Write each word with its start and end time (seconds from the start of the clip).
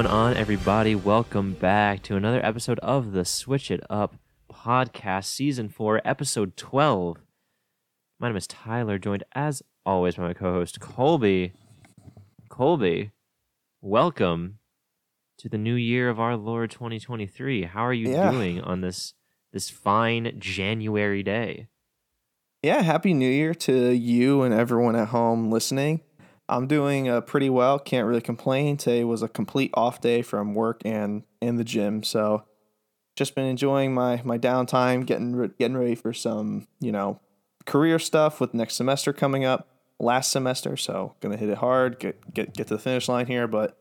Going 0.00 0.12
on, 0.14 0.36
everybody? 0.38 0.94
Welcome 0.94 1.52
back 1.52 2.02
to 2.04 2.16
another 2.16 2.42
episode 2.42 2.78
of 2.78 3.12
the 3.12 3.26
Switch 3.26 3.70
It 3.70 3.82
Up 3.90 4.16
podcast, 4.50 5.26
season 5.26 5.68
four, 5.68 6.00
episode 6.06 6.56
12. 6.56 7.18
My 8.18 8.28
name 8.28 8.36
is 8.38 8.46
Tyler, 8.46 8.96
joined 8.96 9.24
as 9.34 9.62
always 9.84 10.14
by 10.14 10.22
my 10.28 10.32
co 10.32 10.52
host, 10.54 10.80
Colby. 10.80 11.52
Colby, 12.48 13.10
welcome 13.82 14.58
to 15.36 15.50
the 15.50 15.58
new 15.58 15.74
year 15.74 16.08
of 16.08 16.18
our 16.18 16.34
Lord 16.34 16.70
2023. 16.70 17.64
How 17.64 17.82
are 17.82 17.92
you 17.92 18.08
Yeah. 18.08 18.30
doing 18.30 18.58
on 18.62 18.80
this 18.80 19.12
this 19.52 19.68
fine 19.68 20.32
January 20.38 21.22
day? 21.22 21.68
Yeah, 22.62 22.80
happy 22.80 23.12
new 23.12 23.28
year 23.28 23.52
to 23.52 23.90
you 23.90 24.44
and 24.44 24.54
everyone 24.54 24.96
at 24.96 25.08
home 25.08 25.50
listening. 25.50 26.00
I'm 26.50 26.66
doing 26.66 27.08
uh, 27.08 27.20
pretty 27.20 27.48
well. 27.48 27.78
Can't 27.78 28.06
really 28.06 28.20
complain. 28.20 28.76
Today 28.76 29.04
was 29.04 29.22
a 29.22 29.28
complete 29.28 29.70
off 29.74 30.00
day 30.00 30.20
from 30.20 30.52
work 30.52 30.82
and 30.84 31.22
in 31.40 31.56
the 31.56 31.64
gym, 31.64 32.02
so 32.02 32.42
just 33.16 33.34
been 33.34 33.46
enjoying 33.46 33.94
my 33.94 34.20
my 34.24 34.36
downtime, 34.36 35.06
getting 35.06 35.36
re- 35.36 35.50
getting 35.58 35.76
ready 35.76 35.94
for 35.94 36.12
some 36.12 36.66
you 36.80 36.90
know 36.90 37.20
career 37.66 37.98
stuff 37.98 38.40
with 38.40 38.52
next 38.52 38.74
semester 38.74 39.12
coming 39.12 39.44
up. 39.44 39.68
Last 40.00 40.32
semester, 40.32 40.76
so 40.76 41.14
gonna 41.20 41.36
hit 41.36 41.50
it 41.50 41.58
hard. 41.58 41.98
Get 42.00 42.34
get 42.34 42.52
get 42.52 42.66
to 42.66 42.74
the 42.74 42.80
finish 42.80 43.08
line 43.08 43.26
here, 43.26 43.46
but 43.46 43.78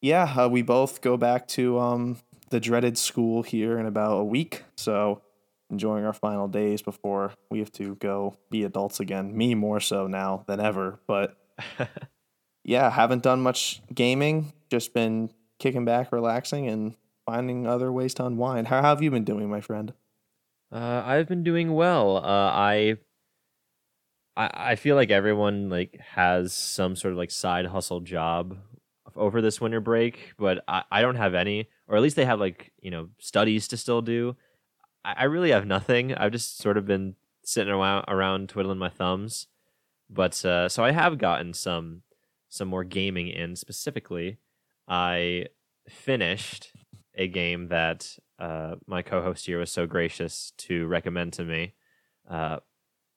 yeah, 0.00 0.34
uh, 0.36 0.48
we 0.48 0.62
both 0.62 1.00
go 1.00 1.16
back 1.16 1.48
to 1.48 1.80
um 1.80 2.18
the 2.50 2.60
dreaded 2.60 2.96
school 2.96 3.42
here 3.42 3.78
in 3.78 3.86
about 3.86 4.18
a 4.18 4.24
week. 4.24 4.62
So 4.76 5.22
enjoying 5.70 6.04
our 6.04 6.12
final 6.12 6.46
days 6.46 6.82
before 6.82 7.32
we 7.50 7.58
have 7.58 7.72
to 7.72 7.96
go 7.96 8.36
be 8.50 8.62
adults 8.62 9.00
again. 9.00 9.36
Me 9.36 9.54
more 9.54 9.80
so 9.80 10.06
now 10.06 10.44
than 10.46 10.60
ever, 10.60 11.00
but 11.08 11.41
yeah, 12.64 12.90
haven't 12.90 13.22
done 13.22 13.40
much 13.40 13.82
gaming. 13.94 14.52
Just 14.70 14.94
been 14.94 15.30
kicking 15.58 15.84
back, 15.84 16.12
relaxing, 16.12 16.66
and 16.68 16.96
finding 17.26 17.66
other 17.66 17.92
ways 17.92 18.14
to 18.14 18.26
unwind. 18.26 18.68
How 18.68 18.82
have 18.82 19.02
you 19.02 19.10
been 19.10 19.24
doing, 19.24 19.48
my 19.48 19.60
friend? 19.60 19.92
Uh, 20.72 21.02
I've 21.04 21.28
been 21.28 21.44
doing 21.44 21.74
well. 21.74 22.16
Uh, 22.16 22.20
I, 22.50 22.96
I 24.36 24.50
I 24.54 24.76
feel 24.76 24.96
like 24.96 25.10
everyone 25.10 25.68
like 25.68 26.00
has 26.14 26.54
some 26.54 26.96
sort 26.96 27.12
of 27.12 27.18
like 27.18 27.30
side 27.30 27.66
hustle 27.66 28.00
job 28.00 28.56
over 29.14 29.42
this 29.42 29.60
winter 29.60 29.80
break, 29.80 30.32
but 30.38 30.64
I, 30.66 30.84
I 30.90 31.02
don't 31.02 31.16
have 31.16 31.34
any, 31.34 31.68
or 31.86 31.96
at 31.96 32.02
least 32.02 32.16
they 32.16 32.24
have 32.24 32.40
like 32.40 32.72
you 32.80 32.90
know 32.90 33.08
studies 33.18 33.68
to 33.68 33.76
still 33.76 34.02
do. 34.02 34.36
I, 35.04 35.14
I 35.18 35.24
really 35.24 35.50
have 35.50 35.66
nothing. 35.66 36.14
I've 36.14 36.32
just 36.32 36.58
sort 36.58 36.78
of 36.78 36.86
been 36.86 37.16
sitting 37.44 37.72
around 37.72 38.04
around 38.08 38.48
twiddling 38.48 38.78
my 38.78 38.88
thumbs, 38.88 39.46
but 40.12 40.44
uh, 40.44 40.68
so 40.68 40.84
I 40.84 40.92
have 40.92 41.18
gotten 41.18 41.54
some 41.54 42.02
some 42.48 42.68
more 42.68 42.84
gaming 42.84 43.28
in. 43.28 43.56
Specifically, 43.56 44.38
I 44.86 45.46
finished 45.88 46.72
a 47.14 47.26
game 47.28 47.68
that 47.68 48.18
uh, 48.38 48.76
my 48.86 49.02
co-host 49.02 49.46
here 49.46 49.58
was 49.58 49.70
so 49.70 49.86
gracious 49.86 50.52
to 50.58 50.86
recommend 50.86 51.32
to 51.34 51.44
me. 51.44 51.74
Uh, 52.28 52.58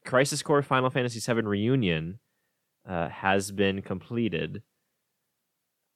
Crisis 0.05 0.41
Core 0.41 0.61
Final 0.61 0.89
Fantasy 0.89 1.19
VII 1.19 1.41
Reunion 1.41 2.19
uh, 2.87 3.09
has 3.09 3.51
been 3.51 3.81
completed, 3.81 4.61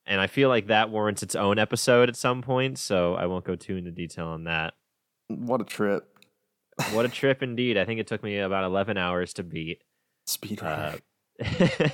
and 0.06 0.20
I 0.20 0.28
feel 0.28 0.50
like 0.50 0.68
that 0.68 0.90
warrants 0.90 1.24
its 1.24 1.36
own 1.36 1.60
episode 1.60 2.10
at 2.10 2.16
some 2.16 2.42
point. 2.42 2.78
So 2.78 3.16
I 3.16 3.28
won't 3.28 3.46
go 3.46 3.56
too 3.56 3.78
into 3.78 3.92
detail 3.92 4.28
on 4.28 4.46
that. 4.46 4.74
What 5.28 5.62
a 5.62 5.66
trip. 5.66 6.08
What 6.92 7.06
a 7.06 7.10
trip 7.10 7.42
indeed! 7.42 7.78
I 7.78 7.86
think 7.86 8.02
it 8.02 8.08
took 8.08 8.24
me 8.24 8.40
about 8.40 8.66
eleven 8.66 8.98
hours 8.98 9.34
to 9.36 9.44
beat. 9.44 9.82
Speed 10.30 10.62
Uh, 10.64 10.98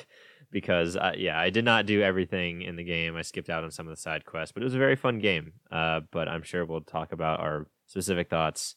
because 0.52 0.96
uh, 0.96 1.14
yeah, 1.18 1.40
I 1.40 1.50
did 1.50 1.66
not 1.66 1.86
do 1.86 2.02
everything 2.02 2.62
in 2.62 2.76
the 2.76 2.84
game. 2.84 3.16
I 3.16 3.22
skipped 3.22 3.50
out 3.50 3.64
on 3.64 3.72
some 3.72 3.88
of 3.88 3.92
the 3.96 4.02
side 4.02 4.26
quests, 4.26 4.52
but 4.52 4.64
it 4.64 4.66
was 4.66 4.76
a 4.76 4.80
very 4.80 4.96
fun 4.96 5.20
game. 5.20 5.54
Uh, 5.72 6.02
but 6.12 6.28
I'm 6.28 6.44
sure 6.44 6.66
we'll 6.66 6.82
talk 6.82 7.12
about 7.12 7.40
our 7.40 7.68
specific 7.88 8.30
thoughts 8.30 8.76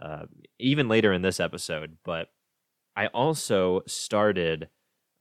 uh, 0.00 0.24
even 0.58 0.88
later 0.88 1.12
in 1.12 1.22
this 1.22 1.40
episode. 1.40 1.98
But 2.04 2.28
I 2.96 3.06
also 3.08 3.82
started 3.86 4.68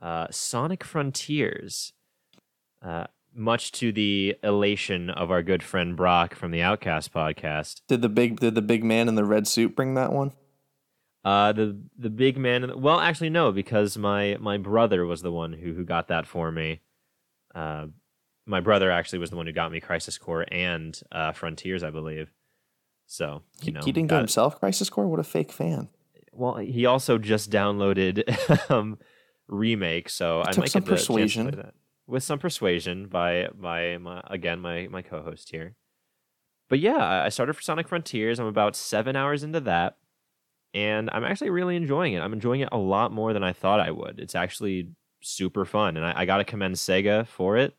uh, 0.01 0.27
Sonic 0.31 0.83
Frontiers, 0.83 1.93
uh, 2.81 3.05
much 3.33 3.71
to 3.73 3.91
the 3.91 4.35
elation 4.43 5.09
of 5.09 5.31
our 5.31 5.43
good 5.43 5.63
friend 5.63 5.95
Brock 5.95 6.33
from 6.33 6.51
the 6.51 6.61
Outcast 6.61 7.13
podcast. 7.13 7.81
did 7.87 8.01
the 8.01 8.09
big 8.09 8.39
did 8.39 8.55
the 8.55 8.61
big 8.61 8.83
man 8.83 9.07
in 9.07 9.15
the 9.15 9.25
red 9.25 9.47
suit 9.47 9.75
bring 9.75 9.93
that 9.95 10.11
one? 10.11 10.31
Uh, 11.25 11.51
the 11.51 11.77
the 11.97 12.09
big 12.09 12.37
man. 12.37 12.61
the- 12.61 12.77
Well, 12.77 12.99
actually, 12.99 13.29
no, 13.29 13.51
because 13.51 13.97
my 13.97 14.37
my 14.39 14.57
brother 14.57 15.05
was 15.05 15.21
the 15.21 15.31
one 15.31 15.53
who 15.53 15.73
who 15.73 15.83
got 15.83 16.07
that 16.07 16.25
for 16.25 16.51
me. 16.51 16.81
Uh, 17.53 17.87
my 18.45 18.61
brother 18.61 18.89
actually 18.89 19.19
was 19.19 19.29
the 19.29 19.35
one 19.35 19.45
who 19.45 19.51
got 19.53 19.71
me 19.71 19.79
Crisis 19.79 20.17
Core 20.17 20.45
and 20.51 20.99
uh, 21.11 21.33
Frontiers, 21.33 21.83
I 21.83 21.89
believe. 21.89 22.31
So 23.05 23.41
you 23.61 23.65
He, 23.65 23.71
know, 23.71 23.81
he 23.83 23.91
didn't 23.91 24.09
get 24.09 24.15
it. 24.15 24.19
himself 24.19 24.59
Crisis 24.59 24.89
Core. 24.89 25.07
What 25.07 25.19
a 25.19 25.23
fake 25.23 25.51
fan. 25.51 25.89
Well, 26.31 26.55
he 26.57 26.85
also 26.85 27.17
just 27.17 27.51
downloaded 27.51 28.23
um, 28.71 28.97
remake, 29.47 30.09
so 30.09 30.41
I 30.41 30.51
took 30.51 30.59
might 30.63 30.71
some 30.71 30.81
get 30.83 30.85
the 30.85 30.91
chance 30.95 31.01
to 31.05 31.13
persuasion. 31.13 31.45
that. 31.57 31.73
with 32.07 32.23
some 32.23 32.39
persuasion 32.39 33.07
by 33.07 33.49
by 33.53 33.97
my 33.97 34.21
again 34.27 34.59
my 34.61 34.87
my 34.89 35.01
co-host 35.01 35.49
here. 35.51 35.75
But 36.69 36.79
yeah, 36.79 36.95
I 36.97 37.25
I 37.25 37.29
started 37.29 37.53
for 37.53 37.61
Sonic 37.61 37.87
Frontiers. 37.89 38.39
I'm 38.39 38.45
about 38.47 38.75
seven 38.75 39.15
hours 39.17 39.43
into 39.43 39.59
that, 39.61 39.97
and 40.73 41.09
I'm 41.11 41.23
actually 41.23 41.49
really 41.49 41.75
enjoying 41.75 42.13
it. 42.13 42.19
I'm 42.21 42.33
enjoying 42.33 42.61
it 42.61 42.69
a 42.71 42.77
lot 42.77 43.11
more 43.11 43.33
than 43.33 43.43
I 43.43 43.53
thought 43.53 43.79
I 43.79 43.91
would. 43.91 44.19
It's 44.19 44.35
actually 44.35 44.89
super 45.21 45.65
fun, 45.65 45.97
and 45.97 46.05
I, 46.05 46.21
I 46.21 46.25
got 46.25 46.37
to 46.37 46.43
commend 46.43 46.75
Sega 46.75 47.27
for 47.27 47.57
it. 47.57 47.75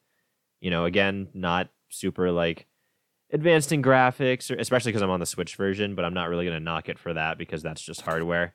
You 0.61 0.71
know, 0.71 0.85
again, 0.85 1.29
not 1.35 1.69
super 1.89 2.31
like 2.31 2.67
advanced 3.33 3.73
in 3.73 3.83
graphics, 3.83 4.51
or, 4.51 4.57
especially 4.59 4.91
because 4.93 5.03
I'm 5.03 5.11
on 5.11 5.21
the 5.21 5.27
Switch 5.27 5.57
version. 5.57 5.95
But 5.95 6.05
I'm 6.05 6.15
not 6.15 6.29
really 6.29 6.45
gonna 6.45 6.61
knock 6.61 6.89
it 6.89 6.99
for 6.99 7.15
that 7.15 7.39
because 7.39 7.63
that's 7.63 7.81
just 7.83 8.03
hardware. 8.03 8.55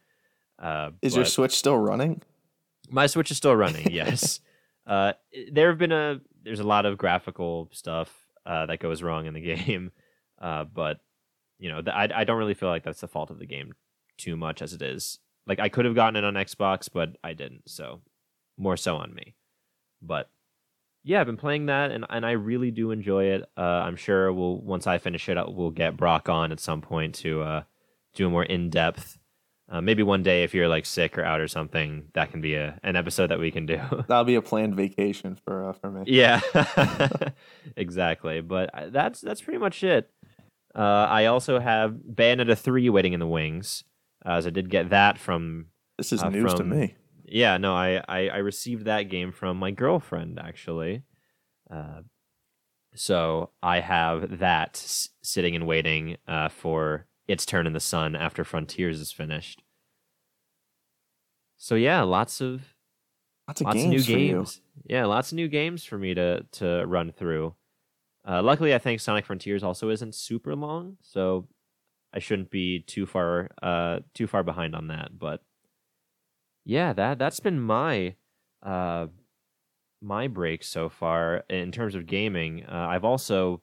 Uh, 0.59 0.91
Is 1.01 1.15
your 1.15 1.25
Switch 1.25 1.53
still 1.53 1.77
running? 1.77 2.21
my 2.89 3.07
Switch 3.07 3.31
is 3.31 3.37
still 3.37 3.55
running. 3.55 3.87
Yes. 3.91 4.39
uh, 4.85 5.13
there 5.51 5.69
have 5.69 5.77
been 5.79 5.91
a 5.91 6.19
there's 6.43 6.59
a 6.59 6.63
lot 6.67 6.85
of 6.85 6.97
graphical 6.97 7.69
stuff 7.71 8.13
uh, 8.45 8.67
that 8.67 8.79
goes 8.79 9.01
wrong 9.01 9.25
in 9.25 9.33
the 9.33 9.41
game, 9.55 9.91
uh, 10.39 10.65
but 10.65 10.99
you 11.57 11.69
know 11.69 11.81
th- 11.81 11.95
I 11.95 12.09
I 12.21 12.23
don't 12.23 12.37
really 12.37 12.53
feel 12.53 12.69
like 12.69 12.83
that's 12.83 13.01
the 13.01 13.07
fault 13.07 13.31
of 13.31 13.39
the 13.39 13.47
game 13.47 13.73
too 14.17 14.35
much 14.35 14.61
as 14.61 14.73
it 14.73 14.81
is. 14.81 15.19
Like 15.47 15.59
I 15.59 15.69
could 15.69 15.85
have 15.85 15.95
gotten 15.95 16.15
it 16.15 16.23
on 16.23 16.33
Xbox, 16.33 16.89
but 16.91 17.17
I 17.23 17.33
didn't. 17.33 17.69
So 17.69 18.01
more 18.57 18.77
so 18.77 18.95
on 18.95 19.13
me. 19.13 19.35
But 20.01 20.29
yeah, 21.03 21.19
I've 21.21 21.27
been 21.27 21.37
playing 21.37 21.67
that, 21.67 21.91
and 21.91 22.05
and 22.09 22.25
I 22.25 22.31
really 22.31 22.71
do 22.71 22.91
enjoy 22.91 23.25
it. 23.25 23.43
Uh, 23.55 23.61
I'm 23.61 23.95
sure 23.95 24.33
we'll 24.33 24.57
once 24.59 24.87
I 24.87 24.97
finish 24.97 25.29
it, 25.29 25.37
we'll 25.47 25.69
get 25.71 25.97
Brock 25.97 26.29
on 26.29 26.51
at 26.51 26.59
some 26.59 26.81
point 26.81 27.15
to 27.15 27.41
uh, 27.41 27.63
do 28.15 28.27
a 28.27 28.29
more 28.29 28.43
in 28.43 28.69
depth. 28.69 29.19
Uh, 29.67 29.81
maybe 29.81 30.03
one 30.03 30.21
day, 30.21 30.43
if 30.43 30.53
you're 30.53 30.67
like 30.67 30.85
sick 30.85 31.17
or 31.17 31.23
out 31.23 31.41
or 31.41 31.47
something, 31.47 32.05
that 32.13 32.31
can 32.31 32.41
be 32.41 32.55
a 32.55 32.79
an 32.83 32.95
episode 32.95 33.27
that 33.27 33.39
we 33.39 33.51
can 33.51 33.65
do. 33.65 33.77
That'll 34.07 34.23
be 34.23 34.35
a 34.35 34.41
planned 34.41 34.75
vacation 34.75 35.37
for 35.45 35.69
uh, 35.69 35.73
for 35.73 35.91
me. 35.91 36.03
yeah, 36.07 36.41
exactly. 37.75 38.41
But 38.41 38.71
that's 38.91 39.21
that's 39.21 39.41
pretty 39.41 39.59
much 39.59 39.83
it. 39.83 40.11
Uh, 40.73 41.07
I 41.09 41.25
also 41.27 41.59
have 41.59 41.93
Bayonetta 41.93 42.57
three 42.57 42.89
waiting 42.89 43.13
in 43.13 43.19
the 43.19 43.27
wings, 43.27 43.83
uh, 43.83 43.94
as 44.25 44.47
I 44.47 44.49
did 44.49 44.69
get 44.69 44.89
that 44.89 45.17
from. 45.17 45.67
This 45.97 46.11
is 46.11 46.21
Uh, 46.23 46.29
news 46.29 46.53
to 46.55 46.63
me. 46.63 46.95
Yeah, 47.27 47.57
no, 47.57 47.73
I, 47.73 48.03
I 48.07 48.29
I 48.29 48.37
received 48.37 48.85
that 48.85 49.03
game 49.03 49.31
from 49.31 49.57
my 49.57 49.71
girlfriend 49.71 50.39
actually. 50.39 51.03
Uh, 51.69 52.01
so 52.95 53.51
I 53.63 53.79
have 53.79 54.39
that 54.39 54.71
s- 54.77 55.09
sitting 55.21 55.55
and 55.55 55.65
waiting 55.67 56.17
uh, 56.27 56.49
for 56.49 57.07
its 57.27 57.45
turn 57.45 57.67
in 57.67 57.73
the 57.73 57.79
sun 57.79 58.15
after 58.15 58.43
Frontiers 58.43 58.99
is 59.01 59.11
finished. 59.11 59.63
So 61.57 61.75
yeah, 61.75 62.01
lots 62.03 62.41
of 62.41 62.75
Lots 63.47 63.61
of 63.61 63.65
lots 63.67 63.75
games 63.77 63.85
of 63.85 63.91
new 63.91 64.03
for 64.13 64.19
you. 64.19 64.35
games. 64.37 64.61
Yeah, 64.85 65.05
lots 65.05 65.31
of 65.31 65.35
new 65.35 65.47
games 65.47 65.83
for 65.83 65.97
me 65.97 66.13
to 66.13 66.45
to 66.53 66.83
run 66.85 67.11
through. 67.11 67.55
Uh, 68.27 68.41
luckily, 68.41 68.73
I 68.73 68.79
think 68.79 68.99
Sonic 68.99 69.25
Frontiers 69.25 69.63
also 69.63 69.89
isn't 69.89 70.15
super 70.15 70.55
long, 70.55 70.97
so 71.01 71.47
I 72.15 72.19
shouldn't 72.19 72.49
be 72.49 72.79
too 72.79 73.05
far 73.05 73.49
uh, 73.61 73.99
too 74.13 74.25
far 74.25 74.41
behind 74.41 74.73
on 74.75 74.87
that. 74.87 75.19
But 75.19 75.41
yeah, 76.63 76.93
that 76.93 77.19
that's 77.19 77.41
been 77.41 77.59
my 77.59 78.15
uh, 78.63 79.07
my 80.01 80.27
break 80.27 80.63
so 80.63 80.87
far 80.87 81.43
in 81.49 81.71
terms 81.71 81.93
of 81.93 82.07
gaming. 82.07 82.65
Uh, 82.65 82.87
I've 82.89 83.03
also 83.03 83.61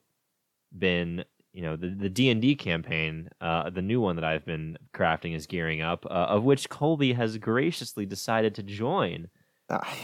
been 0.77 1.25
you 1.55 1.63
know 1.63 1.77
the 1.77 1.89
the 1.89 2.11
D 2.11 2.29
and 2.29 2.43
D 2.43 2.55
campaign, 2.55 3.31
uh, 3.41 3.71
the 3.71 3.83
new 3.83 4.01
one 4.01 4.17
that 4.17 4.25
I've 4.25 4.45
been 4.45 4.77
crafting 4.95 5.35
is 5.35 5.47
gearing 5.47 5.81
up, 5.81 6.05
uh, 6.07 6.27
of 6.29 6.45
which 6.45 6.69
Colby 6.69 7.15
has 7.15 7.39
graciously 7.39 8.05
decided 8.05 8.55
to 8.57 8.63
join. 8.63 9.29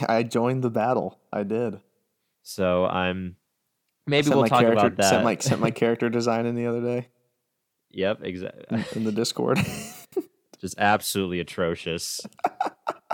I, 0.09 0.23
joined 0.23 0.65
the 0.65 0.71
battle. 0.71 1.19
I 1.31 1.43
did. 1.43 1.81
So 2.43 2.87
I'm 2.87 3.37
maybe 4.07 4.31
we'll 4.31 4.47
talk 4.47 4.65
about 4.65 4.97
that. 4.97 5.11
Sent 5.11 5.25
my 5.25 5.37
sent 5.37 5.61
my 5.61 5.71
character 5.83 6.09
design 6.09 6.47
in 6.47 6.55
the 6.55 6.67
other 6.67 6.81
day 6.81 7.09
yep, 7.91 8.19
exactly. 8.23 8.85
in, 8.95 9.05
the 9.05 9.13
Discord. 9.13 9.59
Just 10.61 10.77
absolutely 10.79 11.39
atrocious, 11.41 12.21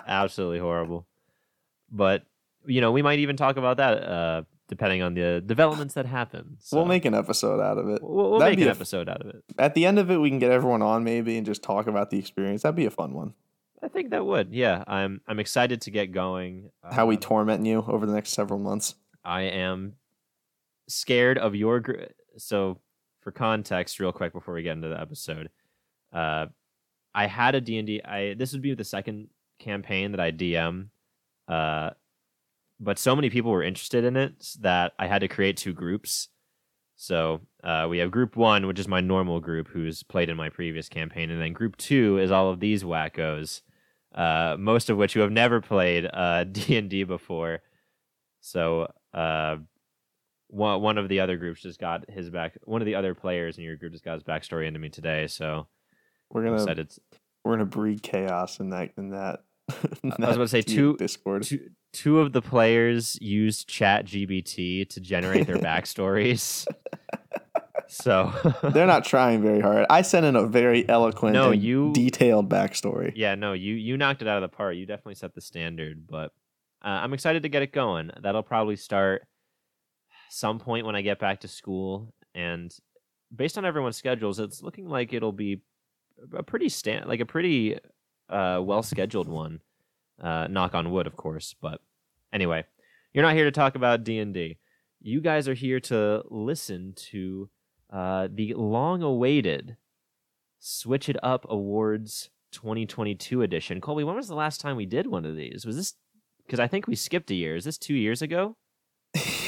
absolutely 0.06 0.58
horrible. 0.58 1.06
But 1.90 2.24
you 2.66 2.80
know, 2.80 2.92
we 2.92 3.02
might 3.02 3.18
even 3.18 3.36
talk 3.36 3.56
about 3.58 3.76
that 3.76 4.02
uh, 4.02 4.42
depending 4.68 5.02
on 5.02 5.12
the 5.14 5.42
developments 5.44 5.94
that 5.94 6.06
happen. 6.06 6.56
So 6.60 6.78
We'll 6.78 6.86
make 6.86 7.04
an 7.04 7.14
episode 7.14 7.60
out 7.60 7.76
of 7.76 7.88
it. 7.90 8.02
we'll, 8.02 8.30
we'll 8.30 8.40
make 8.40 8.58
an 8.58 8.66
a 8.68 8.70
f- 8.70 8.76
episode 8.76 9.08
out 9.10 9.20
of 9.20 9.28
it. 9.28 9.44
At 9.58 9.74
the 9.74 9.84
end 9.84 9.98
of 9.98 10.10
it, 10.10 10.16
we 10.16 10.30
can 10.30 10.38
get 10.38 10.50
everyone 10.50 10.80
on 10.80 11.04
maybe 11.04 11.36
and 11.36 11.44
just 11.44 11.62
talk 11.62 11.86
about 11.86 12.08
the 12.10 12.18
experience. 12.18 12.62
That'd 12.62 12.76
be 12.76 12.86
a 12.86 12.90
fun 12.90 13.12
one. 13.12 13.34
I 13.82 13.88
think 13.88 14.10
that 14.10 14.24
would. 14.24 14.54
Yeah, 14.54 14.82
I'm 14.86 15.20
I'm 15.28 15.38
excited 15.38 15.82
to 15.82 15.90
get 15.90 16.12
going. 16.12 16.70
How 16.90 17.04
we 17.04 17.16
Uh, 17.18 17.20
torment 17.20 17.66
you 17.66 17.84
over 17.86 18.06
the 18.06 18.14
next 18.14 18.30
several 18.30 18.58
months. 18.58 18.94
I 19.22 19.42
am 19.42 19.96
scared 20.88 21.36
of 21.36 21.54
your 21.54 21.80
gr- 21.80 22.04
so 22.38 22.78
for 23.24 23.32
context 23.32 23.98
real 23.98 24.12
quick 24.12 24.32
before 24.32 24.54
we 24.54 24.62
get 24.62 24.76
into 24.76 24.88
the 24.88 25.00
episode. 25.00 25.50
Uh 26.12 26.46
I 27.14 27.26
had 27.26 27.54
a 27.54 27.60
D&D 27.60 28.02
I 28.04 28.34
this 28.34 28.52
would 28.52 28.62
be 28.62 28.74
the 28.74 28.84
second 28.84 29.28
campaign 29.58 30.12
that 30.12 30.20
I 30.20 30.30
DM 30.30 30.88
uh 31.48 31.90
but 32.80 32.98
so 32.98 33.16
many 33.16 33.30
people 33.30 33.50
were 33.50 33.62
interested 33.62 34.04
in 34.04 34.16
it 34.16 34.46
that 34.60 34.92
I 34.98 35.06
had 35.06 35.20
to 35.20 35.28
create 35.28 35.56
two 35.56 35.72
groups. 35.72 36.28
So, 36.96 37.40
uh 37.64 37.86
we 37.90 37.98
have 37.98 38.10
group 38.10 38.36
1 38.36 38.66
which 38.66 38.78
is 38.78 38.86
my 38.86 39.00
normal 39.00 39.40
group 39.40 39.68
who's 39.68 40.02
played 40.02 40.28
in 40.28 40.36
my 40.36 40.50
previous 40.50 40.88
campaign 40.88 41.30
and 41.30 41.40
then 41.40 41.52
group 41.52 41.76
2 41.78 42.18
is 42.18 42.30
all 42.30 42.50
of 42.50 42.60
these 42.60 42.84
wackos 42.84 43.62
uh 44.14 44.56
most 44.58 44.90
of 44.90 44.96
which 44.96 45.14
who 45.14 45.20
have 45.20 45.32
never 45.32 45.60
played 45.60 46.08
uh 46.12 46.44
D&D 46.56 47.04
before. 47.04 47.60
So 48.40 48.92
uh, 49.14 49.56
one 50.48 50.80
one 50.82 50.98
of 50.98 51.08
the 51.08 51.20
other 51.20 51.36
groups 51.36 51.62
just 51.62 51.80
got 51.80 52.08
his 52.10 52.30
back. 52.30 52.56
One 52.64 52.80
of 52.82 52.86
the 52.86 52.94
other 52.94 53.14
players 53.14 53.58
in 53.58 53.64
your 53.64 53.76
group 53.76 53.92
just 53.92 54.04
got 54.04 54.14
his 54.14 54.22
backstory 54.22 54.66
into 54.66 54.78
me 54.78 54.88
today. 54.88 55.26
So 55.26 55.66
We're 56.30 56.44
gonna 56.44 56.58
said 56.60 56.78
it's 56.78 56.98
we're 57.44 57.52
gonna 57.54 57.66
breed 57.66 58.02
chaos 58.02 58.60
in 58.60 58.70
that 58.70 58.90
in 58.96 59.10
that. 59.10 59.40
in 60.02 60.12
I 60.12 60.26
was 60.28 60.36
about 60.36 60.44
to 60.44 60.48
say 60.48 60.62
two- 60.62 60.96
Discord. 60.96 61.42
Two, 61.44 61.70
two 61.92 62.20
of 62.20 62.32
the 62.32 62.42
players 62.42 63.18
used 63.20 63.68
Chat 63.68 64.04
GPT 64.06 64.88
to 64.90 65.00
generate 65.00 65.46
their 65.46 65.56
backstories. 65.70 66.66
so 67.88 68.32
They're 68.62 68.86
not 68.86 69.04
trying 69.04 69.42
very 69.42 69.60
hard. 69.60 69.86
I 69.90 70.02
sent 70.02 70.26
in 70.26 70.36
a 70.36 70.46
very 70.46 70.88
eloquent, 70.88 71.34
No, 71.34 71.50
and 71.52 71.62
you- 71.62 71.92
detailed 71.92 72.48
backstory. 72.50 73.12
yeah, 73.14 73.34
no, 73.34 73.52
you 73.52 73.74
you 73.74 73.96
knocked 73.96 74.22
it 74.22 74.28
out 74.28 74.42
of 74.42 74.50
the 74.50 74.54
park. 74.54 74.76
You 74.76 74.86
definitely 74.86 75.14
set 75.16 75.34
the 75.34 75.40
standard. 75.40 76.06
But 76.06 76.32
uh, 76.84 76.88
I'm 76.88 77.12
excited 77.14 77.42
to 77.44 77.48
get 77.48 77.62
it 77.62 77.72
going. 77.72 78.10
That'll 78.20 78.42
probably 78.42 78.76
start 78.76 79.26
some 80.34 80.58
point 80.58 80.84
when 80.84 80.96
I 80.96 81.02
get 81.02 81.20
back 81.20 81.40
to 81.40 81.48
school. 81.48 82.12
And 82.34 82.74
based 83.34 83.56
on 83.56 83.64
everyone's 83.64 83.96
schedules, 83.96 84.40
it's 84.40 84.62
looking 84.62 84.88
like 84.88 85.12
it'll 85.12 85.32
be 85.32 85.62
a 86.36 86.42
pretty 86.42 86.68
stand 86.68 87.06
like 87.06 87.20
a 87.20 87.26
pretty 87.26 87.78
uh, 88.28 88.60
well 88.62 88.82
scheduled 88.82 89.28
one. 89.28 89.60
Uh, 90.20 90.46
knock 90.48 90.74
on 90.74 90.90
wood, 90.90 91.06
of 91.06 91.16
course. 91.16 91.54
But 91.60 91.80
anyway, 92.32 92.64
you're 93.12 93.24
not 93.24 93.34
here 93.34 93.44
to 93.44 93.50
talk 93.52 93.74
about 93.74 94.04
D 94.04 94.18
and 94.18 94.34
D. 94.34 94.58
You 95.00 95.20
guys 95.20 95.48
are 95.48 95.54
here 95.54 95.80
to 95.80 96.22
listen 96.30 96.94
to 97.10 97.50
uh, 97.92 98.28
the 98.32 98.54
long-awaited 98.54 99.76
Switch 100.58 101.08
It 101.08 101.16
Up 101.22 101.46
Awards 101.48 102.30
2022 102.52 103.42
edition. 103.42 103.80
Colby, 103.80 104.02
when 104.02 104.16
was 104.16 104.28
the 104.28 104.34
last 104.34 104.60
time 104.60 104.76
we 104.76 104.86
did 104.86 105.06
one 105.06 105.26
of 105.26 105.36
these? 105.36 105.64
Was 105.66 105.76
this 105.76 105.94
because 106.46 106.60
I 106.60 106.68
think 106.68 106.86
we 106.86 106.96
skipped 106.96 107.30
a 107.30 107.34
year? 107.34 107.54
Is 107.54 107.64
this 107.64 107.78
two 107.78 107.94
years 107.94 108.22
ago? 108.22 108.56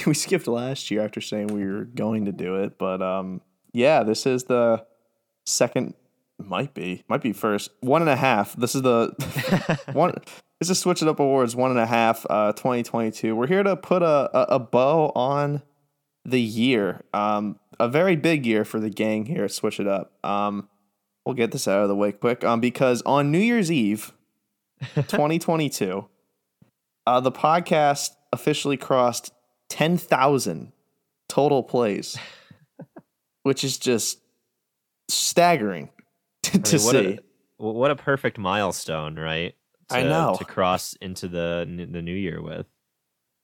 we 0.11 0.15
skipped 0.15 0.47
last 0.47 0.91
year 0.91 1.05
after 1.05 1.21
saying 1.21 1.49
we 1.49 1.65
were 1.65 1.85
going 1.85 2.27
to 2.27 2.33
do 2.33 2.57
it, 2.57 2.79
but 2.79 3.03
um, 3.03 3.41
yeah, 3.73 4.03
this 4.03 4.27
is 4.27 4.45
the 4.45 4.85
second. 5.45 5.95
Might 6.39 6.75
be, 6.75 7.03
might 7.09 7.23
be 7.23 7.33
first. 7.33 7.71
One 7.81 8.03
and 8.03 8.11
a 8.11 8.17
half. 8.17 8.55
This 8.57 8.75
is 8.75 8.83
the 8.83 9.81
one. 9.95 10.13
This 10.61 10.69
is 10.69 10.79
Switch 10.79 11.01
It 11.01 11.09
Up 11.09 11.19
Awards 11.19 11.57
one 11.57 11.71
and 11.71 11.81
a 11.81 11.87
half, 11.87 12.27
uh, 12.29 12.53
2022. 12.53 13.35
We're 13.35 13.47
here 13.47 13.63
to 13.63 13.75
put 13.75 14.03
a, 14.03 14.31
a, 14.35 14.57
a 14.57 14.59
bow 14.59 15.13
on 15.15 15.63
the 16.27 16.41
year. 16.41 17.03
Um, 17.15 17.59
a 17.81 17.89
very 17.89 18.17
big 18.17 18.45
year 18.45 18.67
for 18.67 18.81
the 18.81 18.91
gang 18.91 19.25
here 19.27 19.45
at 19.45 19.51
Switch 19.51 19.81
It 19.81 19.87
Up. 19.87 20.13
Um, 20.25 20.69
we'll 21.25 21.35
get 21.35 21.53
this 21.53 21.67
out 21.67 21.83
of 21.83 21.89
the 21.89 21.97
way 21.97 22.13
quick. 22.13 22.45
Um, 22.45 22.61
because 22.61 23.01
on 23.03 23.31
New 23.31 23.39
Year's 23.39 23.73
Eve, 23.73 24.13
2022, 24.95 26.07
uh, 27.07 27.21
the 27.21 27.33
podcast 27.33 28.11
officially 28.33 28.77
crossed 28.77 29.33
10,000 29.69 30.73
total 31.29 31.63
plays, 31.63 32.17
which 33.43 33.65
is 33.65 33.79
just 33.79 34.21
staggering 35.09 35.91
to, 36.43 36.53
I 36.53 36.57
mean, 36.57 36.63
what 36.85 36.93
see. 36.95 37.19
a, 37.59 37.63
what 37.63 37.91
a 37.91 37.97
perfect 37.97 38.39
milestone, 38.39 39.17
right? 39.19 39.55
I 39.91 40.03
To- 40.03 40.09
know. 40.09 40.35
to 40.39 40.45
cross 40.45 40.95
into 40.95 41.29
the 41.29 41.65
the 41.91 42.03
new 42.03 42.15
year 42.15 42.43
with. 42.43 42.67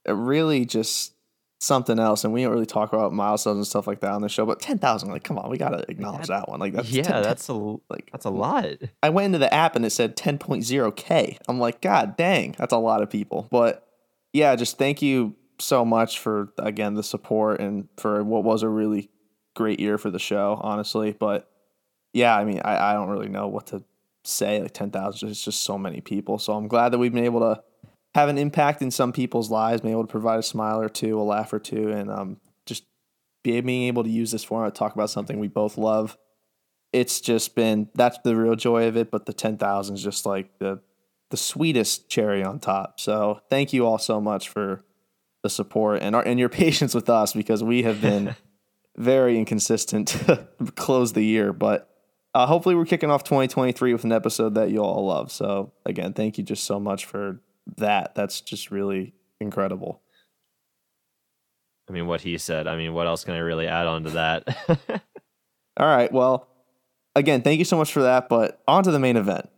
it 0.05 0.13
really 0.13 0.65
just 0.65 1.15
something 1.61 2.01
else. 2.01 2.25
And 2.25 2.33
we 2.33 2.43
don't 2.43 2.51
really 2.53 2.67
talk 2.67 2.93
about 2.93 3.13
milestones 3.13 3.57
and 3.59 3.67
stuff 3.67 3.87
like 3.87 4.01
that 4.01 4.11
on 4.11 4.21
the 4.23 4.29
show, 4.29 4.45
but 4.45 4.59
10,000, 4.59 5.11
like, 5.11 5.23
come 5.23 5.39
on, 5.39 5.49
we 5.49 5.57
got 5.57 5.69
to 5.69 5.89
acknowledge 5.89 6.27
that 6.27 6.49
one. 6.49 6.59
Like, 6.59 6.73
that's 6.73 6.91
yeah, 6.91 7.05
10 7.05 7.23
that's 7.23 7.49
a 7.49 7.53
like, 7.53 8.09
that's 8.11 8.25
a 8.25 8.31
lot. 8.31 8.67
I 9.01 9.11
went 9.11 9.27
into 9.27 9.39
the 9.39 9.53
app 9.55 9.77
and 9.77 9.87
it 9.87 9.91
said 9.91 10.17
10.0K. 10.17 11.39
I'm 11.49 11.61
like, 11.61 11.81
God 11.81 12.17
dang, 12.17 12.57
that's 12.59 12.73
a 12.73 12.79
lot 12.79 13.01
of 13.03 13.11
people. 13.11 13.47
But 13.53 13.87
yeah, 14.33 14.57
just 14.57 14.77
thank 14.77 15.03
you 15.03 15.37
so 15.63 15.85
much 15.85 16.19
for, 16.19 16.53
again, 16.59 16.95
the 16.95 17.03
support 17.03 17.61
and 17.61 17.89
for 17.97 18.23
what 18.23 18.45
was 18.45 18.63
a 18.63 18.69
really 18.69 19.11
great 19.55 19.81
year 19.81 19.99
for 19.99 20.11
the 20.11 20.19
show, 20.19 20.59
honestly. 20.63 21.17
But 21.19 21.51
yeah, 22.13 22.37
I 22.37 22.45
mean, 22.45 22.61
I, 22.65 22.91
I 22.91 22.93
don't 22.95 23.09
really 23.09 23.29
know 23.29 23.49
what 23.49 23.67
to 23.69 23.83
say. 24.25 24.61
Like 24.61 24.73
10,000 24.73 25.29
is 25.29 25.43
just 25.43 25.63
so 25.63 25.79
many 25.79 26.01
people. 26.01 26.39
So 26.39 26.55
I'm 26.55 26.69
glad 26.69 26.91
that 26.91 26.99
we've 26.99 27.13
been 27.13 27.25
able 27.25 27.41
to 27.41 27.63
have 28.15 28.29
an 28.29 28.39
impact 28.39 28.83
in 28.83 28.91
some 28.91 29.13
people's 29.13 29.51
lives, 29.51 29.81
been 29.81 29.91
able 29.91 30.07
to 30.07 30.11
provide 30.11 30.39
a 30.39 30.43
smile 30.43 30.81
or 30.81 30.89
two, 30.89 31.21
a 31.21 31.23
laugh 31.23 31.53
or 31.53 31.59
two, 31.59 31.91
and 31.91 32.11
um, 32.11 32.37
just 32.67 32.85
be, 33.43 33.61
being 33.61 33.85
able 33.85 34.05
to 34.05 34.11
use 34.11 34.31
this 34.31 34.45
format 34.45 34.75
to 34.75 34.79
talk 34.79 34.95
about 34.95 35.11
something 35.11 35.39
we 35.39 35.49
both 35.49 35.79
love 35.79 36.17
it's 36.93 37.21
just 37.21 37.55
been 37.55 37.89
that's 37.95 38.19
the 38.23 38.37
real 38.37 38.55
joy 38.55 38.87
of 38.87 38.97
it 38.97 39.11
but 39.11 39.27
the 39.27 39.33
10,000 39.33 39.95
is 39.95 40.03
just 40.03 40.27
like 40.27 40.59
the 40.59 40.81
the 41.31 41.37
sweetest 41.37 42.09
cherry 42.11 42.45
on 42.45 42.61
top 42.61 43.01
so 43.01 43.41
thank 43.49 43.73
you 43.73 43.87
all 43.87 43.99
so 43.99 44.21
much 44.21 44.49
for 44.49 44.85
the 45.43 45.51
support 45.51 46.03
and 46.03 46.15
our, 46.15 46.23
and 46.23 46.39
your 46.39 46.49
patience 46.63 46.95
with 46.95 47.09
us 47.11 47.33
because 47.33 47.63
we 47.63 47.83
have 47.83 48.01
been 48.01 48.37
very 48.97 49.39
inconsistent 49.39 50.09
to 50.09 50.47
close 50.77 51.13
the 51.13 51.25
year 51.25 51.53
but 51.53 51.89
uh, 52.35 52.47
hopefully 52.47 52.75
we're 52.75 52.87
kicking 52.87 53.11
off 53.11 53.25
2023 53.25 53.93
with 53.93 54.05
an 54.05 54.13
episode 54.13 54.55
that 54.55 54.71
you 54.71 54.79
all 54.79 55.07
love 55.07 55.33
so 55.33 55.73
again 55.87 56.13
thank 56.13 56.39
you 56.39 56.45
just 56.45 56.65
so 56.65 56.79
much 56.79 57.05
for 57.05 57.41
that 57.77 58.15
that's 58.15 58.41
just 58.41 58.71
really 58.71 59.15
incredible 59.41 60.03
I 61.89 61.93
mean, 61.93 62.07
what 62.07 62.21
he 62.23 62.39
said. 62.39 62.67
I 62.67 62.77
mean, 62.77 62.95
what 62.95 63.07
else 63.07 63.25
can 63.25 63.35
I 63.35 63.39
really 63.39 63.67
add 63.67 63.87
on 63.87 64.05
to 64.05 64.11
that? 64.11 64.49
All 65.77 65.87
right. 65.87 66.13
Well, 66.13 66.49
again, 67.15 67.43
thank 67.43 67.59
you 67.59 67.65
so 67.65 67.77
much 67.77 67.93
for 67.93 68.03
that. 68.03 68.29
But 68.29 68.63
on 68.69 68.85
to 68.85 68.91
the 68.91 68.99
main 68.99 69.17
event. 69.17 69.49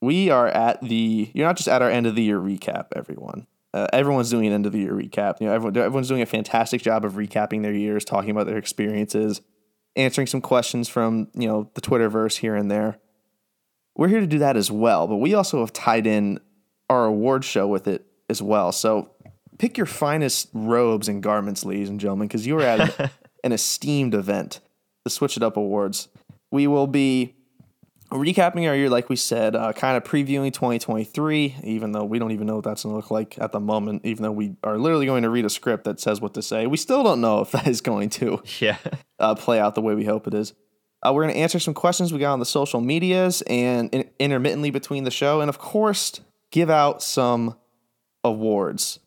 We 0.00 0.30
are 0.30 0.46
at 0.46 0.80
the. 0.82 1.30
You're 1.34 1.46
not 1.46 1.56
just 1.56 1.68
at 1.68 1.82
our 1.82 1.90
end 1.90 2.06
of 2.06 2.14
the 2.14 2.22
year 2.22 2.38
recap, 2.38 2.86
everyone. 2.94 3.46
Uh, 3.76 3.86
everyone's 3.92 4.30
doing 4.30 4.46
an 4.46 4.54
end 4.54 4.64
of 4.64 4.72
the 4.72 4.78
year 4.78 4.94
recap. 4.94 5.38
You 5.38 5.48
know, 5.48 5.52
everyone, 5.52 5.76
everyone's 5.76 6.08
doing 6.08 6.22
a 6.22 6.26
fantastic 6.26 6.80
job 6.80 7.04
of 7.04 7.12
recapping 7.12 7.60
their 7.60 7.74
years, 7.74 8.06
talking 8.06 8.30
about 8.30 8.46
their 8.46 8.56
experiences, 8.56 9.42
answering 9.96 10.26
some 10.26 10.40
questions 10.40 10.88
from 10.88 11.28
you 11.34 11.46
know 11.46 11.70
the 11.74 11.82
Twitterverse 11.82 12.38
here 12.38 12.56
and 12.56 12.70
there. 12.70 12.98
We're 13.94 14.08
here 14.08 14.20
to 14.20 14.26
do 14.26 14.38
that 14.38 14.56
as 14.56 14.70
well, 14.70 15.06
but 15.06 15.16
we 15.16 15.34
also 15.34 15.60
have 15.60 15.74
tied 15.74 16.06
in 16.06 16.40
our 16.88 17.04
award 17.04 17.44
show 17.44 17.66
with 17.66 17.86
it 17.86 18.06
as 18.30 18.40
well. 18.40 18.72
So 18.72 19.10
pick 19.58 19.76
your 19.76 19.86
finest 19.86 20.48
robes 20.54 21.06
and 21.06 21.22
garments, 21.22 21.62
ladies 21.62 21.90
and 21.90 22.00
gentlemen, 22.00 22.28
because 22.28 22.46
you 22.46 22.56
are 22.58 22.62
at 22.62 22.98
an, 22.98 23.10
an 23.44 23.52
esteemed 23.52 24.14
event, 24.14 24.60
the 25.04 25.10
Switch 25.10 25.36
It 25.36 25.42
Up 25.42 25.58
Awards. 25.58 26.08
We 26.50 26.66
will 26.66 26.86
be 26.86 27.35
recapping 28.10 28.68
our 28.68 28.76
year, 28.76 28.88
like 28.88 29.08
we 29.08 29.16
said, 29.16 29.56
uh, 29.56 29.72
kind 29.72 29.96
of 29.96 30.04
previewing 30.04 30.52
2023, 30.52 31.56
even 31.64 31.92
though 31.92 32.04
we 32.04 32.18
don't 32.18 32.32
even 32.32 32.46
know 32.46 32.56
what 32.56 32.64
that's 32.64 32.84
going 32.84 32.92
to 32.92 32.96
look 32.96 33.10
like 33.10 33.38
at 33.38 33.52
the 33.52 33.60
moment, 33.60 34.02
even 34.04 34.22
though 34.22 34.32
we 34.32 34.56
are 34.62 34.78
literally 34.78 35.06
going 35.06 35.22
to 35.22 35.30
read 35.30 35.44
a 35.44 35.50
script 35.50 35.84
that 35.84 35.98
says 36.00 36.20
what 36.20 36.34
to 36.34 36.42
say. 36.42 36.66
We 36.66 36.76
still 36.76 37.02
don't 37.02 37.20
know 37.20 37.40
if 37.40 37.50
that 37.52 37.66
is 37.66 37.80
going 37.80 38.10
to 38.10 38.42
yeah. 38.60 38.78
uh, 39.18 39.34
play 39.34 39.58
out 39.58 39.74
the 39.74 39.82
way 39.82 39.94
we 39.94 40.04
hope 40.04 40.26
it 40.26 40.34
is. 40.34 40.54
Uh, 41.02 41.12
we're 41.12 41.22
going 41.22 41.34
to 41.34 41.40
answer 41.40 41.58
some 41.58 41.74
questions 41.74 42.12
we 42.12 42.18
got 42.18 42.32
on 42.32 42.38
the 42.38 42.46
social 42.46 42.80
medias 42.80 43.42
and 43.42 43.92
in- 43.94 44.10
intermittently 44.18 44.70
between 44.70 45.04
the 45.04 45.10
show, 45.10 45.40
and 45.40 45.48
of 45.48 45.58
course, 45.58 46.20
give 46.50 46.70
out 46.70 47.02
some 47.02 47.56
awards. 48.24 48.98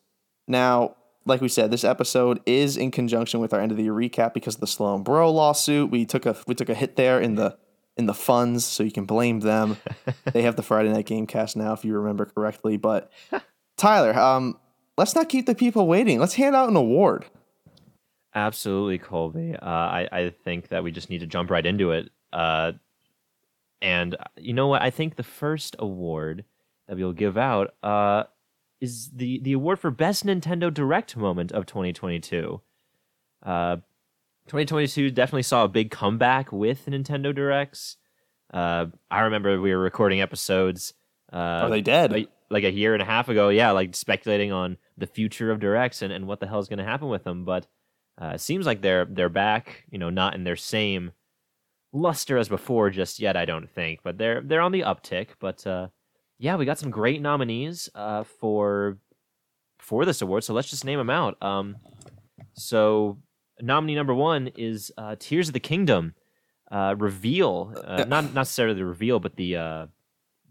Now, 0.46 0.96
like 1.26 1.40
we 1.40 1.48
said, 1.48 1.70
this 1.70 1.84
episode 1.84 2.40
is 2.46 2.76
in 2.76 2.90
conjunction 2.90 3.40
with 3.40 3.52
our 3.52 3.60
end 3.60 3.70
of 3.70 3.76
the 3.76 3.84
year 3.84 3.92
recap 3.92 4.34
because 4.34 4.54
of 4.54 4.60
the 4.60 4.66
Sloan 4.66 5.02
Bro 5.02 5.32
lawsuit. 5.32 5.90
We 5.90 6.04
took 6.06 6.26
a 6.26 6.36
we 6.46 6.54
took 6.54 6.68
a 6.68 6.74
hit 6.74 6.96
there 6.96 7.20
in 7.20 7.34
the 7.34 7.56
in 7.96 8.06
the 8.06 8.14
funds, 8.14 8.64
so 8.64 8.82
you 8.82 8.92
can 8.92 9.04
blame 9.04 9.40
them. 9.40 9.76
they 10.32 10.42
have 10.42 10.56
the 10.56 10.62
Friday 10.62 10.90
night 10.90 11.06
game 11.06 11.26
cast 11.26 11.56
now, 11.56 11.72
if 11.72 11.84
you 11.84 11.96
remember 11.96 12.24
correctly. 12.24 12.76
But 12.76 13.10
Tyler, 13.76 14.16
um, 14.18 14.58
let's 14.96 15.14
not 15.14 15.28
keep 15.28 15.46
the 15.46 15.54
people 15.54 15.86
waiting. 15.86 16.18
Let's 16.18 16.34
hand 16.34 16.56
out 16.56 16.68
an 16.68 16.76
award. 16.76 17.26
Absolutely, 18.34 18.98
Colby. 18.98 19.56
Uh, 19.56 19.66
I, 19.66 20.08
I 20.12 20.30
think 20.30 20.68
that 20.68 20.84
we 20.84 20.92
just 20.92 21.10
need 21.10 21.20
to 21.20 21.26
jump 21.26 21.50
right 21.50 21.66
into 21.66 21.90
it. 21.90 22.10
Uh, 22.32 22.72
and 23.82 24.14
uh, 24.14 24.24
you 24.36 24.52
know 24.52 24.68
what? 24.68 24.82
I 24.82 24.90
think 24.90 25.16
the 25.16 25.22
first 25.22 25.74
award 25.78 26.44
that 26.86 26.96
we'll 26.96 27.12
give 27.12 27.36
out 27.36 27.74
uh, 27.82 28.24
is 28.80 29.10
the 29.10 29.40
the 29.40 29.52
award 29.52 29.78
for 29.78 29.90
best 29.90 30.24
Nintendo 30.24 30.72
Direct 30.72 31.16
moment 31.16 31.52
of 31.52 31.66
2022. 31.66 32.60
Uh, 34.50 34.58
2022 34.58 35.10
definitely 35.12 35.42
saw 35.42 35.64
a 35.64 35.68
big 35.68 35.90
comeback 35.90 36.50
with 36.50 36.86
Nintendo 36.86 37.34
Directs. 37.34 37.96
Uh, 38.52 38.86
I 39.10 39.20
remember 39.20 39.60
we 39.60 39.72
were 39.72 39.80
recording 39.80 40.20
episodes. 40.20 40.92
Uh, 41.32 41.36
Are 41.36 41.70
they 41.70 41.82
dead? 41.82 42.10
like, 42.10 42.28
like 42.50 42.64
a 42.64 42.72
year 42.72 42.92
and 42.92 43.02
a 43.02 43.06
half 43.06 43.28
ago, 43.28 43.48
yeah, 43.48 43.70
like 43.70 43.94
speculating 43.94 44.50
on 44.50 44.76
the 44.98 45.06
future 45.06 45.52
of 45.52 45.60
directs 45.60 46.02
and, 46.02 46.12
and 46.12 46.26
what 46.26 46.40
the 46.40 46.48
hell 46.48 46.58
is 46.58 46.68
going 46.68 46.80
to 46.80 46.84
happen 46.84 47.08
with 47.08 47.22
them. 47.22 47.44
But 47.44 47.68
uh, 48.20 48.32
it 48.34 48.40
seems 48.40 48.66
like 48.66 48.82
they're 48.82 49.04
they're 49.04 49.28
back. 49.28 49.84
You 49.90 49.98
know, 49.98 50.10
not 50.10 50.34
in 50.34 50.42
their 50.42 50.56
same 50.56 51.12
luster 51.92 52.36
as 52.36 52.48
before 52.48 52.90
just 52.90 53.20
yet. 53.20 53.36
I 53.36 53.44
don't 53.44 53.70
think, 53.70 54.00
but 54.02 54.18
they're 54.18 54.40
they're 54.40 54.60
on 54.60 54.72
the 54.72 54.80
uptick. 54.80 55.28
But 55.38 55.64
uh, 55.64 55.88
yeah, 56.38 56.56
we 56.56 56.64
got 56.64 56.78
some 56.78 56.90
great 56.90 57.22
nominees 57.22 57.88
uh, 57.94 58.24
for 58.24 58.98
for 59.78 60.04
this 60.04 60.22
award. 60.22 60.42
So 60.42 60.54
let's 60.54 60.70
just 60.70 60.84
name 60.84 60.98
them 60.98 61.08
out. 61.08 61.40
Um, 61.40 61.76
so 62.54 63.18
nominee 63.62 63.94
number 63.94 64.14
one 64.14 64.48
is 64.56 64.92
uh, 64.98 65.16
Tears 65.18 65.48
of 65.48 65.54
the 65.54 65.60
Kingdom 65.60 66.14
uh, 66.70 66.94
reveal, 66.98 67.74
uh, 67.84 68.04
not 68.04 68.24
not 68.24 68.34
necessarily 68.34 68.74
the 68.76 68.84
reveal, 68.84 69.20
but 69.20 69.36
the 69.36 69.56
uh, 69.56 69.86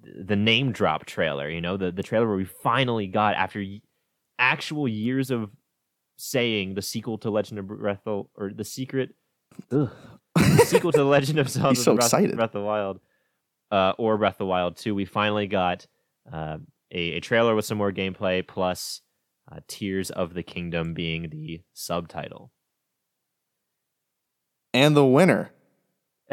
the 0.03 0.35
name 0.35 0.71
drop 0.71 1.05
trailer. 1.05 1.49
You 1.49 1.61
know, 1.61 1.77
the 1.77 1.91
the 1.91 2.03
trailer 2.03 2.27
where 2.27 2.37
we 2.37 2.45
finally 2.45 3.07
got 3.07 3.35
after 3.35 3.59
y- 3.59 3.81
actual 4.37 4.87
years 4.87 5.31
of 5.31 5.49
saying 6.17 6.73
the 6.75 6.81
sequel 6.81 7.17
to 7.19 7.29
Legend 7.29 7.59
of 7.59 7.67
Breath 7.67 8.05
of, 8.05 8.27
or 8.35 8.51
the 8.53 8.65
secret, 8.65 9.15
the 9.69 9.89
sequel 10.65 10.91
to 10.91 10.97
the 10.99 11.05
Legend 11.05 11.39
of 11.39 11.49
Zelda: 11.49 11.75
so 11.75 11.95
Breath, 11.95 12.07
excited. 12.07 12.35
Breath 12.35 12.55
of 12.55 12.61
the 12.61 12.67
Wild, 12.67 12.99
uh, 13.71 13.93
or 13.97 14.17
Breath 14.17 14.33
of 14.35 14.39
the 14.39 14.45
Wild 14.45 14.75
Two. 14.77 14.93
We 14.95 15.05
finally 15.05 15.47
got 15.47 15.87
uh, 16.31 16.57
a, 16.91 16.99
a 17.13 17.19
trailer 17.21 17.55
with 17.55 17.65
some 17.65 17.77
more 17.77 17.91
gameplay 17.91 18.45
plus. 18.45 19.01
Uh, 19.51 19.61
Tears 19.67 20.11
of 20.11 20.35
the 20.35 20.43
Kingdom 20.43 20.93
being 20.93 21.29
the 21.29 21.61
subtitle. 21.73 22.51
And 24.73 24.95
the 24.95 25.05
winner 25.05 25.51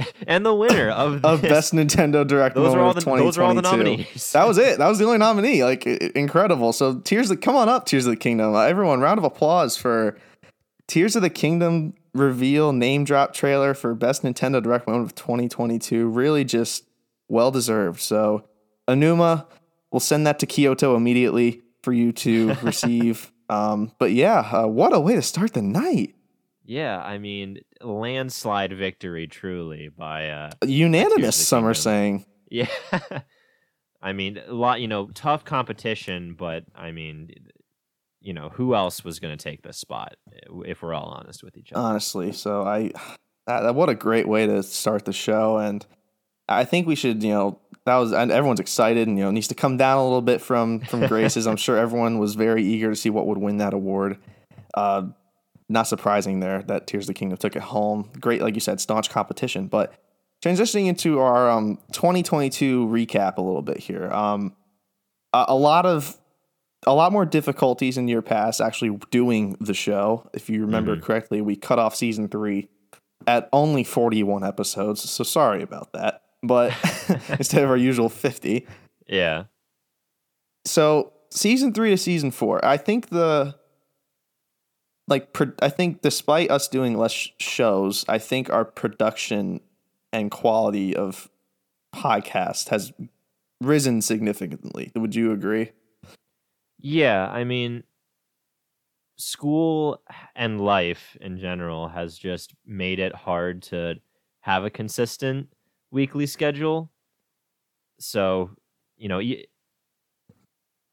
and 0.27 0.45
the 0.45 0.55
winner 0.55 0.91
of, 0.91 1.25
of 1.25 1.43
best 1.43 1.73
Nintendo 1.73 2.27
Direct 2.27 2.55
those 2.55 2.75
are 2.75 2.79
moment 2.79 3.07
all 3.07 3.17
of 3.17 3.23
2022. 3.23 3.25
those 3.25 3.39
are 3.39 3.43
all 3.43 3.55
the 3.55 3.63
nominees. 3.63 4.33
That 4.33 4.47
was 4.47 4.59
it. 4.59 4.79
That 4.79 4.89
was 4.89 4.99
the 4.99 5.05
only 5.05 5.19
nominee. 5.19 5.65
Like 5.65 5.87
incredible. 5.87 6.73
So 6.73 7.01
Tears 7.01 7.31
of 7.31 7.41
come 7.41 7.57
on 7.57 7.69
up, 7.69 7.87
Tears 7.87 8.07
of 8.07 8.11
the 8.11 8.17
Kingdom. 8.17 8.55
Uh, 8.55 8.63
everyone, 8.63 9.01
round 9.01 9.19
of 9.19 9.25
applause 9.25 9.77
for 9.77 10.19
Tears 10.87 11.17
of 11.17 11.23
the 11.23 11.31
Kingdom 11.31 11.95
reveal 12.15 12.73
name 12.73 13.05
drop 13.05 13.35
trailer 13.35 13.75
for 13.75 13.95
best 13.95 14.23
Nintendo 14.23 14.63
Direct 14.63 14.87
moment 14.87 15.07
of 15.07 15.15
2022. 15.15 16.09
Really 16.09 16.45
just 16.45 16.85
well 17.29 17.51
deserved. 17.51 18.01
So 18.01 18.45
Aonuma, 18.89 19.47
we'll 19.91 20.01
send 20.01 20.27
that 20.27 20.39
to 20.41 20.47
Kyoto 20.47 20.95
immediately 20.97 21.63
for 21.83 21.93
you 21.93 22.13
to 22.13 22.55
receive. 22.63 23.33
Um, 23.49 23.93
but 23.99 24.13
yeah, 24.13 24.41
uh, 24.41 24.67
what 24.67 24.93
a 24.93 25.01
way 25.01 25.15
to 25.15 25.23
start 25.23 25.55
the 25.55 25.63
night. 25.63 26.15
yeah, 26.65 27.01
I 27.01 27.19
mean, 27.19 27.61
landslide 27.83 28.73
victory, 28.73 29.27
truly 29.27 29.89
by 29.89 30.31
uh, 30.31 30.51
Unanimous, 30.65 31.37
some 31.37 31.65
are 31.65 31.75
saying. 31.75 32.25
yeah. 32.51 32.69
I 34.03 34.13
mean, 34.13 34.41
a 34.47 34.53
lot, 34.53 34.81
you 34.81 34.89
know, 34.89 35.09
tough 35.09 35.45
competition, 35.45 36.35
but 36.39 36.65
I 36.75 36.93
mean, 36.93 37.31
you 38.21 38.33
know, 38.33 38.51
who 38.51 38.75
else 38.75 39.05
was 39.05 39.19
going 39.19 39.37
to 39.37 39.43
take 39.43 39.63
this 39.63 39.79
spot? 39.79 40.17
If 40.65 40.83
we're 40.83 40.95
all 40.95 41.09
honest 41.09 41.43
with 41.43 41.57
each 41.57 41.73
other. 41.73 41.83
honestly. 41.85 42.33
So 42.33 42.63
I, 42.63 42.93
that, 43.47 43.75
what 43.75 43.89
a 43.89 43.95
great 43.95 44.29
way 44.29 44.47
to 44.47 44.63
start 44.63 45.05
the 45.05 45.13
show, 45.13 45.59
and 45.59 45.85
I 46.49 46.65
think 46.65 46.87
we 46.87 46.95
should, 46.95 47.23
you 47.23 47.31
know, 47.31 47.61
that 47.85 47.97
was 47.97 48.13
and 48.13 48.31
everyone's 48.31 48.61
excited, 48.61 49.09
and 49.09 49.17
you 49.17 49.25
know, 49.25 49.31
needs 49.31 49.49
to 49.49 49.55
come 49.55 49.77
down 49.77 49.99
a 49.99 50.05
little 50.05 50.23
bit 50.23 50.41
from 50.41 50.81
from 50.81 51.07
Grace's. 51.09 51.47
I'm 51.47 51.57
sure 51.57 51.77
everyone 51.77 52.19
was 52.19 52.35
very 52.35 52.65
eager 52.65 52.91
to 52.91 52.97
see 52.97 53.11
what 53.11 53.27
would 53.27 53.39
win 53.39 53.59
that 53.59 53.75
award. 53.75 54.19
Uh, 54.75 55.09
not 55.69 55.87
surprising 55.89 56.41
there 56.41 56.63
that 56.63 56.87
Tears 56.87 57.05
of 57.05 57.09
the 57.09 57.15
Kingdom 57.15 57.39
took 57.39 57.57
it 57.57 57.63
home. 57.63 58.11
Great, 58.21 58.41
like 58.43 58.55
you 58.55 58.61
said, 58.61 58.81
staunch 58.81 59.11
competition. 59.11 59.67
But 59.67 59.93
transitioning 60.45 60.87
into 60.87 61.19
our 61.19 61.51
um, 61.51 61.79
2022 61.93 62.87
recap 62.87 63.37
a 63.39 63.43
little 63.43 63.63
bit 63.63 63.79
here. 63.79 64.11
Um, 64.13 64.55
a, 65.33 65.47
a 65.49 65.55
lot 65.57 65.87
of 65.87 66.17
a 66.87 66.95
lot 66.95 67.11
more 67.11 67.25
difficulties 67.25 67.99
in 67.99 68.07
your 68.07 68.23
past 68.23 68.61
actually 68.61 68.97
doing 69.11 69.57
the 69.61 69.75
show. 69.75 70.31
If 70.33 70.49
you 70.49 70.61
remember 70.61 70.95
Mhm. 70.97 71.03
correctly, 71.03 71.41
we 71.41 71.57
cut 71.57 71.79
off 71.81 71.97
season 71.97 72.29
three 72.29 72.69
at 73.27 73.49
only 73.53 73.83
41 73.83 74.45
episodes. 74.45 75.09
So 75.11 75.25
sorry 75.25 75.63
about 75.63 75.93
that. 75.95 76.23
But 76.45 76.73
instead 77.31 77.65
of 77.65 77.71
our 77.71 77.77
usual 77.77 78.09
50. 78.09 78.67
yeah. 79.09 79.45
So 80.65 81.13
season 81.31 81.73
three 81.73 81.91
to 81.91 81.97
season 81.97 82.31
four, 82.31 82.65
I 82.65 82.77
think 82.77 83.09
the 83.09 83.57
like 85.09 85.33
pro- 85.33 85.53
I 85.61 85.69
think 85.69 86.03
despite 86.03 86.51
us 86.51 86.69
doing 86.69 86.97
less 86.97 87.13
sh- 87.13 87.29
shows, 87.39 88.05
I 88.09 88.19
think 88.19 88.51
our 88.51 88.65
production 88.65 89.61
and 90.13 90.31
quality 90.31 90.95
of 90.95 91.31
podcast 91.95 92.69
has 92.69 92.93
risen 93.61 94.03
significantly. 94.03 94.93
Would 94.95 95.15
you 95.15 95.33
agree? 95.33 95.73
Yeah, 96.79 97.29
I 97.29 97.45
mean, 97.45 97.85
school 99.17 100.03
and 100.35 100.61
life 100.61 101.17
in 101.21 101.39
general 101.39 101.89
has 101.89 102.19
just 102.19 102.55
made 102.67 102.99
it 102.99 103.15
hard 103.15 103.63
to 103.63 103.97
have 104.41 104.65
a 104.65 104.71
consistent 104.71 105.49
weekly 105.91 106.27
schedule. 106.27 106.91
So, 107.99 108.51
you 108.97 109.09
know, 109.09 109.21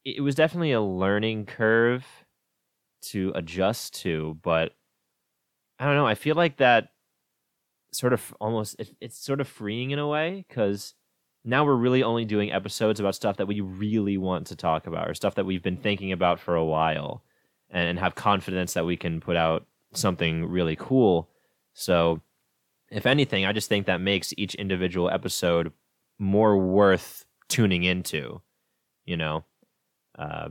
it 0.04 0.20
was 0.20 0.34
definitely 0.34 0.72
a 0.72 0.80
learning 0.80 1.46
curve 1.46 2.23
to 3.08 3.32
adjust 3.34 3.94
to, 4.02 4.38
but 4.42 4.74
I 5.78 5.86
don't 5.86 5.96
know. 5.96 6.06
I 6.06 6.14
feel 6.14 6.36
like 6.36 6.58
that 6.58 6.90
sort 7.92 8.12
of 8.12 8.34
almost 8.40 8.76
it, 8.78 8.90
it's 9.00 9.18
sort 9.18 9.40
of 9.40 9.48
freeing 9.48 9.90
in 9.90 9.98
a 9.98 10.06
way 10.06 10.44
because 10.48 10.94
now 11.44 11.64
we're 11.64 11.74
really 11.74 12.02
only 12.02 12.24
doing 12.24 12.52
episodes 12.52 13.00
about 13.00 13.14
stuff 13.14 13.36
that 13.36 13.46
we 13.46 13.60
really 13.60 14.16
want 14.16 14.46
to 14.48 14.56
talk 14.56 14.86
about 14.86 15.08
or 15.08 15.14
stuff 15.14 15.34
that 15.34 15.46
we've 15.46 15.62
been 15.62 15.76
thinking 15.76 16.10
about 16.10 16.40
for 16.40 16.54
a 16.54 16.64
while 16.64 17.22
and, 17.70 17.98
have 17.98 18.14
confidence 18.14 18.74
that 18.74 18.86
we 18.86 18.96
can 18.96 19.20
put 19.20 19.36
out 19.36 19.66
something 19.92 20.46
really 20.46 20.76
cool. 20.76 21.28
So, 21.72 22.20
if 22.90 23.04
anything, 23.04 23.44
I 23.44 23.52
just 23.52 23.68
think 23.68 23.86
that 23.86 24.00
makes 24.00 24.32
each 24.36 24.54
individual 24.54 25.10
episode 25.10 25.72
more 26.18 26.56
worth 26.56 27.24
tuning 27.48 27.82
into. 27.82 28.40
You 29.04 29.16
know, 29.16 29.44
uh, 30.18 30.48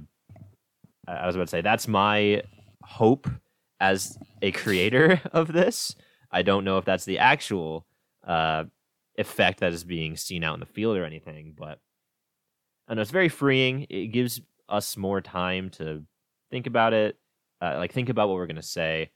I 1.07 1.25
was 1.27 1.35
about 1.35 1.45
to 1.45 1.51
say 1.51 1.61
that's 1.61 1.87
my 1.87 2.43
hope 2.83 3.27
as 3.79 4.17
a 4.41 4.51
creator 4.51 5.21
of 5.31 5.51
this. 5.51 5.95
I 6.31 6.41
don't 6.41 6.65
know 6.65 6.77
if 6.77 6.85
that's 6.85 7.05
the 7.05 7.19
actual 7.19 7.85
uh, 8.25 8.65
effect 9.17 9.59
that 9.59 9.73
is 9.73 9.83
being 9.83 10.17
seen 10.17 10.43
out 10.43 10.55
in 10.55 10.59
the 10.59 10.65
field 10.65 10.97
or 10.97 11.05
anything, 11.05 11.53
but 11.57 11.79
I 12.87 12.93
know 12.93 13.01
it's 13.01 13.11
very 13.11 13.29
freeing. 13.29 13.85
It 13.89 14.07
gives 14.07 14.41
us 14.67 14.97
more 14.97 15.21
time 15.21 15.69
to 15.71 16.03
think 16.49 16.67
about 16.67 16.93
it, 16.93 17.17
uh, 17.61 17.75
like 17.77 17.93
think 17.93 18.09
about 18.09 18.29
what 18.29 18.35
we're 18.35 18.47
going 18.47 18.55
to 18.55 18.61
say, 18.61 19.11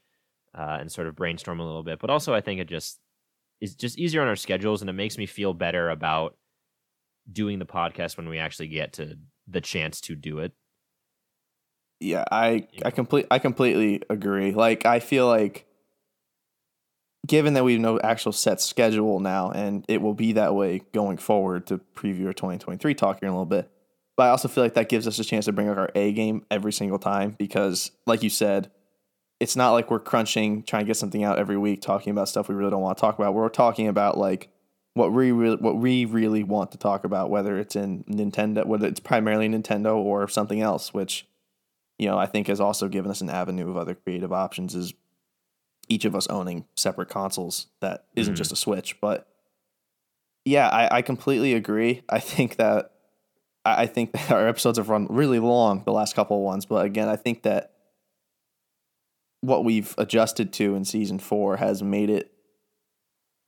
uh, 0.56 0.78
and 0.80 0.90
sort 0.90 1.06
of 1.06 1.16
brainstorm 1.16 1.60
a 1.60 1.66
little 1.66 1.82
bit. 1.82 1.98
But 1.98 2.10
also, 2.10 2.34
I 2.34 2.40
think 2.40 2.60
it 2.60 2.68
just 2.68 2.98
is 3.60 3.74
just 3.74 3.98
easier 3.98 4.22
on 4.22 4.28
our 4.28 4.36
schedules, 4.36 4.80
and 4.80 4.88
it 4.88 4.94
makes 4.94 5.18
me 5.18 5.26
feel 5.26 5.54
better 5.54 5.90
about 5.90 6.36
doing 7.30 7.58
the 7.58 7.66
podcast 7.66 8.16
when 8.16 8.28
we 8.28 8.38
actually 8.38 8.68
get 8.68 8.94
to 8.94 9.18
the 9.46 9.60
chance 9.60 10.00
to 10.02 10.14
do 10.14 10.38
it. 10.38 10.52
Yeah, 12.00 12.24
I 12.30 12.68
I 12.84 12.90
complete 12.90 13.26
I 13.30 13.38
completely 13.38 14.02
agree. 14.08 14.52
Like 14.52 14.86
I 14.86 15.00
feel 15.00 15.26
like 15.26 15.66
given 17.26 17.54
that 17.54 17.64
we 17.64 17.72
have 17.72 17.82
no 17.82 17.98
actual 18.00 18.32
set 18.32 18.60
schedule 18.60 19.20
now 19.20 19.50
and 19.50 19.84
it 19.88 20.00
will 20.00 20.14
be 20.14 20.32
that 20.32 20.54
way 20.54 20.82
going 20.94 21.18
forward 21.18 21.66
to 21.66 21.78
preview 21.94 22.26
our 22.26 22.32
2023 22.32 22.94
talk 22.94 23.20
here 23.20 23.28
in 23.28 23.32
a 23.32 23.36
little 23.36 23.44
bit. 23.44 23.70
But 24.16 24.24
I 24.24 24.28
also 24.30 24.48
feel 24.48 24.64
like 24.64 24.74
that 24.74 24.88
gives 24.88 25.06
us 25.06 25.18
a 25.18 25.24
chance 25.24 25.44
to 25.44 25.52
bring 25.52 25.68
out 25.68 25.78
our 25.78 25.90
A 25.94 26.12
game 26.12 26.44
every 26.50 26.72
single 26.72 26.98
time 26.98 27.34
because 27.38 27.90
like 28.06 28.22
you 28.22 28.30
said, 28.30 28.70
it's 29.40 29.56
not 29.56 29.72
like 29.72 29.90
we're 29.90 30.00
crunching 30.00 30.62
trying 30.62 30.84
to 30.84 30.86
get 30.86 30.96
something 30.96 31.22
out 31.22 31.38
every 31.38 31.56
week 31.56 31.82
talking 31.82 32.10
about 32.12 32.28
stuff 32.28 32.48
we 32.48 32.54
really 32.54 32.70
don't 32.70 32.82
want 32.82 32.96
to 32.96 33.00
talk 33.00 33.18
about. 33.18 33.34
We're 33.34 33.48
talking 33.48 33.88
about 33.88 34.16
like 34.16 34.50
what 34.94 35.12
we 35.12 35.32
really 35.32 35.56
what 35.56 35.76
we 35.76 36.04
really 36.04 36.44
want 36.44 36.72
to 36.72 36.78
talk 36.78 37.04
about 37.04 37.30
whether 37.30 37.58
it's 37.58 37.76
in 37.76 38.04
Nintendo 38.04 38.64
whether 38.64 38.86
it's 38.86 39.00
primarily 39.00 39.48
Nintendo 39.48 39.96
or 39.96 40.26
something 40.28 40.60
else 40.60 40.92
which 40.92 41.26
you 41.98 42.06
know, 42.06 42.18
I 42.18 42.26
think 42.26 42.46
has 42.46 42.60
also 42.60 42.88
given 42.88 43.10
us 43.10 43.20
an 43.20 43.28
avenue 43.30 43.68
of 43.68 43.76
other 43.76 43.94
creative 43.94 44.32
options 44.32 44.74
is 44.74 44.94
each 45.88 46.04
of 46.04 46.14
us 46.14 46.26
owning 46.28 46.64
separate 46.76 47.08
consoles 47.08 47.66
that 47.80 48.04
isn't 48.14 48.34
Mhm. 48.34 48.36
just 48.38 48.52
a 48.52 48.56
Switch. 48.56 49.00
But 49.00 49.26
yeah, 50.44 50.68
I, 50.68 50.98
I 50.98 51.02
completely 51.02 51.54
agree. 51.54 52.02
I 52.08 52.20
think 52.20 52.56
that 52.56 52.92
I 53.64 53.82
I 53.82 53.86
think 53.86 54.12
that 54.12 54.30
our 54.30 54.46
episodes 54.48 54.78
have 54.78 54.88
run 54.88 55.06
really 55.10 55.38
long 55.40 55.82
the 55.84 55.92
last 55.92 56.14
couple 56.14 56.36
of 56.38 56.42
ones, 56.42 56.66
but 56.66 56.84
again, 56.86 57.08
I 57.08 57.16
think 57.16 57.42
that 57.42 57.72
what 59.40 59.64
we've 59.64 59.94
adjusted 59.98 60.52
to 60.54 60.74
in 60.74 60.84
season 60.84 61.18
four 61.18 61.56
has 61.58 61.82
made 61.82 62.10
it 62.10 62.32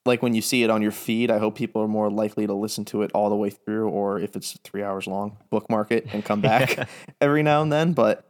like 0.07 0.23
when 0.23 0.35
you 0.35 0.41
see 0.41 0.63
it 0.63 0.71
on 0.71 0.81
your 0.83 0.93
feed, 0.93 1.31
I 1.31 1.39
hope 1.39 1.57
people 1.57 1.83
are 1.83 1.89
more 1.89 2.11
likely 2.11 2.47
to 2.47 2.55
listen 2.55 2.85
to 2.87 3.03
it 3.03 3.11
all 3.13 3.29
the 3.29 3.37
way 3.37 3.51
through, 3.51 3.89
or 3.91 4.19
if 4.19 4.35
it's 4.35 4.57
three 4.65 4.83
hours 4.83 5.07
long, 5.07 5.37
bookmark 5.51 5.93
it 5.93 6.07
and 6.13 6.25
come 6.25 6.41
back 6.53 6.89
every 7.21 7.43
now 7.43 7.61
and 7.61 7.71
then. 7.71 7.93
But 7.93 8.25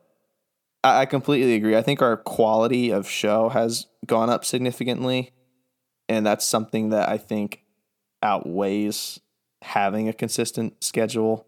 I, 0.83 1.03
I 1.03 1.07
completely 1.07 1.55
agree. 1.55 1.77
I 1.77 1.83
think 1.83 2.03
our 2.03 2.17
quality 2.17 2.91
of 2.91 3.09
show 3.09 3.49
has 3.51 3.87
gone 4.07 4.31
up 4.31 4.45
significantly, 4.45 5.33
and 6.09 6.27
that's 6.27 6.45
something 6.45 6.91
that 6.91 7.09
I 7.09 7.19
think 7.19 7.63
outweighs 8.23 9.21
having 9.63 10.09
a 10.09 10.13
consistent 10.13 10.83
schedule. 10.83 11.47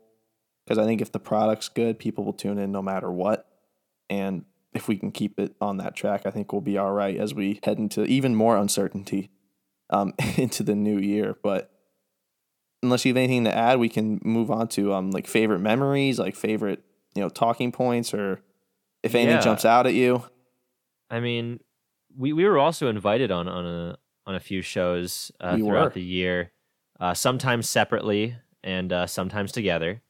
Because 0.65 0.79
I 0.79 0.85
think 0.85 1.01
if 1.01 1.11
the 1.11 1.19
product's 1.19 1.69
good, 1.69 1.99
people 1.99 2.25
will 2.25 2.33
tune 2.33 2.59
in 2.59 2.71
no 2.71 2.83
matter 2.83 3.11
what. 3.11 3.49
And 4.09 4.45
if 4.73 4.89
we 4.89 4.97
can 4.97 5.11
keep 5.11 5.39
it 5.41 5.55
on 5.61 5.79
that 5.79 5.97
track, 5.97 6.25
I 6.25 6.31
think 6.31 6.53
we'll 6.53 6.61
be 6.61 6.79
all 6.79 6.93
right 6.93 7.17
as 7.17 7.35
we 7.35 7.61
head 7.65 7.79
into 7.79 8.05
even 8.05 8.35
more 8.35 8.57
uncertainty 8.57 9.31
um, 9.91 10.15
into 10.37 10.63
the 10.63 10.75
new 10.75 10.99
year. 10.99 11.37
But 11.43 11.71
unless 12.83 13.05
you 13.05 13.11
have 13.11 13.17
anything 13.17 13.45
to 13.45 13.57
add, 13.57 13.79
we 13.79 13.89
can 13.89 14.21
move 14.25 14.51
on 14.51 14.69
to 14.69 14.93
um, 14.93 15.11
like 15.11 15.27
favorite 15.27 15.61
memories, 15.61 16.19
like 16.19 16.37
favorite 16.37 16.83
you 17.15 17.23
know 17.23 17.29
talking 17.29 17.73
points, 17.73 18.15
or 18.15 18.41
if 19.03 19.15
anything 19.15 19.37
Yeah. 19.37 19.41
jumps 19.41 19.65
out 19.65 19.87
at 19.87 19.95
you. 19.95 20.25
I 21.11 21.21
mean, 21.21 21.61
we, 22.17 22.33
we 22.33 22.45
were 22.45 22.59
also 22.59 22.89
invited 22.89 23.31
on 23.31 23.49
on 23.49 23.67
a 23.67 23.99
on 24.27 24.35
a 24.35 24.41
few 24.41 24.63
shows 24.63 25.33
uh, 25.41 25.55
We 25.57 25.63
throughout 25.63 25.85
were. 25.85 25.91
the 25.95 26.03
year, 26.03 26.53
uh, 27.01 27.13
sometimes 27.15 27.69
separately 27.69 28.37
and 28.63 28.93
uh, 28.93 29.07
sometimes 29.07 29.51
together. 29.53 30.01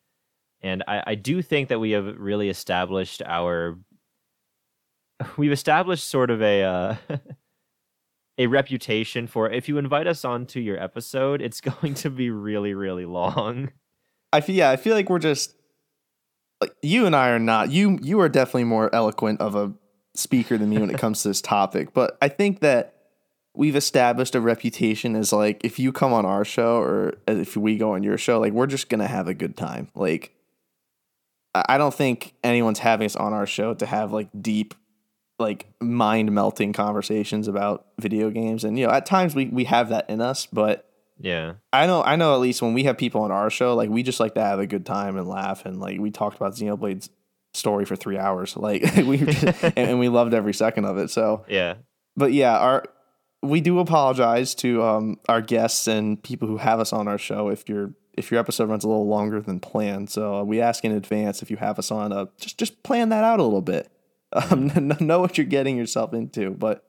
And 0.61 0.84
I, 0.87 1.02
I 1.06 1.14
do 1.16 1.42
think 1.42 1.68
that 1.70 1.80
we 1.80 1.92
have 1.92 2.18
really 2.18 2.49
established 2.49 3.22
our 3.26 3.78
we've 5.37 5.52
established 5.52 6.08
sort 6.08 6.30
of 6.30 6.42
a 6.42 6.62
uh, 6.62 6.96
a 8.38 8.46
reputation 8.46 9.26
for 9.26 9.50
if 9.50 9.68
you 9.68 9.78
invite 9.78 10.06
us 10.06 10.25
onto 10.25 10.61
your 10.61 10.78
episode, 10.82 11.40
it's 11.42 11.61
going 11.82 11.94
to 11.94 12.11
be 12.11 12.30
really 12.30 12.75
really 12.75 13.06
long. 13.06 13.70
I 14.32 14.40
feel 14.40 14.54
yeah, 14.56 14.70
I 14.70 14.76
feel 14.76 14.94
like 14.94 15.11
we're 15.11 15.18
just 15.18 15.54
like 16.62 16.76
you 16.81 17.07
and 17.07 17.16
I 17.16 17.31
are 17.31 17.40
not 17.40 17.73
you 17.73 17.99
you 18.02 18.21
are 18.21 18.28
definitely 18.28 18.64
more 18.64 18.95
eloquent 18.95 19.40
of 19.40 19.57
a 19.57 19.73
speaker 20.14 20.57
than 20.57 20.71
me 20.71 20.78
when 20.78 20.90
it 20.90 20.99
comes 20.99 21.23
to 21.23 21.28
this 21.28 21.40
topic. 21.57 21.92
But 21.92 22.16
I 22.23 22.28
think 22.28 22.61
that 22.61 22.95
we've 23.52 23.75
established 23.75 24.37
a 24.37 24.40
reputation 24.40 25.16
as 25.16 25.33
like 25.33 25.64
if 25.64 25.81
you 25.81 25.90
come 25.92 26.12
on 26.12 26.25
our 26.25 26.45
show 26.45 26.76
or 26.76 27.14
if 27.26 27.57
we 27.57 27.76
go 27.76 27.95
on 27.95 28.04
your 28.04 28.16
show, 28.16 28.38
like 28.38 28.52
we're 28.52 28.69
just 28.69 28.88
gonna 28.88 29.09
have 29.09 29.26
a 29.26 29.35
good 29.35 29.57
time. 29.57 29.88
Like 29.97 30.37
I 31.52 31.64
I 31.71 31.78
don't 31.78 31.92
think 31.95 32.35
anyone's 32.45 32.78
having 32.78 33.07
us 33.07 33.16
on 33.16 33.33
our 33.33 33.47
show 33.47 33.75
to 33.75 33.85
have 33.85 34.12
like 34.12 34.28
deep 34.40 34.75
like 35.40 35.66
mind 35.81 36.31
melting 36.31 36.73
conversations 36.73 37.49
about 37.49 37.87
video 37.99 38.31
games 38.31 38.62
and 38.62 38.78
you 38.78 38.87
know 38.87 38.92
at 38.92 39.04
times 39.04 39.35
we 39.35 39.47
we 39.47 39.64
have 39.64 39.88
that 39.88 40.09
in 40.09 40.21
us 40.21 40.47
but 40.47 40.91
Yeah. 41.22 41.54
I 41.72 41.86
know, 41.86 42.02
I 42.02 42.16
know. 42.16 42.34
At 42.34 42.40
least 42.40 42.60
when 42.62 42.74
we 42.74 42.84
have 42.84 42.98
people 42.98 43.22
on 43.22 43.30
our 43.30 43.48
show, 43.48 43.74
like 43.74 43.88
we 43.90 44.02
just 44.02 44.20
like 44.20 44.34
to 44.34 44.42
have 44.42 44.58
a 44.58 44.66
good 44.66 44.84
time 44.84 45.16
and 45.16 45.26
laugh, 45.28 45.64
and 45.64 45.80
like 45.80 45.98
we 46.00 46.10
talked 46.10 46.36
about 46.36 46.54
Xenoblade's 46.54 47.08
story 47.54 47.84
for 47.84 47.96
three 47.96 48.18
hours, 48.18 48.56
like 48.68 48.82
we 48.96 49.18
just, 49.18 49.44
and, 49.64 49.78
and 49.78 49.98
we 50.00 50.08
loved 50.08 50.34
every 50.34 50.52
second 50.54 50.84
of 50.84 50.98
it. 50.98 51.10
So, 51.10 51.44
Yeah. 51.48 51.74
but 52.16 52.32
yeah, 52.32 52.58
our 52.58 52.84
we 53.44 53.60
do 53.60 53.78
apologize 53.80 54.54
to 54.56 54.82
um, 54.84 55.18
our 55.28 55.40
guests 55.40 55.88
and 55.88 56.22
people 56.22 56.46
who 56.46 56.58
have 56.58 56.78
us 56.80 56.92
on 56.92 57.08
our 57.08 57.18
show 57.18 57.48
if 57.48 57.68
your 57.68 57.92
if 58.14 58.30
your 58.30 58.38
episode 58.38 58.68
runs 58.68 58.84
a 58.84 58.88
little 58.88 59.06
longer 59.08 59.40
than 59.40 59.58
planned. 59.58 60.10
So 60.10 60.36
uh, 60.40 60.42
we 60.44 60.60
ask 60.60 60.84
in 60.84 60.92
advance 60.92 61.40
if 61.42 61.50
you 61.50 61.56
have 61.56 61.78
us 61.78 61.90
on, 61.90 62.12
uh, 62.12 62.26
just 62.38 62.58
just 62.58 62.82
plan 62.82 63.08
that 63.08 63.24
out 63.24 63.40
a 63.40 63.42
little 63.42 63.62
bit. 63.62 63.88
Um, 64.32 64.92
know 65.00 65.20
what 65.20 65.37
you're 65.38 65.46
getting 65.46 65.76
yourself 65.76 66.14
into, 66.14 66.50
but 66.52 66.85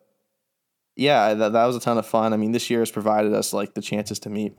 yeah, 0.95 1.33
that, 1.33 1.53
that 1.53 1.65
was 1.65 1.75
a 1.75 1.79
ton 1.79 1.97
of 1.97 2.05
fun. 2.05 2.33
I 2.33 2.37
mean, 2.37 2.51
this 2.51 2.69
year 2.69 2.79
has 2.79 2.91
provided 2.91 3.33
us 3.33 3.53
like 3.53 3.73
the 3.73 3.81
chances 3.81 4.19
to 4.19 4.29
meet 4.29 4.55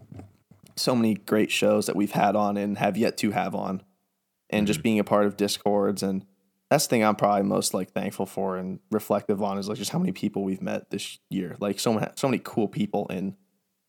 so 0.76 0.94
many 0.94 1.14
great 1.14 1.50
shows 1.50 1.86
that 1.86 1.96
we've 1.96 2.12
had 2.12 2.34
on 2.34 2.56
and 2.56 2.78
have 2.78 2.96
yet 2.96 3.16
to 3.18 3.30
have 3.30 3.54
on, 3.54 3.82
and 4.50 4.66
just 4.66 4.78
mm-hmm. 4.78 4.84
being 4.84 4.98
a 4.98 5.04
part 5.04 5.26
of 5.26 5.36
discords 5.36 6.02
and 6.02 6.26
that's 6.70 6.86
the 6.86 6.90
thing 6.90 7.04
I'm 7.04 7.14
probably 7.14 7.42
most 7.42 7.74
like 7.74 7.92
thankful 7.92 8.26
for 8.26 8.56
and 8.56 8.80
reflective 8.90 9.42
on 9.42 9.58
is 9.58 9.68
like 9.68 9.78
just 9.78 9.92
how 9.92 9.98
many 10.00 10.10
people 10.12 10.42
we've 10.42 10.62
met 10.62 10.90
this 10.90 11.18
year. 11.30 11.56
Like 11.60 11.78
so 11.78 11.92
many, 11.92 12.06
so 12.16 12.26
many 12.26 12.40
cool 12.42 12.66
people 12.66 13.06
in 13.08 13.36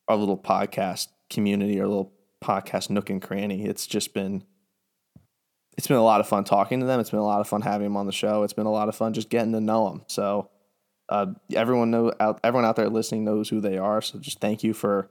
our 0.08 0.16
little 0.16 0.38
podcast 0.38 1.08
community, 1.30 1.80
our 1.80 1.88
little 1.88 2.14
podcast 2.44 2.92
nook 2.92 3.10
and 3.10 3.22
cranny. 3.22 3.66
It's 3.66 3.88
just 3.88 4.14
been, 4.14 4.44
it's 5.78 5.88
been 5.88 5.98
a 5.98 6.04
lot 6.04 6.20
of 6.20 6.28
fun 6.28 6.44
talking 6.44 6.80
to 6.80 6.86
them. 6.86 7.00
It's 7.00 7.10
been 7.10 7.20
a 7.20 7.26
lot 7.26 7.42
of 7.42 7.48
fun 7.48 7.62
having 7.62 7.86
them 7.86 7.98
on 7.98 8.06
the 8.06 8.12
show. 8.12 8.44
It's 8.44 8.54
been 8.54 8.68
a 8.68 8.72
lot 8.72 8.88
of 8.88 8.96
fun 8.96 9.14
just 9.14 9.30
getting 9.30 9.54
to 9.54 9.62
know 9.62 9.90
them. 9.90 10.04
So 10.08 10.52
uh, 11.10 11.28
everyone 11.54 11.92
know 11.92 12.12
out, 12.20 12.40
everyone 12.44 12.66
out 12.66 12.76
there 12.76 12.90
listening 12.90 13.24
knows 13.26 13.50
who 13.50 13.60
they 13.62 13.78
are. 13.78 14.02
So 14.02 14.20
just 14.20 14.40
thank 14.40 14.64
you 14.64 14.74
for 14.74 15.10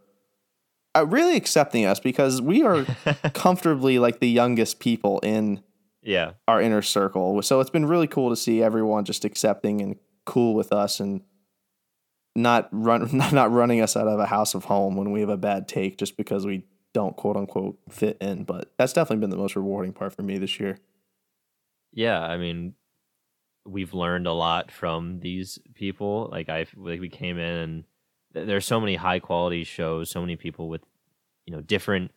uh, 0.97 1.07
really 1.07 1.37
accepting 1.37 1.85
us 1.85 2.01
because 2.01 2.41
we 2.43 2.63
are 2.63 2.85
comfortably 3.35 3.99
like 3.99 4.21
the 4.21 4.29
youngest 4.29 4.81
people 4.81 5.19
in 5.21 5.63
Yeah. 6.03 6.33
our 6.49 6.61
inner 6.61 6.83
circle. 6.83 7.41
So 7.43 7.61
it's 7.61 7.71
been 7.71 7.87
really 7.87 8.07
cool 8.07 8.31
to 8.31 8.37
see 8.37 8.63
everyone 8.63 9.05
just 9.05 9.25
accepting 9.25 9.81
and 9.81 9.97
cool 10.25 10.55
with 10.55 10.73
us 10.73 11.01
and 11.01 11.23
not 12.37 12.69
run 12.73 13.09
not 13.33 13.53
running 13.53 13.81
us 13.81 13.97
out 13.97 14.09
of 14.09 14.19
a 14.19 14.27
house 14.27 14.55
of 14.55 14.65
home 14.65 14.97
when 14.97 15.13
we 15.13 15.21
have 15.21 15.29
a 15.29 15.37
bad 15.37 15.69
take 15.69 15.99
just 15.99 16.17
because 16.17 16.45
we 16.47 16.65
don't 16.93 17.17
quote 17.17 17.37
unquote 17.37 17.79
fit 17.89 18.17
in. 18.21 18.45
But 18.45 18.73
that's 18.79 18.93
definitely 18.93 19.21
been 19.21 19.31
the 19.31 19.37
most 19.37 19.55
rewarding 19.57 19.93
part 19.93 20.13
for 20.15 20.23
me 20.23 20.39
this 20.39 20.59
year. 20.59 20.79
Yeah, 21.93 22.21
I 22.21 22.37
mean, 22.39 22.75
we've 23.67 23.95
learned 23.95 24.27
a 24.27 24.33
lot 24.33 24.71
from 24.71 25.21
these 25.21 25.59
people. 25.75 26.29
Like 26.31 26.49
I, 26.49 26.67
like 26.77 27.01
we 27.01 27.09
came 27.09 27.39
in 27.39 27.57
and 27.57 27.85
th- 28.35 28.47
there's 28.47 28.67
so 28.67 28.81
many 28.81 28.97
high 28.97 29.19
quality 29.19 29.65
shows, 29.65 30.11
so 30.11 30.21
many 30.21 30.37
people 30.37 30.69
with, 30.69 30.83
you 31.47 31.55
know, 31.55 31.61
different 31.61 32.11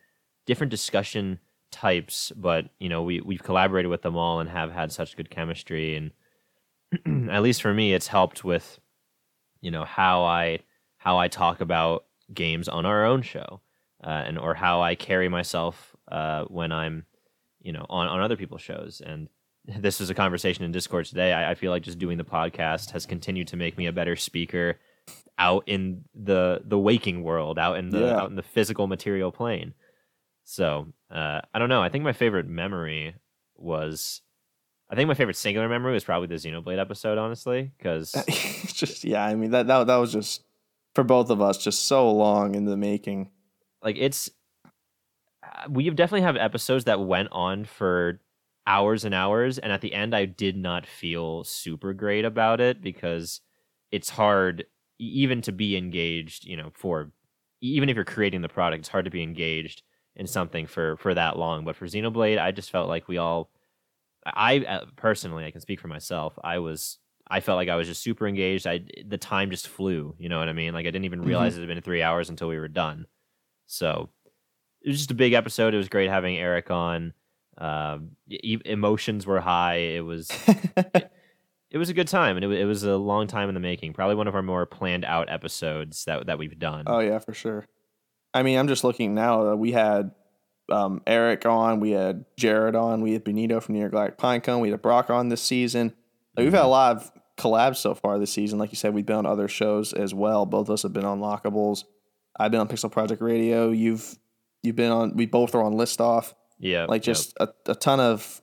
different 0.46 0.70
discussion 0.70 1.38
types, 1.70 2.32
but 2.34 2.70
you 2.78 2.88
know, 2.88 3.02
we 3.02 3.20
we've 3.20 3.42
collaborated 3.42 3.90
with 3.90 4.02
them 4.02 4.16
all 4.16 4.40
and 4.40 4.48
have 4.50 4.72
had 4.72 4.92
such 4.92 5.16
good 5.16 5.30
chemistry. 5.30 6.10
And 7.06 7.30
at 7.30 7.42
least 7.42 7.62
for 7.62 7.72
me, 7.72 7.92
it's 7.92 8.08
helped 8.08 8.44
with, 8.44 8.78
you 9.60 9.70
know, 9.70 9.84
how 9.84 10.24
I 10.24 10.60
how 10.96 11.18
I 11.18 11.28
talk 11.28 11.60
about 11.60 12.04
games 12.32 12.68
on 12.68 12.84
our 12.84 13.04
own 13.04 13.22
show, 13.22 13.60
uh, 14.02 14.24
and 14.26 14.38
or 14.38 14.54
how 14.54 14.82
I 14.82 14.94
carry 14.94 15.28
myself 15.28 15.94
uh, 16.10 16.44
when 16.44 16.72
I'm, 16.72 17.06
you 17.60 17.72
know, 17.72 17.86
on 17.88 18.08
on 18.08 18.20
other 18.20 18.36
people's 18.36 18.62
shows 18.62 19.02
and 19.04 19.28
this 19.76 20.00
was 20.00 20.08
a 20.10 20.14
conversation 20.14 20.64
in 20.64 20.72
Discord 20.72 21.04
today. 21.06 21.32
I, 21.32 21.50
I 21.50 21.54
feel 21.54 21.70
like 21.70 21.82
just 21.82 21.98
doing 21.98 22.16
the 22.18 22.24
podcast 22.24 22.90
has 22.92 23.04
continued 23.06 23.48
to 23.48 23.56
make 23.56 23.76
me 23.76 23.86
a 23.86 23.92
better 23.92 24.16
speaker 24.16 24.78
out 25.38 25.62
in 25.66 26.04
the 26.14 26.62
the 26.64 26.78
waking 26.78 27.22
world, 27.22 27.58
out 27.58 27.76
in 27.78 27.90
the 27.90 28.00
Yeah. 28.00 28.16
out 28.22 28.30
in 28.30 28.36
the 28.36 28.42
physical 28.42 28.86
material 28.86 29.30
plane. 29.30 29.74
So 30.44 30.88
uh, 31.10 31.42
I 31.52 31.58
don't 31.58 31.68
know. 31.68 31.82
I 31.82 31.88
think 31.90 32.04
my 32.04 32.12
favorite 32.14 32.46
memory 32.48 33.14
was, 33.56 34.22
I 34.90 34.94
think 34.94 35.08
my 35.08 35.14
favorite 35.14 35.36
singular 35.36 35.68
memory 35.68 35.92
was 35.92 36.04
probably 36.04 36.28
the 36.28 36.36
Xenoblade 36.36 36.78
episode, 36.80 37.18
honestly, 37.18 37.70
because 37.76 38.12
just 38.72 39.04
yeah, 39.04 39.24
I 39.24 39.34
mean 39.34 39.50
that 39.50 39.66
that 39.66 39.86
that 39.86 39.96
was 39.96 40.12
just 40.12 40.42
for 40.94 41.04
both 41.04 41.28
of 41.30 41.40
us 41.42 41.58
just 41.62 41.84
so 41.86 42.10
long 42.10 42.54
in 42.54 42.64
the 42.64 42.76
making. 42.76 43.30
like 43.82 43.96
it's 43.98 44.30
uh, 45.44 45.68
we 45.68 45.88
definitely 45.90 46.22
have 46.22 46.36
episodes 46.36 46.84
that 46.86 47.00
went 47.00 47.28
on 47.32 47.64
for 47.64 48.20
hours 48.68 49.04
and 49.04 49.14
hours 49.14 49.58
and 49.58 49.72
at 49.72 49.80
the 49.80 49.94
end 49.94 50.14
i 50.14 50.24
did 50.24 50.56
not 50.56 50.86
feel 50.86 51.42
super 51.42 51.92
great 51.92 52.24
about 52.24 52.60
it 52.60 52.82
because 52.82 53.40
it's 53.90 54.10
hard 54.10 54.64
even 54.98 55.40
to 55.40 55.52
be 55.52 55.76
engaged 55.76 56.44
you 56.44 56.56
know 56.56 56.70
for 56.74 57.10
even 57.60 57.88
if 57.88 57.96
you're 57.96 58.04
creating 58.04 58.42
the 58.42 58.48
product 58.48 58.80
it's 58.80 58.88
hard 58.88 59.06
to 59.06 59.10
be 59.10 59.22
engaged 59.22 59.82
in 60.18 60.26
something 60.26 60.66
for 60.66 60.96
for 60.96 61.14
that 61.14 61.38
long. 61.38 61.64
But 61.64 61.76
for 61.76 61.86
xenoblade 61.86 62.38
i 62.38 62.50
just 62.50 62.70
felt 62.70 62.88
like 62.88 63.08
we 63.08 63.16
all 63.16 63.50
i 64.26 64.82
personally 64.96 65.46
i 65.46 65.50
can 65.50 65.60
speak 65.60 65.80
for 65.80 65.88
myself 65.88 66.38
i 66.44 66.58
was 66.58 66.98
i 67.30 67.40
felt 67.40 67.56
like 67.56 67.68
i 67.68 67.76
was 67.76 67.88
just 67.88 68.02
super 68.02 68.26
engaged. 68.26 68.66
I 68.66 68.80
the 69.06 69.16
time 69.16 69.50
just 69.50 69.68
flew 69.68 70.14
you 70.18 70.28
know 70.28 70.38
what 70.38 70.48
i 70.48 70.52
mean? 70.52 70.74
Like 70.74 70.86
i 70.86 70.90
didn't 70.90 71.06
even 71.06 71.22
realize 71.22 71.52
mm-hmm. 71.54 71.62
it 71.62 71.68
had 71.68 71.74
been 71.74 71.82
three 71.82 72.02
hours 72.02 72.28
until 72.28 72.48
we 72.48 72.58
were 72.58 72.68
done. 72.68 73.06
So 73.66 74.10
it 74.82 74.88
was 74.88 74.98
just 74.98 75.10
a 75.10 75.14
big 75.14 75.32
episode. 75.32 75.72
It 75.72 75.78
was 75.78 75.88
great 75.88 76.10
having 76.10 76.36
Eric 76.36 76.70
on. 76.70 77.14
Um, 77.58 78.12
e- 78.28 78.60
emotions 78.64 79.26
were 79.26 79.40
high. 79.40 79.76
It 79.76 80.04
was 80.04 80.30
it 81.70 81.78
was 81.78 81.88
a 81.88 81.94
good 81.94 82.08
time, 82.08 82.36
and 82.36 82.44
it, 82.44 82.50
it 82.60 82.64
was 82.64 82.84
a 82.84 82.96
long 82.96 83.26
time 83.26 83.48
in 83.48 83.54
the 83.54 83.60
making. 83.60 83.92
Probably 83.92 84.14
one 84.14 84.28
of 84.28 84.34
our 84.34 84.42
more 84.42 84.64
planned 84.66 85.04
out 85.04 85.30
episodes 85.30 86.04
that 86.04 86.26
that 86.26 86.38
we've 86.38 86.58
done. 86.58 86.84
Oh 86.86 87.00
yeah, 87.00 87.18
for 87.18 87.34
sure. 87.34 87.66
I 88.34 88.42
mean, 88.42 88.58
I'm 88.58 88.68
just 88.68 88.84
looking 88.84 89.14
now. 89.14 89.48
Uh, 89.48 89.56
we 89.56 89.72
had 89.72 90.12
um, 90.70 91.02
Eric 91.06 91.46
on, 91.46 91.80
we 91.80 91.92
had 91.92 92.24
Jared 92.36 92.76
on, 92.76 93.00
we 93.00 93.12
had 93.12 93.24
Benito 93.24 93.60
from 93.60 93.74
New 93.74 93.80
York 93.80 93.92
Galactic 93.92 94.18
Pinecone, 94.18 94.60
we 94.60 94.70
had 94.70 94.82
Brock 94.82 95.10
on 95.10 95.28
this 95.28 95.40
season. 95.40 95.94
Like, 96.36 96.44
we've 96.44 96.52
had 96.52 96.64
a 96.64 96.68
lot 96.68 96.96
of 96.96 97.10
collabs 97.36 97.76
so 97.76 97.94
far 97.94 98.18
this 98.18 98.32
season. 98.32 98.58
Like 98.58 98.70
you 98.70 98.76
said, 98.76 98.94
we've 98.94 99.06
been 99.06 99.16
on 99.16 99.26
other 99.26 99.48
shows 99.48 99.92
as 99.92 100.12
well. 100.14 100.46
Both 100.46 100.68
of 100.68 100.74
us 100.74 100.82
have 100.82 100.92
been 100.92 101.04
on 101.04 101.20
Lockables. 101.20 101.84
I've 102.38 102.50
been 102.50 102.60
on 102.60 102.68
Pixel 102.68 102.92
Project 102.92 103.22
Radio. 103.22 103.70
You've 103.70 104.18
you've 104.62 104.76
been 104.76 104.92
on. 104.92 105.16
We 105.16 105.26
both 105.26 105.54
are 105.54 105.62
on 105.62 105.72
List 105.72 106.00
Off. 106.00 106.34
Yeah, 106.58 106.86
Like 106.86 107.06
yep. 107.06 107.16
just 107.16 107.34
a, 107.40 107.48
a 107.66 107.74
ton 107.74 108.00
of 108.00 108.40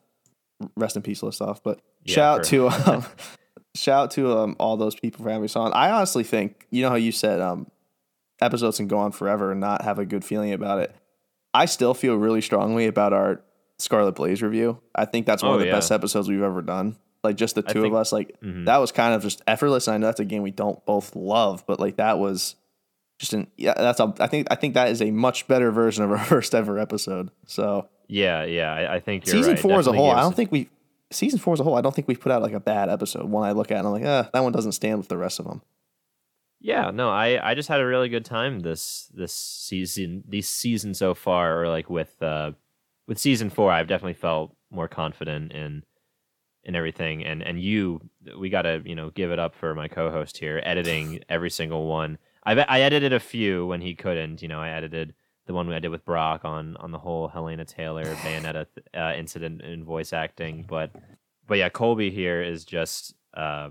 rest 0.77 0.95
in 0.95 1.01
peace 1.01 1.21
List 1.23 1.41
Off. 1.41 1.61
But 1.63 1.81
Yeah, 2.03 2.15
shout 2.15 2.39
out 2.39 2.45
to 2.45 2.67
um, 2.69 3.05
shout 3.75 4.03
out 4.05 4.11
to 4.11 4.37
um, 4.37 4.55
all 4.59 4.77
those 4.77 4.95
people 4.95 5.23
for 5.23 5.29
having 5.29 5.45
us 5.45 5.55
on. 5.55 5.73
I 5.73 5.91
honestly 5.91 6.23
think 6.23 6.65
you 6.71 6.81
know 6.81 6.89
how 6.89 6.95
you 6.95 7.11
said 7.11 7.41
um, 7.41 7.69
episodes 8.41 8.77
can 8.77 8.87
go 8.87 8.97
on 8.99 9.11
forever 9.11 9.51
and 9.51 9.59
not 9.59 9.81
have 9.83 9.99
a 9.99 10.05
good 10.05 10.23
feeling 10.23 10.53
about 10.53 10.79
it. 10.79 10.95
I 11.53 11.65
still 11.65 11.93
feel 11.93 12.15
really 12.15 12.41
strongly 12.41 12.85
about 12.85 13.13
our 13.13 13.41
Scarlet 13.79 14.13
Blaze 14.13 14.41
review. 14.41 14.79
I 14.93 15.05
think 15.05 15.25
that's 15.25 15.43
one 15.43 15.51
Oh, 15.51 15.55
of 15.55 15.59
the 15.61 15.67
yeah. 15.67 15.73
best 15.73 15.91
episodes 15.91 16.27
we've 16.29 16.41
ever 16.41 16.61
done. 16.61 16.97
Like 17.23 17.37
just 17.37 17.55
the 17.55 17.61
two 17.63 17.81
think- 17.81 17.87
of 17.87 17.95
us, 17.95 18.11
like 18.11 18.39
Mhm. 18.41 18.65
that 18.65 18.77
was 18.77 18.91
kind 18.91 19.13
of 19.13 19.21
just 19.23 19.41
effortless. 19.47 19.87
I 19.87 19.97
know 19.97 20.07
that's 20.07 20.19
a 20.19 20.25
game 20.25 20.43
we 20.43 20.51
don't 20.51 20.85
both 20.85 21.15
love, 21.15 21.65
but 21.65 21.79
like 21.79 21.97
that 21.97 22.19
was 22.19 22.55
just 23.19 23.33
an 23.33 23.47
yeah. 23.57 23.73
That's 23.75 23.99
a, 23.99 24.13
I 24.19 24.27
think 24.27 24.47
I 24.51 24.55
think 24.55 24.73
that 24.75 24.89
is 24.89 25.01
a 25.01 25.09
much 25.11 25.47
better 25.47 25.71
version 25.71 26.03
of 26.03 26.11
our 26.11 26.17
first 26.23 26.53
ever 26.53 26.77
episode. 26.77 27.31
So 27.47 27.87
Yeah, 28.07 28.43
yeah. 28.43 28.73
I, 28.73 28.95
I 28.95 28.99
think 28.99 29.25
you're 29.25 29.35
season 29.35 29.53
right. 29.53 29.61
four 29.61 29.79
as 29.79 29.87
a 29.87 29.93
whole, 29.93 30.11
I 30.11 30.21
don't 30.21 30.35
think 30.35 30.51
we 30.51 30.69
season 31.11 31.39
four 31.39 31.53
as 31.53 31.59
a 31.59 31.63
whole. 31.63 31.75
I 31.75 31.81
don't 31.81 31.93
think 31.93 32.07
we've 32.07 32.19
put 32.19 32.31
out 32.31 32.41
like 32.41 32.53
a 32.53 32.59
bad 32.59 32.89
episode. 32.89 33.29
One 33.29 33.47
I 33.47 33.51
look 33.51 33.71
at 33.71 33.77
and 33.77 33.87
I'm 33.87 33.93
like, 33.93 34.05
ah, 34.05 34.29
that 34.33 34.43
one 34.43 34.51
doesn't 34.51 34.73
stand 34.73 34.97
with 34.97 35.07
the 35.07 35.17
rest 35.17 35.39
of 35.39 35.45
them. 35.45 35.61
Yeah, 36.59 36.91
no, 36.91 37.09
I 37.09 37.51
I 37.51 37.53
just 37.53 37.69
had 37.69 37.79
a 37.79 37.85
really 37.85 38.09
good 38.09 38.25
time 38.25 38.61
this 38.61 39.11
this 39.13 39.33
season 39.33 40.23
this 40.27 40.49
season 40.49 40.93
so 40.93 41.13
far, 41.13 41.61
or 41.61 41.69
like 41.69 41.89
with 41.89 42.21
uh 42.23 42.51
with 43.07 43.19
season 43.19 43.49
four, 43.49 43.71
I've 43.71 43.87
definitely 43.87 44.13
felt 44.13 44.55
more 44.71 44.87
confident 44.87 45.51
in 45.51 45.83
in 46.63 46.75
everything. 46.75 47.23
And 47.23 47.43
and 47.43 47.61
you, 47.61 48.01
we 48.37 48.49
gotta 48.49 48.81
you 48.83 48.95
know 48.95 49.11
give 49.11 49.31
it 49.31 49.39
up 49.39 49.55
for 49.55 49.75
my 49.75 49.87
co-host 49.87 50.37
here, 50.37 50.61
editing 50.65 51.23
every 51.29 51.51
single 51.51 51.85
one. 51.87 52.17
I 52.43 52.53
I 52.55 52.81
edited 52.81 53.13
a 53.13 53.19
few 53.19 53.67
when 53.67 53.81
he 53.81 53.93
couldn't. 53.93 54.41
You 54.41 54.47
know, 54.47 54.59
I 54.59 54.69
edited 54.69 55.13
the 55.45 55.53
one 55.53 55.71
I 55.71 55.79
did 55.79 55.89
with 55.89 56.05
Brock 56.05 56.41
on 56.43 56.75
on 56.77 56.91
the 56.91 56.97
whole 56.99 57.27
Hellena 57.27 57.65
Taylor 57.65 58.03
Bayonetta 58.15 58.65
uh, 58.95 59.13
incident 59.17 59.61
in 59.61 59.83
voice 59.83 60.13
acting, 60.13 60.65
but 60.67 60.91
but 61.47 61.57
yeah, 61.57 61.69
Colby 61.69 62.09
here 62.11 62.41
is 62.41 62.65
just 62.65 63.13
uh, 63.35 63.69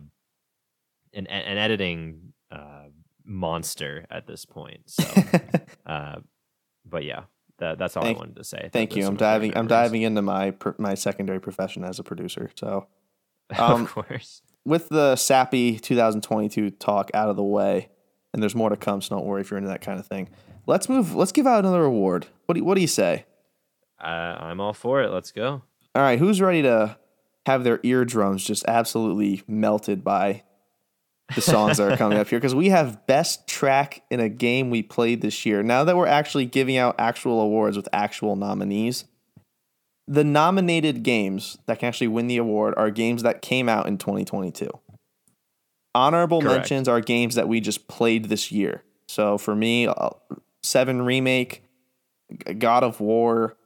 an 1.13 1.27
an 1.27 1.59
editing 1.59 2.33
uh, 2.51 2.85
monster 3.25 4.07
at 4.11 4.27
this 4.27 4.45
point. 4.45 4.83
So, 4.87 5.05
uh, 5.87 6.17
but 6.85 7.05
yeah, 7.05 7.23
that, 7.59 7.79
that's 7.79 7.97
all 7.97 8.03
Thank- 8.05 8.17
I 8.17 8.21
wanted 8.21 8.37
to 8.37 8.45
say. 8.45 8.71
Thank 8.73 8.95
you. 8.97 9.07
I'm 9.07 9.17
diving. 9.17 9.57
I'm 9.57 9.67
diving 9.67 10.03
into 10.03 10.23
my 10.23 10.53
pr- 10.53 10.71
my 10.79 10.95
secondary 10.95 11.41
profession 11.41 11.85
as 11.85 11.99
a 11.99 12.03
producer. 12.05 12.51
So 12.55 12.87
Um, 13.59 13.83
of 13.83 13.91
course. 13.93 14.41
with 14.65 14.89
the 14.89 15.17
sappy 15.17 15.79
2022 15.79 16.71
talk 16.71 17.11
out 17.13 17.29
of 17.29 17.37
the 17.37 17.43
way, 17.43 17.89
and 18.33 18.43
there's 18.43 18.55
more 18.55 18.71
to 18.71 18.77
come. 18.77 19.01
So 19.03 19.17
don't 19.17 19.27
worry 19.27 19.43
if 19.43 19.51
you're 19.51 19.59
into 19.59 19.69
that 19.69 19.83
kind 19.83 19.99
of 20.01 20.07
thing. 20.07 20.29
Let's 20.67 20.89
move. 20.89 21.15
Let's 21.15 21.33
give 21.33 21.47
out 21.47 21.61
another 21.61 21.85
award. 21.85 22.27
What 22.47 22.55
do 22.55 22.61
you, 22.61 22.65
What 22.65 22.75
do 22.75 22.81
you 22.81 22.87
say? 22.87 23.27
Uh, 24.03 24.37
I'm 24.41 24.61
all 24.61 24.73
for 24.73 25.03
it. 25.03 25.11
Let's 25.11 25.31
go. 25.31 25.63
All 25.95 26.03
right, 26.03 26.19
who's 26.19 26.41
ready 26.41 26.63
to 26.63 26.97
have 27.47 27.65
their 27.65 27.81
eardrums 27.83 28.45
just 28.45 28.65
absolutely 28.67 29.43
melted 29.47 30.03
by 30.03 30.43
the 31.35 31.41
songs 31.41 31.77
that 31.77 31.93
are 31.93 31.97
coming 31.97 32.19
up 32.19 32.29
here? 32.31 32.39
Because 32.39 32.55
we 32.55 32.71
have 32.71 33.07
best 33.07 33.47
track 33.47 34.03
in 34.11 34.21
a 34.21 34.29
game 34.29 34.71
we 34.71 34.83
played 34.83 35.21
this 35.21 35.47
year. 35.47 35.63
Now 35.63 35.85
that 35.85 35.97
we're 35.97 36.07
actually 36.07 36.47
giving 36.47 36.77
out 36.77 36.97
actual 36.99 37.41
awards 37.41 37.77
with 37.77 37.89
actual 37.93 38.35
nominees, 38.35 39.05
the 40.07 40.25
nominated 40.25 41.03
games 41.03 41.57
that 41.67 41.79
can 41.79 41.89
actually 41.89 42.09
win 42.09 42.27
the 42.27 42.37
award 42.37 42.75
are 42.77 42.91
games 42.91 43.23
that 43.23 43.41
came 43.41 43.69
out 43.69 43.87
in 43.87 43.97
2022. 43.97 44.69
Honorable 45.95 46.43
Correct. 46.43 46.59
mentions 46.59 46.89
are 46.89 47.01
games 47.01 47.37
that 47.37 47.49
we 47.49 47.61
just 47.61 47.87
played 47.87 48.27
this 48.27 48.51
year. 48.51 48.83
So 49.07 49.39
for 49.39 49.55
me, 49.55 49.87
uh, 49.87 50.11
Seven 50.65 51.03
Remake, 51.03 51.63
God 52.59 52.83
of 52.83 53.01
War, 53.01 53.57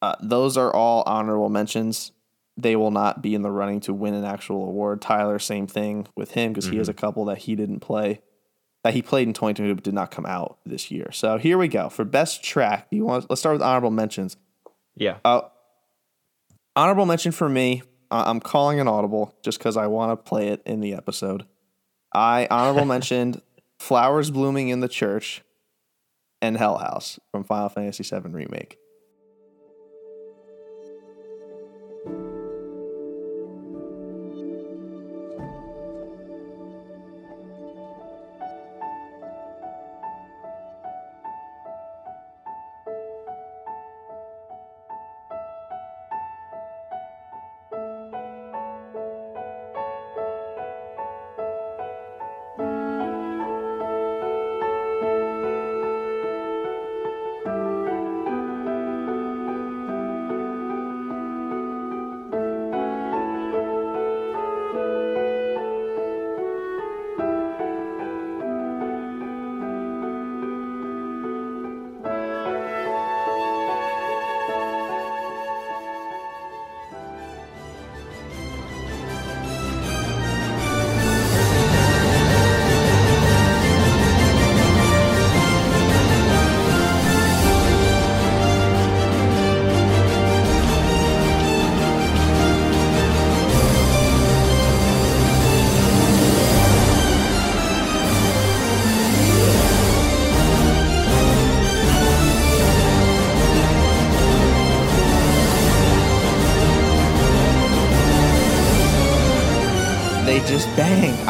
uh, 0.00 0.14
those 0.22 0.56
are 0.56 0.74
all 0.74 1.02
honorable 1.06 1.50
mentions. 1.50 2.12
They 2.56 2.76
will 2.76 2.90
not 2.90 3.22
be 3.22 3.34
in 3.34 3.42
the 3.42 3.50
running 3.50 3.80
to 3.80 3.94
win 3.94 4.14
an 4.14 4.24
actual 4.24 4.64
award. 4.64 5.02
Tyler, 5.02 5.38
same 5.38 5.66
thing 5.66 6.06
with 6.16 6.32
him 6.32 6.52
because 6.52 6.66
he 6.66 6.76
has 6.78 6.88
a 6.88 6.94
couple 6.94 7.26
that 7.26 7.38
he 7.38 7.54
didn't 7.54 7.80
play, 7.80 8.20
that 8.84 8.94
he 8.94 9.02
played 9.02 9.28
in 9.28 9.34
2022 9.34 9.74
but 9.74 9.84
did 9.84 9.94
not 9.94 10.10
come 10.10 10.26
out 10.26 10.58
this 10.64 10.90
year. 10.90 11.12
So 11.12 11.38
here 11.38 11.58
we 11.58 11.68
go 11.68 11.88
for 11.88 12.04
best 12.04 12.42
track. 12.42 12.86
You 12.90 13.04
want? 13.04 13.28
Let's 13.28 13.40
start 13.40 13.54
with 13.54 13.62
honorable 13.62 13.90
mentions. 13.90 14.36
Yeah. 14.94 15.18
Uh, 15.24 15.42
honorable 16.74 17.06
mention 17.06 17.32
for 17.32 17.48
me. 17.48 17.82
Uh, 18.10 18.24
I'm 18.26 18.40
calling 18.40 18.80
an 18.80 18.88
audible 18.88 19.34
just 19.42 19.58
because 19.58 19.76
I 19.76 19.86
want 19.86 20.12
to 20.12 20.16
play 20.16 20.48
it 20.48 20.62
in 20.66 20.80
the 20.80 20.94
episode. 20.94 21.44
I 22.14 22.48
honorable 22.50 22.84
mentioned 22.86 23.42
"Flowers 23.78 24.30
Blooming 24.30 24.68
in 24.68 24.80
the 24.80 24.88
Church" 24.88 25.42
and 26.42 26.56
"Hell 26.56 26.78
House" 26.78 27.18
from 27.30 27.44
Final 27.44 27.68
Fantasy 27.68 28.02
VII 28.02 28.30
Remake. 28.30 28.78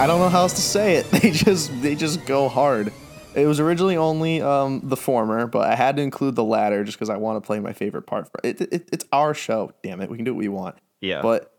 I 0.01 0.07
don't 0.07 0.19
know 0.19 0.31
how 0.31 0.41
else 0.41 0.55
to 0.55 0.63
say 0.63 0.95
it. 0.95 1.07
They 1.21 1.31
just 1.31 1.83
they 1.83 1.95
just 1.95 2.25
go 2.25 2.49
hard. 2.49 2.91
It 3.35 3.45
was 3.45 3.61
originally 3.61 3.99
only 3.99 4.41
um, 4.41 4.81
the 4.83 4.97
former, 4.97 5.47
but 5.47 5.69
I 5.69 5.75
had 5.75 5.97
to 5.97 6.03
include 6.03 6.37
the 6.37 6.43
latter 6.43 6.85
just 6.85 6.99
because 6.99 7.11
I 7.11 7.19
want 7.19 7.37
to 7.37 7.47
play 7.47 7.61
my 7.61 7.75
favorite 7.75 8.07
part. 8.07 8.31
It, 8.43 8.63
it, 8.63 8.89
it's 8.91 9.05
our 9.13 9.35
show. 9.35 9.73
Damn 9.83 10.01
it, 10.01 10.09
we 10.09 10.17
can 10.17 10.25
do 10.25 10.33
what 10.33 10.39
we 10.39 10.49
want. 10.49 10.77
Yeah. 11.03 11.21
But 11.21 11.53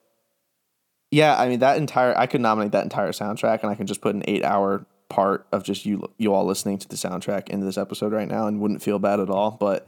yeah, 1.12 1.38
I 1.38 1.50
mean 1.50 1.60
that 1.60 1.78
entire 1.78 2.18
I 2.18 2.26
could 2.26 2.42
nominate 2.42 2.72
that 2.72 2.84
entire 2.84 3.12
soundtrack, 3.12 3.62
and 3.62 3.70
I 3.70 3.76
can 3.76 3.86
just 3.86 4.02
put 4.02 4.16
an 4.16 4.24
eight 4.28 4.44
hour 4.44 4.88
part 5.08 5.46
of 5.52 5.64
just 5.64 5.86
you 5.86 6.12
you 6.18 6.34
all 6.34 6.44
listening 6.44 6.80
to 6.80 6.90
the 6.90 6.96
soundtrack 6.96 7.48
into 7.50 7.68
this 7.68 7.78
episode 7.78 8.12
right 8.12 8.28
now, 8.28 8.48
and 8.48 8.60
wouldn't 8.60 8.82
feel 8.82 8.98
bad 8.98 9.20
at 9.20 9.30
all. 9.30 9.52
But 9.52 9.88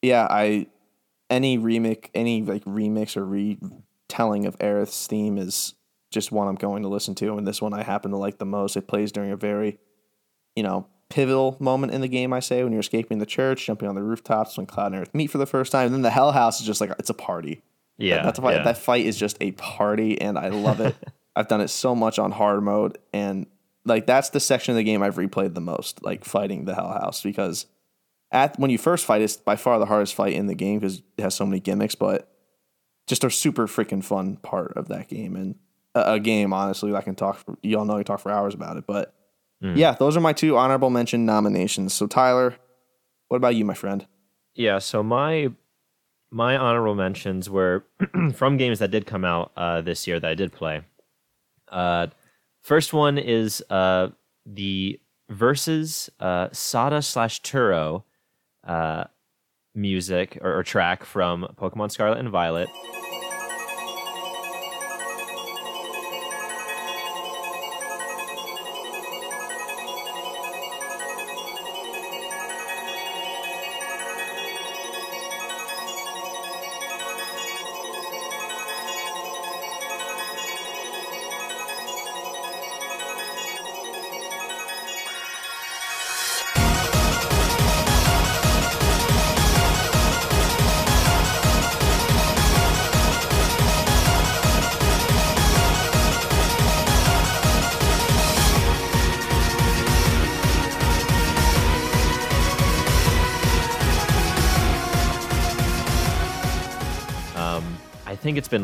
yeah, 0.00 0.26
I 0.30 0.66
any 1.28 1.58
remake, 1.58 2.10
any 2.14 2.40
like 2.40 2.64
remix 2.64 3.18
or 3.18 3.26
retelling 3.26 4.46
of 4.46 4.58
Aerith's 4.60 5.06
theme 5.06 5.36
is 5.36 5.74
just 6.10 6.32
one 6.32 6.48
I'm 6.48 6.56
going 6.56 6.82
to 6.82 6.88
listen 6.88 7.14
to, 7.16 7.36
and 7.36 7.46
this 7.46 7.62
one 7.62 7.72
I 7.72 7.82
happen 7.82 8.10
to 8.10 8.16
like 8.16 8.38
the 8.38 8.46
most. 8.46 8.76
It 8.76 8.88
plays 8.88 9.12
during 9.12 9.30
a 9.30 9.36
very, 9.36 9.78
you 10.56 10.62
know, 10.62 10.86
pivotal 11.08 11.56
moment 11.60 11.92
in 11.92 12.00
the 12.00 12.08
game. 12.08 12.32
I 12.32 12.40
say 12.40 12.62
when 12.62 12.72
you're 12.72 12.80
escaping 12.80 13.18
the 13.18 13.26
church, 13.26 13.66
jumping 13.66 13.88
on 13.88 13.94
the 13.94 14.02
rooftops 14.02 14.56
when 14.56 14.66
Cloud 14.66 14.92
and 14.92 15.04
Aerith 15.04 15.14
meet 15.14 15.30
for 15.30 15.38
the 15.38 15.46
first 15.46 15.72
time, 15.72 15.86
and 15.86 15.94
then 15.94 16.02
the 16.02 16.10
Hell 16.10 16.32
House 16.32 16.60
is 16.60 16.66
just 16.66 16.80
like 16.80 16.90
it's 16.98 17.10
a 17.10 17.14
party. 17.14 17.62
yeah. 17.98 18.22
That, 18.22 18.36
fight, 18.36 18.56
yeah. 18.56 18.62
that 18.64 18.78
fight 18.78 19.06
is 19.06 19.16
just 19.16 19.36
a 19.40 19.52
party, 19.52 20.20
and 20.20 20.38
I 20.38 20.48
love 20.48 20.80
it. 20.80 20.96
I've 21.36 21.48
done 21.48 21.60
it 21.60 21.68
so 21.68 21.94
much 21.94 22.18
on 22.18 22.32
hard 22.32 22.62
mode, 22.62 22.98
and 23.12 23.46
like 23.84 24.06
that's 24.06 24.30
the 24.30 24.40
section 24.40 24.72
of 24.72 24.76
the 24.76 24.84
game 24.84 25.02
I've 25.02 25.16
replayed 25.16 25.54
the 25.54 25.60
most, 25.60 26.02
like 26.02 26.24
fighting 26.24 26.64
the 26.64 26.74
Hell 26.74 26.92
House, 26.92 27.22
because 27.22 27.66
at 28.32 28.58
when 28.58 28.70
you 28.70 28.78
first 28.78 29.04
fight, 29.04 29.22
it's 29.22 29.36
by 29.36 29.56
far 29.56 29.78
the 29.78 29.86
hardest 29.86 30.14
fight 30.14 30.32
in 30.32 30.46
the 30.46 30.54
game 30.54 30.78
because 30.80 31.02
it 31.16 31.22
has 31.22 31.34
so 31.34 31.46
many 31.46 31.60
gimmicks, 31.60 31.94
but 31.94 32.30
just 33.06 33.24
a 33.24 33.30
super 33.30 33.66
freaking 33.66 34.04
fun 34.04 34.36
part 34.36 34.72
of 34.76 34.88
that 34.88 35.08
game, 35.08 35.36
and 35.36 35.56
a, 35.94 36.12
a 36.14 36.20
game 36.20 36.52
honestly 36.52 36.94
I 36.94 37.02
can 37.02 37.14
talk. 37.14 37.38
For, 37.38 37.56
you 37.62 37.78
all 37.78 37.84
know 37.84 37.94
I 37.94 37.98
can 37.98 38.04
talk 38.04 38.20
for 38.20 38.30
hours 38.30 38.54
about 38.54 38.76
it, 38.76 38.84
but 38.86 39.14
Mm. 39.62 39.76
yeah, 39.76 39.92
those 39.92 40.16
are 40.16 40.20
my 40.20 40.32
two 40.32 40.56
honorable 40.56 40.88
mention 40.88 41.26
nominations. 41.26 41.92
So 41.92 42.06
Tyler, 42.06 42.56
what 43.28 43.36
about 43.36 43.54
you, 43.56 43.66
my 43.66 43.74
friend? 43.74 44.06
Yeah, 44.54 44.78
so 44.78 45.02
my 45.02 45.50
my 46.30 46.56
honorable 46.56 46.94
mentions 46.94 47.50
were 47.50 47.84
from 48.34 48.56
games 48.56 48.78
that 48.78 48.90
did 48.90 49.04
come 49.04 49.22
out 49.22 49.52
uh, 49.58 49.82
this 49.82 50.06
year 50.06 50.18
that 50.18 50.30
I 50.30 50.34
did 50.34 50.52
play. 50.52 50.80
Uh, 51.70 52.06
first 52.62 52.94
one 52.94 53.18
is 53.18 53.62
uh, 53.68 54.08
the 54.46 54.98
versus 55.28 56.08
uh, 56.20 56.48
Sada 56.52 57.02
slash 57.02 57.42
Turo 57.42 58.04
uh, 58.66 59.04
music 59.74 60.38
or, 60.40 60.58
or 60.58 60.62
track 60.62 61.04
from 61.04 61.46
Pokemon 61.58 61.90
Scarlet 61.90 62.18
and 62.18 62.30
Violet. 62.30 62.68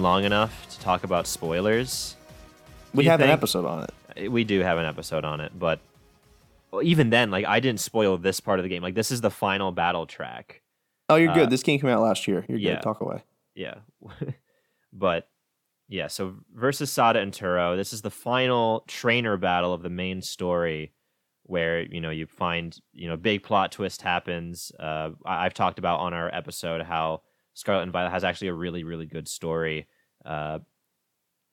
Long 0.06 0.22
enough 0.22 0.68
to 0.70 0.78
talk 0.78 1.02
about 1.02 1.26
spoilers. 1.26 2.14
We 2.94 3.06
have 3.06 3.20
an 3.20 3.28
episode 3.28 3.64
on 3.64 3.88
it. 4.16 4.28
We 4.30 4.44
do 4.44 4.60
have 4.60 4.78
an 4.78 4.84
episode 4.86 5.24
on 5.24 5.40
it, 5.40 5.50
but 5.58 5.80
even 6.80 7.10
then, 7.10 7.32
like 7.32 7.44
I 7.44 7.58
didn't 7.58 7.80
spoil 7.80 8.16
this 8.16 8.38
part 8.38 8.60
of 8.60 8.62
the 8.62 8.68
game. 8.68 8.82
Like 8.84 8.94
this 8.94 9.10
is 9.10 9.20
the 9.20 9.30
final 9.32 9.72
battle 9.72 10.06
track. 10.06 10.62
Oh, 11.08 11.16
you're 11.16 11.32
Uh, 11.32 11.34
good. 11.34 11.50
This 11.50 11.64
game 11.64 11.80
came 11.80 11.90
out 11.90 12.02
last 12.02 12.28
year. 12.28 12.44
You're 12.48 12.56
yeah. 12.58 12.74
good. 12.76 12.82
Talk 12.82 13.00
away. 13.00 13.24
Yeah. 13.56 13.74
but 14.92 15.28
yeah, 15.88 16.06
so 16.06 16.34
versus 16.54 16.90
Sada 16.92 17.18
and 17.18 17.32
Turo, 17.32 17.76
this 17.76 17.92
is 17.92 18.02
the 18.02 18.10
final 18.10 18.84
trainer 18.86 19.36
battle 19.36 19.74
of 19.74 19.82
the 19.82 19.90
main 19.90 20.22
story 20.22 20.92
where, 21.42 21.82
you 21.82 22.00
know, 22.00 22.10
you 22.10 22.26
find, 22.26 22.76
you 22.92 23.08
know, 23.08 23.16
big 23.16 23.42
plot 23.42 23.72
twist 23.72 24.02
happens. 24.02 24.70
Uh, 24.78 25.10
I- 25.24 25.46
I've 25.46 25.54
talked 25.54 25.80
about 25.80 25.98
on 25.98 26.14
our 26.14 26.32
episode 26.32 26.82
how 26.82 27.22
Scarlet 27.54 27.82
and 27.82 27.92
Violet 27.92 28.10
has 28.10 28.22
actually 28.24 28.48
a 28.48 28.54
really, 28.54 28.84
really 28.84 29.06
good 29.06 29.26
story. 29.28 29.88
Uh, 30.26 30.58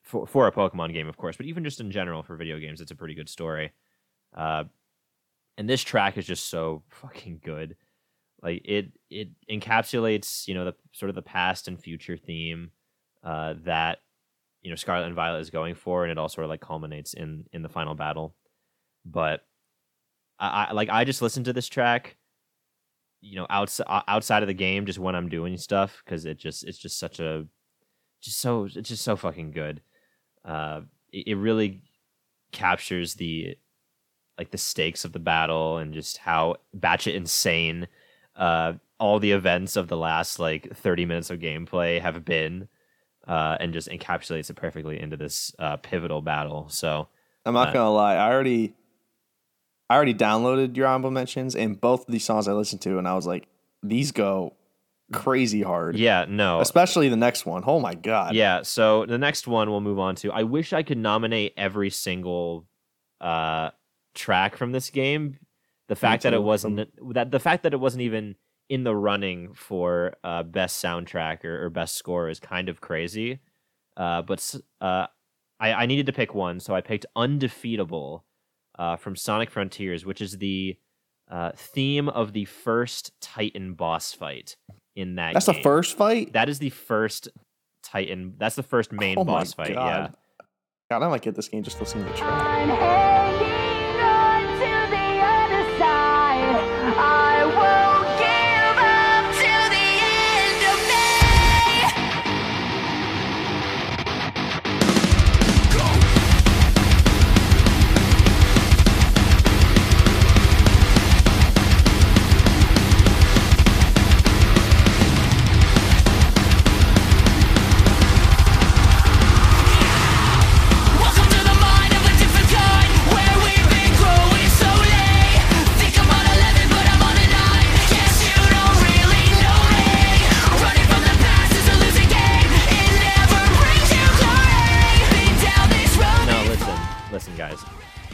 for, 0.01 0.27
for 0.27 0.47
a 0.47 0.51
Pokemon 0.51 0.93
game, 0.93 1.07
of 1.07 1.15
course, 1.15 1.37
but 1.37 1.45
even 1.45 1.63
just 1.63 1.79
in 1.79 1.91
general 1.91 2.23
for 2.23 2.35
video 2.35 2.59
games, 2.59 2.81
it's 2.81 2.91
a 2.91 2.95
pretty 2.95 3.13
good 3.13 3.29
story. 3.29 3.71
Uh, 4.35 4.65
and 5.57 5.69
this 5.69 5.81
track 5.81 6.17
is 6.17 6.25
just 6.25 6.49
so 6.49 6.83
fucking 6.89 7.39
good 7.43 7.75
like 8.43 8.61
it 8.65 8.91
it 9.09 9.29
encapsulates 9.49 10.47
you 10.47 10.53
know 10.53 10.65
the 10.65 10.75
sort 10.91 11.09
of 11.09 11.15
the 11.15 11.21
past 11.21 11.67
and 11.69 11.81
future 11.81 12.17
theme 12.17 12.71
uh, 13.23 13.55
that 13.63 13.99
you 14.61 14.69
know 14.69 14.75
Scarlet 14.75 15.05
and 15.05 15.15
Violet 15.15 15.39
is 15.39 15.49
going 15.49 15.75
for, 15.75 16.03
and 16.03 16.11
it 16.11 16.17
all 16.17 16.29
sort 16.29 16.43
of 16.43 16.49
like 16.49 16.61
culminates 16.61 17.13
in 17.13 17.45
in 17.53 17.61
the 17.61 17.69
final 17.69 17.95
battle. 17.95 18.35
But 19.05 19.41
I, 20.39 20.67
I 20.69 20.71
like 20.73 20.89
I 20.89 21.05
just 21.05 21.21
listen 21.21 21.45
to 21.45 21.53
this 21.53 21.67
track, 21.67 22.17
you 23.21 23.37
know, 23.37 23.47
outside 23.49 24.03
outside 24.07 24.43
of 24.43 24.47
the 24.47 24.53
game, 24.53 24.85
just 24.85 24.99
when 24.99 25.15
I'm 25.15 25.29
doing 25.29 25.57
stuff, 25.57 26.01
because 26.03 26.25
it 26.25 26.37
just 26.37 26.65
it's 26.65 26.77
just 26.77 26.99
such 26.99 27.19
a 27.21 27.47
just 28.23 28.39
so 28.39 28.65
it's 28.65 28.89
just 28.89 29.03
so 29.03 29.15
fucking 29.15 29.51
good. 29.51 29.81
Uh, 30.45 30.81
it, 31.11 31.27
it 31.29 31.35
really 31.35 31.81
captures 32.51 33.15
the 33.15 33.57
like 34.37 34.51
the 34.51 34.57
stakes 34.57 35.05
of 35.05 35.11
the 35.11 35.19
battle 35.19 35.77
and 35.77 35.93
just 35.93 36.17
how 36.17 36.55
batshit 36.77 37.13
insane 37.13 37.87
uh, 38.35 38.73
all 38.99 39.19
the 39.19 39.31
events 39.31 39.75
of 39.75 39.87
the 39.87 39.97
last 39.97 40.39
like 40.39 40.75
30 40.75 41.05
minutes 41.05 41.29
of 41.29 41.39
gameplay 41.39 42.01
have 42.01 42.25
been 42.25 42.67
uh, 43.27 43.57
and 43.59 43.73
just 43.73 43.87
encapsulates 43.89 44.49
it 44.49 44.55
perfectly 44.55 44.99
into 44.99 45.15
this 45.15 45.53
uh, 45.59 45.77
pivotal 45.77 46.21
battle. 46.21 46.67
So 46.69 47.07
I'm 47.45 47.53
not 47.53 47.69
Uh, 47.69 47.73
gonna 47.73 47.91
lie. 47.91 48.15
I 48.15 48.31
already, 48.31 48.73
I 49.89 49.95
already 49.95 50.13
downloaded 50.13 50.75
your 50.75 50.87
honorable 50.87 51.11
mentions, 51.11 51.55
and 51.55 51.79
both 51.79 52.01
of 52.01 52.11
these 52.11 52.23
songs 52.25 52.47
I 52.47 52.53
listened 52.53 52.81
to, 52.81 52.97
and 52.97 53.07
I 53.07 53.13
was 53.13 53.27
like, 53.27 53.47
these 53.81 54.11
go 54.11 54.53
crazy 55.13 55.61
hard. 55.61 55.95
yeah, 55.97 56.25
no, 56.27 56.59
Especially 56.59 57.09
the 57.09 57.15
next 57.15 57.45
one. 57.45 57.63
Oh 57.65 57.79
my 57.79 57.95
god. 57.95 58.35
yeah. 58.35 58.61
So 58.63 59.05
the 59.05 59.17
next 59.17 59.47
one 59.47 59.69
we'll 59.69 59.81
move 59.81 59.99
on 59.99 60.15
to. 60.17 60.31
I 60.31 60.43
wish 60.43 60.73
I 60.73 60.83
could 60.83 60.97
nominate 60.97 61.53
every 61.57 61.89
single 61.89 62.65
uh, 63.21 63.71
track 64.13 64.57
from 64.57 64.71
this 64.71 64.89
game. 64.89 65.37
The 65.87 65.95
fact 65.95 66.23
that 66.23 66.33
it 66.33 66.41
wasn't 66.41 66.87
that 67.13 67.31
the 67.31 67.39
fact 67.39 67.63
that 67.63 67.73
it 67.73 67.79
wasn't 67.79 68.01
even 68.01 68.35
in 68.69 68.83
the 68.83 68.95
running 68.95 69.53
for 69.53 70.15
uh, 70.23 70.41
best 70.43 70.83
soundtrack 70.83 71.43
or, 71.45 71.65
or 71.65 71.69
best 71.69 71.95
score 71.95 72.29
is 72.29 72.39
kind 72.39 72.69
of 72.69 72.81
crazy. 72.81 73.39
Uh, 73.95 74.21
but 74.21 74.55
uh, 74.81 75.07
I, 75.59 75.73
I 75.73 75.85
needed 75.85 76.05
to 76.07 76.13
pick 76.13 76.33
one, 76.33 76.59
so 76.59 76.73
I 76.73 76.81
picked 76.81 77.05
"Undefeatable" 77.15 78.23
uh, 78.79 78.95
from 78.95 79.15
Sonic 79.15 79.51
Frontiers, 79.51 80.05
which 80.05 80.21
is 80.21 80.37
the 80.37 80.77
uh, 81.29 81.51
theme 81.55 82.09
of 82.09 82.33
the 82.33 82.45
first 82.45 83.11
Titan 83.21 83.73
boss 83.73 84.13
fight 84.13 84.55
in 84.95 85.15
that. 85.15 85.33
That's 85.33 85.45
game. 85.45 85.55
the 85.55 85.61
first 85.61 85.97
fight. 85.97 86.33
That 86.33 86.49
is 86.49 86.59
the 86.59 86.69
first 86.69 87.29
Titan. 87.83 88.35
That's 88.37 88.55
the 88.55 88.63
first 88.63 88.91
main 88.91 89.17
oh 89.17 89.23
boss 89.23 89.57
my 89.57 89.65
fight. 89.65 89.75
god. 89.75 90.15
God, 90.89 91.03
I 91.03 91.09
might 91.09 91.21
get 91.21 91.35
this 91.35 91.47
game 91.47 91.63
just 91.63 91.79
listening 91.79 92.05
to 92.05 92.11
the 92.11 92.17
track. 92.17 93.59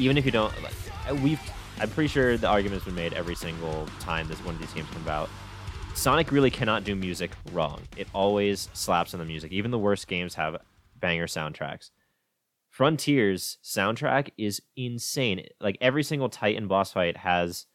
Even 0.09 0.17
if 0.17 0.25
you 0.25 0.31
don't, 0.31 0.51
like, 0.63 1.21
we've. 1.21 1.39
I'm 1.79 1.87
pretty 1.91 2.07
sure 2.07 2.35
the 2.35 2.47
argument's 2.47 2.83
been 2.83 2.95
made 2.95 3.13
every 3.13 3.35
single 3.35 3.87
time 3.99 4.27
this 4.27 4.43
one 4.43 4.55
of 4.55 4.59
these 4.59 4.73
games 4.73 4.87
come 4.91 5.07
out. 5.07 5.29
Sonic 5.93 6.31
really 6.31 6.49
cannot 6.49 6.83
do 6.83 6.95
music 6.95 7.29
wrong. 7.51 7.83
It 7.95 8.07
always 8.11 8.69
slaps 8.73 9.13
on 9.13 9.19
the 9.19 9.25
music. 9.27 9.51
Even 9.51 9.69
the 9.69 9.77
worst 9.77 10.07
games 10.07 10.33
have 10.33 10.57
banger 10.95 11.27
soundtracks. 11.27 11.91
Frontiers 12.71 13.59
soundtrack 13.63 14.31
is 14.35 14.63
insane. 14.75 15.45
Like 15.61 15.77
every 15.79 16.01
single 16.01 16.27
Titan 16.27 16.67
boss 16.67 16.91
fight 16.91 17.15
has 17.17 17.67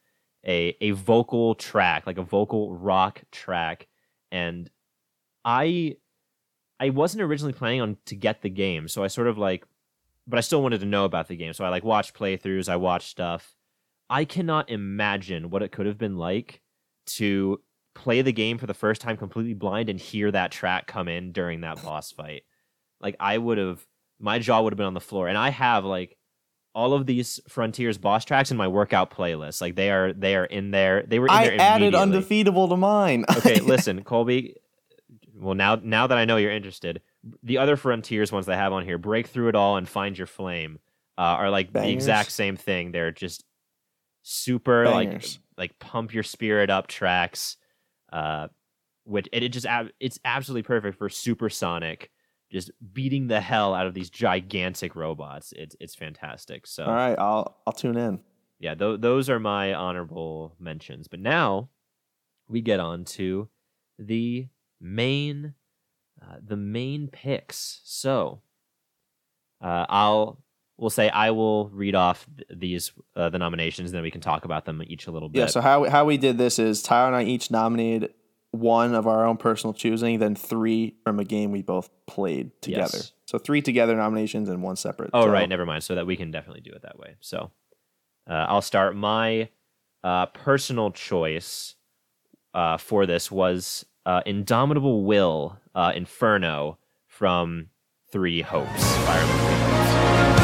a 0.44 0.76
a 0.80 0.90
vocal 0.90 1.54
track, 1.54 2.04
like 2.04 2.18
a 2.18 2.22
vocal 2.22 2.74
rock 2.74 3.22
track, 3.30 3.86
and 4.32 4.68
I 5.44 5.98
I 6.80 6.90
wasn't 6.90 7.22
originally 7.22 7.52
planning 7.52 7.80
on 7.80 7.96
to 8.06 8.16
get 8.16 8.42
the 8.42 8.50
game, 8.50 8.88
so 8.88 9.04
I 9.04 9.06
sort 9.06 9.28
of 9.28 9.38
like, 9.38 9.64
but 10.26 10.38
I 10.38 10.40
still 10.40 10.62
wanted 10.62 10.80
to 10.80 10.86
know 10.86 11.04
about 11.04 11.28
the 11.28 11.36
game, 11.36 11.52
so 11.52 11.64
I 11.64 11.68
like 11.68 11.84
watched 11.84 12.14
playthroughs, 12.14 12.68
I 12.68 12.76
watched 12.76 13.08
stuff. 13.08 13.54
I 14.10 14.24
cannot 14.24 14.70
imagine 14.70 15.50
what 15.50 15.62
it 15.62 15.72
could 15.72 15.86
have 15.86 15.98
been 15.98 16.16
like 16.16 16.60
to 17.06 17.60
play 17.94 18.22
the 18.22 18.32
game 18.32 18.58
for 18.58 18.66
the 18.66 18.74
first 18.74 19.00
time 19.00 19.16
completely 19.16 19.54
blind 19.54 19.88
and 19.88 19.98
hear 19.98 20.30
that 20.30 20.50
track 20.50 20.86
come 20.86 21.08
in 21.08 21.32
during 21.32 21.62
that 21.62 21.82
boss 21.82 22.12
fight. 22.12 22.42
Like 23.00 23.16
I 23.20 23.38
would 23.38 23.58
have 23.58 23.86
my 24.18 24.38
jaw 24.38 24.62
would 24.62 24.72
have 24.72 24.76
been 24.78 24.86
on 24.86 24.94
the 24.94 25.00
floor. 25.00 25.28
And 25.28 25.38
I 25.38 25.50
have 25.50 25.84
like 25.84 26.16
all 26.74 26.92
of 26.92 27.06
these 27.06 27.40
Frontiers 27.48 27.98
boss 27.98 28.24
tracks 28.24 28.50
in 28.50 28.56
my 28.56 28.68
workout 28.68 29.10
playlist. 29.10 29.60
Like 29.60 29.76
they 29.76 29.90
are 29.90 30.12
they 30.12 30.34
are 30.34 30.44
in 30.44 30.70
there. 30.70 31.04
They 31.06 31.18
were 31.18 31.26
in 31.26 31.32
I 31.32 31.48
there 31.48 31.60
added 31.60 31.94
undefeatable 31.94 32.68
to 32.68 32.76
mine. 32.76 33.24
Okay, 33.36 33.60
listen, 33.60 34.02
Colby. 34.02 34.56
Well, 35.34 35.54
now 35.54 35.76
now 35.82 36.06
that 36.06 36.18
I 36.18 36.24
know 36.24 36.36
you're 36.36 36.52
interested, 36.52 37.00
the 37.42 37.58
other 37.58 37.76
Frontiers 37.76 38.30
ones 38.32 38.46
that 38.46 38.52
I 38.52 38.62
have 38.62 38.72
on 38.72 38.84
here, 38.84 38.98
Break 38.98 39.28
Through 39.28 39.48
It 39.48 39.54
All 39.54 39.76
and 39.76 39.88
Find 39.88 40.16
Your 40.16 40.26
Flame, 40.26 40.78
uh, 41.16 41.22
are 41.22 41.50
like 41.50 41.72
the 41.72 41.88
exact 41.88 42.32
same 42.32 42.56
thing. 42.56 42.92
They're 42.92 43.12
just 43.12 43.44
super 44.22 44.86
like 44.86 45.10
Bangers. 45.10 45.38
like 45.56 45.78
pump 45.78 46.12
your 46.14 46.22
spirit 46.22 46.70
up 46.70 46.86
tracks. 46.86 47.56
Uh, 48.12 48.48
which 49.04 49.28
it, 49.32 49.42
it 49.42 49.48
just 49.50 49.66
it's 50.00 50.18
absolutely 50.24 50.62
perfect 50.62 50.96
for 50.96 51.08
Supersonic, 51.08 52.10
just 52.50 52.70
beating 52.92 53.26
the 53.26 53.40
hell 53.40 53.74
out 53.74 53.86
of 53.86 53.94
these 53.94 54.08
gigantic 54.10 54.96
robots. 54.96 55.52
It's 55.56 55.76
it's 55.80 55.94
fantastic. 55.94 56.66
So 56.66 56.84
All 56.84 56.94
right, 56.94 57.18
I'll 57.18 57.56
I'll 57.66 57.72
tune 57.72 57.96
in. 57.98 58.20
yeah, 58.58 58.74
th- 58.74 59.00
those 59.00 59.28
are 59.28 59.38
my 59.38 59.74
honorable 59.74 60.54
mentions. 60.58 61.06
But 61.08 61.20
now 61.20 61.68
we 62.48 62.60
get 62.62 62.80
on 62.80 63.04
to 63.04 63.48
the 63.98 64.48
main, 64.80 65.54
uh, 66.24 66.36
the 66.44 66.56
main 66.56 67.08
picks. 67.08 67.80
So 67.84 68.40
uh, 69.60 69.86
I'll 69.88 70.42
we'll 70.76 70.90
say 70.90 71.08
I 71.10 71.30
will 71.30 71.68
read 71.70 71.94
off 71.94 72.26
th- 72.36 72.48
these 72.58 72.92
uh, 73.16 73.28
the 73.28 73.38
nominations, 73.38 73.90
and 73.90 73.96
then 73.96 74.02
we 74.02 74.10
can 74.10 74.20
talk 74.20 74.44
about 74.44 74.64
them 74.64 74.82
each 74.86 75.06
a 75.06 75.10
little 75.10 75.28
bit. 75.28 75.38
Yeah. 75.40 75.46
So 75.46 75.60
how 75.60 75.88
how 75.88 76.04
we 76.04 76.16
did 76.16 76.38
this 76.38 76.58
is 76.58 76.82
Tyler 76.82 77.08
and 77.08 77.16
I 77.16 77.24
each 77.24 77.50
nominated 77.50 78.14
one 78.50 78.94
of 78.94 79.06
our 79.08 79.26
own 79.26 79.36
personal 79.36 79.74
choosing, 79.74 80.20
then 80.20 80.34
three 80.36 80.94
from 81.02 81.18
a 81.18 81.24
game 81.24 81.50
we 81.50 81.60
both 81.62 81.90
played 82.06 82.52
together. 82.62 82.90
Yes. 82.98 83.12
So 83.26 83.38
three 83.38 83.62
together 83.62 83.96
nominations 83.96 84.48
and 84.48 84.62
one 84.62 84.76
separate. 84.76 85.10
Oh 85.12 85.24
So- 85.24 85.30
right, 85.30 85.48
never 85.48 85.66
mind. 85.66 85.82
So 85.82 85.94
that 85.96 86.06
we 86.06 86.16
can 86.16 86.30
definitely 86.30 86.60
do 86.60 86.70
it 86.70 86.82
that 86.82 86.98
way. 86.98 87.16
So 87.20 87.50
uh, 88.28 88.46
I'll 88.48 88.62
start. 88.62 88.94
My 88.96 89.48
uh, 90.04 90.26
personal 90.26 90.90
choice 90.92 91.74
uh, 92.52 92.76
for 92.76 93.06
this 93.06 93.30
was 93.30 93.84
uh, 94.06 94.20
Indomitable 94.26 95.04
Will 95.04 95.58
uh, 95.74 95.92
Inferno 95.94 96.78
from 97.06 97.68
Three 98.10 98.42
Hopes. 98.42 98.94
Three 99.06 99.20
Hopes. 99.26 100.43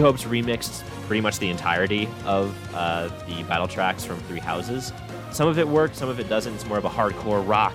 Three 0.00 0.06
Hopes 0.06 0.24
remixed 0.24 0.80
pretty 1.06 1.20
much 1.20 1.38
the 1.40 1.50
entirety 1.50 2.08
of 2.24 2.56
uh, 2.74 3.08
the 3.26 3.42
battle 3.42 3.68
tracks 3.68 4.02
from 4.02 4.18
Three 4.20 4.38
Houses. 4.38 4.94
Some 5.30 5.46
of 5.46 5.58
it 5.58 5.68
worked, 5.68 5.94
some 5.94 6.08
of 6.08 6.18
it 6.18 6.26
doesn't. 6.26 6.54
It's 6.54 6.64
more 6.64 6.78
of 6.78 6.86
a 6.86 6.88
hardcore 6.88 7.46
rock 7.46 7.74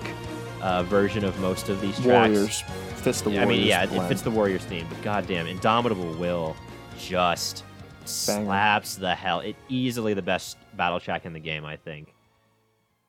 uh, 0.60 0.82
version 0.82 1.22
of 1.24 1.38
most 1.38 1.68
of 1.68 1.80
these 1.80 1.94
tracks. 2.00 2.04
Warriors. 2.32 2.62
Fits 2.96 3.20
the 3.20 3.30
Yeah, 3.30 3.42
I 3.42 3.44
mean, 3.44 3.64
yeah, 3.64 3.84
it, 3.84 3.92
it 3.92 4.08
fits 4.08 4.22
the 4.22 4.32
Warriors 4.32 4.64
theme, 4.64 4.88
but 4.88 5.00
goddamn, 5.02 5.46
Indomitable 5.46 6.14
Will 6.14 6.56
just 6.98 7.62
slaps 8.06 8.96
the 8.96 9.14
hell. 9.14 9.38
It 9.38 9.54
easily 9.68 10.12
the 10.12 10.20
best 10.22 10.56
battle 10.76 10.98
track 10.98 11.26
in 11.26 11.32
the 11.32 11.38
game, 11.38 11.64
I 11.64 11.76
think. 11.76 12.12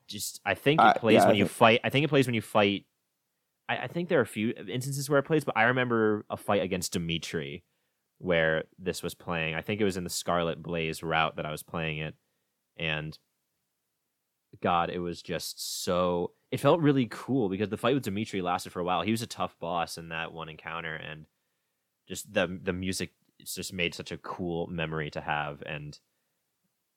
Just, 0.08 0.41
I 0.45 0.53
think 0.53 0.80
it 0.80 0.84
Uh, 0.86 0.93
plays 0.93 1.15
yeah, 1.15 1.23
I 1.23 1.27
when 1.30 1.38
you 1.38 1.45
think- 1.45 1.51
fight. 1.58 1.82
I 1.84 1.89
think 1.89 2.06
it 2.06 2.10
plays 2.10 2.27
when 2.27 2.36
you 2.36 2.41
fight. 2.43 2.86
I, 3.67 3.77
I 3.77 3.88
think 3.88 4.10
there 4.10 4.19
are 4.19 4.21
a 4.23 4.27
few 4.27 4.53
instances 4.69 5.10
where 5.10 5.17
it 5.17 5.23
plays, 5.23 5.43
but 5.43 5.58
I 5.58 5.63
remember 5.63 6.23
a 6.30 6.38
fight 6.38 6.62
against 6.62 6.93
Dimitri 6.93 7.63
where 8.19 8.63
this 8.80 9.03
was 9.03 9.13
playing. 9.13 9.56
I 9.56 9.62
think 9.62 9.80
it 9.80 9.86
was 9.86 9.97
in 9.97 10.03
the 10.03 10.10
Scarlet 10.10 10.62
Blaze 10.62 11.03
route 11.03 11.36
that 11.36 11.45
I 11.45 11.51
was 11.51 11.63
playing 11.63 11.99
it, 11.99 12.15
and 12.77 13.17
God, 14.62 14.89
it 14.89 14.99
was 14.99 15.21
just 15.21 15.84
so. 15.84 16.32
It 16.51 16.60
felt 16.60 16.80
really 16.80 17.08
cool 17.10 17.49
because 17.49 17.69
the 17.69 17.77
fight 17.77 17.93
with 17.93 18.03
Dimitri 18.03 18.41
lasted 18.41 18.71
for 18.71 18.80
a 18.80 18.84
while. 18.84 19.01
He 19.01 19.12
was 19.12 19.21
a 19.21 19.27
tough 19.27 19.58
boss 19.60 19.97
in 19.97 20.10
that 20.10 20.32
one 20.34 20.49
encounter, 20.49 20.95
and 20.95 21.25
just 22.08 22.34
the 22.34 22.60
the 22.63 22.73
music 22.73 23.12
it's 23.39 23.53
just 23.53 23.73
made 23.73 23.93
such 23.93 24.12
a 24.12 24.17
cool 24.17 24.67
memory 24.67 25.12
to 25.12 25.21
have. 25.21 25.62
And 25.65 25.97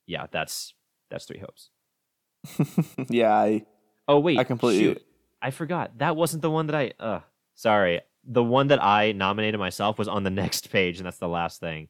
yeah, 0.07 0.27
that's 0.31 0.75
that's 1.11 1.25
Three 1.27 1.41
Hopes. 1.41 1.71
yeah, 3.11 3.35
I 3.35 3.67
Oh 4.09 4.19
wait, 4.21 4.39
I 4.39 4.45
completely- 4.45 4.85
shoot. 4.85 5.03
I 5.43 5.51
forgot 5.51 5.99
that 5.99 6.17
wasn't 6.17 6.43
the 6.43 6.51
one 6.51 6.67
that 6.67 6.77
I. 6.77 6.93
Uh, 7.01 7.21
sorry, 7.55 8.01
the 8.31 8.45
one 8.45 8.69
that 8.69 8.83
I 8.83 9.13
nominated 9.13 9.59
myself 9.59 9.99
was 9.99 10.09
on 10.09 10.23
the 10.23 10.31
next 10.43 10.71
page, 10.71 10.99
and 10.99 11.07
that's 11.07 11.19
the 11.19 11.29
last 11.29 11.61
thing. 11.61 11.89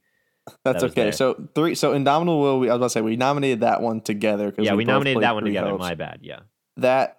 that's 0.64 0.80
That 0.80 0.90
okay. 0.90 1.02
there. 1.04 1.12
So 1.12 1.48
three. 1.54 1.74
So 1.74 1.92
Indomitable 1.92 2.40
Will. 2.40 2.60
We, 2.60 2.68
I 2.68 2.72
was 2.72 2.78
about 2.78 2.86
to 2.86 2.90
say 2.90 3.00
we 3.02 3.16
nominated 3.16 3.60
that 3.60 3.82
one 3.82 4.00
together. 4.00 4.52
Yeah, 4.58 4.74
we, 4.74 4.84
both 4.84 4.92
nominated 4.92 5.22
that 5.22 5.34
one 5.34 5.44
together. 5.44 5.76
My 5.76 5.94
bad. 5.94 6.20
Yeah. 6.22 6.40
That 6.78 7.18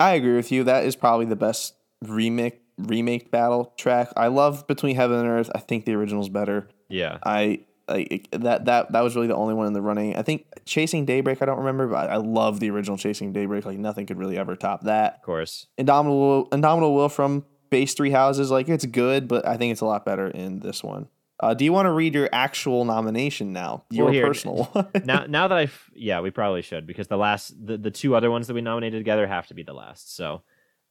I 0.00 0.14
agree 0.14 0.34
with 0.34 0.50
you. 0.50 0.64
That 0.64 0.84
is 0.84 0.96
probably 0.96 1.26
the 1.26 1.36
best 1.36 1.74
remake 2.02 2.60
remake 2.78 3.30
battle 3.30 3.72
track. 3.78 4.12
I 4.16 4.26
love 4.26 4.66
Between 4.66 4.96
Heaven 4.96 5.18
and 5.18 5.28
Earth. 5.28 5.50
I 5.54 5.60
think 5.60 5.84
the 5.86 5.94
original's 5.94 6.28
better. 6.28 6.68
Yeah. 6.88 7.18
I 7.24 7.60
like 7.88 8.28
that 8.32 8.64
that 8.64 8.92
that 8.92 9.00
was 9.00 9.14
really 9.14 9.28
the 9.28 9.36
only 9.36 9.54
one 9.54 9.66
in 9.68 9.72
the 9.72 9.80
running. 9.80 10.16
I 10.16 10.22
think 10.22 10.46
Chasing 10.64 11.04
Daybreak. 11.04 11.40
I 11.40 11.44
don't 11.44 11.58
remember, 11.58 11.86
but 11.86 12.10
I 12.10 12.16
love 12.16 12.58
the 12.58 12.70
original 12.70 12.96
Chasing 12.96 13.32
Daybreak. 13.32 13.64
Like 13.64 13.78
nothing 13.78 14.06
could 14.06 14.18
really 14.18 14.36
ever 14.36 14.56
top 14.56 14.82
that. 14.82 15.14
Of 15.14 15.22
course. 15.22 15.68
Indomitable 15.78 16.48
Indomitable 16.52 16.94
Will 16.94 17.08
from 17.08 17.44
Base 17.70 17.94
Three 17.94 18.10
Houses. 18.10 18.50
Like 18.50 18.68
it's 18.68 18.86
good, 18.86 19.28
but 19.28 19.46
I 19.46 19.56
think 19.56 19.72
it's 19.72 19.80
a 19.80 19.86
lot 19.86 20.04
better 20.04 20.28
in 20.28 20.60
this 20.60 20.82
one. 20.82 21.08
Uh, 21.38 21.52
do 21.52 21.66
you 21.66 21.72
want 21.72 21.84
to 21.84 21.92
read 21.92 22.14
your 22.14 22.30
actual 22.32 22.86
nomination 22.86 23.52
now? 23.52 23.84
Your 23.90 24.10
here- 24.10 24.26
personal 24.26 24.64
one. 24.72 24.88
now 25.04 25.26
now 25.28 25.48
that 25.48 25.58
I've 25.58 25.90
yeah, 25.94 26.20
we 26.20 26.30
probably 26.30 26.62
should 26.62 26.86
because 26.86 27.08
the 27.08 27.18
last 27.18 27.54
the, 27.64 27.76
the 27.76 27.90
two 27.90 28.14
other 28.16 28.30
ones 28.30 28.46
that 28.46 28.54
we 28.54 28.62
nominated 28.62 28.98
together 29.00 29.26
have 29.26 29.46
to 29.48 29.54
be 29.54 29.62
the 29.62 29.74
last. 29.74 30.16
So 30.16 30.42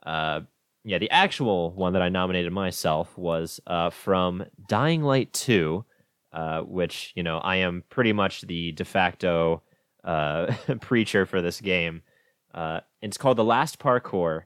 uh 0.06 0.42
yeah, 0.84 1.00
the 1.00 1.10
actual 1.10 1.72
one 1.72 1.94
that 1.94 2.04
I 2.04 2.10
nominated 2.10 2.52
myself 2.54 3.18
was 3.18 3.60
uh 3.66 3.90
from 3.90 4.46
Dying 4.68 5.02
Light 5.02 5.34
2, 5.34 5.84
uh, 6.32 6.62
which, 6.62 7.12
you 7.16 7.24
know, 7.24 7.40
I 7.40 7.56
am 7.56 7.84
pretty 7.90 8.14
much 8.14 8.42
the 8.42 8.72
de 8.72 8.86
facto 8.86 9.64
uh 10.04 10.54
preacher 10.82 11.26
for 11.26 11.42
this 11.42 11.60
game. 11.60 12.04
Uh 12.54 12.82
it's 13.02 13.18
called 13.18 13.38
The 13.38 13.44
Last 13.44 13.80
Parkour. 13.80 14.44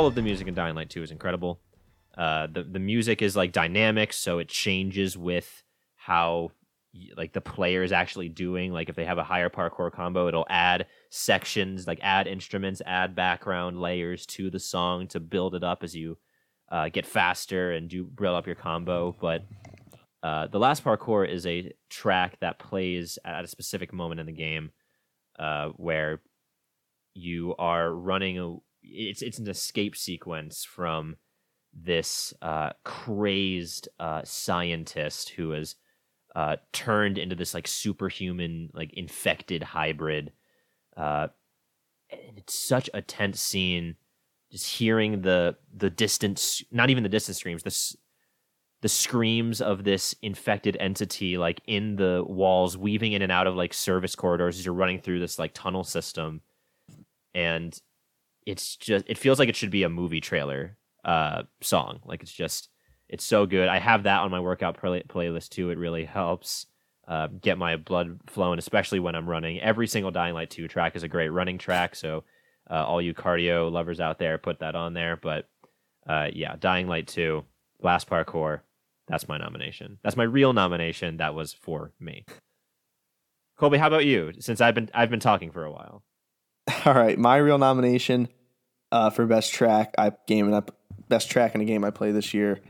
All 0.00 0.06
of 0.06 0.14
the 0.14 0.22
music 0.22 0.48
in 0.48 0.54
Dying 0.54 0.74
Light 0.74 0.88
2 0.88 1.02
is 1.02 1.10
incredible. 1.10 1.60
Uh, 2.16 2.46
the 2.46 2.62
the 2.62 2.78
music 2.78 3.20
is 3.20 3.36
like 3.36 3.52
dynamic, 3.52 4.14
so 4.14 4.38
it 4.38 4.48
changes 4.48 5.14
with 5.14 5.62
how 5.96 6.52
like 7.18 7.34
the 7.34 7.40
player 7.42 7.82
is 7.82 7.92
actually 7.92 8.30
doing. 8.30 8.72
Like 8.72 8.88
if 8.88 8.96
they 8.96 9.04
have 9.04 9.18
a 9.18 9.24
higher 9.24 9.50
parkour 9.50 9.92
combo, 9.92 10.26
it'll 10.26 10.46
add 10.48 10.86
sections, 11.10 11.86
like 11.86 11.98
add 12.02 12.26
instruments, 12.26 12.80
add 12.86 13.14
background 13.14 13.78
layers 13.78 14.24
to 14.26 14.48
the 14.48 14.58
song 14.58 15.06
to 15.08 15.20
build 15.20 15.54
it 15.54 15.62
up 15.62 15.84
as 15.84 15.94
you 15.94 16.16
uh, 16.72 16.88
get 16.88 17.04
faster 17.04 17.72
and 17.72 17.90
do 17.90 18.04
build 18.04 18.36
up 18.36 18.46
your 18.46 18.56
combo. 18.56 19.14
But 19.20 19.44
uh, 20.22 20.46
the 20.46 20.58
last 20.58 20.82
parkour 20.82 21.28
is 21.28 21.44
a 21.44 21.74
track 21.90 22.38
that 22.40 22.58
plays 22.58 23.18
at 23.22 23.44
a 23.44 23.48
specific 23.48 23.92
moment 23.92 24.18
in 24.18 24.26
the 24.26 24.32
game 24.32 24.70
uh, 25.38 25.68
where 25.76 26.22
you 27.12 27.54
are 27.58 27.92
running 27.92 28.60
it's 28.92 29.22
it's 29.22 29.38
an 29.38 29.48
escape 29.48 29.96
sequence 29.96 30.64
from 30.64 31.16
this 31.72 32.34
uh, 32.42 32.70
crazed 32.84 33.88
uh, 33.98 34.22
scientist 34.24 35.30
who 35.30 35.52
is 35.52 35.76
uh, 36.34 36.56
turned 36.72 37.18
into 37.18 37.36
this 37.36 37.54
like 37.54 37.66
superhuman 37.66 38.70
like 38.72 38.92
infected 38.94 39.62
hybrid. 39.62 40.32
Uh, 40.96 41.28
and 42.10 42.38
it's 42.38 42.58
such 42.58 42.90
a 42.92 43.02
tense 43.02 43.40
scene. 43.40 43.96
Just 44.50 44.66
hearing 44.66 45.22
the 45.22 45.56
the 45.74 45.90
distance 45.90 46.62
not 46.72 46.90
even 46.90 47.02
the 47.04 47.08
distance 47.08 47.38
screams 47.38 47.62
the 47.62 47.96
the 48.82 48.88
screams 48.88 49.60
of 49.60 49.84
this 49.84 50.14
infected 50.22 50.76
entity 50.80 51.36
like 51.36 51.60
in 51.66 51.96
the 51.96 52.24
walls 52.26 52.76
weaving 52.76 53.12
in 53.12 53.22
and 53.22 53.30
out 53.30 53.46
of 53.46 53.54
like 53.54 53.74
service 53.74 54.14
corridors 54.14 54.58
as 54.58 54.64
you're 54.64 54.74
running 54.74 55.00
through 55.00 55.20
this 55.20 55.38
like 55.38 55.52
tunnel 55.54 55.84
system. 55.84 56.40
And 57.34 57.78
it's 58.46 58.76
just 58.76 59.04
it 59.08 59.18
feels 59.18 59.38
like 59.38 59.48
it 59.48 59.56
should 59.56 59.70
be 59.70 59.82
a 59.82 59.88
movie 59.88 60.20
trailer 60.20 60.76
uh 61.04 61.42
song. 61.60 62.00
Like 62.04 62.22
it's 62.22 62.32
just 62.32 62.68
it's 63.08 63.24
so 63.24 63.44
good. 63.46 63.68
I 63.68 63.78
have 63.78 64.04
that 64.04 64.20
on 64.20 64.30
my 64.30 64.40
workout 64.40 64.78
play- 64.78 65.02
playlist 65.08 65.50
too. 65.50 65.70
It 65.70 65.78
really 65.78 66.04
helps 66.04 66.66
uh, 67.08 67.26
get 67.40 67.58
my 67.58 67.76
blood 67.76 68.20
flowing 68.28 68.58
especially 68.60 69.00
when 69.00 69.16
i'm 69.16 69.28
running. 69.28 69.60
Every 69.60 69.88
single 69.88 70.12
dying 70.12 70.34
light 70.34 70.50
2 70.50 70.68
track 70.68 70.94
is 70.94 71.02
a 71.02 71.08
great 71.08 71.30
running 71.30 71.58
track 71.58 71.96
so 71.96 72.22
uh, 72.70 72.84
all 72.86 73.02
you 73.02 73.14
cardio 73.14 73.70
lovers 73.70 73.98
out 73.98 74.18
there 74.20 74.38
put 74.38 74.60
that 74.60 74.76
on 74.76 74.94
there. 74.94 75.16
But 75.16 75.48
uh, 76.08 76.28
yeah 76.32 76.54
dying 76.58 76.86
light 76.86 77.08
2 77.08 77.44
last 77.82 78.08
parkour 78.08 78.60
that's 79.08 79.26
my 79.26 79.38
nomination. 79.38 79.98
That's 80.04 80.16
my 80.16 80.22
real 80.22 80.52
nomination 80.52 81.16
that 81.16 81.34
was 81.34 81.52
for 81.52 81.90
me. 81.98 82.24
Colby 83.58 83.78
how 83.78 83.88
about 83.88 84.06
you? 84.06 84.32
Since 84.38 84.60
i've 84.60 84.74
been 84.76 84.88
i've 84.94 85.10
been 85.10 85.18
talking 85.18 85.50
for 85.50 85.64
a 85.64 85.72
while 85.72 86.04
All 86.84 86.94
right, 86.94 87.18
my 87.18 87.36
real 87.36 87.58
nomination 87.58 88.28
uh, 88.92 89.10
for 89.10 89.26
best 89.26 89.52
track. 89.52 89.94
I 89.98 90.12
gaming 90.26 90.54
up 90.54 90.76
best 91.08 91.30
track 91.30 91.54
in 91.54 91.60
a 91.60 91.64
game 91.64 91.84
I 91.84 91.90
played 91.90 92.14
this 92.14 92.34
year. 92.34 92.60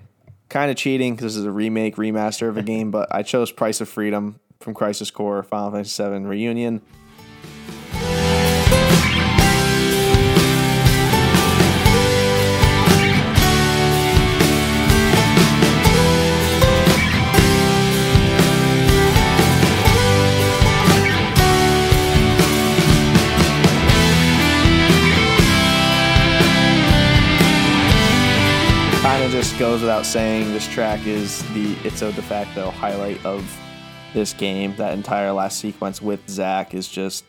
Kind 0.48 0.70
of 0.70 0.76
cheating 0.76 1.14
because 1.14 1.34
this 1.34 1.36
is 1.36 1.44
a 1.44 1.50
remake, 1.50 1.96
remaster 1.96 2.48
of 2.48 2.56
a 2.56 2.62
game, 2.62 2.90
but 2.90 3.08
I 3.14 3.22
chose 3.22 3.52
Price 3.52 3.80
of 3.80 3.88
Freedom 3.88 4.40
from 4.58 4.74
Crisis 4.74 5.10
Core 5.10 5.42
Final 5.42 5.70
Fantasy 5.70 6.02
VII 6.02 6.24
Reunion. 6.24 6.82
Goes 29.70 29.82
without 29.82 30.04
saying, 30.04 30.52
this 30.52 30.66
track 30.66 31.06
is 31.06 31.44
the 31.54 31.76
it's 31.84 32.02
a 32.02 32.10
de 32.12 32.22
facto 32.22 32.72
highlight 32.72 33.24
of 33.24 33.56
this 34.12 34.32
game. 34.32 34.74
That 34.74 34.94
entire 34.94 35.30
last 35.30 35.60
sequence 35.60 36.02
with 36.02 36.28
Zack 36.28 36.74
is 36.74 36.88
just 36.88 37.24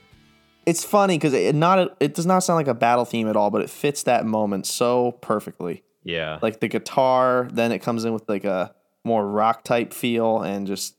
it's 0.66 0.84
funny 0.84 1.20
because 1.20 1.36
it 1.36 1.54
not 1.54 1.96
it 2.00 2.16
does 2.16 2.26
not 2.26 2.40
sound 2.40 2.58
like 2.58 2.68
a 2.68 2.74
battle 2.74 3.06
theme 3.06 3.28
at 3.28 3.36
all, 3.36 3.52
but 3.52 3.62
it 3.62 3.70
fits 3.70 4.02
that 4.04 4.26
moment 4.26 4.66
so 4.66 5.12
perfectly. 5.22 5.84
Yeah. 6.04 6.40
Like 6.42 6.62
the 6.62 6.68
guitar, 6.68 7.48
then 7.54 7.72
it 7.72 7.78
comes 7.84 8.06
in 8.06 8.12
with 8.12 8.28
like 8.28 8.44
a 8.44 8.74
more 9.04 9.24
rock 9.28 9.64
type 9.64 9.94
feel, 9.94 10.42
and 10.42 10.66
just 10.66 10.96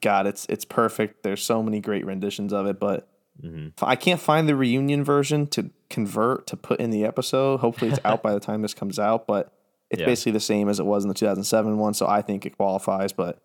God, 0.00 0.26
it's 0.26 0.46
it's 0.48 0.64
perfect. 0.64 1.24
There's 1.24 1.42
so 1.42 1.62
many 1.62 1.80
great 1.80 2.06
renditions 2.06 2.54
of 2.54 2.64
it, 2.64 2.80
but 2.80 3.06
Mhm. 3.44 3.72
I 3.82 3.96
can't 3.96 4.18
find 4.20 4.48
the 4.48 4.56
reunion 4.56 5.04
version 5.04 5.46
to 5.48 5.68
convert 5.90 6.46
to 6.46 6.56
put 6.56 6.80
in 6.80 6.88
the 6.88 7.04
episode. 7.04 7.60
Hopefully, 7.60 7.90
it's 7.90 8.00
out 8.02 8.22
by 8.22 8.32
the 8.32 8.40
time 8.40 8.62
this 8.62 8.72
comes 8.72 8.98
out, 8.98 9.26
but 9.26 9.52
it's 9.94 10.00
Yeah. 10.00 10.06
basically 10.06 10.32
the 10.32 10.40
same 10.40 10.68
as 10.68 10.78
it 10.78 10.86
was 10.86 11.04
in 11.04 11.08
the 11.08 11.14
2007 11.14 11.78
one, 11.78 11.94
so 11.94 12.06
I 12.06 12.22
think 12.22 12.44
it 12.46 12.56
qualifies. 12.56 13.12
But 13.12 13.42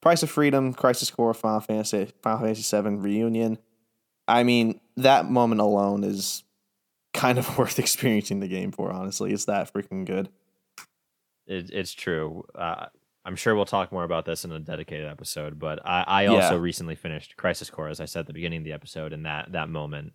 Price 0.00 0.22
of 0.22 0.30
Freedom, 0.30 0.72
Crisis 0.72 1.10
Core, 1.10 1.34
Final 1.34 1.60
Fantasy, 1.60 2.06
Final 2.22 2.40
Fantasy 2.40 2.62
7 2.62 3.00
reunion. 3.02 3.58
I 4.26 4.42
mean, 4.44 4.80
that 4.96 5.30
moment 5.30 5.60
alone 5.60 6.04
is 6.04 6.42
kind 7.12 7.38
of 7.38 7.46
worth 7.58 7.78
experiencing 7.78 8.40
the 8.40 8.48
game 8.48 8.72
for. 8.72 8.90
Honestly, 8.92 9.32
it's 9.32 9.44
that 9.46 9.72
freaking 9.72 10.04
good. 10.06 10.28
It, 11.46 11.70
it's 11.70 11.92
true. 11.92 12.44
Uh, 12.54 12.86
I'm 13.24 13.36
sure 13.36 13.54
we'll 13.54 13.64
talk 13.66 13.92
more 13.92 14.04
about 14.04 14.24
this 14.24 14.44
in 14.44 14.52
a 14.52 14.58
dedicated 14.60 15.06
episode, 15.06 15.58
but 15.58 15.80
I, 15.84 16.04
I 16.06 16.26
also 16.26 16.54
Yeah. 16.56 16.60
recently 16.62 16.94
finished 16.94 17.36
Crisis 17.36 17.68
Core, 17.68 17.88
as 17.88 18.00
I 18.00 18.04
said 18.06 18.20
at 18.20 18.26
the 18.28 18.32
beginning 18.32 18.58
of 18.58 18.64
the 18.64 18.72
episode, 18.72 19.12
and 19.12 19.26
that 19.26 19.52
that 19.52 19.68
moment, 19.68 20.12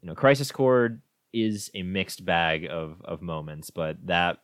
you 0.00 0.08
know, 0.08 0.14
Crisis 0.14 0.50
Core 0.50 1.00
is 1.32 1.70
a 1.74 1.82
mixed 1.82 2.24
bag 2.24 2.66
of 2.68 3.00
of 3.04 3.20
moments, 3.22 3.70
but 3.70 4.04
that 4.06 4.38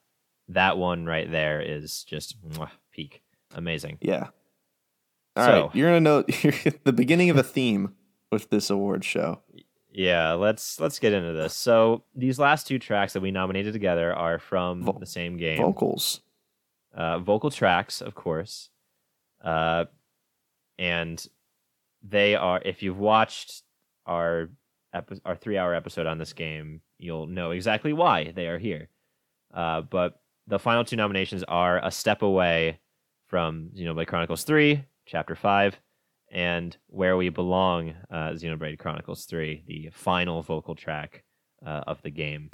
that 0.51 0.79
one 0.79 1.07
right 1.07 1.31
there 1.31 1.61
is 1.61 2.05
just 2.05 2.41
mwah, 2.49 2.71
peak, 2.93 3.23
amazing. 3.55 3.99
Yeah. 4.01 4.29
All 5.37 5.47
right, 5.47 5.55
So- 5.55 5.71
you're 5.75 5.89
gonna 5.89 6.01
know 6.01 6.25
you're 6.43 6.53
the 6.85 6.93
beginning 6.93 7.31
of 7.31 7.37
a 7.37 7.43
theme 7.43 7.95
with 8.31 8.51
this 8.51 8.71
award 8.71 9.05
show. 9.05 9.41
Yeah, 9.93 10.33
let's 10.33 10.79
let's 10.79 10.99
get 11.01 11.13
into 11.13 11.33
this. 11.33 11.55
So 11.55 12.05
these 12.15 12.39
last 12.39 12.67
two 12.67 12.79
tracks 12.79 13.13
that 13.15 13.21
we 13.21 13.31
nominated 13.33 13.73
together 13.73 14.15
are 14.15 14.39
from 14.39 14.85
Vo- 14.85 14.97
the 15.01 15.07
same 15.07 15.37
game. 15.37 15.59
Vocals. 15.59 16.21
uh, 16.95 17.19
vocal 17.19 17.51
tracks, 17.51 18.01
of 18.01 18.15
course, 18.15 18.71
uh, 19.43 19.87
and 20.79 21.25
they 22.03 22.35
are. 22.37 22.61
If 22.65 22.83
you've 22.83 22.99
watched 22.99 23.63
our 24.07 24.51
epi- 24.95 25.21
our 25.25 25.35
three 25.37 25.59
hour 25.59 25.75
episode 25.75 26.07
on 26.07 26.19
this 26.19 26.33
game, 26.33 26.83
you'll 26.99 27.27
know 27.27 27.51
exactly 27.51 27.93
why 27.93 28.33
they 28.35 28.47
are 28.47 28.59
here. 28.59 28.89
Uh, 29.53 29.81
but 29.81 30.21
the 30.51 30.59
final 30.59 30.85
two 30.85 30.97
nominations 30.97 31.43
are 31.45 31.81
"A 31.83 31.91
Step 31.91 32.23
Away" 32.23 32.81
from 33.29 33.71
Xenoblade 33.75 34.09
Chronicles 34.09 34.43
Three, 34.45 34.85
Chapter 35.07 35.37
Five, 35.37 35.81
and 36.31 36.77
"Where 36.89 37.17
We 37.17 37.29
Belong," 37.31 37.95
uh, 38.11 38.31
Xenoblade 38.31 38.79
Chronicles 38.79 39.25
Three, 39.25 39.63
the 39.67 39.91
final 39.93 40.43
vocal 40.43 40.75
track 40.75 41.23
uh, 41.65 41.85
of 41.87 42.03
the 42.03 42.11
game. 42.11 42.51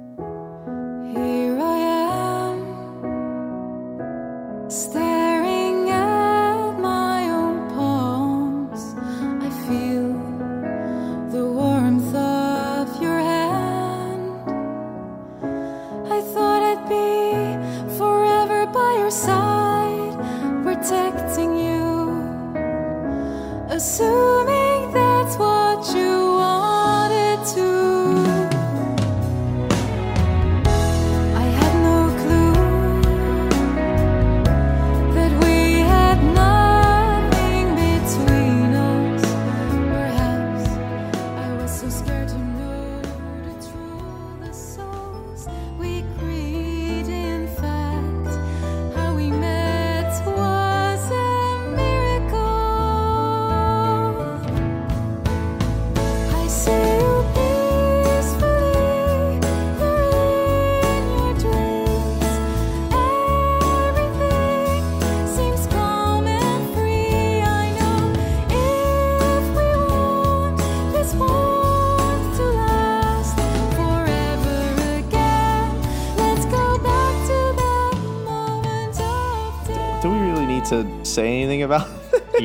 Here 1.11 1.59
I 1.59 1.77
am, 4.59 4.69
staring 4.69 4.96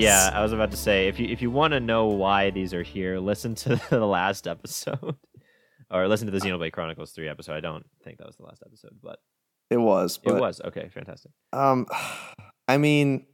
yeah, 0.03 0.31
I 0.33 0.43
was 0.43 0.53
about 0.53 0.71
to 0.73 0.77
say 0.77 1.09
if 1.09 1.19
you 1.19 1.29
if 1.29 1.43
you 1.43 1.51
want 1.51 1.73
to 1.73 1.81
know 1.81 2.07
why 2.07 2.51
these 2.51 2.75
are 2.75 2.83
here, 2.83 3.19
listen 3.19 3.55
to 3.57 3.81
the 3.91 4.05
last 4.07 4.47
episode, 4.47 5.17
or 5.91 6.09
listen 6.09 6.27
to 6.27 6.33
the 6.33 6.39
Xenoblade 6.39 6.73
Chronicles 6.73 7.13
three 7.13 7.29
episode. 7.29 7.55
I 7.55 7.61
don't 7.61 7.87
think 8.05 8.19
that 8.19 8.27
was 8.27 8.37
the 8.37 8.45
last 8.45 8.63
episode, 8.67 8.97
but 9.03 9.19
It 9.71 9.79
was. 9.79 10.19
it 10.25 10.33
was 10.33 10.61
okay, 10.65 10.89
fantastic. 10.93 11.31
Um, 11.53 11.87
I 12.69 12.79
mean, 12.79 13.27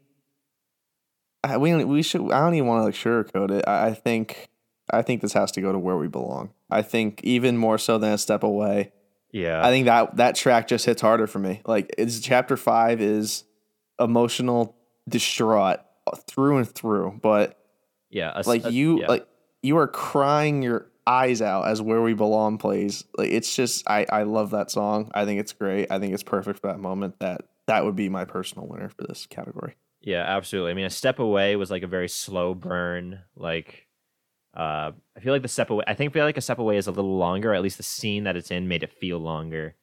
I, 1.45 1.57
we 1.57 1.85
we 1.85 2.03
should. 2.03 2.23
I 2.33 2.41
don't 2.41 2.55
even 2.55 2.67
want 2.67 2.81
to 2.81 2.85
like 2.87 2.95
sugarcoat 2.95 3.51
it. 3.51 3.65
I, 3.67 3.89
I 3.89 3.95
think 3.95 4.49
I 4.91 5.03
think 5.03 5.23
this 5.23 5.33
has 5.35 5.53
to 5.53 5.61
go 5.61 5.73
to 5.73 5.79
where 5.79 5.97
we 5.97 6.09
belong. 6.09 6.51
I 6.71 6.83
think 6.83 7.21
even 7.25 7.57
more 7.57 7.79
so 7.79 7.99
than 7.99 8.13
a 8.13 8.19
step 8.19 8.43
away. 8.43 8.93
Yeah, 9.33 9.65
I 9.65 9.71
think 9.71 9.87
that 9.87 10.17
that 10.17 10.35
track 10.37 10.69
just 10.69 10.87
hits 10.87 11.03
harder 11.03 11.27
for 11.27 11.39
me. 11.39 11.61
Like 11.67 11.95
it's 11.99 12.21
chapter 12.21 12.57
five 12.57 13.01
is 13.01 13.45
emotional, 14.01 14.77
distraught 15.09 15.81
through 16.17 16.59
and 16.59 16.69
through. 16.69 17.19
But 17.23 17.59
yeah, 18.11 18.33
a 18.35 18.43
like 18.47 18.65
a- 18.65 18.73
you, 18.73 19.01
yeah. 19.01 19.09
like 19.09 19.27
you 19.63 19.77
are 19.79 19.89
crying 19.89 20.63
your 20.63 20.91
eyes 21.07 21.41
out 21.41 21.67
as 21.67 21.81
where 21.83 22.03
we 22.03 22.15
belong 22.15 22.59
plays. 22.59 23.05
Like 23.17 23.31
it's 23.31 23.55
just 23.55 23.89
I 23.89 24.07
I 24.11 24.23
love 24.25 24.51
that 24.51 24.71
song. 24.71 25.11
I 25.15 25.25
think 25.25 25.41
it's 25.41 25.53
great. 25.53 25.91
I 25.91 25.99
think 25.99 26.15
it's 26.15 26.23
perfect 26.23 26.61
for 26.61 26.69
that 26.69 26.79
moment. 26.79 27.19
That 27.21 27.43
that 27.67 27.85
would 27.85 27.97
be 27.97 28.09
my 28.09 28.25
personal 28.25 28.67
winner 28.67 28.89
for 28.89 29.07
this 29.07 29.27
category. 29.27 29.77
Yeah, 30.01 30.23
absolutely. 30.23 30.71
I 30.71 30.75
mean, 30.75 30.87
a 30.87 30.91
step 30.91 31.19
away 31.19 31.57
was 31.57 31.71
like 31.71 31.83
a 31.83 31.89
very 31.89 32.09
slow 32.09 32.55
burn. 32.55 33.21
Like, 33.37 33.87
uh, 34.57 34.93
I 35.17 35.21
feel 35.21 35.33
like 35.33 35.43
the 35.43 35.49
step 35.49 35.71
away. 35.71 35.85
I 35.87 35.95
think 35.95 36.13
feel 36.13 36.25
like 36.25 36.37
a 36.37 36.43
step 36.43 36.59
away 36.59 36.77
is 36.77 36.87
a 36.87 36.93
little 36.93 37.17
longer. 37.17 37.53
At 37.53 37.63
least 37.63 37.77
the 37.77 37.83
scene 37.83 38.25
that 38.25 38.37
it's 38.37 38.51
in 38.51 38.69
made 38.69 38.83
it 38.83 38.93
feel 38.93 39.19
longer. 39.19 39.75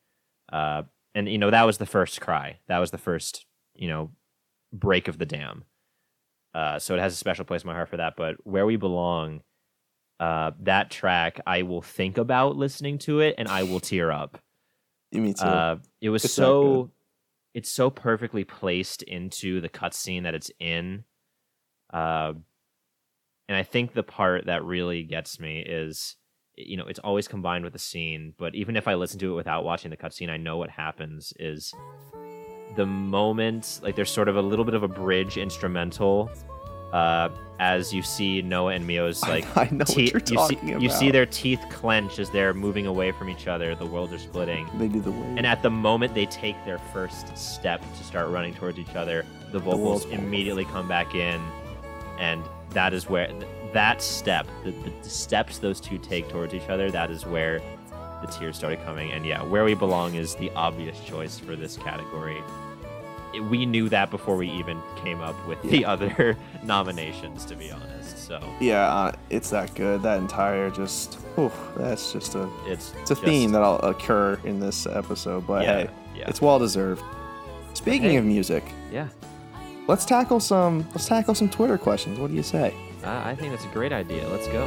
Uh, 0.52 0.84
and 1.14 1.30
you 1.30 1.38
know 1.38 1.52
that 1.52 1.64
was 1.64 1.78
the 1.78 1.86
first 1.86 2.22
cry. 2.22 2.60
That 2.68 2.80
was 2.80 2.92
the 2.92 2.98
first 2.98 3.46
you 3.76 3.88
know 3.88 4.12
break 4.72 5.08
of 5.08 5.18
the 5.18 5.26
dam. 5.26 5.66
Uh, 6.56 6.80
so 6.80 6.96
it 6.96 7.02
has 7.02 7.12
a 7.12 7.18
special 7.18 7.44
place 7.44 7.64
in 7.64 7.68
my 7.68 7.74
heart 7.74 7.90
for 7.90 7.98
that. 7.98 8.14
But 8.16 8.38
where 8.46 8.66
we 8.66 8.78
belong, 8.78 9.42
uh, 10.22 10.52
that 10.62 10.90
track, 10.90 11.42
I 11.46 11.64
will 11.64 11.82
think 11.82 12.18
about 12.18 12.56
listening 12.56 12.98
to 13.00 13.20
it, 13.20 13.36
and 13.38 13.50
I 13.50 13.64
will 13.64 13.82
tear 13.82 14.10
up. 14.10 14.40
Me 15.12 15.34
too. 15.34 15.44
Uh, 15.44 15.78
it 16.00 16.10
was 16.10 16.24
It's 16.24 16.34
so 16.34 16.92
it's 17.54 17.70
so 17.70 17.90
perfectly 17.90 18.46
placed 18.46 19.04
into 19.04 19.60
the 19.60 19.70
cutscene 19.70 20.24
that 20.24 20.34
it's 20.34 20.52
in. 20.60 21.04
Uh, 21.94 22.34
and 23.48 23.58
I 23.58 23.64
think 23.64 23.94
the 23.94 24.04
part 24.04 24.46
that 24.48 24.64
really 24.64 25.04
gets 25.04 25.40
me 25.40 25.60
is, 25.60 26.16
you 26.58 26.78
know, 26.78 26.88
it's 26.88 27.00
always 27.00 27.28
combined 27.28 27.64
with 27.64 27.74
the 27.74 27.80
scene. 27.80 28.34
But 28.38 28.56
even 28.56 28.76
if 28.76 28.88
I 28.88 28.96
listen 28.96 29.20
to 29.20 29.34
it 29.34 29.36
without 29.36 29.64
watching 29.64 29.92
the 29.92 29.98
cutscene, 29.98 30.30
I 30.30 30.38
know 30.38 30.58
what 30.58 30.70
happens 30.70 31.34
is 31.38 31.74
the 32.76 32.86
moment 32.86 33.80
like 33.84 33.96
there's 33.96 34.12
sort 34.12 34.28
of 34.28 34.36
a 34.36 34.42
little 34.42 34.66
bit 34.66 34.74
of 34.74 34.84
a 34.84 34.88
bridge 34.88 35.38
instrumental 35.38 36.30
uh, 36.94 37.30
as 37.60 37.94
you 37.94 38.02
see 38.02 38.42
Noah 38.42 38.74
and 38.74 38.86
Mio's 38.88 39.22
like 39.24 39.46
I 39.58 39.70
know 39.72 39.86
what 39.88 39.98
you're 39.98 40.20
you 40.20 40.26
see 40.26 40.36
talking 40.36 40.82
you 40.82 40.90
see 40.90 41.12
their 41.12 41.26
teeth 41.26 41.64
clench 41.70 42.20
as 42.20 42.30
they're 42.30 42.54
moving 42.54 42.86
away 42.86 43.12
from 43.12 43.30
each 43.30 43.48
other. 43.48 43.76
The 43.76 43.86
worlds 43.86 44.14
are 44.14 44.20
splitting. 44.20 44.68
they 44.78 44.88
do 44.88 45.02
the 45.02 45.12
wave. 45.12 45.38
And 45.38 45.46
at 45.46 45.62
the 45.62 45.70
moment 45.70 46.14
they 46.14 46.26
take 46.26 46.56
their 46.66 46.78
first 46.94 47.38
step 47.38 47.82
to 47.98 48.04
start 48.04 48.30
running 48.30 48.54
towards 48.54 48.80
each 48.80 48.96
other, 48.96 49.26
the 49.52 49.60
vocals 49.60 50.04
fall. 50.04 50.14
immediately 50.14 50.66
come 50.66 50.88
back 50.88 51.16
in, 51.16 51.42
and 52.18 52.44
that 52.72 52.94
is 52.94 53.10
where 53.10 53.28
th- 53.28 53.46
that 53.74 54.02
step, 54.02 54.48
the, 54.64 54.72
the, 54.72 54.92
the 55.02 55.10
steps 55.10 55.58
those 55.60 55.82
two 55.82 55.98
take 55.98 56.30
towards 56.30 56.54
each 56.54 56.70
other, 56.70 56.90
that 56.92 57.12
is 57.12 57.26
where 57.26 57.62
the 58.22 58.28
tears 58.28 58.58
started 58.58 58.84
coming. 58.86 59.12
And 59.12 59.26
yeah, 59.26 59.44
where 59.44 59.64
we 59.64 59.74
belong 59.74 60.16
is 60.16 60.36
the 60.36 60.52
obvious 60.52 61.00
choice 61.02 61.38
for 61.40 61.56
this 61.56 61.78
category. 61.78 62.42
we 63.50 63.66
knew 63.66 63.90
that 63.90 64.10
before 64.12 64.38
we 64.38 64.50
even 64.52 64.82
came 65.04 65.20
up 65.22 65.36
with 65.48 65.62
the 65.64 65.84
other 65.86 66.38
nominations. 66.64 67.44
To 67.46 67.56
be 67.56 67.70
honest, 67.72 68.18
so 68.18 68.40
Yeah, 68.62 68.88
uh, 68.88 69.12
it's 69.30 69.50
that 69.50 69.76
good. 69.76 70.02
That 70.04 70.20
entire 70.20 70.70
just, 70.70 71.16
whew, 71.36 71.52
that's 71.76 72.14
just 72.14 72.36
a, 72.36 72.50
it's 72.66 72.94
it's 73.02 73.12
a 73.12 73.16
just- 73.16 73.24
theme 73.26 73.52
that'll 73.52 73.80
occur 73.80 74.40
in 74.46 74.60
this 74.60 74.88
episode. 74.88 75.46
But 75.46 75.64
Yeah, 75.64 75.74
hey, 75.84 75.90
yeah. 76.16 76.30
it's 76.30 76.42
well 76.42 76.60
deserved. 76.60 77.04
Speaking 77.74 78.12
hey. 78.12 78.16
of 78.16 78.24
music, 78.26 78.64
Yeah, 78.90 79.10
let's 79.88 80.06
tackle 80.06 80.40
some. 80.40 80.88
Let's 80.92 81.08
tackle 81.08 81.36
some 81.36 81.50
Twitter 81.50 81.78
questions. 81.78 82.18
What 82.20 82.30
do 82.32 82.36
you 82.38 82.44
say? 82.44 82.74
I, 83.04 83.32
I 83.32 83.36
think 83.36 83.52
that's 83.52 83.66
a 83.66 83.74
great 83.74 83.92
idea. 83.92 84.26
Let's 84.30 84.48
go. 84.48 84.64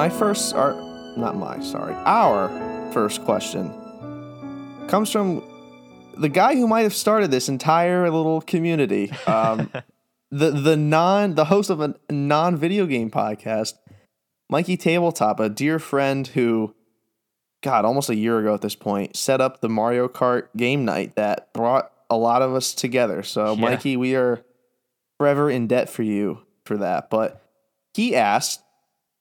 My 0.00 0.08
first, 0.08 0.54
or 0.54 0.72
not 1.16 1.36
my, 1.36 1.60
sorry, 1.60 1.94
our 2.06 2.48
first 2.92 3.24
question 3.24 3.68
comes 4.88 5.10
from 5.10 5.42
the 6.16 6.28
guy 6.28 6.54
who 6.54 6.66
might 6.66 6.82
have 6.82 6.94
started 6.94 7.30
this 7.30 7.48
entire 7.48 8.10
little 8.10 8.40
community. 8.40 9.10
Um, 9.26 9.70
the 10.30 10.50
the 10.50 10.76
non 10.76 11.34
the 11.34 11.46
host 11.46 11.70
of 11.70 11.80
a 11.80 11.94
non 12.10 12.56
video 12.56 12.86
game 12.86 13.10
podcast, 13.10 13.74
Mikey 14.48 14.76
Tabletop, 14.76 15.40
a 15.40 15.48
dear 15.48 15.78
friend 15.78 16.26
who, 16.26 16.74
God, 17.62 17.84
almost 17.84 18.10
a 18.10 18.16
year 18.16 18.38
ago 18.38 18.54
at 18.54 18.62
this 18.62 18.74
point, 18.74 19.16
set 19.16 19.40
up 19.40 19.60
the 19.60 19.68
Mario 19.68 20.08
Kart 20.08 20.48
game 20.56 20.84
night 20.84 21.16
that 21.16 21.52
brought 21.52 21.92
a 22.08 22.16
lot 22.16 22.42
of 22.42 22.54
us 22.54 22.74
together. 22.74 23.22
So, 23.22 23.54
Yeah. 23.54 23.60
Mikey, 23.60 23.96
we 23.96 24.16
are 24.16 24.44
forever 25.18 25.50
in 25.50 25.66
debt 25.66 25.88
for 25.88 26.02
you 26.02 26.40
for 26.64 26.76
that. 26.78 27.10
But 27.10 27.42
he 27.94 28.16
asked 28.16 28.62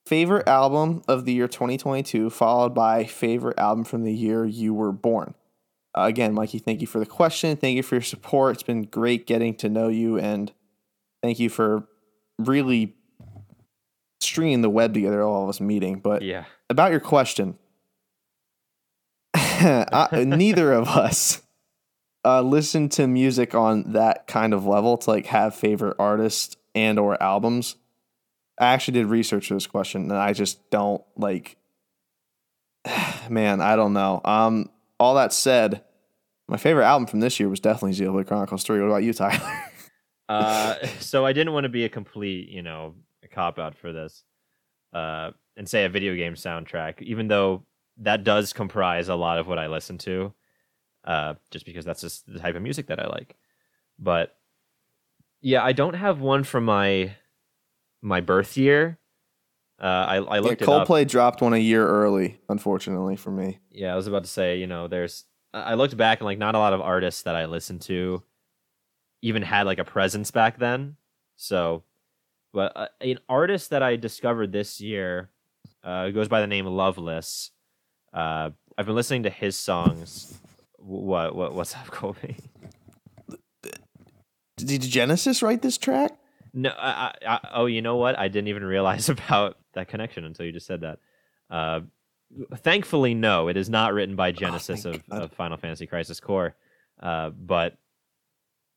favorite 0.06 0.48
album 0.48 1.04
of 1.08 1.26
the 1.26 1.34
year 1.34 1.48
2022, 1.48 2.30
followed 2.32 2.74
by 2.74 3.04
favorite 3.04 3.60
album 3.60 3.84
from 3.84 4.04
the 4.04 4.14
year 4.14 4.46
you 4.46 4.74
were 4.74 4.92
born. 4.92 5.36
Uh, 5.98 6.04
again, 6.04 6.34
Mikey, 6.34 6.60
thank 6.60 6.82
you 6.82 6.88
for 6.88 7.00
the 7.00 7.06
question. 7.06 7.56
Thank 7.58 7.76
you 7.76 7.84
for 7.84 7.96
your 7.96 8.02
support. 8.02 8.56
It's 8.56 8.64
been 8.64 8.84
great 8.84 9.26
getting 9.26 9.56
to 9.56 9.70
know 9.70 9.88
you, 9.88 10.18
and 10.18 10.52
thank 11.24 11.40
you 11.40 11.50
for 11.50 11.88
really 12.38 12.96
stringing 14.22 14.62
the 14.62 14.70
web 14.70 14.94
together, 14.94 15.24
all 15.24 15.44
of 15.44 15.50
us 15.50 15.60
meeting. 15.60 16.00
But 16.00 16.22
Yeah, 16.22 16.46
about 16.70 16.92
your 16.92 17.00
question, 17.00 17.58
I, 19.34 20.24
neither 20.26 20.74
of 20.74 20.88
us 20.90 21.42
uh, 22.24 22.42
listen 22.42 22.90
to 22.90 23.08
music 23.08 23.56
on 23.56 23.94
that 23.94 24.28
kind 24.28 24.54
of 24.54 24.66
level 24.66 24.98
to 24.98 25.10
like 25.10 25.26
have 25.28 25.56
favorite 25.56 25.96
artists 26.00 26.56
and 26.76 27.00
or 27.00 27.22
albums. 27.22 27.76
I 28.60 28.68
actually 28.68 28.96
did 28.96 29.08
research 29.08 29.48
for 29.48 29.54
this 29.54 29.68
question, 29.68 30.04
and 30.04 30.20
I 30.20 30.34
just 30.34 30.70
don't 30.70 31.04
like. 31.16 31.58
Man, 33.30 33.62
I 33.62 33.76
don't 33.76 33.94
know. 33.94 34.22
Um, 34.26 34.70
all 35.00 35.16
that 35.16 35.34
said, 35.34 35.84
my 36.48 36.58
favorite 36.58 36.86
album 36.86 37.08
from 37.08 37.20
this 37.20 37.40
year 37.40 37.50
was 37.50 37.60
definitely 37.60 37.98
Xenoblade 37.98 38.28
Chronicles 38.28 38.64
Three. 38.64 38.80
What 38.80 38.88
about 38.88 39.04
you, 39.04 39.14
Tyler? 39.14 39.40
Uh, 40.30 40.76
so 41.00 41.26
I 41.26 41.34
didn't 41.34 41.54
want 41.54 41.64
to 41.64 41.70
be 41.70 41.86
a 41.86 41.90
complete, 41.90 42.50
you 42.50 42.62
know, 42.62 42.94
cop 43.32 43.58
out 43.58 43.76
for 43.76 43.92
this, 43.92 44.24
uh, 44.94 45.32
and 45.58 45.68
say 45.68 45.86
a 45.86 45.90
video 45.90 46.16
game 46.16 46.36
soundtrack, 46.36 47.02
even 47.02 47.28
though 47.28 47.64
that 47.98 48.24
does 48.24 48.54
comprise 48.54 49.10
a 49.10 49.16
lot 49.16 49.40
of 49.40 49.48
what 49.48 49.58
I 49.58 49.66
listen 49.66 49.98
to, 49.98 50.32
uh, 51.04 51.34
just 51.50 51.66
because 51.66 51.84
that's 51.84 52.02
just 52.02 52.32
the 52.32 52.38
type 52.38 52.56
of 52.56 52.62
music 52.62 52.86
that 52.88 53.00
I 53.00 53.08
like. 53.08 53.38
But 53.98 54.36
yeah, 55.42 55.64
I 55.64 55.72
don't 55.72 55.96
have 55.96 56.22
one 56.22 56.44
from 56.44 56.64
my 56.66 57.16
my 58.02 58.22
birth 58.22 58.56
year. 58.56 59.00
Uh, 59.82 59.86
I 59.86 60.16
I 60.18 60.36
Yeah, 60.36 60.42
looked 60.42 60.62
it 60.62 60.70
up. 60.70 60.88
Coldplay 60.88 61.08
dropped 61.08 61.42
one 61.42 61.54
a 61.54 61.58
year 61.58 61.88
early, 61.88 62.40
unfortunately 62.50 63.16
for 63.16 63.32
me. 63.32 63.60
Yeah, 63.72 63.94
I 63.94 63.96
was 63.96 64.08
about 64.08 64.24
to 64.24 64.30
say, 64.30 64.58
you 64.58 64.68
know, 64.68 64.88
there's 64.88 65.26
I 65.54 65.76
looked 65.76 65.96
back 65.98 66.20
and 66.20 66.26
like 66.26 66.38
not 66.38 66.56
a 66.56 66.60
lot 66.60 66.74
of 66.74 66.82
artists 66.82 67.24
that 67.24 67.36
I 67.36 67.46
listened 67.46 67.82
to 67.84 68.24
even 69.22 69.42
had 69.42 69.66
like 69.66 69.80
a 69.80 69.86
presence 69.86 70.32
back 70.32 70.60
then. 70.60 70.96
So, 71.38 71.84
but 72.54 72.72
uh, 72.76 72.88
an 73.02 73.20
artist 73.30 73.70
that 73.70 73.82
I 73.84 73.96
discovered 73.96 74.52
this 74.52 74.80
year 74.82 75.30
uh, 75.84 76.10
goes 76.10 76.28
by 76.28 76.42
the 76.42 76.48
name 76.48 76.66
Loveless. 76.66 77.52
Uh, 78.14 78.50
I've 78.78 78.86
been 78.86 78.96
listening 78.96 79.24
to 79.24 79.30
his 79.30 79.56
songs. 79.56 80.40
What 80.78 81.36
what 81.36 81.54
what's 81.54 81.76
up, 81.76 81.88
Colby? 81.92 82.36
Did 84.58 84.82
Genesis 84.82 85.42
write 85.42 85.62
this 85.62 85.78
track? 85.78 86.12
No, 86.54 86.70
I, 86.72 87.14
I, 87.26 87.36
I, 87.36 87.40
oh, 87.54 87.66
you 87.68 87.82
know 87.82 87.96
what? 87.98 88.18
I 88.18 88.28
didn't 88.28 88.48
even 88.50 88.64
realize 88.66 89.08
about 89.18 89.58
that 89.74 89.88
connection 89.88 90.26
until 90.26 90.46
you 90.46 90.52
just 90.52 90.68
said 90.68 90.82
that. 90.82 91.00
Uh, 91.50 91.82
thankfully, 92.58 93.14
no, 93.14 93.48
it 93.48 93.58
is 93.58 93.70
not 93.70 93.94
written 93.94 94.16
by 94.16 94.32
Genesis 94.32 94.84
thank 94.84 95.04
of, 95.12 95.24
of 95.24 95.34
Final 95.34 95.58
Fantasy 95.58 95.88
Crisis 95.88 96.20
Core. 96.20 96.56
Uh, 97.02 97.30
but 97.30 97.78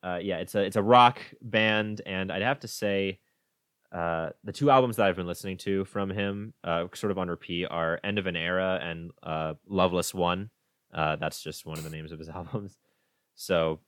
uh, 0.03 0.19
yeah, 0.23 0.39
it's 0.39 0.55
a 0.55 0.61
it's 0.61 0.77
a 0.77 0.83
rock 0.83 1.21
band, 1.41 2.01
and 2.07 2.33
I'd 2.33 2.43
have 2.43 2.61
to 2.61 2.69
say 2.69 3.21
uh, 3.93 4.31
the 4.43 4.53
two 4.53 4.71
albums 4.71 4.97
that 4.97 5.07
I've 5.07 5.17
been 5.17 5.27
listening 5.27 5.59
to 5.59 5.85
from 5.85 6.11
him, 6.11 6.55
uh, 6.65 6.87
sort 6.95 7.11
of 7.11 7.19
on 7.19 7.29
repeat, 7.29 7.67
are 7.67 8.01
"End 8.03 8.19
of 8.19 8.27
an 8.27 8.37
Era" 8.37 8.81
and 8.83 9.11
uh, 9.23 9.55
"Loveless 9.67 10.15
One." 10.15 10.51
Uh, 10.93 11.17
that's 11.17 11.43
just 11.43 11.67
one 11.67 11.79
of 11.79 11.85
the 11.85 11.91
names 11.91 12.13
of 12.13 12.19
his 12.19 12.29
albums. 12.31 12.79
So 13.35 13.81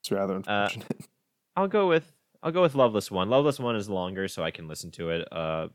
It's 0.00 0.10
rather 0.10 0.36
unfortunate. 0.36 1.06
I'll 1.56 1.68
go 1.68 1.86
with 1.86 2.12
I'll 2.42 2.52
go 2.52 2.62
with 2.62 2.74
Loveless 2.74 3.10
One. 3.10 3.28
Loveless 3.30 3.58
One 3.60 3.76
is 3.76 3.88
longer, 3.88 4.26
so 4.28 4.42
I 4.42 4.50
can 4.50 4.68
listen 4.68 4.90
to 4.92 5.10
it, 5.10 5.28
uh, 5.32 5.68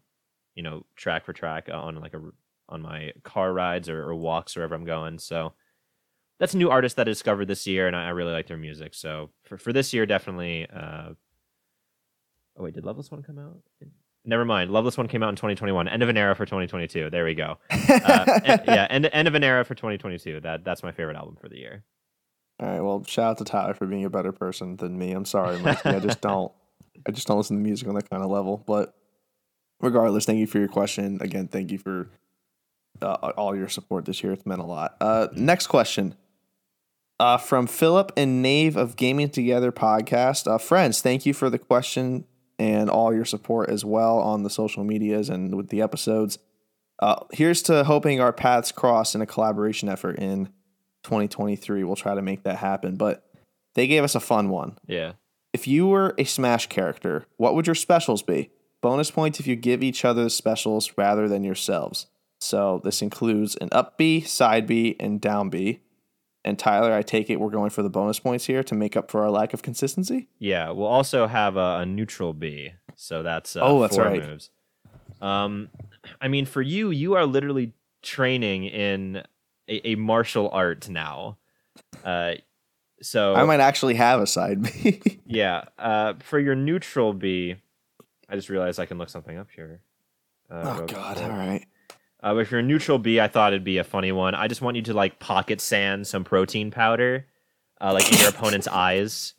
you 0.58 0.64
know, 0.64 0.84
track 0.96 1.24
for 1.24 1.34
track 1.34 1.70
on 1.72 1.96
like 2.02 2.16
a 2.16 2.22
on 2.68 2.82
my 2.82 3.14
car 3.24 3.54
rides 3.54 3.88
or, 3.88 4.02
or 4.10 4.16
walks 4.16 4.56
wherever 4.56 4.76
I'm 4.76 4.84
going. 4.84 5.20
So 5.20 5.54
that's 6.40 6.56
a 6.56 6.58
new 6.58 6.70
artist 6.70 6.96
that 6.96 7.08
I 7.08 7.12
discovered 7.12 7.46
this 7.48 7.68
year, 7.68 7.86
and 7.88 7.96
I, 7.96 8.08
I 8.08 8.10
really 8.10 8.34
like 8.34 8.48
their 8.48 8.58
music. 8.58 8.96
So 8.96 9.30
for 9.44 9.58
for 9.58 9.72
this 9.72 9.94
year, 9.94 10.08
definitely. 10.08 10.68
Uh, 10.68 11.12
oh 12.58 12.64
wait, 12.64 12.74
did 12.74 12.86
Loveless 12.86 13.12
One 13.12 13.22
come 13.22 13.38
out? 13.38 13.60
Never 14.26 14.46
mind. 14.46 14.72
Loveless 14.72 14.98
One 14.98 15.08
came 15.08 15.22
out 15.22 15.30
in 15.30 15.36
2021. 15.36 15.88
End 15.88 16.04
of 16.04 16.10
an 16.10 16.18
era 16.18 16.36
for 16.36 16.46
2022. 16.46 17.12
There 17.12 17.24
we 17.24 17.36
go. 17.36 17.60
Uh, 17.72 18.40
en- 18.44 18.62
yeah, 18.66 18.88
end 18.90 19.08
end 19.14 19.28
of 19.28 19.36
an 19.36 19.44
era 19.44 19.64
for 19.64 19.76
2022. 19.76 20.42
That 20.42 20.66
that's 20.66 20.82
my 20.82 20.92
favorite 20.92 21.16
album 21.16 21.38
for 21.40 21.50
the 21.50 21.58
year. 21.58 21.84
All 22.60 22.68
right. 22.68 22.82
Well, 22.82 23.04
shout 23.06 23.32
out 23.32 23.38
to 23.38 23.44
Tyler 23.44 23.76
for 23.76 23.86
being 23.86 24.06
a 24.06 24.10
better 24.10 24.32
person 24.32 24.76
than 24.78 24.98
me. 24.98 25.12
I'm 25.12 25.26
sorry, 25.26 25.60
Mikey. 25.60 25.90
I 25.90 26.00
just 26.00 26.20
don't. 26.30 26.52
I 27.08 27.12
just 27.12 27.28
don't 27.28 27.38
listen 27.38 27.58
to 27.58 27.64
music 27.64 27.88
on 27.88 27.94
that 27.94 28.10
kind 28.10 28.24
of 28.24 28.32
level. 28.32 28.64
But 28.66 28.96
regardless, 29.82 30.26
thank 30.26 30.40
you 30.40 30.48
for 30.48 30.60
your 30.60 30.68
question. 30.68 31.20
Again, 31.22 31.48
thank 31.48 31.72
you 31.72 31.78
for 31.78 32.10
uh, 33.02 33.32
all 33.38 33.56
your 33.56 33.70
support 33.70 34.06
this 34.06 34.24
year. 34.24 34.34
It's 34.34 34.46
meant 34.46 34.62
a 34.62 34.66
lot. 34.66 34.98
Uh, 35.00 35.28
next 35.34 35.68
question. 35.68 36.16
Uh, 37.20 37.38
from 37.38 37.66
Philip 37.66 38.12
and 38.16 38.42
Nave 38.44 38.78
of 38.78 38.96
Gaming 38.96 39.30
Together 39.30 39.72
podcast. 39.72 40.48
Uh, 40.48 40.60
friends, 40.60 41.02
thank 41.02 41.26
you 41.26 41.34
for 41.34 41.50
the 41.50 41.58
question 41.58 42.26
and 42.60 42.90
all 42.90 43.14
your 43.14 43.26
support 43.26 43.70
as 43.70 43.84
well 43.84 44.20
on 44.20 44.44
the 44.44 44.50
social 44.50 44.84
medias 44.84 45.30
and 45.30 45.56
with 45.56 45.70
the 45.70 45.82
episodes. 45.82 46.38
Uh, 47.00 47.16
here's 47.32 47.62
to 47.64 47.84
hoping 47.84 48.20
our 48.20 48.34
paths 48.34 48.72
cross 48.72 49.16
in 49.16 49.22
a 49.22 49.26
collaboration 49.26 49.90
effort 49.90 50.18
in 50.18 50.46
2023. 51.04 51.84
We'll 51.84 51.96
try 51.96 52.16
to 52.16 52.22
make 52.22 52.44
that 52.44 52.58
happen. 52.58 52.96
But 52.96 53.28
they 53.76 53.88
gave 53.88 54.04
us 54.04 54.16
a 54.16 54.20
fun 54.20 54.50
one. 54.50 54.78
Yeah. 54.88 55.14
If 55.54 55.68
you 55.68 55.88
were 55.88 56.14
a 56.18 56.24
Smash 56.24 56.68
character, 56.68 57.26
what 57.38 57.56
would 57.56 57.68
your 57.68 57.76
specials 57.76 58.22
be? 58.22 58.50
Bonus 58.82 59.12
points 59.12 59.40
if 59.40 59.48
you 59.48 59.56
give 59.56 59.84
each 59.84 60.06
other 60.06 60.24
the 60.24 60.30
specials 60.30 60.92
rather 60.98 61.28
than 61.28 61.44
yourselves. 61.44 62.08
So 62.40 62.82
this 62.84 63.02
includes 63.02 63.56
an 63.56 63.70
up 63.72 63.98
B, 63.98 64.22
side 64.22 64.68
B, 64.68 64.96
and 65.00 65.20
down 65.20 65.50
B. 65.50 65.82
And 66.46 66.58
Tyler, 66.58 66.94
I 66.94 67.02
take 67.02 67.30
it 67.30 67.40
we're 67.40 67.50
going 67.50 67.72
for 67.72 67.84
the 67.84 67.90
bonus 67.90 68.20
points 68.20 68.46
here 68.46 68.64
to 68.64 68.76
make 68.76 68.96
up 68.96 69.12
for 69.12 69.24
our 69.24 69.30
lack 69.32 69.54
of 69.54 69.62
consistency. 69.64 70.30
Yeah, 70.40 70.70
we'll 70.70 70.88
also 70.88 71.28
have 71.28 71.58
a, 71.58 71.80
a 71.80 71.86
neutral 71.86 72.34
B, 72.34 72.72
so 72.96 73.22
that's 73.24 73.56
uh, 73.56 73.62
Oh, 73.64 73.82
that's 73.82 73.96
four 73.96 74.06
right. 74.06 74.26
moves. 74.26 74.50
Um, 75.20 75.70
I 76.22 76.28
mean, 76.28 76.46
for 76.46 76.62
you, 76.62 76.92
you 76.92 77.16
are 77.16 77.26
literally 77.26 77.74
training 78.02 78.66
in 78.66 79.24
a, 79.68 79.90
a 79.90 79.96
martial 79.96 80.50
art 80.52 80.88
now. 80.88 81.38
Uh, 82.04 82.36
so 83.02 83.36
I 83.36 83.44
might 83.44 83.60
actually 83.60 83.96
have 83.96 84.22
a 84.22 84.28
side 84.28 84.62
B. 84.64 85.20
yeah. 85.26 85.64
Uh, 85.78 86.14
for 86.20 86.40
your 86.40 86.56
neutral 86.56 87.14
B, 87.14 87.56
I 88.30 88.36
just 88.36 88.50
realized 88.50 88.80
I 88.80 88.86
can 88.86 88.98
look 88.98 89.10
something 89.10 89.38
up 89.38 89.48
here. 89.56 89.82
Uh, 90.50 90.80
oh 90.82 90.86
God! 90.86 91.18
All 91.22 91.30
right. 91.30 91.66
Uh, 92.22 92.34
but 92.34 92.40
if 92.40 92.52
you're 92.52 92.60
a 92.62 92.64
neutral 92.64 92.98
B, 92.98 93.20
I 93.20 93.28
thought 93.28 93.54
it'd 93.54 93.64
be 93.64 93.78
a 93.78 93.84
funny 93.84 94.12
one. 94.12 94.34
I 94.36 94.48
just 94.48 94.62
want 94.62 94.76
you 94.76 94.82
to 94.84 94.94
like 94.94 95.20
pocket 95.20 95.62
sand 95.62 96.08
some 96.08 96.24
protein 96.24 96.72
powder, 96.72 97.28
uh, 97.80 97.94
like 97.94 98.12
in 98.12 98.18
your 98.20 98.30
opponent's 98.30 98.68
eyes. 98.88 99.34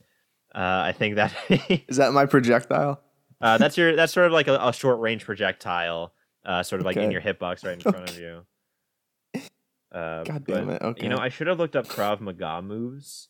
Uh, 0.55 0.59
I 0.87 0.93
think 0.93 1.17
that 1.17 1.35
Is 1.89 1.97
that 1.99 2.13
my 2.13 2.27
projectile? 2.27 3.01
Uh, 3.41 3.57
that's 3.57 3.79
your 3.79 3.95
that's 3.95 4.13
sort 4.13 4.27
of 4.27 4.33
like 4.33 4.49
a, 4.49 4.59
a 4.61 4.73
short 4.73 4.99
range 4.99 5.25
projectile. 5.25 6.13
uh, 6.45 6.61
sort 6.65 6.81
of 6.81 6.87
like 6.87 6.97
in 6.97 7.05
Okay. 7.05 7.13
your 7.13 7.21
hitbox 7.23 7.65
right 7.65 7.75
in 7.75 7.81
front 7.93 8.11
of 8.11 8.19
you. 8.19 8.45
Uh, 9.93 10.25
God 10.25 10.45
but, 10.45 10.55
damn 10.55 10.71
it. 10.71 10.83
Okay. 10.83 11.03
You 11.05 11.09
know, 11.09 11.19
I 11.19 11.29
should 11.29 11.47
have 11.47 11.57
looked 11.57 11.77
up 11.77 11.87
Krav 11.87 12.21
Maga 12.21 12.61
moves 12.63 13.29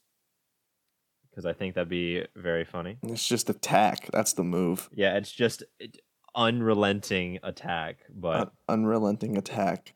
because 1.39 1.47
I 1.47 1.53
think 1.57 1.77
that'd 1.77 1.89
be 1.89 2.25
very 2.35 2.65
funny. 2.65 2.99
it's 3.05 3.29
just 3.29 3.49
attack. 3.49 4.09
That's 4.13 4.33
the 4.33 4.43
move. 4.43 4.89
Yeah, 4.93 5.15
it's 5.17 5.31
just 5.31 5.63
it, 5.79 5.99
unrelenting 6.35 7.39
attack, 7.45 7.99
but 8.13 8.41
Un- 8.41 8.51
unrelenting 8.69 9.37
attack. 9.37 9.95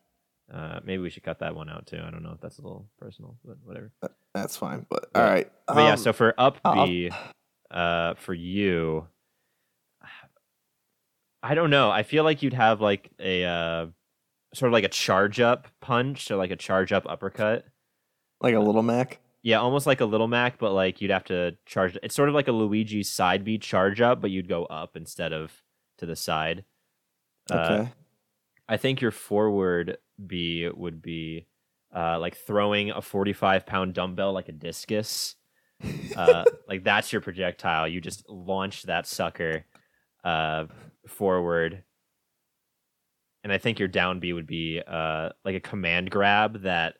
uh, 0.53 0.79
maybe 0.85 1.03
we 1.03 1.09
should 1.09 1.23
cut 1.23 1.39
that 1.39 1.53
one 1.53 1.67
out 1.69 1.85
too. 1.85 1.97
I 2.01 2.11
don't 2.11 2.23
know 2.23 2.31
if 2.31 2.39
that's 2.39 2.59
a 2.59 2.61
little 2.61 2.87
personal, 2.97 3.35
but 3.43 3.57
whatever. 3.65 3.91
That's 4.33 4.55
fine. 4.55 4.85
But 4.89 5.09
Yeah. 5.13 5.21
all 5.21 5.29
right. 5.29 5.51
But 5.67 5.77
yeah, 5.79 5.91
um, 5.91 5.97
so 5.97 6.13
for 6.13 6.33
up 6.37 6.59
B, 6.63 7.11
uh, 7.69 8.13
for 8.13 8.33
you, 8.33 9.07
I 11.41 11.55
don't 11.55 11.69
know. 11.71 11.91
I 11.91 12.03
feel 12.03 12.23
like 12.23 12.41
you'd 12.41 12.53
have 12.53 12.79
like 12.79 13.11
a 13.19 13.43
uh, 13.43 13.87
sort 14.53 14.69
of 14.69 14.73
like 14.73 14.85
a 14.85 14.89
charge 14.89 15.41
up 15.41 15.67
punch 15.81 16.31
or 16.31 16.37
like 16.37 16.51
a 16.51 16.55
charge 16.55 16.93
up 16.93 17.03
uppercut. 17.05 17.65
like 18.39 18.55
a 18.55 18.59
little 18.61 18.81
Mac. 18.83 19.19
Yeah, 19.43 19.59
almost 19.59 19.85
like 19.85 19.99
a 20.01 20.05
little 20.05 20.27
Mac, 20.29 20.57
but 20.57 20.71
like 20.71 21.01
you'd 21.01 21.11
have 21.11 21.25
to 21.25 21.57
charge. 21.65 21.97
It's 22.01 22.15
sort 22.15 22.29
of 22.29 22.35
like 22.35 22.47
a 22.47 22.53
Luigi 22.53 23.03
side 23.03 23.43
B 23.43 23.57
charge 23.57 23.99
up, 24.01 24.21
but 24.21 24.31
you'd 24.31 24.47
go 24.47 24.65
up 24.65 24.95
instead 24.95 25.33
of 25.33 25.51
to 25.97 26.05
the 26.05 26.15
side. 26.15 26.63
Uh, 27.51 27.55
Okay. 27.81 27.91
I 28.69 28.77
think 28.77 29.01
your 29.01 29.11
forward 29.11 29.97
B 30.25 30.69
would 30.73 31.01
be 31.01 31.47
uh, 31.93 32.17
like 32.19 32.35
throwing 32.37 32.91
a 32.91 33.01
45 33.01 33.65
pound 33.65 33.93
dumbbell 33.93 34.31
like 34.31 34.47
a 34.47 34.53
discus. 34.53 35.35
Uh, 36.15 36.45
like 36.67 36.85
that's 36.85 37.11
your 37.11 37.21
projectile. 37.21 37.87
You 37.87 37.99
just 37.99 38.27
launch 38.29 38.83
that 38.83 39.05
sucker 39.05 39.65
uh, 40.23 40.65
forward. 41.07 41.83
And 43.43 43.51
I 43.51 43.57
think 43.57 43.79
your 43.79 43.89
down 43.89 44.21
B 44.21 44.31
would 44.31 44.47
be 44.47 44.81
uh, 44.87 45.29
like 45.43 45.55
a 45.55 45.59
command 45.59 46.09
grab 46.09 46.61
that 46.61 46.95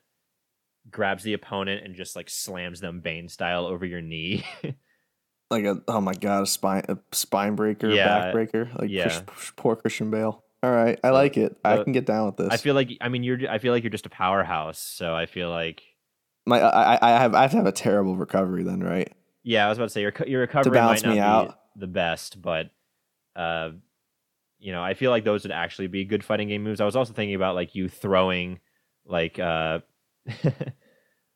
grabs 0.90 1.22
the 1.22 1.32
opponent 1.32 1.84
and 1.84 1.94
just 1.94 2.16
like 2.16 2.28
slams 2.28 2.80
them 2.80 3.00
Bane 3.00 3.28
style 3.28 3.66
over 3.66 3.84
your 3.84 4.00
knee. 4.00 4.44
like 5.50 5.64
a 5.64 5.82
oh 5.88 6.00
my 6.00 6.14
god, 6.14 6.42
a 6.42 6.46
spine 6.46 6.84
a 6.88 6.98
spine 7.12 7.54
breaker, 7.54 7.88
Yeah, 7.90 8.06
back 8.06 8.32
breaker. 8.32 8.70
Like 8.78 8.90
yeah. 8.90 9.20
Chris- 9.24 9.52
poor 9.56 9.76
Christian 9.76 10.10
Bale. 10.10 10.42
All 10.62 10.70
right, 10.70 10.98
I 11.04 11.10
like 11.10 11.36
it. 11.36 11.58
I 11.62 11.82
can 11.82 11.92
get 11.92 12.06
down 12.06 12.24
with 12.24 12.38
this. 12.38 12.48
I 12.50 12.56
feel 12.56 12.74
like 12.74 12.90
I 13.00 13.10
mean 13.10 13.22
you're 13.22 13.50
I 13.50 13.58
feel 13.58 13.72
like 13.72 13.82
you're 13.82 13.90
just 13.90 14.06
a 14.06 14.10
powerhouse. 14.10 14.78
So 14.78 15.14
I 15.14 15.26
feel 15.26 15.50
like 15.50 15.82
my 16.46 16.60
I, 16.60 16.98
I 17.02 17.20
have 17.20 17.34
I 17.34 17.42
have 17.42 17.50
to 17.50 17.58
have 17.58 17.66
a 17.66 17.72
terrible 17.72 18.16
recovery 18.16 18.62
then, 18.62 18.80
right? 18.80 19.12
Yeah, 19.42 19.66
I 19.66 19.68
was 19.68 19.76
about 19.76 19.86
to 19.86 19.90
say 19.90 20.00
your 20.00 20.14
your 20.26 20.40
recovery 20.40 20.64
to 20.64 20.70
balance 20.70 21.02
might 21.04 21.08
not 21.08 21.14
me 21.14 21.20
out. 21.20 21.58
the 21.76 21.86
best, 21.86 22.40
but 22.40 22.70
uh, 23.36 23.72
you 24.58 24.72
know, 24.72 24.82
I 24.82 24.94
feel 24.94 25.10
like 25.10 25.24
those 25.24 25.42
would 25.42 25.52
actually 25.52 25.88
be 25.88 26.06
good 26.06 26.24
fighting 26.24 26.48
game 26.48 26.62
moves. 26.62 26.80
I 26.80 26.86
was 26.86 26.96
also 26.96 27.12
thinking 27.12 27.34
about 27.34 27.54
like 27.54 27.74
you 27.74 27.90
throwing 27.90 28.60
like 29.04 29.38
uh 29.38 29.80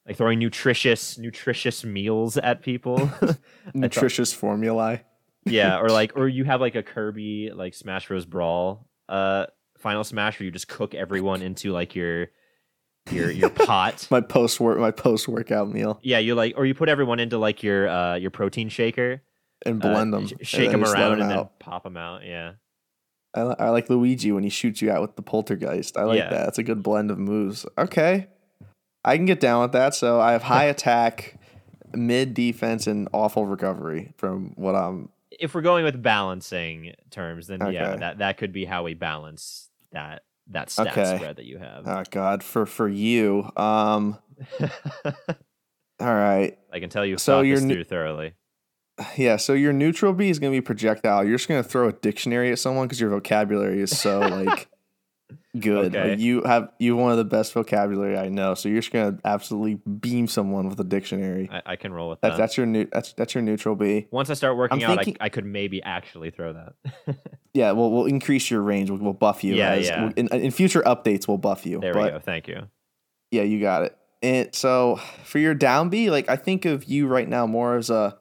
like 0.06 0.16
throwing 0.16 0.38
nutritious 0.38 1.18
nutritious 1.18 1.84
meals 1.84 2.36
at 2.36 2.62
people. 2.62 3.10
Nutritious 3.74 4.32
formulae. 4.32 5.02
yeah, 5.44 5.78
or 5.80 5.88
like 5.88 6.12
or 6.16 6.28
you 6.36 6.44
have 6.44 6.60
like 6.60 6.74
a 6.74 6.82
Kirby 6.82 7.50
like 7.54 7.74
Smash 7.74 8.08
Bros 8.08 8.24
Brawl 8.26 8.86
uh 9.08 9.46
final 9.78 10.04
smash 10.04 10.38
where 10.38 10.44
you 10.44 10.50
just 10.50 10.68
cook 10.68 10.94
everyone 10.94 11.40
into 11.42 11.72
like 11.72 11.94
your 11.94 12.28
your 13.10 13.30
your 13.30 13.50
pot. 13.50 14.06
My 14.10 14.20
post 14.20 14.60
work 14.60 14.78
my 14.78 14.90
post 14.90 15.28
workout 15.28 15.70
meal 15.70 15.98
Yeah, 16.02 16.18
you 16.18 16.34
like 16.34 16.54
or 16.56 16.66
you 16.66 16.74
put 16.74 16.88
everyone 16.88 17.20
into 17.20 17.38
like 17.38 17.62
your 17.62 17.88
uh 17.88 18.14
your 18.16 18.30
protein 18.30 18.68
shaker. 18.68 19.22
and 19.64 19.82
uh, 19.84 19.88
blend 19.88 20.12
them, 20.12 20.26
sh- 20.26 20.32
shake 20.42 20.70
them 20.70 20.84
around 20.84 21.20
and 21.20 21.30
then 21.30 21.48
pop 21.58 21.84
them 21.84 21.96
out. 21.96 22.24
Yeah, 22.24 22.52
I, 23.34 23.40
I 23.40 23.68
like 23.70 23.88
Luigi 23.88 24.30
when 24.32 24.42
he 24.44 24.50
shoots 24.50 24.82
you 24.82 24.90
out 24.90 25.00
with 25.00 25.16
the 25.16 25.22
poltergeist. 25.22 25.96
I 25.96 26.02
like 26.04 26.18
Yeah. 26.18 26.30
that. 26.30 26.48
It's 26.48 26.58
a 26.58 26.62
good 26.62 26.82
blend 26.82 27.10
of 27.10 27.18
moves. 27.18 27.64
Okay. 27.78 28.26
I 29.04 29.16
can 29.16 29.26
get 29.26 29.40
down 29.40 29.62
with 29.62 29.72
that. 29.72 29.94
So 29.94 30.20
I 30.20 30.32
have 30.32 30.42
high 30.42 30.64
attack, 30.74 31.38
mid 31.94 32.34
defense, 32.34 32.86
and 32.86 33.08
awful 33.12 33.46
recovery 33.46 34.12
from 34.16 34.52
what 34.56 34.74
I'm. 34.74 35.10
if 35.30 35.54
we're 35.54 35.62
going 35.62 35.84
with 35.84 36.02
balancing 36.02 36.94
terms, 37.10 37.46
then 37.46 37.60
yeah, 37.72 37.96
that 37.96 38.18
that 38.18 38.38
could 38.38 38.52
be 38.52 38.64
how 38.64 38.82
we 38.84 38.94
balance 38.94 39.70
that 39.92 40.22
that 40.48 40.70
stat 40.70 40.88
Okay. 40.88 41.16
spread 41.16 41.36
that 41.36 41.44
you 41.44 41.58
have. 41.58 41.86
Oh 41.86 42.02
God, 42.10 42.42
for 42.42 42.66
for 42.66 42.88
you. 42.88 43.50
Um. 43.56 44.18
All 46.00 46.14
right. 46.14 46.56
I 46.72 46.78
can 46.78 46.90
tell 46.90 47.04
you've 47.04 47.20
So 47.20 47.40
you're 47.40 47.58
through 47.58 47.84
thoroughly. 47.84 48.34
Yeah. 49.16 49.36
So 49.36 49.52
your 49.52 49.72
neutral 49.72 50.12
B 50.12 50.30
is 50.30 50.38
going 50.38 50.52
to 50.52 50.56
be 50.56 50.60
projectile. 50.64 51.24
You're 51.24 51.36
just 51.36 51.48
going 51.48 51.62
to 51.62 51.68
throw 51.68 51.88
a 51.88 51.92
dictionary 51.92 52.52
at 52.52 52.58
someone 52.58 52.86
because 52.86 53.00
your 53.00 53.10
vocabulary 53.10 53.80
is 53.80 53.98
so 53.98 54.20
like 54.20 54.68
good. 55.58 55.94
Okay. 55.94 56.16
You 56.20 56.42
have 56.42 56.70
you 56.78 56.92
have 56.94 57.00
one 57.02 57.12
of 57.12 57.18
the 57.18 57.24
best 57.24 57.52
vocabulary 57.52 58.18
I 58.18 58.28
know. 58.28 58.54
So 58.54 58.68
you're 58.68 58.80
just 58.80 58.92
to 58.92 59.18
absolutely 59.24 59.74
beam 59.90 60.26
someone 60.26 60.68
with 60.68 60.80
a 60.80 60.84
dictionary. 60.84 61.48
I, 61.52 61.62
I 61.72 61.76
can 61.76 61.92
roll 61.92 62.08
with 62.10 62.20
That, 62.22 62.30
that. 62.30 62.38
that's 62.38 62.56
your 62.56 62.66
new. 62.66 62.86
That's 62.92 63.12
that's 63.14 63.34
your 63.34 63.42
neutral 63.42 63.74
B. 63.76 64.08
Once 64.10 64.30
I 64.30 64.34
start 64.34 64.56
working 64.56 64.82
I'm 64.82 64.90
out, 64.90 64.96
thinking- 65.04 65.16
I, 65.20 65.26
I 65.26 65.28
could 65.28 65.44
maybe 65.44 65.82
actually 65.82 66.30
throw 66.30 66.52
that. 66.54 67.16
Yeah, 67.54 67.72
we'll 67.72 67.90
we'll 67.90 68.04
increase 68.06 68.50
your 68.52 68.60
range. 68.62 68.88
We'll, 68.90 69.00
we'll 69.00 69.12
buff 69.14 69.42
you. 69.42 69.54
Yeah, 69.54 69.70
as- 69.72 69.86
yeah. 69.86 70.10
In, 70.16 70.28
in 70.28 70.50
future 70.52 70.82
updates, 70.82 71.26
we'll 71.26 71.38
buff 71.38 71.66
you. 71.66 71.80
there 71.80 71.92
but 71.94 72.04
we 72.04 72.10
go. 72.10 72.18
Thank 72.20 72.46
you. 72.46 72.68
yeah, 73.32 73.42
you 73.42 73.60
got 73.60 73.82
it. 73.84 73.96
And 74.22 74.54
so 74.54 75.00
for 75.24 75.38
your 75.38 75.54
down 75.54 75.88
B, 75.88 76.10
like 76.10 76.28
I 76.28 76.36
think 76.36 76.66
of 76.66 76.84
you 76.84 77.06
right 77.08 77.28
now 77.28 77.46
more 77.46 77.76
as 77.76 77.90
a 77.90 78.16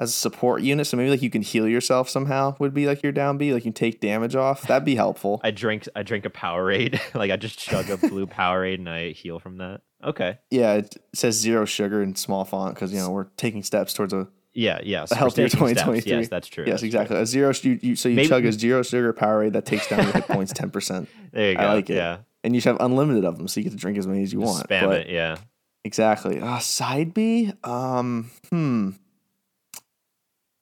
as 0.00 0.08
a 0.08 0.12
support 0.12 0.62
unit. 0.62 0.86
So 0.88 0.96
maybe 0.96 1.10
like 1.10 1.22
you 1.22 1.30
can 1.30 1.42
heal 1.42 1.68
yourself 1.68 2.08
somehow 2.08 2.56
would 2.58 2.74
be 2.74 2.86
like 2.86 3.02
your 3.02 3.12
down 3.12 3.38
B. 3.38 3.52
Like 3.52 3.64
you 3.64 3.70
take 3.70 4.00
damage 4.00 4.34
off. 4.34 4.62
That'd 4.66 4.84
be 4.84 4.96
helpful. 4.96 5.40
I 5.44 5.50
drink 5.52 5.86
I 5.94 6.02
drink 6.02 6.24
a 6.24 6.30
Powerade. 6.30 6.98
like 7.14 7.30
I 7.30 7.36
just 7.36 7.58
chug 7.58 7.88
a 7.90 7.96
blue 7.96 8.26
Powerade 8.38 8.76
and 8.76 8.88
I 8.88 9.10
heal 9.10 9.38
from 9.38 9.58
that. 9.58 9.82
Okay. 10.02 10.38
yeah, 10.50 10.72
it 10.74 10.96
says 11.14 11.36
zero 11.38 11.66
sugar 11.66 12.02
in 12.02 12.16
small 12.16 12.44
font 12.46 12.74
because 12.74 12.90
you 12.92 12.98
know 12.98 13.10
we're 13.10 13.26
taking 13.36 13.62
steps 13.62 13.92
towards 13.92 14.14
a 14.14 14.26
Yeah. 14.54 14.80
Yes. 14.82 15.12
A 15.12 15.14
healthier 15.14 15.48
taking 15.48 15.68
steps. 15.68 15.82
2023. 15.82 16.18
Yes, 16.20 16.28
that's 16.28 16.48
true. 16.48 16.64
yes 16.64 16.70
that's 16.72 16.80
true. 16.80 16.86
exactly 16.86 17.16
a 17.18 17.26
zero. 17.26 17.52
You, 17.62 17.78
you, 17.82 17.96
so 17.96 18.08
you 18.08 18.16
Maybe- 18.16 18.28
chug 18.28 18.46
a 18.46 18.52
zero 18.52 18.82
sugar 18.82 19.12
Powerade 19.12 19.52
that 19.52 19.66
takes 19.66 19.86
down 19.88 20.04
your 20.04 20.12
hit 20.12 20.26
points 20.26 20.52
ten 20.54 20.70
percent, 20.70 21.08
There 21.32 21.50
you 21.50 21.56
go. 21.58 21.62
I 21.62 21.74
like 21.74 21.90
it. 21.90 21.96
Yeah. 21.96 22.18
and 22.42 22.54
you 22.54 22.62
should 22.62 22.70
have 22.72 22.80
unlimited 22.80 23.26
of 23.26 23.36
them, 23.36 23.46
so 23.46 23.60
you 23.60 23.64
get 23.64 23.72
to 23.72 23.76
drink 23.78 23.98
as 23.98 24.06
many 24.06 24.22
as 24.22 24.32
you 24.32 24.40
Just 24.40 24.54
want. 24.54 24.68
spam 24.70 24.86
but- 24.88 25.00
it. 25.02 25.10
Yeah. 25.10 25.36
Exactly. 25.84 26.40
Uh, 26.40 26.58
side 26.60 27.12
B. 27.14 27.52
Um. 27.64 28.30
Hmm. 28.50 28.90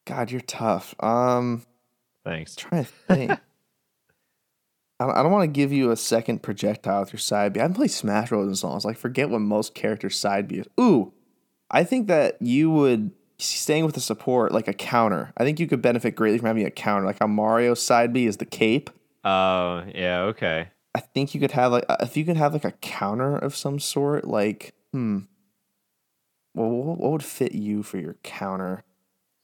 God, 0.09 0.31
you're 0.31 0.41
tough. 0.41 0.95
Um. 1.01 1.67
Thanks. 2.25 2.57
trying 2.57 2.85
to 2.85 2.91
think. 2.91 3.31
I 5.01 5.23
don't, 5.23 5.31
want 5.31 5.45
to 5.45 5.61
give 5.61 5.73
you 5.73 5.93
a 5.93 5.97
second 5.97 6.43
projectile 6.43 7.01
with 7.01 7.13
your 7.13 7.21
side 7.21 7.53
B. 7.53 7.61
I 7.61 7.63
haven't 7.63 7.77
played 7.77 7.93
Smash 7.93 8.31
Bros. 8.31 8.49
in 8.49 8.57
so 8.57 8.67
long. 8.67 8.77
It's 8.77 8.85
like 8.85 8.97
forget 8.97 9.31
what 9.31 9.39
most 9.39 9.75
characters' 9.75 10.19
side 10.19 10.49
B 10.49 10.57
is. 10.57 10.67
Ooh, 10.81 11.13
I 11.71 11.85
think 11.85 12.09
that 12.09 12.37
you 12.41 12.71
would 12.71 13.13
staying 13.39 13.85
with 13.85 13.95
the 13.95 14.01
support 14.01 14.51
like 14.51 14.67
a 14.67 14.73
counter. 14.73 15.33
I 15.37 15.45
think 15.45 15.61
you 15.61 15.69
could 15.69 15.83
benefit 15.83 16.17
greatly 16.17 16.39
from 16.39 16.49
having 16.49 16.67
a 16.67 16.71
counter. 16.71 17.07
Like 17.07 17.21
how 17.21 17.29
Mario's 17.29 17.81
side 17.81 18.13
B 18.13 18.27
is 18.27 18.39
the 18.39 18.45
cape. 18.45 18.91
Oh 19.25 19.85
yeah. 19.95 20.23
Okay. 20.23 20.69
I 20.95 21.01
think 21.01 21.33
you 21.33 21.41
could 21.41 21.53
have 21.53 21.71
like 21.71 21.85
uh, 21.89 21.99
if 22.01 22.17
you 22.17 22.25
could 22.25 22.37
have 22.37 22.53
like 22.53 22.65
a 22.65 22.73
counter 22.73 23.37
of 23.37 23.55
some 23.55 23.79
sort. 23.79 24.27
Like 24.27 24.75
hmm. 24.93 25.21
Well, 26.55 26.71
what 26.71 27.13
would 27.13 27.23
fit 27.23 27.53
you 27.53 27.85
for 27.85 27.99
your 27.99 28.17
counter? 28.25 28.83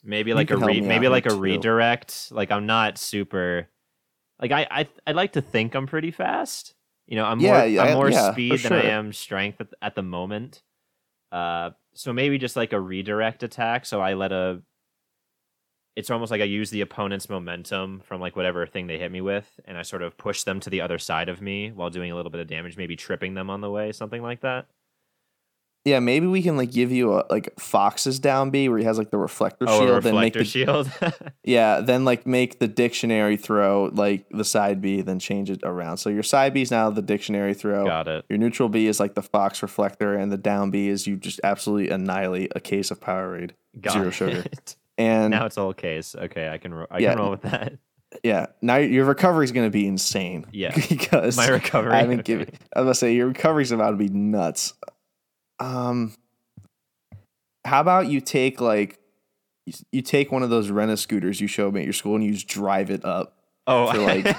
Maybe 0.04 0.34
like 0.34 0.50
a 0.50 0.56
re- 0.56 0.80
maybe 0.80 1.08
like 1.08 1.26
a 1.26 1.30
too. 1.30 1.36
redirect. 1.36 2.30
Like 2.30 2.50
i'm 2.50 2.66
not 2.66 2.98
super 2.98 3.68
like 4.40 4.52
i 4.52 4.66
i 4.70 4.88
i 5.06 5.12
like 5.12 5.32
to 5.32 5.40
think 5.42 5.74
i'm 5.74 5.86
pretty 5.86 6.10
fast. 6.10 6.74
You 7.06 7.16
know 7.16 7.24
i'm 7.24 7.40
Yeah, 7.40 7.58
more 7.58 7.66
yeah, 7.66 7.82
i'm 7.82 7.94
more 7.94 8.10
yeah, 8.10 8.32
speed 8.32 8.60
than 8.60 8.72
i 8.72 8.82
am 8.84 9.12
strength 9.12 9.60
at, 9.60 9.68
at 9.82 9.94
the 9.94 10.02
moment. 10.02 10.62
Uh 11.32 11.70
so 11.94 12.12
maybe 12.12 12.38
just 12.38 12.56
like 12.56 12.72
a 12.72 12.80
redirect 12.80 13.42
attack. 13.42 13.86
So 13.86 14.00
i 14.00 14.14
let 14.14 14.32
a 14.32 14.62
it's 15.96 16.10
almost 16.10 16.30
like 16.32 16.40
i 16.40 16.44
use 16.44 16.70
the 16.70 16.80
opponent's 16.80 17.28
momentum 17.28 18.00
from 18.04 18.20
like 18.20 18.34
whatever 18.36 18.66
thing 18.66 18.86
they 18.88 18.98
hit 18.98 19.12
me 19.12 19.20
with 19.20 19.60
and 19.64 19.78
i 19.78 19.82
sort 19.82 20.02
of 20.02 20.16
push 20.18 20.42
them 20.42 20.58
to 20.60 20.68
the 20.70 20.80
other 20.80 20.98
side 20.98 21.28
of 21.28 21.40
me 21.40 21.70
while 21.70 21.90
doing 21.90 22.10
a 22.10 22.16
little 22.16 22.30
bit 22.32 22.40
of 22.40 22.48
damage 22.48 22.76
maybe 22.76 22.96
tripping 22.96 23.34
them 23.34 23.48
on 23.48 23.60
the 23.60 23.70
way 23.70 23.92
something 23.92 24.20
like 24.22 24.40
that 24.40 24.66
Yeah, 25.84 26.00
maybe 26.00 26.26
we 26.26 26.40
can 26.40 26.56
like 26.56 26.72
give 26.72 26.90
you 26.92 27.12
a 27.18 27.24
like 27.28 27.58
Fox's 27.60 28.18
down 28.18 28.48
B 28.50 28.70
where 28.70 28.78
he 28.78 28.84
has 28.84 28.96
like 28.96 29.10
the 29.10 29.18
reflector 29.18 29.66
oh 29.68 29.80
shield, 29.80 29.98
a 29.98 30.00
then 30.00 30.14
make 30.14 30.34
reflector 30.34 30.38
the 30.38 30.44
shield 30.44 30.90
yeah, 31.44 31.80
then 31.82 32.06
like 32.06 32.26
make 32.26 32.58
the 32.58 32.68
dictionary 32.68 33.36
throw 33.36 33.90
like 33.92 34.24
the 34.30 34.44
side 34.46 34.80
B, 34.80 35.02
then 35.02 35.18
change 35.18 35.50
it 35.50 35.60
around. 35.62 35.98
So 35.98 36.08
your 36.08 36.22
side 36.22 36.54
B 36.54 36.62
is 36.62 36.70
now 36.70 36.88
the 36.88 37.02
dictionary 37.02 37.52
throw. 37.52 37.84
got 37.84 38.08
it 38.08 38.24
Your 38.30 38.38
neutral 38.38 38.70
B 38.70 38.86
is 38.86 38.98
like 38.98 39.14
the 39.14 39.22
Fox 39.22 39.60
reflector, 39.62 40.14
and 40.14 40.32
the 40.32 40.38
down 40.38 40.70
B 40.70 40.88
is 40.88 41.06
you 41.06 41.16
just 41.16 41.38
absolutely 41.44 41.90
annihilate 41.90 42.52
a 42.56 42.60
case 42.60 42.90
of 42.90 42.98
Powerade, 43.00 43.50
got 43.80 43.92
zero 43.92 44.10
sugar. 44.10 44.44
And 44.96 45.32
now 45.32 45.44
it's 45.44 45.58
all 45.58 45.74
case. 45.74 46.14
Okay, 46.14 46.48
I 46.48 46.56
can 46.58 46.72
ro- 46.72 46.86
I 46.90 47.00
Yeah. 47.00 47.10
can 47.10 47.18
roll 47.18 47.30
with 47.32 47.42
that. 47.42 47.72
yeah, 48.22 48.46
now 48.62 48.76
your 48.76 49.04
recovery 49.04 49.44
is 49.44 49.50
going 49.50 49.66
to 49.66 49.70
be 49.70 49.88
insane. 49.88 50.46
Yeah. 50.52 50.72
because 50.88 51.36
My 51.36 51.48
recovery. 51.48 51.92
I 51.92 51.96
haven't 51.98 52.20
okay. 52.20 52.22
given. 52.22 52.54
I 52.74 52.78
was 52.80 52.84
gonna 52.84 52.94
say 52.94 53.14
your 53.14 53.26
recovery's 53.26 53.72
about 53.72 53.90
to 53.90 53.96
be 53.96 54.08
nuts. 54.08 54.72
Um, 55.60 56.14
how 57.64 57.80
about 57.80 58.08
you 58.08 58.20
take 58.20 58.60
like, 58.60 58.98
you- 59.92 60.02
take 60.02 60.30
one 60.30 60.42
of 60.42 60.50
those 60.50 60.70
rent 60.70 60.98
scooters 60.98 61.40
you 61.40 61.46
show 61.46 61.70
me 61.70 61.80
at 61.80 61.84
your 61.84 61.92
school 61.92 62.14
and 62.16 62.24
you 62.24 62.32
just 62.32 62.48
drive 62.48 62.90
it 62.90 63.04
up 63.04 63.38
Oh, 63.66 63.84
like- 63.96 64.36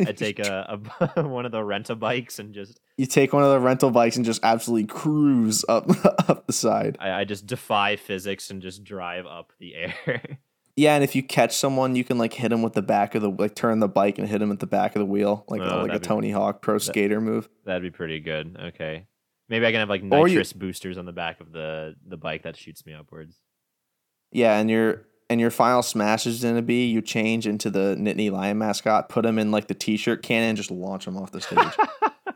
I 0.00 0.10
take 0.12 0.40
a, 0.40 0.80
a 1.16 1.22
one 1.28 1.46
of 1.46 1.52
the 1.52 1.60
renta 1.60 1.96
bikes 1.96 2.40
and 2.40 2.52
just 2.52 2.80
You 2.96 3.06
take 3.06 3.32
one 3.32 3.44
of 3.44 3.50
the 3.50 3.60
rental 3.60 3.92
bikes 3.92 4.16
and 4.16 4.24
just 4.24 4.42
absolutely 4.42 4.88
cruise 4.88 5.64
up 5.68 5.88
up 6.28 6.46
the 6.48 6.52
side. 6.52 6.96
I, 6.98 7.10
I 7.20 7.24
just 7.24 7.46
defy 7.46 7.94
physics 7.96 8.50
and 8.50 8.60
just 8.60 8.82
drive 8.82 9.26
up 9.26 9.52
the 9.60 9.74
air. 9.76 10.22
Yeah, 10.74 10.94
and 10.94 11.04
if 11.04 11.14
you 11.14 11.22
catch 11.22 11.54
someone, 11.54 11.94
you 11.94 12.02
can 12.02 12.18
like 12.18 12.32
hit 12.32 12.48
them 12.48 12.62
with 12.62 12.72
the 12.72 12.82
back 12.82 13.14
of 13.14 13.22
the 13.22 13.30
like 13.30 13.54
turn 13.54 13.78
the 13.78 13.88
bike 13.88 14.18
and 14.18 14.26
hit 14.26 14.38
them 14.40 14.50
at 14.50 14.58
the 14.58 14.66
back 14.66 14.96
of 14.96 15.00
the 15.00 15.06
wheel, 15.06 15.44
like 15.46 15.60
Oh, 15.60 15.82
a, 15.82 15.82
like 15.82 15.92
a 15.94 16.00
be- 16.00 16.06
Tony 16.06 16.30
Hawk 16.32 16.62
pro 16.62 16.78
skater 16.78 17.20
move. 17.20 17.48
That'd 17.64 17.82
be 17.82 17.90
pretty 17.90 18.18
good. 18.20 18.56
Okay, 18.58 19.06
maybe 19.48 19.66
I 19.66 19.70
can 19.70 19.80
have 19.80 19.88
like 19.88 20.02
Or 20.10 20.28
you- 20.28 20.34
nitrous 20.34 20.52
boosters 20.52 20.98
on 20.98 21.04
the 21.06 21.12
back 21.12 21.40
of 21.40 21.52
the 21.52 21.94
the 22.06 22.16
bike 22.16 22.42
that 22.42 22.56
shoots 22.56 22.84
me 22.86 22.94
upwards. 22.94 23.36
Yeah, 24.30 24.58
and 24.58 24.70
your 24.70 25.02
and 25.30 25.40
your 25.40 25.50
final 25.50 25.82
smash 25.82 26.26
is 26.26 26.42
gonna 26.42 26.62
be 26.62 26.86
you 26.86 27.00
change 27.02 27.46
into 27.46 27.70
the 27.70 27.96
Nittany 27.98 28.30
Lion 28.30 28.58
mascot, 28.58 29.08
put 29.08 29.24
him 29.26 29.38
in 29.38 29.50
like 29.50 29.66
the 29.68 29.74
T-shirt 29.74 30.22
cannon, 30.22 30.50
and 30.50 30.56
just 30.56 30.70
launch 30.70 31.06
him 31.06 31.16
off 31.16 31.30
the 31.32 31.40
stage. 31.40 31.58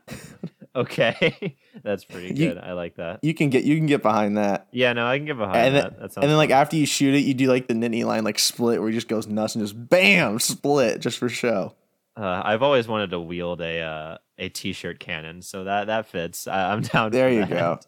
Okay, 0.74 1.56
that's 1.82 2.04
pretty 2.04 2.28
You- 2.28 2.48
good. 2.52 2.58
I 2.58 2.72
like 2.74 2.96
that. 2.96 3.20
you 3.22 3.32
can 3.32 3.48
get 3.48 3.64
you 3.64 3.76
can 3.76 3.86
get 3.86 4.02
behind 4.02 4.36
that. 4.36 4.66
Yeah, 4.72 4.92
no, 4.92 5.06
I 5.06 5.16
can 5.16 5.24
get 5.24 5.38
behind 5.38 5.56
And 5.68 5.74
then, 5.74 5.82
that. 5.84 5.98
That 6.14 6.16
and 6.20 6.30
then 6.30 6.36
like 6.36 6.50
after 6.50 6.76
you 6.76 6.84
shoot 6.84 7.14
it, 7.14 7.20
you 7.20 7.32
do 7.32 7.46
like 7.46 7.66
the 7.66 7.72
Nittany 7.72 8.04
Lion 8.04 8.24
like 8.24 8.38
split 8.38 8.78
where 8.80 8.90
he 8.90 8.94
just 8.94 9.08
goes 9.08 9.26
nuts 9.26 9.54
and 9.54 9.64
just 9.64 9.88
bam 9.88 10.38
split 10.38 11.00
just 11.00 11.16
for 11.16 11.30
show. 11.30 11.74
uh, 12.14 12.42
I've 12.44 12.62
always 12.62 12.86
wanted 12.88 13.08
to 13.12 13.20
wield 13.20 13.62
a 13.62 13.80
uh, 13.80 14.18
a 14.38 14.48
t-shirt 14.48 15.00
cannon, 15.00 15.42
so 15.42 15.64
that 15.64 15.86
that 15.86 16.06
fits. 16.06 16.46
I, 16.46 16.72
I'm 16.72 16.82
down. 16.82 17.12
There 17.12 17.30
you 17.30 17.46
that. 17.46 17.50
go. 17.50 17.80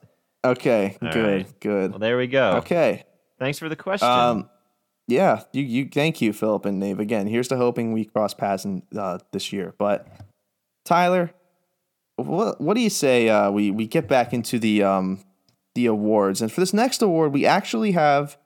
Okay, 0.45 0.97
All 1.03 1.11
good, 1.11 1.47
right. 1.47 1.61
good. 1.61 1.91
Well, 1.91 1.99
there 1.99 2.17
we 2.17 2.27
go. 2.27 2.53
Okay. 2.59 3.05
Thanks 3.39 3.59
for 3.59 3.69
the 3.69 3.77
question. 3.77 4.09
Um, 4.09 4.49
yeah, 5.07 5.43
you, 5.53 5.63
you 5.63 5.89
thank 5.93 6.21
you, 6.21 6.33
Philip 6.33 6.65
and 6.67 6.79
Nave. 6.79 7.01
Again, 7.01 7.27
here's 7.27 7.49
to 7.49 7.57
hoping 7.57 7.93
we 7.93 8.05
cross 8.05 8.35
paths 8.35 8.65
in, 8.65 8.83
uh, 8.97 9.19
this 9.33 9.53
year. 9.53 9.75
But 9.79 10.07
Tyler, 10.85 11.31
what 12.17 12.61
what 12.61 12.75
do 12.75 12.81
you 12.81 12.91
say 12.91 13.29
uh, 13.29 13.51
we 13.51 13.71
we 13.71 13.87
get 13.87 14.07
back 14.07 14.33
into 14.33 14.59
the 14.59 14.83
um, 14.83 15.21
the 15.75 15.87
awards? 15.87 16.43
And 16.43 16.53
for 16.53 16.61
this 16.61 16.75
next 16.75 17.01
award, 17.01 17.33
we 17.33 17.47
actually 17.47 17.93
have 17.93 18.37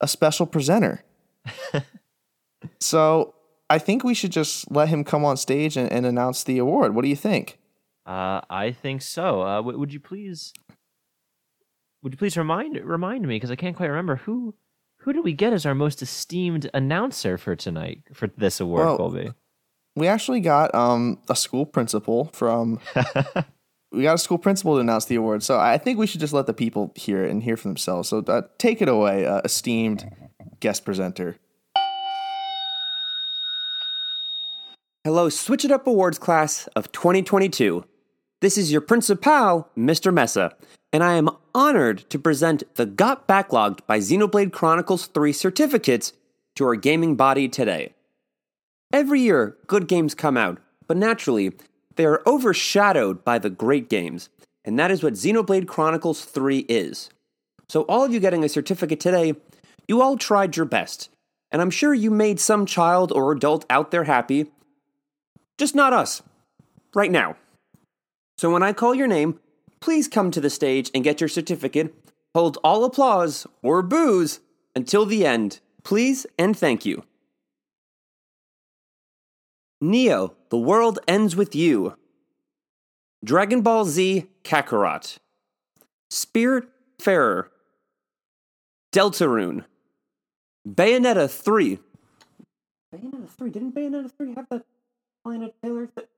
a 0.00 0.08
special 0.08 0.46
presenter. 0.46 1.04
so 2.80 3.34
I 3.70 3.78
think 3.78 4.02
we 4.04 4.14
should 4.14 4.32
just 4.32 4.70
let 4.70 4.88
him 4.88 5.04
come 5.04 5.24
on 5.24 5.36
stage 5.36 5.76
and, 5.76 5.90
and 5.92 6.06
announce 6.06 6.42
the 6.44 6.58
award. 6.58 6.94
What 6.94 7.02
do 7.02 7.08
you 7.08 7.16
think? 7.16 7.58
Uh, 8.06 8.40
I 8.48 8.72
think 8.72 9.02
so. 9.02 9.42
Uh, 9.42 9.56
w- 9.56 9.78
would 9.78 9.92
you 9.92 10.00
please, 10.00 10.52
would 12.02 12.14
you 12.14 12.16
please 12.16 12.36
remind 12.36 12.76
remind 12.82 13.26
me 13.26 13.36
because 13.36 13.50
I 13.50 13.56
can't 13.56 13.76
quite 13.76 13.88
remember 13.88 14.16
who 14.16 14.54
who 15.00 15.12
did 15.12 15.24
we 15.24 15.32
get 15.32 15.52
as 15.52 15.66
our 15.66 15.74
most 15.74 16.00
esteemed 16.02 16.70
announcer 16.72 17.36
for 17.38 17.54
tonight 17.54 18.02
for 18.14 18.28
this 18.36 18.60
award, 18.60 18.86
Well, 18.86 18.96
Colby? 18.96 19.32
We 19.94 20.06
actually 20.08 20.40
got 20.40 20.74
um, 20.74 21.20
a 21.28 21.36
school 21.36 21.66
principal 21.66 22.26
from 22.32 22.80
we 23.92 24.02
got 24.02 24.14
a 24.14 24.18
school 24.18 24.38
principal 24.38 24.74
to 24.76 24.80
announce 24.80 25.04
the 25.04 25.16
award. 25.16 25.42
So 25.42 25.58
I 25.58 25.76
think 25.76 25.98
we 25.98 26.06
should 26.06 26.20
just 26.20 26.32
let 26.32 26.46
the 26.46 26.54
people 26.54 26.92
hear 26.94 27.24
it 27.24 27.30
and 27.30 27.42
hear 27.42 27.56
for 27.56 27.68
themselves. 27.68 28.08
So 28.08 28.18
uh, 28.20 28.42
take 28.58 28.80
it 28.80 28.88
away, 28.88 29.26
uh, 29.26 29.40
esteemed 29.44 30.10
guest 30.60 30.84
presenter. 30.84 31.36
Hello, 35.04 35.28
Switch 35.28 35.64
It 35.64 35.70
Up 35.70 35.86
Awards 35.86 36.18
class 36.18 36.66
of 36.74 36.90
2022. 36.90 37.84
This 38.40 38.58
is 38.58 38.72
your 38.72 38.80
principal, 38.80 39.68
Mr. 39.78 40.12
Mesa, 40.12 40.56
and 40.92 41.04
I 41.04 41.14
am 41.14 41.30
honored 41.54 41.98
to 42.10 42.18
present 42.18 42.64
the 42.74 42.84
Got 42.84 43.28
Backlogged 43.28 43.86
by 43.86 44.00
Xenoblade 44.00 44.52
Chronicles 44.52 45.06
3 45.06 45.32
certificates 45.32 46.14
to 46.56 46.64
our 46.64 46.74
gaming 46.74 47.14
body 47.14 47.48
today. 47.48 47.94
Every 48.92 49.20
year, 49.20 49.56
good 49.68 49.86
games 49.86 50.16
come 50.16 50.36
out, 50.36 50.58
but 50.88 50.96
naturally, 50.96 51.52
they 51.94 52.04
are 52.04 52.20
overshadowed 52.26 53.24
by 53.24 53.38
the 53.38 53.50
great 53.50 53.88
games, 53.88 54.30
and 54.64 54.76
that 54.80 54.90
is 54.90 55.04
what 55.04 55.14
Xenoblade 55.14 55.68
Chronicles 55.68 56.24
3 56.24 56.66
is. 56.68 57.08
So, 57.68 57.82
all 57.82 58.04
of 58.04 58.12
you 58.12 58.18
getting 58.18 58.42
a 58.42 58.48
certificate 58.48 58.98
today, 58.98 59.36
you 59.86 60.02
all 60.02 60.16
tried 60.16 60.56
your 60.56 60.66
best, 60.66 61.08
and 61.52 61.62
I'm 61.62 61.70
sure 61.70 61.94
you 61.94 62.10
made 62.10 62.40
some 62.40 62.66
child 62.66 63.12
or 63.12 63.30
adult 63.30 63.64
out 63.70 63.92
there 63.92 64.04
happy 64.04 64.50
just 65.58 65.74
not 65.74 65.92
us. 65.92 66.22
Right 66.94 67.10
now. 67.10 67.36
So 68.38 68.50
when 68.50 68.62
I 68.62 68.72
call 68.72 68.94
your 68.94 69.08
name, 69.08 69.40
please 69.80 70.08
come 70.08 70.30
to 70.30 70.40
the 70.40 70.50
stage 70.50 70.90
and 70.94 71.04
get 71.04 71.20
your 71.20 71.28
certificate. 71.28 71.94
Hold 72.34 72.58
all 72.62 72.84
applause 72.84 73.46
or 73.62 73.82
boos 73.82 74.40
until 74.74 75.04
the 75.04 75.26
end. 75.26 75.60
Please 75.82 76.26
and 76.38 76.56
thank 76.56 76.86
you. 76.86 77.04
Neo, 79.80 80.34
the 80.50 80.58
world 80.58 80.98
ends 81.06 81.36
with 81.36 81.54
you. 81.54 81.94
Dragon 83.24 83.62
Ball 83.62 83.84
Z 83.84 84.26
Kakarot. 84.44 85.18
Spirit 86.10 86.68
Farer. 87.00 87.50
Deltarune. 88.92 89.64
Bayonetta 90.66 91.30
3. 91.30 91.78
Bayonetta 92.94 93.28
3? 93.28 93.50
Didn't 93.50 93.74
Bayonetta 93.74 94.10
3 94.16 94.34
have 94.34 94.46
that 94.50 94.64
Hellena 95.28 95.50
Taylor 95.62 95.86
th- 95.86 96.08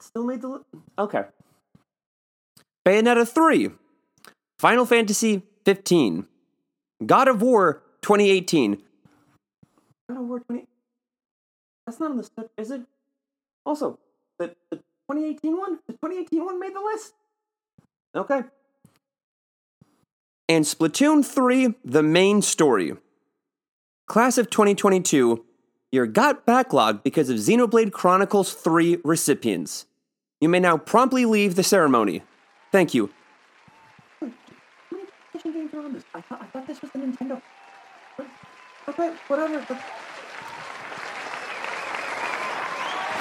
still 0.00 0.24
made 0.24 0.42
the 0.42 0.48
li- 0.48 0.60
Okay. 0.98 1.24
Bayonetta 2.86 3.26
3. 3.26 3.70
Final 4.58 4.84
Fantasy 4.86 5.42
15. 5.64 6.26
God 7.06 7.28
of 7.28 7.40
War 7.42 7.82
2018. 8.02 8.82
God 10.08 10.18
of 10.20 10.26
War 10.28 10.40
20 10.40 10.66
That's 11.86 12.00
not 12.00 12.10
on 12.10 12.16
the 12.16 12.22
list, 12.22 12.32
is 12.58 12.70
it? 12.70 12.82
Also, 13.64 13.98
the, 14.38 14.54
the 14.70 14.76
2018 15.10 15.56
one? 15.56 15.78
The 15.86 15.94
2018 15.94 16.44
one 16.44 16.60
made 16.60 16.74
the 16.74 16.80
list? 16.80 17.14
Okay. 18.14 18.42
And 20.48 20.64
Splatoon 20.64 21.24
3, 21.24 21.74
the 21.84 22.02
main 22.02 22.42
story. 22.42 22.96
Class 24.08 24.36
of 24.38 24.50
2022, 24.50 25.44
you're 25.92 26.06
got 26.06 26.46
backlogged 26.46 27.02
because 27.02 27.30
of 27.30 27.36
Xenoblade 27.38 27.92
Chronicles 27.92 28.54
3 28.54 28.98
recipients. 29.04 29.86
You 30.40 30.48
may 30.48 30.60
now 30.60 30.78
promptly 30.78 31.24
leave 31.24 31.54
the 31.54 31.62
ceremony. 31.62 32.22
Thank 32.72 32.94
you. 32.94 33.10
I 36.14 36.20
thought, 36.20 36.42
I 36.42 36.46
thought 36.46 36.66
this 36.66 36.80
was 36.82 36.90
the 36.92 36.98
Nintendo. 36.98 37.40
Okay, 38.88 39.14
whatever. 39.28 39.58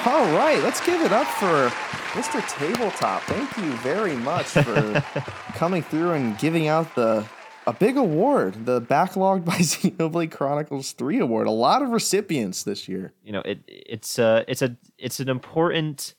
All 0.05 0.34
right, 0.34 0.59
let's 0.63 0.84
give 0.86 1.01
it 1.01 1.11
up 1.11 1.28
for 1.28 1.70
Mr. 2.13 2.41
Tabletop. 2.57 3.22
Thank 3.24 3.57
you 3.57 3.72
very 3.78 4.15
much 4.15 4.47
for 4.47 5.03
coming 5.55 5.84
through 5.84 6.11
and 6.11 6.38
giving 6.38 6.67
out 6.67 6.95
the 6.95 7.26
a 7.70 7.74
big 7.74 7.97
award, 7.97 8.65
the 8.65 8.82
Backlogged 8.82 9.45
by 9.45 9.53
Xenoblade 9.57 10.32
Chronicles 10.32 10.91
3 10.93 11.20
award. 11.20 11.47
A 11.47 11.51
lot 11.51 11.82
of 11.82 11.89
recipients 11.89 12.63
this 12.63 12.88
year. 12.88 13.13
you 13.24 13.32
know 13.32 13.41
it 13.41 13.59
it's 13.67 14.17
uh 14.17 14.43
it's 14.47 14.61
a 14.61 14.76
it's 14.97 15.20
an 15.20 15.30
important 15.30 16.15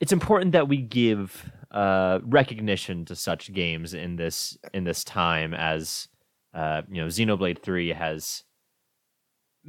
it's 0.00 0.12
important 0.12 0.52
that 0.52 0.68
we 0.68 0.78
give 0.78 1.50
uh 1.70 2.18
recognition 2.22 3.04
to 3.04 3.14
such 3.14 3.52
games 3.52 3.94
in 3.94 4.16
this 4.16 4.58
in 4.74 4.84
this 4.84 5.04
time 5.04 5.54
as 5.54 6.08
uh 6.54 6.82
you 6.90 7.00
know 7.00 7.06
Xenoblade 7.06 7.62
3 7.62 7.90
has 7.90 8.42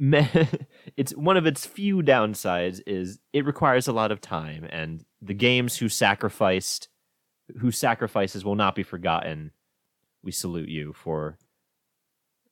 it's 0.96 1.12
one 1.12 1.36
of 1.36 1.46
its 1.46 1.66
few 1.66 2.02
downsides 2.02 2.80
is 2.86 3.18
it 3.32 3.44
requires 3.44 3.88
a 3.88 3.92
lot 3.92 4.12
of 4.12 4.20
time 4.20 4.66
and 4.70 5.04
the 5.20 5.34
games 5.34 5.76
who 5.76 5.88
sacrificed 5.88 6.88
whose 7.60 7.78
sacrifices 7.78 8.44
will 8.44 8.54
not 8.54 8.74
be 8.74 8.82
forgotten 8.84 9.50
we 10.28 10.32
salute 10.32 10.68
you 10.68 10.92
for 10.92 11.38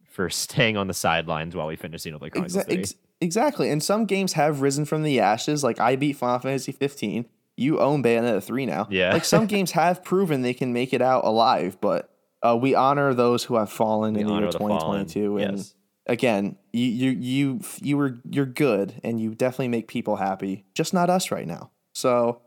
for 0.09 0.31
staying 0.45 0.79
on 0.79 0.87
the 0.87 0.95
sidelines 0.95 1.55
while 1.55 1.67
we 1.67 1.77
finish 1.77 2.03
Xenoblade 2.03 2.33
Chronicles 2.33 2.57
Exa- 2.57 2.65
3. 2.65 2.79
ex- 2.79 2.95
exactly. 3.21 3.71
And 3.71 3.83
some 3.83 4.07
games 4.07 4.33
have 4.33 4.63
risen 4.63 4.87
from 4.87 5.03
the 5.03 5.21
ashes. 5.21 5.63
Like 5.63 5.79
I 5.79 5.95
beat 5.97 6.15
Final 6.17 6.39
Fantasy 6.39 6.73
15. 6.73 7.27
You 7.59 7.79
own 7.79 8.03
Bayonetta 8.03 8.43
3 8.43 8.65
now. 8.67 8.87
Yeah. 8.91 9.13
Like 9.13 9.27
some 9.27 9.47
games 9.47 9.73
have 9.73 10.03
proven 10.03 10.41
they 10.41 10.55
can 10.55 10.73
make 10.73 10.95
it 10.95 11.03
out 11.03 11.25
alive, 11.25 11.79
but 11.81 12.11
uh, 12.43 12.57
we 12.57 12.75
honor 12.75 13.13
those 13.13 13.45
who 13.45 13.57
have 13.57 13.71
fallen 13.71 14.15
We 14.15 14.21
in 14.21 14.27
the 14.27 14.33
year 14.33 14.43
honor 14.43 14.53
the 14.53 14.59
2022. 14.59 15.37
And 15.39 15.59
yes. 15.59 15.75
again, 16.07 16.57
you 16.73 16.85
you 16.85 17.11
you 17.11 17.61
you 17.81 17.97
were 17.97 18.19
you're 18.31 18.47
good 18.47 19.01
and 19.05 19.21
you 19.21 19.35
definitely 19.35 19.69
make 19.69 19.87
people 19.87 20.17
happy. 20.17 20.65
Just 20.75 20.95
not 20.95 21.11
us 21.11 21.31
right 21.31 21.47
now. 21.47 21.71
So 21.95 22.41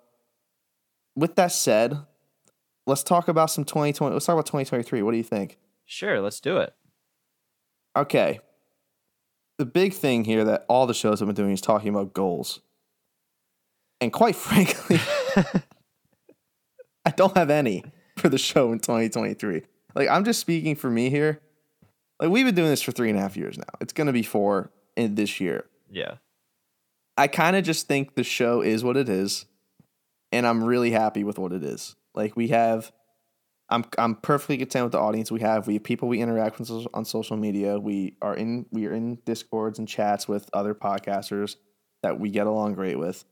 with 1.16 1.36
that 1.36 1.52
said, 1.52 2.00
let's 2.90 3.04
talk 3.04 3.28
about 3.28 3.50
some 3.50 3.64
2020. 3.64 4.14
Let's 4.14 4.26
talk 4.26 4.34
about 4.34 4.48
2023. 4.48 5.02
What 5.02 5.12
do 5.12 5.18
you 5.18 5.24
think? 5.24 5.58
Sure, 5.86 6.20
let's 6.20 6.40
do 6.40 6.58
it. 6.58 6.74
Okay. 7.96 8.42
The 9.58 9.66
big 9.66 9.94
thing 9.94 10.26
here 10.26 10.44
that 10.44 10.66
all 10.68 10.88
the 10.88 10.94
shows 10.94 11.20
have 11.20 11.28
been 11.28 11.36
doing 11.36 11.52
is 11.52 11.62
talking 11.62 11.90
about 11.90 12.14
goals. 12.14 12.62
And 14.02 14.12
quite 14.12 14.36
frankly, 14.36 15.00
I 17.06 17.12
don't 17.16 17.38
have 17.38 17.50
any 17.50 17.84
for 18.18 18.30
the 18.30 18.38
show 18.38 18.72
in 18.72 18.80
2023. 18.80 19.64
Like, 19.96 20.10
I'm 20.10 20.26
just 20.26 20.40
speaking 20.40 20.76
for 20.76 20.90
me 20.90 21.10
here. 21.10 21.42
Like, 22.20 22.30
we've 22.30 22.46
been 22.46 22.56
doing 22.56 22.70
this 22.70 22.82
for 22.82 22.92
three 22.92 23.10
and 23.10 23.18
a 23.18 23.22
half 23.22 23.38
years 23.38 23.58
now. 23.58 23.64
It's 23.80 23.94
going 23.94 24.08
to 24.08 24.14
be 24.14 24.24
four 24.24 24.72
in 24.96 25.16
this 25.16 25.40
year. 25.40 25.66
Yeah. 25.90 26.16
I 27.18 27.28
kind 27.28 27.56
of 27.56 27.64
just 27.64 27.88
think 27.88 28.16
the 28.16 28.24
show 28.24 28.62
is 28.62 28.84
what 28.84 28.96
it 28.96 29.10
is, 29.10 29.46
and 30.32 30.48
I'm 30.48 30.64
really 30.64 30.92
happy 30.92 31.24
with 31.24 31.38
what 31.38 31.52
it 31.52 31.64
is. 31.64 31.96
Like 32.14 32.36
we 32.36 32.50
have, 32.50 32.92
I'm 33.70 33.86
I'm 33.98 34.16
perfectly 34.16 34.58
content 34.58 34.86
with 34.86 34.92
the 34.94 35.00
audience 35.00 35.32
we 35.32 35.42
have. 35.42 35.68
We 35.68 35.76
have 35.76 35.84
people 35.84 36.08
we 36.08 36.22
interact 36.22 36.60
with 36.60 36.72
on 36.94 37.06
social 37.06 37.38
media. 37.38 37.80
We 37.80 38.18
are 38.22 38.36
in 38.36 38.66
we 38.72 38.88
are 38.88 38.94
in 38.94 39.16
discords 39.26 39.80
and 39.80 39.88
chats 39.88 40.28
with 40.28 40.50
other 40.54 40.74
podcasters 40.74 41.56
that 42.02 42.20
we 42.20 42.30
get 42.32 42.48
along 42.48 42.74
great 42.74 42.98
with. 42.98 43.26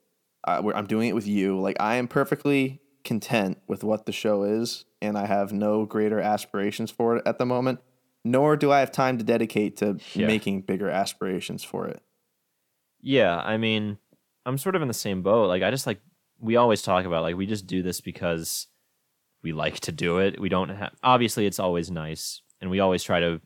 Uh, 0.48 0.62
we're, 0.64 0.74
I'm 0.74 0.86
doing 0.86 1.10
it 1.10 1.16
with 1.16 1.28
you. 1.28 1.60
Like 1.60 1.78
I 1.80 1.96
am 1.96 2.08
perfectly 2.08 2.82
content 3.04 3.58
with 3.68 3.84
what 3.84 4.06
the 4.06 4.12
show 4.12 4.44
is, 4.44 4.86
and 5.02 5.18
I 5.18 5.26
have 5.26 5.52
no 5.54 5.86
greater 5.86 6.20
aspirations 6.20 6.92
for 6.92 7.18
it 7.18 7.24
at 7.26 7.38
the 7.40 7.46
moment. 7.46 7.80
Nor 8.24 8.58
do 8.58 8.72
I 8.72 8.80
have 8.82 8.92
time 8.92 9.18
to 9.18 9.24
dedicate 9.24 9.78
to 9.78 9.98
Yeah. 10.14 10.28
making 10.28 10.62
bigger 10.62 10.90
aspirations 10.90 11.64
for 11.64 11.88
it. 11.88 12.02
Yeah, 13.02 13.38
I 13.38 13.58
mean, 13.58 13.98
I'm 14.46 14.58
sort 14.58 14.76
of 14.76 14.82
in 14.82 14.88
the 14.90 14.94
same 14.94 15.22
boat. 15.22 15.48
Like 15.48 15.64
I 15.64 15.72
just 15.72 15.88
like 15.88 16.02
we 16.40 16.56
always 16.56 16.82
talk 16.82 17.06
about 17.06 17.24
like 17.24 17.36
we 17.36 17.46
just 17.46 17.68
do 17.68 17.82
this 17.82 18.02
because 18.02 18.68
we 19.44 19.54
like 19.54 19.80
to 19.82 19.92
do 19.92 20.20
it. 20.20 20.40
We 20.40 20.50
don't 20.50 20.70
have 20.70 20.94
obviously 21.04 21.46
it's 21.46 21.60
always 21.60 21.90
nice 21.92 22.42
and 22.62 22.70
we 22.70 22.80
always 22.80 23.04
try 23.04 23.20
to 23.20 23.42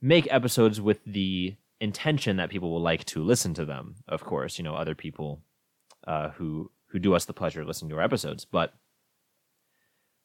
make 0.00 0.26
episodes 0.30 0.80
with 0.80 1.04
the 1.04 1.56
intention 1.80 2.36
that 2.36 2.50
people 2.50 2.70
will 2.70 2.80
like 2.80 3.04
to 3.06 3.22
listen 3.22 3.54
to 3.54 3.64
them. 3.64 3.96
Of 4.08 4.24
course, 4.24 4.58
you 4.58 4.64
know, 4.64 4.74
other 4.74 4.94
people 4.94 5.42
uh, 6.06 6.30
who 6.30 6.70
who 6.88 6.98
do 6.98 7.14
us 7.14 7.24
the 7.24 7.32
pleasure 7.32 7.60
of 7.60 7.66
listening 7.66 7.90
to 7.90 7.96
our 7.96 8.02
episodes, 8.02 8.44
but 8.44 8.74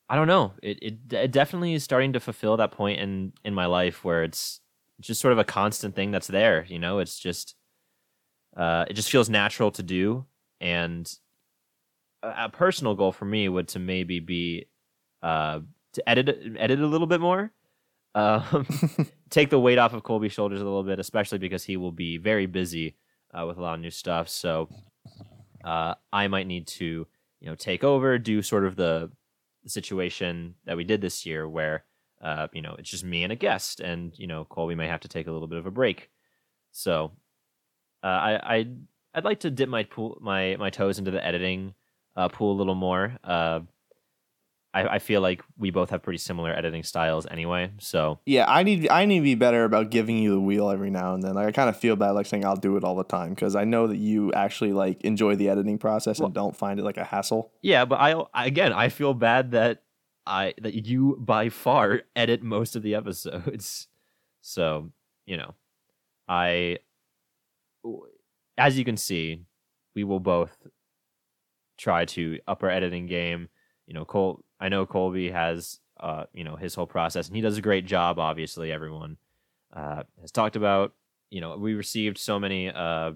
I 0.07 0.15
don't 0.15 0.27
know. 0.27 0.53
It, 0.61 0.79
it 0.81 1.13
it 1.13 1.31
definitely 1.31 1.73
is 1.73 1.83
starting 1.83 2.13
to 2.13 2.19
fulfill 2.19 2.57
that 2.57 2.71
point 2.71 2.99
in 2.99 3.33
in 3.43 3.53
my 3.53 3.65
life 3.65 4.03
where 4.03 4.23
it's 4.23 4.59
just 4.99 5.21
sort 5.21 5.31
of 5.31 5.39
a 5.39 5.43
constant 5.43 5.95
thing 5.95 6.11
that's 6.11 6.27
there, 6.27 6.65
you 6.67 6.79
know? 6.79 6.99
It's 6.99 7.17
just 7.17 7.55
uh, 8.55 8.85
it 8.89 8.93
just 8.93 9.09
feels 9.09 9.29
natural 9.29 9.71
to 9.71 9.83
do 9.83 10.25
and 10.59 11.11
a, 12.23 12.49
personal 12.49 12.95
goal 12.95 13.11
for 13.11 13.25
me 13.25 13.47
would 13.49 13.67
to 13.69 13.79
maybe 13.79 14.19
be 14.19 14.65
uh, 15.21 15.59
to 15.93 16.09
edit 16.09 16.55
edit 16.57 16.79
a 16.79 16.87
little 16.87 17.07
bit 17.07 17.21
more. 17.21 17.51
Um, 18.13 18.67
take 19.29 19.49
the 19.49 19.59
weight 19.59 19.77
off 19.77 19.93
of 19.93 20.03
colby's 20.03 20.33
shoulders 20.33 20.59
a 20.59 20.65
little 20.65 20.83
bit 20.83 20.99
especially 20.99 21.37
because 21.37 21.63
he 21.63 21.77
will 21.77 21.93
be 21.93 22.17
very 22.17 22.45
busy 22.45 22.97
uh, 23.33 23.45
with 23.45 23.57
a 23.57 23.61
lot 23.61 23.75
of 23.75 23.79
new 23.79 23.91
stuff. 23.91 24.27
So 24.27 24.67
uh, 25.63 25.93
i 26.11 26.27
might 26.27 26.47
need 26.47 26.67
to 26.67 27.07
you 27.39 27.47
know 27.47 27.55
take 27.55 27.83
over 27.83 28.17
do 28.17 28.41
sort 28.41 28.65
of 28.65 28.75
the, 28.75 29.11
the 29.63 29.69
situation 29.69 30.55
that 30.65 30.75
we 30.75 30.83
did 30.83 31.01
this 31.01 31.25
year 31.25 31.47
where 31.47 31.85
uh, 32.21 32.47
you 32.53 32.61
know 32.61 32.75
it's 32.77 32.89
just 32.89 33.03
me 33.03 33.23
and 33.23 33.33
a 33.33 33.35
guest 33.35 33.79
and 33.79 34.17
you 34.17 34.27
know 34.27 34.45
colby 34.45 34.75
may 34.75 34.87
have 34.87 35.01
to 35.01 35.07
take 35.07 35.27
a 35.27 35.31
little 35.31 35.47
bit 35.47 35.57
of 35.57 35.65
a 35.65 35.71
break. 35.71 36.09
So 36.71 37.11
uh, 38.03 38.07
I 38.07 38.55
I 38.55 38.67
I'd 39.13 39.25
like 39.25 39.41
to 39.41 39.51
dip 39.51 39.69
my 39.69 39.83
pool 39.83 40.17
my 40.21 40.55
my 40.57 40.69
toes 40.69 40.99
into 40.99 41.11
the 41.11 41.25
editing 41.25 41.73
uh, 42.15 42.29
pool 42.29 42.51
a 42.53 42.57
little 42.57 42.75
more. 42.75 43.17
Uh, 43.23 43.61
I 44.73 44.87
I 44.95 44.99
feel 44.99 45.19
like 45.21 45.43
we 45.57 45.69
both 45.69 45.89
have 45.89 46.01
pretty 46.01 46.17
similar 46.19 46.51
editing 46.51 46.83
styles 46.83 47.25
anyway. 47.29 47.71
So 47.79 48.19
Yeah, 48.25 48.45
I 48.47 48.63
need 48.63 48.89
I 48.89 49.05
need 49.05 49.17
to 49.19 49.23
be 49.23 49.35
better 49.35 49.65
about 49.65 49.89
giving 49.91 50.17
you 50.17 50.31
the 50.31 50.39
wheel 50.39 50.69
every 50.69 50.89
now 50.89 51.13
and 51.13 51.21
then. 51.21 51.33
Like 51.35 51.47
I 51.47 51.51
kind 51.51 51.67
of 51.69 51.75
feel 51.77 51.95
bad 51.97 52.11
like 52.11 52.25
saying 52.25 52.45
I'll 52.45 52.55
do 52.55 52.77
it 52.77 52.83
all 52.83 52.95
the 52.95 53.03
time 53.03 53.31
because 53.31 53.55
I 53.55 53.65
know 53.65 53.87
that 53.87 53.97
you 53.97 54.31
actually 54.33 54.71
like 54.71 55.03
enjoy 55.03 55.35
the 55.35 55.49
editing 55.49 55.77
process 55.77 56.19
and 56.19 56.33
don't 56.33 56.55
find 56.55 56.79
it 56.79 56.83
like 56.83 56.97
a 56.97 57.03
hassle. 57.03 57.51
yeah, 57.61 57.83
but 57.85 57.95
I 57.99 58.13
I- 58.33 58.45
again 58.45 58.71
I 58.71 58.87
feel 58.89 59.13
bad 59.13 59.51
that 59.51 59.83
I 60.25 60.53
that 60.61 60.73
you 60.87 61.17
by 61.19 61.49
far 61.49 62.03
edit 62.15 62.41
most 62.41 62.75
of 62.75 62.81
the 62.83 62.95
episodes. 62.95 63.87
So 64.43 64.91
you 65.27 65.37
know, 65.37 65.53
I 66.27 66.79
as 68.57 68.77
you 68.77 68.85
can 68.85 68.97
see, 68.97 69.41
we 69.95 70.03
will 70.03 70.19
both 70.19 70.55
try 71.81 72.05
to 72.05 72.39
up 72.47 72.63
our 72.63 72.69
editing 72.69 73.07
game. 73.07 73.49
You 73.87 73.93
know, 73.93 74.05
Cole. 74.05 74.43
I 74.59 74.69
know 74.69 74.85
Colby 74.85 75.31
has, 75.31 75.79
uh, 75.99 76.25
you 76.33 76.43
know, 76.43 76.55
his 76.55 76.75
whole 76.75 76.85
process, 76.85 77.27
and 77.27 77.35
he 77.35 77.41
does 77.41 77.57
a 77.57 77.61
great 77.61 77.85
job. 77.85 78.19
Obviously, 78.19 78.71
everyone 78.71 79.17
uh, 79.73 80.03
has 80.21 80.31
talked 80.31 80.55
about. 80.55 80.93
You 81.31 81.41
know, 81.41 81.57
we 81.57 81.73
received 81.73 82.17
so 82.17 82.39
many, 82.39 82.69
uh, 82.69 83.13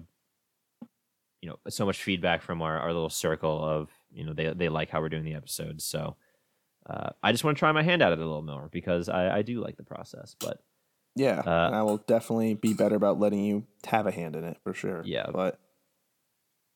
you 1.42 1.48
know, 1.48 1.58
so 1.68 1.84
much 1.86 2.02
feedback 2.02 2.42
from 2.42 2.62
our, 2.62 2.78
our 2.78 2.92
little 2.92 3.10
circle 3.10 3.62
of, 3.62 3.90
you 4.10 4.24
know, 4.24 4.32
they 4.32 4.52
they 4.54 4.68
like 4.68 4.90
how 4.90 5.00
we're 5.00 5.10
doing 5.10 5.24
the 5.24 5.34
episodes. 5.34 5.84
So 5.84 6.16
uh, 6.88 7.10
I 7.22 7.32
just 7.32 7.44
want 7.44 7.56
to 7.56 7.58
try 7.58 7.72
my 7.72 7.82
hand 7.82 8.02
at 8.02 8.12
it 8.12 8.18
a 8.18 8.22
little 8.22 8.42
more 8.42 8.68
because 8.72 9.08
I, 9.08 9.38
I 9.38 9.42
do 9.42 9.60
like 9.62 9.76
the 9.76 9.82
process. 9.82 10.34
But 10.38 10.62
Yeah, 11.14 11.42
Uh, 11.46 11.70
I 11.72 11.82
will 11.82 11.98
definitely 11.98 12.54
be 12.54 12.74
better 12.74 12.96
about 12.96 13.20
letting 13.20 13.44
you 13.44 13.66
have 13.86 14.06
a 14.06 14.10
hand 14.10 14.34
in 14.34 14.44
it 14.44 14.58
for 14.62 14.74
sure. 14.74 15.02
Yeah. 15.04 15.26
but 15.32 15.58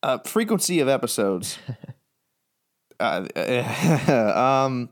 uh, 0.02 0.18
frequency 0.18 0.80
of 0.80 0.88
episodes. 0.88 1.58
uh, 3.00 3.26
um, 4.66 4.88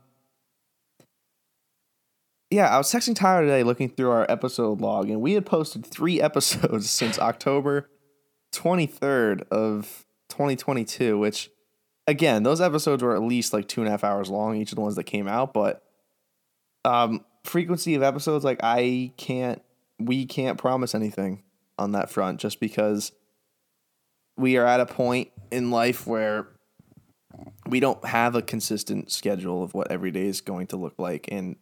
yeah, 2.51 2.67
I 2.67 2.77
was 2.77 2.91
texting 2.91 3.15
Tyler 3.15 3.43
today, 3.43 3.63
looking 3.63 3.89
through 3.89 4.11
our 4.11 4.25
episode 4.29 4.81
log, 4.81 5.09
and 5.09 5.21
we 5.21 5.33
had 5.33 5.45
posted 5.45 5.85
three 5.85 6.21
episodes 6.21 6.89
since 6.89 7.19
October 7.19 7.89
twenty 8.51 8.87
third 8.87 9.43
of 9.51 10.05
twenty 10.29 10.55
twenty 10.55 10.85
two. 10.85 11.17
Which, 11.17 11.49
again, 12.07 12.43
those 12.43 12.61
episodes 12.61 13.03
were 13.03 13.15
at 13.15 13.21
least 13.21 13.53
like 13.53 13.67
two 13.67 13.81
and 13.81 13.87
a 13.87 13.91
half 13.91 14.03
hours 14.03 14.29
long, 14.29 14.55
each 14.55 14.71
of 14.71 14.75
the 14.75 14.81
ones 14.81 14.95
that 14.95 15.03
came 15.03 15.27
out, 15.27 15.53
but 15.53 15.83
um 16.85 17.25
frequency 17.43 17.95
of 17.95 18.03
episodes 18.03 18.43
like 18.45 18.59
i 18.63 19.11
can't 19.17 19.61
we 19.99 20.25
can't 20.25 20.57
promise 20.57 20.95
anything 20.95 21.43
on 21.77 21.91
that 21.91 22.09
front 22.09 22.39
just 22.39 22.59
because 22.59 23.11
we 24.39 24.57
are 24.57 24.65
at 24.65 24.79
a 24.79 24.85
point 24.85 25.29
in 25.51 25.69
life 25.69 26.07
where 26.07 26.47
we 27.67 27.79
don't 27.79 28.03
have 28.05 28.35
a 28.35 28.41
consistent 28.41 29.11
schedule 29.11 29.63
of 29.63 29.73
what 29.73 29.91
every 29.91 30.11
day 30.11 30.25
is 30.25 30.41
going 30.41 30.67
to 30.67 30.77
look 30.77 30.95
like. 30.97 31.27
And 31.31 31.57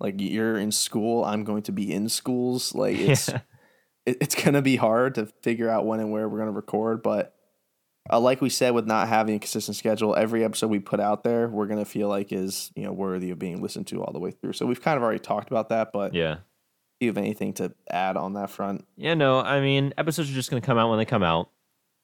like 0.00 0.14
you're 0.18 0.56
in 0.56 0.72
school 0.72 1.22
i'm 1.24 1.44
going 1.44 1.62
to 1.62 1.72
be 1.72 1.92
in 1.92 2.08
schools. 2.08 2.74
Like 2.74 2.96
it's 2.98 3.28
it, 3.28 4.16
it's 4.20 4.34
going 4.34 4.54
to 4.54 4.62
be 4.62 4.76
hard 4.76 5.14
to 5.16 5.26
figure 5.42 5.68
out 5.68 5.86
when 5.86 6.00
and 6.00 6.10
where 6.10 6.28
we're 6.28 6.38
going 6.38 6.48
to 6.48 6.56
record 6.56 7.02
but 7.02 7.34
uh, 8.10 8.18
like 8.18 8.40
we 8.40 8.48
said 8.48 8.72
with 8.72 8.86
not 8.86 9.08
having 9.08 9.36
a 9.36 9.38
consistent 9.38 9.76
schedule 9.76 10.16
every 10.16 10.42
episode 10.42 10.68
we 10.68 10.78
put 10.78 11.00
out 11.00 11.22
there 11.22 11.48
we're 11.48 11.66
going 11.66 11.78
to 11.78 11.84
feel 11.84 12.08
like 12.08 12.32
is 12.32 12.72
you 12.74 12.82
know 12.82 12.92
worthy 12.92 13.30
of 13.30 13.38
being 13.38 13.62
listened 13.62 13.86
to 13.88 14.02
all 14.02 14.12
the 14.12 14.18
way 14.18 14.30
through. 14.30 14.54
So 14.54 14.66
we've 14.66 14.82
kind 14.82 14.96
of 14.96 15.02
already 15.02 15.20
talked 15.20 15.50
about 15.50 15.68
that 15.68 15.92
but 15.92 16.14
yeah. 16.14 16.38
You 17.00 17.08
have 17.08 17.18
anything 17.18 17.52
to 17.54 17.72
add 17.90 18.16
on 18.16 18.34
that 18.34 18.50
front 18.50 18.84
Yeah, 18.96 19.14
no, 19.14 19.40
I 19.40 19.60
mean, 19.60 19.94
episodes 19.96 20.30
are 20.30 20.34
just 20.34 20.50
going 20.50 20.60
to 20.60 20.66
come 20.66 20.78
out 20.78 20.90
when 20.90 20.98
they 20.98 21.04
come 21.04 21.22
out. 21.22 21.50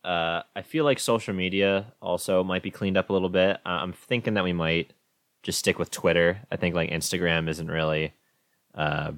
Uh, 0.03 0.43
I 0.55 0.63
feel 0.63 0.85
like 0.85 1.01
social 1.01 1.35
media 1.35 1.93
also 2.01 2.45
might 2.45 2.63
be 2.63 2.71
cleaned 2.71 2.97
up 2.97 3.11
a 3.11 3.13
little 3.13 3.29
bit. 3.29 3.59
I'm 3.67 3.93
thinking 3.93 4.35
that 4.35 4.45
we 4.45 4.53
might 4.53 4.93
just 5.43 5.59
stick 5.59 5.79
with 5.79 5.91
Twitter. 5.91 6.41
I 6.51 6.57
think 6.57 6.75
like 6.75 6.91
Instagram 6.91 7.49
isn't 7.49 7.71
really. 7.71 8.15
Uh, 8.75 9.13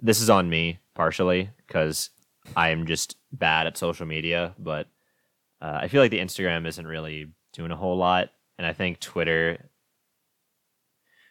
this 0.00 0.20
is 0.20 0.30
on 0.30 0.48
me 0.48 0.78
partially 0.94 1.50
because 1.66 2.10
I 2.56 2.70
am 2.70 2.86
just 2.86 3.16
bad 3.32 3.66
at 3.66 3.76
social 3.76 4.06
media, 4.06 4.54
but 4.58 4.86
uh, 5.60 5.78
I 5.82 5.88
feel 5.88 6.00
like 6.00 6.10
the 6.10 6.20
Instagram 6.20 6.66
isn't 6.66 6.86
really 6.86 7.28
doing 7.52 7.70
a 7.70 7.76
whole 7.76 7.96
lot, 7.96 8.30
and 8.58 8.66
I 8.66 8.72
think 8.72 9.00
Twitter 9.00 9.69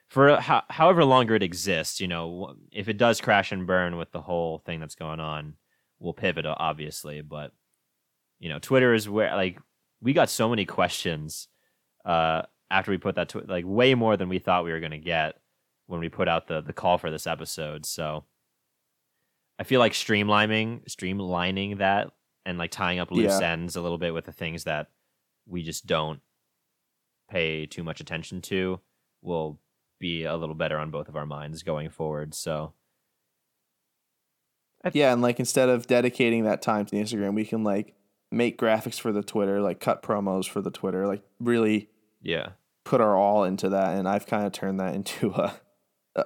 for 0.10 0.39
ho- 0.41 0.62
however 0.70 1.05
longer 1.05 1.36
it 1.36 1.43
exists, 1.43 2.01
you 2.01 2.07
know, 2.07 2.55
if 2.72 2.89
it 2.89 2.97
does 2.97 3.22
crash 3.22 3.51
and 3.51 3.68
burn 3.68 3.95
with 3.97 4.12
the 4.12 4.22
whole 4.22 4.57
thing 4.60 4.80
that's 4.80 4.95
going 4.95 5.20
on, 5.20 5.53
we'll 5.99 6.14
pivot 6.14 6.45
obviously. 6.45 7.22
But 7.22 7.51
you 8.39 8.49
know, 8.49 8.60
Twitter 8.60 8.93
is 8.93 9.07
where 9.07 9.36
like 9.36 9.60
we 10.01 10.14
got 10.14 10.30
so 10.30 10.49
many 10.49 10.66
questions 10.66 11.47
uh, 12.05 12.43
after 12.72 12.91
we 12.91 12.97
put 12.97 13.16
that 13.16 13.30
tw- 13.30 13.47
like 13.47 13.66
way 13.68 13.93
more 13.95 14.18
than 14.18 14.30
we 14.30 14.39
thought 14.39 14.64
we 14.64 14.72
were 14.72 14.80
going 14.80 14.91
to 14.91 14.97
get 14.97 15.36
when 15.88 15.99
we 15.99 16.10
put 16.10 16.28
out 16.28 16.47
the 16.47 16.62
the 16.62 16.74
call 16.74 16.97
for 16.97 17.12
this 17.12 17.28
episode. 17.28 17.86
So 17.86 18.24
I 19.60 19.64
feel 19.64 19.80
like 19.80 19.93
streamlining 19.93 20.86
streamlining 20.89 21.80
that 21.80 22.12
and 22.45 22.57
like 22.57 22.72
tying 22.72 22.99
up 22.99 23.12
loose 23.12 23.39
Yeah. 23.41 23.51
ends 23.51 23.76
a 23.76 23.82
little 23.82 23.97
bit 23.97 24.14
with 24.14 24.26
the 24.26 24.32
things 24.32 24.64
that 24.64 24.88
we 25.45 25.62
just 25.64 25.86
don't 25.86 26.22
pay 27.30 27.66
too 27.66 27.84
much 27.84 27.99
attention 27.99 28.41
to 28.41 28.80
will 29.22 29.60
be 30.00 30.24
a 30.24 30.36
little 30.36 30.56
better 30.56 30.78
on 30.78 30.91
both 30.91 31.10
of 31.10 31.16
our 31.16 31.26
minds 31.26 31.64
going 31.64 31.89
forward. 31.89 32.34
So 32.34 32.74
yeah 34.93 35.12
and 35.12 35.22
like 35.22 35.39
instead 35.39 35.70
of 35.70 35.88
dedicating 35.88 36.43
that 36.43 36.62
time 36.62 36.86
to 36.86 36.91
the 36.91 37.02
instagram 37.02 37.34
we 37.34 37.45
can 37.45 37.64
like 37.64 37.93
make 38.32 38.58
graphics 38.58 39.00
for 39.00 39.12
the 39.12 39.24
twitter 39.24 39.62
like 39.62 39.80
cut 39.80 40.02
promos 40.02 40.47
for 40.47 40.62
the 40.62 40.72
twitter 40.72 41.08
like 41.08 41.22
really 41.39 41.89
yeah, 42.22 42.50
put 42.84 43.00
our 43.00 43.16
all 43.16 43.45
into 43.45 43.70
that 43.70 43.97
and 43.97 44.08
i've 44.08 44.26
kind 44.26 44.45
of 44.45 44.52
turned 44.52 44.80
that 44.80 44.93
into 44.95 45.32
a 45.32 45.54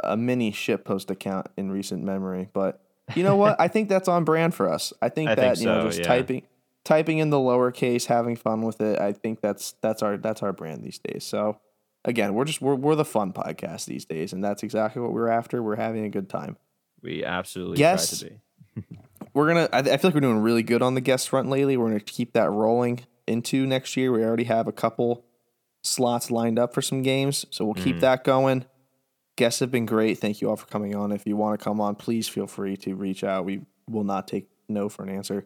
a 0.03 0.17
mini 0.17 0.51
ship 0.51 0.85
post 0.85 1.11
account 1.11 1.47
in 1.57 1.71
recent 1.71 2.03
memory 2.03 2.49
but 2.53 2.81
you 3.15 3.23
know 3.23 3.35
what 3.35 3.59
i 3.59 3.67
think 3.67 3.89
that's 3.89 4.07
on 4.07 4.23
brand 4.23 4.55
for 4.55 4.71
us 4.71 4.93
i 5.01 5.09
think 5.09 5.29
I 5.29 5.35
that 5.35 5.57
think 5.57 5.59
you 5.59 5.65
know 5.67 5.85
just 5.85 5.99
yeah. 5.99 6.05
typing 6.05 6.43
typing 6.83 7.19
in 7.19 7.29
the 7.29 7.37
lowercase 7.37 8.05
having 8.05 8.35
fun 8.35 8.61
with 8.61 8.81
it 8.81 8.99
i 8.99 9.11
think 9.11 9.41
that's 9.41 9.75
that's 9.81 10.01
our 10.01 10.17
that's 10.17 10.41
our 10.41 10.51
brand 10.51 10.83
these 10.83 10.99
days 10.99 11.23
so 11.23 11.59
again 12.05 12.33
we're 12.33 12.45
just 12.45 12.61
we're, 12.61 12.75
we're 12.75 12.95
the 12.95 13.05
fun 13.05 13.31
podcast 13.33 13.85
these 13.85 14.05
days 14.05 14.33
and 14.33 14.43
that's 14.43 14.63
exactly 14.63 15.01
what 15.01 15.13
we're 15.13 15.29
after 15.29 15.61
we're 15.63 15.75
having 15.75 16.03
a 16.05 16.09
good 16.09 16.29
time 16.29 16.57
we 17.03 17.23
absolutely 17.23 17.79
Yes. 17.79 18.19
try 18.19 18.29
to 18.29 18.35
be. 18.81 18.97
we're 19.33 19.47
gonna. 19.47 19.69
I, 19.71 19.79
I 19.79 19.97
feel 19.97 20.09
like 20.09 20.15
we're 20.15 20.21
doing 20.21 20.39
really 20.39 20.63
good 20.63 20.81
on 20.81 20.95
the 20.95 21.01
guest 21.01 21.29
front 21.29 21.49
lately. 21.49 21.77
We're 21.77 21.89
gonna 21.89 21.99
keep 21.99 22.33
that 22.33 22.49
rolling 22.49 23.01
into 23.27 23.67
next 23.67 23.95
year. 23.95 24.11
We 24.11 24.23
already 24.23 24.45
have 24.45 24.67
a 24.67 24.71
couple 24.71 25.25
slots 25.83 26.31
lined 26.31 26.57
up 26.57 26.73
for 26.73 26.81
some 26.81 27.03
games, 27.03 27.45
so 27.51 27.65
we'll 27.65 27.75
keep 27.75 27.97
mm-hmm. 27.97 27.99
that 27.99 28.23
going. 28.23 28.65
Guests 29.35 29.59
have 29.59 29.69
been 29.71 29.85
great. 29.85 30.19
Thank 30.19 30.41
you 30.41 30.49
all 30.49 30.55
for 30.55 30.67
coming 30.67 30.95
on. 30.95 31.11
If 31.11 31.27
you 31.27 31.35
want 31.35 31.59
to 31.59 31.63
come 31.63 31.81
on, 31.81 31.95
please 31.95 32.27
feel 32.27 32.47
free 32.47 32.77
to 32.77 32.95
reach 32.95 33.23
out. 33.23 33.45
We 33.45 33.61
will 33.89 34.03
not 34.03 34.27
take 34.27 34.47
no 34.69 34.89
for 34.89 35.03
an 35.03 35.09
answer. 35.09 35.45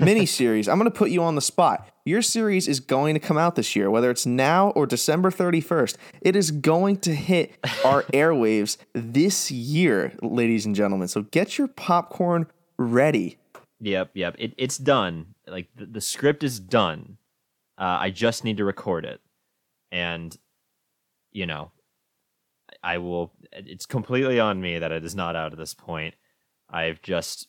Mini 0.00 0.26
series. 0.26 0.68
I'm 0.68 0.78
going 0.78 0.90
to 0.90 0.96
put 0.96 1.10
you 1.10 1.22
on 1.22 1.34
the 1.34 1.40
spot. 1.40 1.88
Your 2.04 2.22
series 2.22 2.68
is 2.68 2.80
going 2.80 3.14
to 3.14 3.20
come 3.20 3.36
out 3.36 3.54
this 3.54 3.76
year, 3.76 3.90
whether 3.90 4.10
it's 4.10 4.24
now 4.24 4.70
or 4.70 4.86
December 4.86 5.30
31st. 5.30 5.96
It 6.22 6.36
is 6.36 6.50
going 6.50 6.98
to 7.00 7.14
hit 7.14 7.58
our 7.84 8.02
airwaves 8.14 8.78
this 8.94 9.50
year, 9.50 10.14
ladies 10.22 10.64
and 10.64 10.74
gentlemen. 10.74 11.08
So 11.08 11.22
get 11.22 11.58
your 11.58 11.68
popcorn 11.68 12.46
ready. 12.78 13.38
Yep, 13.80 14.10
yep. 14.14 14.36
It, 14.38 14.54
it's 14.56 14.78
done. 14.78 15.34
Like 15.46 15.68
the, 15.76 15.86
the 15.86 16.00
script 16.00 16.42
is 16.42 16.58
done. 16.58 17.18
Uh, 17.76 17.98
I 18.00 18.10
just 18.10 18.42
need 18.42 18.56
to 18.56 18.64
record 18.64 19.04
it, 19.04 19.20
and 19.92 20.36
you 21.30 21.46
know, 21.46 21.70
I 22.82 22.98
will. 22.98 23.32
It's 23.52 23.86
completely 23.86 24.40
on 24.40 24.60
me 24.60 24.78
that 24.80 24.90
it 24.90 25.04
is 25.04 25.14
not 25.14 25.36
out 25.36 25.52
at 25.52 25.58
this 25.58 25.74
point. 25.74 26.14
I've 26.68 27.00
just. 27.02 27.48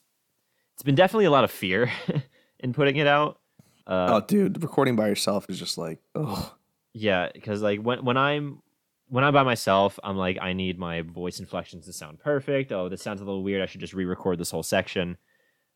It's 0.80 0.84
been 0.86 0.96
definitely 0.96 1.26
a 1.26 1.32
lot 1.32 1.44
of 1.44 1.52
fear 1.52 1.92
in 2.62 2.72
putting 2.72 2.96
it 2.96 3.06
out. 3.06 3.42
Uh, 3.86 4.22
oh, 4.22 4.26
dude, 4.26 4.64
recording 4.64 4.96
by 4.96 5.10
yourself 5.10 5.46
is 5.50 5.60
just 5.60 5.78
like, 5.78 6.00
oh, 6.16 6.56
Yeah, 6.94 7.28
because 7.34 7.62
like 7.62 7.82
when 7.82 8.06
when 8.06 8.16
I'm 8.16 8.62
when 9.10 9.26
I'm 9.26 9.34
by 9.34 9.44
myself, 9.44 10.00
I'm 10.06 10.16
like 10.16 10.38
I 10.42 10.54
need 10.54 10.80
my 10.80 11.02
voice 11.02 11.42
inflections 11.42 11.86
to 11.88 11.92
sound 11.92 12.20
perfect. 12.20 12.72
Oh, 12.72 12.88
this 12.88 13.02
sounds 13.02 13.20
a 13.20 13.26
little 13.26 13.44
weird. 13.44 13.62
I 13.62 13.66
should 13.66 13.82
just 13.82 13.92
re-record 13.92 14.40
this 14.40 14.52
whole 14.52 14.64
section. 14.64 15.18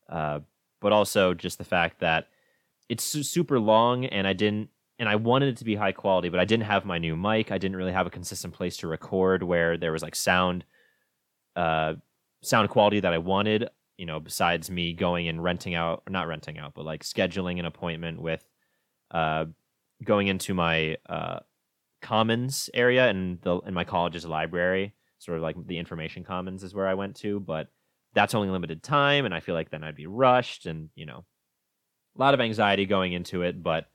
Uh, 0.09 0.39
but 0.79 0.93
also 0.93 1.33
just 1.33 1.57
the 1.57 1.65
fact 1.65 1.99
that 1.99 2.29
it's 2.87 3.03
su- 3.03 3.23
super 3.23 3.59
long, 3.59 4.05
and 4.05 4.25
I 4.25 4.31
didn't, 4.31 4.69
and 4.99 5.09
I 5.09 5.17
wanted 5.17 5.49
it 5.49 5.57
to 5.57 5.65
be 5.65 5.75
high 5.75 5.91
quality, 5.91 6.29
but 6.29 6.39
I 6.39 6.45
didn't 6.45 6.63
have 6.67 6.85
my 6.85 6.97
new 6.97 7.17
mic. 7.17 7.51
I 7.51 7.57
didn't 7.57 7.75
really 7.75 7.91
have 7.91 8.07
a 8.07 8.09
consistent 8.09 8.53
place 8.53 8.77
to 8.77 8.87
record 8.87 9.43
where 9.43 9.75
there 9.75 9.91
was 9.91 10.01
like 10.01 10.15
sound, 10.15 10.63
uh, 11.57 11.95
sound 12.41 12.69
quality 12.69 13.01
that 13.01 13.11
I 13.11 13.17
wanted. 13.17 13.67
You 14.03 14.07
know, 14.07 14.19
besides 14.19 14.69
me 14.69 14.91
going 14.91 15.29
and 15.29 15.41
renting 15.41 15.75
out, 15.75 16.03
not 16.09 16.27
renting 16.27 16.57
out, 16.57 16.73
but 16.75 16.83
like 16.83 17.05
scheduling 17.05 17.57
an 17.57 17.63
appointment 17.63 18.21
with, 18.21 18.43
uh, 19.11 19.45
going 20.03 20.27
into 20.27 20.53
my 20.53 20.97
uh, 21.07 21.39
commons 22.01 22.69
area 22.73 23.09
in 23.09 23.39
the 23.43 23.59
in 23.59 23.73
my 23.73 23.85
college's 23.85 24.25
library, 24.25 24.93
sort 25.19 25.37
of 25.37 25.41
like 25.41 25.55
the 25.67 25.77
information 25.77 26.25
commons 26.25 26.63
is 26.63 26.75
where 26.75 26.85
I 26.85 26.95
went 26.95 27.15
to, 27.21 27.39
but 27.39 27.69
that's 28.13 28.35
only 28.35 28.49
limited 28.49 28.83
time, 28.83 29.23
and 29.23 29.33
I 29.33 29.39
feel 29.39 29.55
like 29.55 29.71
then 29.71 29.85
I'd 29.85 29.95
be 29.95 30.05
rushed, 30.05 30.65
and 30.65 30.89
you 30.95 31.05
know, 31.05 31.23
a 32.17 32.19
lot 32.19 32.33
of 32.33 32.41
anxiety 32.41 32.85
going 32.85 33.13
into 33.13 33.43
it. 33.43 33.63
But 33.63 33.85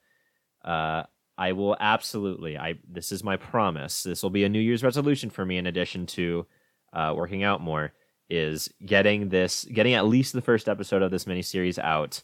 uh, 0.64 1.02
I 1.36 1.52
will 1.52 1.76
absolutely. 1.78 2.56
I 2.56 2.76
this 2.90 3.12
is 3.12 3.22
my 3.22 3.36
promise. 3.36 4.04
This 4.04 4.22
will 4.22 4.30
be 4.30 4.44
a 4.44 4.48
New 4.48 4.58
Year's 4.58 4.82
resolution 4.82 5.28
for 5.28 5.44
me. 5.44 5.58
In 5.58 5.66
addition 5.66 6.06
to 6.06 6.46
uh, 6.94 7.12
working 7.14 7.42
out 7.42 7.60
more, 7.60 7.92
is 8.30 8.68
getting 8.84 9.28
this, 9.30 9.64
getting 9.64 9.94
at 9.94 10.06
least 10.06 10.32
the 10.32 10.40
first 10.42 10.68
episode 10.68 11.02
of 11.02 11.10
this 11.10 11.24
miniseries 11.24 11.78
out 11.78 12.22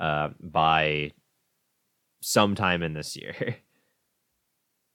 uh, 0.00 0.30
by 0.40 1.12
sometime 2.22 2.82
in 2.82 2.94
this 2.94 3.16
year. 3.16 3.56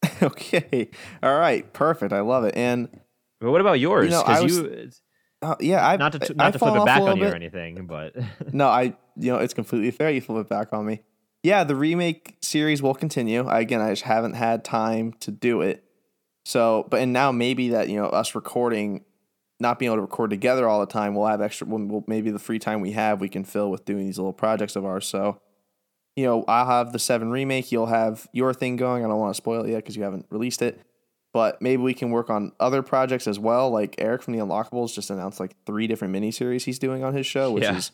okay. 0.21 0.89
All 1.23 1.37
right. 1.37 1.71
Perfect. 1.73 2.13
I 2.13 2.21
love 2.21 2.43
it. 2.43 2.55
And 2.55 2.89
but 3.39 3.51
what 3.51 3.61
about 3.61 3.79
yours? 3.79 4.05
You 4.05 4.11
know, 4.11 4.23
I 4.25 4.41
Because 4.41 4.43
was- 4.43 4.57
you 4.57 4.91
uh, 5.43 5.55
yeah, 5.59 5.87
I 5.87 5.97
not 5.97 6.13
to 6.13 6.33
I 6.39 6.45
not 6.45 6.53
to 6.53 6.59
flip 6.59 6.75
it 6.75 6.85
back 6.85 7.01
on 7.01 7.17
you 7.17 7.23
bit. 7.23 7.33
or 7.33 7.35
anything, 7.35 7.85
but 7.85 8.15
No, 8.53 8.67
I 8.67 8.95
you 9.15 9.31
know 9.31 9.37
it's 9.37 9.53
completely 9.53 9.91
fair. 9.91 10.09
You 10.09 10.19
flip 10.21 10.45
it 10.45 10.49
back 10.49 10.73
on 10.73 10.85
me. 10.85 11.01
Yeah, 11.43 11.63
the 11.63 11.75
remake 11.75 12.37
series 12.41 12.81
will 12.81 12.95
continue. 12.95 13.45
I, 13.45 13.59
again, 13.59 13.79
I 13.79 13.91
just 13.91 14.01
haven't 14.01 14.33
had 14.33 14.65
time 14.65 15.13
to 15.19 15.29
do 15.29 15.61
it. 15.61 15.83
So, 16.43 16.87
but 16.89 17.01
and 17.01 17.13
now 17.13 17.31
maybe 17.31 17.69
that 17.69 17.87
you 17.89 17.97
know 17.97 18.07
us 18.07 18.33
recording, 18.33 19.05
not 19.59 19.79
being 19.79 19.87
able 19.89 19.97
to 19.97 20.01
record 20.01 20.29
together 20.29 20.67
all 20.67 20.79
the 20.79 20.85
time, 20.85 21.15
we'll 21.15 21.27
have 21.27 21.41
extra. 21.41 21.65
We'll, 21.67 22.03
maybe 22.07 22.29
the 22.31 22.39
free 22.39 22.59
time 22.59 22.81
we 22.81 22.91
have, 22.91 23.19
we 23.21 23.29
can 23.29 23.43
fill 23.43 23.71
with 23.71 23.85
doing 23.85 24.05
these 24.05 24.17
little 24.17 24.33
projects 24.33 24.75
of 24.75 24.85
ours. 24.85 25.07
So, 25.07 25.39
you 26.15 26.25
know, 26.25 26.43
I'll 26.47 26.65
have 26.67 26.91
the 26.93 26.99
seven 26.99 27.29
remake. 27.31 27.71
You'll 27.71 27.87
have 27.87 28.27
your 28.33 28.53
thing 28.53 28.75
going. 28.75 29.03
I 29.03 29.07
don't 29.07 29.19
want 29.19 29.33
to 29.33 29.37
spoil 29.37 29.63
it 29.65 29.69
yet 29.71 29.77
because 29.77 29.95
you 29.95 30.03
haven't 30.03 30.25
released 30.29 30.61
it. 30.61 30.81
But 31.33 31.61
maybe 31.61 31.81
we 31.83 31.93
can 31.93 32.09
work 32.09 32.29
on 32.29 32.51
other 32.59 32.81
projects 32.81 33.27
as 33.27 33.37
well. 33.37 33.69
Like 33.69 33.95
Eric 33.99 34.23
from 34.23 34.33
the 34.33 34.39
Unlockables 34.39 34.93
just 34.93 35.09
announced 35.09 35.39
like 35.39 35.55
three 35.65 35.85
different 35.85 36.15
miniseries 36.15 36.63
he's 36.63 36.79
doing 36.79 37.03
on 37.03 37.13
his 37.13 37.25
show, 37.27 37.51
which 37.51 37.63
Yeah. 37.63 37.75
is 37.77 37.91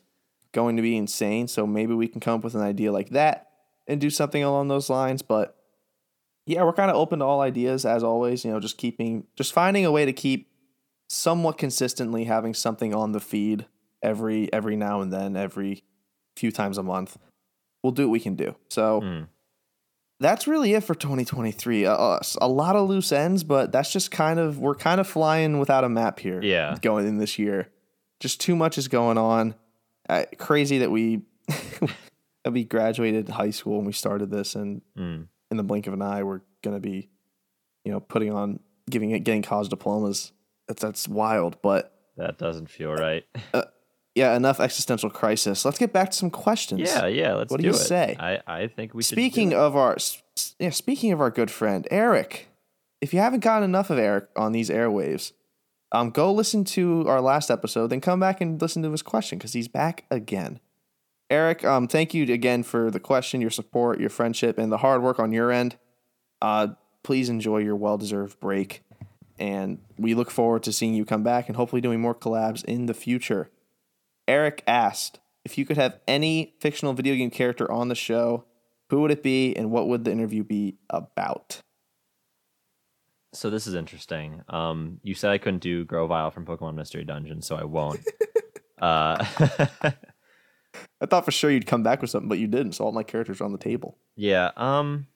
going 0.54 0.76
to 0.78 0.82
be 0.82 0.96
insane. 0.96 1.48
So 1.48 1.66
maybe 1.66 1.94
we 1.94 2.08
can 2.08 2.22
come 2.22 2.36
up 2.36 2.44
with 2.44 2.56
an 2.56 2.62
idea 2.62 2.92
like 2.92 3.10
that 3.10 3.50
and 3.88 4.00
do 4.00 4.10
something 4.10 4.44
along 4.44 4.68
those 4.70 4.90
lines. 4.90 5.22
But 5.22 5.58
yeah, 6.46 6.64
we're 6.64 6.74
kind 6.74 6.92
of 6.92 6.96
open 6.96 7.20
to 7.20 7.26
all 7.26 7.42
ideas 7.42 7.86
as 7.86 8.04
always. 8.04 8.46
You 8.46 8.52
know, 8.52 8.60
just 8.60 8.78
keeping, 8.78 9.26
just 9.36 9.52
finding 9.52 9.86
a 9.86 9.92
way 9.92 10.06
to 10.06 10.14
keep 10.14 10.48
somewhat 11.10 11.58
consistently 11.58 12.24
having 12.26 12.54
something 12.54 12.94
on 12.94 13.12
the 13.12 13.20
feed 13.20 13.66
every 14.02 14.52
every 14.54 14.76
now 14.76 15.02
and 15.02 15.12
then, 15.14 15.36
every 15.36 15.84
few 16.36 16.52
times 16.52 16.78
a 16.78 16.84
month. 16.84 17.18
We'll 17.84 17.92
do 17.92 18.08
what 18.08 18.14
we 18.14 18.20
can 18.20 18.36
do. 18.36 18.56
So 18.70 19.02
Hmm. 19.02 19.22
that's 20.20 20.48
really 20.48 20.74
it 20.74 20.84
for 20.84 20.96
2023. 20.96 21.86
Uh, 21.86 21.94
uh, 21.94 22.20
a 22.42 22.48
lot 22.48 22.76
of 22.76 22.88
loose 22.88 23.12
ends, 23.12 23.44
but 23.44 23.72
that's 23.72 23.92
just 23.92 24.10
kind 24.12 24.40
of 24.40 24.60
we're 24.60 24.76
kind 24.76 25.00
of 25.02 25.08
flying 25.08 25.60
without 25.60 25.84
a 25.84 25.90
map 25.90 26.20
here. 26.20 26.42
Yeah. 26.42 26.78
going 26.82 27.08
in 27.08 27.18
this 27.18 27.38
year, 27.38 27.70
just 28.20 28.40
too 28.40 28.56
much 28.56 28.78
is 28.78 28.88
going 28.88 29.18
on. 29.18 29.56
Uh, 30.10 30.24
crazy 30.38 30.80
that 30.80 30.92
we 30.92 31.22
that 32.44 32.52
we 32.52 32.64
graduated 32.64 33.30
high 33.30 33.50
school 33.52 33.78
and 33.78 33.88
we 33.88 33.94
started 33.94 34.30
this, 34.32 34.56
and 34.56 34.82
Mm. 34.98 35.28
in 35.52 35.58
the 35.58 35.64
blink 35.64 35.88
of 35.88 35.94
an 35.94 36.02
eye, 36.02 36.24
we're 36.24 36.42
gonna 36.62 36.80
be, 36.80 37.10
you 37.86 37.92
know, 37.92 38.00
putting 38.00 38.32
on 38.34 38.60
giving 38.90 39.12
it 39.12 39.20
getting 39.20 39.42
college 39.42 39.70
diplomas. 39.70 40.32
That's 40.68 40.82
that's 40.82 41.08
wild, 41.08 41.58
but 41.62 41.94
that 42.18 42.38
doesn't 42.38 42.70
feel 42.70 42.94
right. 42.94 43.26
yeah, 44.16 44.36
enough 44.36 44.60
existential 44.60 45.10
crisis. 45.10 45.66
Let's 45.66 45.78
get 45.78 45.92
back 45.94 46.12
to 46.12 46.18
some 46.18 46.30
questions. 46.30 46.82
yeah, 46.82 47.06
yeah. 47.08 47.34
Let's 47.34 47.52
What 47.52 47.58
do 47.58 47.64
do 47.64 47.70
you 47.70 47.76
it. 47.76 47.78
say? 47.86 48.16
I 48.20 48.40
I 48.48 48.68
think 48.68 48.94
we. 48.94 49.04
Speaking 49.04 49.54
of 49.54 49.76
our, 49.76 49.98
yeah, 50.60 50.70
speaking 50.70 51.12
of 51.12 51.20
our 51.22 51.32
good 51.32 51.52
friend 51.52 51.88
Eric, 51.92 52.48
if 53.02 53.14
you 53.14 53.20
haven't 53.20 53.42
gotten 53.44 53.64
enough 53.64 53.90
of 53.90 53.98
Eric 53.98 54.28
on 54.36 54.52
these 54.52 54.70
airwaves, 54.70 55.34
um, 55.92 56.10
go 56.10 56.32
listen 56.32 56.64
to 56.66 57.08
our 57.08 57.22
last 57.22 57.52
episode, 57.52 57.88
then 57.88 58.02
come 58.02 58.20
back 58.20 58.42
and 58.42 58.62
listen 58.62 58.82
to 58.84 58.92
his 58.92 59.02
question 59.02 59.38
because 59.38 59.54
he's 59.54 59.68
back 59.68 60.06
again. 60.10 60.60
Eric, 61.30 61.64
um, 61.66 61.88
thank 61.88 62.14
you 62.14 62.32
again 62.32 62.64
for 62.64 62.92
the 62.92 63.00
question, 63.00 63.42
your 63.42 63.50
support, 63.50 64.00
your 64.00 64.10
friendship, 64.10 64.58
and 64.58 64.72
the 64.72 64.78
hard 64.78 65.02
work 65.02 65.20
on 65.20 65.32
your 65.32 65.52
end. 65.52 65.78
Uh, 66.42 66.68
please 67.04 67.28
enjoy 67.30 67.58
your 67.58 67.76
well-deserved 67.76 68.40
break, 68.40 68.84
and 69.40 69.80
we 69.98 70.14
look 70.14 70.32
forward 70.32 70.64
to 70.64 70.74
seeing 70.74 70.94
you 70.94 71.06
come 71.06 71.24
back 71.24 71.48
and 71.48 71.56
hopefully 71.56 71.82
doing 71.82 72.02
more 72.02 72.16
collabs 72.16 72.64
in 72.66 72.86
the 72.86 72.94
future. 72.94 73.50
Eric 74.28 74.64
asked 74.68 75.20
if 75.44 75.58
you 75.58 75.66
could 75.66 75.78
have 75.78 76.00
any 76.08 76.56
fictional 76.60 76.94
video 76.94 77.16
game 77.16 77.32
character 77.32 77.70
on 77.72 77.90
the 77.90 77.96
show, 77.96 78.46
who 78.90 79.02
would 79.02 79.12
it 79.12 79.24
be 79.24 79.56
and 79.56 79.72
what 79.72 79.88
would 79.88 80.06
the 80.06 80.12
interview 80.12 80.44
be 80.44 80.78
about? 80.90 81.62
so 83.34 83.50
this 83.50 83.68
is 83.68 83.74
interesting. 83.74 84.42
Um, 84.48 85.00
you 85.04 85.16
said 85.16 85.32
I 85.32 85.38
couldn't 85.38 85.62
do 85.62 85.86
Grovyle 85.86 86.32
from 86.32 86.46
Pokemon 86.46 86.76
Mystery 86.76 87.04
Dungeon, 87.04 87.42
so 87.42 87.56
I 87.56 87.64
won't. 87.64 88.00
uh, 88.82 89.18
I 91.02 91.06
thought 91.06 91.26
for 91.26 91.32
sure 91.32 91.52
you'd 91.52 91.68
come 91.68 91.84
back 91.84 92.02
with 92.02 92.10
something, 92.10 92.30
but 92.30 92.40
you 92.40 92.48
didn't. 92.48 92.74
So 92.74 92.86
all 92.86 92.92
my 92.92 93.04
characters 93.04 93.42
are 93.42 93.46
on 93.46 93.52
the 93.52 93.58
table. 93.58 93.98
yeah. 94.16 94.52
Um, 94.56 95.08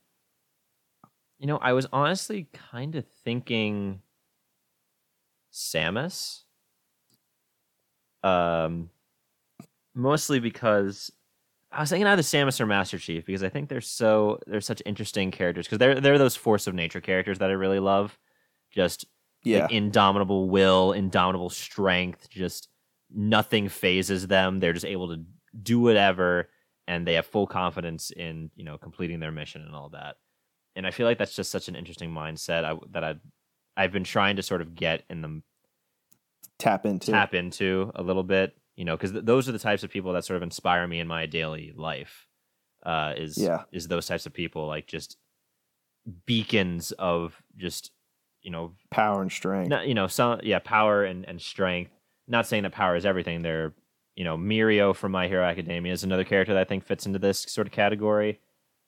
you 1.39 1.45
know, 1.45 1.57
I 1.57 1.73
was 1.73 1.85
honestly 1.93 2.47
kind 2.71 2.95
of 2.95 3.05
thinking 3.23 4.01
Samus. 5.57 6.43
Um, 8.23 8.89
mostly 9.93 10.39
because 10.39 11.11
I 11.71 11.81
was 11.81 11.89
thinking 11.89 12.07
either 12.07 12.21
Samus 12.21 12.59
or 12.59 12.65
Master 12.65 12.97
Chief 12.97 13.25
because 13.25 13.43
I 13.43 13.49
think 13.49 13.69
they're 13.69 13.81
so 13.81 14.39
they're 14.47 14.61
such 14.61 14.81
interesting 14.85 15.31
characters 15.31 15.65
because 15.65 15.79
they're 15.79 15.99
they're 15.99 16.17
those 16.17 16.35
force 16.35 16.67
of 16.67 16.75
nature 16.75 17.01
characters 17.01 17.39
that 17.39 17.49
I 17.49 17.53
really 17.53 17.79
love. 17.79 18.17
Just 18.71 19.05
Yeah. 19.43 19.63
like, 19.63 19.71
indomitable 19.71 20.49
will, 20.49 20.93
indomitable 20.93 21.49
strength, 21.49 22.29
just 22.29 22.69
nothing 23.13 23.69
phases 23.69 24.27
them. 24.27 24.59
They're 24.59 24.73
just 24.73 24.85
able 24.85 25.09
to 25.15 25.23
do 25.61 25.79
whatever 25.79 26.49
and 26.87 27.05
they 27.05 27.13
have 27.13 27.25
full 27.25 27.47
confidence 27.47 28.11
in, 28.11 28.49
you 28.55 28.63
know, 28.63 28.77
completing 28.77 29.19
their 29.19 29.31
mission 29.31 29.61
and 29.61 29.75
all 29.75 29.89
that. 29.89 30.15
And 30.75 30.85
I 30.87 30.91
feel 30.91 31.05
like 31.05 31.17
that's 31.17 31.35
just 31.35 31.51
such 31.51 31.67
an 31.67 31.75
interesting 31.75 32.11
mindset 32.11 32.63
I, 32.63 32.77
that 32.91 33.03
I 33.03 33.15
I've 33.77 33.91
been 33.93 34.03
trying 34.03 34.35
to 34.37 34.43
sort 34.43 34.61
of 34.61 34.75
get 34.75 35.03
in 35.09 35.21
the 35.21 35.41
Tap 36.59 36.85
into. 36.85 37.11
tap 37.11 37.33
into 37.35 37.91
a 37.95 38.01
little 38.03 38.23
bit, 38.23 38.57
you 38.75 38.83
know, 38.83 38.97
because 38.97 39.11
th- 39.11 39.23
those 39.25 39.47
are 39.47 39.51
the 39.51 39.59
types 39.59 39.83
of 39.83 39.91
people 39.91 40.11
that 40.13 40.25
sort 40.25 40.37
of 40.37 40.43
inspire 40.43 40.87
me 40.87 40.99
in 40.99 41.07
my 41.07 41.27
daily 41.27 41.71
life. 41.75 42.27
Uh, 42.83 43.13
is 43.15 43.37
Yeah. 43.37 43.63
is 43.71 43.87
those 43.87 44.07
types 44.07 44.25
of 44.25 44.33
people 44.33 44.65
like 44.67 44.87
just 44.87 45.17
beacons 46.25 46.91
of 46.93 47.41
just 47.57 47.91
you 48.41 48.51
know 48.51 48.73
Power 48.91 49.21
and 49.21 49.31
strength. 49.31 49.69
not, 49.69 49.87
you 49.87 49.93
know 49.93 50.07
some 50.07 50.39
yeah 50.43 50.59
power 50.59 51.03
and 51.03 51.25
and 51.27 51.41
strength. 51.41 51.91
Not 52.27 52.45
saying 52.47 52.63
that 52.63 52.71
power 52.73 52.95
is 52.95 53.05
everything. 53.05 53.41
They're 53.41 53.73
you 54.15 54.23
know, 54.23 54.35
Mirio 54.35 54.95
from 54.95 55.11
My 55.11 55.27
Hero 55.27 55.43
Academia 55.45 55.93
is 55.93 56.03
another 56.03 56.23
character 56.23 56.51
that 56.55 56.59
I 56.61 56.63
think 56.63 56.83
fits 56.83 57.05
into 57.05 57.19
this 57.19 57.37
sort 57.47 57.67
of 57.67 57.71
category, 57.73 58.39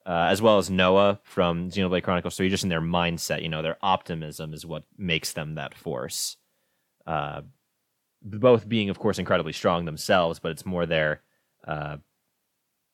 uh, 0.06 0.26
as 0.30 0.40
well 0.40 0.58
as 0.58 0.70
Noah 0.70 1.20
from 1.22 1.70
Xenoblade 1.70 2.02
Chronicles 2.02 2.36
3, 2.36 2.48
just 2.48 2.62
in 2.64 2.70
their 2.70 2.80
mindset, 2.80 3.42
you 3.42 3.48
know, 3.48 3.62
their 3.62 3.76
optimism 3.82 4.52
is 4.54 4.64
what 4.66 4.84
makes 4.96 5.32
them 5.32 5.54
that 5.56 5.74
force. 5.74 6.36
Uh, 7.06 7.42
both 8.22 8.68
being, 8.68 8.90
of 8.90 8.98
course, 8.98 9.18
incredibly 9.18 9.52
strong 9.52 9.84
themselves, 9.84 10.38
but 10.38 10.50
it's 10.52 10.66
more 10.66 10.86
their 10.86 11.22
uh, 11.66 11.96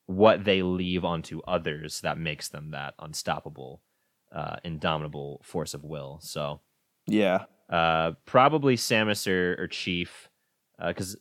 what 0.07 0.45
they 0.45 0.63
leave 0.63 1.05
onto 1.05 1.41
others 1.43 2.01
that 2.03 2.19
makes 2.19 2.49
them 2.49 2.71
that 2.71 2.95
unstoppable, 2.99 3.83
uh, 4.33 4.57
indomitable 4.65 5.41
force 5.45 5.75
of 5.75 5.85
will. 5.85 6.19
So, 6.23 6.61
Yeah. 7.07 7.47
uh, 7.69 8.13
probably 8.25 8.77
Samus 8.77 9.27
or, 9.27 9.61
or 9.61 9.67
Chief, 9.67 10.29
because 10.85 11.17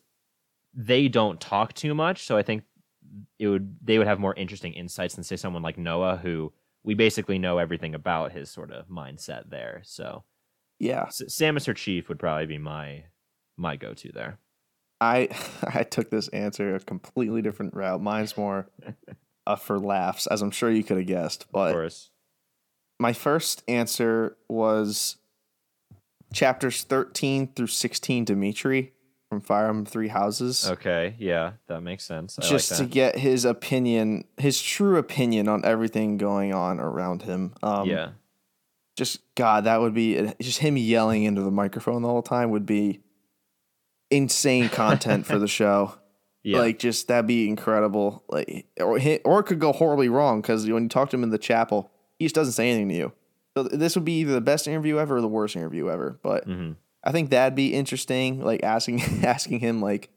they 0.74 1.08
don't 1.08 1.40
talk 1.42 1.74
too 1.74 1.96
much. 1.96 2.26
So 2.26 2.38
I 2.38 2.44
think 2.44 2.64
it 3.40 3.48
would 3.48 3.78
they 3.82 3.98
would 3.98 4.08
have 4.08 4.20
more 4.20 4.34
interesting 4.36 4.74
insights 4.74 5.16
than 5.16 5.24
say 5.24 5.36
someone 5.36 5.62
like 5.64 5.78
Noah, 5.78 6.18
who 6.18 6.54
we 6.84 6.94
basically 6.94 7.40
know 7.40 7.58
everything 7.58 7.96
about 7.96 8.32
his 8.32 8.50
sort 8.52 8.72
of 8.72 8.88
mindset 8.88 9.50
there. 9.50 9.82
So 9.84 10.24
Yeah. 10.80 11.06
S- 11.08 11.22
Samus 11.30 11.68
or 11.68 11.74
Chief 11.74 12.08
would 12.10 12.20
probably 12.20 12.46
be 12.46 12.58
my 12.58 13.06
my 13.58 13.76
go 13.76 13.94
to 13.94 14.12
there. 14.12 14.38
I 15.02 15.30
I 15.64 15.84
took 15.84 16.10
this 16.10 16.28
answer 16.30 16.76
a 16.76 16.80
completely 16.80 17.42
different 17.42 17.74
route. 17.74 18.02
Mine's 18.02 18.38
more 18.38 18.70
uh, 19.48 19.56
for 19.56 19.80
laughs, 19.80 20.28
as 20.28 20.42
I'm 20.42 20.52
sure 20.52 20.70
you 20.72 20.84
could 20.84 20.98
have 20.98 21.08
guessed. 21.08 21.44
Of 21.44 21.52
But 21.52 21.74
course. 21.74 22.12
my 23.00 23.14
first 23.14 23.64
answer 23.68 24.38
was 24.50 25.18
chapters 26.34 26.84
13 26.84 27.54
through 27.56 27.68
16 27.68 28.26
Dimitri 28.26 28.94
from 29.36 29.42
Fire 29.42 29.68
Emblem 29.68 29.86
Three 29.86 30.08
Houses. 30.08 30.70
Okay, 30.70 31.16
yeah, 31.20 31.54
that 31.68 31.82
makes 31.82 32.04
sense. 32.04 32.38
I 32.40 32.44
Just 32.44 32.72
like 32.72 32.78
to 32.80 32.86
get 32.86 33.18
his 33.18 33.46
opinion, 33.46 34.26
his 34.38 34.62
true 34.62 34.98
opinion 34.98 35.48
on 35.48 35.64
everything 35.66 36.18
going 36.18 36.54
on 36.54 36.80
around 36.80 37.24
him. 37.24 37.54
Um, 37.64 37.90
yeah, 37.90 38.10
just 38.96 39.20
God, 39.36 39.66
that 39.66 39.82
would 39.82 39.94
be 39.94 40.32
just 40.42 40.60
him 40.60 40.78
yelling 40.78 41.24
into 41.24 41.42
the 41.42 41.52
microphone 41.52 42.02
the 42.02 42.08
whole 42.08 42.24
time 42.24 42.50
would 42.52 42.66
be 42.66 43.02
insane 44.12 44.70
content 44.70 45.26
for 45.26 45.40
the 45.40 45.48
show. 45.60 45.96
yeah, 46.44 46.60
Like, 46.60 46.80
just 46.80 47.08
that'd 47.08 47.28
be 47.28 47.48
incredible. 47.50 48.24
Like, 48.30 48.68
or 48.80 49.00
or 49.26 49.40
it 49.40 49.44
could 49.46 49.60
go 49.60 49.72
horribly 49.72 50.10
wrong 50.10 50.42
because 50.42 50.70
when 50.70 50.84
you 50.84 50.90
talk 50.90 51.10
to 51.10 51.18
him 51.18 51.24
in 51.24 51.30
the 51.30 51.38
chapel, 51.38 51.92
he 52.20 52.26
just 52.26 52.36
doesn't 52.36 52.54
say 52.54 52.70
anything 52.70 52.90
to 52.90 52.96
you. 52.96 53.14
So 53.58 53.64
this 53.64 53.96
would 53.96 54.04
be 54.06 54.20
either 54.20 54.34
the 54.34 54.42
best 54.42 54.68
interview 54.68 54.98
ever 55.00 55.18
or 55.18 55.22
the 55.22 55.28
worst 55.30 55.56
interview 55.56 55.90
ever. 55.90 56.20
But 56.22 56.44
hmm 56.46 56.74
I 57.06 57.12
think 57.12 57.30
that'd 57.30 57.56
be 57.56 57.74
interesting. 57.74 58.42
Like 58.42 58.64
asking 58.64 59.02
asking 59.24 59.60
him 59.60 59.82
like, 59.82 60.10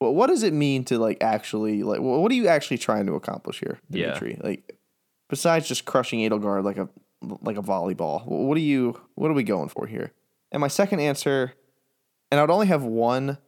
well, 0.00 0.14
what 0.14 0.26
does 0.26 0.42
it 0.42 0.52
mean 0.52 0.84
to 0.84 0.98
like 0.98 1.18
actually 1.22 1.82
like 1.82 2.00
wh- 2.00 2.20
what 2.20 2.30
are 2.30 2.34
you 2.34 2.48
actually 2.48 2.78
trying 2.78 3.06
to 3.06 3.14
accomplish 3.14 3.60
here, 3.60 3.78
Yeah. 3.88 4.08
Like 4.42 4.76
besides 5.28 5.68
just 5.68 5.84
crushing 5.84 6.20
Edelgard 6.20 6.64
like 6.64 6.78
a 6.78 6.88
like 7.42 7.56
a 7.56 7.62
volleyball, 7.62 8.26
what 8.26 8.56
are 8.56 8.60
you 8.60 9.00
what 9.14 9.30
are 9.30 9.34
we 9.34 9.42
going 9.44 9.68
for 9.68 9.86
here? 9.86 10.12
And 10.52 10.60
my 10.60 10.68
second 10.68 11.00
answer, 11.00 11.54
and 12.30 12.40
I'd 12.40 12.50
only 12.50 12.66
have 12.66 12.82
one. 12.82 13.38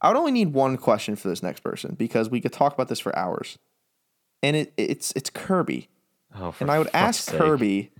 I 0.00 0.08
would 0.08 0.16
only 0.16 0.30
need 0.30 0.52
one 0.52 0.76
question 0.76 1.16
for 1.16 1.28
this 1.28 1.42
next 1.42 1.60
person 1.64 1.96
because 1.98 2.30
we 2.30 2.40
could 2.40 2.52
talk 2.52 2.72
about 2.72 2.86
this 2.88 3.00
for 3.00 3.16
hours. 3.18 3.58
And 4.44 4.54
it 4.54 4.72
it's 4.76 5.12
it's 5.16 5.30
Kirby. 5.30 5.88
Oh, 6.38 6.54
And 6.60 6.70
I 6.70 6.78
would 6.78 6.90
ask 6.94 7.22
sake. 7.24 7.36
Kirby, 7.38 7.90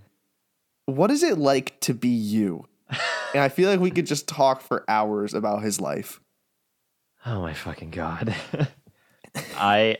what 0.85 1.11
is 1.11 1.23
it 1.23 1.37
like 1.37 1.77
to 1.81 1.93
be 1.93 2.07
you? 2.07 2.67
And 3.33 3.41
I 3.43 3.49
feel 3.49 3.69
like 3.69 3.79
we 3.79 3.91
could 3.91 4.05
just 4.07 4.27
talk 4.27 4.61
for 4.61 4.83
hours 4.87 5.33
about 5.33 5.63
his 5.63 5.79
life. 5.79 6.19
Oh 7.25 7.41
my 7.41 7.53
fucking 7.53 7.91
god. 7.91 8.33
I 9.55 9.97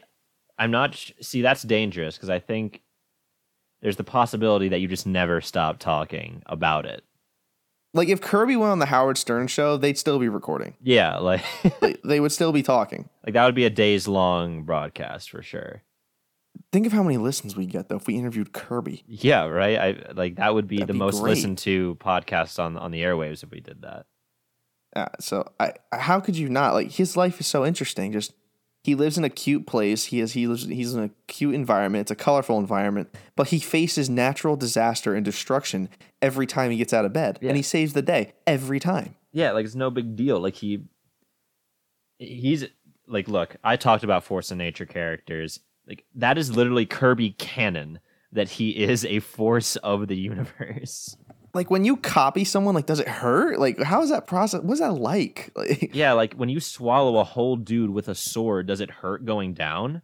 I'm 0.57 0.71
not 0.71 0.95
sh- 0.95 1.11
see 1.21 1.41
that's 1.41 1.63
dangerous 1.63 2.15
because 2.15 2.29
I 2.29 2.39
think 2.39 2.81
there's 3.81 3.95
the 3.97 4.03
possibility 4.03 4.69
that 4.69 4.79
you 4.79 4.87
just 4.87 5.05
never 5.07 5.39
stop 5.41 5.79
talking 5.79 6.41
about 6.45 6.85
it. 6.85 7.03
Like 7.93 8.09
if 8.09 8.21
Kirby 8.21 8.55
went 8.55 8.71
on 8.71 8.79
the 8.79 8.85
Howard 8.85 9.17
Stern 9.17 9.47
show, 9.47 9.75
they'd 9.77 9.97
still 9.97 10.19
be 10.19 10.29
recording. 10.29 10.75
Yeah, 10.81 11.17
like 11.17 11.43
Like, 11.81 12.01
they 12.03 12.19
would 12.19 12.31
still 12.31 12.51
be 12.51 12.63
talking. 12.63 13.09
like 13.25 13.33
that 13.33 13.45
would 13.45 13.55
be 13.55 13.65
a 13.65 13.69
days 13.69 14.07
long 14.07 14.63
broadcast 14.63 15.29
for 15.29 15.41
sure. 15.41 15.81
Think 16.71 16.85
of 16.85 16.93
how 16.93 17.01
many 17.03 17.17
listens 17.17 17.55
we 17.55 17.65
get 17.65 17.89
though 17.89 17.95
if 17.97 18.05
we 18.07 18.15
interviewed 18.15 18.53
Kirby. 18.53 19.03
Yeah, 19.07 19.45
right. 19.45 19.77
I 19.79 20.11
like 20.13 20.35
that 20.35 20.53
would 20.53 20.67
be 20.67 20.77
That'd 20.77 20.89
the 20.89 20.93
be 20.93 20.99
most 20.99 21.19
great. 21.21 21.31
listened 21.31 21.57
to 21.59 21.95
podcast 21.95 22.59
on 22.59 22.77
on 22.77 22.91
the 22.91 23.01
airwaves 23.01 23.43
if 23.43 23.51
we 23.51 23.59
did 23.59 23.81
that. 23.81 24.05
Uh, 24.95 25.05
so 25.19 25.47
I, 25.59 25.73
how 25.93 26.19
could 26.19 26.35
you 26.37 26.49
not 26.49 26.73
like 26.73 26.91
his 26.91 27.15
life 27.17 27.39
is 27.39 27.47
so 27.47 27.65
interesting. 27.65 28.11
Just 28.11 28.33
he 28.83 28.95
lives 28.95 29.17
in 29.17 29.23
a 29.23 29.29
cute 29.29 29.67
place. 29.67 30.05
He 30.05 30.19
is 30.19 30.33
he 30.33 30.47
lives 30.47 30.65
he's 30.65 30.93
in 30.93 31.03
a 31.03 31.09
cute 31.27 31.53
environment. 31.55 32.01
It's 32.01 32.11
a 32.11 32.15
colorful 32.15 32.57
environment, 32.59 33.09
but 33.35 33.47
he 33.49 33.59
faces 33.59 34.09
natural 34.09 34.55
disaster 34.55 35.13
and 35.15 35.25
destruction 35.25 35.89
every 36.21 36.45
time 36.47 36.71
he 36.71 36.77
gets 36.77 36.93
out 36.93 37.05
of 37.05 37.13
bed, 37.13 37.39
Yeah. 37.41 37.49
and 37.49 37.57
he 37.57 37.63
saves 37.63 37.93
the 37.93 38.01
day 38.01 38.33
every 38.47 38.79
time. 38.79 39.15
Yeah, 39.31 39.51
like 39.51 39.65
it's 39.65 39.75
no 39.75 39.89
big 39.91 40.15
deal. 40.15 40.39
Like 40.39 40.55
he 40.55 40.83
he's 42.17 42.65
like 43.07 43.27
look, 43.27 43.55
I 43.63 43.75
talked 43.75 44.03
about 44.03 44.23
force 44.23 44.51
of 44.51 44.57
nature 44.57 44.85
characters. 44.85 45.59
Like 45.89 46.05
that 46.15 46.37
is 46.37 46.55
literally 46.55 46.85
Kirby 46.85 47.31
canon 47.31 47.99
that 48.31 48.47
he 48.47 48.69
is 48.77 49.03
a 49.05 49.19
force 49.19 49.75
of 49.77 50.07
the 50.07 50.15
universe. 50.15 51.17
Like 51.55 51.71
when 51.71 51.83
you 51.83 51.97
copy 51.97 52.43
someone, 52.45 52.75
like 52.75 52.85
does 52.85 52.99
it 52.99 53.07
hurt? 53.07 53.59
Like 53.59 53.81
how 53.81 54.03
is 54.03 54.11
that 54.11 54.27
process? 54.27 54.61
What's 54.61 54.81
that 54.81 54.93
like? 54.93 55.49
Like 55.55 55.95
Yeah, 55.95 56.13
like 56.13 56.35
when 56.35 56.47
you 56.47 56.59
swallow 56.59 57.17
a 57.17 57.23
whole 57.23 57.55
dude 57.55 57.89
with 57.89 58.07
a 58.07 58.13
sword, 58.15 58.67
does 58.67 58.81
it 58.81 58.91
hurt 58.91 59.25
going 59.25 59.53
down? 59.55 60.03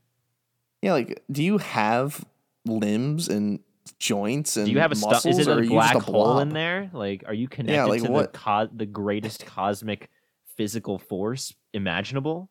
yeah, 0.81 0.93
like 0.93 1.23
do 1.31 1.43
you 1.43 1.59
have 1.59 2.25
limbs 2.65 3.27
and 3.29 3.59
joints 3.99 4.57
and 4.57 4.65
Do 4.65 4.71
you 4.71 4.79
have 4.79 4.91
a 4.91 4.95
stu- 4.95 5.07
muscles? 5.07 5.37
is 5.39 5.47
it 5.47 5.55
a 5.57 5.61
black 5.61 5.95
a 5.95 5.99
hole 5.99 6.39
in 6.39 6.49
there? 6.49 6.89
Like 6.93 7.23
are 7.27 7.33
you 7.33 7.47
connected 7.47 7.89
like 7.89 8.01
to 8.03 8.11
what- 8.11 8.33
the 8.33 8.39
co- 8.39 8.69
the 8.75 8.85
greatest 8.87 9.45
cosmic 9.45 10.09
physical 10.57 10.97
force 10.97 11.53
imaginable? 11.73 12.49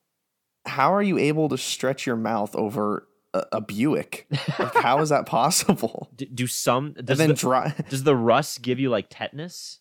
How 0.67 0.95
are 0.95 1.03
you 1.03 1.19
able 1.19 1.49
to 1.49 1.59
stretch 1.59 2.07
your 2.07 2.17
mouth 2.17 2.55
over 2.55 3.09
a, 3.35 3.45
a 3.53 3.61
Buick? 3.61 4.27
Like 4.59 4.75
how 4.75 5.01
is 5.01 5.11
that 5.11 5.27
possible? 5.39 6.09
D- 6.17 6.31
do 6.33 6.47
some 6.47 6.95
and 6.97 7.07
does 7.07 7.19
then 7.19 7.29
the, 7.29 7.35
dry. 7.35 7.75
does 7.91 8.05
the 8.05 8.17
rust 8.17 8.63
give 8.63 8.81
you 8.81 8.89
like 8.89 9.07
tetanus? 9.11 9.81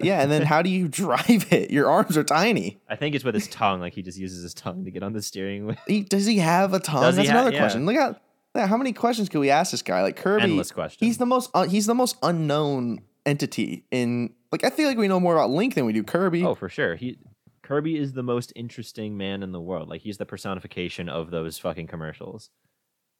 Yeah, 0.00 0.20
and 0.20 0.32
then 0.32 0.42
how 0.42 0.62
do 0.62 0.70
you 0.70 0.88
drive 0.88 1.46
it? 1.52 1.70
Your 1.70 1.88
arms 1.88 2.16
are 2.16 2.24
tiny. 2.24 2.80
I 2.88 2.96
think 2.96 3.14
it's 3.14 3.24
with 3.24 3.34
his 3.34 3.46
tongue. 3.46 3.80
Like 3.80 3.94
he 3.94 4.02
just 4.02 4.18
uses 4.18 4.42
his 4.42 4.52
tongue 4.52 4.84
to 4.84 4.90
get 4.90 5.02
on 5.02 5.12
the 5.12 5.22
steering 5.22 5.66
wheel. 5.66 5.76
He, 5.86 6.02
does 6.02 6.26
he 6.26 6.38
have 6.38 6.74
a 6.74 6.80
tongue? 6.80 7.02
Does 7.02 7.16
That's 7.16 7.28
ha- 7.28 7.34
another 7.36 7.52
yeah. 7.52 7.60
question. 7.60 7.86
Look 7.86 7.96
at 7.96 8.20
yeah, 8.54 8.66
how 8.66 8.76
many 8.76 8.92
questions 8.92 9.28
could 9.28 9.38
we 9.38 9.50
ask 9.50 9.70
this 9.70 9.82
guy? 9.82 10.02
Like 10.02 10.16
Kirby, 10.16 10.42
Endless 10.42 10.72
question. 10.72 11.06
he's 11.06 11.18
the 11.18 11.26
most 11.26 11.50
uh, 11.54 11.64
he's 11.64 11.86
the 11.86 11.94
most 11.94 12.16
unknown 12.22 13.00
entity 13.24 13.86
in. 13.90 14.34
Like 14.50 14.64
I 14.64 14.70
feel 14.70 14.88
like 14.88 14.98
we 14.98 15.08
know 15.08 15.20
more 15.20 15.34
about 15.34 15.50
Link 15.50 15.74
than 15.74 15.86
we 15.86 15.92
do 15.92 16.02
Kirby. 16.02 16.44
Oh, 16.44 16.54
for 16.54 16.68
sure. 16.68 16.96
He 16.96 17.18
Kirby 17.62 17.96
is 17.96 18.12
the 18.12 18.22
most 18.22 18.52
interesting 18.56 19.16
man 19.16 19.42
in 19.42 19.52
the 19.52 19.60
world. 19.60 19.88
Like 19.88 20.02
he's 20.02 20.18
the 20.18 20.26
personification 20.26 21.08
of 21.08 21.30
those 21.30 21.58
fucking 21.58 21.86
commercials. 21.86 22.50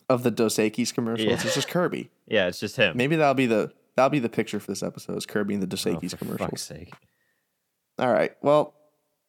Of 0.08 0.22
the 0.22 0.30
Dos 0.30 0.56
Equis 0.56 0.92
commercials, 0.92 1.26
Yeah. 1.28 1.34
it's 1.34 1.54
just 1.54 1.68
Kirby. 1.68 2.10
Yeah, 2.26 2.48
it's 2.48 2.60
just 2.60 2.76
him. 2.76 2.96
Maybe 2.96 3.16
that'll 3.16 3.34
be 3.34 3.46
the 3.46 3.72
that'll 3.96 4.10
be 4.10 4.18
the 4.18 4.28
picture 4.28 4.60
for 4.60 4.70
this 4.70 4.82
episode. 4.82 5.16
Is 5.16 5.26
Kirby 5.26 5.54
and 5.54 5.62
the 5.62 5.66
Dos 5.66 5.86
Oh, 5.86 5.94
Equis 5.94 6.10
for 6.10 6.16
commercials. 6.18 6.50
fuck's 6.50 6.62
sake. 6.62 6.92
All 7.98 8.12
right. 8.12 8.32
Well, 8.42 8.74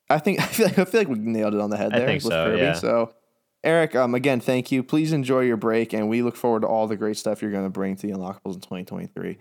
I 0.10 0.20
think 0.20 0.40
I 0.42 0.46
feel 0.46 0.68
like 0.68 0.80
I 0.80 0.86
feel 0.86 1.02
like 1.02 1.08
we 1.10 1.16
nailed 1.20 1.54
it 1.54 1.60
on 1.62 1.70
the 1.70 1.78
head 1.78 1.94
I 1.94 2.00
there 2.00 2.08
think 2.08 2.24
with 2.24 2.34
so, 2.34 2.46
Kirby. 2.46 2.62
yeah. 2.62 2.74
So, 2.74 3.14
Eric, 3.64 3.96
um, 3.96 4.14
again, 4.16 4.40
thank 4.40 4.72
you. 4.72 4.84
Please 4.84 5.14
enjoy 5.14 5.42
your 5.42 5.58
break, 5.58 5.94
and 5.94 6.10
we 6.10 6.22
look 6.22 6.36
forward 6.36 6.62
to 6.62 6.68
all 6.68 6.88
the 6.88 6.98
great 6.98 7.18
stuff 7.18 7.42
you're 7.42 7.52
going 7.52 7.64
to 7.64 7.70
bring 7.70 7.96
to 7.96 8.08
the 8.08 8.14
Unlockables 8.14 8.56
in 8.56 8.62
2023. 8.62 9.38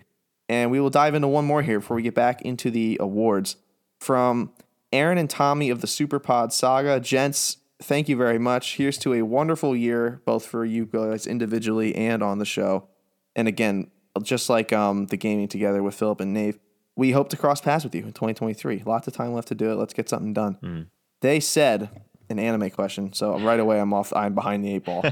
And 0.49 0.71
we 0.71 0.79
will 0.79 0.89
dive 0.89 1.15
into 1.15 1.27
one 1.27 1.45
more 1.45 1.61
here 1.61 1.79
before 1.79 1.95
we 1.95 2.03
get 2.03 2.15
back 2.15 2.41
into 2.41 2.69
the 2.69 2.97
awards 3.01 3.55
from 3.99 4.51
Aaron 4.91 5.17
and 5.17 5.29
Tommy 5.29 5.69
of 5.69 5.81
the 5.81 5.87
Superpod 5.87 6.51
Saga. 6.51 6.99
Gents, 6.99 7.57
thank 7.83 8.09
you 8.09 8.15
very 8.15 8.39
much. 8.39 8.77
Here's 8.77 8.97
to 8.99 9.13
a 9.13 9.21
wonderful 9.21 9.75
year, 9.75 10.21
both 10.25 10.45
for 10.45 10.65
you 10.65 10.85
guys 10.85 11.27
individually 11.27 11.95
and 11.95 12.23
on 12.23 12.39
the 12.39 12.45
show. 12.45 12.87
And 13.35 13.47
again, 13.47 13.91
just 14.21 14.49
like 14.49 14.71
um, 14.71 15.07
the 15.07 15.17
gaming 15.17 15.47
together 15.47 15.81
with 15.83 15.95
Philip 15.95 16.21
and 16.21 16.33
Nave, 16.33 16.59
we 16.95 17.11
hope 17.11 17.29
to 17.29 17.37
cross 17.37 17.61
paths 17.61 17.83
with 17.83 17.95
you 17.95 18.03
in 18.03 18.13
2023. 18.13 18.83
Lots 18.85 19.07
of 19.07 19.13
time 19.13 19.33
left 19.33 19.47
to 19.49 19.55
do 19.55 19.71
it. 19.71 19.75
Let's 19.75 19.93
get 19.93 20.09
something 20.09 20.33
done. 20.33 20.53
Hmm. 20.61 20.81
They 21.21 21.39
said 21.39 21.89
an 22.29 22.39
anime 22.39 22.69
question, 22.69 23.13
so 23.13 23.39
right 23.39 23.59
away 23.59 23.79
I'm 23.79 23.93
off. 23.93 24.13
I'm 24.13 24.35
behind 24.35 24.63
the 24.63 24.75
eight 24.75 24.85
ball. 24.85 25.03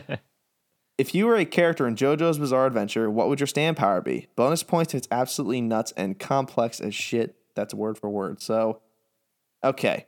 if 0.98 1.16
you 1.16 1.26
were 1.26 1.36
a 1.36 1.46
character 1.46 1.88
in 1.88 1.96
JoJo's 1.96 2.38
Bizarre 2.38 2.68
Adventure, 2.68 3.10
what 3.10 3.28
would 3.28 3.40
your 3.40 3.48
stand 3.48 3.78
power 3.78 4.02
be? 4.02 4.28
Bonus 4.36 4.62
points 4.62 4.94
if 4.94 5.00
it's 5.00 5.08
absolutely 5.10 5.62
nuts 5.62 5.94
and 5.98 6.20
complex 6.20 6.80
as 6.80 6.94
shit. 6.94 7.36
That's 7.56 7.74
word 7.74 7.98
for 7.98 8.10
word. 8.10 8.42
So, 8.42 8.82
okay, 9.64 10.06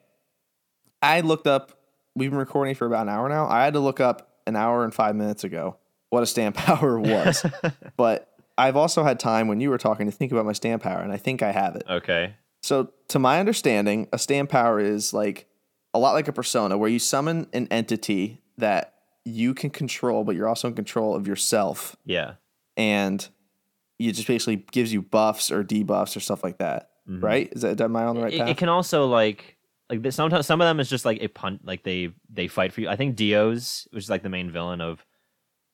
I 1.02 1.22
looked 1.22 1.48
up. 1.48 1.80
We've 2.16 2.30
been 2.30 2.40
recording 2.40 2.76
for 2.76 2.86
about 2.86 3.04
an 3.04 3.10
hour 3.10 3.28
now. 3.28 3.48
I 3.48 3.64
had 3.64 3.74
to 3.74 3.80
look 3.80 4.00
up 4.00 4.38
an 4.46 4.56
hour 4.56 4.84
and 4.84 4.94
five 4.94 5.16
minutes 5.16 5.44
ago 5.44 5.78
what 6.10 6.22
a 6.22 6.28
stand 6.28 6.54
power 6.56 7.00
was, 7.00 7.44
but 7.98 8.30
I've 8.58 8.76
also 8.76 9.04
had 9.04 9.20
time 9.20 9.48
when 9.48 9.60
you 9.60 9.70
were 9.72 9.80
talking 9.80 10.06
to 10.06 10.12
think 10.12 10.32
about 10.32 10.46
my 10.46 10.54
stand 10.54 10.82
power, 10.82 11.00
and 11.02 11.12
I 11.12 11.18
think 11.18 11.42
I 11.42 11.52
have 11.52 11.76
it. 11.76 11.84
Okay. 11.90 12.36
So, 12.62 12.92
to 13.10 13.18
my 13.20 13.40
understanding, 13.40 14.08
a 14.14 14.20
stand 14.20 14.50
power 14.50 14.80
is 14.80 15.12
like 15.14 15.48
a 15.94 16.00
lot 16.00 16.14
like 16.14 16.28
a 16.28 16.34
persona 16.34 16.78
where 16.78 16.90
you 16.90 17.00
summon 17.00 17.48
an 17.52 17.68
entity 17.72 18.42
that 18.60 18.94
you 19.26 19.54
can 19.56 19.72
control, 19.72 20.24
but 20.24 20.36
you're 20.36 20.48
also 20.48 20.68
in 20.68 20.76
control 20.76 21.16
of 21.16 21.28
yourself, 21.28 21.96
Yeah. 22.06 22.34
and 22.78 23.28
it 23.98 24.12
just 24.12 24.28
basically 24.28 24.58
gives 24.72 24.94
you 24.94 25.02
buffs 25.02 25.52
or 25.52 25.64
debuffs 25.64 26.16
or 26.16 26.20
stuff 26.20 26.44
like 26.44 26.60
that. 26.60 26.92
Mhm. 27.10 27.24
Right? 27.24 27.52
Is 27.54 27.64
that 27.64 27.82
am 27.82 27.96
I 27.96 28.04
on 28.06 28.16
the 28.16 28.22
right 28.22 28.34
it, 28.34 28.38
path? 28.40 28.50
it 28.50 28.58
can 28.58 28.70
also 28.70 29.08
like 29.08 29.53
like 30.02 30.12
sometimes 30.14 30.46
some 30.46 30.62
of 30.62 30.66
them 30.66 30.80
is 30.80 30.90
just 30.90 31.06
like 31.06 31.22
a 31.22 31.28
punt 31.28 31.62
like 31.66 31.84
they 31.84 32.14
they 32.30 32.48
fight 32.48 32.74
for 32.74 32.82
you. 32.82 32.90
I 32.90 32.96
think 32.96 33.16
Dio's, 33.16 33.88
which 33.92 34.04
is 34.04 34.10
like 34.10 34.24
the 34.24 34.30
main 34.30 34.52
villain 34.52 34.82
of 34.82 35.06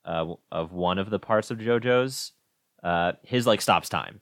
uh 0.06 0.34
of 0.52 0.72
one 0.74 0.98
of 0.98 1.10
the 1.10 1.20
parts 1.20 1.52
of 1.52 1.58
JoJo's, 1.60 2.32
uh 2.84 3.14
his 3.24 3.46
like 3.48 3.62
stops 3.62 3.90
time. 3.90 4.22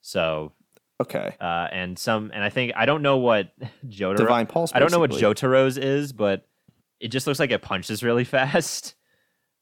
So 0.00 0.52
okay. 1.00 1.36
uh 1.40 1.68
and 1.72 1.98
some 1.98 2.30
and 2.34 2.42
I 2.42 2.50
think 2.50 2.72
I 2.76 2.86
don't 2.86 3.02
know 3.02 3.18
what 3.18 3.52
Jotaro 3.86 4.16
Divine 4.16 4.46
Pulse. 4.46 4.72
I 4.74 4.78
don't 4.78 4.92
know 4.92 4.98
what. 5.00 5.10
Jotaro's 5.10 5.76
is, 5.78 6.12
but 6.12 6.46
it 7.00 7.08
just 7.08 7.26
looks 7.26 7.38
like 7.38 7.50
it 7.50 7.62
punches 7.62 8.02
really 8.02 8.24
fast. 8.36 8.94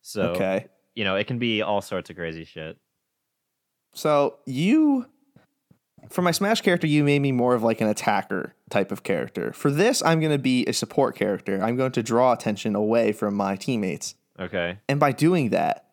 So 0.03 0.31
Okay. 0.31 0.67
you 0.95 1.05
know, 1.05 1.17
it 1.17 1.27
can 1.27 1.39
be 1.39 1.63
all 1.63 1.81
sorts 1.81 2.11
of 2.11 2.17
crazy 2.17 2.45
shit. 2.45 2.77
So 3.95 4.39
you, 4.47 5.07
for 6.11 6.23
my 6.23 6.31
Smash 6.31 6.61
character, 6.61 6.87
you 6.87 7.05
made 7.05 7.21
me 7.21 7.33
more 7.33 7.55
of 7.55 7.63
like 7.63 7.81
an 7.81 7.89
attacker 7.89 8.55
type 8.71 8.91
of 8.93 9.03
character. 9.03 9.53
For 9.53 9.71
this, 9.71 10.03
I'm 10.05 10.21
going 10.21 10.33
to 10.33 10.39
be 10.39 10.65
a 10.67 10.73
support 10.73 11.17
character. 11.17 11.63
I'm 11.63 11.77
going 11.77 11.93
to 11.93 12.03
draw 12.03 12.33
attention 12.33 12.75
away 12.75 13.13
from 13.13 13.35
my 13.35 13.57
teammates. 13.57 14.15
Okay. 14.39 14.79
And 14.89 14.99
by 15.01 15.13
doing 15.13 15.51
that, 15.51 15.87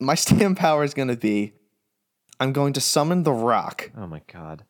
my 0.00 0.14
stand 0.16 0.56
power 0.56 0.84
is 0.84 0.94
going 0.94 1.08
to 1.08 1.16
be 1.16 1.52
I'm 2.38 2.52
going 2.52 2.72
to 2.74 2.80
summon 2.80 3.22
the 3.22 3.32
rock, 3.32 3.90
Oh 3.96 4.06
my 4.06 4.22
god. 4.32 4.64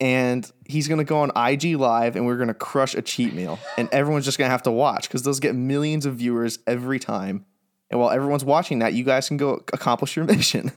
and 0.00 0.50
he's 0.66 0.88
going 0.88 0.98
to 0.98 1.04
go 1.04 1.18
on 1.20 1.30
IG 1.36 1.76
Live, 1.76 2.16
and 2.16 2.26
we're 2.26 2.36
going 2.36 2.48
to 2.48 2.54
crush 2.54 2.94
a 2.94 3.02
cheat 3.02 3.32
meal. 3.32 3.60
And 3.78 3.88
everyone's 3.92 4.24
just 4.24 4.38
going 4.38 4.48
to 4.48 4.52
have 4.52 4.64
to 4.64 4.72
watch 4.72 5.08
because 5.08 5.22
those 5.22 5.38
get 5.38 5.54
millions 5.54 6.04
of 6.04 6.16
viewers 6.16 6.58
every 6.66 6.98
time. 6.98 7.44
And 7.90 8.00
while 8.00 8.10
everyone's 8.10 8.44
watching 8.44 8.80
that, 8.80 8.92
you 8.92 9.04
guys 9.04 9.28
can 9.28 9.36
go 9.36 9.62
accomplish 9.72 10.16
your 10.16 10.24
mission. 10.36 10.72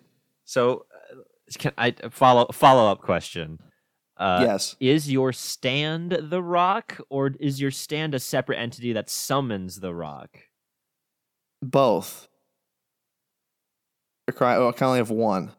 So 0.46 0.86
can 1.58 1.74
I 1.78 1.96
follow 2.10 2.48
follow 2.52 2.92
up 2.92 3.02
question? 3.02 3.60
Uh, 4.18 4.40
yes. 4.42 4.76
Is 4.80 5.12
your 5.12 5.34
stand 5.34 6.18
the 6.22 6.42
rock, 6.42 7.00
or 7.10 7.32
is 7.40 7.60
your 7.60 7.72
stand 7.72 8.14
a 8.14 8.20
separate 8.20 8.58
entity 8.58 8.94
that 8.94 9.10
summons 9.10 9.80
the 9.80 9.94
rock? 9.94 10.38
Both. 11.62 12.28
I 14.28 14.32
I 14.32 14.72
can 14.72 14.88
only 14.88 15.00
have 15.00 15.10
one. 15.10 15.52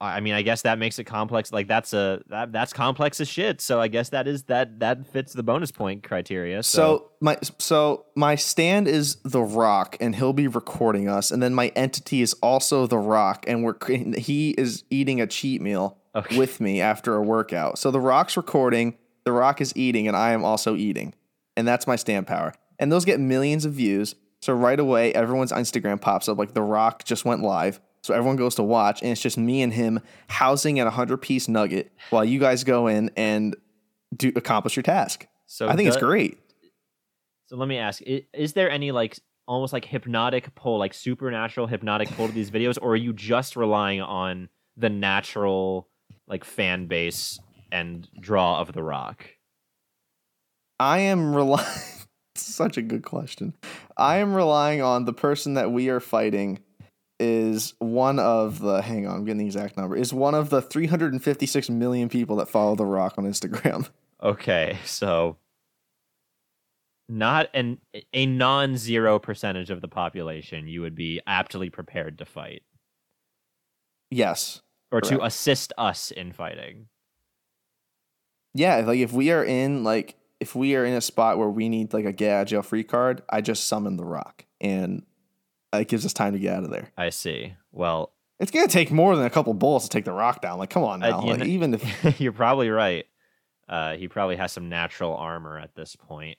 I 0.00 0.20
mean, 0.20 0.32
I 0.32 0.42
guess 0.42 0.62
that 0.62 0.78
makes 0.78 0.98
it 0.98 1.04
complex. 1.04 1.52
Like 1.52 1.68
that's 1.68 1.92
a 1.92 2.22
that 2.28 2.52
that's 2.52 2.72
complex 2.72 3.20
as 3.20 3.28
shit. 3.28 3.60
So 3.60 3.80
I 3.80 3.88
guess 3.88 4.08
that 4.10 4.26
is 4.26 4.44
that 4.44 4.80
that 4.80 5.06
fits 5.06 5.34
the 5.34 5.42
bonus 5.42 5.70
point 5.70 6.02
criteria. 6.02 6.62
So, 6.62 6.78
So 6.78 7.10
my 7.20 7.38
so 7.58 8.06
my 8.16 8.34
stand 8.34 8.88
is 8.88 9.16
the 9.16 9.42
Rock, 9.42 9.96
and 10.00 10.14
he'll 10.16 10.32
be 10.32 10.48
recording 10.48 11.08
us. 11.08 11.30
And 11.30 11.42
then 11.42 11.54
my 11.54 11.68
entity 11.76 12.22
is 12.22 12.32
also 12.42 12.86
the 12.86 12.98
Rock, 12.98 13.44
and 13.46 13.62
we're 13.62 13.74
he 14.16 14.50
is 14.50 14.84
eating 14.90 15.20
a 15.20 15.26
cheat 15.26 15.60
meal 15.60 15.98
Okay. 16.16 16.36
with 16.38 16.60
me 16.60 16.80
after 16.80 17.14
a 17.14 17.22
workout. 17.22 17.78
So 17.78 17.90
the 17.90 18.00
Rock's 18.00 18.36
recording, 18.36 18.96
the 19.24 19.32
Rock 19.32 19.60
is 19.60 19.72
eating, 19.76 20.08
and 20.08 20.16
I 20.16 20.32
am 20.32 20.44
also 20.44 20.74
eating, 20.76 21.14
and 21.56 21.68
that's 21.68 21.86
my 21.86 21.96
stand 21.96 22.26
power. 22.26 22.54
And 22.78 22.90
those 22.90 23.04
get 23.04 23.20
millions 23.20 23.64
of 23.66 23.74
views. 23.74 24.14
So 24.40 24.54
right 24.54 24.80
away, 24.80 25.12
everyone's 25.12 25.52
Instagram 25.52 26.00
pops 26.00 26.26
up 26.26 26.38
like 26.38 26.54
the 26.54 26.62
Rock 26.62 27.04
just 27.04 27.26
went 27.26 27.42
live. 27.42 27.78
So 28.02 28.14
everyone 28.14 28.36
goes 28.36 28.54
to 28.54 28.62
watch, 28.62 29.02
and 29.02 29.10
it's 29.10 29.20
just 29.20 29.36
me 29.36 29.62
and 29.62 29.72
him 29.72 30.00
housing 30.28 30.78
at 30.78 30.86
a 30.86 30.90
hundred 30.90 31.18
piece 31.18 31.48
nugget 31.48 31.92
while 32.10 32.24
you 32.24 32.38
guys 32.38 32.64
go 32.64 32.86
in 32.86 33.10
and 33.16 33.56
do 34.16 34.32
accomplish 34.36 34.76
your 34.76 34.82
task. 34.82 35.26
so 35.46 35.68
I 35.68 35.76
think 35.76 35.88
it's 35.88 35.96
great. 35.96 36.38
So 37.46 37.56
let 37.56 37.68
me 37.68 37.78
ask: 37.78 38.00
is, 38.02 38.22
is 38.32 38.52
there 38.54 38.70
any 38.70 38.90
like 38.90 39.18
almost 39.46 39.72
like 39.72 39.84
hypnotic 39.84 40.54
pull, 40.54 40.78
like 40.78 40.94
supernatural 40.94 41.66
hypnotic 41.66 42.08
pull 42.12 42.28
to 42.28 42.32
these 42.32 42.50
videos, 42.50 42.78
or 42.80 42.92
are 42.92 42.96
you 42.96 43.12
just 43.12 43.56
relying 43.56 44.00
on 44.00 44.48
the 44.76 44.88
natural 44.88 45.88
like 46.26 46.44
fan 46.44 46.86
base 46.86 47.38
and 47.70 48.08
draw 48.18 48.60
of 48.60 48.72
the 48.72 48.82
rock? 48.82 49.26
I 50.78 51.00
am 51.00 51.34
relying. 51.34 51.66
Such 52.36 52.78
a 52.78 52.82
good 52.82 53.02
question. 53.02 53.54
I 53.96 54.18
am 54.18 54.32
relying 54.34 54.80
on 54.80 55.04
the 55.04 55.12
person 55.12 55.54
that 55.54 55.72
we 55.72 55.90
are 55.90 56.00
fighting 56.00 56.60
is 57.20 57.74
one 57.78 58.18
of 58.18 58.58
the. 58.58 58.82
Hang 58.82 59.06
on, 59.06 59.16
I'm 59.16 59.24
getting 59.24 59.38
the 59.38 59.46
exact 59.46 59.76
number. 59.76 59.96
Is 59.96 60.12
one 60.12 60.34
of 60.34 60.50
the 60.50 60.60
356 60.60 61.70
million 61.70 62.08
people 62.08 62.36
that 62.36 62.48
follow 62.48 62.74
The 62.74 62.86
Rock 62.86 63.14
on 63.18 63.24
Instagram. 63.24 63.88
Okay, 64.22 64.76
so 64.84 65.38
not 67.08 67.48
an 67.54 67.78
a 68.12 68.26
non-zero 68.26 69.18
percentage 69.18 69.70
of 69.70 69.80
the 69.80 69.88
population 69.88 70.68
you 70.68 70.82
would 70.82 70.94
be 70.94 71.22
aptly 71.26 71.70
prepared 71.70 72.18
to 72.18 72.26
fight 72.26 72.62
yes. 74.10 74.60
or 74.92 75.00
to 75.00 75.24
assist 75.24 75.72
us 75.78 76.10
in 76.10 76.32
fighting. 76.32 76.88
Yeah, 78.54 78.78
like 78.78 78.98
if 78.98 79.12
we 79.12 79.30
are 79.30 79.44
in 79.44 79.84
like 79.84 80.16
if 80.40 80.54
we 80.54 80.74
are 80.74 80.84
in 80.84 80.94
a 80.94 81.00
spot 81.00 81.38
where 81.38 81.48
we 81.48 81.68
need 81.68 81.92
like 81.92 82.04
a 82.04 82.12
get 82.12 82.32
out 82.32 82.46
jail 82.48 82.62
free 82.62 82.84
card, 82.84 83.22
I 83.30 83.40
just 83.40 83.66
summon 83.66 83.96
The 83.96 84.04
Rock, 84.04 84.46
and 84.60 85.04
it 85.72 85.88
gives 85.88 86.04
us 86.06 86.12
time 86.12 86.32
to 86.32 86.38
get 86.38 86.54
out 86.56 86.64
of 86.64 86.70
there. 86.70 86.90
I 86.96 87.10
see. 87.10 87.54
Well, 87.72 88.12
It's 88.38 88.50
gonna 88.50 88.68
take 88.68 88.90
more 88.90 89.14
than 89.16 89.24
a 89.26 89.30
couple 89.30 89.52
bullets 89.54 89.86
to 89.86 89.90
take 89.90 90.04
The 90.04 90.12
Rock 90.12 90.40
down. 90.40 90.58
Like, 90.58 90.70
come 90.70 90.82
on 90.82 91.02
Uh, 91.02 91.10
now. 91.10 91.20
you 91.22 91.28
Like, 91.30 91.38
kn- 91.40 91.50
even 91.50 91.74
if 91.74 92.20
you're 92.20 92.32
probably 92.32 92.70
right. 92.70 93.04
Uh, 93.68 93.96
he 93.96 94.08
probably 94.08 94.36
has 94.36 94.50
some 94.50 94.68
natural 94.68 95.14
armor 95.16 95.58
at 95.58 95.74
this 95.76 95.94
point. 95.94 96.38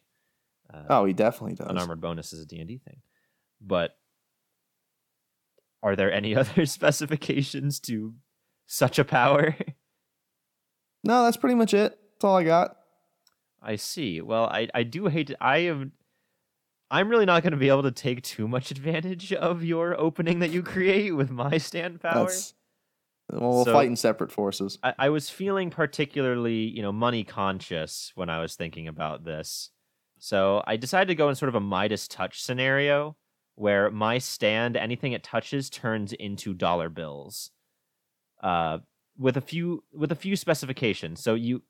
Uh, 0.74 0.84
oh, 0.90 1.06
he 1.06 1.14
definitely 1.14 1.56
does. 1.56 1.68
unarmored 1.70 2.02
bonus 2.02 2.34
is 2.34 2.42
a 2.42 2.46
D&D 2.46 2.80
thing. 2.80 3.02
But 3.62 3.92
are 5.84 5.96
there 5.96 6.12
any 6.12 6.36
other 6.42 6.66
specifications 6.66 7.80
to 7.82 8.16
such 8.66 9.00
a 9.00 9.06
power? 9.06 9.56
No, 11.04 11.24
that's 11.24 11.38
pretty 11.38 11.56
much 11.56 11.74
it. 11.74 11.98
That's 12.14 12.24
all 12.26 12.38
I 12.38 12.44
got. 12.44 12.78
I 13.62 13.76
see. 13.76 14.22
Well, 14.22 14.46
I 14.46 14.68
I 14.74 14.84
do 14.84 15.08
hate 15.08 15.28
to, 15.28 15.38
I 15.44 15.58
am 15.60 15.92
I'm 16.92 17.10
really 17.10 17.26
not 17.26 17.42
going 17.42 17.52
to 17.52 17.58
be 17.58 17.70
able 17.70 17.84
to 17.84 17.92
take 17.92 18.22
too 18.22 18.48
much 18.48 18.70
advantage 18.70 19.32
of 19.34 19.64
your 19.64 20.00
opening 20.00 20.40
that 20.40 20.52
you 20.52 20.62
create 20.62 21.16
with 21.16 21.32
my 21.32 21.58
stand 21.58 22.02
power. 22.02 22.26
That's 22.26 22.54
well, 23.32 23.50
we'll 23.50 23.66
So- 23.66 23.74
fight 23.74 23.88
in 23.88 23.96
separate 23.96 24.32
forces. 24.32 24.78
I, 24.84 24.94
I 25.00 25.10
was 25.10 25.30
feeling 25.30 25.70
particularly, 25.70 26.64
you 26.68 26.82
know, 26.82 26.92
money 26.92 27.24
conscious 27.24 28.12
when 28.16 28.30
I 28.30 28.40
was 28.42 28.56
thinking 28.56 28.88
about 28.88 29.24
this. 29.24 29.72
So 30.20 30.62
I 30.68 30.76
decided 30.76 31.08
to 31.08 31.16
go 31.16 31.30
in 31.30 31.36
sort 31.36 31.50
of 31.50 31.56
a 31.56 31.62
Midas 31.62 32.08
touch 32.08 32.44
scenario 32.44 33.16
where 33.56 33.90
my 33.90 34.18
stand, 34.18 34.76
anything 34.76 35.14
it 35.14 35.24
touches, 35.24 35.70
turns 35.70 36.14
into 36.14 36.54
dollar 36.54 36.90
bills. 36.90 37.52
Uh, 38.44 38.80
with 39.18 39.38
a 39.38 39.42
few 39.42 39.84
with 39.94 40.12
a 40.12 40.16
few 40.16 40.36
specifications. 40.36 41.22
So 41.22 41.36
you 41.36 41.62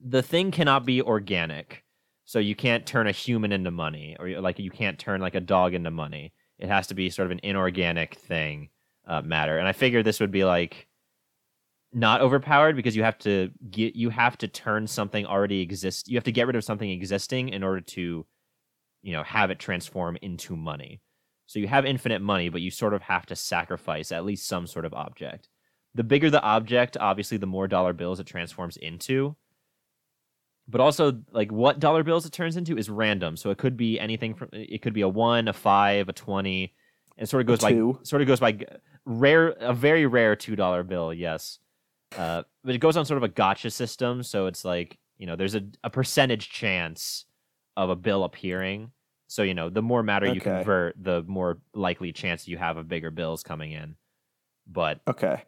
the 0.00 0.22
thing 0.22 0.50
cannot 0.50 0.84
be 0.86 1.02
organic. 1.02 1.84
So 2.28 2.40
you 2.40 2.54
can't 2.54 2.84
turn 2.84 3.06
a 3.06 3.10
human 3.10 3.52
into 3.52 3.70
money, 3.70 4.14
or 4.20 4.28
like 4.42 4.58
you 4.58 4.70
can't 4.70 4.98
turn 4.98 5.22
like 5.22 5.34
a 5.34 5.40
dog 5.40 5.72
into 5.72 5.90
money. 5.90 6.34
It 6.58 6.68
has 6.68 6.86
to 6.88 6.94
be 6.94 7.08
sort 7.08 7.24
of 7.24 7.32
an 7.32 7.40
inorganic 7.42 8.16
thing, 8.16 8.68
uh, 9.06 9.22
matter. 9.22 9.56
And 9.56 9.66
I 9.66 9.72
figured 9.72 10.04
this 10.04 10.20
would 10.20 10.30
be 10.30 10.44
like 10.44 10.88
not 11.90 12.20
overpowered 12.20 12.76
because 12.76 12.94
you 12.94 13.02
have 13.02 13.16
to 13.20 13.50
get 13.70 13.96
you 13.96 14.10
have 14.10 14.36
to 14.38 14.46
turn 14.46 14.86
something 14.86 15.24
already 15.24 15.62
exist. 15.62 16.06
You 16.06 16.18
have 16.18 16.24
to 16.24 16.30
get 16.30 16.46
rid 16.46 16.54
of 16.54 16.64
something 16.64 16.90
existing 16.90 17.48
in 17.48 17.62
order 17.62 17.80
to, 17.80 18.26
you 19.00 19.12
know, 19.12 19.22
have 19.22 19.50
it 19.50 19.58
transform 19.58 20.18
into 20.20 20.54
money. 20.54 21.00
So 21.46 21.58
you 21.58 21.68
have 21.68 21.86
infinite 21.86 22.20
money, 22.20 22.50
but 22.50 22.60
you 22.60 22.70
sort 22.70 22.92
of 22.92 23.00
have 23.00 23.24
to 23.24 23.36
sacrifice 23.36 24.12
at 24.12 24.26
least 24.26 24.46
some 24.46 24.66
sort 24.66 24.84
of 24.84 24.92
object. 24.92 25.48
The 25.94 26.04
bigger 26.04 26.28
the 26.28 26.42
object, 26.42 26.98
obviously, 27.00 27.38
the 27.38 27.46
more 27.46 27.66
dollar 27.66 27.94
bills 27.94 28.20
it 28.20 28.26
transforms 28.26 28.76
into. 28.76 29.34
But 30.70 30.82
also, 30.82 31.18
like 31.32 31.50
what 31.50 31.80
dollar 31.80 32.02
bills 32.02 32.26
it 32.26 32.32
turns 32.32 32.56
into 32.58 32.76
is 32.76 32.90
random. 32.90 33.36
So 33.38 33.50
it 33.50 33.56
could 33.56 33.76
be 33.76 33.98
anything 33.98 34.34
from 34.34 34.50
it 34.52 34.82
could 34.82 34.92
be 34.92 35.00
a 35.00 35.08
one, 35.08 35.48
a 35.48 35.52
five, 35.54 36.08
a 36.08 36.12
twenty. 36.12 36.74
And 37.16 37.24
it 37.24 37.30
sort 37.30 37.40
of 37.40 37.46
goes 37.46 37.60
by 37.60 37.72
two. 37.72 37.98
sort 38.02 38.20
of 38.20 38.28
goes 38.28 38.38
by 38.38 38.58
rare, 39.06 39.48
a 39.48 39.72
very 39.72 40.04
rare 40.06 40.36
two 40.36 40.56
dollar 40.56 40.82
bill. 40.82 41.12
Yes, 41.14 41.58
uh, 42.16 42.42
but 42.62 42.74
it 42.74 42.78
goes 42.78 42.98
on 42.98 43.06
sort 43.06 43.16
of 43.16 43.22
a 43.22 43.32
gacha 43.32 43.72
system. 43.72 44.22
So 44.22 44.46
it's 44.46 44.62
like 44.64 44.98
you 45.16 45.26
know, 45.26 45.36
there's 45.36 45.54
a 45.54 45.62
a 45.82 45.88
percentage 45.90 46.50
chance 46.50 47.24
of 47.76 47.88
a 47.88 47.96
bill 47.96 48.24
appearing. 48.24 48.92
So 49.26 49.42
you 49.42 49.54
know, 49.54 49.70
the 49.70 49.82
more 49.82 50.02
matter 50.02 50.26
you 50.26 50.32
Okay. 50.40 50.42
convert, 50.50 51.02
the 51.02 51.22
more 51.26 51.60
likely 51.74 52.12
chance 52.12 52.46
you 52.46 52.58
have 52.58 52.76
of 52.76 52.88
bigger 52.88 53.10
bills 53.10 53.42
coming 53.42 53.72
in. 53.72 53.96
But 54.66 55.00
Okay. 55.08 55.42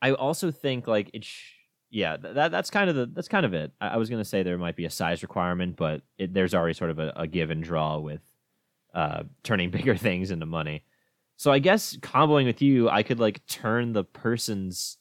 I 0.00 0.12
also 0.12 0.52
think 0.52 0.86
like 0.86 1.10
it. 1.14 1.24
Sh- 1.24 1.54
yeah, 1.90 2.16
that 2.16 2.50
that's 2.50 2.70
kind 2.70 2.90
of 2.90 2.96
the 2.96 3.06
that's 3.06 3.28
kind 3.28 3.46
of 3.46 3.54
it. 3.54 3.72
I, 3.80 3.88
I 3.88 3.96
was 3.96 4.10
gonna 4.10 4.24
say 4.24 4.42
there 4.42 4.58
might 4.58 4.76
be 4.76 4.84
a 4.84 4.90
size 4.90 5.22
requirement, 5.22 5.76
but 5.76 6.02
it, 6.18 6.34
there's 6.34 6.54
already 6.54 6.74
sort 6.74 6.90
of 6.90 6.98
a, 6.98 7.12
a 7.16 7.26
give 7.26 7.50
and 7.50 7.62
draw 7.62 7.98
with 7.98 8.20
uh, 8.94 9.24
turning 9.42 9.70
bigger 9.72 9.96
things 9.96 10.30
into 10.30 10.46
money. 10.46 10.82
So 11.36 11.52
I 11.52 11.58
guess 11.58 11.96
comboing 11.96 12.46
with 12.46 12.62
you, 12.62 12.88
I 12.88 13.02
could 13.02 13.20
like 13.20 13.46
turn 13.46 13.92
the 13.92 14.04
person's 14.04 14.98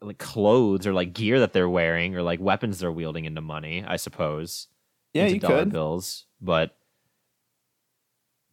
like 0.00 0.18
clothes 0.18 0.86
or 0.86 0.92
like 0.92 1.12
gear 1.12 1.40
that 1.40 1.52
they're 1.52 1.68
wearing 1.68 2.16
or 2.16 2.22
like 2.22 2.40
weapons 2.40 2.80
they're 2.80 2.92
wielding 2.92 3.24
into 3.24 3.40
money. 3.40 3.84
I 3.86 3.96
suppose. 3.96 4.68
Yeah, 5.14 5.26
you 5.26 5.38
dollar 5.38 5.60
could. 5.60 5.72
bills, 5.72 6.26
but 6.40 6.76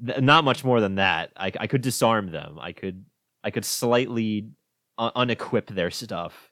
th- 0.06 0.20
not 0.20 0.44
much 0.44 0.64
more 0.64 0.82
than 0.82 0.96
that. 0.96 1.32
I, 1.38 1.52
I 1.60 1.68
could 1.68 1.82
disarm 1.82 2.32
them. 2.32 2.58
I 2.60 2.72
could 2.72 3.06
I 3.44 3.52
could 3.52 3.66
slightly 3.66 4.50
un- 4.98 5.12
unequip 5.16 5.68
their 5.68 5.92
stuff 5.92 6.49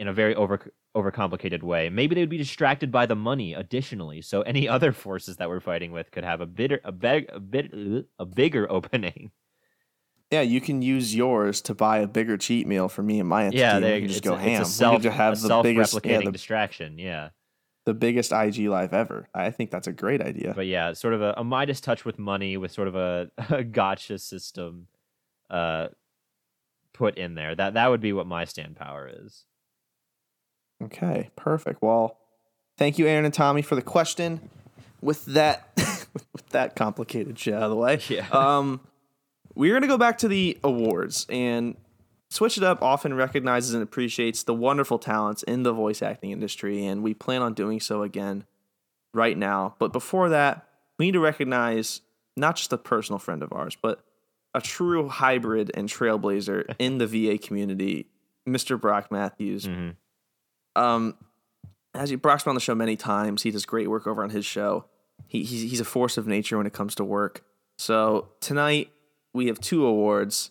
in 0.00 0.08
a 0.08 0.14
very 0.14 0.34
over 0.34 0.72
overcomplicated 0.96 1.62
way. 1.62 1.90
Maybe 1.90 2.14
they 2.14 2.22
would 2.22 2.30
be 2.30 2.38
distracted 2.38 2.90
by 2.90 3.04
the 3.04 3.14
money. 3.14 3.52
Additionally, 3.52 4.22
so 4.22 4.40
any 4.42 4.66
other 4.76 4.92
forces 4.92 5.36
that 5.36 5.48
we're 5.48 5.60
fighting 5.60 5.92
with 5.92 6.10
could 6.10 6.24
have 6.24 6.40
a 6.40 6.46
bit 6.46 6.80
a 6.82 6.90
big 6.90 7.28
a 7.28 7.38
bit 7.38 7.70
a 8.18 8.24
bigger 8.24 8.66
opening. 8.72 9.30
Yeah, 10.32 10.40
you 10.40 10.60
can 10.60 10.80
use 10.80 11.14
yours 11.14 11.60
to 11.62 11.74
buy 11.74 11.98
a 11.98 12.06
bigger 12.06 12.36
cheat 12.36 12.66
meal 12.66 12.88
for 12.88 13.02
me 13.02 13.20
and 13.20 13.28
my 13.28 13.44
entity. 13.44 13.58
yeah, 13.58 13.80
can 13.80 14.08
just 14.08 14.22
go 14.22 14.34
a, 14.34 14.38
ham. 14.38 14.62
It's 14.62 14.70
a 14.70 14.72
self 14.72 14.92
we 14.92 14.96
could 14.98 15.02
just 15.02 15.16
have 15.16 15.42
the 15.42 15.60
biggest, 15.62 15.98
yeah, 16.04 16.20
the, 16.20 16.30
distraction. 16.30 16.98
Yeah. 16.98 17.30
the 17.84 17.94
biggest 17.94 18.30
IG 18.32 18.68
live 18.68 18.94
ever. 18.94 19.28
I 19.34 19.50
think 19.50 19.72
that's 19.72 19.88
a 19.88 19.92
great 19.92 20.22
idea. 20.22 20.52
but 20.54 20.66
yeah, 20.66 20.92
sort 20.92 21.14
of 21.14 21.20
a, 21.20 21.34
a 21.36 21.42
Midas 21.42 21.80
touch 21.80 22.04
with 22.04 22.16
money, 22.16 22.56
with 22.56 22.70
sort 22.70 22.86
of 22.86 22.94
a, 22.94 23.30
a 23.38 23.64
gacha 23.64 24.20
system, 24.20 24.86
uh, 25.50 25.88
put 26.92 27.18
in 27.18 27.34
there. 27.34 27.56
That 27.56 27.74
that 27.74 27.88
would 27.88 28.00
be 28.00 28.12
what 28.12 28.28
my 28.28 28.44
stand 28.44 28.76
power 28.76 29.10
is. 29.12 29.46
Okay, 30.82 31.30
perfect. 31.36 31.82
Well, 31.82 32.16
thank 32.78 32.98
you, 32.98 33.06
Aaron 33.06 33.24
and 33.24 33.34
Tommy, 33.34 33.62
for 33.62 33.74
the 33.74 33.82
question. 33.82 34.48
With 35.02 35.24
that, 35.26 35.68
with 36.32 36.48
that 36.50 36.76
complicated 36.76 37.38
shit 37.38 37.54
out 37.54 37.64
of 37.64 37.70
the 37.70 37.76
way, 37.76 38.00
Yeah. 38.08 38.26
um, 38.30 38.80
we're 39.54 39.74
gonna 39.74 39.86
go 39.86 39.98
back 39.98 40.18
to 40.18 40.28
the 40.28 40.58
awards 40.62 41.26
and 41.28 41.76
switch 42.30 42.56
it 42.58 42.62
up. 42.64 42.82
Often 42.82 43.14
recognizes 43.14 43.74
and 43.74 43.82
appreciates 43.82 44.42
the 44.42 44.54
wonderful 44.54 44.98
talents 44.98 45.42
in 45.42 45.62
the 45.62 45.72
voice 45.72 46.02
acting 46.02 46.30
industry, 46.30 46.84
and 46.86 47.02
we 47.02 47.14
plan 47.14 47.42
on 47.42 47.54
doing 47.54 47.80
so 47.80 48.02
again 48.02 48.44
right 49.14 49.36
now. 49.36 49.74
But 49.78 49.92
before 49.92 50.28
that, 50.30 50.66
we 50.98 51.06
need 51.06 51.12
to 51.12 51.20
recognize 51.20 52.00
not 52.36 52.56
just 52.56 52.72
a 52.72 52.78
personal 52.78 53.18
friend 53.18 53.42
of 53.42 53.52
ours, 53.52 53.76
but 53.80 54.04
a 54.54 54.60
true 54.60 55.08
hybrid 55.08 55.70
and 55.74 55.88
trailblazer 55.88 56.74
in 56.78 56.98
the 56.98 57.06
VA 57.06 57.38
community, 57.38 58.06
Mr. 58.46 58.80
Brock 58.80 59.10
Matthews. 59.10 59.66
Mhm. 59.66 59.96
Um, 60.76 61.14
as 61.94 62.10
you 62.10 62.18
Brock's 62.18 62.44
been 62.44 62.50
on 62.50 62.54
the 62.54 62.60
show 62.60 62.74
many 62.74 62.96
times, 62.96 63.42
he 63.42 63.50
does 63.50 63.64
great 63.66 63.88
work 63.88 64.06
over 64.06 64.22
on 64.22 64.30
his 64.30 64.46
show. 64.46 64.86
He, 65.26 65.42
he's 65.44 65.70
he's 65.70 65.80
a 65.80 65.84
force 65.84 66.16
of 66.16 66.26
nature 66.26 66.56
when 66.56 66.66
it 66.66 66.72
comes 66.72 66.94
to 66.96 67.04
work. 67.04 67.44
So 67.78 68.28
tonight 68.40 68.90
we 69.32 69.46
have 69.46 69.60
two 69.60 69.84
awards: 69.86 70.50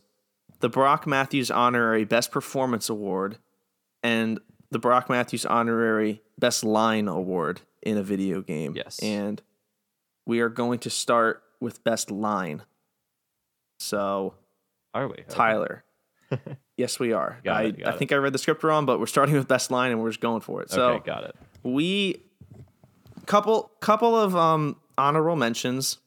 the 0.60 0.70
Brock 0.70 1.08
Matthews 1.08 1.50
Honorary 1.50 2.04
Best 2.06 2.32
Performance 2.32 2.90
Award 2.90 3.38
and 4.04 4.40
the 4.72 4.80
Brock 4.80 5.10
Matthews 5.10 5.46
Honorary 5.46 6.22
Best 6.38 6.64
Line 6.64 7.08
Award 7.08 7.62
in 7.82 7.98
a 7.98 8.04
video 8.04 8.42
game. 8.42 8.74
Yes. 8.76 9.00
and 9.02 9.42
we 10.26 10.42
are 10.42 10.50
going 10.50 10.80
to 10.80 10.90
start 10.90 11.42
with 11.60 11.84
Best 11.84 12.12
Line. 12.12 12.64
So 13.80 14.36
Are 14.94 15.08
we? 15.08 15.24
Tyler. 15.28 15.84
yes, 16.80 16.98
we 17.00 17.12
are. 17.14 17.38
Got 17.44 17.58
I, 17.58 17.64
it, 17.64 17.86
I 17.86 17.92
think 17.92 18.12
I 18.12 18.16
read 18.16 18.34
the 18.34 18.40
script 18.40 18.64
wrong, 18.64 18.86
but 18.86 19.00
we're 19.00 19.06
starting 19.06 19.36
with 19.36 19.48
best 19.48 19.70
line 19.70 19.92
and 19.92 20.02
we're 20.02 20.10
just 20.10 20.22
going 20.22 20.42
for 20.42 20.62
it. 20.62 20.72
So 20.72 20.92
okay, 20.92 21.06
got 21.06 21.26
it. 21.26 21.36
we 21.62 22.24
couple 23.28 23.70
couple 23.82 24.16
of 24.16 24.36
um 24.36 24.78
honorable 24.98 25.36
mentions, 25.36 26.00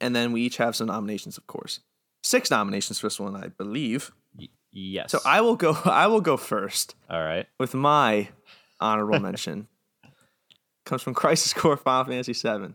and 0.00 0.14
then 0.16 0.32
we 0.32 0.42
each 0.42 0.56
have 0.56 0.74
some 0.76 0.86
nominations, 0.86 1.36
of 1.36 1.46
course. 1.46 1.80
Six 2.22 2.50
nominations 2.50 2.98
for 3.00 3.06
this 3.06 3.20
one, 3.20 3.36
I 3.36 3.48
believe. 3.48 4.12
Y- 4.38 4.48
yes. 4.72 5.10
So 5.10 5.18
I 5.26 5.40
will 5.40 5.56
go. 5.56 5.76
I 5.84 6.06
will 6.06 6.22
go 6.22 6.36
first 6.36 6.94
All 7.10 7.22
right. 7.22 7.46
with 7.58 7.74
my 7.74 8.28
honorable 8.80 9.20
mention. 9.20 9.68
Comes 10.84 11.02
from 11.02 11.14
Crisis 11.14 11.52
Core 11.52 11.76
Final 11.76 12.04
Fantasy 12.04 12.32
VII. 12.32 12.74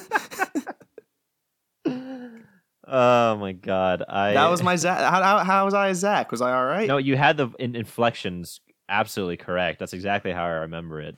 Oh 2.89 3.37
my 3.37 3.51
god. 3.53 4.05
I 4.09 4.35
that 4.35 4.49
was 4.49 4.63
my 4.63 4.77
Zack. 4.77 4.99
How, 4.99 5.21
how, 5.21 5.45
how 5.45 5.65
was 5.65 5.75
I 5.75 5.93
Zack? 5.93 6.31
Was 6.31 6.41
I 6.41 6.57
all 6.57 6.65
right? 6.67 6.87
No, 6.87 6.99
you 6.99 7.17
had 7.17 7.37
the 7.37 7.49
in- 7.59 7.75
inflections 7.75 8.61
absolutely 8.89 9.37
correct. 9.37 9.81
That's 9.81 9.93
exactly 9.93 10.31
how 10.31 10.45
I 10.45 10.51
remember 10.51 11.01
it. 11.01 11.17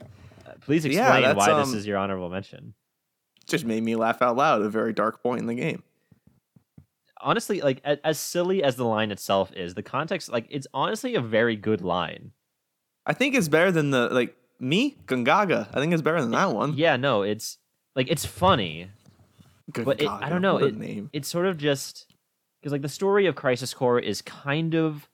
Uh, 0.00 0.52
please 0.60 0.84
explain 0.84 1.22
that's, 1.22 1.36
why 1.36 1.50
um, 1.50 1.58
this 1.58 1.74
is 1.74 1.86
your 1.86 1.98
honorable 1.98 2.28
mention. 2.28 2.74
just 3.48 3.64
made 3.64 3.82
me 3.82 3.96
laugh 3.96 4.22
out 4.22 4.36
loud 4.36 4.60
at 4.60 4.66
a 4.66 4.70
very 4.70 4.92
dark 4.92 5.20
point 5.20 5.40
in 5.40 5.46
the 5.46 5.56
game. 5.56 5.82
honestly, 7.20 7.60
like 7.60 7.80
as 7.84 8.18
silly 8.18 8.62
as 8.62 8.76
the 8.76 8.84
line 8.84 9.10
itself 9.10 9.52
is, 9.54 9.74
the 9.74 9.82
context, 9.82 10.30
like 10.30 10.46
it's 10.50 10.66
honestly 10.72 11.14
a 11.14 11.20
very 11.20 11.56
good 11.56 11.80
line. 11.80 12.32
I 13.06 13.12
think 13.12 13.34
it's 13.34 13.48
better 13.48 13.72
than 13.72 13.90
the 13.90 14.08
like 14.08 14.36
me 14.60 14.96
Gongaga. 15.06 15.68
I 15.72 15.80
think 15.80 15.92
it's 15.92 16.02
better 16.02 16.20
than 16.20 16.32
that 16.32 16.52
one. 16.52 16.74
Yeah, 16.74 16.96
no, 16.96 17.22
it's 17.22 17.58
like 17.94 18.10
it's 18.10 18.24
funny, 18.24 18.90
but 19.72 20.00
it, 20.00 20.08
I 20.08 20.28
don't 20.28 20.42
know. 20.42 20.58
It, 20.58 20.76
name. 20.76 21.10
it's 21.12 21.28
sort 21.28 21.46
of 21.46 21.58
just 21.58 22.06
because 22.60 22.72
like 22.72 22.82
the 22.82 22.88
story 22.88 23.26
of 23.26 23.34
Crisis 23.34 23.74
Core 23.74 23.98
is 23.98 24.22
kind 24.22 24.74
of 24.74 25.08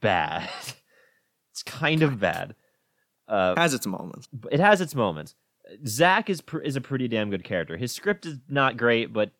bad. 0.00 0.48
it's 1.52 1.62
kind 1.64 2.02
of 2.02 2.20
bad. 2.20 2.54
Uh, 3.26 3.54
has 3.56 3.74
its 3.74 3.86
moments. 3.86 4.28
it 4.50 4.60
has 4.60 4.80
its 4.80 4.94
moments. 4.94 5.34
Zack 5.86 6.28
is 6.28 6.40
pr- 6.40 6.58
is 6.58 6.76
a 6.76 6.80
pretty 6.80 7.08
damn 7.08 7.30
good 7.30 7.44
character. 7.44 7.76
His 7.76 7.92
script 7.92 8.26
is 8.26 8.38
not 8.48 8.76
great, 8.76 9.12
but 9.12 9.30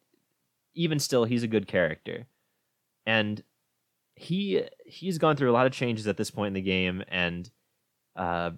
even 0.75 0.99
still, 0.99 1.25
he's 1.25 1.43
a 1.43 1.49
good 1.49 1.67
character, 1.67 2.27
and 3.05 3.43
he 4.17 4.63
he's 4.87 5.19
gone 5.19 5.37
through 5.37 5.51
a 5.51 5.53
lot 5.53 5.67
of 5.67 5.73
changes 5.73 6.07
at 6.07 6.17
this 6.17 6.31
point 6.31 6.49
in 6.49 6.55
the 6.55 6.63
game, 6.63 7.03
and 7.09 7.51
uh, 8.17 8.53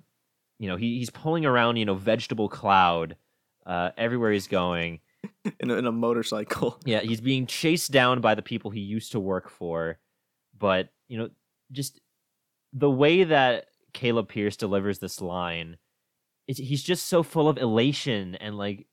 you 0.59 0.69
know 0.69 0.77
he 0.77 0.99
he's 0.99 1.11
pulling 1.11 1.45
around 1.45 1.77
you 1.77 1.85
know 1.85 1.95
vegetable 1.95 2.49
cloud 2.49 3.17
uh, 3.67 3.91
everywhere 3.97 4.33
he's 4.33 4.49
going. 4.49 5.01
In 5.61 5.71
a, 5.71 5.75
in 5.75 5.87
a 5.87 5.93
motorcycle. 5.93 6.79
Yeah, 6.85 7.01
he's 7.01 7.21
being 7.21 7.47
chased 7.47 7.91
down 7.91 8.21
by 8.21 8.37
the 8.37 8.43
people 8.43 8.71
he 8.71 8.81
used 8.81 9.11
to 9.13 9.21
work 9.21 9.49
for, 9.49 9.99
but 10.57 10.91
you 11.09 11.19
know, 11.19 11.31
just 11.73 12.01
the 12.73 12.91
way 12.91 13.25
that 13.25 13.67
Caleb 13.93 14.29
Pierce 14.29 14.57
delivers 14.57 14.99
this 15.01 15.21
line, 15.21 15.79
it's, 16.47 16.59
he's 16.59 16.83
just 16.83 17.09
so 17.09 17.25
full 17.25 17.49
of 17.49 17.59
elation 17.59 18.37
and 18.37 18.57
like 18.57 18.87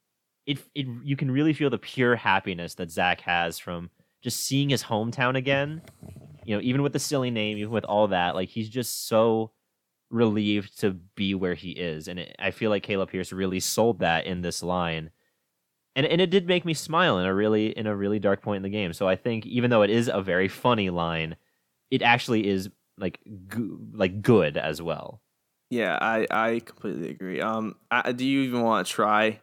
it. 0.48 0.60
It 0.74 0.88
you 1.04 1.16
can 1.16 1.30
really 1.30 1.54
feel 1.54 1.70
the 1.70 1.78
pure 1.78 2.16
happiness 2.16 2.76
that 2.76 2.90
Zack 2.90 3.22
has 3.22 3.60
from 3.60 3.92
just 4.24 4.42
seeing 4.42 4.70
his 4.70 4.84
hometown 4.84 5.36
again. 5.36 5.82
You 6.46 6.56
know, 6.56 6.62
even 6.62 6.82
with 6.82 6.94
the 6.94 7.00
silly 7.00 7.30
name, 7.30 7.58
even 7.58 7.72
with 7.72 7.86
all 7.86 8.08
that, 8.08 8.34
like 8.34 8.50
he's 8.50 8.70
just 8.70 9.08
so 9.08 9.52
relieved 10.14 10.80
to 10.80 10.92
be 11.16 11.36
where 11.36 11.56
he 11.56 11.72
is, 11.72 12.08
and 12.08 12.20
it, 12.20 12.36
I 12.40 12.52
feel 12.52 12.70
like 12.70 12.84
Caleb 12.84 13.10
Pierce 13.10 13.34
really 13.34 13.60
sold 13.60 14.00
that 14.00 14.26
in 14.26 14.42
this 14.42 14.64
line 14.64 15.12
and 15.96 16.06
and 16.06 16.22
it 16.22 16.30
did 16.30 16.48
make 16.48 16.66
me 16.66 16.74
smile 16.74 17.18
in 17.20 17.26
a 17.26 17.34
really 17.34 17.68
in 17.68 17.88
a 17.88 17.96
really 17.96 18.20
dark 18.20 18.42
point 18.42 18.58
in 18.58 18.64
the 18.64 18.70
game. 18.70 18.94
So 18.94 19.08
I 19.08 19.16
think 19.16 19.46
even 19.46 19.70
though 19.70 19.84
it 19.84 19.90
is 19.90 20.10
a 20.12 20.22
very 20.22 20.48
funny 20.48 20.90
line, 20.90 21.36
it 21.92 22.02
actually 22.02 22.48
is 22.48 22.70
like 22.98 23.20
go- 23.48 23.80
like 23.94 24.22
good 24.22 24.58
as 24.58 24.82
well. 24.82 25.22
Yeah, 25.70 25.98
I 26.00 26.28
I 26.30 26.60
completely 26.60 27.10
agree. 27.10 27.42
Um, 27.42 27.76
I, 27.92 28.12
do 28.12 28.26
you 28.26 28.42
even 28.42 28.62
want 28.62 28.86
to 28.86 28.94
try 28.94 29.40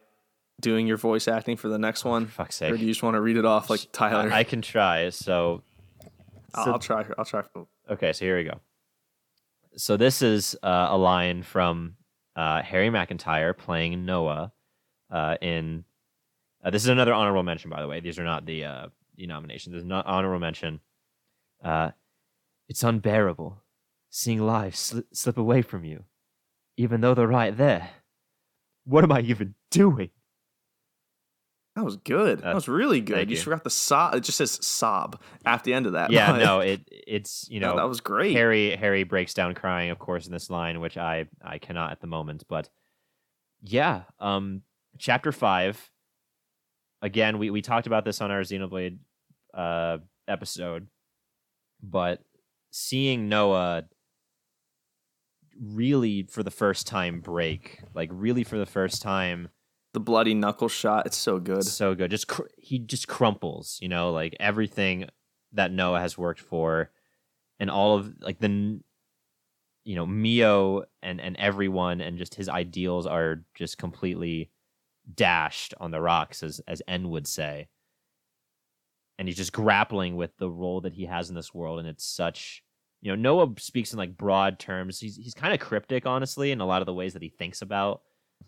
doing 0.61 0.87
your 0.87 0.97
voice 0.97 1.27
acting 1.27 1.57
for 1.57 1.69
the 1.69 1.79
next 1.79 2.05
one, 2.05 2.27
For 2.27 2.33
fuck's 2.33 2.61
or 2.63 2.71
sake, 2.71 2.79
do 2.79 2.85
you 2.85 2.91
just 2.91 3.03
want 3.03 3.15
to 3.15 3.21
read 3.21 3.37
it 3.37 3.45
off 3.45 3.71
like 3.71 3.81
Tyler? 3.93 4.31
I, 4.33 4.41
I 4.41 4.45
can 4.45 4.61
try. 4.61 5.09
So, 5.11 5.63
I'll, 6.55 6.65
so 6.65 6.73
I'll 6.73 6.79
try. 6.79 7.07
I'll 7.17 7.25
try. 7.25 7.43
Okay, 7.89 8.13
so 8.13 8.25
here 8.25 8.37
we 8.37 8.45
go. 8.45 8.61
So 9.77 9.97
this 9.97 10.23
is 10.23 10.57
uh, 10.63 10.89
a 10.91 10.99
line 10.99 11.43
from 11.43 11.97
uh, 12.37 12.63
Harry 12.63 12.89
McEntire 12.89 13.57
playing 13.57 14.05
Noah 14.05 14.53
uh, 15.11 15.37
in. 15.41 15.85
Uh, 16.63 16.71
this 16.71 16.83
is 16.83 16.89
another 16.89 17.15
honorable 17.15 17.43
mention, 17.43 17.71
by 17.71 17.81
the 17.81 17.89
way. 17.89 18.01
These 18.01 18.19
are 18.19 18.25
not 18.25 18.47
the 18.47 18.65
uh, 18.65 18.87
the 19.17 19.27
nominations. 19.27 19.75
This 19.75 19.81
is 19.81 19.87
not 19.89 20.07
honorable 20.07 20.41
mention. 20.41 20.81
Uh, 21.63 21.91
it's 22.69 22.83
unbearable 22.83 23.63
seeing 24.11 24.41
life 24.41 24.75
sli- 24.75 25.05
slip 25.13 25.39
away 25.39 25.63
from 25.63 25.85
you, 25.85 26.05
even 26.77 27.01
though 27.01 27.15
they're 27.15 27.27
right 27.27 27.57
there. 27.57 27.91
What 28.85 29.05
am 29.05 29.13
I 29.13 29.21
even 29.21 29.55
doing? 29.71 30.11
That 31.77 31.85
was 31.85 31.97
good. 31.97 32.41
that 32.41 32.51
Uh, 32.51 32.55
was 32.55 32.69
really 32.69 33.01
good. 33.01 33.29
You 33.29 33.31
you. 33.31 33.37
just 33.37 33.45
forgot 33.45 33.65
the 33.65 33.71
sob. 33.71 34.15
It 34.15 34.21
just 34.21 34.39
says 34.39 34.59
sob 34.65 35.21
at 35.47 35.63
the 35.65 35.73
end 35.73 35.87
of 35.87 35.93
that. 35.93 36.11
Yeah, 36.11 36.33
but- 36.33 36.39
no, 36.39 36.61
it 36.61 36.81
it's 36.91 37.47
you 37.51 37.61
no, 37.61 37.71
know 37.71 37.77
that 37.77 37.89
was 37.89 38.01
great. 38.01 38.33
Harry 38.35 38.75
Harry 38.77 39.05
breaks 39.05 39.35
down 39.35 39.55
crying, 39.55 39.91
of 39.91 39.99
course, 39.99 40.27
in 40.27 40.33
this 40.33 40.51
line, 40.51 40.81
which 40.81 40.97
I 40.99 41.27
I 41.45 41.59
cannot 41.59 41.93
at 41.93 42.01
the 42.01 42.07
moment. 42.07 42.45
But 42.49 42.69
yeah, 43.63 44.03
um, 44.19 44.63
chapter 44.99 45.33
five. 45.33 45.91
Again, 47.03 47.39
we 47.39 47.51
we 47.51 47.63
talked 47.63 47.87
about 47.87 48.05
this 48.05 48.21
on 48.21 48.31
our 48.31 48.41
Xenoblade 48.41 48.99
uh 49.55 49.99
episode, 50.29 50.87
but 51.83 52.21
seeing 52.71 53.29
Noah 53.29 53.85
really 55.61 56.25
for 56.25 56.43
the 56.43 56.51
first 56.51 56.87
time 56.87 57.21
break, 57.21 57.81
like 57.95 58.09
really 58.13 58.45
for 58.45 58.59
the 58.59 58.67
first 58.67 59.03
time, 59.03 59.49
The 59.93 60.01
bloody 60.01 60.35
knuckle 60.35 60.69
shot. 60.69 61.07
It's 61.07 61.17
so 61.17 61.41
good. 61.41 61.65
so 61.65 61.95
good. 61.95 62.11
Just 62.11 62.29
cr- 62.29 62.43
he 62.59 62.79
just 62.79 63.09
crumples, 63.09 63.79
you 63.83 63.89
know, 63.89 64.12
like 64.12 64.37
everything 64.39 65.09
that 65.53 65.73
Noah 65.73 65.99
has 65.99 66.17
worked 66.17 66.41
for, 66.41 66.91
and 67.59 67.71
all 67.71 67.97
of 67.97 68.15
like 68.21 68.39
the, 68.39 68.81
you 69.85 69.97
know, 69.97 70.07
Mio 70.07 70.85
and 71.03 71.21
and 71.21 71.37
everyone 71.39 72.01
and 72.01 72.19
just 72.19 72.37
his 72.37 72.49
ideals 72.49 73.07
are 73.07 73.45
just 73.57 73.79
completely 73.79 74.51
dashed 75.12 75.75
on 75.81 75.91
the 75.91 76.01
rocks, 76.01 76.45
as 76.45 76.61
as 76.69 76.83
N 76.87 77.11
would 77.11 77.27
say. 77.27 77.69
And 79.19 79.27
he's 79.27 79.37
just 79.37 79.53
grappling 79.53 80.17
with 80.17 80.37
the 80.39 80.49
role 80.49 80.81
that 80.83 80.95
he 80.95 81.07
has 81.07 81.29
in 81.29 81.35
this 81.35 81.53
world, 81.53 81.81
and 81.81 81.89
it's 81.89 82.05
such. 82.05 82.62
You 83.03 83.11
know, 83.11 83.17
Noah 83.17 83.55
speaks 83.59 83.93
in 83.93 83.99
like 83.99 84.17
broad 84.17 84.59
terms. 84.59 85.01
He's 85.01 85.17
he's 85.17 85.35
kind 85.35 85.53
of 85.53 85.59
cryptic, 85.59 86.07
honestly, 86.07 86.53
in 86.53 86.61
a 86.61 86.67
lot 86.67 86.83
of 86.83 86.87
the 86.87 86.95
ways 86.95 87.15
that 87.15 87.23
he 87.23 87.31
thinks 87.31 87.61
about 87.62 88.03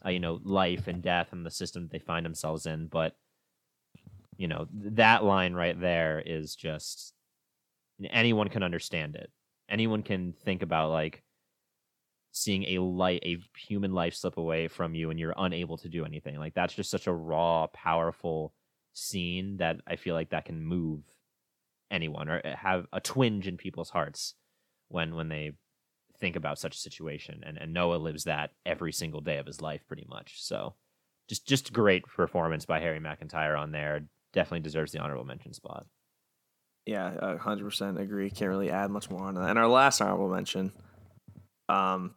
uh, 0.04 0.10
you 0.10 0.20
know, 0.20 0.40
life 0.42 0.88
and 0.88 1.02
death 1.02 1.28
and 1.32 1.44
the 1.44 1.50
system 1.50 1.82
that 1.82 1.92
they 1.92 1.98
find 1.98 2.24
themselves 2.24 2.66
in. 2.66 2.86
But, 2.86 3.14
you 4.36 4.48
know, 4.48 4.66
that 4.72 5.24
line 5.24 5.54
right 5.54 5.78
there 5.78 6.22
is 6.24 6.54
just 6.54 7.14
anyone 8.10 8.48
can 8.48 8.62
understand 8.62 9.16
it. 9.16 9.30
Anyone 9.68 10.02
can 10.02 10.34
think 10.44 10.62
about 10.62 10.90
like 10.90 11.22
seeing 12.32 12.64
a 12.64 12.78
light, 12.78 13.22
a 13.24 13.38
human 13.56 13.92
life 13.92 14.14
slip 14.14 14.36
away 14.36 14.68
from 14.68 14.94
you 14.94 15.10
and 15.10 15.20
you're 15.20 15.34
unable 15.36 15.76
to 15.78 15.88
do 15.88 16.04
anything. 16.04 16.38
Like 16.38 16.54
that's 16.54 16.74
just 16.74 16.90
such 16.90 17.06
a 17.06 17.12
raw, 17.12 17.66
powerful 17.68 18.54
scene 18.94 19.58
that 19.58 19.76
I 19.86 19.96
feel 19.96 20.14
like 20.14 20.30
that 20.30 20.46
can 20.46 20.62
move 20.62 21.00
anyone 21.90 22.28
or 22.28 22.40
uh, 22.44 22.56
have 22.56 22.86
a 22.92 23.00
twinge 23.00 23.46
in 23.46 23.56
people's 23.56 23.90
hearts 23.90 24.34
when 24.88 25.14
when 25.14 25.28
they 25.28 25.52
think 26.22 26.36
about 26.36 26.58
such 26.58 26.76
a 26.76 26.78
situation 26.78 27.42
and, 27.44 27.58
and 27.58 27.74
noah 27.74 27.96
lives 27.96 28.24
that 28.24 28.52
every 28.64 28.92
single 28.92 29.20
day 29.20 29.36
of 29.36 29.46
his 29.46 29.60
life 29.60 29.82
pretty 29.86 30.06
much 30.08 30.42
so 30.42 30.74
just 31.28 31.46
just 31.46 31.72
great 31.72 32.04
performance 32.06 32.64
by 32.64 32.80
harry 32.80 33.00
mcentire 33.00 33.58
on 33.58 33.72
there 33.72 34.06
definitely 34.32 34.60
deserves 34.60 34.92
the 34.92 34.98
honorable 34.98 35.24
mention 35.24 35.52
spot 35.52 35.84
Yeah, 36.86 37.12
a 37.20 37.38
hundred 37.38 37.64
percent 37.64 38.00
agree. 38.00 38.28
Can't 38.30 38.48
really 38.48 38.70
add 38.70 38.90
much 38.90 39.08
more 39.10 39.22
on 39.22 39.34
that. 39.34 39.50
And 39.50 39.58
our 39.58 39.68
last 39.68 40.00
honorable 40.00 40.28
mention, 40.28 40.72
um, 41.68 42.16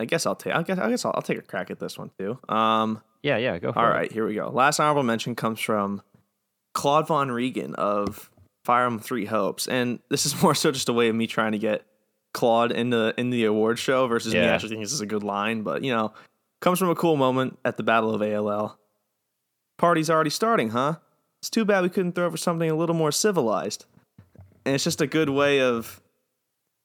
I 0.00 0.04
guess 0.04 0.26
I'll 0.26 0.34
take. 0.34 0.54
I 0.54 0.62
guess 0.64 0.78
I 0.78 0.88
guess 0.90 1.04
I'll, 1.04 1.12
I'll 1.14 1.22
take 1.22 1.38
a 1.38 1.42
crack 1.42 1.70
at 1.70 1.78
this 1.78 1.96
one 1.98 2.10
too. 2.18 2.38
Um, 2.48 3.02
yeah 3.22 3.36
yeah 3.36 3.58
go 3.58 3.72
for 3.72 3.78
all 3.78 3.86
it 3.86 3.94
right, 3.94 4.12
here 4.12 4.26
we 4.26 4.34
go. 4.34 4.48
Last 4.48 4.80
honorable 4.80 5.04
mention 5.04 5.34
comes 5.36 5.60
from 5.60 6.02
Claude 6.74 7.06
Von 7.06 7.28
Riegan 7.28 7.74
of 7.74 8.30
Fire 8.64 8.86
Emblem 8.86 9.00
Three 9.00 9.26
Hopes, 9.26 9.68
and 9.68 10.00
this 10.10 10.26
is 10.26 10.42
more 10.42 10.54
so 10.54 10.72
just 10.72 10.88
a 10.88 10.92
way 10.92 11.08
of 11.08 11.14
me 11.14 11.26
trying 11.26 11.52
to 11.52 11.58
get 11.58 11.84
Claude 12.34 12.72
in 12.72 12.90
the 12.90 13.14
in 13.16 13.30
the 13.30 13.44
award 13.44 13.78
show 13.78 14.06
versus 14.06 14.32
me 14.34 14.40
Yeah. 14.40 14.46
actually 14.52 14.70
thinking 14.70 14.82
this 14.84 14.92
is 14.92 15.00
a 15.00 15.06
good 15.06 15.22
line. 15.22 15.62
But 15.62 15.82
you 15.82 15.92
know, 15.92 16.12
comes 16.60 16.78
from 16.78 16.90
a 16.90 16.94
cool 16.94 17.16
moment 17.16 17.58
at 17.64 17.76
the 17.76 17.82
Battle 17.82 18.14
of 18.14 18.22
ALL. 18.22 18.78
Party's 19.78 20.10
already 20.10 20.30
starting, 20.30 20.70
huh? 20.70 20.96
It's 21.40 21.50
too 21.50 21.64
bad 21.64 21.82
we 21.82 21.88
couldn't 21.88 22.12
throw 22.14 22.30
for 22.30 22.36
something 22.36 22.68
a 22.70 22.74
little 22.74 22.96
more 22.96 23.12
civilized. 23.12 23.84
And 24.64 24.74
it's 24.74 24.84
just 24.84 25.00
a 25.00 25.06
good 25.06 25.30
way 25.30 25.60
of 25.60 26.00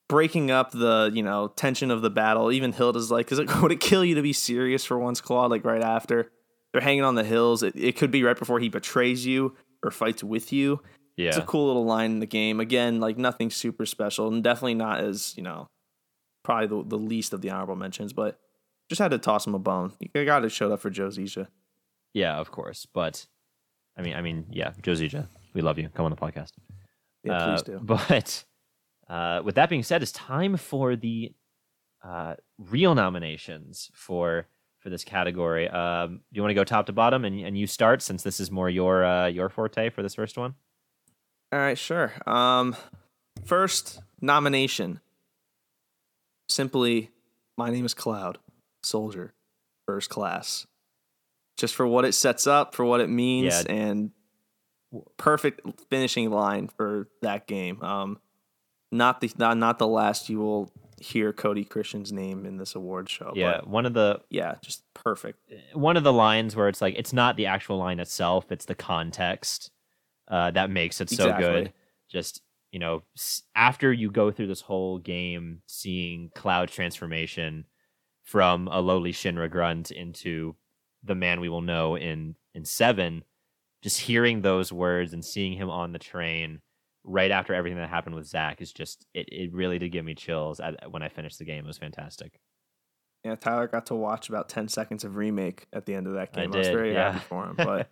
breaking 0.10 0.52
up 0.52 0.72
the, 0.72 1.10
you 1.14 1.24
know, 1.24 1.48
tension 1.50 1.90
of 1.90 2.02
the 2.02 2.10
battle. 2.12 2.52
Even 2.52 2.72
Hilda's 2.72 3.10
like, 3.10 3.32
is 3.32 3.40
it 3.40 3.50
would 3.62 3.72
it 3.72 3.80
kill 3.80 4.06
you 4.06 4.16
to 4.16 4.22
be 4.22 4.32
serious 4.34 4.86
for 4.86 4.98
once, 5.00 5.22
Claude? 5.22 5.50
Like 5.52 5.66
right 5.66 5.82
after. 5.82 6.32
They're 6.72 6.82
hanging 6.82 7.04
on 7.04 7.16
the 7.16 7.24
hills. 7.24 7.62
It, 7.64 7.76
it 7.76 7.96
could 7.98 8.10
be 8.12 8.24
right 8.24 8.38
before 8.38 8.60
he 8.60 8.70
betrays 8.70 9.26
you 9.26 9.56
or 9.84 9.92
fights 9.92 10.24
with 10.24 10.52
you. 10.54 10.82
It's 11.18 11.38
a 11.38 11.42
cool 11.46 11.68
little 11.68 11.86
line 11.86 12.12
in 12.12 12.20
the 12.20 12.26
game. 12.26 12.60
Again, 12.60 13.00
like 13.00 13.18
nothing 13.18 13.50
super 13.52 13.86
special 13.86 14.28
and 14.28 14.44
definitely 14.44 14.74
not 14.76 15.00
as, 15.02 15.34
you 15.38 15.44
know, 15.44 15.68
probably 16.44 16.68
the, 16.68 16.84
the 16.90 16.98
least 16.98 17.34
of 17.34 17.42
the 17.42 17.50
honorable 17.52 17.76
mentions, 17.76 18.14
but 18.14 18.40
just 18.90 19.00
had 19.00 19.12
to 19.12 19.18
toss 19.18 19.46
him 19.48 19.56
a 19.56 19.60
bone. 19.60 19.94
You 20.00 20.26
got 20.26 20.40
to 20.40 20.50
show 20.50 20.72
up 20.74 20.80
for 20.82 20.90
Joe 20.90 21.08
Zieja. 21.10 21.48
yeah 22.14 22.38
of 22.38 22.52
course 22.52 22.86
but 22.94 23.26
i 23.98 24.02
mean 24.04 24.14
i 24.16 24.22
mean 24.22 24.46
yeah 24.52 24.72
josija 24.82 25.28
we 25.56 25.62
love 25.62 25.80
you 25.80 25.90
come 25.96 26.06
on 26.06 26.12
the 26.12 26.18
podcast 26.18 26.52
Yeah, 27.24 27.34
Uh, 27.38 27.46
please 27.48 27.62
do. 27.64 27.80
But 27.84 28.44
uh, 29.10 29.42
with 29.44 29.56
that 29.56 29.70
being 29.70 29.84
said, 29.84 30.02
it's 30.04 30.12
time 30.12 30.58
for 30.58 30.96
the 30.96 31.32
uh, 32.04 32.36
real 32.58 32.94
nominations 32.96 33.90
for 33.94 34.48
for 34.80 34.90
this 34.90 35.04
category. 35.06 35.70
Um, 35.70 36.18
do 36.32 36.38
you 36.38 36.42
want 36.42 36.50
to 36.52 36.56
go 36.56 36.64
top 36.66 36.86
to 36.88 36.94
bottom 36.94 37.24
and 37.26 37.40
and 37.40 37.58
you 37.58 37.68
start 37.68 38.02
since 38.02 38.22
this 38.24 38.40
is 38.40 38.52
more 38.52 38.70
your 38.70 39.04
uh, 39.06 39.28
your 39.28 39.50
forte 39.50 39.90
for 39.90 40.02
this 40.04 40.16
first 40.16 40.38
one? 40.38 40.56
All 41.54 41.60
right, 41.60 41.78
sure. 41.78 42.12
Um, 42.26 42.76
first 43.46 44.02
nomination. 44.20 45.02
Simply, 46.50 47.12
my 47.60 47.70
name 47.70 47.86
is 47.86 47.94
Cloud, 47.94 48.40
soldier, 48.82 49.36
first 49.86 50.10
class. 50.10 50.66
Just 51.58 51.76
for 51.76 51.86
what 51.86 52.06
it 52.06 52.14
sets 52.14 52.48
up, 52.48 52.74
for 52.74 52.84
what 52.84 53.02
it 53.02 53.10
means, 53.10 53.66
Yeah. 53.68 53.72
and 53.72 54.12
perfect 55.18 55.62
finishing 55.92 56.32
line 56.32 56.70
for 56.70 57.08
that 57.22 57.46
game. 57.46 57.84
Um, 57.84 58.20
not 58.92 59.22
the 59.22 59.32
not, 59.38 59.56
not 59.58 59.78
the 59.78 59.88
last 59.88 60.30
you 60.30 60.40
will 60.40 60.72
hear 61.00 61.34
Cody 61.34 61.66
Christian's 61.66 62.12
name 62.12 62.48
in 62.48 62.58
this 62.58 62.74
award 62.74 63.12
show. 63.12 63.32
Yeah, 63.36 63.58
but 63.58 63.68
one 63.68 63.86
of 63.86 63.94
the 63.94 64.22
yeah, 64.32 64.56
just 64.64 64.84
perfect. 64.96 65.38
one 65.74 65.98
of 65.98 66.04
the 66.04 66.14
lines 66.14 66.56
where 66.56 66.68
it's 66.68 66.82
like 66.82 66.96
it's 66.98 67.14
not 67.14 67.38
the 67.38 67.46
actual 67.46 67.78
line 67.78 68.00
itself; 68.00 68.52
it's 68.52 68.66
the 68.66 68.74
context 68.76 69.70
uh, 70.28 70.52
that 70.52 70.70
makes 70.70 71.02
it 71.02 71.10
so 71.10 71.26
Exactly. 71.26 71.46
good. 71.46 71.74
Just 72.10 72.42
you 72.72 72.80
know, 72.80 73.04
after 73.56 73.94
you 73.94 74.10
go 74.10 74.32
through 74.32 74.48
this 74.48 74.62
whole 74.62 74.98
game, 74.98 75.62
seeing 75.68 76.32
Cloud 76.34 76.70
transformation 76.70 77.66
from 78.24 78.68
a 78.68 78.82
lowly 78.82 79.14
Shinra 79.14 79.50
grunt 79.50 79.92
into 79.92 80.56
the 81.04 81.14
man 81.14 81.40
we 81.40 81.50
will 81.50 81.62
know 81.62 81.96
in 81.96 82.36
in 82.54 82.66
seven, 82.66 83.24
just 83.82 84.02
hearing 84.02 84.42
those 84.42 84.72
words 84.72 85.14
and 85.14 85.24
seeing 85.24 85.54
him 85.54 85.70
on 85.70 85.92
the 85.92 86.00
train 86.00 86.62
right 87.04 87.32
after 87.32 87.54
everything 87.54 87.78
that 87.78 87.90
happened 87.90 88.16
with 88.16 88.26
Zack 88.26 88.62
is 88.62 88.72
just 88.72 89.06
it. 89.14 89.28
It 89.32 89.54
really 89.54 89.78
did 89.78 89.92
give 89.92 90.06
me 90.06 90.16
chills 90.16 90.60
at, 90.60 90.92
when 90.92 91.04
I 91.04 91.10
finished 91.10 91.40
the 91.40 91.46
game. 91.46 91.66
It 91.66 91.68
was 91.68 91.78
fantastic. 91.78 92.40
Yeah, 93.24 93.36
Tyler 93.36 93.68
got 93.68 93.86
to 93.88 93.96
watch 93.96 94.28
about 94.28 94.50
10 94.50 94.68
seconds 94.68 95.04
of 95.06 95.16
remake 95.16 95.68
at 95.72 95.86
the 95.86 95.96
end 95.96 96.08
of 96.08 96.14
that 96.14 96.30
I 96.34 96.42
game. 96.42 96.54
I, 96.54 96.58
was 96.58 96.68
did, 96.68 96.76
very 96.76 96.94
yeah. 96.94 97.14
happy 97.14 97.26
for 97.26 97.46
him. 97.46 97.56
But 97.58 97.90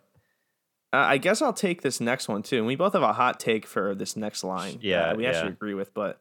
uh, 0.92 0.96
I 0.96 1.18
guess 1.18 1.40
I'll 1.40 1.52
take 1.52 1.82
this 1.82 2.00
next 2.00 2.28
one 2.28 2.42
too. 2.42 2.58
And 2.58 2.66
we 2.66 2.76
both 2.76 2.92
have 2.92 3.02
a 3.02 3.12
hot 3.12 3.40
take 3.40 3.66
for 3.66 3.94
this 3.94 4.16
next 4.16 4.44
line. 4.44 4.78
Yeah, 4.80 5.14
we 5.14 5.26
actually 5.26 5.48
yeah. 5.48 5.54
agree 5.54 5.74
with. 5.74 5.94
But 5.94 6.20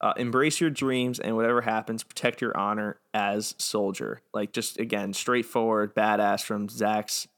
uh, 0.00 0.14
embrace 0.16 0.60
your 0.60 0.70
dreams 0.70 1.18
and 1.18 1.36
whatever 1.36 1.60
happens, 1.60 2.04
protect 2.04 2.40
your 2.40 2.56
honor 2.56 3.00
as 3.12 3.54
soldier. 3.58 4.22
Like, 4.32 4.52
just 4.52 4.78
again, 4.78 5.12
straightforward, 5.12 5.94
badass 5.94 6.42
from 6.42 6.68
Zack's 6.68 7.28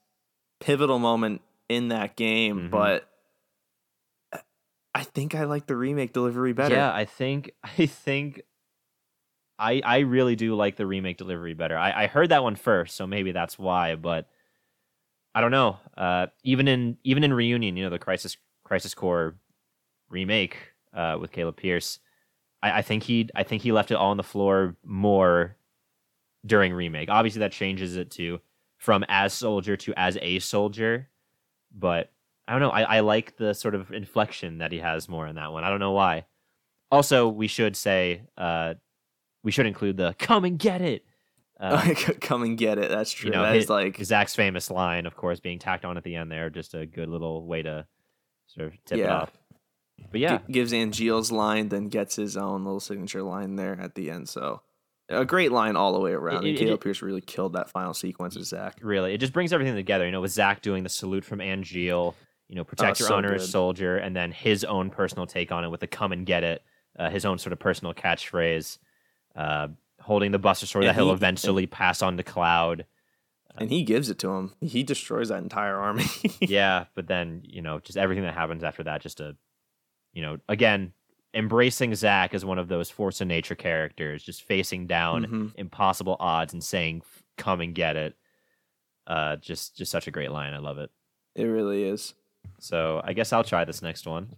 pivotal 0.59 0.99
moment 0.99 1.41
in 1.67 1.89
that 1.89 2.15
game. 2.15 2.69
Mhm. 2.69 2.69
But 2.69 3.07
I 4.93 5.03
think 5.03 5.35
I 5.35 5.45
like 5.45 5.67
the 5.67 5.75
remake 5.75 6.13
delivery 6.13 6.53
better. 6.53 6.75
Yeah, 6.75 6.93
I 6.93 7.05
think 7.05 7.51
I 7.63 7.85
think 7.85 8.43
I 9.59 9.81
I 9.83 9.99
really 9.99 10.35
do 10.35 10.55
like 10.55 10.75
the 10.75 10.85
remake 10.85 11.17
delivery 11.17 11.53
better. 11.53 11.77
I, 11.77 12.03
I 12.03 12.07
heard 12.07 12.29
that 12.29 12.43
one 12.43 12.55
first, 12.55 12.95
so 12.95 13.07
maybe 13.07 13.31
that's 13.31 13.57
why, 13.59 13.95
but 13.95 14.27
I 15.33 15.41
don't 15.41 15.51
know. 15.51 15.77
Uh 15.97 16.27
even 16.43 16.67
in 16.67 16.97
even 17.03 17.23
in 17.23 17.33
reunion, 17.33 17.77
you 17.77 17.83
know, 17.83 17.89
the 17.89 17.99
Crisis 17.99 18.37
Crisis 18.63 18.93
Core 18.93 19.35
remake 20.09 20.57
uh 20.93 21.17
with 21.19 21.31
Caleb 21.31 21.57
Pierce, 21.57 21.99
I, 22.61 22.79
I 22.79 22.81
think 22.81 23.03
he 23.03 23.29
I 23.35 23.43
think 23.43 23.61
he 23.61 23.71
left 23.71 23.91
it 23.91 23.95
all 23.95 24.11
on 24.11 24.17
the 24.17 24.23
floor 24.23 24.75
more 24.83 25.55
during 26.45 26.73
remake. 26.73 27.09
Obviously 27.09 27.39
that 27.39 27.51
changes 27.51 27.95
it 27.95 28.11
to 28.11 28.39
from 28.77 29.05
as 29.07 29.33
soldier 29.33 29.77
to 29.77 29.93
as 29.95 30.17
a 30.21 30.39
soldier, 30.39 31.07
but 31.71 32.11
I 32.47 32.53
don't 32.53 32.61
know. 32.61 32.71
I, 32.71 32.97
I 32.97 32.99
like 33.01 33.37
the 33.37 33.53
sort 33.53 33.75
of 33.75 33.91
inflection 33.91 34.57
that 34.57 34.71
he 34.71 34.79
has 34.79 35.07
more 35.07 35.27
in 35.27 35.35
that 35.35 35.53
one. 35.53 35.63
I 35.63 35.69
don't 35.69 35.79
know 35.79 35.91
why. 35.91 36.25
Also, 36.89 37.29
we 37.29 37.47
should 37.47 37.77
say 37.77 38.23
uh, 38.37 38.73
we 39.43 39.51
should 39.51 39.67
include 39.67 39.95
the 39.97 40.15
"come 40.19 40.43
and 40.43 40.59
get 40.59 40.81
it." 40.81 41.05
Uh, 41.63 41.93
Come 42.21 42.41
and 42.41 42.57
get 42.57 42.79
it. 42.79 42.89
That's 42.89 43.11
true. 43.11 43.29
you 43.29 43.35
know, 43.35 43.43
that 43.43 43.53
hit- 43.53 43.63
is 43.63 43.69
like 43.69 43.97
Zack's 44.03 44.33
famous 44.33 44.71
line, 44.71 45.05
of 45.05 45.15
course, 45.15 45.39
being 45.39 45.59
tacked 45.59 45.85
on 45.85 45.95
at 45.95 46.03
the 46.03 46.15
end 46.15 46.31
there. 46.31 46.49
Just 46.49 46.73
a 46.73 46.87
good 46.87 47.07
little 47.07 47.45
way 47.45 47.61
to 47.61 47.85
sort 48.47 48.67
of 48.69 48.73
tip 48.85 48.97
it 48.97 49.07
off. 49.09 49.31
But 50.09 50.19
yeah, 50.21 50.39
G- 50.39 50.53
gives 50.53 50.73
Angeal's 50.73 51.31
line, 51.31 51.69
then 51.69 51.85
gets 51.87 52.15
his 52.15 52.35
own 52.35 52.63
little 52.65 52.79
signature 52.79 53.21
line 53.21 53.57
there 53.57 53.79
at 53.79 53.93
the 53.93 54.09
end. 54.09 54.27
So 54.27 54.61
a 55.07 55.23
great 55.23 55.51
line 55.51 55.75
all 55.75 55.93
the 55.93 55.99
way 55.99 56.13
around. 56.13 56.45
It- 56.45 56.49
and 56.49 56.57
Caleb 56.57 56.81
Pierce 56.81 57.03
really 57.03 57.21
killed 57.21 57.53
that 57.53 57.69
final 57.69 57.93
sequence 57.93 58.35
of 58.35 58.43
Zack. 58.45 58.79
really, 58.81 59.13
it 59.13 59.19
just 59.19 59.31
brings 59.33 59.53
everything 59.53 59.75
together. 59.75 60.05
You 60.05 60.11
know, 60.11 60.21
with 60.21 60.31
Zack 60.31 60.63
doing 60.63 60.81
the 60.81 60.89
salute 60.89 61.23
from 61.23 61.37
Angeal, 61.39 62.15
you 62.47 62.55
know, 62.55 62.63
protect 62.63 62.99
your 62.99 63.05
Oh, 63.05 63.09
so 63.09 63.15
honor 63.17 63.33
as 63.35 63.43
good. 63.43 63.51
soldier, 63.51 63.97
and 63.97 64.15
then 64.15 64.31
his 64.31 64.63
own 64.63 64.89
personal 64.89 65.27
take 65.27 65.51
on 65.51 65.63
it 65.63 65.69
with 65.69 65.81
the 65.81 65.87
"come 65.87 66.11
and 66.11 66.25
get 66.25 66.43
it," 66.43 66.63
uh, 66.97 67.11
his 67.11 67.23
own 67.23 67.37
sort 67.37 67.53
of 67.53 67.59
personal 67.59 67.93
catchphrase, 67.93 68.79
uh, 69.35 69.67
holding 70.01 70.31
the 70.31 70.39
Buster 70.39 70.65
Sword 70.65 70.83
And 70.85 70.89
that 70.89 70.95
he'll 70.95 71.07
he- 71.07 71.13
eventually 71.13 71.65
pass 71.67 72.01
on 72.01 72.17
to 72.17 72.23
Cloud. 72.23 72.85
And 73.57 73.69
he 73.69 73.83
gives 73.83 74.09
it 74.09 74.17
to 74.19 74.29
him. 74.29 74.53
He 74.61 74.81
destroys 74.83 75.27
that 75.29 75.43
entire 75.43 75.75
army. 75.75 76.05
yeah, 76.39 76.85
but 76.95 77.07
then 77.07 77.41
you 77.43 77.61
know, 77.61 77.79
just 77.79 77.97
everything 77.97 78.23
that 78.23 78.33
happens 78.33 78.63
after 78.63 78.83
that, 78.83 79.01
just 79.01 79.19
a, 79.19 79.35
you 80.13 80.21
know, 80.21 80.37
again, 80.47 80.93
embracing 81.33 81.93
Zack 81.95 82.33
as 82.33 82.43
one 82.45 82.59
of 82.59 82.67
those 82.69 82.89
force 82.89 83.19
of 83.21 83.27
nature 83.27 83.55
characters, 83.55 84.23
just 84.23 84.43
facing 84.43 84.87
down 84.87 85.25
Mhm. 85.25 85.51
impossible 85.55 86.15
odds 86.19 86.53
and 86.53 86.63
saying, 86.63 87.01
"Come 87.37 87.59
and 87.61 87.75
get 87.75 87.95
it." 87.97 88.15
Uh, 89.07 89.35
just 89.37 89.75
just 89.77 89.91
such 89.91 90.07
a 90.07 90.11
great 90.11 90.31
line. 90.31 90.53
I 90.53 90.59
love 90.59 90.77
it. 90.77 90.89
It 91.35 91.43
really 91.45 91.83
is. 91.83 92.13
So 92.59 93.01
I 93.03 93.11
guess 93.13 93.33
I'll 93.33 93.43
try 93.43 93.65
this 93.65 93.81
next 93.81 94.05
one. 94.07 94.35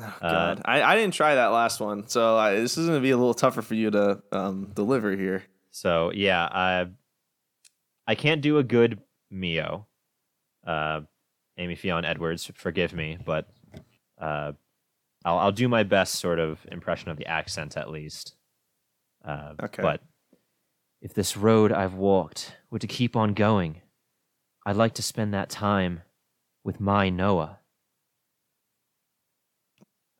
Oh, 0.00 0.04
Uh, 0.26 0.30
God, 0.54 0.62
I, 0.64 0.82
I 0.82 0.96
didn't 0.96 1.14
try 1.14 1.34
that 1.34 1.48
last 1.48 1.80
one, 1.80 2.08
so 2.08 2.36
I, 2.36 2.54
this 2.54 2.78
is 2.78 2.86
gonna 2.86 3.00
be 3.00 3.10
a 3.10 3.16
little 3.16 3.34
tougher 3.34 3.62
for 3.62 3.74
you 3.74 3.90
to 3.90 4.22
um, 4.32 4.72
deliver 4.74 5.14
here. 5.16 5.44
So 5.70 6.10
yeah, 6.14 6.42
I 6.50 6.86
I 8.06 8.14
can't 8.14 8.40
do 8.40 8.58
a 8.58 8.64
good 8.64 9.00
Mio. 9.30 9.86
Uh, 10.66 11.02
Amy 11.58 11.74
Fionn 11.76 12.04
Edwards, 12.04 12.50
forgive 12.54 12.92
me, 12.92 13.18
but 13.24 13.48
uh, 14.18 14.52
I'll 15.24 15.38
I'll 15.38 15.52
do 15.52 15.68
my 15.68 15.82
best 15.84 16.14
sort 16.16 16.38
of 16.38 16.58
impression 16.72 17.10
of 17.10 17.16
the 17.18 17.26
accent 17.26 17.76
at 17.76 17.90
least. 17.90 18.34
Uh, 19.24 19.52
Okay. 19.62 19.82
But 19.82 20.02
if 21.02 21.14
this 21.14 21.36
road 21.36 21.72
I've 21.72 21.94
walked 21.94 22.56
were 22.70 22.78
to 22.78 22.86
keep 22.86 23.14
on 23.16 23.34
going, 23.34 23.80
I'd 24.66 24.76
like 24.76 24.94
to 24.94 25.02
spend 25.02 25.32
that 25.34 25.48
time 25.50 26.02
with 26.64 26.80
my 26.80 27.08
Noah. 27.10 27.59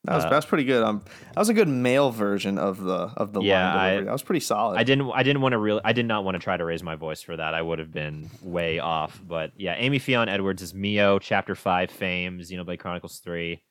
That 0.04 0.14
was 0.16 0.24
Uh, 0.24 0.30
that's 0.30 0.46
pretty 0.46 0.64
good. 0.64 0.82
Um, 0.82 1.02
that 1.26 1.36
was 1.38 1.50
a 1.50 1.54
good 1.54 1.68
male 1.68 2.10
version 2.10 2.56
of 2.58 2.80
the 2.82 2.94
of 3.16 3.32
the 3.34 3.42
Yeah, 3.42 3.74
line 3.74 3.98
I- 3.98 4.00
that 4.04 4.12
was 4.12 4.22
pretty 4.22 4.40
solid. 4.40 4.78
I 4.78 4.82
didn't 4.82 5.10
I 5.14 5.22
didn't 5.22 5.42
want 5.42 5.52
to 5.52 5.58
really 5.58 5.82
I 5.84 5.92
did 5.92 6.06
not 6.06 6.24
want 6.24 6.36
to 6.36 6.38
try 6.38 6.56
to 6.56 6.64
raise 6.64 6.82
my 6.82 6.94
voice 6.96 7.20
for 7.22 7.36
that. 7.36 7.52
I 7.54 7.60
would 7.60 7.78
have 7.78 7.92
been 7.92 8.30
way 8.42 8.78
off. 8.78 9.20
But 9.26 9.52
yeah, 9.56 9.74
Amy 9.76 9.98
Fionn 9.98 10.28
Edwards 10.30 10.62
is 10.62 10.72
Mio, 10.74 11.18
chapter 11.18 11.54
five 11.54 11.90
fame, 11.90 12.38
Xenoblade 12.40 12.78
Chronicles 12.78 13.18
three. 13.18 13.62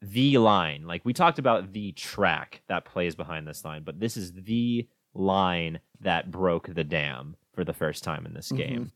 The 0.00 0.38
line. 0.38 0.86
Like 0.86 1.04
we 1.04 1.12
talked 1.12 1.38
about 1.38 1.72
the 1.72 1.92
track 1.92 2.62
that 2.68 2.84
plays 2.84 3.14
behind 3.14 3.46
this 3.46 3.64
line, 3.64 3.82
but 3.84 4.00
this 4.00 4.16
is 4.16 4.32
the 4.32 4.86
line 5.14 5.80
that 6.00 6.30
broke 6.30 6.74
the 6.74 6.84
dam 6.84 7.36
for 7.54 7.64
the 7.64 7.72
first 7.72 8.04
time 8.04 8.26
in 8.26 8.34
this 8.34 8.50
game. 8.52 8.90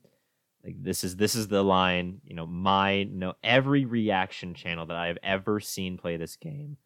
Like 0.69 0.83
this 0.83 1.03
is 1.03 1.17
this 1.17 1.35
is 1.35 1.49
the 1.49 1.63
line, 1.63 2.21
you 2.27 2.35
know, 2.35 2.47
my 2.47 3.05
no 3.05 3.33
every 3.43 3.87
reaction 3.87 4.53
channel 4.53 4.85
that 4.85 4.97
I 4.99 5.07
have 5.07 5.17
ever 5.23 5.61
seen 5.61 5.97
play 5.97 6.19
this 6.19 6.37
game 6.37 6.77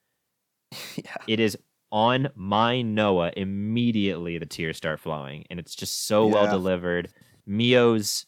yeah. 0.94 1.16
it 1.26 1.40
is 1.40 1.58
on 1.90 2.28
my 2.36 2.80
Noah 2.80 3.32
immediately 3.36 4.38
the 4.38 4.46
tears 4.46 4.76
start 4.76 5.00
flowing 5.00 5.44
and 5.50 5.58
it's 5.58 5.74
just 5.74 6.06
so 6.06 6.28
well 6.28 6.46
delivered. 6.48 7.08
Mio's 7.44 8.26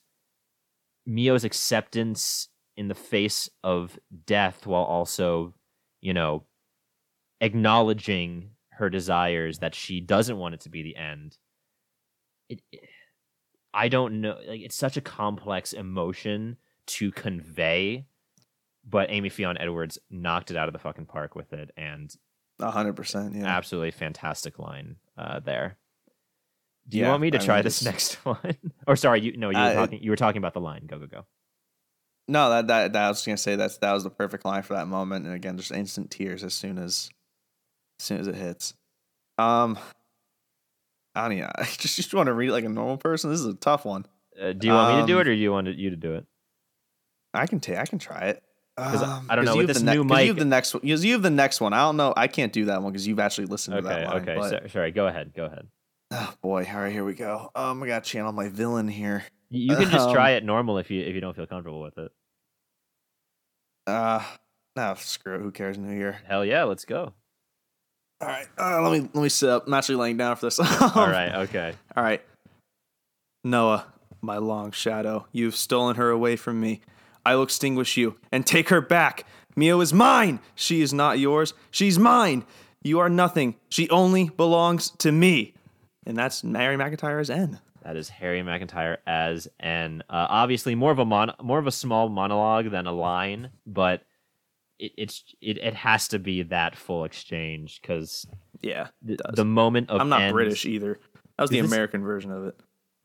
Mio's 1.06 1.44
acceptance 1.44 2.48
in 2.76 2.89
the 2.89 2.94
face 2.97 3.48
of 3.62 3.97
death 4.26 4.66
while 4.66 4.82
also, 4.82 5.55
you 6.01 6.14
know, 6.14 6.43
acknowledging 7.40 8.51
her 8.70 8.90
desires 8.90 9.60
that 9.60 9.76
she 9.76 10.01
doesn't 10.01 10.36
want 10.36 10.55
it 10.55 10.62
to 10.62 10.68
be 10.68 10.82
the 10.82 10.97
end. 10.97 11.39
It, 12.48 12.60
it- 12.72 12.89
I 13.75 13.89
don't 13.89 14.21
know 14.21 14.39
like 14.47 14.61
it's 14.61 14.77
such 14.77 14.97
a 14.97 15.01
complex 15.01 15.73
emotion 15.73 16.57
to 16.87 17.11
convey, 17.11 18.07
but 18.89 19.11
Amy 19.11 19.29
Fionn 19.31 19.59
Edwards 19.59 19.99
knocked 20.11 20.51
it 20.51 20.57
out 20.57 20.69
of 20.69 20.73
the 20.73 20.79
fucking 20.79 21.07
park 21.07 21.35
with 21.35 21.53
it 21.53 21.71
and 21.77 22.15
A 22.61 22.71
hundred 22.71 22.95
percent. 22.95 23.35
Yeah. 23.35 23.47
absolutely 23.47 23.91
fantastic 23.91 24.59
line 24.59 24.97
uh, 25.19 25.41
there. 25.41 25.77
Do 26.89 26.99
you 26.99 27.05
Yeah, 27.05 27.11
want 27.11 27.23
me 27.23 27.31
to 27.31 27.39
I 27.39 27.41
mean, 27.41 27.47
try 27.47 27.63
this 27.63 27.81
it's- 27.83 27.93
next 27.93 28.25
one? 28.25 28.57
or 28.87 28.95
sorry, 28.97 29.21
you 29.23 29.37
no, 29.37 29.51
you 29.51 29.57
were 29.59 29.63
Uh, 29.65 29.75
talking 29.75 30.03
you 30.03 30.11
were 30.11 30.17
talking 30.17 30.39
about 30.39 30.55
the 30.55 30.61
line. 30.61 30.87
Go 30.87 30.99
go 30.99 31.07
go. 31.07 31.27
No, 32.29 32.49
that, 32.51 32.67
that 32.69 32.93
that 32.95 33.03
I 33.05 33.09
was 33.09 33.25
gonna 33.25 33.37
say 33.37 33.57
that's 33.57 33.79
that 33.79 33.93
was 33.93 34.05
the 34.05 34.11
perfect 34.11 34.45
line 34.45 34.63
for 34.63 34.75
that 34.75 34.87
moment, 34.89 35.27
and 35.27 35.35
again, 35.35 35.57
just 35.57 35.73
instant 35.73 36.11
tears 36.11 36.45
as 36.45 36.55
soon 36.55 36.79
as 36.79 37.11
as 37.99 38.05
soon 38.07 38.21
as 38.21 38.27
it 38.29 38.35
hits. 38.35 38.75
Um, 39.37 39.79
I 41.15 41.28
don't. 41.28 41.41
I 41.59 41.65
just 41.65 41.97
just 41.97 42.12
want 42.15 42.27
to 42.27 42.32
read 42.32 42.49
it 42.49 42.53
like 42.53 42.65
a 42.65 42.69
normal 42.69 42.97
person. 42.97 43.31
This 43.31 43.41
is 43.41 43.47
a 43.47 43.55
tough 43.55 43.85
one. 43.85 44.07
Uh, 44.41 44.53
do 44.53 44.66
you 44.66 44.73
want 44.73 44.97
me 44.97 45.03
to 45.03 45.07
do 45.07 45.15
Um, 45.15 45.20
it 45.20 45.28
or 45.28 45.35
do 45.35 45.41
you 45.41 45.53
want 45.53 45.69
you 45.69 45.91
to 45.91 45.97
do 45.97 46.15
it? 46.15 46.27
I 47.32 47.47
can 47.47 47.61
take. 47.61 47.78
I 47.78 47.85
can 47.86 47.99
try 47.99 48.28
it. 48.28 48.43
Um, 48.77 49.27
I 49.31 49.36
don't 49.36 49.45
know, 49.45 49.53
with 49.57 49.57
you 49.57 49.61
have 49.61 49.66
this 49.69 49.78
the 49.78 49.85
ne- 49.85 49.97
new 49.99 50.05
'cause 50.09 50.20
You 50.23 50.27
have 50.28 50.36
the 50.36 50.45
next 50.45 50.74
one. 50.74 50.81
Because 50.82 51.05
you 51.05 51.12
have 51.12 51.23
the 51.23 51.31
next 51.31 51.61
one. 51.61 51.73
I 51.73 51.78
don't 51.82 51.97
know. 51.97 52.12
I 52.16 52.27
can't 52.27 52.53
do 52.53 52.65
that 52.65 52.82
one 52.82 52.91
because 52.93 53.07
you've 53.07 53.20
actually 53.20 53.47
listened 53.47 53.74
to 53.74 53.78
Okay, 53.78 53.89
that 54.03 54.07
line. 54.09 54.23
okay. 54.23 54.35
but- 54.36 54.51
so- 54.51 54.66
sorry, 54.69 54.91
go 54.91 55.07
ahead. 55.07 55.32
Go 55.35 55.45
ahead. 55.45 55.69
oh 56.11 56.35
boy. 56.43 56.66
All 56.69 56.81
right, 56.81 56.93
here 56.93 57.05
we 57.05 57.15
go. 57.15 57.51
Um, 57.55 57.82
I 57.82 57.86
got 57.86 58.03
to 58.05 58.11
channel 58.11 58.32
my 58.32 58.49
villain 58.49 58.89
here. 58.89 59.24
You, 59.51 59.70
you 59.70 59.77
can 59.77 59.91
just 59.91 60.09
Um, 60.09 60.15
try 60.15 60.31
it 60.32 60.43
normal 60.45 60.78
if 60.78 60.91
you 60.91 61.01
if 61.03 61.15
you 61.15 61.20
don't 61.20 61.36
feel 61.36 61.47
comfortable 61.47 61.81
with 61.82 61.97
it. 61.99 62.11
Uh, 63.86 64.24
no, 64.77 64.95
screw 64.99 65.36
it. 65.36 65.41
Who 65.43 65.53
cares? 65.53 65.78
New 65.78 65.95
Year. 65.95 66.19
Hell 66.27 66.45
yeah, 66.45 66.65
let's 66.65 66.85
go. 66.85 67.12
All 68.20 68.28
right. 68.28 68.47
Uh, 68.59 68.81
let 68.82 68.93
me 68.93 69.09
let 69.12 69.23
me 69.23 69.28
sit 69.28 69.49
up. 69.49 69.66
I'm 69.66 69.74
actually 69.74 69.97
laying 69.97 70.16
down 70.16 70.36
for 70.36 70.47
this. 70.47 70.59
All 70.81 71.07
right, 71.09 71.35
okay. 71.49 71.74
All 71.97 72.03
right. 72.03 72.23
Noah, 73.43 73.86
my 74.23 74.39
long 74.39 74.70
shadow, 74.73 75.27
you've 75.32 75.57
stolen 75.57 75.97
her 75.97 76.11
away 76.11 76.36
from 76.36 76.61
me. 76.61 76.81
I 77.27 77.36
will 77.36 77.43
extinguish 77.43 77.97
you 77.97 78.16
and 78.32 78.47
take 78.47 78.69
her 78.70 78.81
back. 78.81 79.27
Mio 79.57 79.81
is 79.81 79.93
mine. 79.93 80.41
She 80.55 80.81
is 80.81 80.93
not 80.93 81.19
yours. 81.19 81.55
She's 81.70 81.99
mine. 81.99 82.45
You 82.82 82.99
are 83.01 83.09
nothing. 83.09 83.57
She 83.69 83.89
only 83.91 84.28
belongs 84.31 84.91
to 84.99 85.12
me. 85.12 85.55
And 86.07 86.16
that's 86.16 86.45
Mary 86.45 86.77
McEntire 86.77 87.20
as 87.20 87.31
N. 87.31 87.61
That 87.82 87.97
is 87.97 88.09
Harry 88.09 88.41
McEntire 88.41 88.99
as 89.07 89.47
an 89.61 90.03
uh, 90.09 90.27
obviously 90.28 90.74
more 90.74 90.91
of 90.91 90.99
a 90.99 91.05
mon- 91.05 91.35
more 91.43 91.59
of 91.59 91.66
a 91.66 91.73
small 91.73 92.09
monologue 92.09 92.70
than 92.70 92.86
a 92.86 92.93
line, 92.93 93.51
but 93.66 94.03
it, 94.79 94.93
it's 94.97 95.25
it, 95.41 95.59
it 95.59 95.75
has 95.75 96.09
to 96.09 96.19
be 96.19 96.43
that 96.45 96.77
full 96.77 97.05
exchange 97.05 97.81
because 97.81 98.27
Yeah. 98.61 98.89
the, 99.03 99.15
it 99.15 99.21
does. 99.25 99.35
the 99.37 99.45
moment 99.45 99.91
of 99.91 100.01
I'm 100.01 100.09
not 100.09 100.23
ends- 100.23 100.33
British 100.33 100.65
either. 100.67 100.99
That 101.37 101.43
was 101.45 101.51
the 101.51 101.59
Is 101.59 101.65
this- 101.65 101.73
American 101.73 102.03
version 102.03 102.31
of 102.31 102.45
it. 102.47 102.57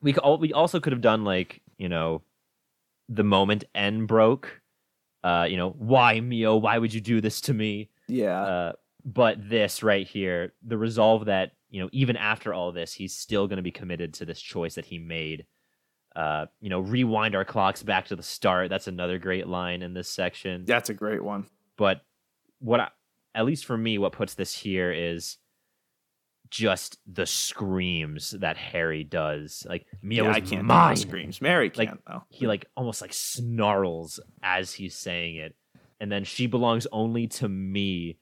we 0.02 0.14
we 0.40 0.54
also 0.54 0.80
could 0.80 0.94
have 0.94 1.02
done 1.02 1.24
like 1.24 1.62
you 1.78 1.90
know 1.90 2.22
the 3.08 3.24
moment 3.24 3.64
N 3.74 4.06
broke. 4.06 4.62
Uh, 5.24 5.46
you 5.50 5.58
know 5.58 5.72
why 5.72 6.20
Mio? 6.20 6.56
Why 6.56 6.78
would 6.78 6.94
you 6.94 7.02
do 7.02 7.20
this 7.22 7.42
to 7.42 7.54
me? 7.54 7.90
Yeah. 8.08 8.42
Uh, 8.42 8.72
but 9.04 9.38
this 9.50 9.82
right 9.84 10.08
here, 10.08 10.54
the 10.66 10.78
resolve 10.78 11.26
that 11.26 11.52
you 11.70 11.82
know 11.82 11.90
even 11.92 12.16
after 12.18 12.54
all 12.54 12.72
this, 12.72 12.94
he's 12.94 13.16
still 13.16 13.48
going 13.48 13.58
to 13.58 13.64
be 13.64 13.72
committed 13.72 14.14
to 14.16 14.26
this 14.26 14.40
choice 14.42 14.76
that 14.76 14.86
he 14.86 14.98
made. 15.00 15.46
Uh, 16.16 16.46
you 16.60 16.70
know, 16.70 16.80
rewind 16.80 17.36
our 17.36 17.46
clocks 17.46 17.84
back 17.84 18.06
to 18.08 18.16
the 18.16 18.24
start. 18.24 18.70
That's 18.70 18.88
another 18.88 19.20
great 19.20 19.48
line 19.48 19.82
in 19.82 19.94
this 19.94 20.10
section. 20.10 20.66
that's 20.66 20.90
a 20.90 20.94
great 20.94 21.24
one. 21.24 21.46
But 21.80 22.02
what, 22.60 22.82
I, 22.82 22.90
at 23.34 23.46
least 23.46 23.64
for 23.66 23.78
me, 23.78 23.98
what 23.98 24.12
puts 24.12 24.34
this 24.34 24.54
here 24.54 24.92
is 24.92 25.38
just 26.50 26.98
the 27.08 27.26
screams 27.26 28.32
that 28.32 28.58
Harry 28.58 29.04
does. 29.06 29.66
Like 29.70 29.86
Mio 30.02 30.26
yeah, 30.26 30.32
I 30.34 30.42
can't 30.42 30.66
mine. 30.66 30.98
screams. 30.98 31.42
Mary 31.42 31.70
can't 31.70 32.02
though. 32.06 32.24
He 32.30 32.48
like 32.48 32.66
almost 32.76 33.02
like 33.02 33.14
snarls 33.14 34.20
as 34.44 34.74
he's 34.74 34.96
saying 34.96 35.38
it, 35.38 35.56
and 36.02 36.12
then 36.12 36.26
she 36.26 36.48
belongs 36.48 36.86
only 36.92 37.28
to 37.28 37.48
me. 37.48 38.18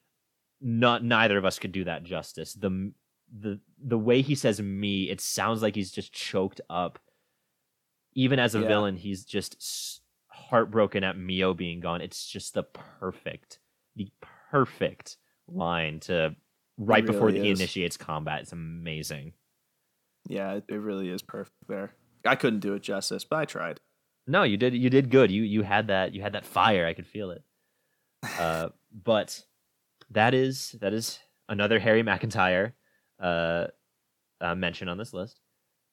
Not 0.61 1.03
neither 1.03 1.37
of 1.37 1.45
us 1.45 1.57
could 1.57 1.71
do 1.71 1.85
that 1.85 2.03
justice. 2.03 2.53
The 2.53 2.91
the 3.35 3.59
the 3.83 3.97
way 3.97 4.21
he 4.21 4.35
says 4.35 4.61
me, 4.61 5.09
it 5.09 5.19
sounds 5.21 5.61
like 5.63 5.73
he's 5.75 5.91
just 5.91 6.13
choked 6.13 6.61
up. 6.69 6.99
Even 8.13 8.37
as 8.39 8.53
a 8.55 8.59
Yeah. 8.59 8.67
villain, 8.67 8.97
he's 8.97 9.23
just 9.25 10.01
heartbroken 10.49 11.03
at 11.03 11.17
Mio 11.17 11.53
being 11.53 11.79
gone. 11.79 12.01
It's 12.01 12.25
just 12.27 12.53
the 12.53 12.63
perfect, 12.63 13.59
the 13.95 14.09
perfect 14.51 15.17
line 15.47 15.99
to 16.01 16.35
right 16.77 17.05
before 17.05 17.27
really 17.27 17.41
he 17.41 17.51
initiates 17.51 17.97
combat. 17.97 18.41
It's 18.41 18.51
amazing. 18.51 19.33
Yeah, 20.27 20.53
it, 20.53 20.65
it 20.67 20.75
really 20.75 21.09
is 21.09 21.21
perfect 21.21 21.55
there. 21.67 21.93
I 22.25 22.35
couldn't 22.35 22.59
do 22.59 22.73
it 22.73 22.81
justice, 22.81 23.23
but 23.23 23.37
I 23.37 23.45
tried. 23.45 23.79
No, 24.25 24.43
you 24.43 24.57
did. 24.57 24.73
You 24.73 24.89
did 24.89 25.09
good. 25.09 25.31
You 25.31 25.43
you 25.43 25.63
had 25.63 25.87
that. 25.87 26.13
You 26.13 26.21
had 26.21 26.33
that 26.33 26.45
fire. 26.45 26.85
I 26.85 26.93
could 26.93 27.07
feel 27.07 27.31
it. 27.31 27.43
Uh, 28.39 28.69
but 28.91 29.43
that 30.09 30.33
is 30.33 30.75
that 30.81 30.91
is 30.91 31.19
another 31.47 31.79
Harry 31.79 32.03
McEntire 32.03 32.73
uh, 33.21 33.67
uh, 34.41 34.55
mention 34.55 34.89
on 34.89 34.97
this 34.97 35.13
list. 35.13 35.39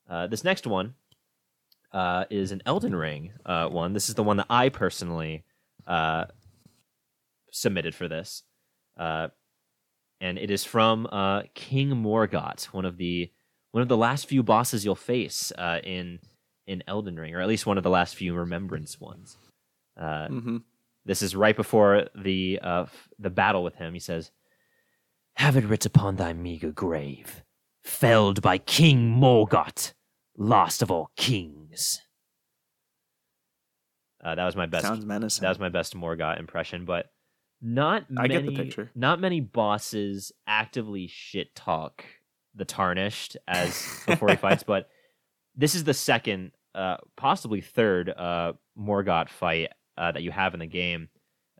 Uh, 0.08 0.26
this 0.26 0.42
next 0.42 0.66
one 0.66 0.94
uh, 1.94 2.24
is 2.28 2.52
an 2.52 2.60
Elden 2.66 2.94
Ring 2.94 3.32
uh, 3.46 3.68
one. 3.68 3.94
This 3.94 4.08
is 4.10 4.14
the 4.16 4.22
one 4.22 4.36
that 4.36 4.46
I 4.50 4.68
personally 4.68 5.44
uh, 5.86 6.24
submitted 7.52 7.94
for 7.94 8.08
this, 8.08 8.42
uh, 8.98 9.28
and 10.20 10.38
it 10.38 10.50
is 10.50 10.64
from 10.64 11.06
uh, 11.10 11.42
King 11.54 11.90
Morgott, 11.90 12.64
one 12.66 12.84
of 12.84 12.96
the 12.98 13.30
one 13.70 13.82
of 13.82 13.88
the 13.88 13.96
last 13.96 14.26
few 14.28 14.42
bosses 14.42 14.84
you'll 14.84 14.94
face 14.94 15.52
uh, 15.56 15.78
in 15.82 16.18
in 16.66 16.82
Elden 16.86 17.16
Ring, 17.18 17.34
or 17.34 17.40
at 17.40 17.48
least 17.48 17.66
one 17.66 17.78
of 17.78 17.84
the 17.84 17.90
last 17.90 18.14
few 18.14 18.34
remembrance 18.34 19.00
ones. 19.00 19.36
Uh, 19.98 20.28
Mm-hmm. 20.28 20.56
this 21.04 21.22
is 21.22 21.36
right 21.36 21.56
before 21.56 22.08
the 22.16 22.58
uh, 22.62 22.82
f- 22.82 23.08
the 23.18 23.30
battle 23.30 23.62
with 23.62 23.76
him. 23.76 23.94
He 23.94 24.00
says, 24.00 24.30
"Have 25.36 25.56
it 25.56 25.64
writ 25.64 25.86
upon 25.86 26.16
thy 26.16 26.32
meager 26.32 26.72
grave, 26.72 27.42
felled 27.84 28.42
by 28.42 28.58
King 28.58 29.14
Morgott, 29.16 29.92
last 30.36 30.82
of 30.82 30.90
all 30.90 31.10
kings." 31.16 32.00
Uh, 34.22 34.34
that 34.34 34.44
was 34.44 34.56
my 34.56 34.66
best. 34.66 34.84
Sounds 34.86 35.04
menacing. 35.04 35.42
That 35.42 35.50
was 35.50 35.58
my 35.58 35.68
best 35.68 35.94
Morgott 35.94 36.38
impression, 36.38 36.84
but 36.86 37.10
not 37.60 38.04
I 38.16 38.26
many. 38.26 38.34
get 38.34 38.46
the 38.46 38.56
picture. 38.56 38.90
Not 38.94 39.20
many 39.20 39.40
bosses 39.40 40.32
actively 40.46 41.06
shit 41.06 41.54
talk 41.54 42.04
the 42.54 42.64
tarnished 42.64 43.36
as 43.48 44.02
before 44.06 44.28
he 44.30 44.36
fights, 44.36 44.62
but 44.66 44.88
this 45.54 45.74
is 45.74 45.84
the 45.84 45.94
second 45.94 46.52
uh, 46.74 46.96
possibly 47.16 47.60
third 47.60 48.08
uh, 48.10 48.52
Morgott 48.78 49.28
fight 49.28 49.70
uh, 49.96 50.12
that 50.12 50.22
you 50.22 50.30
have 50.30 50.54
in 50.54 50.60
the 50.60 50.66
game. 50.66 51.08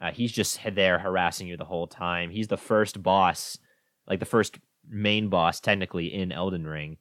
Uh, 0.00 0.10
he's 0.10 0.32
just 0.32 0.58
there 0.72 0.98
harassing 0.98 1.46
you 1.46 1.56
the 1.56 1.64
whole 1.64 1.86
time. 1.86 2.30
He's 2.30 2.48
the 2.48 2.56
first 2.56 3.02
boss, 3.02 3.58
like 4.08 4.20
the 4.20 4.26
first 4.26 4.58
main 4.88 5.28
boss, 5.28 5.60
technically 5.60 6.12
in 6.12 6.32
Elden 6.32 6.66
Ring, 6.66 6.96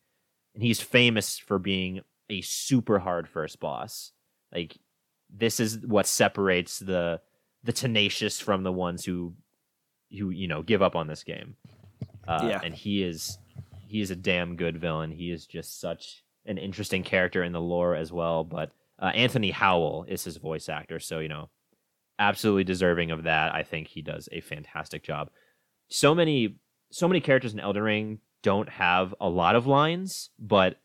and 0.54 0.64
he's 0.64 0.80
famous 0.82 1.38
for 1.38 1.60
being 1.60 2.02
a 2.30 2.42
super 2.42 3.00
hard 3.00 3.28
first 3.28 3.60
boss. 3.60 4.12
Like 4.54 4.78
this 5.30 5.60
is 5.60 5.80
what 5.86 6.06
separates 6.08 6.80
the 6.80 7.22
the 7.64 7.74
tenacious 7.74 8.40
from 8.40 8.64
the 8.64 8.72
ones 8.72 9.06
who 9.06 9.34
who 10.12 10.30
you 10.30 10.48
know 10.48 10.62
give 10.62 10.82
up 10.82 10.96
on 10.96 11.08
this 11.08 11.24
game. 11.24 11.56
Uh, 12.28 12.48
Yeah. 12.50 12.62
and 12.64 12.74
he 12.74 13.04
is 13.04 13.38
he 13.88 14.02
is 14.02 14.12
a 14.12 14.16
damn 14.16 14.56
good 14.56 14.78
villain. 14.80 15.12
He 15.12 15.32
is 15.32 15.46
just 15.46 15.80
such 15.80 16.24
an 16.46 16.58
interesting 16.58 17.04
character 17.04 17.44
in 17.44 17.52
the 17.52 17.62
lore 17.62 17.96
as 17.96 18.12
well. 18.12 18.44
But 18.44 18.72
uh, 19.02 19.06
Anthony 19.16 19.52
Howell 19.52 20.06
is 20.08 20.24
his 20.24 20.38
voice 20.38 20.70
actor, 20.70 21.00
so 21.00 21.20
you 21.20 21.30
know, 21.30 21.50
absolutely 22.20 22.64
deserving 22.64 23.12
of 23.12 23.24
that. 23.24 23.54
I 23.54 23.64
think 23.64 23.88
he 23.88 24.02
does 24.02 24.30
a 24.32 24.42
fantastic 24.42 25.04
job. 25.04 25.30
So 25.90 26.14
many 26.16 26.56
so 26.92 27.08
many 27.08 27.22
characters 27.22 27.54
in 27.54 27.60
Elden 27.60 27.82
Ring 27.84 28.20
don't 28.44 28.70
have 28.70 29.16
a 29.20 29.28
lot 29.30 29.56
of 29.56 29.66
lines, 29.66 30.30
but 30.38 30.80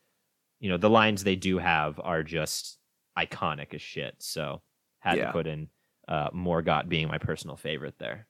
you 0.60 0.70
know 0.70 0.78
the 0.78 0.88
lines 0.90 1.22
they 1.24 1.36
do 1.36 1.58
have 1.58 2.00
are 2.02 2.22
just 2.22 2.78
iconic 3.18 3.74
as 3.74 3.82
shit. 3.82 4.14
So 4.18 4.62
had 5.00 5.18
Yeah. 5.18 5.26
to 5.26 5.32
put 5.32 5.46
in 5.46 5.68
uh, 6.08 6.30
Morgott 6.30 6.88
being 6.88 7.06
my 7.08 7.18
personal 7.18 7.56
favorite 7.56 7.98
there. 7.98 8.26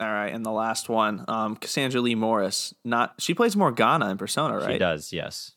All 0.00 0.08
right, 0.08 0.32
and 0.32 0.44
the 0.44 0.50
last 0.52 0.88
one, 0.88 1.24
um, 1.28 1.56
Cassandra 1.56 2.00
Lee 2.00 2.14
Morris. 2.14 2.72
Not 2.84 3.14
she 3.18 3.34
plays 3.34 3.56
Morgana 3.56 4.10
in 4.10 4.18
Persona, 4.18 4.56
right? 4.58 4.72
She 4.72 4.78
does, 4.78 5.12
yes. 5.12 5.52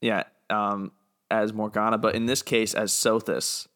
Yeah, 0.00 0.24
um, 0.48 0.92
as 1.30 1.52
Morgana, 1.52 1.98
but 1.98 2.14
in 2.14 2.26
this 2.26 2.42
case 2.42 2.74
as 2.74 2.92
Sothis. 2.92 3.66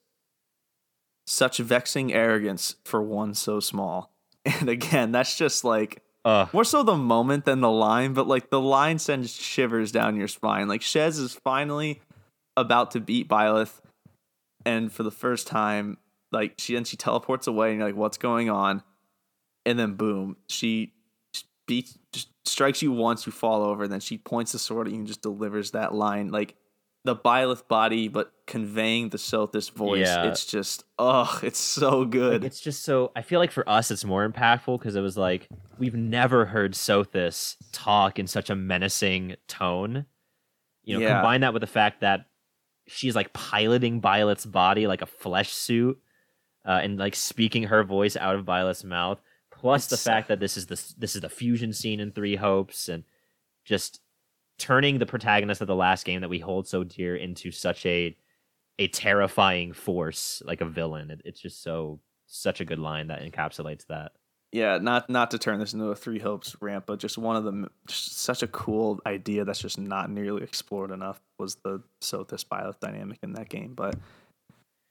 Such 1.27 1.57
vexing 1.59 2.13
arrogance 2.13 2.77
for 2.85 3.03
one 3.03 3.35
so 3.35 3.61
small. 3.61 4.11
And 4.61 4.69
again, 4.69 5.11
that's 5.11 5.39
just 5.39 5.65
like 5.65 6.03
Uh, 6.25 6.47
more 6.55 6.65
so 6.65 6.83
the 6.83 6.97
moment 6.97 7.45
than 7.45 7.61
the 7.61 7.71
line, 7.71 8.15
but 8.15 8.27
like 8.27 8.49
the 8.49 8.61
line 8.61 8.99
sends 8.99 9.35
shivers 9.35 9.93
down 9.93 10.17
your 10.17 10.29
spine. 10.29 10.69
Like 10.69 10.81
Shez 10.81 11.19
is 11.19 11.35
finally 11.35 12.01
about 12.57 12.93
to 12.93 13.01
beat 13.01 13.29
Byleth, 13.29 13.81
and 14.65 14.91
for 14.91 15.03
the 15.03 15.11
first 15.11 15.47
time, 15.47 15.99
like 16.33 16.55
she 16.57 16.75
then 16.75 16.85
she 16.85 16.97
teleports 16.97 17.47
away, 17.47 17.71
and 17.71 17.79
you're 17.79 17.89
like, 17.89 17.97
"What's 17.97 18.17
going 18.17 18.49
on?" 18.49 18.83
And 19.67 19.79
then 19.79 19.95
boom, 19.95 20.37
she 20.49 20.93
beats, 21.67 21.99
strikes 22.45 22.81
you 22.81 22.93
once, 22.93 23.27
you 23.27 23.33
fall 23.33 23.63
over, 23.63 23.85
and 23.85 23.93
then 23.93 24.01
she 24.01 24.17
points 24.17 24.53
the 24.53 24.59
sword 24.59 24.87
at 24.87 24.93
you 24.93 25.01
and 25.01 25.07
just 25.07 25.23
delivers 25.23 25.73
that 25.73 25.95
line, 25.95 26.31
like 26.31 26.55
the 27.05 27.15
Byleth 27.15 27.69
body, 27.69 28.09
but 28.09 28.33
conveying 28.47 29.11
the 29.11 29.19
Sothis 29.19 29.71
voice. 29.71 30.07
Yeah. 30.07 30.25
It's 30.25 30.45
just, 30.47 30.85
oh, 30.99 31.39
it's 31.43 31.59
so 31.59 32.01
like, 32.01 32.11
good. 32.11 32.45
it's 32.45 32.61
just 32.61 32.83
so. 32.83 33.13
I 33.15 33.23
feel 33.23 33.39
like 33.41 33.51
for 33.53 33.69
us, 33.69 33.91
it's 33.91 34.05
more 34.05 34.29
impactful 34.29 34.79
because 34.79 34.97
it 34.97 35.01
was 35.03 35.17
like 35.17 35.49
we've 35.79 35.95
never 35.95 36.47
heard 36.47 36.73
Sothis 36.73 37.57
talk 37.73 38.19
in 38.19 38.27
such 38.27 38.49
a 38.51 38.55
menacing 38.57 39.37
tone. 39.49 40.07
You 40.83 40.99
know, 40.99 41.07
Yeah. 41.07 41.15
combine 41.17 41.43
that 41.43 41.53
with 41.53 41.61
the 41.61 41.67
fact 41.67 42.01
that 42.01 42.27
she's 42.87 43.15
like 43.15 43.33
piloting 43.33 44.01
Byleth's 44.01 44.47
body 44.47 44.87
like 44.87 45.03
a 45.03 45.07
flesh 45.07 45.53
suit, 45.53 45.99
uh, 46.67 46.81
and 46.83 46.99
like 46.99 47.15
speaking 47.15 47.65
her 47.65 47.85
voice 47.85 48.17
out 48.17 48.35
of 48.37 48.45
Byleth's 48.47 48.85
mouth. 48.85 49.21
Plus 49.51 49.87
the 49.87 49.97
fact 49.97 50.29
that 50.29 50.41
this 50.41 50.57
is 50.57 50.67
the 50.67 50.81
this 50.99 51.15
is 51.15 51.21
the 51.23 51.29
fusion 51.29 51.73
scene 51.73 52.01
in 52.01 52.13
Three 52.13 52.37
Hopes, 52.37 52.89
and 52.89 53.05
just 53.65 54.01
turning 54.59 54.99
the 54.99 55.07
protagonist 55.07 55.61
of 55.61 55.67
the 55.67 55.75
last 55.75 56.05
game 56.05 56.21
that 56.21 56.31
we 56.31 56.39
hold 56.39 56.67
so 56.69 56.85
dear 56.85 57.17
into 57.17 57.51
such 57.51 57.85
a 57.87 58.17
a 58.79 58.89
terrifying 58.89 59.73
force 59.73 60.43
like 60.45 60.61
a 60.61 60.65
villain. 60.67 61.11
It, 61.11 61.23
it's 61.25 61.41
just 61.41 61.63
so 61.63 62.01
such 62.27 62.61
a 62.61 62.65
good 62.65 62.79
line 62.79 63.09
that 63.09 63.23
encapsulates 63.23 63.87
that. 63.89 64.13
yeah, 64.53 64.79
not 64.79 65.11
not 65.11 65.33
to 65.33 65.39
turn 65.39 65.59
this 65.59 65.75
into 65.75 65.87
a 65.87 65.97
three 65.97 66.21
hopes 66.21 66.57
rant, 66.61 66.87
but 66.87 67.01
just 67.01 67.19
one 67.19 67.35
of 67.35 67.43
them, 67.43 67.69
such 67.89 68.43
a 68.43 68.47
cool 68.47 69.01
idea 69.05 69.45
that's 69.45 69.59
just 69.59 69.79
not 69.79 70.11
nearly 70.11 70.45
explored 70.45 70.93
enough 70.93 71.21
was 71.41 71.57
the 71.65 71.83
so 72.01 72.25
Sothis 72.25 72.45
Byleth 72.47 72.79
dynamic 72.79 73.19
in 73.25 73.33
that 73.33 73.49
game. 73.49 73.75
But 73.75 73.97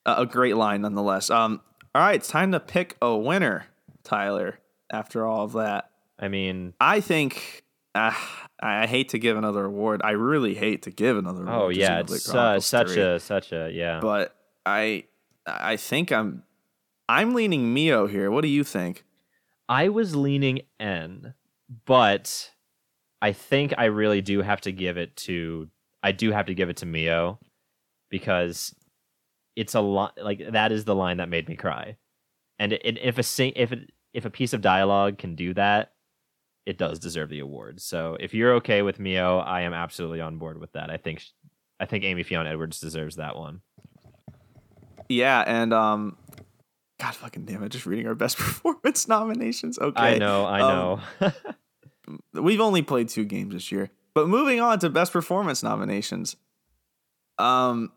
a 0.05 0.25
great 0.25 0.57
line 0.57 0.81
nonetheless. 0.81 1.29
Um, 1.29 1.61
all 1.95 2.01
right, 2.01 2.15
it's 2.15 2.27
time 2.27 2.51
to 2.51 2.59
pick 2.59 2.97
a 3.01 3.15
winner, 3.15 3.67
Tyler. 4.03 4.59
After 4.91 5.25
all 5.25 5.45
of 5.45 5.53
that, 5.53 5.89
I 6.19 6.27
mean, 6.27 6.73
I 6.79 6.99
think 6.99 7.62
uh, 7.95 8.13
I 8.61 8.87
hate 8.87 9.09
to 9.09 9.19
give 9.19 9.37
another 9.37 9.65
award. 9.65 10.01
I 10.03 10.11
really 10.11 10.55
hate 10.55 10.83
to 10.83 10.91
give 10.91 11.17
another. 11.17 11.43
award 11.43 11.61
oh 11.61 11.69
yeah, 11.69 11.99
it's 11.99 12.29
uh, 12.29 12.59
such 12.59 12.91
a 12.97 13.19
such 13.19 13.51
a 13.51 13.69
yeah. 13.71 13.99
But 13.99 14.35
I 14.65 15.05
I 15.45 15.77
think 15.77 16.11
I'm 16.11 16.43
I'm 17.07 17.33
leaning 17.33 17.73
Mio 17.73 18.07
here. 18.07 18.31
What 18.31 18.41
do 18.41 18.47
you 18.47 18.63
think? 18.63 19.03
I 19.69 19.89
was 19.89 20.15
leaning 20.15 20.61
N, 20.79 21.33
but 21.85 22.51
I 23.21 23.31
think 23.31 23.73
I 23.77 23.85
really 23.85 24.21
do 24.21 24.41
have 24.41 24.61
to 24.61 24.71
give 24.71 24.97
it 24.97 25.15
to 25.17 25.69
I 26.01 26.11
do 26.11 26.31
have 26.31 26.47
to 26.47 26.53
give 26.53 26.69
it 26.69 26.77
to 26.77 26.85
Mio 26.85 27.39
because 28.09 28.75
it's 29.55 29.75
a 29.75 29.81
lot 29.81 30.17
like 30.21 30.51
that 30.51 30.71
is 30.71 30.85
the 30.85 30.95
line 30.95 31.17
that 31.17 31.29
made 31.29 31.47
me 31.47 31.55
cry. 31.55 31.97
And 32.59 32.73
it, 32.73 32.81
it, 32.83 32.99
if 33.01 33.17
a 33.17 33.23
sing, 33.23 33.53
if 33.55 33.71
it, 33.71 33.91
if 34.13 34.25
a 34.25 34.29
piece 34.29 34.53
of 34.53 34.61
dialogue 34.61 35.17
can 35.17 35.35
do 35.35 35.53
that, 35.55 35.93
it 36.65 36.77
does 36.77 36.99
deserve 36.99 37.29
the 37.29 37.39
award. 37.39 37.81
So 37.81 38.17
if 38.19 38.33
you're 38.33 38.53
okay 38.55 38.81
with 38.81 38.99
Mio, 38.99 39.39
I 39.39 39.61
am 39.61 39.73
absolutely 39.73 40.21
on 40.21 40.37
board 40.37 40.59
with 40.59 40.73
that. 40.73 40.89
I 40.89 40.97
think 40.97 41.23
I 41.79 41.85
think 41.85 42.03
Amy 42.03 42.23
Fionn 42.23 42.47
Edwards 42.47 42.79
deserves 42.79 43.17
that 43.17 43.35
one. 43.35 43.61
Yeah, 45.09 45.43
and 45.45 45.73
um, 45.73 46.17
God 46.99 47.13
fucking 47.13 47.45
damn 47.45 47.63
it! 47.63 47.69
Just 47.69 47.85
reading 47.85 48.07
our 48.07 48.15
best 48.15 48.37
performance 48.37 49.07
nominations. 49.07 49.77
Okay, 49.77 50.01
I 50.01 50.17
know, 50.17 50.45
I 50.45 50.61
um, 50.61 51.01
know. 51.19 51.31
We've 52.41 52.61
only 52.61 52.81
played 52.81 53.09
two 53.09 53.25
games 53.25 53.53
this 53.53 53.71
year, 53.71 53.89
but 54.13 54.27
moving 54.27 54.59
on 54.59 54.79
to 54.79 54.89
best 54.89 55.11
performance 55.11 55.63
nominations. 55.63 56.35
Um, 57.37 57.91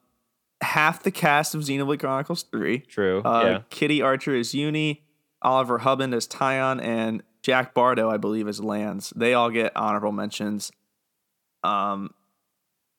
half 0.62 1.02
the 1.02 1.10
cast 1.10 1.54
of 1.54 1.60
Xenoblade 1.60 2.00
Chronicles 2.00 2.42
Three. 2.44 2.80
True. 2.80 3.22
Uh, 3.22 3.42
yeah. 3.44 3.58
Kitty 3.70 4.02
Archer 4.02 4.34
is 4.34 4.54
Eunie, 4.54 5.04
Oliver 5.42 5.80
Hembrough 5.80 6.14
as 6.14 6.26
Taion, 6.26 6.82
and 6.82 7.22
Jack 7.46 7.76
Bardoe, 7.76 8.12
I 8.12 8.16
believe, 8.16 8.48
is 8.48 8.58
Lanz. 8.60 9.12
They 9.14 9.32
all 9.32 9.50
get 9.50 9.70
honorable 9.76 10.10
mentions. 10.10 10.72
Um, 11.62 12.12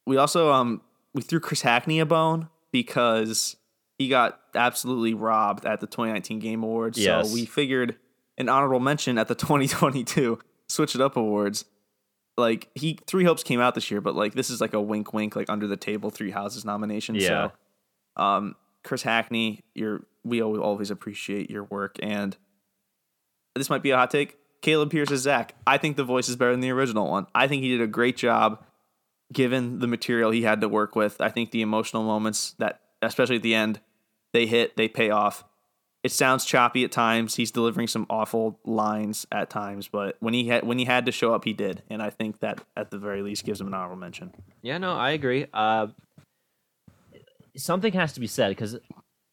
we 0.06 0.15
also 0.15 0.53
um 0.53 0.80
we 1.14 1.22
threw 1.22 1.41
Chris 1.41 1.64
Hackney 1.64 1.99
a 1.99 2.06
bone 2.06 2.48
because 2.72 3.57
he 3.98 4.07
got 4.07 4.40
absolutely 4.56 5.14
robbed 5.14 5.65
at 5.65 5.82
the 5.82 5.88
2019 5.88 6.40
Game 6.40 6.64
Awards. 6.64 6.98
Yes. 6.98 7.28
So 7.28 7.34
we 7.34 7.45
figured 7.45 7.98
an 8.38 8.48
honorable 8.48 8.80
mention 8.80 9.18
at 9.18 9.28
the 9.28 9.36
2022 9.36 10.40
Switch 10.69 10.95
It 10.95 11.02
Up 11.02 11.18
Awards. 11.18 11.65
Like 12.38 12.69
he 12.74 12.99
Three 13.06 13.26
Hopes 13.26 13.44
came 13.44 13.60
out 13.60 13.76
this 13.76 13.91
year, 13.91 13.99
but 13.99 14.15
like 14.15 14.34
this 14.34 14.49
is 14.49 14.61
like 14.61 14.74
a 14.74 14.82
wink 14.82 15.11
wink, 15.11 15.36
like 15.36 15.49
under 15.49 15.68
the 15.68 15.76
table 15.76 16.10
Three 16.10 16.32
Houses 16.32 16.64
nomination. 16.64 17.15
Yeah. 17.15 17.49
So 18.15 18.24
um 18.24 18.56
Chris 18.86 19.02
Hackney, 19.02 19.65
you're 19.76 20.06
we 20.24 20.41
al- 20.41 20.57
always 20.61 20.90
appreciate 20.90 21.49
your 21.49 21.65
work 21.65 21.98
and 22.02 22.38
this 23.58 23.70
might 23.70 23.84
be 23.84 23.92
a 23.92 23.98
hot 23.98 24.12
take. 24.12 24.38
Caleb 24.62 24.90
Pierce 24.90 25.12
as 25.12 25.22
Zack. 25.22 25.56
I 25.66 25.78
think 25.78 25.98
the 25.98 26.04
voice 26.04 26.30
is 26.30 26.36
better 26.36 26.52
than 26.52 26.62
the 26.62 26.72
original 26.72 27.10
one. 27.10 27.28
I 27.36 27.48
think 27.48 27.64
he 27.64 27.70
did 27.70 27.82
a 27.82 27.88
great 27.88 28.18
job 28.18 28.64
given 29.32 29.80
the 29.80 29.88
material 29.88 30.32
he 30.32 30.44
had 30.44 30.62
to 30.62 30.70
work 30.70 30.96
with. 30.96 31.22
I 31.22 31.30
think 31.30 31.52
the 31.52 31.62
emotional 31.62 32.04
moments 32.04 32.56
that 32.60 32.82
especially 33.02 33.38
at 33.38 33.44
the 33.44 33.56
end, 33.56 33.80
they 34.34 34.46
hit, 34.46 34.76
they 34.78 34.88
pay 34.88 35.10
off. 35.10 35.44
It 36.04 36.12
sounds 36.12 36.46
choppy 36.46 36.84
at 36.84 36.92
times. 36.92 37.36
He's 37.36 37.52
delivering 37.52 37.88
some 37.88 38.06
awful 38.10 38.60
lines 38.64 39.26
at 39.32 39.50
times, 39.50 39.88
but 39.88 40.16
when 40.20 40.34
he 40.34 40.48
had 40.48 40.64
when 40.64 40.78
he 40.78 40.86
had 40.86 41.06
to 41.08 41.12
show 41.12 41.34
up, 41.34 41.44
he 41.44 41.54
did, 41.54 41.84
and 41.90 42.02
I 42.02 42.12
think 42.12 42.40
that 42.40 42.64
at 42.78 42.92
the 42.92 42.98
very 42.98 43.22
least 43.22 43.46
gives 43.46 43.60
him 43.60 43.68
an 43.68 43.74
honorable 43.74 43.98
mention. 43.98 44.32
Yeah, 44.62 44.78
no, 44.78 44.94
I 44.94 45.12
agree. 45.12 45.48
Uh, 45.54 45.88
something 47.58 47.92
has 47.94 48.14
to 48.14 48.20
be 48.20 48.28
said 48.28 48.50
because 48.50 48.78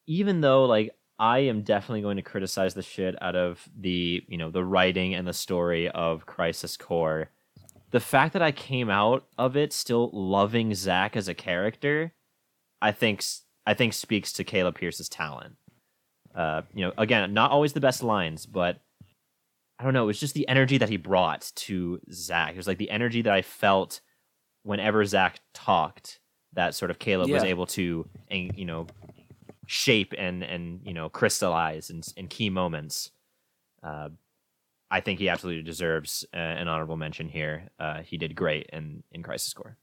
even 0.07 0.41
though 0.41 0.65
like 0.65 0.93
I 1.17 1.39
am 1.39 1.61
definitely 1.61 2.01
going 2.01 2.17
to 2.17 2.23
criticize 2.23 2.73
the 2.73 2.81
shit 2.81 3.15
out 3.21 3.35
of 3.35 3.67
the 3.77 4.23
you 4.27 4.37
know 4.37 4.51
the 4.51 4.63
writing 4.63 5.13
and 5.13 5.27
the 5.27 5.33
story 5.33 5.89
of 5.89 6.25
Crisis 6.25 6.75
Core, 6.77 7.29
the 7.91 7.99
fact 7.99 8.33
that 8.33 8.41
I 8.41 8.51
came 8.51 8.89
out 8.89 9.25
of 9.37 9.55
it 9.55 9.71
still 9.71 10.09
loving 10.11 10.73
Zack 10.75 11.15
as 11.15 11.27
a 11.27 11.33
character, 11.33 12.13
I 12.81 12.91
think 12.91 13.23
I 13.65 13.73
think 13.73 13.93
speaks 13.93 14.33
to 14.33 14.43
Caleb 14.43 14.75
Pierce's 14.75 15.09
talent. 15.09 15.55
Uh, 16.35 16.63
you 16.73 16.85
know, 16.85 16.91
again, 16.97 17.33
not 17.33 17.51
always 17.51 17.73
the 17.73 17.79
best 17.79 18.03
lines, 18.03 18.45
but 18.45 18.81
I 19.79 19.83
don't 19.83 19.93
know. 19.93 20.03
It 20.03 20.07
was 20.07 20.19
just 20.19 20.33
the 20.33 20.47
energy 20.47 20.77
that 20.77 20.89
he 20.89 20.97
brought 20.97 21.51
to 21.55 21.99
Zack. 22.11 22.51
It 22.51 22.57
was 22.57 22.67
like 22.67 22.77
the 22.77 22.89
energy 22.89 23.21
that 23.21 23.33
I 23.33 23.41
felt 23.41 24.01
whenever 24.63 25.05
Zack 25.05 25.39
talked, 25.53 26.19
that 26.53 26.75
sort 26.75 26.91
of 26.91 26.99
Caleb 26.99 27.29
was 27.29 27.43
able 27.43 27.65
to, 27.67 28.07
you 28.29 28.65
know, 28.65 28.87
shape 29.67 30.13
and 30.17 30.43
and 30.43 30.81
you 30.83 30.93
know 30.93 31.09
crystallize 31.09 31.89
in, 31.89 32.01
in 32.17 32.27
key 32.27 32.49
moments. 32.49 33.11
Uh, 33.83 34.09
I 34.91 35.01
think 35.01 35.19
he 35.19 35.29
absolutely 35.29 35.63
deserves 35.63 36.25
uh, 36.33 36.37
an 36.37 36.67
honorable 36.67 36.97
mention 36.97 37.27
here. 37.29 37.69
Uh, 37.79 38.01
he 38.01 38.17
did 38.17 38.35
great 38.35 38.69
in 38.71 39.03
in 39.11 39.23
Crisis 39.23 39.53
Core. 39.53 39.77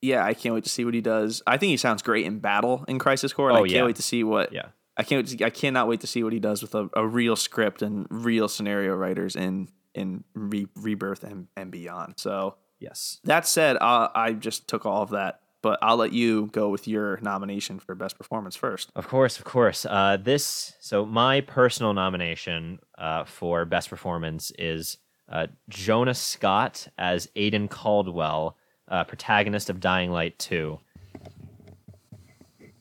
yeah, 0.00 0.24
I 0.24 0.34
can't 0.34 0.54
wait 0.54 0.64
to 0.64 0.70
see 0.70 0.84
what 0.84 0.94
he 0.94 1.00
does. 1.00 1.42
I 1.46 1.56
think 1.56 1.70
he 1.70 1.76
sounds 1.76 2.02
great 2.02 2.24
in 2.26 2.38
battle 2.38 2.84
in 2.88 2.98
Crisis 2.98 3.32
Core. 3.32 3.48
And 3.50 3.58
Oh, 3.58 3.62
I 3.64 3.66
can't 3.66 3.72
yeah. 3.72 3.84
wait 3.84 3.96
to 3.96 4.02
see 4.02 4.22
what. 4.24 4.52
Yeah. 4.52 4.66
I 4.96 5.02
can't. 5.04 5.42
I 5.42 5.50
cannot 5.50 5.86
wait 5.88 6.00
to 6.00 6.06
see 6.08 6.22
what 6.24 6.32
he 6.32 6.40
does 6.40 6.62
with 6.62 6.74
a, 6.74 6.88
a 6.94 7.06
real 7.06 7.36
script 7.36 7.82
and 7.82 8.06
real 8.10 8.48
scenario 8.48 8.94
writers 8.96 9.36
in 9.36 9.68
in 9.94 10.24
re, 10.34 10.66
Rebirth 10.76 11.24
and, 11.24 11.48
and 11.56 11.70
beyond. 11.70 12.14
So 12.18 12.56
Yes. 12.80 13.18
that 13.24 13.46
said, 13.46 13.76
uh, 13.80 14.08
I 14.14 14.32
just 14.32 14.68
took 14.68 14.86
all 14.86 15.02
of 15.02 15.10
that, 15.10 15.40
but 15.62 15.78
I'll 15.82 15.96
let 15.96 16.12
you 16.12 16.46
go 16.52 16.68
with 16.68 16.86
your 16.86 17.18
nomination 17.20 17.78
for 17.78 17.94
best 17.94 18.16
performance 18.16 18.56
first. 18.56 18.90
Of 18.94 19.08
course, 19.08 19.38
of 19.38 19.44
course. 19.44 19.84
Uh, 19.84 20.16
this 20.20 20.74
so 20.80 21.04
my 21.04 21.40
personal 21.40 21.94
nomination 21.94 22.78
uh, 22.96 23.24
for 23.24 23.64
best 23.64 23.90
performance 23.90 24.52
is 24.58 24.98
uh, 25.28 25.48
Jonah 25.68 26.14
Scott 26.14 26.88
as 26.96 27.28
Aiden 27.36 27.68
Caldwell, 27.68 28.56
uh, 28.88 29.04
protagonist 29.04 29.68
of 29.68 29.80
Dying 29.80 30.10
Light 30.10 30.38
Two. 30.38 30.78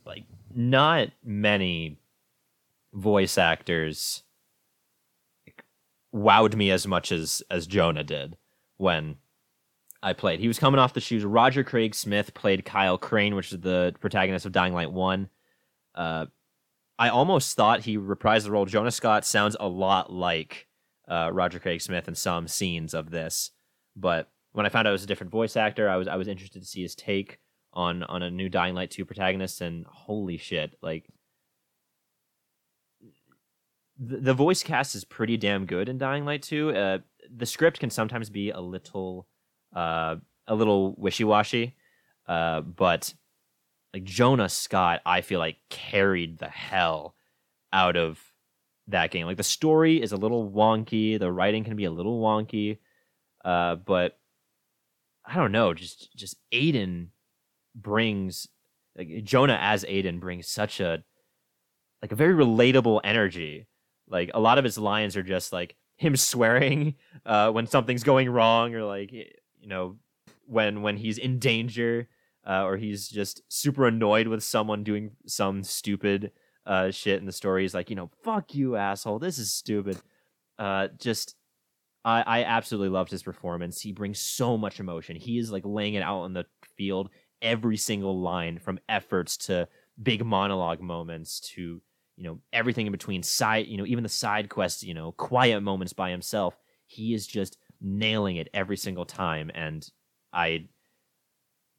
Like, 0.06 0.24
not 0.54 1.10
many 1.24 2.00
voice 2.94 3.38
actors 3.38 4.24
wowed 6.14 6.56
me 6.56 6.72
as 6.72 6.88
much 6.88 7.12
as 7.12 7.42
as 7.52 7.68
Jonah 7.68 8.04
did 8.04 8.38
when 8.78 9.18
I 10.02 10.14
played. 10.14 10.40
He 10.40 10.48
was 10.48 10.60
coming 10.60 10.80
off 10.80 10.94
the 10.94 11.02
shoes. 11.02 11.26
Roger 11.26 11.64
Craig 11.64 11.96
Smith 11.96 12.34
played 12.34 12.66
Kyle 12.66 12.98
Crane, 12.98 13.36
which 13.36 13.52
is 13.52 13.60
the 13.60 13.96
protagonist 14.00 14.46
of 14.46 14.52
Dying 14.52 14.74
Light 14.74 14.92
One. 14.92 15.30
Uh, 15.96 16.28
I 17.00 17.10
almost 17.10 17.56
thought 17.56 17.82
he 17.82 17.98
reprised 17.98 18.44
the 18.44 18.52
role. 18.52 18.66
Jonah 18.66 18.92
Scott 18.92 19.26
sounds 19.26 19.56
a 19.60 19.68
lot 19.68 20.12
like 20.12 20.68
uh, 21.08 21.32
Roger 21.34 21.60
Craig 21.60 21.82
Smith 21.82 22.08
in 22.08 22.16
some 22.16 22.48
scenes 22.48 22.94
of 22.94 23.10
this, 23.10 23.52
but 23.96 24.30
when 24.52 24.66
I 24.66 24.70
found 24.70 24.88
out 24.88 24.92
it 24.92 24.94
was 24.94 25.04
a 25.04 25.08
different 25.08 25.32
voice 25.32 25.56
actor, 25.56 25.90
I 25.90 25.98
was 25.98 26.08
I 26.08 26.16
was 26.16 26.28
interested 26.28 26.62
to 26.62 26.68
see 26.68 26.82
his 26.82 26.96
take 26.96 27.40
on 27.74 28.04
on 28.04 28.24
a 28.24 28.32
new 28.32 28.50
Dying 28.50 28.76
Light 28.76 28.92
Two 28.92 29.06
protagonist, 29.06 29.62
and 29.62 29.86
holy 29.88 30.38
shit, 30.38 30.76
like 30.82 31.06
the, 34.00 34.18
the 34.18 34.34
voice 34.34 34.64
cast 34.64 34.96
is 34.96 35.04
pretty 35.04 35.38
damn 35.38 35.66
good 35.66 35.90
in 35.90 35.98
Dying 35.98 36.26
Light 36.26 36.44
2. 36.44 36.70
Uh, 36.70 36.98
the 37.36 37.46
script 37.46 37.80
can 37.80 37.90
sometimes 37.90 38.30
be 38.30 38.52
a 38.52 38.60
little 38.60 39.28
uh, 39.76 40.16
a 40.48 40.56
little 40.56 40.96
wishy-washy, 40.98 41.76
uh, 42.28 42.62
but 42.62 43.14
like 43.94 44.04
Jonah 44.04 44.50
Scott, 44.50 45.02
I 45.06 45.22
feel 45.22 45.40
like 45.40 45.58
carried 45.70 46.40
the 46.40 46.50
hell 46.50 47.16
out 47.74 47.98
of 47.98 48.20
that 48.88 49.12
game. 49.12 49.26
Like 49.26 49.38
the 49.38 49.44
story 49.44 50.02
is 50.02 50.12
a 50.12 50.18
little 50.18 50.50
wonky, 50.50 51.20
the 51.20 51.32
writing 51.32 51.64
can 51.64 51.76
be 51.76 51.86
a 51.86 51.92
little 51.92 52.22
wonky, 52.22 52.78
uh, 53.44 53.76
but 53.76 54.18
I 55.26 55.36
don't 55.36 55.52
know, 55.52 55.74
just 55.74 56.16
just 56.16 56.38
Aiden 56.54 57.08
brings 57.76 58.48
like 58.98 59.24
Jonah 59.24 59.58
as 59.62 59.84
Aiden 59.84 60.20
brings 60.20 60.48
such 60.48 60.80
a 60.80 61.04
like 62.02 62.12
a 62.12 62.16
very 62.16 62.34
relatable 62.34 63.02
energy. 63.04 63.68
Like 64.10 64.32
a 64.34 64.40
lot 64.40 64.58
of 64.58 64.64
his 64.64 64.78
lines 64.78 65.18
are 65.18 65.24
just 65.24 65.52
like 65.52 65.76
him 65.98 66.16
swearing 66.16 66.96
uh, 67.26 67.52
when 67.52 67.68
something's 67.68 68.04
going 68.04 68.30
wrong, 68.30 68.74
or 68.74 68.84
like 68.84 69.12
you 69.68 69.74
know 69.74 69.98
when 70.46 70.82
when 70.82 70.96
he's 70.96 71.18
in 71.18 71.40
danger, 71.40 72.08
uh, 72.48 72.64
or 72.64 72.78
he's 72.78 73.10
just 73.10 73.42
super 73.50 73.86
annoyed 73.86 74.28
with 74.28 74.42
someone 74.42 74.82
doing 74.86 75.12
some 75.26 75.62
stupid 75.62 76.32
uh, 76.66 76.90
shit 76.90 77.20
in 77.20 77.26
the 77.26 77.34
story. 77.34 77.64
He's 77.64 77.74
like, 77.74 77.90
you 77.90 77.98
know, 77.98 78.10
fuck 78.24 78.56
you, 78.56 78.78
asshole. 78.78 79.20
This 79.20 79.38
is 79.38 79.52
stupid. 79.52 79.98
Uh, 80.58 80.88
just 80.98 81.36
I, 82.06 82.22
I 82.22 82.44
absolutely 82.46 82.88
loved 82.88 83.12
his 83.12 83.24
performance. 83.24 83.82
He 83.82 83.92
brings 83.92 84.20
so 84.20 84.58
much 84.58 84.80
emotion. 84.80 85.18
He 85.18 85.38
is 85.38 85.52
like 85.52 85.64
laying 85.66 85.96
it 85.96 86.02
out 86.02 86.22
on 86.22 86.32
the 86.32 86.46
field 86.78 87.10
every 87.42 87.76
single 87.76 88.22
line 88.22 88.60
from 88.60 88.80
efforts 88.88 89.36
to 89.36 89.68
big 90.02 90.24
monologue 90.24 90.80
moments 90.80 91.42
to 91.42 91.82
you 92.16 92.24
know 92.24 92.40
everything 92.54 92.88
in 92.88 92.92
between 92.92 93.22
side 93.22 93.68
you 93.68 93.78
know 93.78 93.86
even 93.86 94.02
the 94.04 94.10
side 94.10 94.50
quests 94.50 94.84
you 94.84 94.94
know 94.94 95.12
quiet 95.12 95.62
moments 95.62 95.94
by 95.94 96.10
himself 96.10 96.58
he 96.88 97.14
is 97.14 97.28
just 97.28 97.58
nailing 97.82 98.36
it 98.38 98.50
every 98.54 98.78
single 98.78 99.06
time 99.06 99.52
and 99.54 99.90
i 100.34 100.66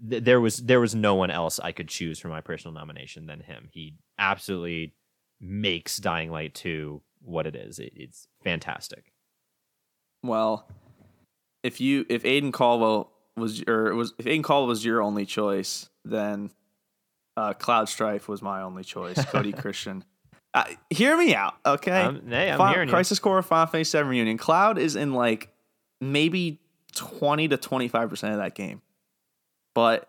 th- 0.09 0.23
there 0.25 0.41
was 0.41 0.59
there 0.59 0.81
was 0.81 0.95
no 0.95 1.15
one 1.15 1.31
else 1.31 1.59
i 1.61 1.73
could 1.73 1.89
choose 1.89 2.19
for 2.19 2.29
my 2.29 2.41
personal 2.41 2.75
nomination 2.75 3.27
than 3.27 3.41
him 3.41 3.69
he 3.73 3.95
absolutely 4.19 4.95
makes 5.41 5.97
dying 5.99 6.31
light 6.31 6.55
2 6.55 7.01
what 7.23 7.47
it 7.47 7.57
is 7.57 7.79
it, 7.79 7.93
it's 7.97 8.27
fantastic 8.43 9.13
Well, 10.23 10.67
if 11.63 11.81
you 11.81 12.07
if 12.09 12.23
Aiden 12.23 12.53
Caldwell 12.53 13.13
was 13.37 13.63
or 13.69 13.95
was 13.95 14.15
if 14.19 14.27
Aiden 14.27 14.43
Caldwell 14.43 14.69
was 14.69 14.85
your 14.85 15.03
only 15.03 15.27
choice, 15.27 15.89
then 16.05 16.51
uh, 17.37 17.53
Cloud 17.55 17.89
Strife 17.89 18.29
was 18.29 18.43
my 18.43 18.63
only 18.63 18.83
choice. 18.85 19.25
Cody 19.27 19.53
Christian. 19.63 20.05
Uh, 20.55 20.65
hear 20.91 21.17
me 21.17 21.35
out, 21.35 21.55
okay? 21.65 22.03
Um, 22.03 22.23
hey, 22.29 22.51
I'm 22.51 22.59
Fi- 22.59 22.73
hearing 22.73 22.89
you. 22.89 22.93
Crisis 22.93 23.19
Core 23.21 23.43
Final 23.43 23.67
Fantasy 23.67 23.91
Seven 23.91 24.11
Reunion. 24.11 24.39
Cloud 24.39 24.79
is 24.79 24.97
in 24.97 25.13
like 25.13 25.53
maybe 26.01 26.61
twenty 26.95 27.49
to 27.49 27.57
twenty 27.57 27.89
five 27.89 28.11
percent 28.11 28.33
of 28.33 28.39
that 28.39 28.55
game, 28.55 28.83
but 29.75 30.09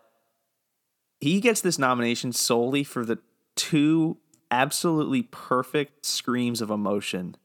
he 1.20 1.40
gets 1.40 1.60
this 1.60 1.78
nomination 1.78 2.32
solely 2.32 2.82
for 2.82 3.04
the 3.04 3.18
two 3.56 4.16
absolutely 4.50 5.22
perfect 5.22 6.04
screams 6.04 6.60
of 6.60 6.70
emotion 6.70 7.36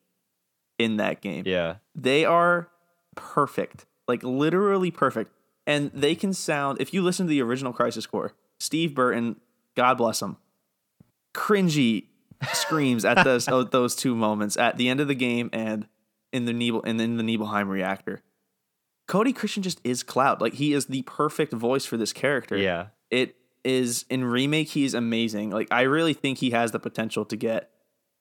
in 0.79 0.97
that 0.97 1.21
game. 1.21 1.43
yeah 1.45 1.75
They 1.93 2.25
are 2.25 2.69
perfect, 3.15 3.85
like 4.07 4.23
literally 4.23 4.91
perfect. 4.91 5.31
And 5.67 5.91
they 5.93 6.15
can 6.15 6.33
sound, 6.33 6.79
if 6.79 6.93
you 6.93 7.01
listen 7.01 7.25
to 7.25 7.29
the 7.29 7.41
original 7.41 7.73
Crisis 7.73 8.05
Core, 8.05 8.33
Steve 8.59 8.93
Burton, 8.93 9.37
God 9.75 9.95
bless 9.95 10.21
him, 10.21 10.37
cringy 11.33 12.05
screams 12.53 13.03
at 13.03 13.23
those 13.23 13.45
those 13.71 13.95
two 13.95 14.15
moments 14.15 14.57
at 14.57 14.77
the 14.77 14.89
end 14.89 14.99
of 14.99 15.07
the 15.07 15.15
game 15.15 15.49
and 15.51 15.87
in 16.31 16.45
the 16.45 16.51
Nibel 16.51 16.81
and 16.85 16.99
in 17.01 17.17
the 17.17 17.23
Nibelheim 17.23 17.69
reactor. 17.69 18.21
Cody 19.07 19.33
Christian 19.33 19.63
just 19.63 19.79
is 19.83 20.03
Cloud. 20.03 20.41
Like 20.41 20.53
he 20.53 20.73
is 20.73 20.87
the 20.87 21.03
perfect 21.03 21.53
voice 21.53 21.85
for 21.85 21.97
this 21.97 22.13
character. 22.13 22.57
yeah 22.57 22.87
It 23.11 23.35
is 23.63 24.05
in 24.09 24.23
remake, 24.25 24.69
he's 24.69 24.93
amazing. 24.93 25.51
Like 25.51 25.67
I 25.71 25.81
really 25.81 26.13
think 26.13 26.39
he 26.39 26.51
has 26.51 26.71
the 26.71 26.79
potential 26.79 27.25
to 27.25 27.35
get, 27.35 27.71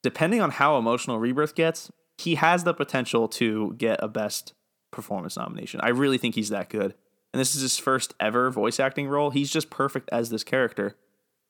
depending 0.02 0.40
on 0.40 0.50
how 0.50 0.78
emotional 0.78 1.18
Rebirth 1.18 1.54
gets, 1.54 1.90
he 2.18 2.36
has 2.36 2.64
the 2.64 2.74
potential 2.74 3.28
to 3.28 3.74
get 3.76 3.98
a 4.02 4.08
best 4.08 4.54
performance 4.90 5.36
nomination. 5.36 5.80
I 5.82 5.88
really 5.88 6.18
think 6.18 6.34
he's 6.34 6.50
that 6.50 6.70
good. 6.70 6.94
And 7.32 7.40
this 7.40 7.56
is 7.56 7.62
his 7.62 7.78
first 7.78 8.14
ever 8.20 8.50
voice 8.50 8.78
acting 8.78 9.08
role. 9.08 9.30
He's 9.30 9.50
just 9.50 9.68
perfect 9.68 10.08
as 10.12 10.30
this 10.30 10.44
character. 10.44 10.96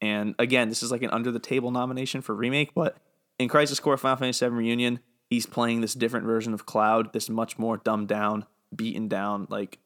And 0.01 0.35
again, 0.39 0.71
this 0.71 0.83
is 0.83 0.91
like 0.91 1.03
an 1.03 1.11
under 1.11 1.31
the 1.31 1.39
table 1.39 1.71
nomination 1.71 2.23
for 2.23 2.35
remake, 2.35 2.75
but 2.75 2.97
in 3.39 3.49
Crisis 3.49 3.81
Core 3.81 3.97
Final 3.97 4.17
Fantasy 4.17 4.47
VII 4.47 4.55
Reunion, 4.55 5.01
he's 5.29 5.47
playing 5.47 5.81
this 5.81 5.95
different 5.95 6.27
version 6.27 6.55
of 6.55 6.67
Cloud, 6.67 7.13
this 7.13 7.29
much 7.29 7.59
more 7.59 7.77
dumbed 7.77 8.09
down, 8.09 8.47
beaten 8.77 9.09
down, 9.09 9.47
like 9.51 9.79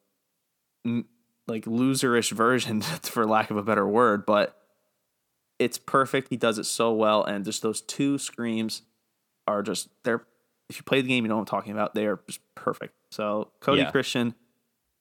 m- 0.85 1.07
like 1.47 1.65
loserish 1.65 2.31
version, 2.31 2.81
for 3.03 3.25
lack 3.25 3.51
of 3.51 3.57
a 3.57 3.63
better 3.63 3.87
word. 3.87 4.25
But 4.25 4.55
it's 5.57 5.77
perfect. 5.77 6.27
He 6.29 6.37
does 6.37 6.57
it 6.57 6.65
so 6.65 6.93
well, 6.93 7.23
and 7.23 7.43
just 7.45 7.61
those 7.61 7.81
two 7.81 8.17
screams 8.17 8.81
are 9.47 9.61
just 9.61 9.89
they're. 10.03 10.23
If 10.69 10.77
you 10.77 10.83
play 10.83 11.01
the 11.01 11.07
game, 11.07 11.23
you 11.25 11.29
know 11.29 11.35
what 11.35 11.41
I'm 11.41 11.45
talking 11.47 11.71
about. 11.71 11.95
They 11.95 12.05
are 12.05 12.19
just 12.27 12.41
perfect. 12.55 12.93
So 13.11 13.49
Cody 13.59 13.81
Yeah. 13.81 13.89
Christian, 13.91 14.35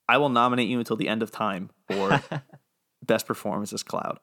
I 0.09 0.17
will 0.17 0.31
nominate 0.31 0.69
you 0.69 0.79
until 0.79 0.97
the 0.97 1.09
end 1.09 1.23
of 1.23 1.31
time 1.31 1.69
for 1.91 2.23
best 3.07 3.27
performance 3.27 3.75
as 3.75 3.83
Cloud. 3.83 4.19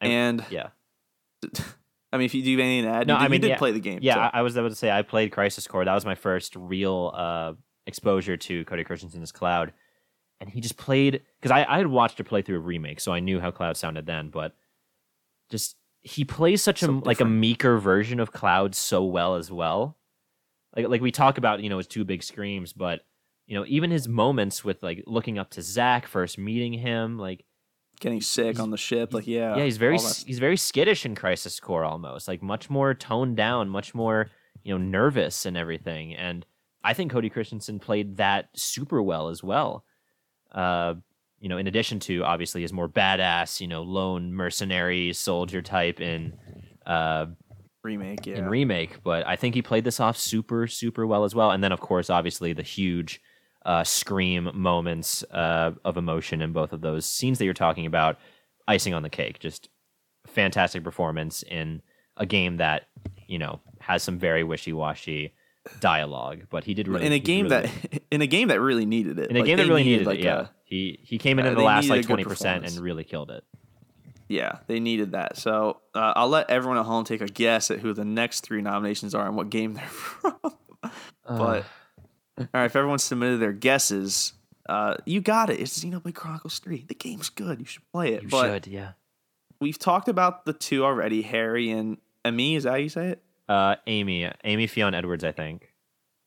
I- 0.00 0.06
And 0.06 0.44
yeah 0.50 0.68
I 2.12 2.16
mean, 2.18 2.26
if 2.26 2.34
you 2.34 2.44
do 2.44 2.60
anything 2.60 2.84
to 2.84 2.96
add, 2.96 3.06
No, 3.08 3.14
you 3.14 3.18
did, 3.18 3.24
I 3.24 3.28
mean, 3.28 3.32
you 3.32 3.38
did 3.40 3.48
yeah, 3.48 3.58
play 3.58 3.72
the 3.72 3.80
game. 3.80 3.98
Yeah, 4.00 4.14
so- 4.14 4.20
I, 4.20 4.30
I 4.34 4.42
was 4.42 4.56
about 4.56 4.68
to 4.68 4.76
say 4.76 4.88
I 4.92 5.02
played 5.02 5.32
Crisis 5.32 5.66
Core. 5.66 5.84
That 5.84 5.94
was 5.94 6.04
my 6.04 6.14
first 6.14 6.54
real 6.54 7.12
uh, 7.12 7.54
exposure 7.86 8.36
to 8.36 8.64
Cody 8.64 8.84
Christensen 8.84 9.22
as 9.22 9.32
Cloud, 9.32 9.72
and 10.40 10.48
he 10.50 10.60
just 10.60 10.76
played 10.76 11.22
because 11.40 11.50
I, 11.50 11.64
I 11.64 11.78
had 11.78 11.86
watched 11.86 12.20
a 12.20 12.24
playthrough 12.24 12.56
of 12.56 12.66
remake, 12.66 13.00
so 13.00 13.12
I 13.12 13.20
knew 13.20 13.40
how 13.40 13.50
Cloud 13.50 13.76
sounded 13.76 14.06
then. 14.06 14.30
But 14.30 14.54
just 15.50 15.76
he 16.02 16.24
plays 16.24 16.62
such 16.62 16.82
a 16.82 16.86
So 16.86 16.92
like 17.04 17.20
a 17.20 17.24
meeker 17.30 17.78
version 17.78 18.20
of 18.20 18.32
Cloud 18.32 18.74
so 18.74 19.04
well 19.04 19.36
as 19.36 19.50
well. 19.50 19.96
Like 20.76 20.88
like 20.88 21.00
we 21.00 21.10
talk 21.12 21.38
about 21.38 21.62
you 21.62 21.68
know 21.70 21.78
his 21.78 21.86
two 21.86 22.04
big 22.04 22.22
screams, 22.22 22.72
but 22.72 23.00
you 23.46 23.56
know 23.58 23.64
even 23.68 23.90
his 23.90 24.08
moments 24.08 24.64
with 24.64 24.82
like 24.82 25.04
looking 25.06 25.38
up 25.38 25.50
to 25.50 25.62
Zack 25.62 26.06
first 26.06 26.38
meeting 26.38 26.72
him, 26.72 27.18
like 27.18 27.44
getting 28.00 28.20
sick 28.20 28.58
on 28.58 28.70
the 28.70 28.76
ship. 28.76 29.14
Like, 29.14 29.26
yeah, 29.26 29.56
yeah, 29.56 29.64
he's 29.64 29.76
very 29.76 29.96
all 29.96 30.02
that 30.02 30.08
s- 30.08 30.24
he's 30.24 30.40
very 30.40 30.56
skittish 30.56 31.06
in 31.06 31.14
Crisis 31.14 31.60
Core 31.60 31.84
almost, 31.84 32.26
like 32.26 32.42
much 32.42 32.68
more 32.68 32.92
toned 32.92 33.36
down, 33.36 33.68
much 33.68 33.94
more 33.94 34.30
you 34.64 34.76
know 34.76 34.84
nervous 34.84 35.46
and 35.46 35.56
everything. 35.56 36.14
And 36.14 36.44
I 36.84 36.92
think 36.92 37.10
Cody 37.10 37.30
Christensen 37.30 37.78
played 37.78 38.18
that 38.18 38.50
super 38.54 39.02
well 39.02 39.28
as 39.28 39.42
well. 39.42 39.84
Uh, 40.52 40.94
you 41.40 41.48
know, 41.48 41.58
in 41.58 41.66
addition 41.66 41.98
to 42.00 42.22
obviously 42.22 42.62
his 42.62 42.72
more 42.72 42.88
badass, 42.88 43.60
you 43.60 43.66
know, 43.66 43.82
lone 43.82 44.32
mercenary 44.32 45.12
soldier 45.14 45.62
type 45.62 46.00
in 46.00 46.34
uh, 46.86 47.26
remake. 47.82 48.26
Yeah, 48.26 48.36
in 48.36 48.46
remake, 48.46 49.02
but 49.02 49.26
I 49.26 49.36
think 49.36 49.54
he 49.54 49.62
played 49.62 49.84
this 49.84 49.98
off 49.98 50.16
super 50.16 50.66
super 50.66 51.06
well 51.06 51.24
as 51.24 51.34
well. 51.34 51.50
And 51.50 51.64
then 51.64 51.72
of 51.72 51.80
course, 51.80 52.10
obviously 52.10 52.52
the 52.52 52.62
huge 52.62 53.20
uh, 53.64 53.82
scream 53.82 54.50
moments 54.54 55.24
uh, 55.30 55.72
of 55.84 55.96
emotion 55.96 56.42
in 56.42 56.52
both 56.52 56.72
of 56.72 56.82
those 56.82 57.06
scenes 57.06 57.38
that 57.38 57.46
you're 57.46 57.54
talking 57.54 57.86
about. 57.86 58.18
Icing 58.66 58.94
on 58.94 59.02
the 59.02 59.10
cake, 59.10 59.40
just 59.40 59.68
fantastic 60.26 60.82
performance 60.84 61.42
in 61.42 61.82
a 62.16 62.24
game 62.24 62.56
that 62.58 62.88
you 63.26 63.38
know 63.38 63.60
has 63.80 64.02
some 64.02 64.18
very 64.18 64.44
wishy-washy 64.44 65.34
dialogue, 65.80 66.42
but 66.50 66.64
he 66.64 66.74
did 66.74 66.88
really 66.88 67.06
in 67.06 67.12
a 67.12 67.18
game 67.18 67.48
really- 67.48 67.66
that 67.68 68.02
in 68.10 68.22
a 68.22 68.26
game 68.26 68.48
that 68.48 68.60
really 68.60 68.86
needed 68.86 69.18
it. 69.18 69.30
in 69.30 69.36
a 69.36 69.40
Like, 69.40 69.46
game 69.46 69.56
that 69.58 69.66
really 69.66 69.84
needed, 69.84 70.06
like 70.06 70.18
it. 70.18 70.24
Yeah, 70.24 70.40
a- 70.42 70.48
he 70.64 70.98
he 71.02 71.18
came 71.18 71.38
in 71.38 71.46
uh, 71.46 71.50
in 71.50 71.54
the 71.56 71.62
last 71.62 71.88
like 71.88 72.04
twenty 72.06 72.24
percent 72.24 72.64
and 72.66 72.78
really 72.80 73.04
killed 73.04 73.30
it. 73.30 73.44
Yeah, 74.28 74.58
they 74.68 74.80
needed 74.80 75.12
that. 75.12 75.36
So 75.36 75.80
uh, 75.94 76.14
I'll 76.16 76.28
let 76.30 76.48
everyone 76.48 76.78
at 76.78 76.86
home 76.86 77.04
take 77.04 77.20
a 77.20 77.26
guess 77.26 77.70
at 77.70 77.80
who 77.80 77.92
the 77.92 78.04
next 78.06 78.40
three 78.40 78.62
nominations 78.62 79.14
are 79.14 79.26
and 79.26 79.36
what 79.36 79.50
game 79.50 79.74
they're 79.74 79.84
from. 79.86 80.36
but 80.42 81.64
all 82.38 82.46
right, 82.52 82.64
if 82.64 82.74
everyone 82.76 82.98
submitted 82.98 83.38
their 83.40 83.52
guesses, 83.52 84.32
uh, 84.68 84.96
you 85.04 85.20
got 85.20 85.50
it. 85.50 85.60
It's 85.60 85.78
Xenoblade 85.78 86.14
Chronicles 86.14 86.58
Three. 86.58 86.84
The 86.88 86.94
game's 86.94 87.28
good. 87.28 87.60
You 87.60 87.66
should 87.66 87.86
play 87.92 88.14
it. 88.14 88.22
you 88.22 88.28
but 88.28 88.64
should, 88.64 88.72
yeah. 88.72 88.92
we've 89.60 89.78
talked 89.78 90.08
about 90.08 90.44
the 90.46 90.52
two 90.54 90.84
already, 90.84 91.22
Harry 91.22 91.70
and 91.70 91.98
Amy. 92.24 92.56
Is 92.56 92.64
that 92.64 92.70
how 92.70 92.76
you 92.76 92.88
say 92.88 93.08
it? 93.08 93.22
Uh, 93.48 93.76
Amy, 93.86 94.30
Amy 94.44 94.66
Fionn 94.66 94.94
Edwards, 94.94 95.24
I 95.24 95.32
think. 95.32 95.72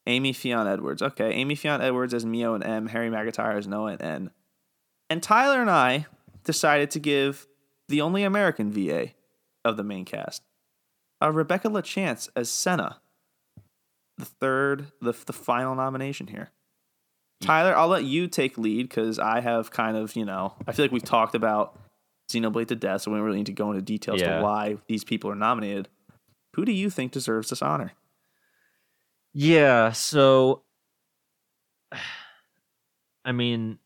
Amy 0.05 0.33
Fionn 0.33 0.67
Edwards. 0.67 1.01
Okay, 1.01 1.31
Amy 1.33 1.55
Fionn 1.55 1.81
Edwards 1.81 2.13
as 2.13 2.25
Mio 2.25 2.53
and 2.53 2.63
M, 2.63 2.87
Harry 2.87 3.09
McEntire 3.09 3.57
as 3.57 3.67
Noah 3.67 3.93
and 3.93 4.01
N. 4.01 4.31
And 5.09 5.21
Tyler 5.23 5.61
and 5.61 5.69
I 5.69 6.05
decided 6.43 6.91
to 6.91 6.99
give 6.99 7.47
the 7.89 8.01
only 8.01 8.23
American 8.23 8.71
VA 8.71 9.11
of 9.65 9.77
the 9.77 9.83
main 9.83 10.05
cast, 10.05 10.43
uh, 11.21 11.31
Rebecca 11.31 11.67
LaChance 11.69 12.29
as 12.35 12.49
Sena, 12.49 12.99
the 14.17 14.25
third, 14.25 14.87
the 15.01 15.13
the 15.25 15.33
final 15.33 15.75
nomination 15.75 16.27
here. 16.27 16.51
Tyler, 17.41 17.75
I'll 17.75 17.87
let 17.87 18.03
you 18.03 18.27
take 18.27 18.57
lead 18.57 18.89
because 18.89 19.19
I 19.19 19.41
have 19.41 19.71
kind 19.71 19.95
of, 19.97 20.15
you 20.15 20.25
know, 20.25 20.53
I 20.67 20.71
feel 20.71 20.85
like 20.85 20.91
we've 20.91 21.03
talked 21.03 21.35
about 21.35 21.77
Xenoblade 22.31 22.67
to 22.69 22.75
death, 22.75 23.01
so 23.01 23.11
we 23.11 23.17
don't 23.17 23.25
really 23.25 23.37
need 23.37 23.45
to 23.47 23.53
go 23.53 23.69
into 23.71 23.81
details 23.81 24.21
Yeah. 24.21 24.37
to 24.37 24.43
why 24.43 24.77
these 24.87 25.03
people 25.03 25.29
are 25.29 25.35
nominated. 25.35 25.87
Who 26.57 26.65
do 26.65 26.71
you 26.71 26.89
think 26.89 27.11
deserves 27.11 27.51
this 27.51 27.61
honor? 27.61 27.93
Yeah, 29.31 29.91
so 29.91 30.63
I 33.25 33.31
mean 33.31 33.77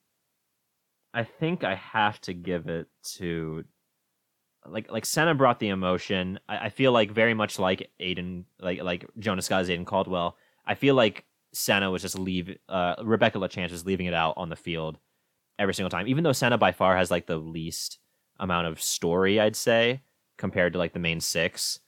I 1.13 1.25
think 1.25 1.65
I 1.65 1.75
have 1.75 2.21
to 2.21 2.33
give 2.33 2.69
it 2.69 2.87
to 3.15 3.65
like 4.65 4.89
like 4.89 5.05
Sena 5.05 5.35
brought 5.35 5.59
the 5.59 5.67
emotion. 5.67 6.39
I, 6.47 6.57
I 6.57 6.69
feel 6.69 6.93
like 6.93 7.11
very 7.11 7.33
much 7.33 7.59
like 7.59 7.91
Aiden 7.99 8.45
like 8.61 8.81
like 8.81 9.05
Jonas 9.19 9.47
Scott's 9.47 9.67
Aiden 9.67 9.85
Caldwell. 9.85 10.37
I 10.65 10.75
feel 10.75 10.95
like 10.95 11.25
Sena 11.51 11.91
was 11.91 12.01
just 12.01 12.17
leave 12.17 12.57
uh 12.69 12.95
Rebecca 13.03 13.37
LaChance 13.37 13.71
was 13.71 13.85
leaving 13.85 14.05
it 14.05 14.13
out 14.13 14.35
on 14.37 14.47
the 14.47 14.55
field 14.55 14.97
every 15.59 15.73
single 15.73 15.89
time. 15.89 16.07
Even 16.07 16.23
though 16.23 16.31
Senna 16.31 16.57
by 16.57 16.71
far 16.71 16.95
has 16.95 17.11
like 17.11 17.27
the 17.27 17.35
least 17.37 17.97
amount 18.39 18.67
of 18.67 18.81
story, 18.81 19.41
I'd 19.41 19.57
say, 19.57 20.03
compared 20.37 20.71
to 20.71 20.79
like 20.79 20.93
the 20.93 20.99
main 20.99 21.19
six. 21.19 21.81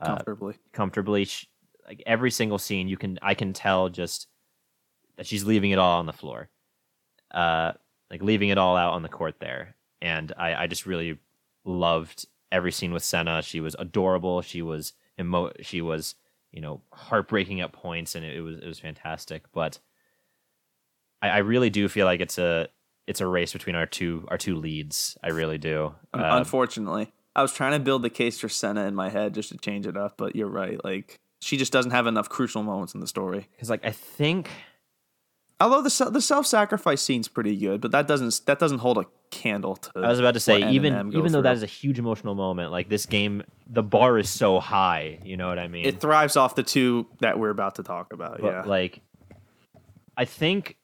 Uh, 0.00 0.06
Comfortably. 0.06 0.54
comfortably. 0.72 1.24
Sh 1.24 1.46
like 1.86 2.02
every 2.06 2.30
single 2.30 2.58
scene, 2.58 2.86
you 2.86 2.96
can 2.98 3.18
I 3.22 3.34
can 3.34 3.52
tell 3.52 3.88
just 3.88 4.28
that 5.16 5.26
she's 5.26 5.44
leaving 5.44 5.70
it 5.70 5.78
all 5.78 5.98
on 5.98 6.06
the 6.06 6.12
floor, 6.12 6.50
uh, 7.30 7.72
like 8.10 8.22
leaving 8.22 8.50
it 8.50 8.58
all 8.58 8.76
out 8.76 8.92
on 8.92 9.02
the 9.02 9.08
court 9.08 9.36
there. 9.40 9.74
And 10.02 10.32
I, 10.36 10.54
I 10.54 10.66
just 10.66 10.84
really 10.84 11.18
loved 11.64 12.26
every 12.52 12.72
scene 12.72 12.92
with 12.92 13.02
Sena. 13.02 13.42
She 13.42 13.60
was 13.60 13.74
adorable. 13.78 14.42
She 14.42 14.60
was 14.62 14.92
emo. 15.18 15.50
She 15.62 15.80
was 15.80 16.14
you 16.52 16.60
know 16.60 16.82
heartbreaking 16.92 17.60
at 17.60 17.72
points, 17.72 18.14
and 18.14 18.24
it, 18.24 18.36
it 18.36 18.40
was 18.40 18.58
it 18.58 18.66
was 18.66 18.78
fantastic. 18.78 19.44
But 19.52 19.78
I, 21.22 21.28
I 21.30 21.38
really 21.38 21.70
do 21.70 21.88
feel 21.88 22.06
like 22.06 22.20
it's 22.20 22.38
a 22.38 22.68
it's 23.06 23.20
a 23.20 23.26
race 23.26 23.52
between 23.52 23.76
our 23.76 23.86
two 23.86 24.26
our 24.28 24.38
two 24.38 24.56
leads. 24.56 25.16
I 25.22 25.28
really 25.30 25.58
do. 25.58 25.94
Uh, 26.12 26.32
Unfortunately, 26.32 27.12
I 27.38 27.42
was 27.42 27.52
trying 27.52 27.72
to 27.72 27.78
build 27.78 28.02
the 28.02 28.10
case 28.10 28.40
for 28.40 28.48
Sena 28.48 28.86
in 28.86 28.96
my 28.96 29.10
head 29.10 29.32
just 29.32 29.50
to 29.50 29.58
change 29.58 29.86
it 29.86 29.96
up, 29.96 30.14
but 30.16 30.34
you're 30.34 30.48
right. 30.48 30.82
Like 30.84 31.20
she 31.40 31.56
just 31.56 31.72
doesn't 31.72 31.92
have 31.92 32.08
enough 32.08 32.28
crucial 32.28 32.64
moments 32.64 32.94
in 32.94 33.00
the 33.00 33.06
story. 33.06 33.46
because 33.52 33.70
like 33.70 33.84
I 33.84 33.92
think 33.92 34.50
Although 35.60 35.82
the 35.82 36.10
the 36.10 36.20
self 36.20 36.46
sacrifice 36.46 37.02
scene's 37.02 37.26
pretty 37.28 37.56
good, 37.56 37.80
but 37.80 37.90
that 37.90 38.06
doesn't 38.06 38.42
that 38.46 38.58
doesn't 38.58 38.78
hold 38.78 38.98
a 38.98 39.06
candle 39.30 39.76
to. 39.76 39.90
I 39.96 40.08
was 40.08 40.20
about 40.20 40.34
to 40.34 40.40
say 40.40 40.70
even 40.70 41.12
even 41.12 41.32
though 41.32 41.42
that 41.42 41.54
is 41.54 41.62
a 41.62 41.66
huge 41.66 41.98
emotional 41.98 42.34
moment, 42.34 42.70
like 42.70 42.88
this 42.88 43.06
game, 43.06 43.42
the 43.68 43.82
bar 43.82 44.18
is 44.18 44.28
so 44.28 44.60
high. 44.60 45.18
You 45.24 45.36
know 45.36 45.48
what 45.48 45.58
I 45.58 45.66
mean? 45.66 45.84
it 45.84 46.00
thrives 46.00 46.36
off 46.36 46.54
the 46.54 46.62
two 46.62 47.06
that 47.20 47.38
we're 47.38 47.50
about 47.50 47.76
to 47.76 47.82
talk 47.82 48.12
about. 48.12 48.40
But, 48.40 48.52
yeah, 48.52 48.62
like 48.62 49.00
I 50.16 50.24
think 50.24 50.76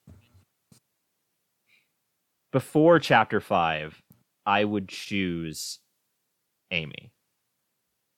before 2.52 2.98
chapter 2.98 3.40
five, 3.40 4.02
I 4.44 4.64
would 4.64 4.88
choose 4.88 5.78
Amy. 6.74 7.12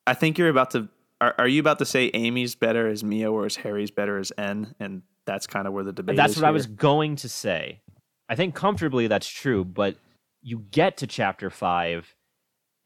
I 0.06 0.14
think 0.14 0.38
you're 0.38 0.48
about 0.48 0.70
to. 0.72 0.88
Are, 1.20 1.34
are 1.38 1.48
you 1.48 1.60
about 1.60 1.78
to 1.78 1.86
say 1.86 2.10
Amy's 2.12 2.54
better 2.54 2.88
as 2.88 3.02
Mio 3.02 3.32
or 3.32 3.46
is 3.46 3.56
Harry's 3.56 3.90
better 3.90 4.18
as 4.18 4.32
N? 4.36 4.74
And 4.80 5.02
that's 5.24 5.46
kind 5.46 5.66
of 5.66 5.72
where 5.72 5.84
the 5.84 5.92
debate. 5.92 6.16
That's 6.16 6.36
what 6.36 6.44
I 6.44 6.50
was 6.50 6.66
going 6.66 7.16
to 7.16 7.28
say. 7.28 7.80
I 8.28 8.34
think 8.34 8.54
comfortably 8.54 9.06
that's 9.06 9.28
true, 9.28 9.64
but 9.64 9.96
you 10.42 10.64
get 10.70 10.98
to 10.98 11.06
chapter 11.06 11.50
five 11.50 12.14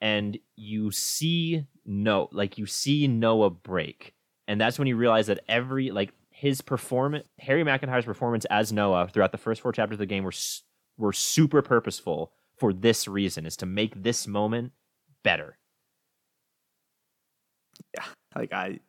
and 0.01 0.39
you 0.57 0.91
see 0.91 1.67
no 1.85 2.29
like 2.33 2.59
you 2.59 2.67
see 2.67 3.07
Noah 3.09 3.51
break. 3.51 4.15
And 4.49 4.61
that's 4.61 4.79
when 4.79 4.89
you 4.89 4.97
realize 4.97 5.27
that 5.29 5.41
every 5.49 5.91
like 5.91 6.13
his 6.31 6.61
performance 6.61 7.27
Harry 7.39 7.65
McEntire's 7.65 8.05
performance 8.05 8.45
as 8.47 8.73
Noah 8.73 9.09
throughout 9.09 9.33
the 9.33 9.39
first 9.39 9.61
four 9.61 9.73
chapters 9.73 9.97
of 9.97 10.01
the 10.01 10.07
game 10.07 10.25
were 10.25 10.33
were 10.99 11.13
super 11.13 11.63
purposeful 11.63 12.33
for 12.57 12.73
this 12.73 13.09
reason 13.09 13.47
is 13.47 13.57
to 13.57 13.67
make 13.67 14.03
this 14.03 14.27
moment 14.27 14.73
better. 15.23 15.57
Like 18.35 18.53
I. 18.53 18.81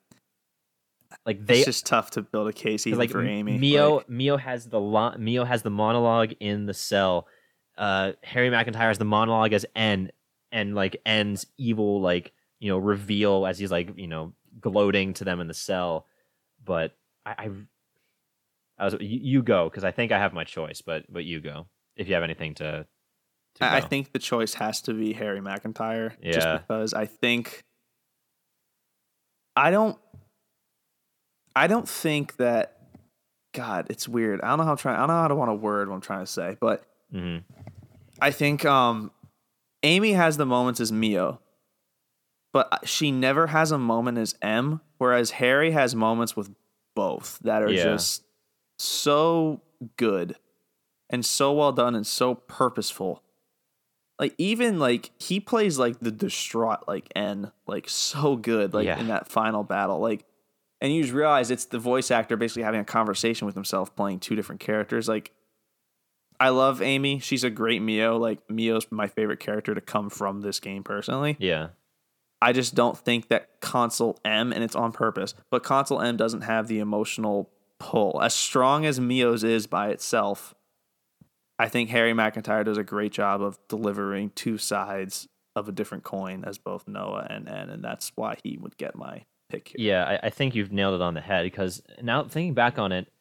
Like 1.26 1.45
they 1.45 1.57
it's 1.57 1.65
just 1.65 1.85
tough 1.85 2.11
to 2.11 2.22
build 2.22 2.47
a 2.47 2.53
case 2.53 2.88
even 2.88 2.97
like 2.97 3.09
for 3.11 3.26
Amy. 3.26 3.57
Mio 3.57 3.97
Like, 3.97 4.09
Mio 4.09 4.38
has 4.38 4.68
the 4.68 4.80
lo- 4.80 5.15
Mio 5.18 5.43
has 5.43 5.61
the 5.61 5.69
monologue 5.69 6.34
in 6.39 6.65
the 6.65 6.73
cell. 6.73 7.27
Uh, 7.77 8.13
Harry 8.23 8.49
McEntire 8.49 8.88
has 8.88 8.97
the 8.97 9.05
monologue 9.05 9.51
as 9.51 9.65
N, 9.76 10.11
and 10.53 10.73
like 10.73 10.95
N's 11.05 11.45
evil 11.57 11.99
like 12.01 12.31
you 12.59 12.69
know 12.69 12.77
reveal 12.77 13.45
as 13.45 13.59
he's 13.59 13.72
like 13.72 13.89
you 13.97 14.07
know 14.07 14.34
gloating 14.61 15.13
to 15.15 15.26
them 15.26 15.41
in 15.41 15.47
the 15.47 15.53
cell. 15.53 16.05
But 16.63 16.95
I, 17.26 17.31
I, 17.31 17.49
I 18.80 18.85
was 18.85 18.93
you, 19.01 19.19
you 19.22 19.43
go 19.43 19.69
because 19.69 19.84
I 19.84 19.91
think 19.91 20.13
I 20.13 20.18
have 20.18 20.31
my 20.31 20.45
choice, 20.45 20.81
but 20.81 21.03
but 21.11 21.26
you 21.26 21.41
go 21.41 21.68
if 21.97 22.07
you 22.07 22.13
have 22.13 22.23
anything 22.23 22.53
to. 22.55 22.85
to 23.55 23.63
I 23.65 23.77
I 23.77 23.81
think 23.81 24.13
the 24.13 24.19
choice 24.19 24.53
has 24.53 24.81
to 24.84 24.93
be 24.93 25.11
Harry 25.11 25.41
McEntire. 25.41 26.11
Just 26.23 26.47
Yeah. 26.47 26.57
because 26.59 26.93
I 26.93 27.05
think 27.05 27.65
I 29.56 29.72
don't 29.72 29.98
I 31.56 31.68
don't 31.68 31.88
think 31.88 32.38
that 32.38 32.78
God, 33.53 33.88
it's 33.90 34.07
weird. 34.07 34.40
I 34.41 34.49
don't 34.49 34.60
know 34.60 34.64
how 34.64 34.72
I'm 34.72 34.78
trying 34.78 34.95
I 34.95 34.99
don't 34.99 35.07
know 35.10 35.22
how 35.22 35.28
to 35.28 35.36
want 35.36 35.49
to 35.49 35.56
word 35.56 35.90
what 35.90 35.95
I'm 35.95 36.02
trying 36.02 36.22
to 36.26 36.32
say, 36.32 36.57
but 36.60 36.84
Mhm. 37.14 37.44
I 38.22 38.32
think 38.32 38.65
um 38.65 39.11
Amy 39.84 40.14
has 40.14 40.38
the 40.38 40.45
moments 40.45 40.80
as 40.80 40.91
Mio, 40.91 41.40
but 42.53 42.88
she 42.88 43.11
never 43.11 43.48
has 43.48 43.72
a 43.72 43.78
moment 43.78 44.18
as 44.18 44.36
M, 44.41 44.80
whereas 44.99 45.32
Harry 45.32 45.72
has 45.72 45.95
moments 45.95 46.36
with 46.36 46.52
both 46.95 47.40
that 47.40 47.61
are 47.64 47.72
Yeah. 47.72 47.84
just 47.84 48.23
so 48.78 49.61
good 49.98 50.38
and 51.10 51.26
so 51.26 51.52
well 51.53 51.72
done 51.72 51.95
and 51.95 52.06
so 52.07 52.36
purposeful. 52.36 53.23
Like 54.22 54.35
even 54.38 54.80
like 54.80 55.11
he 55.19 55.39
plays 55.41 55.77
like 55.77 55.99
the 55.99 56.11
distraught 56.11 56.88
like 56.88 57.10
N 57.15 57.52
like 57.68 57.89
so 57.89 58.38
good 58.38 58.73
like 58.73 58.85
Yeah. 58.85 58.98
in 58.99 59.07
that 59.07 59.27
final 59.27 59.64
battle 59.64 59.99
like 59.99 60.23
and 60.80 60.93
you 60.93 61.02
just 61.02 61.14
realize 61.14 61.52
it's 61.52 61.65
the 61.65 61.80
voice 61.80 62.11
actor 62.11 62.38
basically 62.38 62.61
having 62.64 62.80
a 62.80 62.85
conversation 62.85 63.45
with 63.48 63.56
himself 63.56 63.93
playing 63.95 64.19
two 64.19 64.35
different 64.35 64.61
characters 64.61 65.07
like 65.10 65.31
I 66.39 66.49
love 66.49 66.81
Amy. 66.81 67.19
She's 67.19 67.43
a 67.43 67.52
great 67.52 67.81
Mio. 67.84 68.18
Like 68.18 68.39
Mio's 68.49 68.88
my 68.91 69.07
favorite 69.07 69.39
character 69.39 69.76
to 69.76 69.81
come 69.81 70.10
from 70.10 70.41
this 70.41 70.60
game 70.60 70.81
personally. 70.84 71.35
Yeah, 71.39 71.68
I 72.41 72.52
just 72.52 72.73
don't 72.73 72.98
think 72.98 73.27
that 73.27 73.60
Consul 73.61 74.19
M 74.26 74.52
and 74.52 74.64
it's 74.64 74.76
on 74.76 74.91
purpose, 74.91 75.35
but 75.52 75.61
Consul 75.61 76.02
M 76.02 76.18
doesn't 76.18 76.41
have 76.41 76.68
the 76.68 76.80
emotional 76.80 77.52
pull 77.77 78.19
as 78.23 78.34
strong 78.34 78.85
as 78.88 78.99
Mio's 78.99 79.43
is 79.43 79.68
by 79.68 79.89
itself. 79.89 80.56
I 81.62 81.70
think 81.70 81.92
Harry 81.92 82.12
McEntire 82.12 82.66
does 82.66 82.80
a 82.80 82.84
great 82.84 83.12
job 83.12 83.40
of 83.40 83.60
delivering 83.68 84.32
two 84.32 84.58
sides 84.58 85.28
of 85.56 85.70
a 85.70 85.72
different 85.72 86.04
coin 86.04 86.44
as 86.44 86.58
both 86.58 86.88
Noah 86.88 87.28
and 87.30 87.48
N, 87.48 87.70
and 87.70 87.84
that's 87.84 88.12
why 88.16 88.38
he 88.44 88.58
would 88.58 88.78
get 88.78 88.96
my 88.96 89.26
pick 89.48 89.68
here. 89.68 89.76
yeah. 89.78 90.04
I, 90.24 90.28
I 90.28 90.30
think 90.32 90.56
you've 90.56 90.72
nailed 90.72 90.96
it 90.96 91.04
on 91.04 91.14
the 91.14 91.22
head 91.22 91.44
because 91.44 91.84
now 92.02 92.24
thinking 92.24 92.56
back 92.56 92.80
on 92.80 92.92
it, 92.92 93.12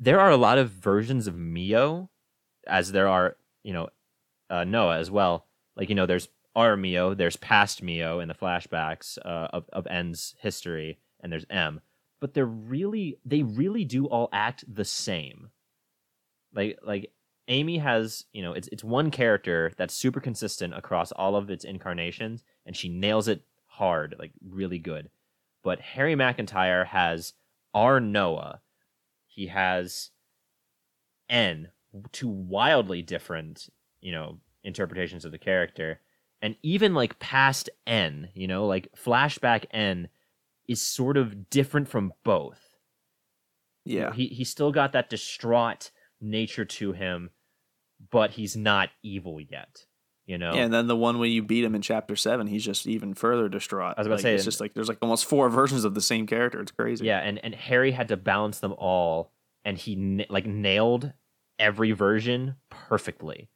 there 0.00 0.20
are 0.20 0.30
a 0.30 0.38
lot 0.38 0.56
of 0.56 0.70
versions 0.70 1.26
of 1.26 1.36
Mio, 1.36 2.08
as 2.66 2.92
there 2.92 3.08
are 3.08 3.36
you 3.62 3.74
know 3.74 3.90
uh, 4.48 4.64
Noah 4.64 4.96
as 4.96 5.10
well. 5.10 5.44
Like 5.76 5.90
you 5.90 5.94
know, 5.94 6.06
there's 6.06 6.28
our 6.56 6.78
Mio, 6.78 7.12
there's 7.12 7.36
past 7.36 7.82
Mio 7.82 8.20
in 8.20 8.28
the 8.28 8.34
flashbacks 8.34 9.18
uh, 9.22 9.48
of 9.52 9.68
of 9.70 9.86
N's 9.86 10.34
history, 10.38 10.98
and 11.20 11.30
there's 11.30 11.46
M. 11.50 11.82
But 12.22 12.32
they're 12.32 12.46
really 12.46 13.18
they 13.26 13.42
really 13.42 13.84
do 13.84 14.06
all 14.06 14.30
act 14.32 14.64
the 14.72 14.86
same. 14.86 15.50
Like 16.54 16.78
like 16.82 17.10
Amy 17.48 17.78
has, 17.78 18.24
you 18.32 18.42
know, 18.42 18.52
it's 18.52 18.68
it's 18.68 18.84
one 18.84 19.10
character 19.10 19.72
that's 19.76 19.94
super 19.94 20.20
consistent 20.20 20.74
across 20.74 21.12
all 21.12 21.36
of 21.36 21.50
its 21.50 21.64
incarnations, 21.64 22.44
and 22.64 22.76
she 22.76 22.88
nails 22.88 23.28
it 23.28 23.42
hard, 23.66 24.14
like 24.18 24.32
really 24.48 24.78
good. 24.78 25.10
But 25.62 25.80
Harry 25.80 26.14
McEntire 26.14 26.86
has 26.86 27.34
our 27.74 28.00
Noah. 28.00 28.60
He 29.26 29.46
has 29.46 30.10
N, 31.28 31.68
two 32.12 32.28
wildly 32.28 33.02
different, 33.02 33.68
you 34.00 34.12
know, 34.12 34.38
interpretations 34.62 35.24
of 35.24 35.32
the 35.32 35.38
character. 35.38 36.00
And 36.40 36.56
even 36.62 36.94
like 36.94 37.18
past 37.18 37.70
N, 37.86 38.28
you 38.34 38.46
know, 38.46 38.66
like 38.66 38.88
flashback 38.96 39.66
N 39.70 40.08
is 40.68 40.80
sort 40.80 41.16
of 41.16 41.50
different 41.50 41.88
from 41.88 42.12
both. 42.24 42.76
Yeah. 43.84 44.12
He 44.12 44.26
he 44.26 44.44
still 44.44 44.72
got 44.72 44.92
that 44.92 45.10
distraught 45.10 45.90
nature 46.22 46.64
to 46.64 46.92
him, 46.92 47.30
but 48.10 48.32
he's 48.32 48.56
not 48.56 48.90
evil 49.02 49.40
yet. 49.40 49.86
You 50.24 50.38
know? 50.38 50.54
Yeah, 50.54 50.62
and 50.62 50.72
then 50.72 50.86
the 50.86 50.96
one 50.96 51.18
when 51.18 51.30
you 51.32 51.42
beat 51.42 51.64
him 51.64 51.74
in 51.74 51.82
chapter 51.82 52.14
seven, 52.14 52.46
he's 52.46 52.64
just 52.64 52.86
even 52.86 53.12
further 53.12 53.48
distraught. 53.48 53.94
I 53.96 54.00
was 54.00 54.06
about 54.06 54.16
to 54.16 54.22
say, 54.22 54.34
it's 54.34 54.44
just 54.44 54.60
like 54.60 54.72
there's 54.72 54.88
like 54.88 54.98
almost 55.02 55.24
four 55.26 55.48
versions 55.50 55.84
of 55.84 55.94
the 55.94 56.00
same 56.00 56.26
character. 56.26 56.60
It's 56.60 56.70
crazy. 56.70 57.04
Yeah, 57.06 57.18
and 57.18 57.38
and 57.44 57.54
Harry 57.54 57.90
had 57.90 58.08
to 58.08 58.16
balance 58.16 58.60
them 58.60 58.72
all, 58.78 59.32
and 59.64 59.76
he 59.76 60.24
like 60.30 60.46
nailed 60.46 61.12
every 61.58 61.92
version 61.92 62.54
perfectly. 62.70 63.50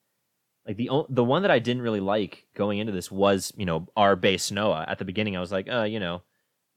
Like 0.66 0.76
the 0.76 0.90
the 1.08 1.24
one 1.24 1.42
that 1.42 1.50
I 1.52 1.60
didn't 1.60 1.82
really 1.82 2.00
like 2.00 2.46
going 2.56 2.78
into 2.78 2.92
this 2.92 3.12
was 3.12 3.52
you 3.56 3.64
know 3.64 3.86
our 3.96 4.16
base 4.16 4.50
Noah. 4.50 4.84
At 4.88 4.98
the 4.98 5.04
beginning, 5.04 5.36
I 5.36 5.40
was 5.40 5.52
like, 5.52 5.68
uh, 5.72 5.84
you 5.84 6.00
know, 6.00 6.22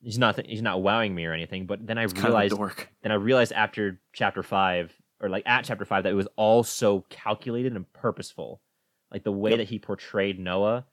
he's 0.01 0.19
not 0.19 0.45
he's 0.45 0.61
not 0.61 0.83
wowing 0.83 1.15
me 1.15 1.25
or 1.25 1.33
anything. 1.33 1.65
But 1.65 1.87
then 1.87 1.97
I 1.97 2.03
It's 2.03 2.13
realized 2.13 2.55
dork. 2.55 2.89
then 3.01 3.11
I 3.11 3.15
realized 3.15 3.53
after 3.53 3.99
chapter 4.13 4.43
five 4.43 4.93
or 5.21 5.29
like 5.29 5.43
at 5.45 5.65
chapter 5.65 5.85
five 5.85 6.03
that 6.03 6.11
it 6.11 6.15
was 6.15 6.27
all 6.35 6.63
so 6.63 7.05
calculated 7.09 7.73
and 7.75 7.91
purposeful, 7.93 8.61
like 9.11 9.23
the 9.23 9.31
way 9.31 9.51
Yep. 9.51 9.57
that 9.59 9.67
he 9.69 9.79
portrayed 9.79 10.39
Noah. 10.39 10.85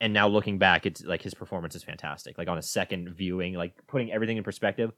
And 0.00 0.12
now 0.14 0.28
looking 0.28 0.58
back, 0.58 0.86
it's 0.86 1.04
like 1.04 1.20
his 1.22 1.34
performance 1.34 1.74
is 1.74 1.82
fantastic. 1.82 2.38
Like 2.38 2.48
on 2.48 2.56
a 2.58 2.62
second 2.62 3.10
viewing, 3.10 3.54
like 3.54 3.74
putting 3.86 4.10
everything 4.10 4.38
in 4.38 4.42
perspective, 4.44 4.92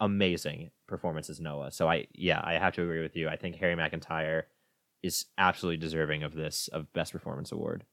amazing 0.00 0.70
performance 0.86 1.30
as 1.30 1.40
Noah. 1.40 1.70
So 1.72 1.88
I 1.88 2.06
yeah, 2.14 2.40
I 2.44 2.54
have 2.54 2.74
to 2.74 2.82
agree 2.82 3.00
with 3.02 3.16
you. 3.16 3.28
I 3.28 3.36
think 3.36 3.56
Harry 3.56 3.74
McEntire 3.74 4.42
is 5.02 5.26
absolutely 5.38 5.78
deserving 5.78 6.22
of 6.22 6.34
this 6.34 6.68
of 6.68 6.92
best 6.92 7.12
performance 7.12 7.52
award. 7.52 7.84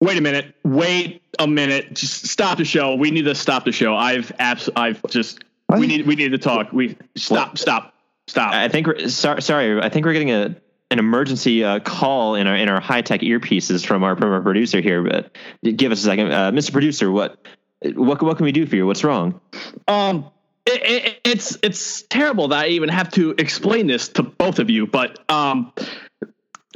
Wait 0.00 0.18
a 0.18 0.20
minute. 0.20 0.54
Wait 0.64 1.22
a 1.38 1.46
minute. 1.46 1.94
Just 1.94 2.26
stop 2.26 2.58
the 2.58 2.64
show. 2.64 2.94
We 2.94 3.10
need 3.10 3.24
to 3.24 3.34
stop 3.34 3.64
the 3.64 3.72
show. 3.72 3.96
I've 3.96 4.30
abs- 4.38 4.70
I've 4.76 5.02
just 5.08 5.42
we 5.78 5.86
need 5.86 6.06
we 6.06 6.14
need 6.14 6.30
to 6.30 6.38
talk. 6.38 6.72
We 6.72 6.96
stop 7.16 7.58
stop 7.58 7.93
stop. 8.28 8.54
I 8.54 8.68
think 8.68 8.86
we're 8.86 9.08
sorry, 9.08 9.42
sorry. 9.42 9.80
I 9.80 9.88
think 9.88 10.06
we're 10.06 10.12
getting 10.12 10.32
a 10.32 10.56
an 10.90 10.98
emergency 10.98 11.64
uh, 11.64 11.80
call 11.80 12.34
in 12.34 12.46
our 12.46 12.56
in 12.56 12.68
our 12.68 12.80
high 12.80 13.02
tech 13.02 13.20
earpieces 13.20 13.84
from 13.84 14.04
our 14.04 14.16
from 14.16 14.32
our 14.32 14.40
producer 14.42 14.80
here. 14.80 15.02
But 15.02 15.36
give 15.76 15.92
us 15.92 16.00
a 16.00 16.04
second, 16.04 16.32
uh, 16.32 16.50
Mr. 16.52 16.72
Producer. 16.72 17.10
What 17.10 17.44
what 17.82 18.22
what 18.22 18.36
can 18.36 18.44
we 18.44 18.52
do 18.52 18.66
for 18.66 18.76
you? 18.76 18.86
What's 18.86 19.04
wrong? 19.04 19.40
Um, 19.88 20.30
it, 20.66 20.82
it, 20.82 21.20
it's 21.24 21.58
it's 21.62 22.02
terrible 22.02 22.48
that 22.48 22.64
I 22.64 22.68
even 22.68 22.88
have 22.88 23.10
to 23.12 23.34
explain 23.38 23.86
this 23.86 24.08
to 24.10 24.22
both 24.22 24.58
of 24.58 24.70
you, 24.70 24.86
but 24.86 25.18
um, 25.30 25.72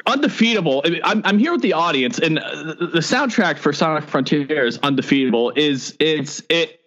undefeatable. 0.07 0.83
I 0.85 0.91
mean, 0.91 1.01
I'm 1.05 1.23
I'm 1.25 1.39
here 1.39 1.53
with 1.53 1.62
the 1.62 1.75
audience, 1.75 2.19
and 2.19 2.39
uh, 2.39 2.75
the 2.79 2.87
the 2.87 2.99
soundtrack 3.01 3.59
for 3.59 3.73
Sonic 3.73 4.05
Frontiers, 4.05 4.79
undefeatable, 4.79 5.53
is 5.57 5.97
it's 6.01 6.43
it. 6.49 6.77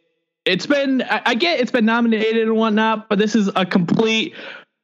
It's 0.45 0.65
been 0.65 1.01
I, 1.03 1.21
I 1.27 1.35
get 1.35 1.59
it's 1.59 1.71
been 1.71 1.85
nominated 1.85 2.43
and 2.43 2.55
whatnot, 2.55 3.09
but 3.09 3.19
this 3.19 3.35
is 3.35 3.49
a 3.55 3.65
complete 3.65 4.35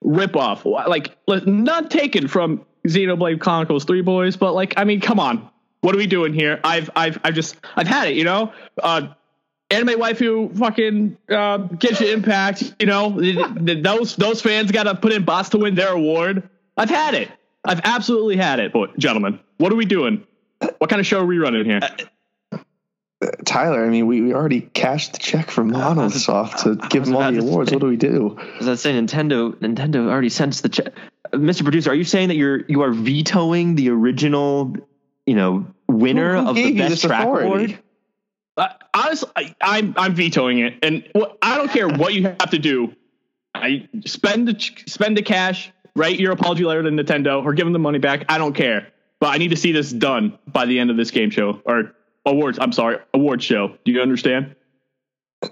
ripoff. 0.04 0.66
Like 0.66 1.18
not 1.28 1.90
taken 1.92 2.28
from 2.28 2.66
Xenoblade 2.88 3.40
Chronicles 3.40 3.86
Three 3.86 4.02
Boys, 4.02 4.38
but 4.38 4.54
like 4.54 4.74
I 4.78 4.84
mean, 4.84 5.02
come 5.02 5.20
on, 5.20 5.50
what 5.82 5.96
are 5.96 5.98
we 5.98 6.08
doing 6.08 6.34
here? 6.34 6.60
I've 6.64 6.90
I've 6.96 7.20
I've 7.24 7.34
just 7.34 7.58
I've 7.76 7.88
had 7.88 8.10
it, 8.10 8.16
you 8.16 8.24
know. 8.24 8.54
Uh, 8.82 9.08
anime 9.70 10.00
waifu 10.00 10.56
fucking 10.58 11.18
uh, 11.30 11.68
you 11.82 12.14
Impact. 12.14 12.76
You 12.80 12.88
know, 12.88 13.20
th- 13.20 13.66
th- 13.66 13.84
those 13.84 14.16
those 14.16 14.42
fans 14.42 14.72
got 14.72 14.84
to 14.84 14.96
put 14.96 15.12
in 15.12 15.26
bots 15.26 15.50
to 15.50 15.58
win 15.58 15.76
their 15.76 15.94
award. 15.94 16.50
I've 16.76 16.90
had 16.90 17.14
it. 17.16 17.30
I've 17.66 17.82
absolutely 17.84 18.38
had 18.38 18.60
it, 18.60 18.72
boy, 18.72 18.88
gentlemen. 18.98 19.40
What 19.58 19.74
are 19.74 19.76
we 19.76 19.86
doing? 19.86 20.26
What 20.78 20.90
kind 20.90 21.00
of 21.00 21.06
show 21.06 21.20
are 21.20 21.26
we 21.26 21.38
running 21.38 21.66
here? 21.66 21.80
Tyler, 23.46 23.84
I 23.84 23.90
mean, 23.90 24.06
we, 24.06 24.22
we 24.22 24.34
already 24.34 24.62
cashed 24.62 25.14
the 25.14 25.18
check 25.18 25.50
from 25.50 25.72
Monosoft 25.72 26.64
to 26.64 26.76
give 26.90 27.06
them 27.06 27.16
all 27.16 27.32
the 27.32 27.40
awards. 27.40 27.72
say- 27.72 27.76
What 27.76 27.82
do 27.82 27.88
we 27.88 27.98
do? 27.98 28.38
As 28.60 28.68
I 28.68 28.76
say, 28.76 28.94
Nintendo 28.94 29.54
Nintendo 29.56 30.08
already 30.08 30.30
sent 30.30 30.54
the 30.62 30.70
check. 30.70 30.94
Uh, 31.34 31.38
Mr. 31.38 31.64
Producer, 31.64 31.90
are 31.92 31.96
you 31.96 32.04
saying 32.04 32.28
that 32.30 32.36
you're 32.36 32.62
you 32.68 32.82
are 32.84 32.92
vetoing 32.94 33.74
the 33.76 33.90
original, 33.90 34.76
you 35.26 35.34
know, 35.36 35.66
winner 35.88 36.36
Who- 36.36 36.44
who 36.44 36.50
of 36.50 36.56
the 36.56 36.78
best 36.78 37.04
track 37.04 37.22
authority? 37.22 37.48
award? 37.48 37.80
Uh, 38.56 38.68
honestly, 38.94 39.30
I, 39.36 39.56
I'm 39.62 39.94
I'm 39.98 40.14
vetoing 40.14 40.60
it, 40.60 40.76
and 40.84 41.04
what, 41.14 41.38
I 41.42 41.58
don't 41.58 41.72
care 41.72 41.88
what 41.88 42.14
you 42.14 42.24
have 42.24 42.52
to 42.52 42.60
do. 42.60 42.94
I 43.56 43.88
spend 44.06 44.48
the 44.48 44.72
spend 44.86 45.18
the 45.18 45.24
cash, 45.24 45.72
write 45.96 46.20
your 46.20 46.34
apology 46.34 46.64
letter 46.66 46.84
to 46.84 46.90
Nintendo, 46.90 47.44
or 47.44 47.54
give 47.54 47.66
them 47.66 47.74
the 47.74 47.80
money 47.80 47.98
back. 48.00 48.26
I 48.30 48.38
don't 48.38 48.54
care, 48.54 48.90
but 49.20 49.28
I 49.34 49.38
need 49.38 49.50
to 49.50 49.56
see 49.56 49.72
this 49.72 49.92
done 49.92 50.38
by 50.48 50.66
the 50.68 50.78
end 50.80 50.92
of 50.92 50.98
this 50.98 51.10
game 51.12 51.32
show 51.32 51.62
or 51.66 51.94
awards. 52.28 52.60
I'm 52.60 52.72
sorry, 52.72 52.98
award 53.14 53.42
show. 53.42 53.78
Do 53.86 53.92
you 53.92 54.02
understand? 54.02 54.56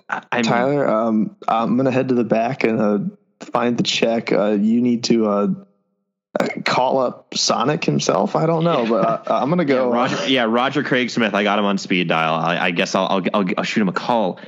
I, 0.09 0.23
I 0.31 0.37
mean, 0.37 0.45
Tyler, 0.45 0.87
um, 0.87 1.35
I'm 1.47 1.77
gonna 1.77 1.91
head 1.91 2.09
to 2.09 2.15
the 2.15 2.23
back 2.23 2.63
and 2.63 2.79
uh, 2.79 2.99
find 3.39 3.77
the 3.77 3.83
check. 3.83 4.31
Uh, 4.31 4.51
you 4.51 4.81
need 4.81 5.05
to 5.05 5.27
uh, 5.27 5.47
uh, 6.39 6.47
call 6.65 6.99
up 6.99 7.35
Sonic 7.35 7.83
himself. 7.83 8.35
I 8.35 8.45
don't 8.45 8.63
know, 8.63 8.85
but 8.87 9.29
uh, 9.29 9.39
I'm 9.41 9.49
gonna 9.49 9.63
yeah, 9.63 9.67
go. 9.67 9.91
Roger, 9.91 10.27
yeah, 10.27 10.43
Roger 10.43 10.83
Craig 10.83 11.09
Smith. 11.09 11.33
I 11.33 11.43
got 11.43 11.59
him 11.59 11.65
on 11.65 11.77
speed 11.77 12.07
dial. 12.07 12.33
I, 12.33 12.57
I 12.57 12.71
guess 12.71 12.95
I'll, 12.95 13.07
I'll 13.07 13.23
I'll 13.33 13.45
I'll 13.57 13.63
shoot 13.63 13.81
him 13.81 13.89
a 13.89 13.93
call. 13.93 14.39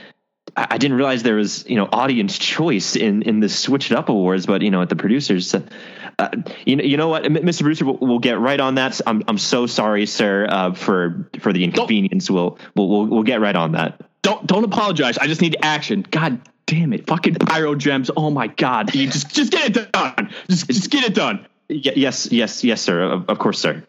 I, 0.56 0.68
I 0.72 0.78
didn't 0.78 0.98
realize 0.98 1.24
there 1.24 1.36
was 1.36 1.68
you 1.70 1.76
know 1.76 1.88
audience 1.92 2.38
choice 2.38 2.96
in 2.96 3.22
in 3.24 3.40
the 3.40 3.50
Switch 3.50 3.92
It 3.92 3.98
Up 3.98 4.10
Awards, 4.10 4.46
but 4.46 4.62
you 4.62 4.72
know 4.72 4.82
at 4.82 4.90
the 4.90 4.96
producers. 4.96 5.56
Uh, 6.20 6.30
you 6.66 6.76
know, 6.76 6.84
you 6.84 6.98
know 6.98 7.10
what, 7.10 7.24
Mr. 7.24 7.62
Brewster, 7.62 7.86
we'll, 7.86 7.98
we'll 8.02 8.20
get 8.20 8.40
right 8.40 8.60
on 8.60 8.76
that. 8.76 9.00
I'm, 9.06 9.22
I'm 9.28 9.38
so 9.38 9.68
sorry, 9.68 10.08
sir, 10.08 10.48
uh, 10.50 10.74
for 10.74 11.30
for 11.40 11.54
the 11.54 11.64
inconvenience. 11.64 12.30
We'll, 12.30 12.58
we'll 12.76 12.90
we'll 12.90 13.06
we'll 13.06 13.24
get 13.24 13.40
right 13.40 13.56
on 13.56 13.74
that. 13.74 14.02
Don't 14.24 14.46
don't 14.48 14.64
apologize. 14.64 15.20
I 15.20 15.28
just 15.28 15.42
need 15.42 15.58
action. 15.62 16.06
God 16.10 16.42
damn 16.66 16.92
it, 16.94 17.06
fucking 17.06 17.36
primogems. 17.36 18.10
Oh 18.18 18.32
my 18.32 18.48
god, 18.48 18.96
you 18.96 19.06
just 19.08 19.30
just 19.30 19.52
get 19.52 19.78
it 19.78 19.92
done. 19.92 20.34
Just 20.50 20.68
just 20.68 20.90
get 20.90 21.04
it 21.04 21.14
done. 21.14 21.46
Y- 21.70 21.82
yes, 21.96 22.32
yes, 22.32 22.64
yes, 22.64 22.82
sir. 22.82 23.04
Of, 23.04 23.30
of 23.30 23.38
course, 23.38 23.60
sir. 23.60 23.84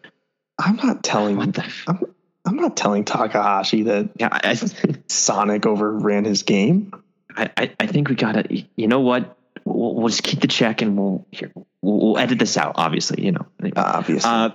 I'm 0.59 0.75
not 0.75 1.03
telling. 1.03 1.35
What 1.35 1.53
the? 1.53 1.63
F- 1.63 1.83
I'm, 1.87 1.99
I'm 2.45 2.55
not 2.57 2.77
telling 2.77 3.05
Takahashi 3.05 3.83
that 3.83 4.11
yeah, 4.17 4.29
I, 4.31 4.53
Sonic 5.07 5.65
overran 5.65 6.25
his 6.25 6.43
game. 6.43 6.93
I, 7.35 7.49
I 7.57 7.71
I 7.79 7.87
think 7.87 8.09
we 8.09 8.15
gotta. 8.15 8.45
You 8.75 8.87
know 8.87 8.99
what? 8.99 9.35
We'll, 9.65 9.95
we'll 9.95 10.09
just 10.09 10.23
keep 10.23 10.41
the 10.41 10.47
check 10.47 10.83
and 10.83 10.95
we'll 10.95 11.25
here. 11.31 11.51
We'll, 11.81 11.99
we'll 11.99 12.17
edit 12.17 12.39
this 12.39 12.57
out. 12.57 12.73
Obviously, 12.75 13.25
you 13.25 13.31
know. 13.31 13.45
Obviously, 13.75 14.29
Uh, 14.29 14.49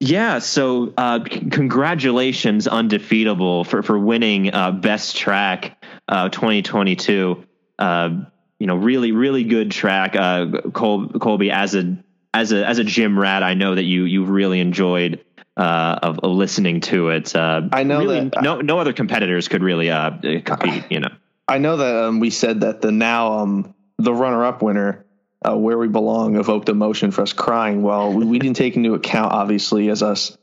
yeah. 0.00 0.38
So, 0.40 0.92
uh, 0.96 1.20
c- 1.30 1.48
congratulations, 1.50 2.66
undefeatable, 2.68 3.64
for 3.66 3.82
for 3.82 3.98
winning 3.98 4.52
uh, 4.52 4.70
best 4.72 5.16
track 5.16 5.84
uh, 6.08 6.28
2022. 6.28 7.44
Uh, 7.78 8.10
you 8.58 8.66
know, 8.66 8.76
really, 8.76 9.12
really 9.12 9.44
good 9.44 9.70
track. 9.70 10.14
Uh, 10.16 10.46
Col- 10.72 11.08
Colby, 11.08 11.50
as 11.50 11.74
a 11.74 11.96
as 12.34 12.52
a 12.52 12.66
as 12.66 12.78
a 12.78 12.84
gym 12.84 13.18
rat, 13.18 13.42
I 13.42 13.54
know 13.54 13.74
that 13.74 13.84
you 13.84 14.04
you've 14.04 14.28
really 14.30 14.60
enjoyed 14.60 15.24
uh, 15.56 15.98
of, 16.02 16.20
of 16.20 16.30
listening 16.32 16.80
to 16.82 17.08
it. 17.10 17.34
Uh, 17.34 17.62
I 17.72 17.82
know 17.82 17.98
really, 18.00 18.28
that- 18.28 18.42
no 18.42 18.60
no 18.60 18.78
other 18.78 18.92
competitors 18.92 19.48
could 19.48 19.62
really 19.62 19.90
uh, 19.90 20.10
compete. 20.44 20.84
You 20.90 21.00
know. 21.00 21.10
I 21.48 21.58
know 21.58 21.76
that 21.76 22.04
um, 22.04 22.20
we 22.20 22.30
said 22.30 22.60
that 22.60 22.80
the 22.82 22.92
now 22.92 23.38
um, 23.40 23.74
the 23.98 24.14
runner-up 24.14 24.62
winner, 24.62 25.04
uh, 25.44 25.56
where 25.56 25.78
we 25.78 25.88
belong, 25.88 26.36
evoked 26.36 26.68
emotion 26.68 27.10
for 27.10 27.22
us 27.22 27.32
crying. 27.32 27.82
Well, 27.82 28.12
we, 28.12 28.24
we 28.24 28.38
didn't 28.38 28.56
take 28.56 28.76
into 28.76 28.94
account, 28.94 29.32
obviously, 29.32 29.88
as 29.88 30.02
us 30.02 30.36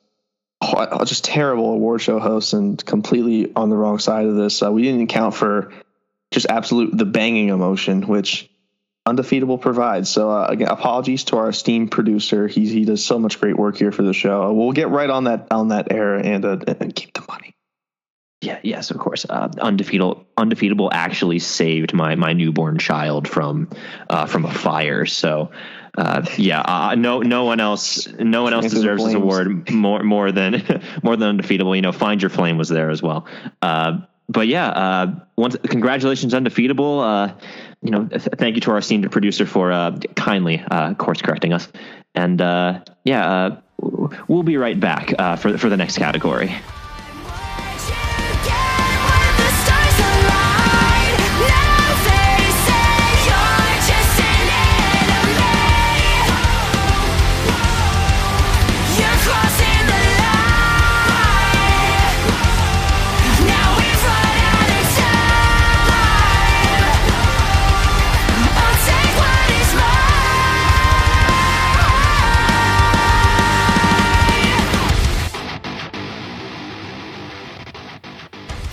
just 1.06 1.24
terrible 1.24 1.74
award 1.74 2.02
show 2.02 2.20
hosts 2.20 2.54
and 2.54 2.84
completely 2.86 3.52
on 3.56 3.70
the 3.70 3.78
wrong 3.78 4.00
side 4.00 4.26
of 4.26 4.36
this. 4.36 4.62
Uh, 4.62 4.72
we 4.72 4.84
didn't 4.84 5.02
account 5.02 5.36
for 5.36 5.72
just 6.32 6.48
absolute 6.50 6.96
the 6.96 7.06
banging 7.06 7.50
emotion, 7.50 8.02
which 8.04 8.50
undefeatable 9.06 9.58
provides. 9.58 10.10
So 10.10 10.30
uh, 10.30 10.48
again, 10.48 10.68
apologies 10.68 11.26
to 11.26 11.38
our 11.38 11.50
esteemed 11.50 11.92
producer. 11.92 12.48
He 12.48 12.68
he 12.68 12.86
does 12.86 13.04
so 13.04 13.20
much 13.20 13.40
great 13.40 13.58
work 13.58 13.78
here 13.78 13.92
for 13.92 14.04
the 14.04 14.14
show. 14.14 14.54
We'll 14.54 14.74
get 14.74 14.90
right 14.90 15.10
on 15.10 15.26
that 15.26 15.48
on 15.52 15.70
that 15.70 15.92
era 15.92 16.22
and 16.22 16.46
uh, 16.46 16.58
and 16.80 16.94
keep 16.96 17.14
the 17.14 17.24
money. 17.28 17.56
Yeah, 18.41 18.60
yes, 18.64 18.90
of 18.90 18.98
course. 18.98 19.26
Uh, 19.30 19.49
undefeatable, 19.60 20.26
undefeatable 20.38 20.90
actually 20.94 21.40
saved 21.40 21.94
my 21.94 22.16
my 22.16 22.32
newborn 22.32 22.78
child 22.78 23.28
from 23.28 23.70
uh, 24.10 24.28
from 24.28 24.45
a 24.45 24.53
fire. 24.53 25.06
So, 25.06 25.52
uh, 25.98 26.26
yeah, 26.38 26.61
uh, 26.61 26.95
no 26.95 27.20
no 27.20 27.44
one 27.44 27.60
else 27.60 28.07
no 28.07 28.44
one 28.44 28.53
else 28.53 28.70
deserves 28.70 29.03
this 29.03 29.14
award 29.14 29.70
more 29.70 30.03
more 30.03 30.32
than 30.32 30.64
more 31.03 31.18
than 31.18 31.30
undefeatable. 31.30 31.76
You 31.76 31.82
know, 31.82 31.91
find 31.91 32.22
your 32.22 32.30
flame 32.30 32.57
was 32.57 32.70
there 32.70 32.90
as 32.90 33.02
well. 33.02 33.28
Uh, 33.61 33.99
but 34.30 34.48
yeah, 34.48 34.70
uh, 34.70 35.16
once 35.36 35.57
congratulations, 35.64 36.34
undefeatable. 36.34 37.02
Uh, 37.02 37.34
you 37.82 37.91
know, 37.91 38.06
th- 38.06 38.22
thank 38.38 38.56
you 38.56 38.61
to 38.61 38.72
our 38.72 38.78
esteemed 38.78 39.11
producer 39.11 39.45
for 39.45 39.74
uh, 39.74 39.98
kindly 40.16 40.64
uh, 40.72 40.94
course 40.94 41.22
correcting 41.22 41.52
us. 41.52 41.68
And 42.16 42.41
uh, 42.41 42.84
yeah, 43.03 43.30
uh, 43.30 43.61
we'll 44.30 44.44
be 44.44 44.56
right 44.56 44.80
back 44.80 45.14
uh, 45.20 45.36
for 45.36 45.57
for 45.57 45.68
the 45.68 45.78
next 45.78 45.98
category. 45.98 46.56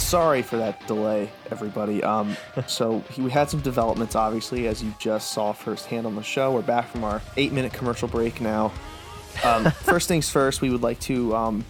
Sorry 0.06 0.42
for 0.42 0.56
that 0.58 0.86
delay, 0.86 1.32
everybody. 1.50 2.00
Um, 2.00 2.36
so 2.68 3.02
we 3.18 3.28
had 3.28 3.50
some 3.50 3.58
developments, 3.60 4.14
obviously, 4.14 4.68
as 4.68 4.80
you 4.80 4.94
just 5.00 5.32
saw 5.32 5.52
firsthand 5.52 6.06
on 6.06 6.14
the 6.14 6.22
show. 6.22 6.52
We're 6.52 6.62
back 6.62 6.88
from 6.88 7.02
our 7.02 7.20
eight-minute 7.36 7.72
commercial 7.72 8.06
break 8.06 8.40
now. 8.40 8.72
Um, 9.44 9.64
first 9.72 10.06
things 10.06 10.30
first, 10.30 10.60
we 10.60 10.70
would 10.70 10.82
like 10.82 11.00
to 11.00 11.34
um, 11.34 11.64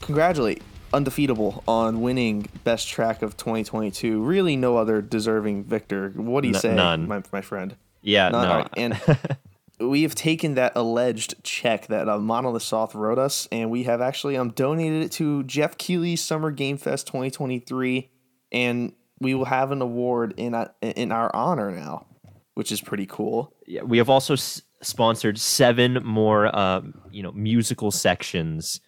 congratulate 0.00 0.62
Undefeatable 0.92 1.62
on 1.68 2.00
winning 2.00 2.48
Best 2.64 2.88
Track 2.88 3.22
of 3.22 3.36
2022. 3.36 4.20
Really, 4.20 4.56
no 4.56 4.76
other 4.76 5.00
deserving 5.00 5.62
victor. 5.62 6.10
What 6.16 6.40
do 6.40 6.48
you 6.48 6.54
N- 6.54 6.60
say, 6.60 6.74
none. 6.74 7.06
my, 7.06 7.22
my 7.32 7.40
friend? 7.40 7.76
Yeah, 8.02 8.30
None. 8.30 8.48
no. 8.48 8.54
Right, 8.56 8.68
And 8.76 9.00
we 9.78 10.02
have 10.02 10.14
taken 10.14 10.54
that 10.54 10.72
alleged 10.74 11.34
check 11.42 11.86
that 11.88 12.08
uh, 12.08 12.18
Monolith 12.18 12.62
Soft 12.62 12.94
wrote 12.94 13.18
us, 13.18 13.46
and 13.52 13.70
we 13.70 13.82
have 13.84 14.00
actually 14.00 14.36
um 14.36 14.50
donated 14.50 15.02
it 15.02 15.12
to 15.12 15.42
Geoff 15.44 15.76
Keighley's 15.78 16.22
Summer 16.22 16.50
Game 16.50 16.76
Fest 16.76 17.06
2023, 17.08 18.10
and 18.52 18.92
we 19.20 19.34
will 19.34 19.44
have 19.46 19.72
an 19.72 19.82
award 19.82 20.34
in 20.36 20.54
uh, 20.54 20.68
in 20.82 21.12
our 21.12 21.34
honor 21.34 21.70
now, 21.70 22.06
which 22.54 22.72
is 22.72 22.80
pretty 22.80 23.06
cool. 23.06 23.54
Yeah, 23.66 23.82
we 23.82 23.98
have 23.98 24.08
also 24.10 24.34
s- 24.34 24.62
sponsored 24.82 25.38
seven 25.38 25.94
more, 26.04 26.54
uh, 26.54 26.82
you 27.10 27.22
know, 27.22 27.32
musical 27.32 27.90
sections 27.90 28.80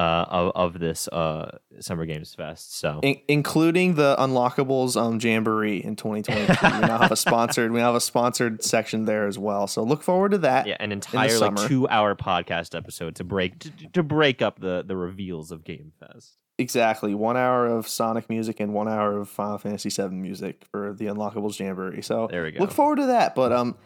uh, 0.00 0.24
of 0.30 0.52
of 0.54 0.78
this 0.80 1.08
uh, 1.08 1.58
Summer 1.80 2.06
Games 2.06 2.34
Fest. 2.34 2.76
So 2.78 3.00
In- 3.02 3.20
including 3.28 3.94
the 3.96 4.16
Unlockables 4.18 4.96
um 4.96 5.18
Jamboree 5.20 5.84
in 5.84 5.96
2023. 5.96 6.80
we 6.80 6.86
now 6.86 6.98
have 6.98 7.12
a 7.12 7.16
sponsored 7.26 7.70
we 7.72 7.80
now 7.80 7.86
have 7.86 7.94
a 7.96 8.00
sponsored 8.00 8.64
section 8.64 9.04
there 9.04 9.26
as 9.26 9.38
well. 9.38 9.66
So 9.66 9.82
look 9.82 10.02
forward 10.02 10.30
to 10.32 10.38
that. 10.38 10.66
yeah, 10.66 10.76
an 10.80 10.92
entire 10.92 11.38
like 11.38 11.56
two 11.68 11.88
hour 11.88 12.14
podcast 12.14 12.74
episode 12.76 13.16
to 13.16 13.24
break 13.24 13.58
to, 13.60 13.70
to 13.92 14.02
break 14.02 14.40
up 14.40 14.60
the 14.60 14.82
the 14.86 14.96
reveals 14.96 15.50
of 15.52 15.64
Game 15.64 15.92
Fest. 16.00 16.36
Exactly. 16.58 17.14
One 17.14 17.36
hour 17.38 17.66
of 17.66 17.88
Sonic 17.88 18.28
music 18.28 18.60
and 18.60 18.74
one 18.74 18.86
hour 18.86 19.18
of 19.18 19.28
Final 19.30 19.56
Fantasy 19.58 19.88
VII 19.88 20.14
music 20.14 20.64
for 20.70 20.92
the 20.92 21.06
Unlockables 21.06 21.58
Jamboree. 21.58 22.02
So 22.02 22.28
There 22.30 22.42
we 22.42 22.50
go. 22.52 22.60
Look 22.60 22.70
forward 22.72 22.96
to 22.96 23.06
that. 23.06 23.34
But 23.34 23.50
um, 23.52 23.76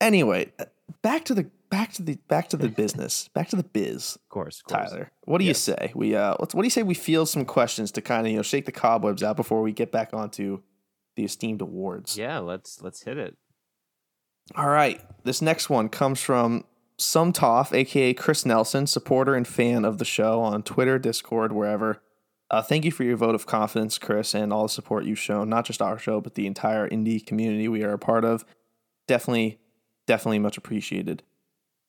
anyway, 0.00 0.52
back 1.02 1.24
to 1.26 1.34
the 1.34 1.50
back 1.70 1.92
to 1.94 2.02
the 2.02 2.18
back 2.28 2.48
to 2.50 2.56
the 2.56 2.68
business. 2.68 3.28
Back 3.34 3.48
to 3.48 3.56
the 3.56 3.62
biz. 3.64 4.16
Of 4.16 4.28
course, 4.28 4.60
of 4.60 4.64
course. 4.74 4.90
Tyler, 4.90 5.12
what 5.24 5.38
do 5.38 5.44
Yes. 5.44 5.66
you 5.68 5.74
say? 5.74 5.92
We 5.94 6.14
uh, 6.16 6.34
what 6.38 6.52
do 6.52 6.62
you 6.64 6.70
say 6.70 6.82
we 6.82 6.94
field 6.94 7.28
some 7.28 7.44
questions 7.44 7.90
to 7.92 8.00
kind 8.00 8.26
of 8.26 8.30
you 8.30 8.36
know 8.36 8.42
shake 8.42 8.66
the 8.66 8.72
cobwebs 8.72 9.22
out 9.22 9.36
before 9.36 9.62
we 9.62 9.72
get 9.72 9.90
back 9.92 10.12
onto 10.14 10.60
the 11.16 11.24
esteemed 11.24 11.60
awards. 11.60 12.16
Yeah, 12.16 12.38
let's 12.38 12.80
let's 12.82 13.02
hit 13.02 13.18
it. 13.18 13.36
All 14.56 14.68
right. 14.68 15.00
This 15.24 15.42
next 15.42 15.68
one 15.68 15.88
comes 15.88 16.20
from 16.22 16.64
some 16.96 17.32
Toff, 17.32 17.72
aka 17.74 18.14
Chris 18.14 18.46
Nelson, 18.46 18.86
supporter 18.86 19.34
and 19.34 19.46
fan 19.46 19.84
of 19.84 19.98
the 19.98 20.04
show 20.04 20.40
on 20.40 20.62
Twitter, 20.62 20.98
Discord, 20.98 21.52
wherever. 21.52 22.02
Uh, 22.50 22.62
thank 22.62 22.84
you 22.86 22.90
for 22.90 23.04
your 23.04 23.16
vote 23.16 23.34
of 23.34 23.44
confidence, 23.46 23.98
Chris, 23.98 24.34
and 24.34 24.52
all 24.54 24.62
the 24.62 24.68
support 24.70 25.04
you've 25.04 25.18
shown, 25.18 25.50
not 25.50 25.66
just 25.66 25.82
our 25.82 25.98
show, 25.98 26.18
but 26.18 26.34
the 26.34 26.46
entire 26.46 26.88
indie 26.88 27.24
community 27.24 27.68
we 27.68 27.84
are 27.84 27.92
a 27.92 27.98
part 27.98 28.24
of. 28.24 28.46
Definitely, 29.06 29.58
definitely 30.06 30.38
much 30.38 30.56
appreciated. 30.56 31.22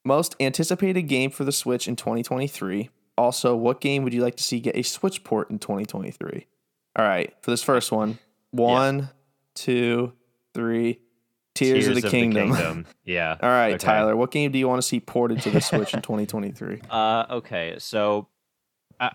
Most 0.05 0.35
anticipated 0.39 1.03
game 1.03 1.29
for 1.31 1.43
the 1.43 1.51
Switch 1.51 1.87
in 1.87 1.95
2023. 1.95 2.89
Also, 3.17 3.55
what 3.55 3.81
game 3.81 4.03
would 4.03 4.13
you 4.13 4.21
like 4.21 4.35
to 4.37 4.43
see 4.43 4.59
get 4.59 4.75
a 4.75 4.81
Switch 4.83 5.23
port 5.23 5.49
in 5.49 5.59
2023? 5.59 6.47
All 6.95 7.05
right, 7.05 7.33
for 7.41 7.51
this 7.51 7.61
first 7.61 7.91
one, 7.91 8.17
one, 8.51 9.09
two, 9.55 10.13
three. 10.53 10.99
Tears, 11.55 11.87
of, 11.87 11.95
the, 12.01 12.09
Kingdom. 12.09 12.85
Yeah. 13.03 13.35
All 13.43 13.49
right, 13.49 13.73
Okay. 13.73 13.85
Tyler, 13.85 14.15
what 14.15 14.31
game 14.31 14.49
do 14.51 14.57
you 14.57 14.69
want 14.69 14.81
to 14.81 14.87
see 14.87 15.01
ported 15.01 15.41
to 15.41 15.49
the 15.51 15.59
Switch 15.59 15.93
in 15.93 16.01
2023? 16.01 16.79
Uh, 16.89 17.25
okay, 17.31 17.75
so 17.79 18.27
I, 18.99 19.07
I- 19.07 19.11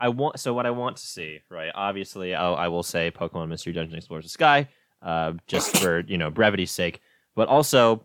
I 0.00 0.08
want 0.08 0.40
so 0.40 0.52
what 0.52 0.66
I 0.66 0.70
want 0.70 0.96
to 0.96 1.06
see, 1.06 1.38
right? 1.48 1.70
Obviously, 1.72 2.34
I'll, 2.34 2.56
I 2.56 2.66
will 2.66 2.82
say 2.82 3.12
Pokemon 3.12 3.46
Mystery 3.48 3.72
Dungeon 3.72 3.96
Explorers 3.96 4.24
the 4.24 4.30
Sky, 4.30 4.66
uh, 5.00 5.34
just 5.46 5.76
for 5.76 6.00
you 6.00 6.18
know 6.18 6.28
brevity's 6.28 6.72
sake. 6.72 7.00
But 7.36 7.46
also, 7.46 8.02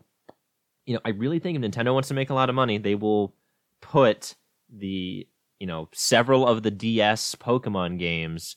you 0.88 0.94
know, 0.94 1.00
I 1.04 1.10
really 1.10 1.38
think 1.38 1.56
if 1.56 1.62
Nintendo 1.70 1.92
wants 1.92 2.08
to 2.08 2.14
make 2.14 2.30
a 2.30 2.34
lot 2.34 2.48
of 2.48 2.54
money, 2.54 2.78
they 2.78 2.94
will 2.94 3.34
put 3.82 4.34
the 4.74 5.28
you 5.60 5.66
know 5.66 5.88
several 5.92 6.48
of 6.48 6.62
the 6.62 6.70
DS 6.70 7.34
Pokemon 7.34 7.98
games 7.98 8.56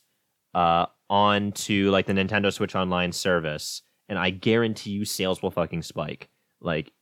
uh 0.54 0.86
onto 1.10 1.90
like 1.90 2.06
the 2.06 2.14
Nintendo 2.14 2.50
Switch 2.52 2.74
Online 2.74 3.12
service, 3.12 3.82
and 4.08 4.18
I 4.18 4.30
guarantee 4.30 4.90
you 4.92 5.04
sales 5.04 5.42
will 5.42 5.50
fucking 5.50 5.82
spike 5.82 6.28
like 6.60 6.92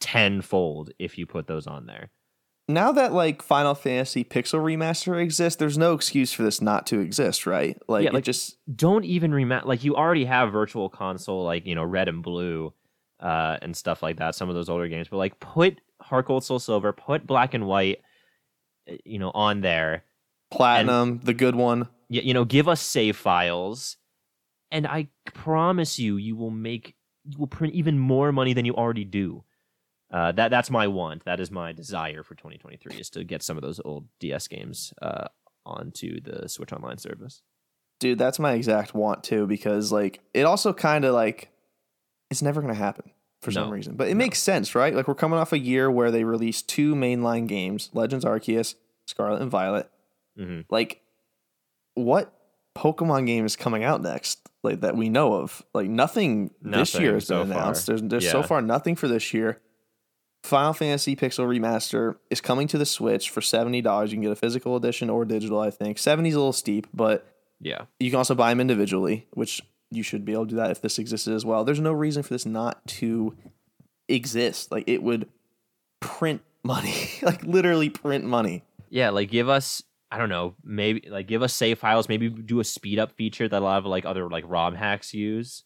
tenfold 0.00 0.90
if 0.98 1.18
you 1.18 1.26
put 1.26 1.46
those 1.46 1.66
on 1.66 1.86
there. 1.86 2.10
now 2.68 2.92
that 2.92 3.12
like 3.12 3.42
Final 3.42 3.74
Fantasy 3.74 4.24
Pixel 4.24 4.60
Remaster 4.60 5.20
exists, 5.20 5.58
there's 5.58 5.78
no 5.78 5.92
excuse 5.94 6.32
for 6.32 6.42
this 6.44 6.60
not 6.60 6.86
to 6.88 7.00
exist, 7.00 7.46
right? 7.46 7.78
Like, 7.88 8.04
Yeah, 8.04 8.10
like- 8.12 8.24
just 8.24 8.58
don't 8.74 9.04
even 9.04 9.32
remat 9.32 9.64
like 9.66 9.84
you 9.84 9.96
already 9.96 10.24
have 10.26 10.52
virtual 10.52 10.88
console 10.88 11.44
like 11.44 11.66
you 11.66 11.74
know 11.74 11.84
red 11.84 12.08
and 12.08 12.22
blue 12.22 12.72
uh 13.20 13.56
and 13.62 13.76
stuff 13.76 14.02
like 14.02 14.16
that 14.18 14.34
some 14.34 14.48
of 14.48 14.54
those 14.54 14.68
older 14.68 14.88
games 14.88 15.08
but 15.08 15.16
like 15.16 15.38
put 15.40 15.80
heart 16.00 16.26
gold 16.26 16.44
soul 16.44 16.58
silver 16.58 16.92
put 16.92 17.26
black 17.26 17.54
and 17.54 17.66
white 17.66 18.00
uh, 18.90 18.94
you 19.04 19.18
know 19.18 19.30
on 19.34 19.60
there 19.60 20.04
platinum, 20.50 21.20
the 21.22 21.34
good 21.34 21.54
one. 21.54 21.88
y- 22.08 22.20
you 22.24 22.32
know 22.32 22.44
give 22.44 22.68
us 22.68 22.80
save 22.80 23.16
files 23.16 23.96
and 24.70 24.86
i 24.86 25.08
promise 25.24 25.98
you 25.98 26.16
you 26.16 26.36
will 26.36 26.50
make 26.50 26.94
you 27.24 27.36
will 27.38 27.46
print 27.46 27.74
even 27.74 27.98
more 27.98 28.32
money 28.32 28.54
than 28.54 28.64
you 28.64 28.74
already 28.74 29.04
do 29.04 29.44
uh, 30.10 30.32
that 30.32 30.50
that's 30.50 30.70
my 30.70 30.86
want. 30.86 31.24
That 31.24 31.38
is 31.38 31.50
my 31.50 31.72
desire 31.72 32.22
for 32.22 32.34
2023 32.34 32.96
is 32.96 33.10
to 33.10 33.24
get 33.24 33.42
some 33.42 33.58
of 33.58 33.62
those 33.62 33.80
old 33.84 34.06
DS 34.20 34.48
games 34.48 34.94
uh, 35.02 35.28
onto 35.66 36.20
the 36.20 36.48
Switch 36.48 36.72
Online 36.72 36.96
service. 36.96 37.42
Dude, 38.00 38.18
that's 38.18 38.38
my 38.38 38.52
exact 38.54 38.94
want 38.94 39.22
too, 39.22 39.46
because 39.46 39.92
like 39.92 40.20
it 40.32 40.42
also 40.42 40.72
kind 40.72 41.04
of 41.04 41.14
like 41.14 41.50
it's 42.30 42.42
never 42.42 42.60
gonna 42.60 42.74
happen 42.74 43.10
for 43.42 43.50
some 43.50 43.70
reason. 43.70 43.94
But 43.94 44.08
it 44.08 44.14
makes 44.16 44.38
sense, 44.40 44.74
right? 44.74 44.94
Like 44.94 45.08
we're 45.08 45.14
coming 45.14 45.38
off 45.38 45.52
a 45.52 45.58
year 45.58 45.90
where 45.90 46.10
they 46.10 46.24
released 46.24 46.68
two 46.68 46.94
mainline 46.94 47.46
games, 47.46 47.90
Legends 47.94 48.24
Arceus, 48.24 48.74
Scarlet 49.06 49.40
and 49.42 49.50
Violet. 49.50 49.90
Mhm. 50.38 50.64
Like 50.70 51.00
what 51.94 52.32
Pokemon 52.76 53.26
game 53.26 53.44
is 53.44 53.56
coming 53.56 53.82
out 53.84 54.02
next? 54.02 54.40
Like 54.62 54.80
that 54.80 54.96
we 54.96 55.08
know 55.08 55.34
of. 55.34 55.64
Like 55.74 55.88
nothing, 55.88 56.50
this 56.62 56.98
year 56.98 57.14
has 57.14 57.26
so 57.26 57.40
been 57.44 57.52
far. 57.52 57.62
announced. 57.62 57.86
There's 57.86 58.02
there's 58.02 58.30
so 58.30 58.42
far 58.42 58.60
nothing 58.62 58.94
for 58.96 59.08
this 59.08 59.32
year. 59.34 59.60
Final 60.44 60.72
Fantasy 60.72 61.16
Pixel 61.16 61.46
Remaster 61.46 62.16
is 62.30 62.40
coming 62.40 62.68
to 62.68 62.78
the 62.78 62.86
Switch 62.86 63.30
for 63.30 63.40
seventy 63.40 63.80
dollars. 63.80 64.10
You 64.12 64.16
can 64.16 64.22
get 64.22 64.30
a 64.32 64.36
physical 64.36 64.76
edition 64.76 65.10
or 65.10 65.24
digital. 65.24 65.58
I 65.60 65.70
think 65.70 65.98
seventy 65.98 66.28
is 66.28 66.34
a 66.36 66.38
little 66.38 66.52
steep, 66.52 66.86
but 66.94 67.26
Yeah. 67.60 67.86
you 67.98 68.10
can 68.10 68.18
also 68.18 68.34
buy 68.36 68.50
them 68.50 68.60
individually, 68.60 69.26
which 69.32 69.60
you 69.90 70.02
should 70.02 70.24
be 70.24 70.32
able 70.32 70.44
to 70.46 70.50
do 70.50 70.56
that 70.56 70.70
if 70.70 70.80
this 70.80 70.98
existed 70.98 71.34
as 71.34 71.44
well. 71.44 71.64
There's 71.64 71.80
no 71.80 71.92
reason 71.92 72.22
for 72.22 72.34
this 72.34 72.44
not 72.46 72.86
to 72.88 73.36
exist. 74.08 74.70
Like 74.70 74.84
it 74.86 75.02
would 75.02 75.28
print 76.00 76.42
money, 76.64 76.94
like 77.22 77.42
literally 77.44 77.90
print 77.90 78.24
money. 78.24 78.64
Yeah, 78.90 79.10
like 79.10 79.30
give 79.30 79.48
us 79.48 79.82
I 80.10 80.16
don't 80.18 80.30
know, 80.30 80.54
maybe 80.64 81.08
like 81.08 81.26
give 81.26 81.42
us 81.42 81.52
save 81.52 81.78
files, 81.78 82.08
maybe 82.08 82.28
do 82.30 82.60
a 82.60 82.64
speed 82.64 82.98
up 82.98 83.12
feature 83.12 83.46
that 83.48 83.60
a 83.60 83.64
lot 83.64 83.78
of 83.78 83.84
like 83.86 84.06
other 84.06 84.28
like 84.28 84.44
ROM 84.46 84.74
hacks 84.74 85.12
use. 85.12 85.64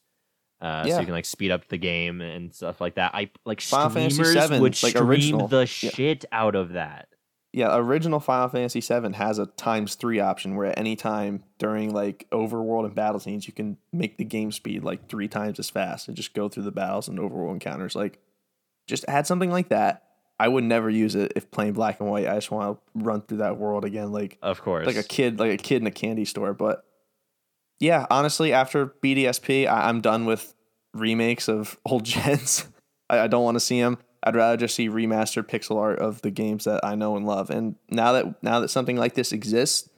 Uh, 0.60 0.84
so 0.84 1.00
you 1.00 1.04
can 1.06 1.14
like 1.14 1.24
speed 1.24 1.50
up 1.50 1.66
the 1.68 1.76
game 1.76 2.20
and 2.20 2.54
stuff 2.54 2.80
like 2.80 2.94
that. 2.94 3.12
I 3.14 3.30
like 3.44 3.60
Final 3.60 3.90
streamers 4.10 4.48
would 4.50 4.60
like 4.60 4.74
stream 4.92 5.04
original. 5.08 5.48
the 5.48 5.58
Yeah. 5.60 5.64
shit 5.90 6.24
out 6.30 6.54
of 6.54 6.74
that. 6.74 7.08
Yeah, 7.54 7.76
original 7.76 8.18
Final 8.18 8.48
Fantasy 8.48 8.80
VII 8.80 9.12
has 9.12 9.38
a 9.38 9.44
times 9.46 9.94
three 9.94 10.20
option 10.20 10.56
where 10.56 10.68
at 10.68 10.78
any 10.78 10.96
time 10.96 11.44
during 11.58 11.92
like 11.92 12.26
overworld 12.32 12.86
and 12.86 12.94
battle 12.94 13.20
scenes, 13.20 13.46
you 13.46 13.52
can 13.52 13.76
make 13.92 14.16
the 14.16 14.24
game 14.24 14.50
speed 14.52 14.82
like 14.82 15.08
three 15.08 15.28
times 15.28 15.58
as 15.58 15.68
fast 15.68 16.08
and 16.08 16.16
just 16.16 16.32
go 16.32 16.48
through 16.48 16.62
the 16.62 16.70
battles 16.70 17.08
and 17.08 17.18
overworld 17.18 17.52
encounters. 17.52 17.94
Like, 17.94 18.18
just 18.86 19.04
add 19.06 19.26
something 19.26 19.50
like 19.50 19.68
that. 19.68 20.04
I 20.40 20.48
would 20.48 20.64
never 20.64 20.88
use 20.88 21.14
it 21.14 21.34
if 21.36 21.50
playing 21.50 21.74
black 21.74 22.00
and 22.00 22.08
white. 22.08 22.26
I 22.26 22.34
just 22.36 22.50
want 22.50 22.78
to 22.78 23.04
run 23.04 23.20
through 23.20 23.38
that 23.38 23.58
world 23.58 23.84
again, 23.84 24.12
like 24.12 24.38
Of 24.42 24.62
course. 24.62 24.86
like 24.86 24.96
a 24.96 25.02
kid, 25.02 25.38
like 25.38 25.52
a 25.52 25.56
kid 25.62 25.82
in 25.82 25.86
a 25.86 25.92
candy 25.92 26.24
store. 26.24 26.54
But 26.54 26.84
yeah, 27.78 28.06
honestly, 28.10 28.52
after 28.52 28.86
BDSP, 28.86 29.68
I, 29.68 29.88
I'm 29.88 30.00
done 30.00 30.24
with 30.24 30.54
remakes 30.94 31.48
of 31.48 31.78
old 31.84 32.04
gens. 32.06 32.66
I, 33.10 33.20
I 33.20 33.26
don't 33.26 33.44
want 33.44 33.56
to 33.56 33.60
see 33.60 33.80
them. 33.80 33.98
I'd 34.24 34.36
rather 34.36 34.56
just 34.56 34.74
see 34.74 34.88
remastered 34.88 35.48
pixel 35.48 35.76
art 35.78 35.98
of 35.98 36.22
the 36.22 36.30
games 36.30 36.64
that 36.64 36.84
I 36.84 36.94
know 36.94 37.16
and 37.16 37.26
love. 37.26 37.50
And 37.50 37.76
now 37.90 38.12
that 38.12 38.42
now 38.42 38.60
that 38.60 38.68
something 38.68 38.96
like 38.96 39.14
this 39.14 39.32
exists, 39.32 39.88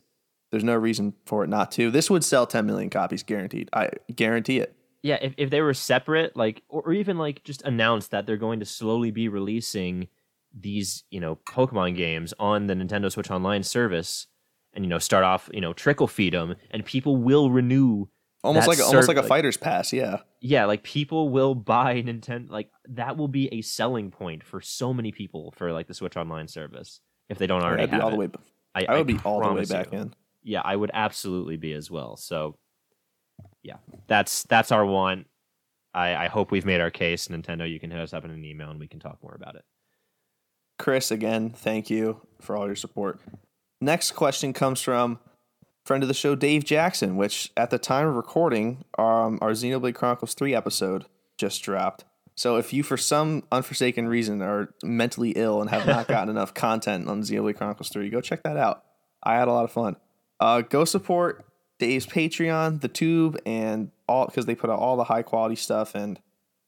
there's 0.51 0.65
no 0.65 0.77
reason 0.77 1.15
for 1.27 1.45
it 1.45 1.49
not 1.49 1.73
to. 1.73 1.91
This 1.91 2.09
would 2.11 2.25
sell 2.25 2.47
10 2.47 2.65
million 2.65 2.89
copies 2.89 3.23
guaranteed. 3.23 3.69
I 3.73 3.91
guarantee 4.15 4.61
it. 4.61 4.75
yeah, 5.03 5.19
if, 5.21 5.35
if 5.37 5.51
they 5.51 5.61
were 5.61 5.75
separate, 5.75 6.37
like, 6.37 6.63
or, 6.69 6.83
or 6.83 6.93
even 6.95 7.19
like 7.19 7.45
just 7.45 7.61
announce 7.63 8.09
that 8.09 8.27
they're 8.27 8.37
going 8.39 8.61
to 8.61 8.67
slowly 8.67 9.11
be 9.11 9.29
releasing 9.29 10.09
these, 10.59 11.05
you 11.11 11.21
know, 11.21 11.37
Pokemon 11.47 11.97
games 11.97 12.33
on 12.39 12.69
the 12.69 12.75
Nintendo 12.75 13.13
Switch 13.13 13.31
Online 13.31 13.63
service, 13.63 14.29
and 14.73 14.85
you 14.85 14.89
know, 14.89 14.99
start 14.99 15.25
off, 15.25 15.51
you 15.53 15.61
know, 15.61 15.73
trickle 15.75 16.07
feed 16.07 16.33
them, 16.33 16.55
and 16.71 16.85
people 16.85 17.17
will 17.17 17.51
renew. 17.51 18.07
Almost 18.45 18.69
like 18.69 18.79
almost 18.79 19.09
like 19.09 19.17
a 19.17 19.23
fighter's 19.23 19.57
pass, 19.57 19.91
yeah. 19.93 20.19
Yeah, 20.41 20.67
like 20.67 20.83
people 20.83 21.31
will 21.31 21.55
buy 21.55 22.03
Nintendo. 22.03 22.51
Like 22.51 22.71
that 22.91 23.17
will 23.17 23.29
be 23.29 23.49
a 23.55 23.63
selling 23.63 24.11
point 24.11 24.45
for 24.45 24.61
so 24.61 24.93
many 24.93 25.13
people 25.13 25.53
for 25.57 25.73
like 25.73 25.87
the 25.87 25.95
Switch 25.95 26.15
Online 26.15 26.47
service 26.47 27.01
if 27.31 27.39
they 27.39 27.47
don't 27.47 27.63
oh, 27.63 27.67
already 27.67 27.85
I'd 27.85 27.91
be 27.91 27.97
have 27.97 28.05
all 28.05 28.11
the 28.11 28.17
way 28.17 28.29
I 28.75 28.99
would 28.99 29.07
be 29.07 29.19
all 29.25 29.41
the 29.41 29.53
way 29.53 29.65
back 29.65 29.93
you. 29.93 29.99
in. 29.99 30.15
yeah, 30.43 30.61
I 30.63 30.77
would 30.77 30.91
absolutely 30.93 31.57
be 31.57 31.73
as 31.73 31.91
well. 31.91 32.19
So, 32.19 32.59
yeah, 33.63 33.77
that's 34.09 34.43
that's 34.43 34.71
our 34.71 34.85
want. 34.85 35.27
I, 35.95 36.15
I 36.15 36.29
hope 36.29 36.51
we've 36.51 36.67
made 36.67 36.83
our 36.83 36.91
case. 36.91 37.29
Nintendo, 37.29 37.71
you 37.71 37.81
can 37.81 37.91
hit 37.91 38.01
us 38.01 38.13
up 38.13 38.27
in 38.27 38.31
an 38.31 38.45
email 38.45 38.71
and 38.71 38.79
we 38.79 38.89
can 38.89 39.01
talk 39.01 39.23
more 39.23 39.35
about 39.35 39.55
it. 39.55 39.65
Chris, 40.79 41.11
again, 41.11 41.51
thank 41.51 41.89
you 41.89 42.21
for 42.41 42.57
all 42.57 42.67
your 42.67 42.77
support. 42.77 43.21
Next 43.81 44.13
question 44.13 44.53
comes 44.53 44.83
from 44.83 45.19
friend 45.85 46.03
of 46.03 46.09
the 46.09 46.15
show, 46.15 46.35
Dave 46.35 46.65
Jackson, 46.65 47.17
which 47.17 47.53
at 47.57 47.71
the 47.71 47.79
time 47.79 48.07
of 48.07 48.15
recording, 48.15 48.85
um, 48.99 49.39
our 49.41 49.51
Xenoblade 49.51 49.95
Chronicles 49.95 50.35
3 50.35 50.55
episode 50.55 51.05
just 51.37 51.63
dropped. 51.63 52.05
So 52.37 52.57
if 52.57 52.73
you, 52.73 52.83
for 52.83 52.97
some 52.97 53.45
unforsaken 53.53 54.09
reason, 54.09 54.43
are 54.43 54.75
mentally 54.83 55.31
ill 55.37 55.61
and 55.61 55.71
have 55.71 55.87
not 55.87 56.09
gotten 56.09 56.29
enough 56.31 56.55
content 56.55 57.09
on 57.09 57.23
Xenoblade 57.23 57.57
Chronicles 57.57 57.91
3, 57.91 58.09
go 58.11 58.21
check 58.21 58.43
that 58.43 58.57
out. 58.57 58.85
I 59.23 59.35
had 59.35 59.49
a 59.49 59.53
lot 59.53 59.65
of 59.65 59.73
fun. 59.73 59.97
Uh, 60.41 60.63
go 60.63 60.85
support 60.85 61.45
Dave's 61.79 62.07
Patreon, 62.07 62.81
the 62.81 62.89
Tube, 62.89 63.39
and 63.47 63.91
all 64.09 64.27
because 64.27 64.47
they 64.47 64.55
put 64.55 64.71
out 64.71 64.79
all 64.79 64.97
the 64.97 65.05
high 65.05 65.23
quality 65.23 65.57
stuff. 65.57 65.95
And 65.95 66.21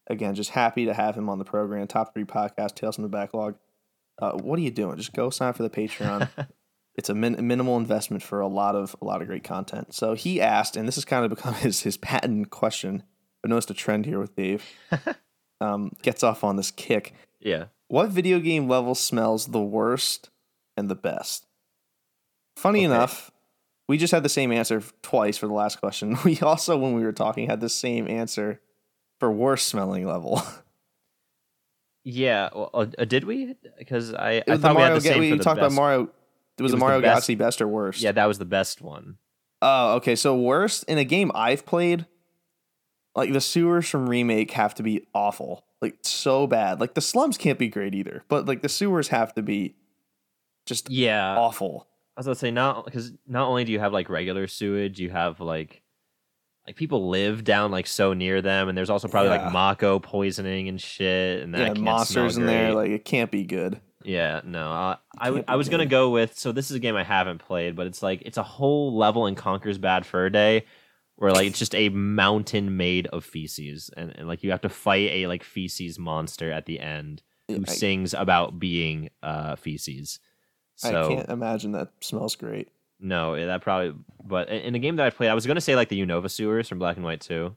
again, 0.07 0.35
just 0.35 0.51
happy 0.51 0.87
to 0.87 0.95
have 0.95 1.17
him 1.17 1.29
on 1.29 1.39
the 1.39 1.45
program. 1.45 1.87
Top 1.87 2.15
three 2.15 2.25
podcast, 2.25 2.75
Tales 2.75 2.97
from 2.97 3.03
the 3.03 3.09
Backlog. 3.09 3.57
Uh, 4.19 4.33
what 4.33 4.59
are 4.59 4.63
you 4.63 4.71
doing? 4.71 4.97
Just 4.97 5.13
go 5.13 5.31
sign 5.31 5.49
up 5.49 5.57
for 5.57 5.63
the 5.63 5.71
Patreon. 5.71 6.29
it's 6.97 7.09
a 7.11 7.15
min- 7.15 7.47
minimal 7.47 7.77
investment 7.77 8.23
for 8.23 8.41
a 8.41 8.49
lot 8.49 8.75
of 8.75 8.97
a 9.01 9.05
lot 9.05 9.21
of 9.23 9.29
great 9.29 9.45
content. 9.45 9.95
So 9.95 10.15
he 10.15 10.41
asked, 10.41 10.77
and 10.77 10.87
this 10.89 10.95
has 10.97 11.05
kind 11.05 11.25
of 11.25 11.31
become 11.31 11.55
his 11.67 11.81
his 11.83 11.97
patent 11.97 12.51
question. 12.51 13.03
I 13.45 13.49
noticed 13.49 13.71
a 13.71 13.75
trend 13.75 14.07
here 14.07 14.19
with 14.19 14.35
Dave. 14.35 14.65
um, 15.61 15.93
gets 16.03 16.23
off 16.23 16.43
on 16.43 16.57
this 16.57 16.71
kick. 16.71 17.15
Yeah. 17.41 17.67
What 17.89 18.09
video 18.11 18.41
game 18.41 18.69
level 18.69 18.95
smells 18.97 19.47
the 19.47 19.61
worst 19.63 20.31
and 20.77 20.89
the 20.91 20.97
best? 20.97 21.47
Funny 22.57 22.81
Okay. 22.81 22.87
enough, 22.87 23.31
we 23.89 23.99
just 23.99 24.13
had 24.13 24.23
the 24.25 24.29
same 24.29 24.51
answer 24.51 24.83
twice 25.03 25.37
for 25.39 25.47
the 25.47 25.53
last 25.53 25.79
question. 25.79 26.17
We 26.25 26.41
also, 26.41 26.77
when 26.77 26.95
we 26.95 27.03
were 27.05 27.13
talking, 27.13 27.49
had 27.49 27.61
the 27.61 27.69
same 27.69 28.09
answer 28.09 28.61
for 29.21 29.31
worst 29.31 29.69
smelling 29.69 30.07
level. 30.07 30.43
Yeah. 32.05 32.51
Well, 32.55 32.71
uh, 32.99 33.05
did 33.05 33.25
we? 33.25 33.57
Because 33.79 34.15
I, 34.15 34.43
I 34.49 34.57
thought 34.57 34.77
we 34.77 34.83
had 34.83 34.89
Mario. 34.89 34.95
the 35.01 35.09
Ga- 35.09 35.15
same 35.15 35.21
we 35.21 35.31
talked 35.39 35.59
about 35.59 35.67
best. 35.69 35.77
Mario. 35.77 36.09
It 36.59 36.63
was 36.63 36.73
It 36.73 36.75
was 36.75 36.81
the 36.81 36.85
Mario 36.85 37.01
best- 37.01 37.11
Galaxy 37.11 37.35
best 37.35 37.61
or 37.61 37.69
worst. 37.69 38.01
Yeah, 38.01 38.13
that 38.13 38.27
was 38.27 38.39
the 38.39 38.45
best 38.45 38.81
one. 38.81 39.19
Oh, 39.63 39.95
okay. 39.97 40.17
So 40.17 40.37
worst 40.37 40.85
in 40.85 40.99
a 40.99 41.05
game 41.05 41.31
I've 41.35 41.65
played, 41.67 42.07
like 43.15 43.33
the 43.33 43.41
sewers 43.41 43.89
from 43.89 44.09
remake 44.09 44.51
have 44.53 44.75
to 44.77 44.83
be 44.83 45.07
awful, 45.15 45.65
like 45.81 45.97
so 46.03 46.47
bad. 46.47 46.81
Like 46.81 46.95
the 46.95 47.01
slums 47.01 47.39
can't 47.39 47.59
be 47.59 47.69
great 47.69 47.95
either, 47.95 48.23
but 48.29 48.47
like 48.47 48.63
the 48.63 48.69
sewers 48.69 49.09
have 49.09 49.35
to 49.35 49.43
be 49.43 49.75
just 50.67 50.91
Yeah. 50.91 51.37
awful. 51.37 51.87
I 52.17 52.21
was 52.21 52.27
gonna 52.27 52.35
say 52.37 52.51
not 52.51 52.85
because 52.87 53.13
not 53.27 53.49
only 53.49 53.65
do 53.65 53.73
you 53.73 53.79
have 53.81 53.93
like 53.93 54.09
regular 54.09 54.47
sewage, 54.47 54.99
you 54.99 55.11
have 55.11 55.41
like 55.41 55.83
like 56.67 56.77
people 56.77 57.09
live 57.09 57.45
down 57.45 57.71
like 57.71 57.87
so 57.87 58.13
near 58.13 58.43
them, 58.43 58.69
and 58.69 58.77
there's 58.77 58.91
also 58.91 59.07
probably 59.09 59.31
Yeah. 59.31 59.45
like 59.45 59.53
Mako 59.53 59.99
poisoning 60.01 60.69
and 60.69 60.81
shit, 60.81 61.43
and 61.43 61.55
that 61.55 61.77
yeah, 61.77 61.83
monsters 61.83 62.37
in 62.37 62.45
there, 62.47 62.75
like 62.75 62.91
it 62.91 63.05
can't 63.05 63.31
be 63.31 63.45
good. 63.45 63.81
Yeah, 64.07 64.41
no, 64.45 64.71
uh, 64.71 64.97
I 65.19 65.31
Can't 65.33 65.45
I 65.49 65.57
was 65.57 65.69
gonna 65.69 65.85
go 65.85 66.11
with. 66.11 66.39
So 66.39 66.53
this 66.53 66.71
is 66.71 66.77
a 66.77 66.79
game 66.79 66.95
I 66.95 67.03
haven't 67.03 67.39
played, 67.39 67.75
but 67.75 67.89
it's 67.89 68.03
like 68.05 68.23
it's 68.25 68.39
a 68.39 68.43
whole 68.45 68.97
level 68.97 69.27
in 69.27 69.35
Conker's 69.35 69.79
Bad 69.79 70.07
Fur 70.07 70.31
Day, 70.31 70.65
where 71.17 71.33
like 71.33 71.49
it's 71.49 71.59
just 71.59 71.75
a 71.75 71.89
mountain 71.89 72.77
made 72.77 73.09
of 73.09 73.25
feces, 73.25 73.91
and, 73.97 74.15
and 74.17 74.29
like 74.29 74.45
you 74.45 74.53
have 74.53 74.61
to 74.61 74.69
fight 74.69 75.11
a 75.11 75.27
like 75.27 75.43
feces 75.43 75.99
monster 75.99 76.53
at 76.53 76.67
the 76.67 76.79
end 76.79 77.23
who 77.49 77.65
I- 77.67 77.73
sings 77.73 78.15
about 78.15 78.61
being 78.61 79.11
uh 79.25 79.57
feces. 79.57 80.21
So 80.77 81.05
I 81.05 81.09
can't 81.17 81.29
imagine 81.29 81.73
that 81.73 81.89
smells 82.01 82.37
great. 82.37 82.69
no, 83.01 83.35
that 83.45 83.61
probably. 83.63 83.93
But 84.25 84.51
in 84.51 84.77
a 84.77 84.79
game 84.79 84.97
that 84.97 85.07
I 85.07 85.11
played, 85.11 85.31
I 85.31 85.35
was 85.35 85.47
gonna 85.47 85.61
say 85.61 85.75
like 85.75 85.89
the 85.89 86.01
Unova 86.01 86.31
sewers 86.31 86.69
from 86.69 86.79
Black 86.79 86.95
and 86.97 87.05
White 87.05 87.23
too. 87.23 87.57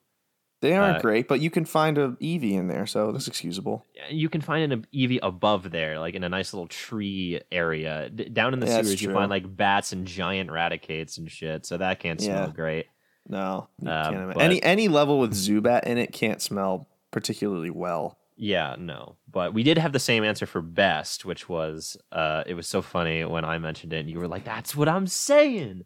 They 0.62 0.74
aren't 0.76 0.98
Uh, 0.98 1.02
great, 1.02 1.28
but 1.30 1.40
you 1.40 1.50
can 1.50 1.64
find 1.64 1.98
a 1.98 2.10
Eevee 2.22 2.52
in 2.54 2.68
there, 2.68 2.86
so 2.86 3.12
that's 3.14 3.28
excusable. 3.30 3.86
You 4.10 4.28
can 4.28 4.42
find 4.42 4.74
an 4.74 4.86
Eevee 4.94 5.20
above 5.24 5.72
there, 5.72 6.00
like 6.00 6.16
in 6.16 6.24
a 6.24 6.30
nice 6.30 6.54
little 6.54 6.68
tree 6.68 7.40
area. 7.52 8.10
D- 8.10 8.26
down 8.26 8.54
in 8.54 8.60
the 8.60 8.68
Yeah, 8.68 8.82
sewers, 8.82 9.02
you 9.02 9.14
find 9.14 9.30
like 9.30 9.56
bats 9.56 9.94
and 9.94 10.06
giant 10.06 10.52
raticates 10.52 11.18
and 11.18 11.32
shit. 11.32 11.66
So 11.66 11.78
that 11.78 12.00
can't 12.02 12.20
smell 12.20 12.48
Yeah. 12.48 12.54
great. 12.54 12.88
No, 13.28 13.70
Um, 13.82 13.86
can't 14.14 14.34
but- 14.34 14.42
any 14.42 14.62
any 14.64 14.88
level 14.90 15.20
with 15.20 15.32
Zubat 15.34 15.84
in 15.86 15.98
it 15.98 16.12
can't 16.12 16.42
smell 16.42 16.90
particularly 17.12 17.70
well. 17.70 18.18
Yeah, 18.36 18.76
no. 18.80 19.16
But 19.32 19.54
we 19.54 19.64
did 19.64 19.78
have 19.78 19.92
the 19.94 20.00
same 20.00 20.24
answer 20.24 20.46
for 20.46 20.62
best, 20.62 21.24
which 21.26 21.48
was 21.48 21.96
uh 22.12 22.44
it 22.46 22.56
was 22.56 22.68
so 22.68 22.82
funny 22.82 23.24
when 23.24 23.46
I 23.46 23.60
mentioned 23.60 23.94
it 23.94 24.00
and 24.00 24.10
you 24.10 24.18
were 24.20 24.28
like, 24.28 24.44
That's 24.46 24.76
what 24.76 24.90
I'm 24.90 25.08
saying. 25.08 25.86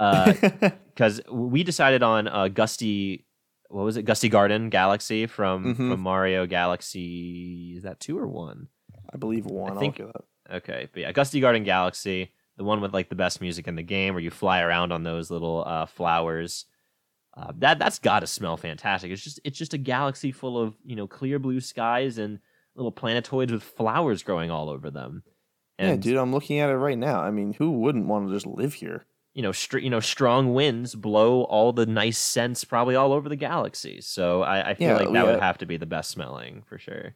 Uh 0.00 0.32
because 0.94 1.20
we 1.30 1.62
decided 1.62 2.02
on 2.02 2.26
uh 2.26 2.48
Gusty 2.48 3.24
what 3.68 3.84
was 3.84 3.96
it? 3.96 4.02
Gusty 4.04 4.28
Garden 4.28 4.70
Galaxy 4.70 5.26
from, 5.26 5.74
Mhm. 5.74 5.90
from 5.92 6.00
Mario 6.00 6.46
Galaxy 6.46 7.74
is 7.76 7.82
that 7.82 8.00
two 8.00 8.18
or 8.18 8.26
one? 8.26 8.68
I 9.12 9.16
believe 9.16 9.46
one. 9.46 9.72
I'll 9.72 9.78
think- 9.78 9.98
look 9.98 10.08
it 10.10 10.16
up. 10.16 10.24
Okay, 10.50 10.88
but 10.92 11.00
yeah, 11.02 11.12
Gusty 11.12 11.40
Garden 11.40 11.62
Galaxy, 11.64 12.32
the 12.56 12.64
one 12.64 12.80
with 12.80 12.94
like 12.94 13.10
the 13.10 13.14
best 13.14 13.40
music 13.42 13.68
in 13.68 13.76
the 13.76 13.82
game, 13.82 14.14
where 14.14 14.22
you 14.22 14.30
fly 14.30 14.60
around 14.62 14.92
on 14.92 15.02
those 15.02 15.30
little 15.30 15.62
uh, 15.66 15.84
flowers. 15.86 16.64
Uh, 17.36 17.52
that 17.58 17.78
that's 17.78 17.98
got 17.98 18.20
to 18.20 18.26
smell 18.26 18.56
fantastic. 18.56 19.10
It's 19.12 19.22
just 19.22 19.38
it's 19.44 19.58
just 19.58 19.74
a 19.74 19.78
galaxy 19.78 20.32
full 20.32 20.58
of 20.58 20.74
you 20.84 20.96
know 20.96 21.06
clear 21.06 21.38
blue 21.38 21.60
skies 21.60 22.16
and 22.18 22.38
little 22.74 22.90
planetoids 22.90 23.52
with 23.52 23.62
flowers 23.62 24.22
growing 24.22 24.50
all 24.50 24.70
over 24.70 24.90
them. 24.90 25.22
And 25.78 25.90
yeah, 25.90 25.96
dude, 26.12 26.16
I'm 26.18 26.32
looking 26.32 26.58
at 26.60 26.70
it 26.70 26.76
right 26.76 26.96
now. 26.98 27.20
I 27.20 27.30
mean, 27.30 27.52
who 27.52 27.72
wouldn't 27.72 28.06
want 28.06 28.28
to 28.28 28.34
just 28.34 28.46
live 28.46 28.72
here? 28.74 29.04
You 29.38 29.42
know, 29.42 29.52
str- 29.52 29.78
you 29.78 29.88
know, 29.88 30.00
strong 30.00 30.52
winds 30.52 30.96
blow 30.96 31.44
all 31.44 31.72
the 31.72 31.86
nice 31.86 32.18
scents 32.18 32.64
probably 32.64 32.96
all 32.96 33.12
over 33.12 33.28
the 33.28 33.36
galaxy. 33.36 34.00
So 34.00 34.42
I, 34.42 34.70
I 34.70 34.74
feel 34.74 34.88
Yeah, 34.88 34.94
like 34.96 35.12
that 35.12 35.26
would 35.26 35.38
have 35.38 35.58
to 35.58 35.66
be 35.66 35.76
the 35.76 35.86
best 35.86 36.10
smelling 36.10 36.64
for 36.68 36.76
sure. 36.76 37.14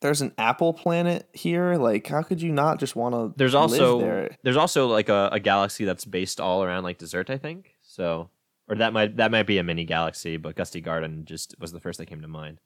There's 0.00 0.22
an 0.22 0.32
apple 0.38 0.72
planet 0.72 1.28
here. 1.34 1.74
Like, 1.74 2.06
how 2.06 2.22
could 2.22 2.40
you 2.40 2.50
not 2.50 2.80
just 2.80 2.96
want 2.96 3.14
to? 3.14 3.34
There's 3.36 3.54
also 3.54 4.00
there? 4.00 4.38
there's 4.42 4.56
also 4.56 4.86
like 4.86 5.10
a, 5.10 5.28
a 5.32 5.38
galaxy 5.38 5.84
that's 5.84 6.06
based 6.06 6.40
all 6.40 6.64
around 6.64 6.84
like 6.84 6.96
dessert, 6.96 7.28
I 7.28 7.36
think. 7.36 7.74
So 7.82 8.30
or 8.66 8.76
that 8.76 8.94
might 8.94 9.18
that 9.18 9.30
might 9.30 9.46
be 9.46 9.58
a 9.58 9.62
mini 9.62 9.84
galaxy, 9.84 10.38
but 10.38 10.56
Gusty 10.56 10.80
Garden 10.80 11.26
just 11.26 11.54
was 11.60 11.72
the 11.72 11.80
first 11.80 11.98
that 11.98 12.06
came 12.06 12.22
to 12.22 12.28
mind. 12.28 12.58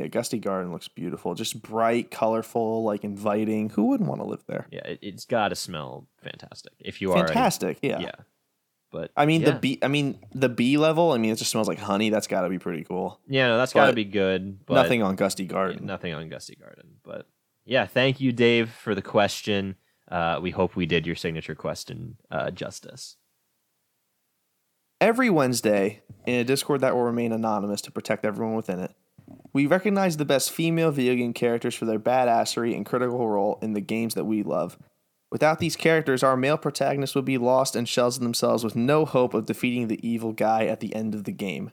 Yeah, 0.00 0.06
Gusty 0.06 0.38
Garden 0.38 0.72
looks 0.72 0.88
beautiful. 0.88 1.34
Just 1.34 1.60
bright, 1.60 2.10
colorful, 2.10 2.82
like 2.84 3.04
inviting. 3.04 3.68
Who 3.70 3.84
wouldn't 3.88 4.08
want 4.08 4.22
to 4.22 4.26
live 4.26 4.42
there? 4.46 4.66
Yeah, 4.70 4.86
it, 4.86 4.98
it's 5.02 5.26
got 5.26 5.48
to 5.48 5.54
smell 5.54 6.08
fantastic 6.22 6.72
if 6.78 7.02
you 7.02 7.12
are 7.12 7.26
Fantastic. 7.26 7.78
Yeah. 7.82 7.98
Yeah. 8.00 8.12
But 8.90 9.12
I 9.16 9.26
mean 9.26 9.42
yeah. 9.42 9.50
the 9.50 9.58
B. 9.58 9.78
I 9.82 9.88
mean 9.88 10.18
the 10.34 10.48
B 10.48 10.78
level. 10.78 11.12
I 11.12 11.18
mean 11.18 11.30
it 11.30 11.36
just 11.36 11.50
smells 11.50 11.68
like 11.68 11.78
honey. 11.78 12.08
That's 12.08 12.26
got 12.26 12.42
to 12.42 12.48
be 12.48 12.58
pretty 12.58 12.82
cool. 12.82 13.20
Yeah, 13.28 13.48
no, 13.48 13.58
that's 13.58 13.72
got 13.72 13.86
to 13.86 13.92
be 13.92 14.04
good. 14.04 14.64
But 14.66 14.74
Nothing 14.74 15.02
on 15.02 15.16
Gusty 15.16 15.44
Garden. 15.44 15.84
nothing 15.86 16.14
on 16.14 16.28
Gusty 16.28 16.56
Garden. 16.56 16.96
But 17.04 17.28
yeah, 17.64 17.86
thank 17.86 18.20
you, 18.20 18.32
Dave, 18.32 18.70
for 18.70 18.94
the 18.94 19.02
question. 19.02 19.76
Uh, 20.10 20.40
we 20.42 20.50
hope 20.50 20.74
we 20.74 20.86
did 20.86 21.06
your 21.06 21.14
signature 21.14 21.54
question 21.54 22.16
uh, 22.30 22.50
justice. 22.50 23.16
Every 25.00 25.30
Wednesday, 25.30 26.02
in 26.26 26.40
a 26.40 26.44
Discord 26.44 26.80
that 26.82 26.94
will 26.94 27.04
remain 27.04 27.32
anonymous 27.32 27.80
to 27.82 27.90
protect 27.90 28.24
everyone 28.24 28.54
within 28.54 28.80
it, 28.80 28.94
we 29.52 29.66
recognize 29.66 30.16
the 30.16 30.24
best 30.24 30.50
female 30.50 30.90
video 30.90 31.14
game 31.14 31.32
characters 31.32 31.74
for 31.74 31.84
their 31.84 31.98
badassery 31.98 32.74
and 32.74 32.86
critical 32.86 33.28
role 33.28 33.58
in 33.62 33.72
the 33.72 33.80
games 33.80 34.14
that 34.14 34.24
we 34.24 34.42
love. 34.42 34.78
Without 35.30 35.58
these 35.60 35.76
characters, 35.76 36.22
our 36.22 36.36
male 36.36 36.58
protagonists 36.58 37.14
would 37.14 37.24
be 37.24 37.38
lost 37.38 37.76
and 37.76 37.88
shells 37.88 38.18
themselves 38.18 38.64
with 38.64 38.74
no 38.74 39.04
hope 39.04 39.32
of 39.34 39.46
defeating 39.46 39.86
the 39.88 40.06
evil 40.08 40.32
guy 40.32 40.66
at 40.66 40.80
the 40.80 40.94
end 40.94 41.14
of 41.14 41.24
the 41.24 41.32
game. 41.32 41.70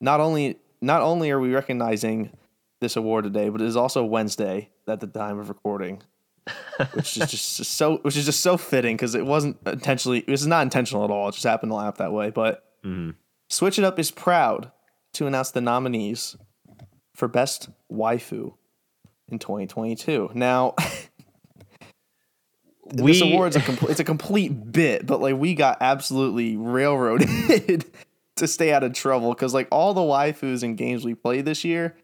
Not 0.00 0.20
only 0.20 0.58
not 0.80 1.00
only 1.02 1.30
are 1.30 1.40
we 1.40 1.54
recognizing 1.54 2.30
this 2.80 2.96
award 2.96 3.24
today, 3.24 3.48
but 3.48 3.60
it 3.60 3.66
is 3.66 3.76
also 3.76 4.04
Wednesday 4.04 4.70
at 4.88 5.00
the 5.00 5.06
time 5.06 5.38
of 5.38 5.48
recording. 5.48 6.02
which 6.92 7.16
is 7.16 7.30
just 7.30 7.64
so 7.64 7.96
which 7.98 8.16
is 8.16 8.26
just 8.26 8.40
so 8.40 8.56
fitting 8.58 8.96
because 8.96 9.14
it 9.14 9.24
wasn't 9.24 9.56
intentionally 9.66 10.18
it 10.18 10.28
was 10.30 10.46
not 10.46 10.62
intentional 10.62 11.02
at 11.04 11.10
all. 11.10 11.28
It 11.28 11.32
just 11.32 11.44
happened 11.44 11.70
to 11.70 11.76
lap 11.76 11.96
that 11.98 12.12
way. 12.12 12.30
But 12.30 12.62
Mhm. 12.84 13.14
Switch 13.48 13.78
It 13.78 13.84
Up 13.84 13.98
is 13.98 14.10
proud 14.10 14.70
to 15.14 15.26
announce 15.26 15.52
the 15.52 15.60
nominees 15.62 16.36
for 17.14 17.28
best 17.28 17.68
waifu 17.90 18.54
in 19.28 19.38
2022. 19.38 20.30
Now, 20.34 20.74
this 22.86 23.20
award's 23.20 23.56
a 23.56 23.60
complete 23.60 23.90
it's 23.90 24.00
a 24.00 24.04
complete 24.04 24.72
bit, 24.72 25.06
but 25.06 25.20
like 25.20 25.36
we 25.36 25.54
got 25.54 25.78
absolutely 25.80 26.56
railroaded 26.56 27.84
to 28.36 28.46
stay 28.46 28.72
out 28.72 28.82
of 28.82 28.92
trouble 28.92 29.32
because 29.32 29.54
like 29.54 29.68
all 29.70 29.94
the 29.94 30.00
waifus 30.00 30.62
and 30.62 30.76
games 30.76 31.04
we 31.04 31.14
played 31.14 31.44
this 31.44 31.64
year 31.64 31.96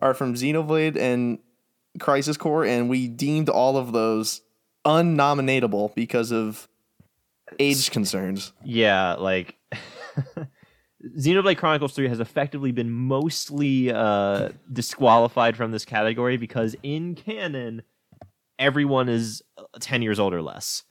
are 0.00 0.14
from 0.14 0.34
Xenoblade 0.34 0.96
and 0.96 1.38
Crisis 1.98 2.36
Core, 2.36 2.64
and 2.64 2.88
we 2.88 3.08
deemed 3.08 3.48
all 3.48 3.76
of 3.76 3.92
those 3.92 4.42
unnominatable 4.84 5.92
because 5.94 6.30
of 6.30 6.68
age 7.58 7.90
concerns. 7.90 8.52
Yeah, 8.64 9.14
like 9.14 9.56
Xenoblade 11.16 11.58
Chronicles 11.58 11.92
3 11.94 12.08
has 12.08 12.20
effectively 12.20 12.72
been 12.72 12.90
mostly 12.90 13.92
uh, 13.92 14.50
disqualified 14.72 15.56
from 15.56 15.70
this 15.70 15.84
category 15.84 16.36
because 16.36 16.76
in 16.82 17.14
canon, 17.14 17.82
everyone 18.58 19.08
is 19.08 19.42
uh, 19.56 19.62
10 19.80 20.02
years 20.02 20.18
old 20.18 20.34
or 20.34 20.42
less. 20.42 20.84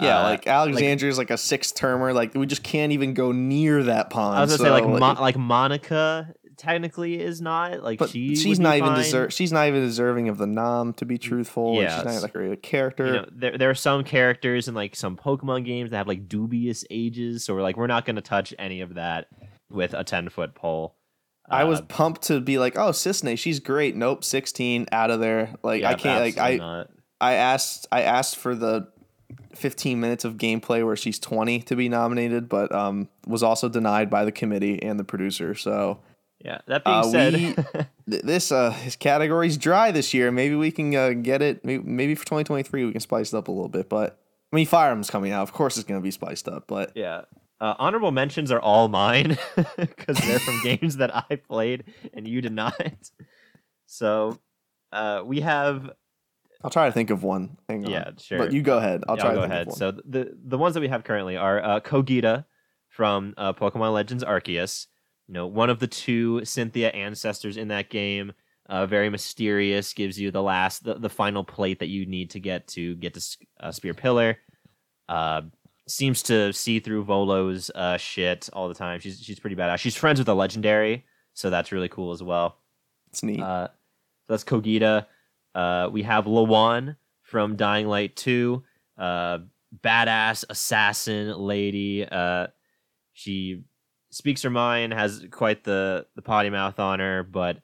Yeah, 0.00 0.18
Uh, 0.18 0.22
like 0.24 0.46
Alexandria's 0.46 1.18
like, 1.18 1.30
a 1.30 1.38
sixth 1.38 1.76
termer. 1.76 2.12
Like 2.12 2.34
we 2.34 2.46
just 2.46 2.64
can't 2.64 2.92
even 2.92 3.14
go 3.14 3.30
near 3.30 3.84
that 3.84 4.10
pond. 4.10 4.36
I 4.36 4.40
was 4.40 4.50
gonna 4.56 4.68
say 4.68 4.70
like 4.70 4.82
so, 4.84 4.88
Mo- 4.88 5.20
like 5.20 5.36
Monica 5.36 6.34
technically 6.64 7.20
is 7.20 7.40
not 7.40 7.82
like 7.82 7.98
but 7.98 8.10
she 8.10 8.34
she's 8.36 8.58
not 8.58 8.76
even 8.76 8.94
deserve. 8.94 9.32
She's 9.32 9.52
not 9.52 9.68
even 9.68 9.80
deserving 9.82 10.28
of 10.28 10.38
the 10.38 10.46
nom. 10.46 10.92
To 10.94 11.04
be 11.04 11.18
truthful, 11.18 11.76
Like, 11.76 11.90
she's 11.90 12.04
not 12.04 12.22
like 12.22 12.34
a 12.34 12.38
real 12.38 12.56
character. 12.56 13.06
You 13.06 13.12
know, 13.12 13.26
there 13.32 13.58
there 13.58 13.70
are 13.70 13.74
some 13.74 14.04
characters 14.04 14.68
in 14.68 14.74
like 14.74 14.96
some 14.96 15.16
Pokemon 15.16 15.64
games 15.64 15.90
that 15.90 15.98
have 15.98 16.08
like 16.08 16.28
dubious 16.28 16.84
ages, 16.90 17.44
so 17.44 17.54
we're 17.54 17.62
like 17.62 17.76
we're 17.76 17.86
not 17.86 18.04
going 18.04 18.16
to 18.16 18.22
touch 18.22 18.52
any 18.58 18.80
of 18.80 18.94
that 18.94 19.28
with 19.70 19.94
a 19.94 20.04
10 20.04 20.28
foot 20.28 20.54
pole. 20.54 20.94
I 21.48 21.64
was 21.64 21.80
Uh, 21.80 21.84
pumped 21.84 22.22
to 22.22 22.40
be 22.40 22.58
like, 22.58 22.78
oh, 22.78 22.90
Cissnei, 22.90 23.36
she's 23.38 23.60
great. 23.60 23.94
Nope, 23.96 24.24
sixteen, 24.24 24.86
out 24.90 25.10
of 25.10 25.20
there. 25.20 25.54
Like 25.62 25.82
yeah, 25.82 25.90
I 25.90 25.94
can't. 25.94 26.20
Like 26.20 26.38
I, 26.38 26.56
not. 26.56 26.90
I 27.20 27.34
asked, 27.34 27.86
I 27.92 28.02
asked 28.02 28.36
for 28.36 28.54
the 28.54 28.88
fifteen 29.54 30.00
minutes 30.00 30.24
of 30.24 30.36
gameplay 30.36 30.84
where 30.84 30.96
she's 30.96 31.18
twenty 31.18 31.60
to 31.62 31.76
be 31.76 31.88
nominated, 31.88 32.48
but 32.48 32.74
um, 32.74 33.08
was 33.26 33.42
also 33.42 33.68
denied 33.68 34.08
by 34.10 34.24
the 34.24 34.32
committee 34.32 34.82
and 34.82 34.98
the 34.98 35.04
producer. 35.04 35.54
So 35.54 36.00
Yeah, 36.44 36.58
that 36.66 36.84
being 36.84 36.96
uh, 36.96 37.02
said, 37.04 37.32
we- 37.32 37.54
th- 38.10 38.22
this 38.22 38.52
uh, 38.52 38.70
his 38.70 38.96
category's 38.96 39.56
dry 39.56 39.90
this 39.90 40.12
year. 40.12 40.30
Maybe 40.30 40.54
we 40.54 40.70
can 40.70 40.94
uh, 40.94 41.10
get 41.10 41.40
it. 41.40 41.64
Maybe, 41.64 41.82
maybe 41.82 42.14
for 42.14 42.26
twenty 42.26 42.44
twenty 42.44 42.62
three 42.62 42.84
we 42.84 42.92
can 42.92 43.00
spice 43.00 43.32
it 43.32 43.36
up 43.36 43.48
a 43.48 43.50
little 43.50 43.68
bit. 43.70 43.88
But 43.88 44.20
I 44.52 44.56
mean, 44.56 44.66
firearms 44.66 45.08
coming 45.10 45.32
out. 45.32 45.42
Of 45.42 45.52
course, 45.52 45.76
it's 45.78 45.86
going 45.88 45.98
to 46.00 46.04
be 46.04 46.10
spiced 46.10 46.46
up. 46.48 46.64
But 46.68 46.92
yeah. 46.94 47.22
Uh, 47.60 47.72
honorable 47.78 48.10
mentions 48.10 48.50
are 48.52 48.60
all 48.60 48.88
mine 48.88 49.38
because 49.78 50.18
they're 50.18 50.40
from 50.40 50.60
games 50.64 50.96
that 50.98 51.14
I 51.16 51.36
played 51.36 51.84
and 52.12 52.28
you 52.28 52.42
did 52.42 52.52
not. 52.52 52.74
So 53.86 54.38
uh, 54.92 55.22
we 55.24 55.40
have 55.40 55.90
I'll 56.62 56.70
try 56.70 56.86
to 56.86 56.92
think 56.92 57.10
of 57.10 57.22
one. 57.22 57.56
Hang 57.68 57.84
on. 57.86 57.90
Yeah, 57.90 58.10
sure. 58.18 58.38
But 58.38 58.52
you 58.52 58.62
go 58.62 58.78
ahead. 58.78 59.04
I'll 59.08 59.16
Yeah, 59.16 59.22
try 59.22 59.30
I'll 59.30 59.34
to 59.36 59.40
go 59.40 59.42
think 59.44 59.52
ahead. 59.52 59.62
of 59.62 59.68
one. 59.68 59.76
So 59.78 59.92
the 60.04 60.36
the 60.44 60.58
ones 60.58 60.74
that 60.74 60.80
we 60.80 60.88
have 60.88 61.04
currently 61.04 61.36
are 61.36 61.62
uh, 61.62 61.80
Cogita 61.80 62.44
from 62.88 63.34
uh, 63.36 63.52
Pokemon 63.52 63.92
Legends 63.92 64.24
Arceus. 64.24 64.86
You 65.28 65.34
know, 65.34 65.46
one 65.46 65.70
of 65.70 65.78
the 65.78 65.86
two 65.86 66.44
Cynthia 66.44 66.90
ancestors 66.90 67.56
in 67.56 67.68
that 67.68 67.90
game. 67.90 68.32
Uh, 68.66 68.86
very 68.86 69.10
mysterious. 69.10 69.92
Gives 69.92 70.18
you 70.18 70.30
the 70.30 70.42
last, 70.42 70.84
the, 70.84 70.94
the 70.94 71.10
final 71.10 71.44
plate 71.44 71.80
that 71.80 71.88
you 71.88 72.06
need 72.06 72.30
to 72.30 72.40
get 72.40 72.66
to 72.68 72.94
get 72.96 73.12
to 73.14 73.20
uh, 73.60 73.72
Spear 73.72 73.92
Pillar. 73.92 74.38
Uh, 75.08 75.42
seems 75.86 76.22
to 76.22 76.52
see 76.52 76.80
through 76.80 77.04
Volo's 77.04 77.70
uh, 77.74 77.96
shit 77.98 78.48
all 78.52 78.68
the 78.68 78.74
time. 78.74 79.00
She's 79.00 79.20
she's 79.20 79.38
pretty 79.38 79.56
badass. 79.56 79.78
She's 79.78 79.96
friends 79.96 80.18
with 80.18 80.26
the 80.26 80.34
legendary, 80.34 81.04
so 81.34 81.50
that's 81.50 81.72
really 81.72 81.88
cool 81.88 82.12
as 82.12 82.22
well. 82.22 82.58
it's 83.10 83.22
neat. 83.22 83.40
Uh, 83.40 83.68
so 83.68 84.32
that's 84.32 84.44
Cogita. 84.44 85.06
Uh, 85.54 85.88
we 85.92 86.02
have 86.02 86.24
Lawan 86.24 86.96
from 87.22 87.56
Dying 87.56 87.86
Light 87.86 88.16
2. 88.16 88.62
Uh, 88.98 89.38
badass 89.82 90.44
assassin 90.48 91.36
lady. 91.36 92.06
Uh, 92.06 92.46
she 93.12 93.64
speaks 94.14 94.42
her 94.42 94.50
mind, 94.50 94.92
has 94.92 95.26
quite 95.30 95.64
the, 95.64 96.06
the 96.14 96.22
potty 96.22 96.50
mouth 96.50 96.78
on 96.78 97.00
her, 97.00 97.22
but 97.24 97.58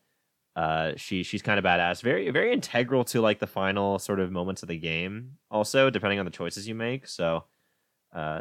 uh, 0.57 0.93
she 0.97 1.23
she's 1.23 1.43
kind 1.43 1.59
of 1.59 1.65
badass. 1.65 2.03
Very 2.03 2.29
very 2.31 2.53
integral 2.53 3.05
to 3.05 3.21
like 3.21 3.39
the 3.39 3.47
final 3.47 3.99
sort 3.99 4.21
of 4.21 4.33
moments 4.33 4.63
of 4.63 4.69
the 4.69 4.77
game. 4.77 5.33
Also, 5.51 5.91
depending 5.91 6.19
on 6.19 6.25
the 6.25 6.31
choices 6.31 6.67
you 6.67 6.75
make. 6.75 7.07
So, 7.07 7.45
uh, 8.15 8.41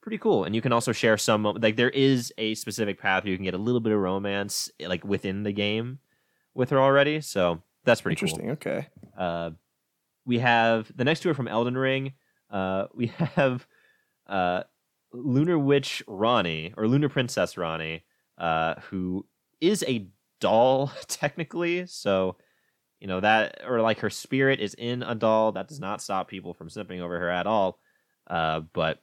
pretty 0.00 0.18
cool. 0.18 0.44
And 0.44 0.54
you 0.54 0.62
can 0.62 0.72
also 0.72 0.92
share 0.92 1.18
some 1.18 1.44
like 1.44 1.76
there 1.76 1.90
is 1.90 2.32
a 2.38 2.54
specific 2.54 2.98
path 2.98 3.24
where 3.24 3.30
you 3.30 3.36
can 3.36 3.44
get 3.44 3.54
a 3.54 3.58
little 3.58 3.80
bit 3.80 3.92
of 3.92 4.00
romance 4.00 4.70
like 4.80 5.04
within 5.04 5.42
the 5.42 5.52
game 5.52 5.98
with 6.54 6.70
her 6.70 6.80
already. 6.80 7.20
So 7.20 7.62
that's 7.84 8.00
pretty 8.00 8.16
cool. 8.16 8.28
Interesting. 8.28 8.50
Okay. 8.52 8.88
Uh, 9.16 9.50
we 10.24 10.38
have 10.38 10.90
the 10.96 11.04
next 11.04 11.20
two 11.20 11.30
are 11.30 11.34
from 11.34 11.48
Elden 11.48 11.76
Ring. 11.76 12.14
Uh, 12.50 12.86
we 12.94 13.06
have 13.36 13.66
uh, 14.26 14.62
Lunar 15.12 15.58
Witch 15.58 16.02
Ranni 16.06 16.74
or 16.76 16.88
Lunar 16.88 17.08
Princess 17.08 17.54
Ranni, 17.54 18.02
uh, 18.38 18.74
who 18.90 19.26
is 19.60 19.84
a 19.86 20.08
doll 20.40 20.92
technically. 21.08 21.86
So 21.86 22.36
you 23.00 23.08
know 23.08 23.20
that, 23.20 23.60
or 23.66 23.80
like 23.80 24.00
her 24.00 24.10
spirit 24.10 24.60
is 24.60 24.74
in 24.74 25.02
a 25.02 25.14
doll. 25.14 25.52
That 25.52 25.68
does 25.68 25.80
not 25.80 26.02
stop 26.02 26.28
people 26.28 26.54
from 26.54 26.70
snipping 26.70 27.00
over 27.00 27.18
her 27.18 27.30
at 27.30 27.46
all. 27.46 27.78
Uh, 28.28 28.60
but 28.72 29.02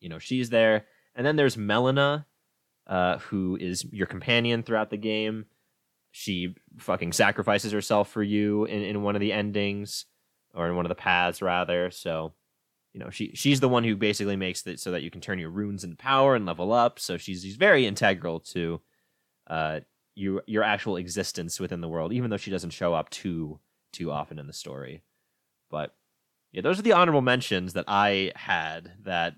you 0.00 0.08
know 0.08 0.18
she's 0.18 0.50
there, 0.50 0.86
and 1.14 1.26
then 1.26 1.36
there's 1.36 1.56
Melina, 1.56 2.26
uh, 2.86 3.18
who 3.18 3.58
is 3.60 3.84
your 3.92 4.06
companion 4.06 4.62
throughout 4.62 4.90
the 4.90 4.96
game 4.96 5.46
she 6.10 6.54
fucking 6.78 7.12
sacrifices 7.12 7.72
herself 7.72 8.08
for 8.08 8.22
you 8.22 8.64
in, 8.64 8.82
in 8.82 9.02
one 9.02 9.14
of 9.14 9.20
the 9.20 9.32
endings 9.32 10.06
or 10.54 10.68
in 10.68 10.76
one 10.76 10.84
of 10.84 10.88
the 10.88 10.94
paths 10.94 11.40
rather 11.40 11.90
so 11.90 12.32
you 12.92 13.00
know 13.00 13.10
she 13.10 13.32
she's 13.34 13.60
the 13.60 13.68
one 13.68 13.84
who 13.84 13.96
basically 13.96 14.36
makes 14.36 14.66
it 14.66 14.80
so 14.80 14.90
that 14.90 15.02
you 15.02 15.10
can 15.10 15.20
turn 15.20 15.38
your 15.38 15.50
runes 15.50 15.84
into 15.84 15.96
power 15.96 16.34
and 16.34 16.46
level 16.46 16.72
up. 16.72 16.98
So 16.98 17.16
she's, 17.16 17.42
she's 17.42 17.56
very 17.56 17.86
integral 17.86 18.40
to 18.40 18.80
uh 19.46 19.80
you 20.14 20.40
your 20.46 20.62
actual 20.62 20.96
existence 20.96 21.60
within 21.60 21.80
the 21.80 21.88
world 21.88 22.12
even 22.12 22.30
though 22.30 22.36
she 22.36 22.50
doesn't 22.50 22.70
show 22.70 22.94
up 22.94 23.10
too 23.10 23.60
too 23.92 24.10
often 24.10 24.38
in 24.38 24.46
the 24.46 24.52
story. 24.52 25.02
But 25.70 25.94
yeah 26.52 26.62
those 26.62 26.78
are 26.78 26.82
the 26.82 26.92
honorable 26.92 27.22
mentions 27.22 27.74
that 27.74 27.84
i 27.86 28.32
had 28.34 28.92
that 29.04 29.34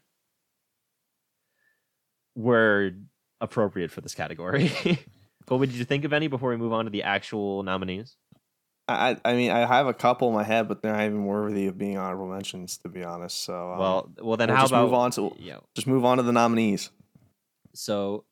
were 2.34 2.92
appropriate 3.40 3.90
for 3.90 4.00
this 4.00 4.14
category. 4.14 4.72
But 5.46 5.58
did 5.58 5.74
you 5.74 5.84
think 5.84 6.04
of 6.04 6.12
any 6.12 6.28
before 6.28 6.50
we 6.50 6.56
move 6.56 6.72
on 6.72 6.84
to 6.84 6.90
the 6.90 7.02
actual 7.02 7.62
nominees? 7.62 8.16
I 8.92 9.16
I 9.24 9.34
mean 9.34 9.50
I 9.50 9.66
have 9.66 9.86
a 9.86 9.94
couple 9.94 10.28
in 10.28 10.34
my 10.34 10.44
head, 10.44 10.68
but 10.68 10.82
they're 10.82 10.92
not 10.92 11.04
even 11.04 11.24
worthy 11.24 11.66
of 11.66 11.78
being 11.78 11.98
honorable 11.98 12.28
mentions, 12.28 12.78
to 12.78 12.88
be 12.88 13.04
honest. 13.04 13.44
So 13.44 13.72
um, 13.72 13.78
well, 13.78 14.10
well 14.20 14.36
then 14.36 14.48
we'll 14.48 14.56
how 14.56 14.62
just 14.64 14.72
about 14.72 14.84
move 14.84 14.94
on 14.94 15.10
to 15.12 15.34
yeah? 15.38 15.58
just 15.74 15.86
move 15.86 16.04
on 16.04 16.18
to 16.18 16.22
the 16.22 16.32
nominees. 16.32 16.90
So 17.74 18.24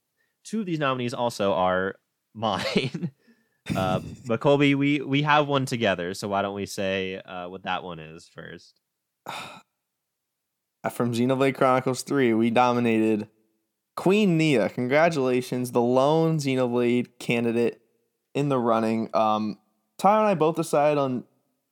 two 0.45 0.61
of 0.61 0.66
these 0.66 0.78
nominees 0.78 1.15
also 1.15 1.53
are 1.53 1.97
mine. 2.35 3.11
uh, 3.74 4.01
but 4.27 4.41
Colby, 4.41 4.74
we 4.74 5.01
we 5.01 5.23
have 5.23 5.49
one 5.49 5.66
together, 5.66 6.15
so 6.15 6.28
why 6.28 6.43
don't 6.43 6.55
we 6.55 6.66
say 6.66 7.16
uh, 7.16 7.49
what 7.49 7.65
that 7.65 7.82
one 7.82 7.99
is 7.99 8.28
first? 8.28 8.81
From 10.91 11.12
Xenoblade 11.12 11.57
Chronicles 11.57 12.01
3, 12.03 12.32
we 12.32 12.49
dominated 12.49 13.28
Queen 13.97 14.39
Nia. 14.39 14.70
Congratulations, 14.70 15.73
the 15.73 15.82
lone 15.82 16.39
Xenoblade 16.39 17.19
candidate 17.19 17.82
in 18.35 18.49
the 18.49 18.59
running. 18.59 19.11
Um, 19.15 19.59
Tyler 20.01 20.20
and 20.20 20.28
I 20.28 20.35
both 20.35 20.56
decided 20.56 20.98
on, 20.98 21.24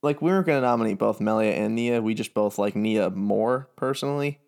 like, 0.03 0.21
we 0.23 0.31
weren't 0.31 0.47
going 0.47 0.61
to 0.61 0.67
nominate 0.67 0.99
both 0.99 1.21
Melia 1.21 1.53
and 1.53 1.75
Nia. 1.75 2.01
We 2.03 2.15
just 2.15 2.35
both 2.35 2.59
like 2.59 2.77
Nia 2.77 3.11
more 3.11 3.69
personally. 3.77 4.39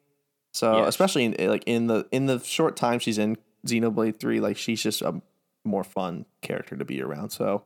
So, 0.53 0.79
Yes. 0.79 0.89
especially 0.89 1.25
in, 1.27 1.49
like 1.51 1.65
in 1.67 1.87
the 1.87 2.07
in 2.13 2.27
the 2.27 2.39
short 2.41 2.77
time 2.77 2.99
she's 2.99 3.19
in 3.19 3.37
Xenoblade 3.67 4.19
3, 4.21 4.41
like 4.41 4.57
she's 4.57 4.83
just 4.83 5.01
a 5.03 5.21
more 5.65 5.85
fun 5.85 6.27
character 6.43 6.77
to 6.77 6.85
be 6.85 7.01
around. 7.03 7.31
So, 7.31 7.65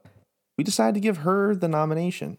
we 0.56 0.64
decided 0.64 0.94
to 0.94 1.00
give 1.00 1.18
her 1.18 1.54
the 1.54 1.68
nomination. 1.68 2.38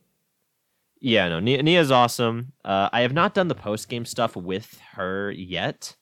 Yeah, 1.02 1.28
no, 1.30 1.40
Nia, 1.40 1.62
Nia's 1.62 1.92
awesome. 1.92 2.54
Uh, 2.64 2.90
I 2.94 3.02
have 3.02 3.14
not 3.14 3.34
done 3.34 3.48
the 3.50 3.56
post 3.56 3.90
game 3.90 4.06
stuff 4.06 4.36
with 4.36 4.80
her 4.94 5.30
yet. 5.32 5.96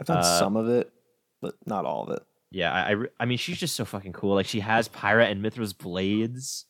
I've 0.00 0.06
done 0.06 0.18
Uh, 0.18 0.38
some 0.38 0.56
of 0.56 0.68
it, 0.68 0.92
but 1.40 1.54
not 1.66 1.84
all 1.86 2.04
of 2.04 2.10
it. 2.10 2.22
Yeah, 2.50 2.72
I, 2.72 2.92
I, 2.92 2.96
I 3.20 3.24
mean, 3.24 3.38
she's 3.38 3.58
just 3.58 3.74
so 3.76 3.84
fucking 3.84 4.12
cool. 4.12 4.34
Like, 4.34 4.46
she 4.46 4.60
has 4.60 4.88
Pyra 4.88 5.30
and 5.30 5.42
Mythra's 5.44 5.72
blades, 5.72 6.66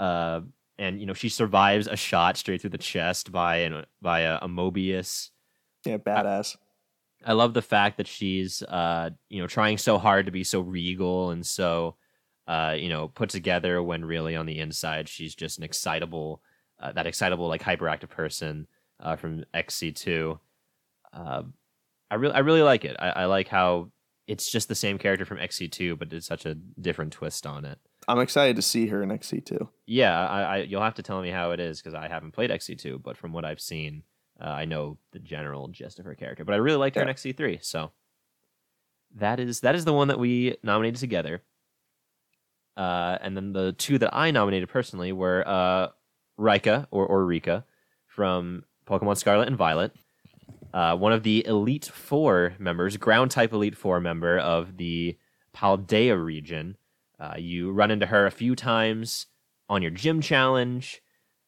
uh, 0.00 0.40
and 0.78 0.98
you 0.98 1.06
know, 1.06 1.12
she 1.12 1.28
survives 1.28 1.86
a 1.86 1.94
shot 1.94 2.36
straight 2.36 2.62
through 2.62 2.70
the 2.70 2.78
chest 2.78 3.30
by 3.30 3.58
an 3.58 3.84
by 4.00 4.20
a, 4.20 4.38
a 4.38 4.48
Moebius. 4.48 5.30
Yeah, 5.84 5.98
badass. 5.98 6.56
I 7.24 7.34
love 7.34 7.52
the 7.52 7.62
fact 7.62 7.98
that 7.98 8.06
she's, 8.06 8.62
uh, 8.62 9.10
you 9.28 9.42
know, 9.42 9.46
trying 9.46 9.76
so 9.76 9.98
hard 9.98 10.24
to 10.26 10.32
be 10.32 10.42
so 10.42 10.60
regal 10.60 11.30
and 11.30 11.44
so, 11.44 11.96
uh, 12.48 12.74
you 12.78 12.88
know, 12.88 13.08
put 13.08 13.28
together 13.28 13.82
when 13.82 14.04
really 14.06 14.36
on 14.36 14.46
the 14.46 14.58
inside 14.58 15.06
she's 15.06 15.34
just 15.34 15.58
an 15.58 15.64
excitable, 15.64 16.40
uh, 16.80 16.92
that 16.92 17.06
excitable 17.06 17.46
like 17.46 17.62
hyperactive 17.62 18.08
person 18.08 18.66
uh, 19.00 19.16
from 19.16 19.44
XC2. 19.52 20.38
Uh, 21.12 21.42
I 22.10 22.14
really, 22.14 22.34
I 22.34 22.38
really 22.38 22.62
like 22.62 22.86
it. 22.86 22.96
I, 22.98 23.10
I 23.10 23.24
like 23.26 23.48
how 23.48 23.90
it's 24.26 24.50
just 24.50 24.68
the 24.68 24.74
same 24.74 24.96
character 24.96 25.26
from 25.26 25.38
XC2, 25.38 25.98
but 25.98 26.10
it's 26.14 26.26
such 26.26 26.46
a 26.46 26.54
different 26.54 27.12
twist 27.12 27.46
on 27.46 27.66
it. 27.66 27.78
I'm 28.10 28.20
excited 28.20 28.56
to 28.56 28.62
see 28.62 28.86
her 28.88 29.02
in 29.02 29.08
XC2. 29.10 29.68
Yeah, 29.86 30.18
I, 30.28 30.42
I 30.42 30.56
you'll 30.58 30.82
have 30.82 30.94
to 30.94 31.02
tell 31.02 31.20
me 31.22 31.30
how 31.30 31.50
it 31.52 31.60
is 31.60 31.80
because 31.80 31.94
I 31.94 32.08
haven't 32.08 32.32
played 32.32 32.50
XC2, 32.50 33.02
but 33.02 33.16
from 33.16 33.32
what 33.32 33.44
I've 33.44 33.60
seen, 33.60 34.02
uh, 34.40 34.48
I 34.48 34.64
know 34.64 34.98
the 35.12 35.18
general 35.18 35.68
gist 35.68 35.98
of 35.98 36.04
her 36.04 36.14
character. 36.14 36.44
But 36.44 36.54
I 36.54 36.58
really 36.58 36.78
liked 36.78 36.96
her 36.96 37.02
in 37.02 37.08
Yeah. 37.08 37.14
XC3, 37.14 37.64
so 37.64 37.92
that 39.16 39.40
is 39.40 39.60
that 39.60 39.74
is 39.74 39.84
the 39.84 39.92
one 39.92 40.08
that 40.08 40.18
we 40.18 40.56
nominated 40.62 41.00
together. 41.00 41.42
Uh, 42.76 43.18
and 43.20 43.36
then 43.36 43.52
the 43.52 43.72
two 43.72 43.98
that 43.98 44.14
I 44.14 44.30
nominated 44.30 44.68
personally 44.68 45.12
were 45.12 45.46
uh, 45.46 45.88
Rika 46.36 46.88
or 46.90 47.06
or 47.06 47.24
Rika 47.24 47.64
from 48.06 48.64
Pokemon 48.86 49.16
Scarlet 49.18 49.48
and 49.48 49.56
Violet, 49.56 49.92
uh, 50.72 50.96
one 50.96 51.12
of 51.12 51.22
the 51.22 51.46
Elite 51.46 51.86
Four 51.86 52.54
members, 52.58 52.96
ground 52.96 53.30
type 53.30 53.52
Elite 53.52 53.76
Four 53.76 54.00
member 54.00 54.38
of 54.38 54.76
the 54.78 55.18
Paldea 55.54 56.16
region. 56.22 56.76
Uh, 57.20 57.34
you 57.36 57.70
run 57.70 57.90
into 57.90 58.06
her 58.06 58.26
a 58.26 58.30
few 58.30 58.56
times 58.56 59.26
on 59.68 59.82
your 59.82 59.90
gym 59.90 60.20
challenge. 60.22 61.02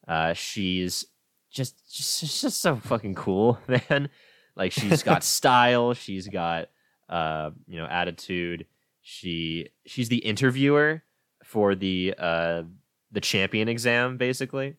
Uh, 0.07 0.33
she's 0.33 1.05
just, 1.49 1.91
just 1.91 2.41
just 2.41 2.61
so 2.61 2.75
fucking 2.75 3.15
cool, 3.15 3.57
man. 3.67 4.09
Like 4.55 4.71
she's 4.71 5.01
got 5.01 5.23
style, 5.23 5.93
she's 5.93 6.27
got 6.27 6.69
uh, 7.09 7.51
you 7.67 7.79
know 7.79 7.87
attitude. 7.87 8.67
She 9.01 9.69
she's 9.85 10.09
the 10.09 10.17
interviewer 10.17 11.03
for 11.43 11.75
the 11.75 12.13
uh, 12.17 12.63
the 13.11 13.21
champion 13.21 13.67
exam, 13.67 14.17
basically. 14.17 14.75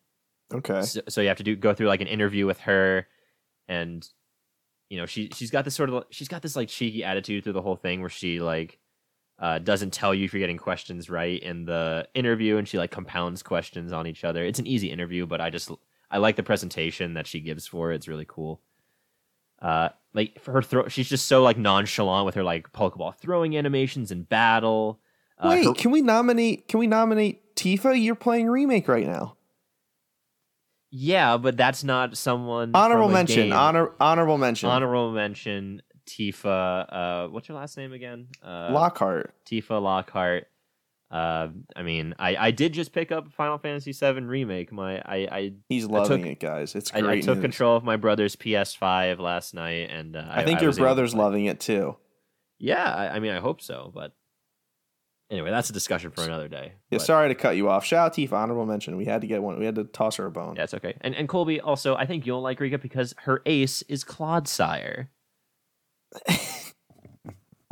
Okay. 0.53 0.83
So, 0.83 1.01
so 1.09 1.21
you 1.21 1.29
have 1.29 1.39
to 1.39 1.43
do 1.43 1.57
go 1.57 1.75
through 1.75 1.89
like 1.89 2.01
an 2.01 2.07
interview 2.07 2.47
with 2.47 2.61
her, 2.61 3.09
and 3.67 4.07
you 4.89 4.99
know 4.99 5.07
she 5.07 5.31
she's 5.35 5.51
got 5.51 5.65
this 5.65 5.75
sort 5.75 5.91
of 5.91 6.05
she's 6.11 6.29
got 6.29 6.43
this 6.43 6.55
like 6.55 6.69
cheeky 6.69 7.03
attitude 7.03 7.45
through 7.45 7.55
the 7.55 7.63
whole 7.63 7.77
thing 7.77 8.01
where 8.01 8.11
she 8.11 8.41
like 8.41 8.79
uh, 9.39 9.59
doesn't 9.59 9.93
tell 9.93 10.15
you 10.15 10.25
if 10.25 10.33
you're 10.33 10.41
getting 10.41 10.57
questions 10.59 11.11
right 11.11 11.43
in 11.43 11.65
the 11.65 12.09
interview, 12.15 12.57
and 12.57 12.69
she 12.69 12.79
like 12.79 12.91
compounds 12.91 13.43
questions 13.43 13.93
on 13.93 14.07
each 14.07 14.25
other. 14.25 14.45
It's 14.45 14.59
an 14.59 14.67
easy 14.67 14.91
interview, 14.91 15.27
but 15.27 15.41
I 15.41 15.51
just 15.51 15.71
I 16.11 16.19
like 16.19 16.37
the 16.37 16.43
presentation 16.43 17.15
that 17.15 17.27
she 17.27 17.41
gives 17.41 17.67
for 17.67 17.93
it. 17.93 17.97
It's 17.97 18.09
really 18.09 18.27
cool. 18.29 18.61
Uh, 19.61 19.89
like 20.13 20.41
for 20.41 20.53
her 20.53 20.63
throw, 20.63 20.89
she's 20.89 21.09
just 21.09 21.27
so 21.27 21.43
like 21.43 21.57
nonchalant 21.59 22.27
with 22.27 22.35
her 22.37 22.43
like 22.45 22.73
Pokeball 22.73 23.17
throwing 23.19 23.57
animations 23.57 24.11
in 24.11 24.23
battle. 24.23 25.01
Uh, 25.39 25.49
Wait, 25.51 25.65
her- 25.67 25.75
can 25.75 25.91
we 25.91 26.01
nominate? 26.03 26.69
Can 26.69 26.79
we 26.79 26.87
nominate 26.87 27.57
Tifa? 27.57 28.01
You're 28.01 28.15
playing 28.15 28.49
remake 28.49 28.87
right 28.89 29.07
now. 29.07 29.37
yeah, 30.91 31.37
but 31.39 31.57
that's 31.57 31.83
not 31.83 32.17
someone. 32.17 32.71
Honorable 32.75 33.09
mention. 33.09 33.45
game. 33.49 33.53
Honor. 33.53 33.91
Honorable 33.99 34.39
mention. 34.39 34.69
Honorable 34.69 35.11
mention. 35.13 35.83
Tifa. 36.07 36.87
Uh, 36.93 37.29
what's 37.29 37.49
your 37.49 37.57
last 37.59 37.77
name 37.77 37.93
again? 37.93 38.29
Uh, 38.43 38.69
Lockhart. 38.73 39.35
Tifa 39.47 39.81
Lockhart. 39.83 40.47
Uh, 41.11 41.49
I 41.77 41.83
mean, 41.83 42.15
I, 42.19 42.35
I 42.37 42.51
did 42.51 42.73
just 42.73 42.93
pick 42.93 43.13
up 43.13 43.31
Final 43.33 43.59
Fantasy 43.59 43.93
VII 43.93 44.23
remake. 44.23 44.73
My 44.73 44.99
I 44.99 45.17
I, 45.31 45.53
He's 45.69 45.87
loving 45.87 46.23
took- 46.23 46.31
it, 46.33 46.41
guys. 46.41 46.75
It's 46.75 46.93
I, 46.93 47.01
great. 47.03 47.19
I 47.23 47.27
took 47.27 47.37
news. 47.37 47.43
control 47.43 47.77
of 47.77 47.85
my 47.85 47.97
brother's 47.97 48.35
PS5 48.37 49.21
last 49.21 49.55
night, 49.55 49.91
and 49.91 50.17
uh, 50.17 50.25
I 50.29 50.45
think 50.45 50.61
your 50.61 50.69
was 50.69 50.79
able 50.79 50.85
to 50.85 50.89
brother's 50.89 51.15
loving 51.15 51.45
it 51.45 51.61
too. 51.61 51.97
Yeah, 52.59 52.83
I, 52.93 53.17
I 53.17 53.19
mean, 53.21 53.33
I 53.33 53.39
hope 53.41 53.61
so. 53.61 53.93
But 53.95 54.13
anyway, 55.31 55.51
that's 55.51 55.71
a 55.71 55.73
discussion 55.73 56.11
for 56.11 56.25
another 56.25 56.49
day. 56.49 56.73
Yeah, 56.91 56.99
But- 56.99 57.03
sorry 57.03 57.29
to 57.29 57.35
cut 57.37 57.57
you 57.57 57.69
off. 57.69 57.85
Shout 57.85 58.07
out 58.07 58.15
Tifa. 58.15 58.33
Honorable 58.33 58.67
mention. 58.67 58.97
We 58.97 59.05
had 59.05 59.21
to 59.21 59.27
get 59.29 59.41
one. 59.43 59.59
We 59.59 59.67
had 59.67 59.77
to 59.77 59.85
toss 59.85 60.17
her 60.17 60.27
a 60.27 60.31
bone. 60.33 60.57
Yeah, 60.57 60.65
it's 60.65 60.75
okay. 60.75 60.95
And 61.03 61.15
and 61.15 61.29
Colby 61.29 61.61
also, 61.61 61.95
I 61.95 62.07
think 62.07 62.27
you'll 62.27 62.43
like 62.43 62.59
Rika 62.59 62.79
because 62.79 63.15
her 63.25 63.41
ace 63.47 63.83
is 63.83 64.03
Clodsire. 64.05 65.09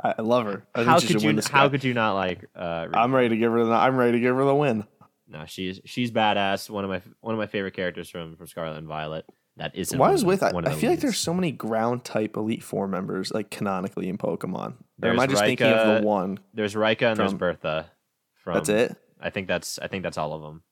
I, 0.05 0.21
love 0.21 0.47
her. 0.47 0.67
I 0.75 0.83
How 0.83 0.99
could 0.99 1.23
you 1.23 1.41
how 1.51 1.69
could 1.69 1.85
you 1.85 1.95
not 1.95 2.15
like 2.15 2.45
uh 2.57 2.87
Rika? 2.89 2.99
I'm 2.99 3.15
ready 3.15 3.29
to 3.31 3.37
give 3.37 3.53
her 3.53 3.65
the. 3.65 3.73
I'm 3.73 3.97
ready 3.97 4.13
to 4.13 4.21
give 4.21 4.35
her 4.35 4.45
the 4.45 4.55
win. 4.55 4.85
No, 5.29 5.45
she's 5.47 5.81
she's 5.85 6.11
badass. 6.11 6.69
One 6.69 6.85
of 6.85 6.91
my 6.91 7.03
one 7.21 7.35
of 7.35 7.39
my 7.39 7.47
favorite 7.47 7.75
characters 7.75 8.11
from 8.11 8.37
from 8.37 8.47
Scarlet 8.47 8.79
and 8.79 8.89
Violet. 8.89 9.25
That 9.59 9.77
isn't 9.77 9.99
one 9.99 10.15
is 10.15 10.25
with? 10.25 10.43
I, 10.43 10.51
I 10.51 10.73
feel 10.73 10.91
like 10.91 11.01
there's 11.01 11.19
so 11.19 11.35
many 11.35 11.53
ground 11.53 12.05
type 12.05 12.37
Elite 12.37 12.63
Four 12.63 12.89
members, 12.89 13.33
like 13.33 13.51
canonically 13.51 14.09
in 14.09 14.17
Pokemon. 14.17 14.55
Or 15.03 15.11
am 15.11 15.17
There's 15.17 15.21
I 15.21 15.27
just 15.27 15.45
thinking 15.45 15.67
of 15.67 16.01
the 16.01 16.07
one? 16.07 16.39
There's 16.55 16.75
Rika 16.75 17.09
and 17.09 17.19
there's 17.19 17.35
Bertha. 17.35 17.91
From 18.35 18.55
That's 18.55 18.69
it. 18.71 18.97
I 19.21 19.31
think 19.31 19.49
that's 19.49 19.79
I 19.79 19.89
think 19.89 20.03
that's 20.03 20.19
all 20.19 20.33
of 20.33 20.43
them. 20.43 20.63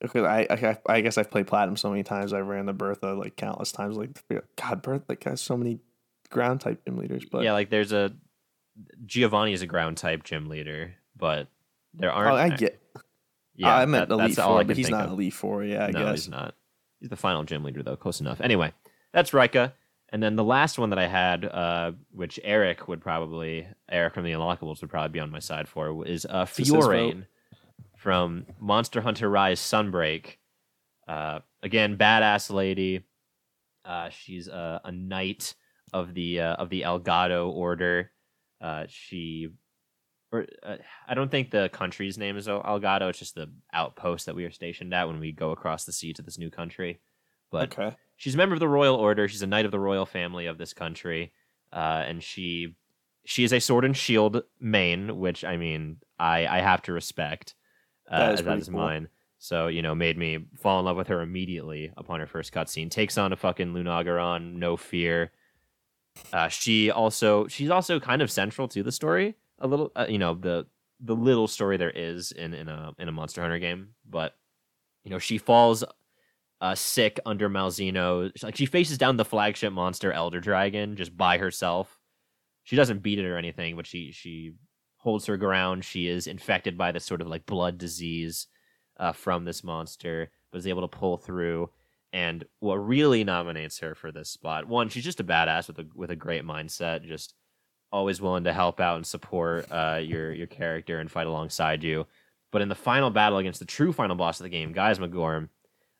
Because 0.00 0.24
I, 0.24 0.46
I, 0.48 0.78
I 0.86 1.00
guess 1.00 1.18
I've 1.18 1.30
played 1.30 1.48
Platinum 1.48 1.76
so 1.76 1.90
many 1.90 2.04
times. 2.04 2.32
I 2.32 2.38
ran 2.40 2.66
the 2.66 2.72
Bertha 2.72 3.14
like 3.14 3.34
countless 3.34 3.72
times. 3.72 3.96
Like 3.96 4.10
God, 4.56 4.82
Bertha 4.82 5.04
like 5.08 5.24
has 5.24 5.40
so 5.40 5.56
many 5.56 5.80
ground 6.30 6.60
type 6.60 6.84
gym 6.84 6.96
leaders. 6.98 7.24
But 7.30 7.44
yeah, 7.44 7.52
like 7.52 7.70
there's 7.70 7.92
a 7.92 8.12
Giovanni 9.06 9.52
is 9.52 9.62
a 9.62 9.66
ground 9.66 9.96
type 9.96 10.24
gym 10.24 10.48
leader, 10.48 10.94
but 11.16 11.48
there 11.94 12.12
aren't. 12.12 12.32
oh, 12.32 12.36
I 12.36 12.48
get. 12.50 12.80
Yeah, 13.54 13.74
I 13.76 13.86
meant 13.86 14.08
that- 14.08 14.14
Elite 14.14 14.28
that's 14.36 14.38
all 14.38 14.52
Four, 14.54 14.60
I 14.60 14.64
but 14.64 14.76
he's 14.76 14.88
not 14.90 15.06
of. 15.06 15.12
Elite 15.12 15.32
Four. 15.34 15.64
Yeah, 15.64 15.86
I 15.86 15.90
no, 15.90 16.04
guess. 16.04 16.24
he's 16.24 16.28
not. 16.28 16.54
He's 17.00 17.10
the 17.10 17.16
final 17.16 17.44
gym 17.44 17.64
leader 17.64 17.82
though. 17.82 17.96
Close 17.96 18.20
enough. 18.20 18.40
Anyway, 18.40 18.72
that's 19.12 19.32
Rika. 19.34 19.74
And 20.10 20.22
then 20.22 20.36
the 20.36 20.44
last 20.44 20.78
one 20.78 20.88
that 20.90 20.98
I 20.98 21.06
had, 21.06 21.44
uh, 21.44 21.92
which 22.12 22.40
Eric 22.42 22.88
would 22.88 23.02
probably, 23.02 23.66
Eric 23.90 24.14
from 24.14 24.24
the 24.24 24.32
Unlockables 24.32 24.80
would 24.80 24.88
probably 24.88 25.10
be 25.10 25.20
on 25.20 25.30
my 25.30 25.38
side 25.38 25.68
for, 25.68 26.06
is 26.06 26.24
uh, 26.24 26.46
This 26.46 26.60
is 26.60 26.68
vote. 26.70 26.84
Fiorayne 26.84 27.26
from 27.98 28.46
Monster 28.58 29.02
Hunter 29.02 29.28
Rise 29.28 29.60
Sunbreak. 29.60 30.36
Uh, 31.06 31.40
again, 31.62 31.98
badass 31.98 32.50
lady. 32.50 33.04
Uh, 33.84 34.08
she's 34.08 34.48
a, 34.48 34.80
a 34.84 34.92
knight 34.92 35.54
of 35.92 36.14
the 36.14 36.40
uh, 36.40 36.54
of 36.54 36.70
the 36.70 36.82
Elgado 36.82 37.50
Order. 37.50 38.10
Uh, 38.60 38.84
she, 38.88 39.48
or 40.32 40.46
uh, 40.62 40.76
I 41.06 41.14
don't 41.14 41.30
think 41.30 41.50
the 41.50 41.70
country's 41.72 42.18
name 42.18 42.36
is 42.36 42.48
El- 42.48 42.62
Elgado. 42.62 43.08
It's 43.08 43.18
just 43.18 43.34
the 43.34 43.50
outpost 43.72 44.26
that 44.26 44.34
we 44.34 44.44
are 44.44 44.50
stationed 44.50 44.92
at 44.92 45.06
when 45.06 45.20
we 45.20 45.32
go 45.32 45.50
across 45.50 45.84
the 45.84 45.92
sea 45.92 46.12
to 46.14 46.22
this 46.22 46.38
new 46.38 46.50
country. 46.50 47.00
But 47.50 47.78
okay. 47.78 47.96
she's 48.16 48.34
a 48.34 48.38
member 48.38 48.54
of 48.54 48.60
the 48.60 48.68
royal 48.68 48.96
order. 48.96 49.28
She's 49.28 49.42
a 49.42 49.46
knight 49.46 49.64
of 49.64 49.70
the 49.70 49.80
royal 49.80 50.06
family 50.06 50.46
of 50.46 50.58
this 50.58 50.72
country, 50.72 51.32
uh, 51.72 52.04
and 52.06 52.22
she 52.22 52.76
she 53.24 53.44
is 53.44 53.52
a 53.52 53.60
sword 53.60 53.84
and 53.84 53.96
shield 53.96 54.42
main, 54.60 55.18
which 55.18 55.44
I 55.44 55.56
mean 55.56 55.98
I 56.18 56.46
I 56.46 56.60
have 56.60 56.82
to 56.82 56.92
respect. 56.92 57.54
Uh, 58.10 58.18
That 58.18 58.34
is 58.34 58.42
that 58.42 58.58
is 58.58 58.68
cool. 58.68 58.78
mine. 58.78 59.08
So 59.38 59.68
you 59.68 59.82
know, 59.82 59.94
made 59.94 60.18
me 60.18 60.46
fall 60.56 60.80
in 60.80 60.86
love 60.86 60.96
with 60.96 61.08
her 61.08 61.20
immediately 61.20 61.92
upon 61.96 62.20
her 62.20 62.26
first 62.26 62.52
cutscene. 62.52 62.90
Takes 62.90 63.16
on 63.16 63.32
a 63.32 63.36
fucking 63.36 63.72
Lunagaron, 63.72 64.54
no 64.54 64.76
fear. 64.76 65.30
Uh, 66.32 66.48
she 66.48 66.90
also 66.90 67.46
she's 67.48 67.70
also 67.70 67.98
kind 68.00 68.22
of 68.22 68.30
central 68.30 68.68
to 68.68 68.82
the 68.82 68.92
story 68.92 69.34
a 69.58 69.66
little. 69.66 69.92
Uh, 69.96 70.06
you 70.08 70.18
know 70.18 70.34
the 70.34 70.66
the 71.00 71.14
little 71.14 71.48
story 71.48 71.76
there 71.76 71.92
is 71.94 72.32
in 72.32 72.54
in 72.54 72.68
a 72.68 72.92
in 72.98 73.08
a 73.08 73.12
Monster 73.12 73.42
Hunter 73.42 73.58
game, 73.58 73.90
but 74.08 74.34
you 75.04 75.10
know 75.10 75.18
she 75.18 75.38
falls 75.38 75.84
uh, 76.60 76.74
sick 76.74 77.20
under 77.24 77.48
Malzeno. 77.48 78.30
Like 78.42 78.56
she 78.56 78.66
faces 78.66 78.98
down 78.98 79.16
the 79.16 79.24
flagship 79.24 79.72
monster 79.72 80.12
Elder 80.12 80.40
Dragon 80.40 80.96
just 80.96 81.16
by 81.16 81.38
herself. 81.38 81.98
She 82.64 82.76
doesn't 82.76 83.02
beat 83.02 83.18
it 83.18 83.26
or 83.26 83.38
anything, 83.38 83.76
but 83.76 83.86
she 83.86 84.12
she 84.12 84.52
holds 84.98 85.26
her 85.26 85.36
ground. 85.36 85.84
She 85.84 86.08
is 86.08 86.26
infected 86.26 86.76
by 86.76 86.92
this 86.92 87.04
sort 87.04 87.20
of 87.20 87.28
like 87.28 87.46
blood 87.46 87.78
disease 87.78 88.46
uh, 88.98 89.12
from 89.12 89.44
this 89.44 89.64
monster, 89.64 90.30
but 90.50 90.58
is 90.58 90.66
able 90.66 90.82
to 90.82 90.88
pull 90.98 91.16
through. 91.16 91.70
And 92.12 92.44
what 92.60 92.76
really 92.76 93.22
nominates 93.24 93.80
her 93.80 93.94
for 93.94 94.10
this 94.10 94.30
spot, 94.30 94.66
one, 94.66 94.88
she's 94.88 95.04
just 95.04 95.20
a 95.20 95.24
badass 95.24 95.68
with 95.68 95.78
a 95.78 95.86
with 95.94 96.10
a 96.10 96.16
great 96.16 96.44
mindset, 96.44 97.04
just 97.04 97.34
always 97.92 98.20
willing 98.20 98.44
to 98.44 98.52
help 98.52 98.80
out 98.80 98.96
and 98.96 99.06
support 99.06 99.66
uh, 99.70 100.00
your 100.02 100.32
your 100.32 100.46
character 100.46 101.00
and 101.00 101.10
fight 101.10 101.26
alongside 101.26 101.84
you. 101.84 102.06
But 102.50 102.62
in 102.62 102.68
the 102.68 102.74
final 102.74 103.10
battle 103.10 103.38
against 103.38 103.60
the 103.60 103.66
true 103.66 103.92
final 103.92 104.16
boss 104.16 104.40
of 104.40 104.44
the 104.44 104.50
game, 104.50 104.72
Gaismagorm, 104.72 105.50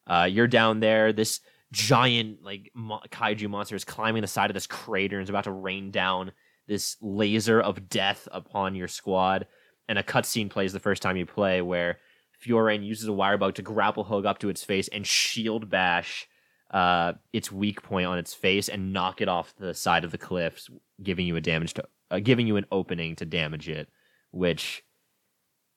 uh, 0.06 0.28
you're 0.30 0.46
down 0.46 0.80
there. 0.80 1.12
This 1.12 1.40
giant 1.72 2.42
like 2.42 2.70
mo- 2.74 3.02
kaiju 3.10 3.48
monster 3.48 3.76
is 3.76 3.84
climbing 3.84 4.22
the 4.22 4.28
side 4.28 4.50
of 4.50 4.54
this 4.54 4.66
crater 4.66 5.18
and 5.18 5.24
is 5.24 5.30
about 5.30 5.44
to 5.44 5.52
rain 5.52 5.90
down 5.90 6.32
this 6.66 6.96
laser 7.02 7.60
of 7.60 7.88
death 7.88 8.26
upon 8.32 8.74
your 8.74 8.88
squad. 8.88 9.46
And 9.88 9.98
a 9.98 10.02
cutscene 10.02 10.50
plays 10.50 10.72
the 10.72 10.80
first 10.80 11.02
time 11.02 11.16
you 11.16 11.26
play 11.26 11.60
where 11.60 11.98
Fiorayne 12.44 12.84
uses 12.84 13.08
a 13.08 13.12
wire 13.12 13.36
bug 13.36 13.54
to 13.54 13.62
grapple 13.62 14.04
hook 14.04 14.24
up 14.24 14.38
to 14.38 14.48
its 14.48 14.62
face 14.62 14.88
and 14.88 15.06
shield 15.06 15.68
bash 15.68 16.28
uh, 16.70 17.14
its 17.32 17.50
weak 17.50 17.82
point 17.82 18.06
on 18.06 18.18
its 18.18 18.34
face 18.34 18.68
and 18.68 18.92
knock 18.92 19.20
it 19.20 19.28
off 19.28 19.54
the 19.56 19.74
side 19.74 20.04
of 20.04 20.12
the 20.12 20.18
cliffs, 20.18 20.68
giving 21.02 21.26
you 21.26 21.36
a 21.36 21.40
damage 21.40 21.74
to 21.74 21.84
uh, 22.10 22.20
giving 22.20 22.46
you 22.46 22.56
an 22.56 22.66
opening 22.70 23.16
to 23.16 23.24
damage 23.24 23.68
it. 23.68 23.88
Which, 24.30 24.84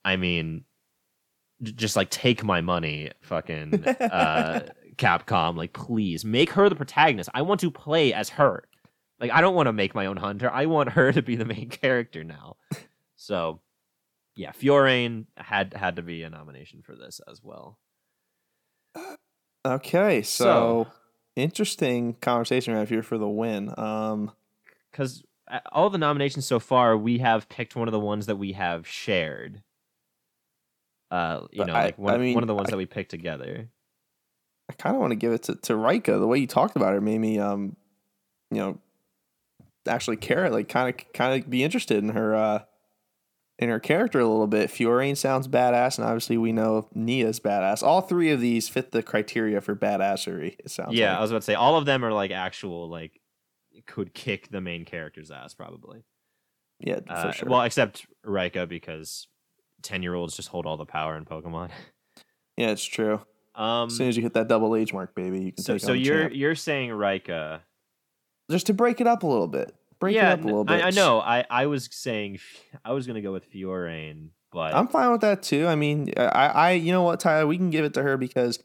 I 0.04 0.18
mean, 0.18 0.66
j- 1.62 1.72
just 1.72 1.96
like 1.96 2.10
take 2.10 2.44
my 2.44 2.62
money, 2.62 3.12
fucking 3.22 3.86
uh, 3.88 4.68
Capcom. 4.98 5.56
Like, 5.56 5.74
please 5.74 6.26
make 6.26 6.52
her 6.52 6.68
the 6.68 6.76
protagonist. 6.76 7.30
I 7.34 7.42
want 7.44 7.62
to 7.62 7.72
play 7.72 8.14
as 8.14 8.30
her. 8.30 8.66
Like, 9.20 9.32
I 9.32 9.40
don't 9.40 9.56
want 9.56 9.68
to 9.68 9.74
make 9.74 9.96
my 9.96 10.08
own 10.08 10.18
hunter. 10.18 10.52
I 10.52 10.66
want 10.66 10.90
her 10.90 11.12
to 11.14 11.22
be 11.22 11.36
the 11.36 11.46
main 11.46 11.70
character 11.70 12.24
now. 12.24 12.58
So, 13.16 13.62
yeah, 14.36 14.52
Fiorayne 14.52 15.26
had 15.38 15.74
had 15.74 15.96
to 15.98 16.02
be 16.02 16.24
a 16.24 16.30
nomination 16.30 16.82
for 16.82 16.96
this 16.96 17.20
as 17.30 17.42
well. 17.44 17.78
Okay. 19.66 20.22
So, 20.22 20.44
So- 20.44 20.88
interesting 21.36 22.14
conversation 22.16 22.74
right 22.74 22.88
here 22.88 23.04
for 23.04 23.18
the 23.18 23.30
win. 23.30 23.74
Um. 23.78 24.32
Because 24.92 25.24
uh, 25.50 25.60
all 25.72 25.90
the 25.90 25.98
nominations 25.98 26.46
so 26.46 26.60
far, 26.60 26.98
we 26.98 27.20
have 27.20 27.48
picked 27.48 27.76
one 27.78 27.88
of 27.88 27.94
the 27.94 28.00
ones 28.00 28.26
that 28.26 28.36
we 28.36 28.52
have 28.54 28.86
shared. 28.86 29.64
Uh, 31.10 31.48
you 31.52 31.64
know, 31.64 31.74
I- 31.74 31.86
like 31.86 31.98
one, 31.98 32.14
I 32.14 32.18
mean, 32.18 32.34
one 32.34 32.44
of 32.44 32.48
the 32.48 32.56
ones 32.56 32.68
I- 32.68 32.72
that 32.72 32.78
we 32.78 32.86
picked 32.86 33.12
together. 33.12 33.70
I 34.70 34.74
kind 34.74 34.96
of 34.96 35.02
want 35.02 35.12
to 35.12 35.16
give 35.16 35.32
it 35.34 35.44
to, 35.44 35.56
to 35.56 35.76
Rika. 35.76 36.18
The 36.20 36.28
way 36.28 36.40
you 36.40 36.48
talked 36.48 36.76
about 36.78 36.94
her 36.94 37.02
made 37.02 37.20
me, 37.20 37.40
um, 37.40 37.76
you 38.52 38.58
know, 38.58 38.80
actually 39.88 40.16
care, 40.18 40.50
like 40.50 40.68
kind 40.70 40.90
of 40.90 41.14
kind 41.14 41.42
of 41.44 41.50
be 41.50 41.64
interested 41.64 41.98
in 42.04 42.10
her, 42.10 42.36
uh, 42.36 42.60
in 43.62 43.70
her 43.70 43.80
character 43.80 44.20
a 44.20 44.28
little 44.28 44.48
bit. 44.48 44.70
Fiorayne 44.70 45.16
sounds 45.16 45.48
badass, 45.48 45.98
and 45.98 46.06
obviously 46.06 46.36
we 46.38 46.52
know 46.52 46.90
Nia's 46.94 47.40
badass. 47.40 47.84
All 47.84 48.02
three 48.02 48.32
of 48.32 48.42
these 48.42 48.68
fit 48.68 48.92
the 48.92 49.02
criteria 49.04 49.62
for 49.62 49.76
badassery. 49.76 50.56
It 50.60 50.72
sounds 50.72 50.94
Yeah, 50.96 51.12
like. 51.12 51.18
I 51.20 51.22
was 51.22 51.32
about 51.32 51.40
to 51.44 51.46
say 51.46 51.54
all 51.54 51.78
of 51.78 51.86
them 51.86 52.04
are 52.04 52.12
like 52.12 52.32
actual 52.32 52.90
like 52.90 53.22
could 53.86 54.14
kick 54.14 54.50
the 54.50 54.62
main 54.62 54.84
character's 54.86 55.32
ass 55.32 55.54
probably. 55.54 56.04
yeah, 56.80 57.00
for 57.06 57.12
Uh, 57.14 57.32
sure. 57.32 57.50
Well, 57.50 57.62
except 57.62 58.06
Rika 58.24 58.66
because 58.68 59.28
ten 59.82 60.04
year 60.04 60.16
olds 60.16 60.36
just 60.36 60.50
hold 60.50 60.66
all 60.66 60.78
the 60.78 60.86
power 60.86 61.16
in 61.16 61.26
Pokemon. 61.26 61.70
yeah, 62.58 62.72
it's 62.72 62.84
true. 62.84 63.22
Um, 63.54 63.88
As 63.88 63.98
soon 63.98 64.08
as 64.08 64.16
you 64.16 64.24
hit 64.24 64.34
that 64.36 64.48
double 64.48 64.76
age 64.76 64.94
mark, 64.94 65.14
baby, 65.14 65.42
you 65.42 65.52
can 65.52 65.64
so 65.64 65.78
so 65.78 65.94
you're 65.94 66.22
champ. 66.24 66.34
you're 66.36 66.56
saying 66.56 66.92
Rika. 66.92 67.62
just 68.50 68.66
to 68.68 68.74
break 68.74 69.02
it 69.02 69.08
up 69.08 69.24
a 69.24 69.28
little 69.28 69.48
bit. 69.48 69.76
Break 70.02 70.16
yeah, 70.16 70.32
it 70.32 70.40
up 70.40 70.42
a 70.42 70.46
little 70.46 70.64
bit. 70.64 70.84
I, 70.84 70.88
I 70.88 70.90
know. 70.90 71.22
I 71.22 71.46
I 71.48 71.68
was 71.68 71.88
saying 71.92 72.40
I 72.86 72.92
was 72.92 73.08
gonna 73.08 73.22
go 73.22 73.32
with 73.32 73.50
Fiorayne, 73.54 74.30
but 74.52 74.74
I'm 74.74 74.88
fine 74.88 75.12
with 75.12 75.22
that 75.22 75.44
too. 75.44 75.68
I 75.68 75.76
mean, 75.76 76.12
I, 76.18 76.24
I, 76.24 76.72
you 76.72 76.92
know 76.92 77.04
what, 77.04 77.20
Tyler, 77.20 77.46
we 77.46 77.56
can 77.56 77.70
give 77.70 77.86
it 77.86 77.94
to 77.94 78.02
her 78.02 78.18
because 78.18 78.60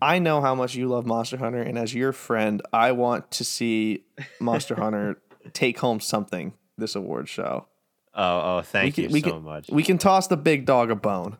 I 0.00 0.20
know 0.20 0.40
how 0.40 0.54
much 0.54 0.76
you 0.76 0.86
love 0.86 1.06
Monster 1.06 1.38
Hunter, 1.38 1.60
and 1.60 1.76
as 1.76 1.92
your 1.92 2.12
friend, 2.12 2.62
I 2.72 2.92
want 2.92 3.32
to 3.32 3.44
see 3.44 4.04
Monster 4.40 4.76
Hunter 4.76 5.20
take 5.52 5.80
home 5.80 5.98
something 5.98 6.54
this 6.78 6.94
award 6.94 7.28
show. 7.28 7.66
oh 8.14 8.58
oh 8.58 8.62
thank 8.64 8.96
we 8.96 9.02
you 9.02 9.08
can, 9.08 9.12
we 9.12 9.20
so 9.22 9.30
can, 9.32 9.42
much. 9.42 9.68
We 9.70 9.82
can 9.82 9.98
toss 9.98 10.28
the 10.28 10.36
big 10.36 10.66
dog 10.66 10.92
a 10.92 10.94
bone. 10.94 11.36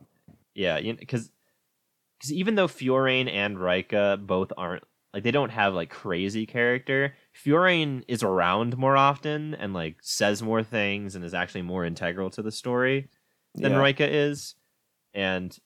Yeah, 0.57 0.81
because 0.81 1.31
because 2.19 2.33
even 2.33 2.57
though 2.57 2.67
Fiorayne 2.67 3.31
and 3.31 3.61
Rika 3.61 4.19
both 4.21 4.53
aren't 4.57 4.83
like 5.15 5.23
they 5.23 5.31
don't 5.31 5.51
have 5.51 5.73
like 5.73 5.91
crazy 5.91 6.47
character, 6.47 7.15
Fiorayne 7.35 8.05
is 8.09 8.23
around 8.23 8.77
more 8.77 8.97
often 8.97 9.55
and 9.55 9.73
like 9.73 9.97
says 10.03 10.43
more 10.43 10.63
things 10.63 11.15
and 11.15 11.25
is 11.25 11.35
actually 11.35 11.63
more 11.63 11.85
integral 11.85 12.31
to 12.31 12.43
the 12.43 12.53
story 12.53 13.09
than 13.55 13.73
Yeah. 13.73 13.83
Rika 13.83 14.09
is, 14.09 14.55
and 15.15 15.57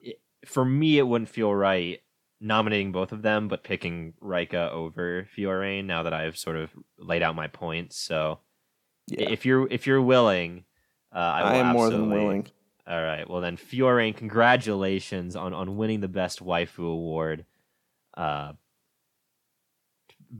it, 0.00 0.20
for 0.46 0.64
me 0.64 0.98
it 0.98 1.06
wouldn't 1.06 1.30
feel 1.30 1.54
right 1.54 2.00
nominating 2.40 2.92
both 2.92 3.12
of 3.12 3.22
them, 3.22 3.48
but 3.48 3.64
picking 3.64 4.12
Rika 4.20 4.70
over 4.70 5.26
Fiorayne 5.36 5.86
now 5.86 6.02
that 6.02 6.12
I've 6.12 6.36
sort 6.36 6.56
of 6.56 6.70
laid 6.98 7.22
out 7.22 7.34
my 7.34 7.48
points. 7.48 7.96
So 7.96 8.40
Yeah, 9.06 9.30
if 9.30 9.46
you're 9.46 9.66
if 9.70 9.86
you're 9.86 10.02
willing, 10.02 10.64
uh, 11.14 11.18
I, 11.18 11.40
I, 11.40 11.54
am 11.56 11.72
more 11.72 11.90
than 11.90 12.10
willing. 12.10 12.46
all 12.86 13.02
right. 13.02 13.28
Well, 13.28 13.40
then, 13.40 13.56
Fiorayne, 13.56 14.16
congratulations 14.16 15.36
on, 15.36 15.54
on 15.54 15.76
winning 15.76 16.00
the 16.00 16.08
Best 16.08 16.44
Waifu 16.44 16.80
Award. 16.80 17.46
Uh, 18.16 18.52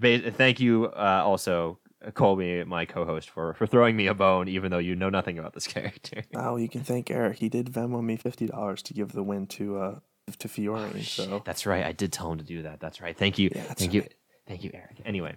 thank 0.00 0.60
you 0.60 0.86
uh, 0.86 1.22
also, 1.24 1.78
Colby, 2.14 2.64
my 2.64 2.84
co 2.84 3.04
host, 3.04 3.30
for, 3.30 3.54
for 3.54 3.66
throwing 3.66 3.96
me 3.96 4.06
a 4.06 4.14
bone, 4.14 4.48
even 4.48 4.70
though 4.70 4.78
you 4.78 4.94
know 4.94 5.10
nothing 5.10 5.38
about 5.38 5.54
this 5.54 5.66
character. 5.76 6.24
Oh, 6.34 6.56
you 6.56 6.68
can 6.68 6.82
thank 6.82 7.10
Eric. 7.10 7.38
He 7.38 7.48
did 7.48 7.72
Venmo 7.72 8.02
me 8.02 8.16
fifty 8.16 8.46
dollars 8.46 8.82
to 8.82 8.94
give 8.94 9.12
the 9.12 9.22
win 9.22 9.46
to 9.48 9.78
uh 9.78 9.98
to 10.38 10.48
Fiore. 10.48 11.02
so 11.02 11.42
That's 11.44 11.66
right. 11.66 11.84
I 11.84 11.92
did 11.92 12.12
tell 12.12 12.32
him 12.32 12.38
to 12.38 12.44
do 12.44 12.62
that. 12.62 12.80
That's 12.80 13.00
right. 13.00 13.16
Thank 13.16 13.38
you. 13.38 13.50
Yeah, 13.54 13.62
thank 13.62 13.92
you. 13.92 14.04
Thank 14.46 14.64
you, 14.64 14.70
Eric. 14.74 15.00
Anyway. 15.04 15.36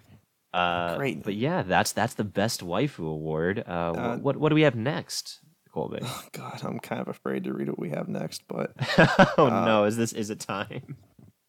Uh, 0.52 0.96
Great. 0.96 1.22
But 1.22 1.34
yeah, 1.34 1.62
that's 1.62 1.92
that's 1.92 2.14
the 2.14 2.24
Best 2.24 2.64
Waifu 2.64 3.06
Award. 3.06 3.64
Uh, 3.66 3.92
Uh, 3.96 4.16
what, 4.18 4.36
what 4.36 4.48
do 4.48 4.54
we 4.54 4.62
have 4.62 4.74
next, 4.74 5.40
Colby? 5.72 6.00
oh 6.02 6.24
God, 6.32 6.60
I'm 6.64 6.80
kind 6.80 7.00
of 7.00 7.08
afraid 7.08 7.44
to 7.44 7.52
read 7.52 7.68
what 7.68 7.78
we 7.78 7.90
have 7.90 8.08
next, 8.08 8.42
but 8.48 8.72
oh 9.38 9.46
uh, 9.46 9.64
no! 9.64 9.84
Is 9.84 9.96
this 9.96 10.12
is 10.12 10.30
it 10.30 10.40
time? 10.40 10.96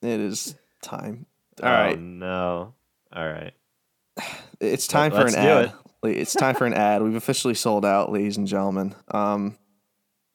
it 0.01 0.19
is 0.19 0.55
time. 0.81 1.25
All 1.63 1.69
oh, 1.69 1.71
right. 1.71 1.99
No. 1.99 2.73
All 3.15 3.27
right. 3.27 3.53
It's 4.59 4.87
time 4.87 5.11
Well, 5.11 5.21
for 5.21 5.27
an 5.27 5.33
do 5.33 5.49
ad. 5.49 5.65
it. 6.03 6.17
It's 6.17 6.33
time 6.33 6.55
for 6.55 6.65
an 6.65 6.73
ad. 6.89 7.01
We've 7.01 7.15
officially 7.15 7.53
sold 7.55 7.85
out, 7.85 8.11
ladies 8.11 8.37
and 8.37 8.47
gentlemen. 8.47 8.95
Um, 9.11 9.57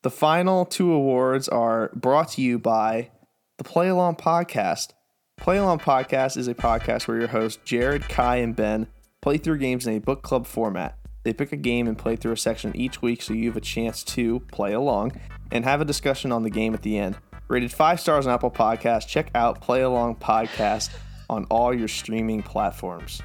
the 0.03 0.11
final 0.11 0.65
two 0.65 0.93
awards 0.93 1.49
are 1.49 1.91
brought 1.95 2.29
to 2.31 2.43
you 2.43 2.59
by 2.59 3.11
the 3.59 3.65
Play 3.65 3.89
Along 3.89 4.17
Podcast. 4.17 4.89
Play 5.37 5.57
Along 5.59 5.79
Podcast 5.79 6.37
is 6.37 6.49
a 6.49 6.55
podcast 6.55 7.07
where 7.09 7.19
your 7.19 7.29
hosts 7.29 7.61
Jared, 7.65 8.09
Kai, 8.09 8.37
and 8.37 8.55
Ben 8.55 8.87
play 9.23 9.39
through 9.39 9.59
games 9.59 9.87
in 9.87 9.95
a 9.95 10.01
book 10.01 10.23
club 10.23 10.47
format. 10.47 10.97
They 11.25 11.33
pick 11.33 11.53
a 11.53 11.57
game 11.57 11.87
and 11.89 11.97
play 11.97 12.17
through 12.17 12.33
a 12.33 12.37
section 12.37 12.77
each 12.77 13.01
week 13.01 13.23
so 13.23 13.33
you 13.33 13.49
have 13.49 13.57
a 13.57 13.61
chance 13.63 14.05
to 14.05 14.41
play 14.53 14.75
along 14.75 15.19
and 15.51 15.65
have 15.65 15.81
a 15.81 15.85
discussion 15.85 16.31
on 16.33 16.43
the 16.43 16.51
game 16.51 16.75
at 16.75 16.83
the 16.83 16.99
end. 16.99 17.17
Rated 17.49 17.73
five 17.73 17.99
stars 18.01 18.27
on 18.27 18.35
Apple 18.35 18.51
Podcasts. 18.51 19.07
Check 19.09 19.31
out 19.35 19.61
Play 19.63 19.81
Along 19.83 20.17
Podcast 20.17 20.91
on 21.29 21.45
all 21.47 21.75
your 21.75 21.89
streaming 21.89 22.43
platforms. 22.43 23.21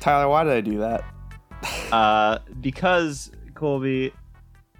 Tyler, 0.00 0.28
why 0.28 0.44
did 0.44 0.52
I 0.52 0.60
do 0.60 0.78
that? 0.78 1.04
uh, 1.92 2.38
because 2.60 3.30
Colby, 3.54 4.12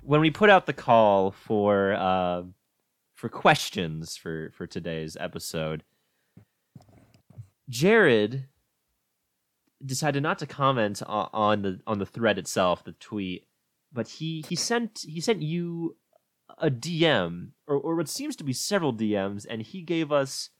when 0.02 0.20
we 0.20 0.30
put 0.30 0.50
out 0.50 0.66
the 0.66 0.72
call 0.72 1.30
for 1.30 1.94
uh, 1.94 2.42
for 3.14 3.28
questions 3.28 4.16
for 4.16 4.50
for 4.56 4.66
today's 4.66 5.16
episode, 5.18 5.84
Jared 7.68 8.46
decided 9.84 10.22
not 10.22 10.38
to 10.38 10.46
comment 10.46 11.02
on, 11.06 11.28
on 11.32 11.62
the 11.62 11.80
on 11.86 11.98
the 11.98 12.06
thread 12.06 12.38
itself, 12.38 12.84
the 12.84 12.92
tweet, 12.92 13.46
but 13.92 14.08
he 14.08 14.44
he 14.48 14.56
sent 14.56 15.04
he 15.06 15.20
sent 15.20 15.42
you 15.42 15.96
a 16.58 16.70
DM 16.70 17.50
or 17.66 17.76
or 17.76 17.96
what 17.96 18.08
seems 18.08 18.36
to 18.36 18.44
be 18.44 18.52
several 18.52 18.92
DMs, 18.92 19.46
and 19.48 19.62
he 19.62 19.82
gave 19.82 20.10
us 20.12 20.50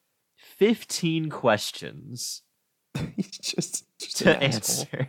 fifteen 0.43 1.31
questions 1.31 2.43
He's 3.17 3.39
just, 3.39 3.85
just 3.99 4.19
to 4.19 4.43
answer. 4.43 5.09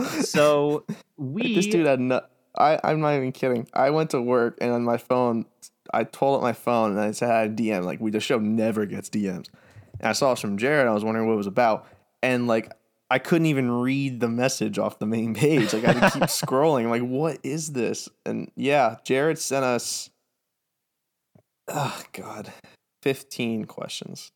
so 0.22 0.84
we 1.16 1.54
this 1.54 1.66
dude 1.66 1.86
had 1.86 2.00
no. 2.00 2.22
I, 2.56 2.80
I'm 2.82 3.00
not 3.00 3.14
even 3.14 3.32
kidding. 3.32 3.68
I 3.72 3.90
went 3.90 4.10
to 4.10 4.20
work 4.20 4.58
and 4.60 4.72
on 4.72 4.82
my 4.82 4.96
phone, 4.96 5.46
I 5.92 6.04
told 6.04 6.40
it 6.40 6.42
my 6.42 6.52
phone 6.52 6.92
and 6.92 7.00
I 7.00 7.12
said 7.12 7.30
I 7.30 7.40
had 7.42 7.50
a 7.50 7.54
DM. 7.54 7.84
Like, 7.84 8.00
we 8.00 8.10
the 8.10 8.20
show 8.20 8.38
never 8.38 8.84
gets 8.84 9.10
DMs. 9.10 9.48
And 10.00 10.08
I 10.08 10.12
saw 10.12 10.30
this 10.30 10.40
from 10.40 10.58
Jared. 10.58 10.88
I 10.88 10.92
was 10.92 11.04
wondering 11.04 11.28
what 11.28 11.34
it 11.34 11.38
was 11.38 11.46
about. 11.46 11.86
And 12.22 12.48
like, 12.48 12.72
I 13.10 13.18
couldn't 13.18 13.46
even 13.46 13.70
read 13.70 14.20
the 14.20 14.28
message 14.28 14.78
off 14.78 14.98
the 14.98 15.06
main 15.06 15.34
page. 15.34 15.72
Like, 15.72 15.84
I 15.84 15.92
had 15.92 16.12
to 16.12 16.18
keep 16.18 16.28
scrolling. 16.28 16.82
I'm 16.82 16.90
like, 16.90 17.02
what 17.02 17.38
is 17.44 17.72
this? 17.72 18.08
And 18.26 18.50
yeah, 18.56 18.96
Jared 19.04 19.38
sent 19.38 19.64
us, 19.64 20.10
oh, 21.68 22.02
God, 22.12 22.52
15 23.02 23.64
questions. 23.66 24.32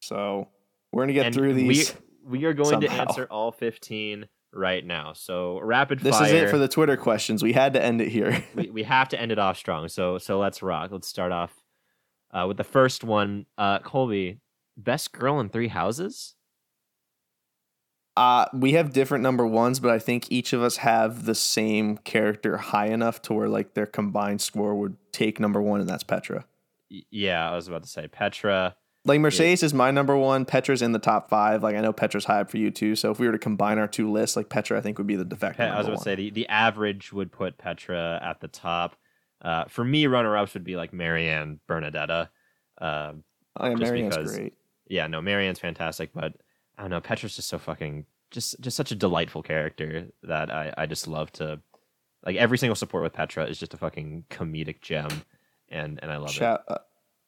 So 0.00 0.48
we're 0.92 1.00
going 1.00 1.08
to 1.08 1.14
get 1.14 1.26
and 1.26 1.34
through 1.34 1.54
these. 1.54 1.94
We, 2.24 2.38
we 2.38 2.44
are 2.46 2.54
going 2.54 2.80
to 2.80 2.90
answer 2.90 3.26
all 3.30 3.52
15 3.52 4.28
right 4.52 4.84
now. 4.84 5.12
So 5.12 5.60
rapid 5.60 6.00
this 6.00 6.16
fire. 6.16 6.24
This 6.24 6.32
is 6.32 6.42
it 6.42 6.50
for 6.50 6.58
the 6.58 6.68
Twitter 6.68 6.96
questions. 6.96 7.42
We 7.42 7.52
had 7.52 7.74
to 7.74 7.82
end 7.82 8.00
it 8.00 8.08
here. 8.08 8.44
we, 8.54 8.70
we 8.70 8.82
have 8.84 9.08
to 9.10 9.20
end 9.20 9.32
it 9.32 9.38
off 9.38 9.56
strong. 9.56 9.88
So 9.88 10.18
so 10.18 10.38
let's 10.38 10.62
rock. 10.62 10.90
Let's 10.92 11.08
start 11.08 11.32
off 11.32 11.52
uh, 12.32 12.46
with 12.48 12.56
the 12.56 12.64
first 12.64 13.04
one. 13.04 13.46
Uh, 13.56 13.78
Colby, 13.80 14.40
best 14.76 15.12
girl 15.12 15.40
in 15.40 15.48
three 15.48 15.68
houses. 15.68 16.34
Uh, 18.16 18.46
we 18.54 18.72
have 18.72 18.94
different 18.94 19.22
number 19.22 19.46
ones, 19.46 19.78
but 19.78 19.90
I 19.90 19.98
think 19.98 20.32
each 20.32 20.54
of 20.54 20.62
us 20.62 20.78
have 20.78 21.26
the 21.26 21.34
same 21.34 21.98
character 21.98 22.56
high 22.56 22.86
enough 22.86 23.20
to 23.22 23.34
where 23.34 23.48
like 23.48 23.74
their 23.74 23.84
combined 23.84 24.40
score 24.40 24.74
would 24.74 24.96
take 25.12 25.38
number 25.38 25.60
one, 25.60 25.80
and 25.80 25.88
that's 25.88 26.02
Petra. 26.02 26.46
Yeah, 26.88 27.50
I 27.50 27.54
was 27.54 27.68
about 27.68 27.82
to 27.82 27.88
say 27.88 28.08
Petra. 28.08 28.76
Like 29.04 29.20
Mercedes 29.20 29.62
is 29.62 29.72
my 29.72 29.90
number 29.92 30.16
one. 30.16 30.44
Petra's 30.44 30.82
in 30.82 30.90
the 30.92 30.98
top 30.98 31.28
five. 31.30 31.62
Like 31.62 31.76
I 31.76 31.80
know 31.80 31.92
Petra's 31.92 32.24
high 32.24 32.40
up 32.40 32.50
for 32.50 32.56
you 32.58 32.70
too. 32.72 32.96
So 32.96 33.10
if 33.12 33.18
we 33.20 33.26
were 33.26 33.32
to 33.32 33.38
combine 33.38 33.78
our 33.78 33.86
two 33.86 34.10
lists, 34.10 34.36
like 34.36 34.48
Petra, 34.48 34.78
I 34.78 34.80
think 34.80 34.98
would 34.98 35.06
be 35.06 35.14
the 35.16 35.24
de 35.24 35.36
facto. 35.36 35.62
I 35.64 35.78
was 35.78 35.86
about 35.86 35.98
to 35.98 36.02
say 36.02 36.14
the, 36.16 36.30
the 36.30 36.48
average 36.48 37.12
would 37.12 37.30
put 37.30 37.56
Petra 37.58 38.20
at 38.22 38.40
the 38.40 38.48
top. 38.48 38.96
Uh, 39.42 39.64
for 39.66 39.84
me, 39.84 40.06
runner 40.06 40.36
ups 40.36 40.54
would 40.54 40.64
be 40.64 40.76
like 40.76 40.92
Marianne 40.92 41.60
Bernadetta. 41.68 42.28
Uh, 42.80 43.12
Oh, 43.58 43.68
yeah, 43.68 43.74
just 43.76 43.82
Marianne's 43.90 44.16
because- 44.16 44.36
great. 44.36 44.54
yeah, 44.88 45.06
no, 45.06 45.22
Marianne's 45.22 45.58
fantastic, 45.60 46.10
but 46.12 46.34
I 46.76 46.82
don't 46.82 46.90
know. 46.90 47.00
Petra's 47.00 47.36
just 47.36 47.48
so 47.48 47.58
fucking 47.58 48.04
just 48.30 48.60
just 48.60 48.76
such 48.76 48.90
a 48.90 48.96
delightful 48.96 49.42
character 49.42 50.08
that 50.24 50.52
I 50.52 50.74
I 50.76 50.84
just 50.86 51.06
love 51.08 51.32
to 51.34 51.60
like 52.26 52.36
every 52.36 52.58
single 52.58 52.74
support 52.74 53.02
with 53.04 53.12
Petra 53.14 53.44
is 53.46 53.58
just 53.58 53.72
a 53.72 53.76
fucking 53.78 54.24
comedic 54.30 54.80
gem, 54.82 55.08
and 55.70 55.98
and 56.02 56.10
I 56.12 56.16
love 56.18 56.30
Shout, 56.30 56.62
uh, 56.68 56.78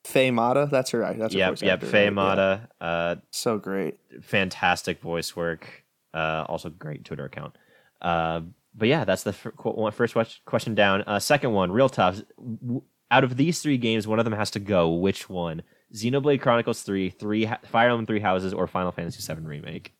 Faye 0.05 0.31
Mata, 0.31 0.69
that's 0.71 0.91
her. 0.91 1.01
That's 1.19 1.35
her 1.35 1.39
Yep, 1.39 1.51
voice 1.51 1.63
yep. 1.63 1.73
actor, 1.75 1.87
Faye 1.87 1.99
right? 1.99 2.05
Yeah. 2.05 2.11
Mata, 2.11 2.69
uh, 2.81 3.17
so 3.31 3.59
great. 3.59 3.99
fantastic 4.23 5.01
voice 5.01 5.35
work. 5.37 5.85
Uh, 6.15 6.45
also 6.49 6.71
great 6.71 7.05
Twitter 7.05 7.25
account. 7.27 7.57
Uh, 8.01 8.41
but 8.75 8.89
yeah, 8.89 9.05
that's 9.05 9.23
the 9.25 9.33
fir- 9.33 9.51
qu- 9.51 9.71
one- 9.73 9.93
first 9.93 10.15
ques- 10.15 10.41
question 10.47 10.75
down. 10.75 11.03
Uh, 11.03 11.19
second 11.19 11.53
one, 11.53 11.71
real 11.73 11.89
tough. 11.89 12.21
W- 12.39 12.83
Out 13.11 13.25
of 13.25 13.37
these 13.37 13.61
three 13.61 13.77
games, 13.79 14.07
one 14.07 14.19
of 14.19 14.25
them 14.25 14.35
has 14.35 14.51
to 14.53 14.61
go. 14.61 14.91
Which 14.91 15.29
one? 15.29 15.63
Xenoblade 15.95 16.41
Chronicles 16.43 16.83
3, 16.83 17.09
three 17.11 17.49
Fire 17.65 17.89
Emblem 17.89 18.05
Three 18.07 18.21
Houses, 18.21 18.53
or 18.55 18.67
Final 18.67 18.93
Fantasy 18.93 19.21
VII 19.35 19.41
Remake? 19.43 19.95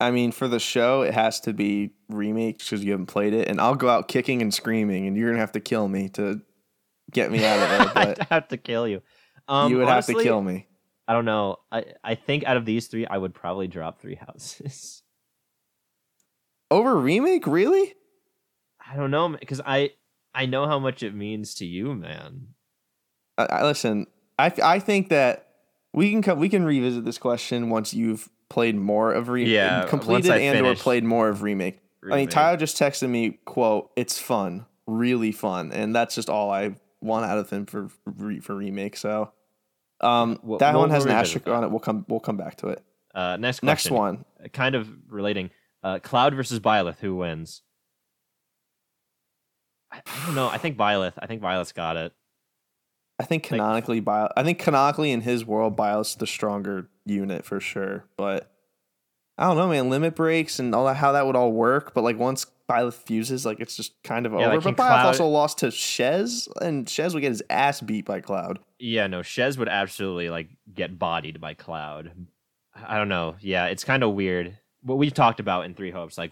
I 0.00 0.10
mean, 0.10 0.30
for 0.30 0.46
the 0.46 0.60
show, 0.60 1.02
it 1.02 1.14
has 1.14 1.40
to 1.40 1.52
be 1.52 1.90
remake 2.08 2.58
because 2.58 2.84
you 2.84 2.92
haven't 2.92 3.06
played 3.06 3.32
it, 3.34 3.48
and 3.48 3.60
I'll 3.60 3.74
go 3.74 3.88
out 3.88 4.06
kicking 4.08 4.40
and 4.42 4.52
screaming, 4.54 5.06
and 5.06 5.16
you're 5.16 5.28
gonna 5.30 5.40
have 5.40 5.52
to 5.52 5.60
kill 5.60 5.88
me 5.88 6.08
to 6.10 6.40
get 7.10 7.30
me 7.30 7.44
out 7.44 7.58
of 7.58 7.68
there. 7.68 7.92
I'd 8.20 8.26
have 8.30 8.48
to 8.48 8.56
kill 8.56 8.86
you. 8.88 9.02
Um, 9.46 9.70
you 9.70 9.78
would 9.78 9.88
have 9.88 10.06
to 10.06 10.14
kill 10.14 10.42
me. 10.42 10.66
I 11.06 11.14
don't 11.14 11.24
know. 11.24 11.56
I, 11.72 11.84
I 12.04 12.14
think 12.14 12.44
out 12.44 12.58
of 12.58 12.66
these 12.66 12.88
three, 12.88 13.06
I 13.06 13.16
would 13.16 13.34
probably 13.34 13.66
drop 13.66 14.00
Three 14.00 14.16
Houses. 14.16 15.02
Over 16.70 16.96
remake, 16.96 17.46
really? 17.46 17.94
I 18.86 18.94
don't 18.96 19.10
know 19.10 19.30
because 19.30 19.62
I 19.64 19.92
I 20.34 20.44
know 20.44 20.66
how 20.66 20.78
much 20.78 21.02
it 21.02 21.14
means 21.14 21.54
to 21.56 21.66
you, 21.66 21.94
man. 21.94 22.48
I, 23.38 23.44
I 23.44 23.64
listen. 23.64 24.06
I 24.38 24.52
I 24.62 24.78
think 24.78 25.08
that 25.08 25.48
we 25.94 26.10
can 26.10 26.22
co- 26.22 26.34
we 26.34 26.50
can 26.50 26.64
revisit 26.64 27.06
this 27.06 27.16
question 27.16 27.70
once 27.70 27.94
you've 27.94 28.28
played 28.50 28.76
more 28.76 29.12
of 29.12 29.30
remake, 29.30 29.52
Yeah, 29.52 29.86
completed 29.88 30.30
and 30.30 30.66
or 30.66 30.74
played 30.74 31.04
more 31.04 31.28
of 31.30 31.42
remake. 31.42 31.80
I 32.02 32.06
mean, 32.06 32.12
Remake. 32.12 32.30
Tyler 32.30 32.56
just 32.58 32.76
texted 32.78 33.08
me, 33.08 33.38
"quote 33.46 33.90
It's 33.96 34.18
fun, 34.18 34.66
really 34.86 35.32
fun," 35.32 35.72
and 35.72 35.94
that's 35.94 36.14
just 36.14 36.28
all 36.28 36.50
I 36.50 36.76
want 37.00 37.24
out 37.26 37.38
of 37.38 37.50
him 37.50 37.66
for 37.66 37.88
for, 37.88 38.40
for 38.42 38.54
remake. 38.54 38.96
So, 38.96 39.32
um, 40.00 40.38
We'll- 40.42 40.58
that 40.58 40.72
we'll- 40.72 40.82
one 40.82 40.90
has 40.90 41.04
an 41.04 41.10
asterisk 41.12 41.48
on 41.48 41.64
it. 41.64 41.70
We'll 41.70 41.80
come 41.80 42.04
we'll 42.08 42.20
come 42.20 42.36
back 42.36 42.56
to 42.58 42.68
it. 42.68 42.82
Uh, 43.14 43.36
next 43.36 43.62
Next 43.62 43.90
one. 43.90 44.24
kind 44.52 44.74
of 44.74 44.88
relating. 45.08 45.50
Uh, 45.82 45.98
Cloud 46.00 46.34
versus 46.34 46.60
Byleth, 46.60 46.98
who 46.98 47.16
wins? 47.16 47.62
I, 49.92 50.00
I 50.06 50.26
don't 50.26 50.34
know. 50.34 50.48
I 50.48 50.58
think 50.58 50.76
Byleth. 50.76 51.14
I 51.18 51.26
think 51.26 51.40
Byleth's 51.42 51.72
got 51.72 51.96
it. 51.96 52.12
I 53.20 53.24
think 53.24 53.42
canonically, 53.42 53.98
Bio, 54.00 54.28
I 54.36 54.44
think 54.44 54.58
canonically 54.60 55.10
in 55.10 55.22
his 55.22 55.44
world, 55.44 55.74
Bios 55.76 56.14
the 56.14 56.26
stronger 56.26 56.88
unit 57.04 57.44
for 57.44 57.58
sure. 57.58 58.04
But 58.16 58.52
I 59.36 59.44
don't 59.48 59.56
know, 59.56 59.68
man. 59.68 59.90
Limit 59.90 60.14
breaks 60.14 60.58
and 60.60 60.72
all 60.74 60.86
that, 60.86 60.96
how 60.98 61.12
that 61.12 61.26
would 61.26 61.34
all 61.36 61.52
work. 61.52 61.94
But 61.94 62.04
like 62.04 62.18
once 62.18 62.46
Byleth 62.68 62.94
fuses, 62.94 63.46
like 63.46 63.60
it's 63.60 63.76
just 63.76 63.94
kind 64.02 64.26
of 64.26 64.32
Yeah, 64.32 64.46
over. 64.52 64.56
like, 64.56 64.64
but 64.64 64.72
Byleth 64.76 64.88
Cloud- 64.88 65.06
also 65.06 65.26
lost 65.26 65.58
to 65.58 65.66
Shez, 65.68 66.48
and 66.60 66.86
Shez 66.86 67.14
would 67.14 67.20
get 67.20 67.30
his 67.30 67.42
ass 67.50 67.80
beat 67.80 68.04
by 68.04 68.20
Cloud. 68.20 68.58
Yeah, 68.78 69.06
no. 69.06 69.20
Shez 69.20 69.56
would 69.58 69.68
absolutely 69.68 70.28
like 70.30 70.48
get 70.74 70.98
bodied 70.98 71.40
by 71.40 71.54
Cloud. 71.54 72.12
I 72.74 72.96
don't 72.98 73.08
know. 73.08 73.36
Yeah, 73.40 73.66
it's 73.66 73.84
kind 73.84 74.02
of 74.02 74.12
weird. 74.14 74.58
What 74.82 74.98
we've 74.98 75.14
talked 75.14 75.40
about 75.40 75.64
in 75.64 75.74
Three 75.74 75.90
Hopes, 75.90 76.16
like 76.18 76.30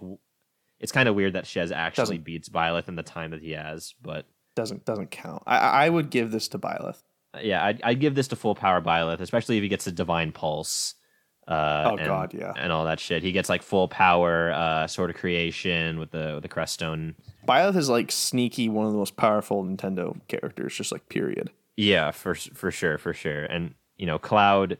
it's 0.78 0.92
kind 0.92 1.08
of 1.08 1.14
weird 1.14 1.32
that 1.32 1.44
Shez 1.44 1.72
actually 1.72 2.02
Doesn't- 2.18 2.24
beats 2.24 2.48
Byleth 2.48 2.88
in 2.88 2.96
the 2.96 3.02
time 3.02 3.30
that 3.30 3.40
he 3.40 3.52
has. 3.52 3.94
But 4.02 4.26
Doesn't 4.54 4.84
doesn't 4.84 5.10
count. 5.10 5.42
I 5.46 5.56
I 5.86 5.88
would 5.88 6.10
give 6.10 6.30
this 6.30 6.48
to 6.48 6.58
Byleth. 6.58 7.02
uh, 7.34 7.40
yeah, 7.42 7.64
I'd, 7.64 7.80
I'd 7.82 8.00
give 8.00 8.14
this 8.14 8.28
to 8.28 8.36
full 8.36 8.54
power 8.54 8.80
Byleth, 8.82 9.20
especially 9.20 9.56
if 9.56 9.62
he 9.62 9.68
gets 9.68 9.86
a 9.86 9.92
divine 9.92 10.32
pulse. 10.32 10.94
Uh, 11.48 11.90
Oh, 11.92 11.96
and- 11.96 12.06
God, 12.06 12.34
yeah. 12.34 12.52
and 12.56 12.72
all 12.72 12.84
that 12.86 12.98
shit. 12.98 13.22
He 13.22 13.30
gets 13.32 13.48
like 13.48 13.62
full 13.62 13.86
power, 13.88 14.50
uh, 14.52 14.86
sort 14.88 15.10
of 15.10 15.16
creation 15.16 15.98
with 15.98 16.10
the 16.10 16.32
with 16.34 16.42
the 16.42 16.48
Creststone. 16.48 17.14
Byleth 17.46 17.76
is 17.76 17.88
like 17.88 18.10
sneaky, 18.10 18.68
one 18.68 18.86
of 18.86 18.92
the 18.92 18.98
most 18.98 19.16
powerful 19.16 19.64
Nintendo 19.64 20.16
characters. 20.28 20.74
Just 20.74 20.90
like 20.90 21.08
period. 21.08 21.50
Yeah, 21.76 22.10
for 22.10 22.34
for 22.34 22.70
sure, 22.70 22.98
for 22.98 23.12
sure. 23.14 23.44
And 23.44 23.74
you 23.96 24.06
know, 24.06 24.18
Cloud, 24.18 24.78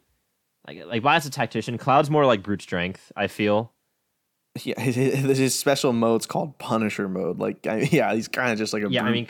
like 0.67 0.85
like 0.87 1.03
Byleth's 1.03 1.27
a 1.27 1.31
tactician. 1.31 1.79
Cloud's 1.79 2.11
more 2.11 2.27
like 2.27 2.43
brute 2.43 2.63
strength. 2.63 3.13
I 3.17 3.29
feel. 3.29 3.73
Yeah, 4.65 4.81
his, 4.81 4.97
his 5.39 5.55
special 5.57 5.93
mode's 5.93 6.27
called 6.27 6.59
Punisher 6.59 7.09
mode. 7.09 7.39
Like, 7.39 7.67
I, 7.67 7.77
yeah, 7.93 8.13
he's 8.15 8.27
kind 8.27 8.51
of 8.53 8.59
just 8.59 8.73
like 8.73 8.83
a 8.83 8.91
Yeah, 8.91 9.05
I 9.05 9.13
mean, 9.13 9.29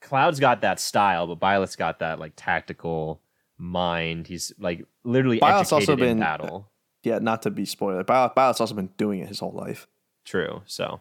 Cloud's 0.00 0.40
got 0.40 0.62
that 0.62 0.80
style, 0.80 1.26
but 1.26 1.38
Byleth's 1.38 1.76
got 1.76 1.98
that 2.00 2.18
like 2.18 2.32
tactical 2.34 3.20
mind. 3.64 4.26
He's 4.26 4.52
like 4.58 4.84
literally 5.04 5.40
educated 5.42 5.72
also 5.72 5.92
in 5.94 5.98
been- 5.98 6.18
battle. 6.20 6.70
yeah, 7.02 7.18
not 7.18 7.42
to 7.42 7.50
be 7.50 7.64
spoiler. 7.64 8.04
Byleth, 8.04 8.34
Byleth's 8.34 8.60
also 8.60 8.74
been 8.74 8.90
doing 8.96 9.20
it 9.20 9.28
his 9.28 9.38
whole 9.40 9.52
life. 9.52 9.88
True. 10.24 10.62
So, 10.66 11.00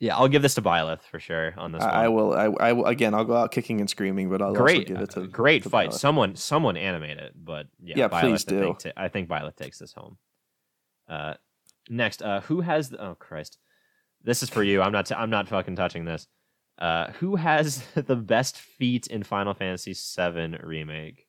yeah, 0.00 0.16
I'll 0.16 0.28
give 0.28 0.42
this 0.42 0.54
to 0.54 0.62
Byleth 0.62 1.02
for 1.02 1.18
sure 1.20 1.54
on 1.56 1.72
this 1.72 1.82
I, 1.82 2.04
I 2.04 2.08
will. 2.08 2.32
I, 2.34 2.44
I 2.46 2.72
will 2.72 2.86
again. 2.86 3.14
I'll 3.14 3.24
go 3.24 3.36
out 3.36 3.50
kicking 3.52 3.80
and 3.80 3.88
screaming, 3.88 4.28
but 4.30 4.42
I'll 4.42 4.52
great, 4.52 4.90
also 4.90 4.94
give 4.94 5.02
it 5.02 5.10
to 5.10 5.22
uh, 5.22 5.26
great 5.26 5.62
to 5.64 5.70
fight. 5.70 5.90
Byleth. 5.90 5.94
Someone, 5.98 6.36
someone 6.36 6.76
animate 6.76 7.18
it, 7.18 7.32
but 7.36 7.66
yeah, 7.82 7.94
Yeah, 7.98 8.08
Byleth, 8.08 8.20
please 8.20 8.44
I 8.48 8.50
do. 8.50 8.76
think, 8.82 8.94
I 8.96 9.08
think 9.08 9.28
Byleth 9.28 9.56
takes 9.56 9.78
this 9.78 9.92
home. 9.92 10.18
Uh, 11.08 11.34
next, 11.88 12.20
uh, 12.22 12.40
who 12.42 12.60
has? 12.62 12.90
The, 12.90 13.00
oh 13.04 13.14
Christ, 13.14 13.58
this 14.22 14.42
is 14.42 14.50
for 14.50 14.62
you. 14.62 14.82
I'm 14.82 14.92
not. 14.92 15.06
T- 15.06 15.14
I'm 15.14 15.30
not 15.30 15.48
fucking 15.48 15.76
touching 15.76 16.04
this. 16.04 16.26
Uh, 16.78 17.10
who 17.12 17.36
has 17.36 17.82
the 17.94 18.16
best 18.16 18.58
feat 18.58 19.06
in 19.06 19.22
Final 19.22 19.54
Fantasy 19.54 19.94
VII 19.94 20.58
remake? 20.62 21.25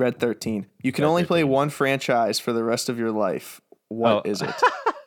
Red 0.00 0.18
thirteen. 0.18 0.66
You 0.82 0.90
can 0.92 1.04
Red 1.04 1.10
only 1.10 1.24
play 1.24 1.44
one 1.44 1.70
franchise 1.70 2.40
for 2.40 2.52
the 2.52 2.64
rest 2.64 2.88
of 2.88 2.98
your 2.98 3.12
life. 3.12 3.60
What 3.88 4.12
Oh. 4.12 4.22
is 4.24 4.40
it? 4.42 4.54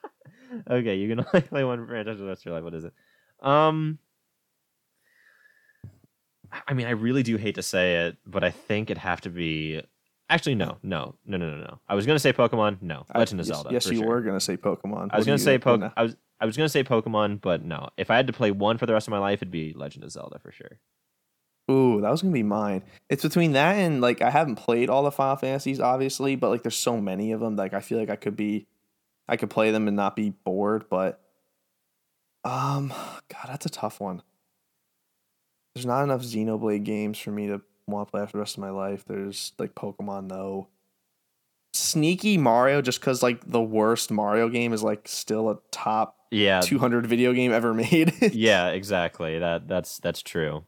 okay, 0.70 0.96
you 0.96 1.10
can 1.10 1.26
only 1.34 1.42
play 1.42 1.64
one 1.64 1.86
franchise 1.88 2.18
for 2.18 2.22
the 2.24 2.28
rest 2.30 2.42
of 2.42 2.46
your 2.46 2.54
life. 2.56 2.64
What 2.64 2.74
is 2.76 2.84
it? 2.86 2.94
Um, 3.42 3.98
I 6.68 6.74
mean, 6.74 6.86
I 6.86 6.92
really 6.92 7.24
do 7.24 7.38
hate 7.38 7.56
to 7.56 7.64
say 7.64 8.06
it, 8.08 8.18
but 8.26 8.44
I 8.44 8.52
think 8.52 8.90
it'd 8.90 9.00
have 9.02 9.22
to 9.22 9.30
be. 9.30 9.82
Actually, 10.30 10.56
no, 10.56 10.78
no, 10.84 11.16
no, 11.26 11.38
no, 11.38 11.50
no, 11.50 11.58
no. 11.58 11.80
I 11.88 11.96
was 11.96 12.06
gonna 12.06 12.20
say 12.20 12.32
Pokemon. 12.32 12.82
No, 12.82 13.06
I- 13.12 13.20
Legend 13.20 13.42
of 13.42 13.48
yes, 13.48 13.56
Zelda. 13.56 13.70
Yes, 13.74 13.88
you 13.88 13.98
sure. 13.98 14.08
were 14.08 14.22
gonna 14.22 14.40
say 14.40 14.58
Pokemon. 14.58 15.10
I 15.12 15.18
was 15.18 15.26
gonna 15.26 15.38
say 15.38 15.54
what 15.56 15.62
Poke. 15.64 15.80
now? 15.82 15.94
I 15.98 16.04
was. 16.04 16.16
I 16.40 16.46
was 16.46 16.56
gonna 16.58 16.70
say 16.70 16.84
Pokemon, 16.84 17.42
but 17.42 17.64
no. 17.64 17.90
If 17.98 18.12
I 18.12 18.16
had 18.16 18.28
to 18.28 18.34
play 18.34 18.52
one 18.52 18.78
for 18.78 18.86
the 18.86 18.94
rest 18.94 19.08
of 19.08 19.12
my 19.12 19.18
life, 19.20 19.40
it'd 19.40 19.52
be 19.52 19.74
Legend 19.76 20.04
of 20.04 20.12
Zelda 20.12 20.40
for 20.40 20.52
sure. 20.52 20.80
Ooh, 21.72 22.02
that 22.02 22.10
was 22.12 22.22
gonna 22.22 22.34
be 22.34 22.44
mine. 22.44 22.84
It's 23.10 23.24
between 23.24 23.54
that 23.54 23.76
and 23.76 24.02
like 24.02 24.22
I 24.22 24.30
haven't 24.30 24.56
played 24.56 24.90
all 24.90 25.04
the 25.04 25.12
Final 25.12 25.38
Fantasies, 25.38 25.80
obviously, 25.80 26.36
but 26.36 26.50
like 26.50 26.62
there's 26.64 26.76
so 26.76 27.00
many 27.00 27.32
of 27.32 27.40
them. 27.40 27.56
Like 27.56 27.74
I 27.74 27.80
feel 27.80 27.98
like 28.00 28.10
I 28.10 28.18
could 28.18 28.36
be, 28.36 28.68
I 29.28 29.38
could 29.38 29.50
play 29.50 29.72
them 29.72 29.88
and 29.88 29.96
not 29.96 30.16
be 30.16 30.32
bored. 30.32 30.86
But, 30.90 31.22
um, 32.44 32.90
God, 32.90 33.48
that's 33.48 33.66
a 33.66 33.70
tough 33.70 34.02
one. 34.02 34.22
There's 35.74 35.86
not 35.86 36.04
enough 36.04 36.22
Xenoblade 36.22 36.84
games 36.84 37.18
for 37.18 37.32
me 37.32 37.48
to 37.48 37.62
want 37.88 38.08
to 38.08 38.12
play 38.12 38.26
for 38.26 38.34
the 38.34 38.40
rest 38.40 38.58
of 38.58 38.62
my 38.62 38.70
life. 38.70 39.06
There's 39.08 39.54
like 39.58 39.74
Pokemon 39.74 40.30
though. 40.30 40.68
Sneaky 41.74 42.38
Mario, 42.38 42.82
just 42.82 43.00
because 43.00 43.24
like 43.24 43.40
the 43.50 43.62
worst 43.62 44.12
Mario 44.12 44.50
game 44.50 44.74
is 44.74 44.84
like 44.84 45.08
still 45.08 45.50
a 45.50 45.58
top 45.72 46.18
Yeah. 46.30 46.60
200 46.62 47.08
video 47.08 47.34
game 47.34 47.52
ever 47.54 47.74
made. 47.74 48.14
yeah. 48.34 48.68
Exactly. 48.68 49.40
That. 49.40 49.68
That's. 49.68 49.98
That's 50.00 50.22
true. 50.22 50.66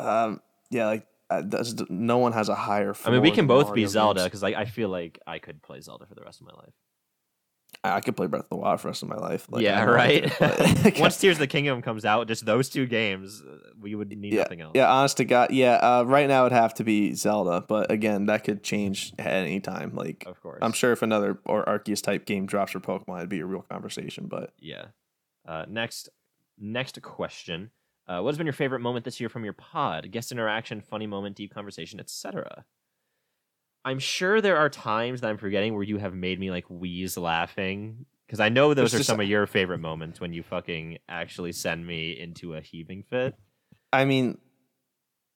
Um, 0.00 0.40
yeah, 0.70 0.86
like 0.86 1.06
uh, 1.30 1.42
no 1.88 2.18
one 2.18 2.32
has 2.32 2.48
a 2.48 2.54
higher. 2.54 2.94
I 3.04 3.10
mean, 3.10 3.22
we 3.22 3.30
can 3.30 3.46
both 3.46 3.72
be 3.74 3.86
Zelda 3.86 4.24
because 4.24 4.42
like 4.42 4.56
I 4.56 4.64
feel 4.64 4.88
like 4.88 5.20
I 5.26 5.38
could 5.38 5.62
play 5.62 5.80
Zelda 5.80 6.06
for 6.06 6.14
the 6.14 6.22
rest 6.22 6.40
of 6.40 6.46
my 6.46 6.54
life. 6.54 6.72
I 7.84 7.96
I 7.96 8.00
could 8.00 8.16
play 8.16 8.26
Breath 8.26 8.44
of 8.44 8.48
the 8.50 8.56
Wild 8.56 8.80
for 8.80 8.88
the 8.88 8.90
rest 8.90 9.02
of 9.02 9.08
my 9.08 9.16
life. 9.16 9.46
Like, 9.48 9.62
yeah, 9.62 9.80
I 9.80 9.84
know 9.84 9.92
I 9.92 9.94
right. 9.94 10.98
Once 11.00 11.18
Tears 11.18 11.36
of 11.36 11.40
the 11.40 11.46
Kingdom 11.46 11.82
comes 11.82 12.04
out, 12.04 12.26
just 12.28 12.44
those 12.44 12.68
two 12.68 12.86
games, 12.86 13.42
uh, 13.42 13.58
we 13.80 13.94
would 13.94 14.10
need 14.10 14.32
yeah, 14.32 14.42
nothing 14.42 14.60
else. 14.60 14.72
yeah, 14.74 14.90
honest 14.90 15.16
to 15.18 15.24
God, 15.24 15.52
yeah. 15.52 15.74
Uh, 15.74 16.02
right 16.04 16.28
now 16.28 16.46
it'd 16.46 16.56
have 16.56 16.74
to 16.74 16.84
be 16.84 17.14
Zelda, 17.14 17.64
but 17.66 17.90
again, 17.90 18.26
that 18.26 18.44
could 18.44 18.62
change 18.62 19.12
at 19.18 19.26
any 19.26 19.60
time. 19.60 19.94
Like, 19.94 20.24
of 20.26 20.40
course. 20.40 20.58
I'm 20.62 20.72
sure 20.72 20.92
if 20.92 21.02
another 21.02 21.38
or 21.44 21.64
Arceus 21.64 22.02
type 22.02 22.26
game 22.26 22.46
drops 22.46 22.72
for 22.72 22.80
Pokemon, 22.80 23.18
it'd 23.18 23.28
be 23.28 23.40
a 23.40 23.46
real 23.46 23.62
conversation. 23.62 24.26
But 24.26 24.52
Yeah. 24.58 24.86
Uh, 25.46 25.64
next, 25.68 26.10
next 26.58 27.00
question. 27.02 27.70
Uh, 28.10 28.20
what 28.20 28.30
has 28.32 28.38
been 28.38 28.46
your 28.46 28.52
favorite 28.52 28.80
moment 28.80 29.04
this 29.04 29.20
year 29.20 29.28
from 29.28 29.44
your 29.44 29.52
pod? 29.52 30.10
Guest 30.10 30.32
interaction, 30.32 30.80
funny 30.80 31.06
moment, 31.06 31.36
deep 31.36 31.54
conversation, 31.54 32.00
etc. 32.00 32.64
I'm 33.84 34.00
sure 34.00 34.40
there 34.40 34.56
are 34.56 34.68
times 34.68 35.20
that 35.20 35.28
I'm 35.28 35.38
forgetting 35.38 35.74
where 35.74 35.84
you 35.84 35.98
have 35.98 36.12
made 36.12 36.40
me 36.40 36.50
like 36.50 36.64
wheeze 36.68 37.16
laughing 37.16 38.06
because 38.26 38.40
I 38.40 38.48
know 38.48 38.74
those 38.74 38.86
It's 38.86 38.94
are 38.94 38.98
just- 38.98 39.06
some 39.08 39.20
of 39.20 39.28
your 39.28 39.46
favorite 39.46 39.78
moments 39.78 40.20
when 40.20 40.32
you 40.32 40.42
fucking 40.42 40.98
actually 41.08 41.52
send 41.52 41.86
me 41.86 42.18
into 42.18 42.54
a 42.54 42.60
heaving 42.60 43.04
fit. 43.08 43.34
I 43.92 44.04
mean, 44.06 44.38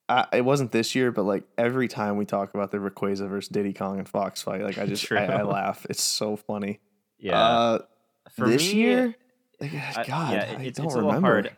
I, 0.08 0.26
it 0.32 0.44
wasn't 0.44 0.72
this 0.72 0.94
year, 0.96 1.12
but 1.12 1.22
like 1.22 1.44
every 1.56 1.86
time 1.88 2.16
we 2.16 2.24
talk 2.26 2.54
about 2.54 2.70
the 2.72 2.78
Rayquaza 2.78 3.28
versus 3.28 3.48
Diddy 3.48 3.72
Kong 3.72 3.98
and 3.98 4.08
Fox 4.08 4.42
fight, 4.42 4.62
like 4.62 4.78
I 4.78 4.86
just 4.94 5.10
I, 5.12 5.26
I 5.26 5.42
laugh. 5.42 5.86
It's 5.88 6.02
so 6.02 6.34
funny. 6.36 6.80
Yeah. 7.18 7.40
Uh, 7.40 7.78
For 8.32 8.48
this 8.48 8.72
me, 8.72 8.80
year, 8.80 9.14
I- 9.62 10.04
God, 10.06 10.32
yeah, 10.34 10.54
I 10.58 10.62
it's, 10.64 10.76
don't 10.76 10.86
it's 10.86 10.96
remember. 10.96 11.48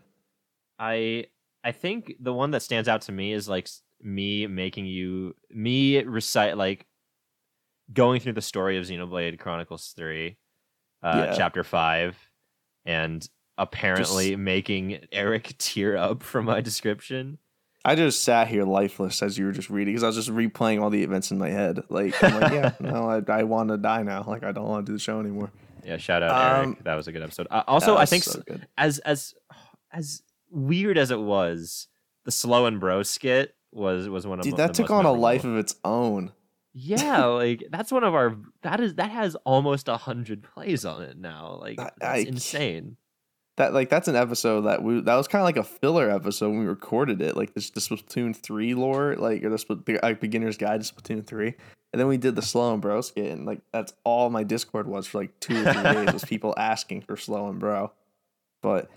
I 0.78 1.26
I 1.64 1.72
think 1.72 2.14
the 2.20 2.32
one 2.32 2.52
that 2.52 2.62
stands 2.62 2.88
out 2.88 3.02
to 3.02 3.12
me 3.12 3.32
is 3.32 3.48
like 3.48 3.68
me 4.02 4.46
making 4.46 4.86
you 4.86 5.34
me 5.50 6.02
recite 6.02 6.56
like 6.56 6.86
going 7.92 8.20
through 8.20 8.32
the 8.34 8.42
story 8.42 8.78
of 8.78 8.84
Xenoblade 8.84 9.38
Chronicles 9.38 9.92
three, 9.96 10.36
uh, 11.02 11.26
Yeah. 11.28 11.34
chapter 11.36 11.62
five, 11.64 12.16
and 12.84 13.26
apparently 13.58 14.36
making 14.36 14.98
Eric 15.12 15.54
tear 15.58 15.96
up 15.96 16.22
from 16.22 16.44
my 16.46 16.60
description. 16.60 17.38
I 17.84 17.94
just 17.94 18.24
sat 18.24 18.48
here 18.48 18.64
lifeless 18.64 19.22
as 19.22 19.38
you 19.38 19.44
were 19.46 19.52
just 19.52 19.70
reading 19.70 19.94
because 19.94 20.02
I 20.02 20.08
was 20.08 20.16
just 20.16 20.28
replaying 20.30 20.82
all 20.82 20.90
the 20.90 21.04
events 21.04 21.30
in 21.30 21.38
my 21.38 21.50
head. 21.50 21.84
Like, 21.88 22.20
I'm 22.22 22.40
like, 22.40 22.52
yeah, 22.52 22.72
no, 22.80 23.08
I, 23.08 23.22
I 23.32 23.44
want 23.44 23.68
to 23.68 23.76
die 23.78 24.02
now. 24.02 24.24
Like, 24.26 24.42
I 24.42 24.50
don't 24.50 24.66
want 24.66 24.84
to 24.86 24.90
do 24.90 24.96
the 24.96 25.00
show 25.00 25.20
anymore. 25.20 25.52
Yeah, 25.84 25.96
shout 25.96 26.20
out 26.24 26.32
Um, 26.32 26.66
Eric. 26.70 26.82
That 26.84 26.96
was 26.96 27.06
a 27.06 27.12
good 27.12 27.22
episode. 27.22 27.46
Uh, 27.48 27.62
also, 27.68 27.96
I 27.96 28.04
think 28.06 28.24
so 28.24 28.42
as 28.76 28.98
as 28.98 29.34
as 29.92 30.20
weird 30.50 30.98
as 30.98 31.10
it 31.10 31.20
was, 31.20 31.88
the 32.24 32.30
slow 32.30 32.66
and 32.66 32.80
bro 32.80 33.02
skit 33.02 33.54
was 33.72 34.08
was 34.08 34.26
one 34.26 34.38
of 34.38 34.44
Dude, 34.44 34.56
that 34.56 34.74
took 34.74 34.90
on 34.90 35.04
a 35.04 35.12
life 35.12 35.44
of 35.44 35.56
its 35.56 35.76
own. 35.84 36.32
Yeah, 36.72 37.24
like 37.26 37.64
that's 37.70 37.92
one 37.92 38.04
of 38.04 38.14
our 38.14 38.36
that 38.62 38.80
is 38.80 38.94
that 38.96 39.10
has 39.10 39.34
almost 39.44 39.88
a 39.88 39.96
hundred 39.96 40.42
plays 40.42 40.84
on 40.84 41.02
it 41.02 41.16
now. 41.18 41.58
Like 41.60 41.76
that's 41.76 41.96
I- 42.02 42.16
insane. 42.18 42.96
That 43.56 43.72
like 43.72 43.88
that's 43.88 44.06
an 44.06 44.16
episode 44.16 44.62
that 44.62 44.82
we 44.82 45.00
that 45.00 45.14
was 45.14 45.28
kind 45.28 45.40
of 45.40 45.46
like 45.46 45.56
a 45.56 45.64
filler 45.64 46.10
episode 46.10 46.50
when 46.50 46.58
we 46.60 46.66
recorded 46.66 47.22
it, 47.22 47.38
like 47.38 47.54
this 47.54 47.70
the 47.70 47.80
Splatoon 47.80 48.36
three 48.36 48.74
lore, 48.74 49.16
like 49.16 49.42
or 49.44 49.48
the 49.48 49.98
like 50.02 50.20
beginner's 50.20 50.58
guide 50.58 50.84
to 50.84 50.94
Splatoon 50.94 51.26
three, 51.26 51.54
and 51.90 51.98
then 51.98 52.06
we 52.06 52.18
did 52.18 52.36
the 52.36 52.42
slow 52.42 52.74
and 52.74 52.82
bro 52.82 53.00
skit, 53.00 53.30
and 53.32 53.46
like 53.46 53.60
that's 53.72 53.94
all 54.04 54.28
my 54.28 54.42
Discord 54.42 54.86
was 54.86 55.06
for 55.06 55.16
like 55.22 55.40
two 55.40 55.56
or 55.66 55.72
three 55.72 55.82
days 55.82 56.12
was 56.12 56.24
people 56.26 56.52
asking 56.58 57.00
for 57.00 57.16
slow 57.16 57.48
and 57.48 57.58
bro, 57.58 57.92
but 58.60 58.90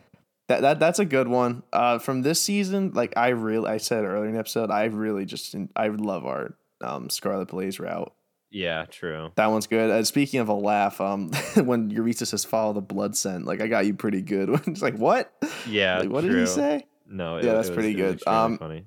that 0.49 0.61
that 0.61 0.79
that's 0.79 0.99
a 0.99 1.05
good 1.05 1.27
one. 1.29 1.63
Uh, 1.71 1.97
from 1.99 2.21
this 2.21 2.41
season, 2.41 2.91
like 2.93 3.13
I 3.15 3.29
really 3.29 3.69
I 3.69 3.77
said 3.77 4.03
earlier 4.03 4.27
in 4.27 4.33
the 4.33 4.39
episode, 4.39 4.69
I 4.69 4.85
really 4.85 5.23
just 5.25 5.55
I 5.75 5.87
love 5.87 6.25
our 6.25 6.55
um 6.81 7.09
Scarlet 7.09 7.47
Blaze 7.47 7.79
route. 7.79 8.13
Yeah, 8.51 8.85
true. 8.85 9.29
That 9.35 9.51
one's 9.51 9.67
good. 9.67 9.91
Uh, 9.91 10.03
speaking 10.03 10.39
of 10.39 10.49
a 10.49 10.53
laugh, 10.55 10.99
um, 10.99 11.29
when 11.55 11.91
Eureka 11.91 12.25
says 12.25 12.43
follow 12.45 12.73
the 12.73 12.81
blood 12.81 13.15
scent, 13.15 13.45
like 13.45 13.61
I 13.61 13.67
got 13.67 13.85
you 13.85 13.93
pretty 13.93 14.21
good. 14.23 14.49
it's 14.67 14.81
like 14.81 14.95
what? 14.97 15.31
Yeah, 15.67 15.99
like, 15.99 16.09
what 16.09 16.21
true. 16.21 16.31
did 16.31 16.39
he 16.41 16.45
say? 16.47 16.85
No, 17.07 17.37
it, 17.37 17.45
Yeah, 17.45 17.53
that's 17.53 17.69
was- 17.69 17.75
pretty 17.75 17.93
good. 17.93 18.21
Um, 18.27 18.57
funny. 18.57 18.85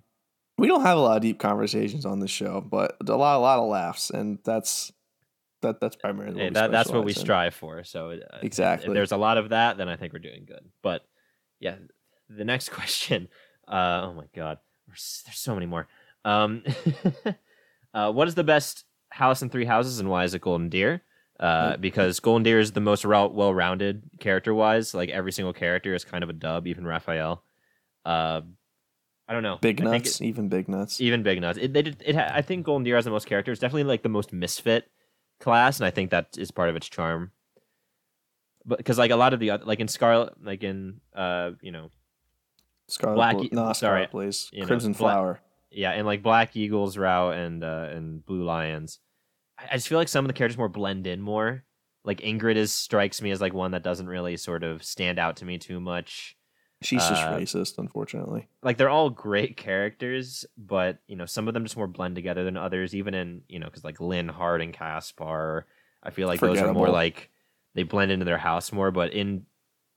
We 0.58 0.68
don't 0.68 0.82
have 0.82 0.98
a 0.98 1.00
lot 1.00 1.16
of 1.16 1.22
deep 1.22 1.38
conversations 1.38 2.04
on 2.04 2.20
this 2.20 2.30
show, 2.30 2.60
but 2.60 2.96
a 3.08 3.12
lot, 3.16 3.36
a 3.36 3.40
lot 3.40 3.58
of 3.58 3.68
laughs, 3.68 4.10
and 4.10 4.38
that's 4.44 4.92
that. 5.62 5.80
That's 5.80 5.96
primarily 5.96 6.36
Hey, 6.38 6.44
what 6.44 6.50
we 6.50 6.54
that, 6.54 6.70
that's 6.72 6.90
what 6.90 7.04
we 7.04 7.12
in. 7.12 7.18
strive 7.18 7.54
for. 7.54 7.82
So 7.84 8.10
uh, 8.10 8.38
Exactly. 8.42 8.88
if 8.88 8.94
there's 8.94 9.12
a 9.12 9.16
lot 9.16 9.38
of 9.38 9.48
that, 9.50 9.76
then 9.78 9.88
I 9.88 9.96
think 9.96 10.12
we're 10.12 10.18
doing 10.18 10.44
good. 10.46 10.60
But 10.82 11.04
yeah, 11.62 11.76
the 12.28 12.44
next 12.44 12.68
question. 12.78 13.28
Uh, 13.66 14.02
oh 14.04 14.14
my 14.14 14.24
god, 14.34 14.58
there's, 14.86 15.22
there's 15.24 15.38
so 15.38 15.54
many 15.54 15.66
more. 15.66 15.88
Um, 16.24 16.62
uh, 17.94 18.12
what 18.12 18.28
is 18.28 18.34
the 18.34 18.44
best 18.44 18.84
house 19.10 19.40
in 19.42 19.48
Three 19.50 19.64
Houses, 19.64 19.98
and 20.00 20.10
why 20.10 20.24
is 20.24 20.34
it 20.34 20.40
Golden 20.42 20.68
Deer? 20.68 21.02
Uh, 21.40 21.76
because 21.76 22.20
Golden 22.20 22.42
Deer 22.44 22.60
is 22.60 22.72
the 22.72 22.80
most 22.80 23.04
rou- 23.04 23.26
well-rounded 23.28 24.02
character-wise. 24.20 24.94
Like 24.94 25.08
every 25.10 25.32
single 25.32 25.52
character 25.52 25.94
is 25.94 26.04
kind 26.04 26.22
of 26.22 26.30
a 26.30 26.32
dub, 26.34 26.66
even 26.66 26.86
Raphael. 26.86 27.42
Uh, 28.04 28.42
I 29.28 29.32
don't 29.32 29.42
know. 29.42 29.58
Big 29.60 29.80
I 29.80 29.84
nuts, 29.84 30.20
it- 30.20 30.26
even 30.26 30.48
big 30.48 30.68
nuts. 30.68 31.00
even 31.00 31.22
big 31.22 31.40
nuts. 31.40 31.58
It, 31.58 31.72
they 31.72 31.82
did, 31.82 32.02
it 32.04 32.14
ha- 32.16 32.30
I 32.32 32.42
think 32.42 32.66
Golden 32.66 32.84
Deer 32.84 32.96
has 32.96 33.04
the 33.04 33.10
most 33.10 33.26
characters. 33.26 33.58
Definitely 33.58 33.84
like 33.84 34.02
the 34.02 34.08
most 34.08 34.32
misfit 34.32 34.90
class, 35.40 35.78
and 35.80 35.86
I 35.86 35.90
think 35.90 36.10
that 36.10 36.36
is 36.38 36.50
part 36.50 36.68
of 36.68 36.76
its 36.76 36.88
charm. 36.88 37.32
But 38.64 38.78
because 38.78 38.98
like 38.98 39.10
a 39.10 39.16
lot 39.16 39.32
of 39.34 39.40
the 39.40 39.50
other, 39.50 39.64
like 39.64 39.80
in 39.80 39.88
Scarlet, 39.88 40.34
like 40.42 40.62
in 40.62 41.00
uh, 41.14 41.52
you 41.60 41.72
know, 41.72 41.90
Scarlet, 42.88 43.14
Black 43.16 43.36
Bla- 43.36 43.44
E- 43.44 43.48
no, 43.52 43.72
sorry, 43.72 43.74
Scarlet 44.04 44.10
Blaze, 44.10 44.50
you 44.52 44.60
know, 44.60 44.66
Crimson 44.66 44.92
Black- 44.92 45.14
Flower. 45.14 45.40
yeah, 45.70 45.90
and 45.90 46.06
like 46.06 46.22
Black 46.22 46.56
Eagles 46.56 46.96
route 46.96 47.34
and 47.34 47.64
uh, 47.64 47.88
and 47.90 48.24
Blue 48.24 48.44
Lions. 48.44 48.98
I, 49.58 49.74
just 49.74 49.88
feel 49.88 49.98
like 49.98 50.08
some 50.08 50.24
of 50.24 50.28
the 50.28 50.32
characters 50.34 50.58
more 50.58 50.68
blend 50.68 51.06
in 51.06 51.20
more. 51.20 51.64
Like 52.04 52.20
Ingrid 52.20 52.56
is 52.56 52.72
strikes 52.72 53.22
me 53.22 53.30
as 53.30 53.40
like 53.40 53.54
one 53.54 53.70
that 53.72 53.84
doesn't 53.84 54.08
really 54.08 54.36
sort 54.36 54.64
of 54.64 54.82
stand 54.82 55.18
out 55.18 55.36
to 55.36 55.44
me 55.44 55.58
too 55.58 55.80
much. 55.80 56.36
She's 56.82 57.06
just 57.06 57.22
uh, 57.22 57.36
racist, 57.38 57.78
unfortunately. 57.78 58.48
like 58.60 58.76
they're 58.76 58.88
all 58.90 59.08
great 59.08 59.56
characters, 59.56 60.44
but 60.58 60.98
you 61.06 61.14
know 61.14 61.26
some 61.26 61.46
of 61.46 61.54
them 61.54 61.64
just 61.64 61.76
more 61.76 61.86
blend 61.86 62.16
together 62.16 62.42
than 62.42 62.56
others. 62.56 62.94
Even 62.94 63.14
in 63.14 63.42
you 63.48 63.60
know 63.60 63.66
because 63.66 63.84
like 63.84 63.98
Linhardt, 63.98 64.62
and 64.62 64.72
Caspar, 64.72 65.66
I 66.02 66.10
feel 66.10 66.26
like 66.26 66.40
those 66.40 66.58
are 66.58 66.72
more 66.72 66.88
like 66.88 67.30
they 67.74 67.82
blend 67.82 68.10
into 68.12 68.24
their 68.24 68.38
house 68.38 68.72
more. 68.72 68.90
But 68.90 69.12
in 69.12 69.46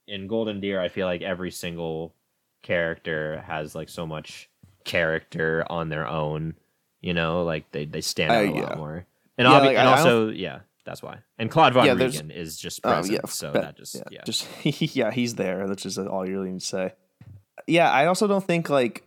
in 0.06 0.26
Golden 0.26 0.60
Deer, 0.60 0.80
I 0.80 0.88
feel 0.88 1.06
like 1.06 1.22
every 1.22 1.50
single 1.50 2.14
character 2.62 3.42
has 3.46 3.74
like 3.74 3.88
so 3.88 4.06
much 4.06 4.48
character 4.84 5.64
on 5.68 5.88
their 5.88 6.06
own. 6.06 6.54
You 7.00 7.14
know, 7.14 7.44
like 7.44 7.70
they 7.72 7.84
they 7.84 8.00
stand 8.00 8.32
out 8.32 8.44
Uh, 8.44 8.58
a 8.58 8.60
lot 8.62 8.76
more. 8.78 9.06
And, 9.38 9.46
Yeah, 9.46 9.60
obvi- 9.60 9.66
like, 9.66 9.76
and 9.76 9.88
also, 9.88 10.28
yeah, 10.30 10.60
that's 10.84 11.02
why. 11.02 11.18
And 11.38 11.50
Claude 11.50 11.74
Von 11.74 11.84
Yeah, 11.86 11.94
Riegan 11.94 12.34
is 12.34 12.56
just 12.56 12.80
Oh 12.84 12.88
present, 12.94 13.14
yeah, 13.22 13.28
so 13.28 13.52
bet- 13.52 13.62
that 13.62 13.76
just 13.76 14.02
yeah. 14.10 14.22
just 14.24 14.48
yeah, 14.96 15.10
he's 15.10 15.34
there. 15.34 15.68
That's 15.68 15.82
just 15.82 15.98
all 15.98 16.26
you 16.26 16.38
really 16.38 16.52
need 16.52 16.60
to 16.60 16.66
say. 16.66 16.94
Yeah, 17.66 17.90
I 17.90 18.06
also 18.06 18.26
don't 18.26 18.44
think 18.44 18.70
like 18.70 19.04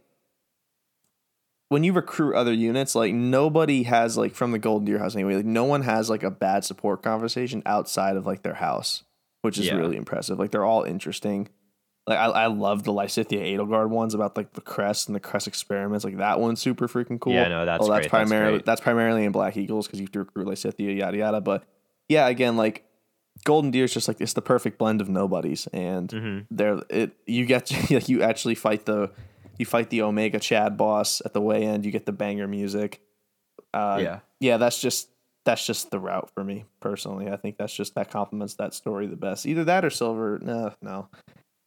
when 1.69 1.83
you 1.83 1.93
recruit 1.93 2.35
other 2.35 2.53
units, 2.53 2.93
like 2.95 3.13
nobody 3.13 3.83
has 3.83 4.17
like 4.17 4.35
from 4.35 4.51
the 4.51 4.59
Golden 4.59 4.85
Deer 4.85 4.99
House 4.99 5.15
anyway. 5.15 5.35
Like 5.37 5.45
no 5.45 5.63
one 5.65 5.81
has 5.83 6.09
like 6.09 6.23
a 6.23 6.31
bad 6.31 6.65
support 6.65 7.01
conversation 7.03 7.63
outside 7.65 8.17
of 8.17 8.25
like 8.25 8.41
their 8.43 8.55
house, 8.55 9.03
which 9.43 9.57
is 9.57 9.67
Yeah. 9.67 9.75
really 9.75 9.95
impressive. 9.97 10.37
Like 10.39 10.51
they're 10.51 10.65
all 10.65 10.83
interesting. 10.83 11.47
Like 12.07 12.17
I, 12.17 12.25
I 12.25 12.45
love 12.47 12.83
the 12.83 12.91
Lysithea 12.91 13.55
Edelgard 13.55 13.89
ones 13.89 14.15
about 14.15 14.35
like 14.35 14.53
the 14.53 14.61
crest 14.61 15.07
and 15.09 15.15
the 15.15 15.19
crest 15.19 15.47
experiments. 15.47 16.03
Like 16.03 16.17
that 16.17 16.39
one's 16.39 16.59
super 16.59 16.87
freaking 16.87 17.19
cool. 17.19 17.33
Yeah, 17.33 17.47
no, 17.49 17.65
that's 17.65 17.81
Well, 17.81 17.89
that's 17.89 18.07
great, 18.07 18.11
that's 18.19 18.29
primarily 18.29 18.57
great. 18.57 18.65
that's 18.65 18.81
primarily 18.81 19.25
in 19.25 19.31
Black 19.31 19.55
Eagles 19.55 19.85
because 19.85 19.99
you 19.99 20.05
have 20.05 20.11
to 20.13 20.19
recruit 20.19 20.47
Lysithea, 20.47 20.97
yada 20.97 21.17
yada. 21.17 21.39
But 21.39 21.65
yeah, 22.07 22.27
again, 22.27 22.57
like 22.57 22.83
Golden 23.43 23.69
Deer 23.69 23.83
is 23.83 23.93
just 23.93 24.07
like 24.07 24.19
it's 24.19 24.33
the 24.33 24.41
perfect 24.41 24.79
blend 24.79 25.01
of 25.01 25.09
nobodies, 25.09 25.67
and 25.71 26.09
Mhm. 26.09 26.45
there 26.49 26.81
it 26.89 27.11
you 27.27 27.45
get 27.45 27.71
like 27.91 28.09
you 28.09 28.23
actually 28.23 28.55
fight 28.55 28.85
the 28.87 29.11
you 29.59 29.65
fight 29.67 29.91
the 29.91 30.01
Omega 30.01 30.39
Chad 30.39 30.75
boss 30.77 31.21
at 31.23 31.33
the 31.33 31.41
way 31.41 31.63
end. 31.65 31.85
You 31.85 31.91
get 31.91 32.07
the 32.07 32.11
banger 32.11 32.47
music. 32.47 33.01
Uh, 33.73 33.99
Yeah. 34.01 34.19
yeah, 34.39 34.57
that's 34.57 34.81
just 34.81 35.09
that's 35.45 35.65
just 35.65 35.89
the 35.91 35.99
route 35.99 36.29
for 36.33 36.43
me 36.43 36.65
personally. 36.79 37.29
I 37.29 37.35
think 37.37 37.57
that's 37.57 37.73
just 37.73 37.93
that 37.95 38.09
complements 38.09 38.55
that 38.55 38.73
story 38.73 39.05
the 39.07 39.15
best. 39.15 39.45
Either 39.45 39.63
that 39.65 39.85
or 39.85 39.89
Silver. 39.89 40.39
No, 40.41 40.73
no, 40.81 41.07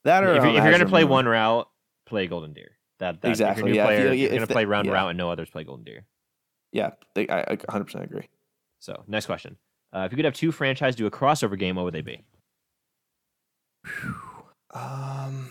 that 0.05 0.25
or 0.25 0.35
if, 0.37 0.43
you're, 0.43 0.57
if 0.57 0.62
you're 0.65 0.73
gonna 0.73 0.87
play 0.89 1.05
one 1.05 1.27
route, 1.27 1.69
play 2.07 2.27
Golden 2.27 2.53
Deer. 2.53 2.73
That, 2.99 3.21
that 3.23 3.29
Exactly, 3.31 3.62
If 3.62 3.67
you're, 3.69 3.77
yeah, 3.77 3.87
player, 3.87 4.07
if 4.12 4.19
you're 4.21 4.29
gonna 4.31 4.47
the- 4.47 4.53
play 4.53 4.65
round 4.65 4.87
yeah. 4.87 4.93
route 4.95 5.09
and 5.11 5.19
no 5.19 5.31
others, 5.31 5.51
play 5.51 5.65
Golden 5.65 5.85
Deer. 5.85 6.05
yeah, 6.73 6.91
they, 7.15 7.29
I, 7.29 7.41
I 7.43 7.57
100% 7.57 8.03
agree. 8.05 8.29
So 8.81 9.03
next 9.09 9.27
question: 9.27 9.57
uh, 9.93 10.01
If 10.07 10.12
you 10.12 10.17
could 10.17 10.25
have 10.25 10.35
two 10.35 10.53
franchises 10.53 10.97
do 10.97 11.07
a 11.07 11.11
crossover 11.11 11.59
game, 11.59 11.77
what 11.77 11.85
would 11.85 11.95
they 11.95 12.01
be? 12.03 12.23
Um, 14.75 15.51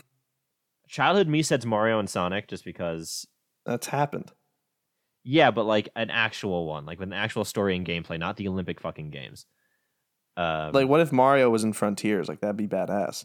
Childhood 0.92 1.26
me 1.26 1.42
says 1.42 1.64
Mario 1.64 1.98
and 1.98 2.08
Sonic, 2.08 2.48
just 2.48 2.66
because. 2.66 3.26
that's 3.64 3.86
happened. 3.86 4.30
Yeah, 5.24 5.50
but 5.50 5.64
like 5.64 5.88
an 5.96 6.10
actual 6.10 6.66
one, 6.66 6.84
like 6.84 6.98
with 7.00 7.08
an 7.08 7.14
actual 7.14 7.46
story 7.46 7.74
and 7.74 7.86
gameplay, 7.86 8.18
not 8.18 8.36
the 8.36 8.46
Olympic 8.46 8.78
fucking 8.78 9.10
games. 9.10 9.46
Um, 10.36 10.72
Like, 10.72 10.88
what 10.88 11.00
if 11.00 11.10
Mario 11.10 11.48
was 11.48 11.64
in 11.64 11.72
Frontiers? 11.72 12.28
Like, 12.28 12.40
that'd 12.40 12.58
be 12.58 12.68
badass. 12.68 13.24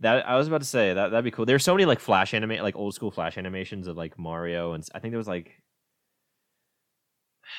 That 0.00 0.28
I 0.28 0.36
was 0.36 0.48
about 0.48 0.62
to 0.62 0.66
say 0.66 0.92
that 0.92 1.10
that'd 1.10 1.24
be 1.24 1.30
cool. 1.30 1.46
There's 1.46 1.62
so 1.62 1.74
many 1.74 1.84
like 1.84 2.00
flash 2.00 2.34
anime, 2.34 2.58
like 2.60 2.74
old 2.74 2.94
school 2.94 3.12
flash 3.12 3.38
animations 3.38 3.86
of 3.86 3.96
like 3.96 4.18
Mario, 4.18 4.72
and 4.72 4.84
I 4.92 4.98
think 4.98 5.12
there 5.12 5.18
was 5.18 5.28
like 5.28 5.62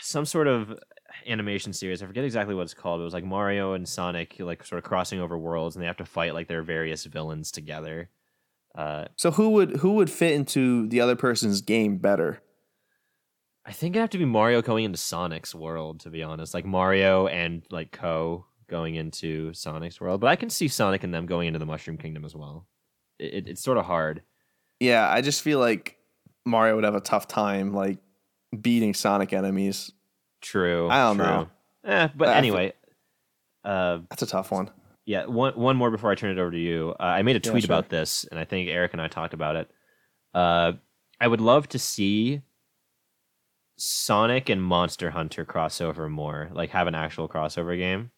some 0.01 0.25
sort 0.25 0.47
of 0.47 0.77
animation 1.25 1.71
series. 1.71 2.03
I 2.03 2.05
forget 2.07 2.25
exactly 2.25 2.55
what 2.55 2.63
it's 2.63 2.73
called. 2.73 2.99
It 2.99 3.05
was 3.05 3.13
like 3.13 3.23
Mario 3.23 3.73
and 3.73 3.87
Sonic, 3.87 4.35
like 4.39 4.65
sort 4.65 4.79
of 4.79 4.83
crossing 4.83 5.21
over 5.21 5.37
worlds, 5.37 5.75
and 5.75 5.83
they 5.83 5.87
have 5.87 5.97
to 5.97 6.05
fight 6.05 6.33
like 6.33 6.47
their 6.49 6.63
various 6.63 7.05
villains 7.05 7.51
together. 7.51 8.09
Uh, 8.75 9.05
So 9.17 9.31
who 9.31 9.49
would 9.51 9.77
who 9.77 9.93
would 9.93 10.09
fit 10.09 10.33
into 10.33 10.87
the 10.87 11.01
other 11.01 11.15
person's 11.15 11.61
game 11.61 11.97
better? 11.97 12.41
I 13.65 13.73
think 13.73 13.95
it'd 13.95 14.01
have 14.01 14.09
to 14.11 14.17
be 14.17 14.25
Mario 14.25 14.61
going 14.61 14.85
into 14.85 14.97
Sonic's 14.97 15.53
world, 15.53 15.99
to 16.01 16.09
be 16.09 16.23
honest. 16.23 16.53
Like 16.53 16.65
Mario 16.65 17.27
and 17.27 17.63
like 17.69 17.91
Ko 17.91 18.45
going 18.67 18.95
into 18.95 19.53
Sonic's 19.53 19.99
world, 20.01 20.21
but 20.21 20.27
I 20.27 20.35
can 20.35 20.49
see 20.49 20.67
Sonic 20.67 21.03
and 21.03 21.13
them 21.13 21.25
going 21.25 21.47
into 21.47 21.59
the 21.59 21.65
Mushroom 21.65 21.97
Kingdom 21.97 22.25
as 22.25 22.35
well. 22.35 22.65
It, 23.19 23.33
it, 23.33 23.47
it's 23.49 23.61
sort 23.61 23.77
of 23.77 23.85
hard. 23.85 24.23
Yeah, 24.79 25.07
I 25.07 25.21
just 25.21 25.41
feel 25.43 25.59
like 25.59 25.97
Mario 26.45 26.75
would 26.75 26.85
have 26.85 26.95
a 26.95 27.01
tough 27.01 27.27
time 27.27 27.73
like 27.73 27.99
beating 28.59 28.93
Sonic 28.93 29.31
enemies. 29.33 29.91
True. 30.41 30.89
I 30.89 31.03
don't 31.03 31.17
true. 31.17 31.25
know. 31.25 31.49
Eh, 31.83 32.07
but 32.15 32.29
I- 32.29 32.35
anyway, 32.37 32.73
uh, 33.63 33.99
That's 34.09 34.23
a 34.23 34.27
tough 34.27 34.51
one. 34.51 34.71
Yeah. 35.11 35.25
One 35.25 35.53
one 35.53 35.75
more 35.75 35.91
before 35.91 36.11
I 36.11 36.15
turn 36.15 36.31
it 36.31 36.41
over 36.41 36.51
to 36.51 36.57
you. 36.57 36.95
Uh, 36.99 37.03
I 37.03 37.21
made 37.21 37.35
a 37.35 37.41
Yeah, 37.43 37.51
tweet 37.51 37.63
sure. 37.63 37.73
about 37.75 37.89
this, 37.89 38.23
and 38.31 38.39
I 38.39 38.45
think 38.45 38.69
Eric 38.69 38.93
and 38.93 39.01
I 39.01 39.07
talked 39.07 39.33
about 39.33 39.55
it. 39.55 39.69
Uh, 40.33 40.73
I 41.19 41.27
would 41.27 41.41
love 41.41 41.67
to 41.69 41.79
see 41.79 42.41
Sonic 43.77 44.49
and 44.49 44.61
Monster 44.63 45.11
Hunter 45.11 45.45
crossover 45.45 46.09
more, 46.09 46.49
like 46.53 46.69
have 46.71 46.87
an 46.87 46.95
actual 46.95 47.27
crossover 47.27 47.77
game. 47.77 48.11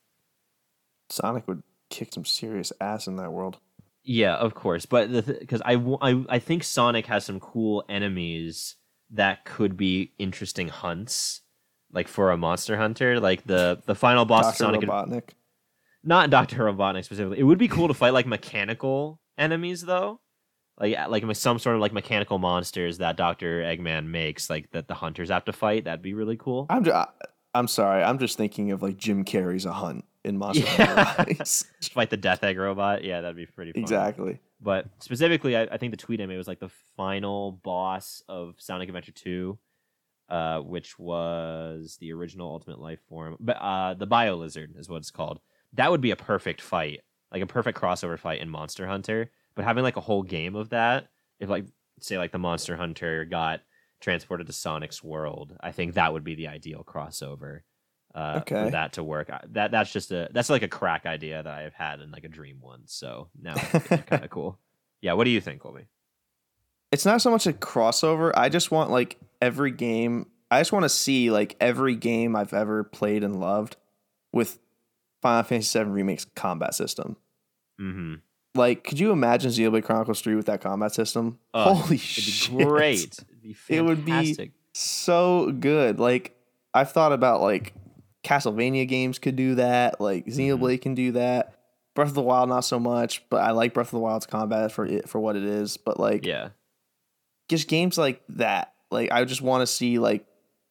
Sonic 1.10 1.48
would 1.48 1.64
kick 1.90 2.14
some 2.14 2.26
serious 2.26 2.72
ass 2.82 3.08
in 3.08 3.16
that 3.18 3.32
world. 3.32 3.58
Yeah, 4.04 4.36
of 4.36 4.54
course, 4.54 4.86
but 4.86 5.12
the 5.12 5.22
because 5.22 5.62
I, 5.66 5.76
w- 5.76 5.98
I 6.02 6.26
I 6.30 6.40
think 6.40 6.64
Sonic 6.64 7.06
has 7.08 7.26
some 7.26 7.40
cool 7.40 7.86
enemies 7.88 8.76
that 9.12 9.46
could 9.46 9.78
be 9.78 10.12
interesting 10.18 10.68
hunts, 10.68 11.42
like 11.92 12.08
for 12.08 12.32
a 12.32 12.38
Monster 12.38 12.76
Hunter, 12.78 13.20
like 13.20 13.46
the 13.46 13.82
the 13.86 13.96
final 13.96 14.26
boss 14.26 14.46
of 14.46 14.58
Doctor 14.58 14.88
Sonic. 14.88 14.90
Robotnik. 14.90 15.30
Not 16.04 16.30
Doctor 16.30 16.58
Robotnik 16.58 17.06
specifically. 17.06 17.40
It 17.40 17.44
would 17.44 17.58
be 17.58 17.68
cool 17.68 17.88
to 17.88 17.94
fight 17.94 18.14
like 18.14 18.26
mechanical 18.26 19.20
enemies 19.38 19.82
though, 19.82 20.20
like 20.80 20.98
like 21.10 21.36
some 21.36 21.60
sort 21.60 21.76
of 21.76 21.82
like 21.82 21.94
mechanical 21.94 22.40
monsters 22.40 22.98
that 23.00 23.16
Doctor 23.18 23.62
Eggman 23.62 24.08
makes, 24.08 24.50
like 24.50 24.72
that 24.72 24.88
the 24.88 24.96
hunters 24.96 25.30
have 25.30 25.46
to 25.46 25.54
fight. 25.54 25.86
That'd 25.86 26.02
be 26.02 26.14
really 26.14 26.38
cool. 26.38 26.66
I'm 26.70 26.84
just, 26.84 27.10
I'm 27.54 27.68
sorry. 27.68 28.04
I'm 28.04 28.20
just 28.20 28.38
thinking 28.38 28.72
of 28.72 28.82
like 28.82 28.98
Jim 28.98 29.24
Carrey's 29.24 29.66
A 29.66 29.74
Hunt 29.74 30.06
in 30.24 30.38
Monster 30.38 30.66
Yeah. 30.78 31.24
Fight 31.92 32.10
the 32.10 32.18
Death 32.18 32.44
Egg 32.44 32.58
robot. 32.58 33.04
Yeah, 33.04 33.22
that'd 33.22 33.36
be 33.36 33.46
pretty. 33.46 33.74
Fun. 33.74 33.82
exactly. 33.82 34.40
But 34.62 34.88
specifically, 35.00 35.58
I, 35.58 35.64
I 35.64 35.78
think 35.78 35.92
the 35.92 35.98
tweet 35.98 36.22
I 36.22 36.26
made 36.26 36.38
was 36.38 36.48
like 36.48 36.60
the 36.60 36.72
final 36.96 37.52
boss 37.52 38.24
of 38.30 38.56
Sonic 38.58 38.88
Adventure 38.90 39.12
Two. 39.12 39.58
uh, 40.30 40.60
which 40.62 40.98
was 40.98 41.98
the 42.00 42.14
original 42.14 42.50
Ultimate 42.50 42.80
Life 42.80 43.02
Form, 43.10 43.36
but 43.40 43.58
uh, 43.58 43.94
the 43.94 44.06
Bio 44.08 44.36
Lizard 44.38 44.74
is 44.78 44.90
what 44.90 44.98
it's 44.98 45.12
called. 45.12 45.40
That 45.74 45.92
would 45.92 46.02
be 46.02 46.12
a 46.12 46.16
perfect 46.16 46.62
fight, 46.62 47.02
like 47.32 47.42
a 47.42 47.48
perfect 47.48 47.80
crossover 47.80 48.18
fight 48.20 48.42
in 48.42 48.50
Monster 48.50 48.88
Hunter. 48.88 49.32
But 49.56 49.66
having 49.66 49.84
like 49.84 49.98
a 49.98 50.02
whole 50.02 50.24
game 50.24 50.56
of 50.56 50.70
that, 50.70 51.10
if 51.40 51.50
like 51.50 51.66
say 52.00 52.18
like 52.18 52.32
the 52.32 52.40
Monster 52.40 52.76
Hunter 52.76 53.26
got 53.26 53.62
transported 54.02 54.48
to 54.48 54.54
Sonic's 54.54 55.04
world, 55.04 55.56
I 55.62 55.72
think 55.72 55.94
that 55.94 56.14
would 56.14 56.24
be 56.24 56.36
the 56.36 56.48
ideal 56.48 56.84
crossover. 56.86 57.62
Uh, 58.16 58.38
Okay. 58.42 58.66
for 58.66 58.70
that 58.70 58.94
to 58.94 59.04
work. 59.04 59.32
That 59.54 59.72
that's 59.72 59.92
just 59.92 60.12
a 60.12 60.30
that's 60.32 60.52
like 60.52 60.62
a 60.62 60.68
crack 60.68 61.08
idea 61.08 61.42
that 61.42 61.52
I 61.52 61.62
have 61.64 61.74
had 61.74 62.00
in 62.00 62.12
like 62.12 62.24
a 62.24 62.28
dream 62.28 62.60
once. 62.62 62.94
So 62.94 63.30
now 63.42 63.56
it's 63.58 63.88
kind 64.06 64.24
of 64.24 64.30
cool. 64.30 64.60
Yeah, 65.02 65.14
what 65.14 65.24
do 65.24 65.32
you 65.32 65.42
think, 65.42 65.62
Colby? 65.62 65.88
it's 66.92 67.06
not 67.08 67.24
so 67.24 67.32
much 67.32 67.48
a 67.48 67.54
crossover. 67.54 68.32
I 68.36 68.50
just 68.50 68.70
want 68.70 68.92
like 68.92 69.18
every 69.42 69.72
game. 69.72 70.28
I 70.52 70.60
just 70.60 70.72
want 70.72 70.84
to 70.84 70.90
see 70.90 71.32
like 71.32 71.56
every 71.60 71.96
game 71.96 72.36
I've 72.36 72.54
ever 72.54 72.84
played 72.84 73.24
and 73.24 73.40
loved 73.40 73.78
with 74.32 74.60
Final 75.24 75.44
Fantasy 75.44 75.80
VII 75.80 75.86
Remake's 75.90 76.26
combat 76.36 76.76
system. 76.76 77.18
Mm-hmm. 77.82 78.16
Like, 78.56 78.84
could 78.84 79.00
you 79.00 79.12
imagine 79.12 79.50
Xenoblade 79.50 79.84
Chronicles 79.84 80.22
3 80.22 80.36
with 80.36 80.46
that 80.46 80.62
combat 80.62 80.94
system? 80.94 81.40
Oh, 81.56 81.74
Holy 81.74 81.98
shit. 81.98 82.56
be 82.56 82.64
great. 82.66 83.02
It'd 83.18 83.42
be 83.42 83.56
It 83.70 83.82
would 83.82 84.06
be- 84.06 84.52
So 84.74 85.52
good. 85.52 86.00
Like, 86.00 86.38
I've 86.74 86.92
thought 86.92 87.14
about 87.14 87.42
like 87.42 87.74
Castlevania 88.24 88.88
games 88.88 89.18
could 89.18 89.36
do 89.36 89.56
that. 89.56 90.00
Like 90.00 90.28
Xenoblade 90.28 90.82
can 90.82 90.94
do 90.94 91.14
that. 91.14 91.56
Breath 91.96 92.10
of 92.10 92.16
the 92.16 92.22
Wild, 92.22 92.50
not 92.50 92.62
so 92.66 92.80
much, 92.80 93.24
but 93.30 93.38
I 93.44 93.52
like 93.52 93.74
Breath 93.74 93.88
of 93.88 93.92
the 93.92 94.00
Wild's 94.00 94.26
combat 94.26 94.72
for 94.72 94.86
it 94.86 95.08
for 95.10 95.20
what 95.20 95.36
it 95.36 95.44
is. 95.44 95.78
But 95.78 96.00
like, 96.00 96.26
Yeah. 96.26 96.50
just 97.50 97.68
games 97.68 97.98
like 97.98 98.22
that. 98.30 98.74
Like 98.92 99.12
I 99.12 99.26
just 99.26 99.42
want 99.42 99.62
to 99.62 99.68
see 99.68 99.98
like 100.00 100.26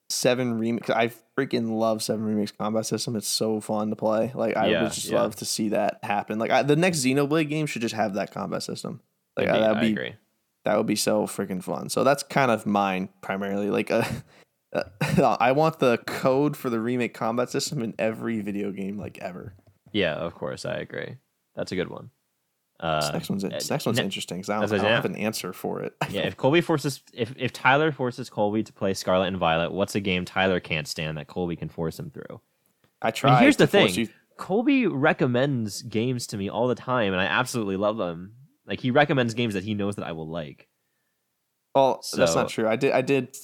seven 0.08 0.58
remix. 0.60 0.88
I 0.90 1.10
freaking 1.38 1.70
love 1.78 2.02
seven 2.02 2.24
remix 2.26 2.56
combat 2.56 2.86
system. 2.86 3.16
It's 3.16 3.26
so 3.28 3.60
fun 3.60 3.90
to 3.90 3.96
play. 3.96 4.32
Like 4.34 4.56
I 4.56 4.68
Yeah, 4.68 4.82
would 4.84 4.92
just 4.92 5.08
yeah. 5.08 5.20
love 5.20 5.36
to 5.36 5.44
see 5.44 5.70
that 5.70 5.98
happen. 6.02 6.38
Like 6.38 6.50
I, 6.50 6.62
the 6.62 6.76
next 6.76 6.98
Xenoblade 7.04 7.48
game 7.48 7.66
should 7.66 7.82
just 7.82 7.94
have 7.94 8.14
that 8.14 8.32
combat 8.32 8.62
system. 8.62 9.00
Like 9.36 9.48
that'd 9.48 9.76
I 9.78 9.80
be 9.80 9.92
agree. 9.92 10.14
that 10.64 10.76
would 10.76 10.86
be 10.86 10.96
so 10.96 11.26
freaking 11.26 11.62
fun. 11.62 11.88
So 11.88 12.04
that's 12.04 12.22
kind 12.22 12.50
of 12.50 12.66
mine 12.66 13.08
primarily. 13.22 13.70
Like 13.70 13.90
uh, 13.90 14.04
uh, 14.72 15.36
I 15.40 15.52
want 15.52 15.78
the 15.78 15.98
code 16.06 16.56
for 16.56 16.68
the 16.70 16.80
remake 16.80 17.14
combat 17.14 17.50
system 17.50 17.82
in 17.82 17.94
every 17.98 18.40
video 18.40 18.70
game 18.70 18.98
like 18.98 19.18
ever. 19.18 19.54
Yeah, 19.92 20.14
of 20.14 20.34
course, 20.34 20.64
I 20.64 20.74
agree. 20.76 21.16
That's 21.54 21.72
a 21.72 21.76
good 21.76 21.88
one. 21.90 22.10
Uh, 22.82 23.00
This 23.00 23.12
next 23.12 23.30
one's 23.30 23.42
this 23.44 23.70
next 23.70 23.86
one's 23.86 23.98
ne- 23.98 24.04
interesting 24.04 24.38
because 24.38 24.50
I 24.50 24.58
don't, 24.60 24.72
I 24.72 24.82
don't 24.82 24.90
have 24.92 25.04
an 25.04 25.14
answer 25.16 25.52
for 25.52 25.80
it. 25.82 25.94
yeah, 26.10 26.22
if 26.22 26.36
Colby 26.42 26.60
forces 26.60 27.00
if 27.14 27.32
if 27.38 27.52
Tyler 27.52 27.92
forces 27.92 28.28
Colby 28.28 28.62
to 28.64 28.72
play 28.72 28.92
Scarlet 28.92 29.26
and 29.28 29.36
Violet, 29.38 29.70
what's 29.72 29.94
a 29.94 30.00
game 30.00 30.24
Tyler 30.24 30.58
can't 30.58 30.88
stand 30.88 31.16
that 31.16 31.28
Colby 31.28 31.54
can 31.56 31.68
force 31.68 31.98
him 31.98 32.10
through? 32.10 32.40
I 33.00 33.10
try. 33.12 33.40
here's 33.40 33.56
the 33.56 33.66
thing. 33.68 33.88
you- 33.94 34.08
Colby 34.36 34.86
recommends 34.88 35.82
games 35.82 36.26
to 36.28 36.36
me 36.36 36.48
all 36.50 36.66
the 36.66 36.74
time, 36.74 37.12
and 37.12 37.20
I 37.22 37.26
absolutely 37.26 37.76
love 37.76 37.96
them. 37.98 38.32
Like 38.66 38.80
he 38.80 38.90
recommends 38.90 39.34
games 39.34 39.54
that 39.54 39.62
he 39.62 39.74
knows 39.74 39.94
that 39.96 40.04
I 40.06 40.12
will 40.12 40.28
like. 40.28 40.66
Well, 41.74 42.02
that's 42.16 42.34
not 42.34 42.48
true. 42.48 42.68
I 42.68 42.76
did, 42.76 42.92
I 42.92 43.00
did, 43.02 43.36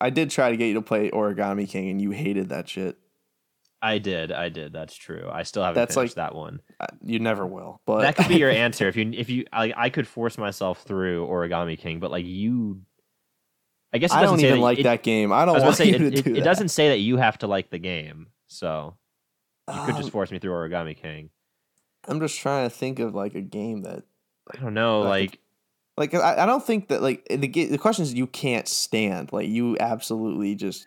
I 0.00 0.10
did 0.10 0.30
try 0.30 0.50
to 0.50 0.56
get 0.56 0.66
you 0.66 0.74
to 0.74 0.82
play 0.82 1.10
Origami 1.10 1.68
King, 1.68 1.90
and 1.90 2.00
you 2.00 2.10
hated 2.10 2.48
that 2.48 2.68
shit. 2.68 2.96
I 3.80 3.98
did, 3.98 4.32
I 4.32 4.48
did. 4.48 4.72
That's 4.72 4.94
true. 4.94 5.28
I 5.32 5.44
still 5.44 5.62
haven't 5.62 5.76
That's 5.76 5.94
finished 5.94 6.16
like- 6.16 6.30
that 6.30 6.34
one. 6.34 6.60
Uh, 6.80 6.86
You 7.02 7.20
never 7.20 7.46
will. 7.46 7.80
But 7.86 8.00
that 8.00 8.16
could 8.16 8.28
be 8.28 8.36
your 8.36 8.50
answer 8.66 8.88
if 8.88 8.96
you 8.96 9.10
if 9.14 9.30
you 9.30 9.44
like. 9.52 9.72
I 9.76 9.88
could 9.90 10.06
force 10.08 10.36
myself 10.36 10.82
through 10.82 11.26
Origami 11.26 11.78
King, 11.78 12.00
but 12.00 12.10
like 12.10 12.26
you, 12.26 12.82
I 13.92 13.98
guess 13.98 14.12
it 14.12 14.16
I 14.16 14.22
don't 14.22 14.40
even 14.40 14.56
that- 14.56 14.60
like 14.60 14.78
it, 14.80 14.82
that 14.84 15.02
game. 15.02 15.32
I 15.32 15.42
I 15.42 15.44
don't 15.44 15.54
was 15.54 15.62
want 15.62 15.76
say 15.76 15.86
you 15.88 15.94
it, 15.94 15.98
to 15.98 16.06
it, 16.06 16.24
do 16.24 16.34
it 16.36 16.42
doesn't 16.44 16.68
say 16.70 16.88
that 16.88 16.98
you 16.98 17.16
have 17.18 17.38
to 17.38 17.46
like 17.46 17.70
the 17.70 17.78
game, 17.78 18.28
so 18.48 18.96
you 19.72 19.80
could 19.86 19.94
just 19.96 20.06
Um, 20.06 20.10
force 20.10 20.30
me 20.30 20.38
through 20.40 20.52
Origami 20.52 20.96
King. 20.96 21.30
I'm 22.08 22.20
just 22.20 22.38
trying 22.40 22.68
to 22.68 22.74
think 22.74 22.98
of 23.00 23.14
like 23.14 23.34
a 23.34 23.40
game 23.42 23.82
that, 23.82 24.02
I 24.52 24.56
don't 24.60 24.72
know, 24.74 25.02
like, 25.02 25.38
like 25.96 26.12
like, 26.14 26.22
I, 26.22 26.42
I 26.42 26.46
don't 26.46 26.64
think 26.64 26.88
that 26.88 27.00
like 27.02 27.24
the 27.28 27.46
the 27.48 27.78
question 27.78 28.02
is 28.02 28.14
you 28.14 28.26
can't 28.26 28.66
stand. 28.66 29.32
Like 29.32 29.48
you 29.48 29.76
absolutely 29.78 30.54
just 30.56 30.86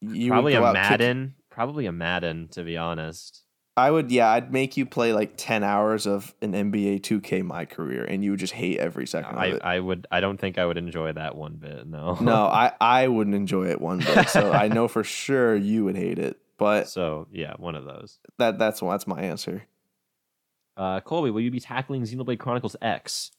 you 0.00 0.30
probably 0.30 0.54
a 0.54 0.62
out 0.62 0.74
kick- 0.74 0.82
Madden, 0.90 1.34
probably 1.54 1.86
a 1.86 1.92
Madden 1.92 2.48
to 2.48 2.64
be 2.64 2.76
honest. 2.76 3.42
I 3.76 3.90
would, 3.90 4.12
yeah, 4.12 4.30
I'd 4.30 4.52
make 4.52 4.76
you 4.76 4.86
play 4.86 5.12
like 5.12 5.32
ten 5.36 5.64
hours 5.64 6.06
of 6.06 6.32
an 6.40 6.52
NBA 6.52 7.00
2K 7.00 7.44
my 7.44 7.64
career, 7.64 8.04
and 8.04 8.22
you 8.22 8.30
would 8.30 8.40
just 8.40 8.52
hate 8.52 8.78
every 8.78 9.06
second 9.06 9.36
I, 9.36 9.46
of 9.46 9.54
it. 9.54 9.62
I 9.64 9.80
would 9.80 10.06
I 10.12 10.20
don't 10.20 10.38
think 10.38 10.58
I 10.58 10.66
would 10.66 10.78
enjoy 10.78 11.12
that 11.12 11.34
one 11.34 11.54
bit. 11.54 11.86
No. 11.86 12.16
no, 12.20 12.44
I 12.46 12.72
I 12.80 13.08
wouldn't 13.08 13.34
enjoy 13.34 13.66
it 13.68 13.80
one 13.80 13.98
bit. 13.98 14.28
So 14.28 14.52
I 14.52 14.68
know 14.68 14.86
for 14.86 15.02
sure 15.02 15.56
you 15.56 15.84
would 15.84 15.96
hate 15.96 16.18
it. 16.18 16.38
But 16.56 16.88
so 16.88 17.26
yeah, 17.32 17.54
one 17.56 17.74
of 17.74 17.84
those. 17.84 18.18
that 18.38 18.58
that's 18.58 18.80
that's 18.80 19.06
my 19.06 19.22
answer. 19.22 19.64
Uh, 20.76 21.00
Colby, 21.00 21.30
will 21.30 21.40
you 21.40 21.50
be 21.50 21.60
tackling 21.60 22.02
Xenoblade 22.02 22.38
Chronicles 22.38 22.76
X? 22.82 23.30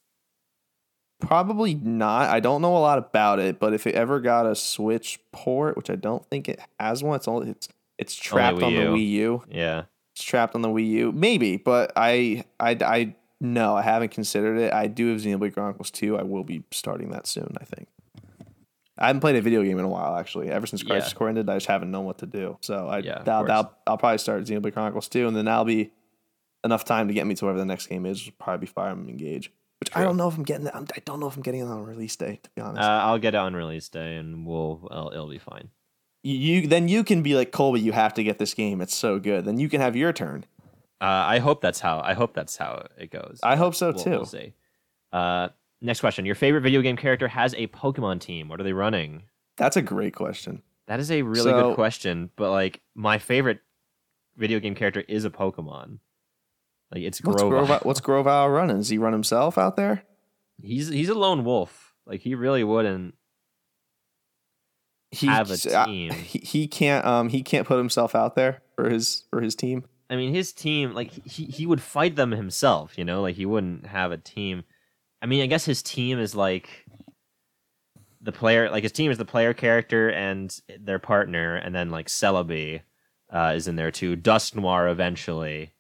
Probably 1.20 1.76
not. 1.76 2.30
I 2.30 2.40
don't 2.40 2.62
know 2.62 2.76
a 2.76 2.80
lot 2.80 2.98
about 2.98 3.40
it, 3.40 3.60
but 3.60 3.74
if 3.74 3.88
it 3.88 3.96
ever 3.96 4.20
got 4.20 4.46
a 4.46 4.56
Switch 4.56 5.20
port, 5.32 5.78
which 5.78 5.90
I 5.90 5.96
don't 5.96 6.26
think 6.26 6.50
it 6.50 6.60
has 6.80 7.04
one, 7.04 7.16
it's 7.16 7.28
only 7.28 7.52
it's 7.52 7.70
it's 7.98 8.16
trapped 8.16 8.62
on 8.62 8.74
the 8.74 8.82
Wii 8.82 9.10
U. 9.12 9.44
Yeah. 9.50 9.84
It's 10.14 10.24
trapped 10.24 10.56
on 10.56 10.62
the 10.62 10.70
Wii 10.70 10.88
U, 10.88 11.12
maybe. 11.12 11.58
But 11.58 11.92
I 11.96 12.44
I 12.60 12.72
I 12.82 13.16
no, 13.42 13.76
I 13.76 13.82
haven't 13.82 14.12
considered 14.12 14.58
it. 14.58 14.72
I 14.74 14.88
do 14.88 15.08
have 15.12 15.20
Xenoblade 15.22 15.54
Chronicles 15.54 15.92
2. 15.92 16.18
I 16.18 16.24
will 16.24 16.44
be 16.44 16.64
starting 16.72 17.10
that 17.12 17.28
soon. 17.28 17.56
I 17.60 17.66
think. 17.66 17.88
I 18.98 19.08
haven't 19.08 19.20
played 19.20 19.36
a 19.36 19.42
video 19.42 19.62
game 19.62 19.78
in 19.78 19.84
a 19.84 19.90
while, 19.90 20.16
actually. 20.16 20.50
Ever 20.50 20.66
since 20.66 20.82
Crisis 20.82 21.12
Yeah. 21.12 21.18
Core 21.18 21.28
ended, 21.28 21.50
I 21.50 21.56
just 21.58 21.66
haven't 21.66 21.92
known 21.92 22.06
what 22.06 22.20
to 22.20 22.26
do. 22.26 22.58
So 22.62 22.88
I, 22.88 23.00
Yeah, 23.00 23.16
of 23.16 23.26
that'll, 23.26 23.42
course. 23.42 23.48
that'll, 23.50 23.72
I'll 23.88 23.98
probably 23.98 24.20
start 24.20 24.44
Xenoblade 24.46 24.72
Chronicles 24.72 25.10
2, 25.10 25.28
and 25.28 25.36
then 25.36 25.44
that'll 25.46 25.66
be 25.66 25.92
enough 26.64 26.86
time 26.86 27.10
to 27.10 27.14
get 27.14 27.28
me 27.28 27.36
to 27.36 27.44
whatever 27.46 27.60
the 27.60 27.66
next 27.66 27.88
game 27.88 28.06
is. 28.06 28.26
Will 28.26 28.32
probably 28.40 28.62
be 28.68 28.68
Fire 28.72 28.92
Emblem 28.92 29.10
Engage. 29.10 29.52
Which 29.82 29.94
I 29.94 30.02
don't 30.04 30.16
know 30.16 30.30
if 30.30 30.38
I'm 30.38 30.44
getting 30.44 30.70
I 30.70 30.82
don't 31.04 31.20
know 31.20 31.28
if 31.28 31.36
I'm 31.36 31.42
getting 31.44 31.60
it 31.60 31.66
on 31.66 31.84
release 31.84 32.16
day, 32.16 32.40
to 32.42 32.50
be 32.56 32.62
Uh, 32.62 32.68
honest. 32.70 32.82
I'll 32.88 33.20
get 33.20 33.36
it 33.36 33.38
on 33.38 33.54
release 33.54 33.90
day, 33.90 34.16
and 34.16 34.48
we'll 34.48 34.88
well, 34.90 35.12
it'll 35.12 35.28
be 35.30 35.40
fine. 35.40 35.70
You, 36.34 36.68
Then 36.68 36.88
you 36.88 37.04
can 37.04 37.22
be 37.22 37.36
like, 37.36 37.52
Colby, 37.52 37.80
you 37.82 37.92
have 37.92 38.14
to 38.16 38.24
get 38.24 38.38
this 38.40 38.54
game. 38.54 38.82
It's 38.82 38.96
so 38.96 39.20
good. 39.20 39.46
Then 39.46 39.58
you 39.60 39.70
can 39.70 39.82
have 39.82 39.96
your 39.96 40.12
turn. 40.14 40.46
Uh, 41.02 41.06
I 41.06 41.40
hope 41.40 41.62
that's 41.62 41.80
how 41.82 42.02
I 42.04 42.14
hope 42.14 42.34
that's 42.34 42.58
how 42.58 42.88
it 42.98 43.12
goes. 43.12 43.40
I 43.44 43.56
hope 43.58 43.76
so 43.76 43.92
We'll- 43.92 44.04
too. 44.04 44.10
We'll 44.12 44.26
see. 44.26 44.54
Uh, 45.14 45.50
next 45.82 46.00
question: 46.00 46.26
Your 46.26 46.36
favorite 46.36 46.62
video 46.62 46.82
game 46.82 46.96
character 46.98 47.28
has 47.28 47.54
a 47.56 47.68
Pokemon 47.68 48.22
team. 48.22 48.48
What 48.50 48.60
are 48.60 48.64
they 48.64 48.74
running? 48.74 49.24
That's 49.58 49.78
a 49.78 49.82
great 49.82 50.16
question. 50.16 50.64
That 50.88 51.00
is 51.00 51.12
a 51.12 51.22
really 51.22 51.42
So- 51.52 51.62
good 51.70 51.76
question, 51.76 52.30
but 52.36 52.50
like 52.52 52.82
my 52.96 53.18
favorite 53.18 53.60
video 54.38 54.60
game 54.60 54.74
character 54.76 55.04
is 55.08 55.26
a 55.26 55.30
Pokemon. 55.30 56.00
Like 56.94 57.04
it's 57.04 57.22
What's 57.24 57.42
Grovyle. 57.42 57.60
Grovyle, 57.66 57.80
what's 57.84 58.00
Grovyle 58.02 58.50
running? 58.50 58.78
Does 58.78 58.90
he 58.90 58.98
run 58.98 59.14
himself 59.14 59.58
out 59.58 59.76
there? 59.76 60.04
He's 60.62 60.88
he's 60.88 61.10
a 61.10 61.14
lone 61.16 61.44
wolf. 61.44 61.94
Like 62.06 62.22
he 62.22 62.36
really 62.36 62.64
wouldn't. 62.64 63.16
He, 65.16 65.28
Have 65.28 65.50
a 65.52 65.80
I- 65.80 65.86
team. 65.86 66.12
he, 66.12 66.40
he 66.40 66.68
can't 66.68 67.06
um 67.06 67.30
he 67.30 67.42
can't 67.42 67.68
put 67.68 67.78
himself 67.78 68.16
out 68.16 68.36
there 68.36 68.62
for 68.76 68.90
his 68.90 69.24
for 69.30 69.42
his 69.42 69.56
team. 69.56 69.86
I 70.10 70.16
mean, 70.16 70.34
his 70.34 70.52
team 70.54 70.94
like 70.94 71.12
he 71.26 71.46
he 71.46 71.66
would 71.66 71.82
fight 71.82 72.16
them 72.16 72.32
himself. 72.32 72.98
You 72.98 73.06
know, 73.06 73.22
like 73.22 73.36
he 73.36 73.46
wouldn't 73.46 73.88
have 73.88 74.12
a 74.12 74.18
team. 74.18 74.64
I 75.22 75.26
mean, 75.26 75.42
I 75.42 75.48
guess 75.48 75.66
his 75.66 75.82
team 75.82 76.20
is 76.20 76.36
like 76.36 76.86
the 78.22 78.32
player. 78.32 78.70
Like 78.70 78.84
his 78.84 78.92
team 78.92 79.10
is 79.12 79.18
the 79.18 79.26
player 79.26 79.54
character 79.54 80.10
and 80.10 80.56
their 80.80 81.00
partner, 81.00 81.56
and 81.56 81.74
then 81.74 81.90
like 81.90 82.08
Celebi 82.08 82.82
uh, 83.34 83.54
is 83.56 83.68
in 83.68 83.76
there 83.76 83.92
too. 83.92 84.16
Dusknoir 84.16 84.92
eventually. 84.92 85.72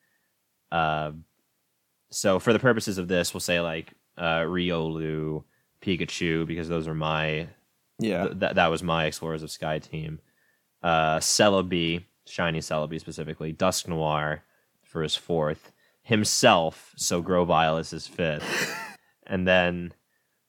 Uh, 0.71 1.11
so 2.11 2.39
for 2.39 2.53
the 2.53 2.59
purposes 2.59 2.97
of 2.97 3.07
this, 3.07 3.33
we'll 3.33 3.41
say 3.41 3.59
like 3.61 3.93
uh, 4.17 4.39
Riolu, 4.41 5.43
Pikachu, 5.81 6.47
because 6.47 6.67
those 6.69 6.87
are 6.87 6.93
my 6.95 7.47
Yeah. 7.99 8.25
Th- 8.25 8.39
that 8.39 8.55
that 8.55 8.67
was 8.67 8.83
my 8.83 9.05
Explorers 9.05 9.43
of 9.43 9.51
Sky 9.51 9.79
team. 9.79 10.19
Uh, 10.83 11.17
Celebi, 11.17 12.03
Shiny 12.25 12.59
Celebi 12.59 12.99
specifically, 12.99 13.53
Dusknoir 13.53 14.41
for 14.83 15.01
his 15.01 15.15
fourth, 15.15 15.71
himself, 16.03 16.93
so 16.95 17.21
Grovyle 17.21 17.77
is 17.77 17.89
his 17.89 18.07
fifth, 18.07 18.75
and 19.27 19.47
then 19.47 19.93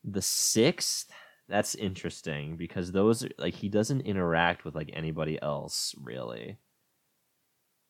the 0.04 0.22
sixth. 0.22 1.10
That's 1.48 1.76
interesting 1.76 2.56
because 2.56 2.90
those 2.90 3.24
are, 3.24 3.30
like 3.38 3.54
he 3.54 3.68
doesn't 3.68 4.00
interact 4.00 4.64
with 4.64 4.74
like 4.74 4.90
anybody 4.92 5.40
else 5.40 5.94
really. 6.02 6.58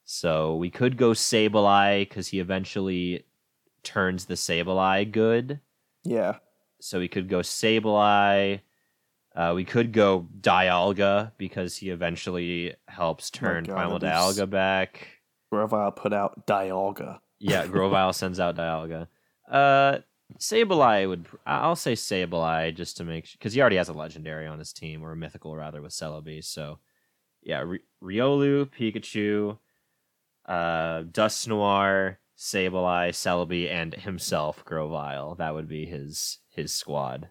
So 0.04 0.56
we 0.56 0.70
could 0.70 0.96
go 0.98 1.12
Sableye 1.12 2.08
because 2.08 2.28
he 2.28 2.38
eventually 2.38 3.24
turns 3.82 4.26
the 4.26 4.34
Sableye 4.34 5.10
good 5.10 5.60
yeah. 6.06 6.36
so 6.80 6.98
we 6.98 7.08
could 7.08 7.28
go 7.28 7.40
Sableye. 7.40 8.60
Uh, 9.36 9.52
we 9.54 9.64
could 9.64 9.92
go 9.92 10.26
Dialga 10.40 11.32
because 11.36 11.76
he 11.76 11.90
eventually 11.90 12.74
helps 12.88 13.28
turn 13.30 13.64
God, 13.64 13.74
Primal 13.74 13.98
that'd 13.98 14.10
be 14.14 14.16
s- 14.16 14.38
Dialga 14.38 14.48
back. 14.50 15.08
Grovyle 15.52 15.92
put 15.92 16.12
out 16.14 16.46
Dialga. 16.46 17.20
Yeah, 17.38 17.66
Grovyle 17.68 18.12
sends 18.14 18.40
out 18.40 18.56
Dialga. 18.56 19.08
Uh, 19.50 19.98
Sableye 20.38 21.06
would. 21.06 21.26
I'll 21.46 21.76
say 21.76 21.92
Sableye 21.92 22.74
just 22.74 22.96
to 22.96 23.04
make 23.04 23.30
because 23.32 23.52
he 23.52 23.60
already 23.60 23.76
has 23.76 23.88
a 23.90 23.92
legendary 23.92 24.46
on 24.46 24.58
his 24.58 24.72
team 24.72 25.02
or 25.04 25.12
a 25.12 25.16
mythical 25.16 25.54
rather 25.54 25.82
with 25.82 25.92
Celebi. 25.92 26.42
So 26.42 26.78
yeah, 27.42 27.60
Ri- 27.60 27.82
Riolu, 28.02 28.64
Pikachu, 28.70 29.58
uh, 30.46 31.02
Dusknoir, 31.04 32.16
Sableye, 32.36 33.10
Celebi, 33.10 33.70
and 33.70 33.94
himself, 33.94 34.64
Grovyle. 34.64 35.36
That 35.36 35.54
would 35.54 35.68
be 35.68 35.86
his 35.86 36.38
his 36.48 36.72
squad. 36.72 37.28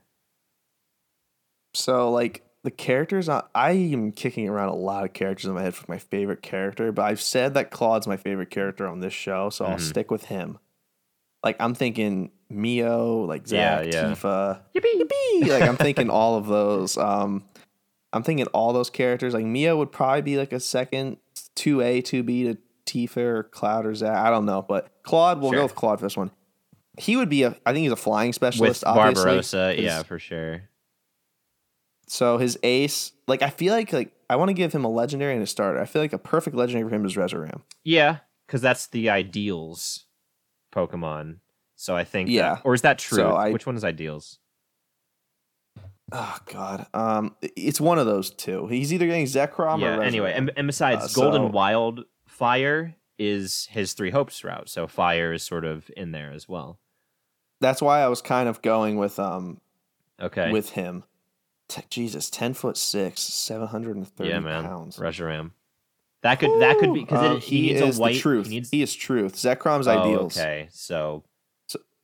So 1.76 2.12
like 2.12 2.44
the 2.64 2.72
characters, 2.72 3.30
I, 3.30 3.44
I 3.54 3.72
am 3.72 4.12
kicking 4.12 4.50
around 4.50 4.70
a 4.70 4.76
lot 4.76 5.04
of 5.04 5.14
characters 5.14 5.46
in 5.46 5.54
my 5.54 5.62
head 5.62 5.76
for 5.76 5.86
my 5.92 6.00
favorite 6.00 6.42
character, 6.42 6.92
but 6.92 7.04
I've 7.04 7.22
said 7.22 7.54
that 7.54 7.70
Claude's 7.72 8.08
my 8.08 8.18
favorite 8.18 8.50
character 8.50 8.88
on 8.88 9.00
this 9.02 9.14
show, 9.14 9.50
so 9.50 9.66
I'll 9.66 9.78
Mhm. 9.78 9.82
stick 9.82 10.10
with 10.12 10.26
him. 10.26 10.58
Like 11.44 11.58
I'm 11.60 11.76
thinking 11.76 12.32
Mio, 12.50 13.24
like 13.26 13.50
Yeah, 13.52 13.84
Zack, 13.84 13.94
yeah. 13.94 14.04
Tifa, 14.06 14.62
yippee, 14.76 15.48
like 15.48 15.62
I'm 15.64 15.78
thinking 15.78 16.10
all 16.10 16.36
of 16.38 16.48
those. 16.48 16.98
Um, 16.98 17.44
I'm 18.14 18.24
thinking 18.24 18.48
all 18.48 18.74
those 18.74 18.90
characters. 18.90 19.34
Like 19.34 19.46
Mio 19.46 19.78
would 19.78 19.92
probably 19.92 20.22
be 20.24 20.38
like 20.38 20.54
a 20.54 20.60
second 20.60 21.18
two 21.56 21.82
A, 21.82 22.02
two 22.02 22.24
B 22.24 22.46
to 22.46 22.58
Tifa 22.86 23.18
or 23.18 23.44
Cloud 23.44 23.86
or 23.86 23.94
Zack. 23.94 24.16
I 24.18 24.30
don't 24.30 24.46
know, 24.46 24.62
but 24.62 24.90
Claude, 25.04 25.40
we'll 25.42 25.52
Sure. 25.52 25.60
go 25.60 25.64
with 25.66 25.76
Claude 25.76 26.00
for 26.00 26.06
this 26.06 26.16
one. 26.18 26.32
He 26.98 27.16
would 27.18 27.30
be 27.30 27.44
a. 27.44 27.50
I 27.66 27.74
think 27.74 27.84
he's 27.84 27.92
a 27.92 27.96
flying 27.98 28.30
With 28.30 28.36
specialist. 28.36 28.84
obviously, 28.86 29.24
Barbarossa, 29.26 29.74
'cause- 29.76 29.84
yeah, 29.84 30.02
for 30.04 30.18
sure. 30.18 30.62
So 32.08 32.38
his 32.38 32.58
ace, 32.64 33.12
like 33.28 33.42
I 33.42 33.50
feel 33.50 33.74
like 33.74 33.92
like 33.94 34.12
I 34.30 34.36
want 34.36 34.50
to 34.50 34.54
give 34.54 34.74
him 34.74 34.86
a 34.86 34.90
legendary 34.90 35.34
and 35.34 35.42
a 35.44 35.48
starter. 35.48 35.80
I 35.80 35.86
feel 35.86 36.02
like 36.02 36.14
a 36.14 36.18
perfect 36.18 36.56
legendary 36.56 36.88
for 36.90 36.96
him 36.96 37.06
is 37.06 37.16
Reshiram. 37.16 37.62
Yeah, 37.84 38.18
because 38.46 38.62
that's 38.62 38.88
the 38.88 39.10
ideals 39.10 40.06
Pokemon. 40.74 41.38
So 41.78 41.96
I 41.96 42.04
think, 42.04 42.28
that- 42.30 42.34
Yeah. 42.34 42.58
or 42.64 42.74
is 42.74 42.82
that 42.84 42.98
true? 43.00 43.18
So 43.18 43.32
I- 43.32 43.52
Which 43.52 43.66
one 43.66 43.76
is 43.76 43.84
ideals? 43.84 44.40
Oh 46.12 46.38
God, 46.46 46.86
um, 46.94 47.36
it's 47.42 47.82
one 47.82 47.98
of 47.98 48.06
those 48.06 48.30
two. 48.30 48.68
He's 48.68 48.94
either 48.94 49.08
getting 49.08 49.26
Zekrom 49.26 49.82
yeah. 49.82 49.96
or 49.96 50.00
Reshiram. 50.00 50.06
Anyway, 50.06 50.34
and, 50.36 50.52
and 50.56 50.68
besides, 50.68 51.04
Uh, 51.18 51.22
Golden 51.22 51.48
so- 51.48 51.52
Wildfire 51.52 52.96
is 53.18 53.68
his 53.72 53.94
Three 53.94 54.12
Hopes 54.12 54.44
route, 54.44 54.70
so 54.70 54.86
fire 54.88 55.34
is 55.34 55.42
sort 55.44 55.66
of 55.66 55.90
in 55.98 56.12
there 56.12 56.32
as 56.32 56.48
well. 56.48 56.80
that's 57.62 57.82
why 57.82 58.02
I 58.02 58.08
was 58.10 58.22
kind 58.22 58.48
of 58.50 58.62
going 58.62 58.98
with 58.98 59.18
um 59.18 59.60
Okay. 60.22 60.52
with 60.52 60.72
him. 60.72 61.04
T- 61.68 61.82
Jesus, 61.90 62.30
ten 62.30 62.54
foot 62.54 62.78
six, 62.78 63.22
seven 63.22 63.68
hundred 63.68 63.96
and 63.98 64.08
thirty 64.08 64.30
yeah, 64.30 64.40
man. 64.40 64.64
pounds. 64.64 64.98
Reshiram. 64.98 65.52
That 66.22 66.40
could 66.40 66.60
that 66.62 66.78
could 66.80 66.94
be 66.94 67.02
because 67.02 67.32
Um, 67.32 67.40
he, 67.42 67.58
he 67.68 67.74
needs 67.74 67.82
is 67.82 67.98
a 67.98 68.02
white. 68.02 68.14
the 68.16 68.20
truth. 68.20 68.48
He 68.48 68.56
needs. 68.56 68.70
He 68.72 68.82
is 68.82 68.94
truth. 68.96 69.36
Zekrom's 69.36 69.88
oh, 69.88 69.92
ideals. 70.00 70.38
Okay, 70.38 70.68
so 70.72 71.24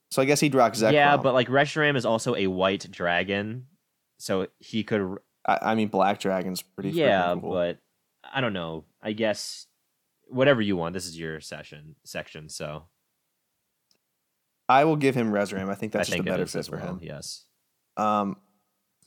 So 0.09 0.21
I 0.21 0.25
guess 0.25 0.39
he'd 0.39 0.53
rock 0.55 0.73
Zekrom. 0.73 0.93
yeah, 0.93 1.17
but 1.17 1.33
like 1.33 1.47
Reshiram 1.47 1.95
is 1.95 2.05
also 2.05 2.35
a 2.35 2.47
white 2.47 2.89
dragon, 2.91 3.67
so 4.17 4.47
he 4.59 4.83
could. 4.83 5.17
I, 5.45 5.59
I 5.61 5.75
mean, 5.75 5.87
Black 5.87 6.19
Dragon's 6.19 6.61
pretty. 6.61 6.91
yeah, 6.91 7.35
cool. 7.39 7.51
but 7.51 7.79
I 8.23 8.41
don't 8.41 8.53
know. 8.53 8.85
I 9.01 9.13
guess 9.13 9.65
whatever 10.27 10.61
you 10.61 10.75
want. 10.77 10.93
This 10.93 11.05
is 11.07 11.17
your 11.17 11.39
session 11.41 11.95
section, 12.03 12.49
so 12.49 12.83
I 14.69 14.85
will 14.85 14.95
give 14.97 15.15
him 15.15 15.31
Reshiram. 15.31 15.69
I 15.69 15.75
think 15.75 15.93
that's 15.93 16.09
I 16.09 16.13
think 16.13 16.25
just 16.25 16.29
a 16.29 16.37
better 16.37 16.45
fit 16.45 16.65
for 16.67 16.77
well. 16.77 16.85
him. 16.95 16.99
Yes. 17.01 17.45
Um, 17.97 18.37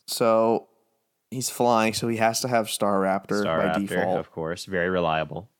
so 0.07 0.69
he's 1.31 1.51
flying, 1.51 1.95
so 1.95 2.09
he 2.09 2.17
has 2.19 2.41
to 2.41 2.49
have 2.49 2.67
Staraptor 2.67 3.41
Star 3.41 3.59
by 3.59 3.79
Raptor, 3.79 3.89
default. 3.89 4.19
of 4.19 4.31
course, 4.31 4.65
very 4.65 4.89
reliable. 4.89 5.51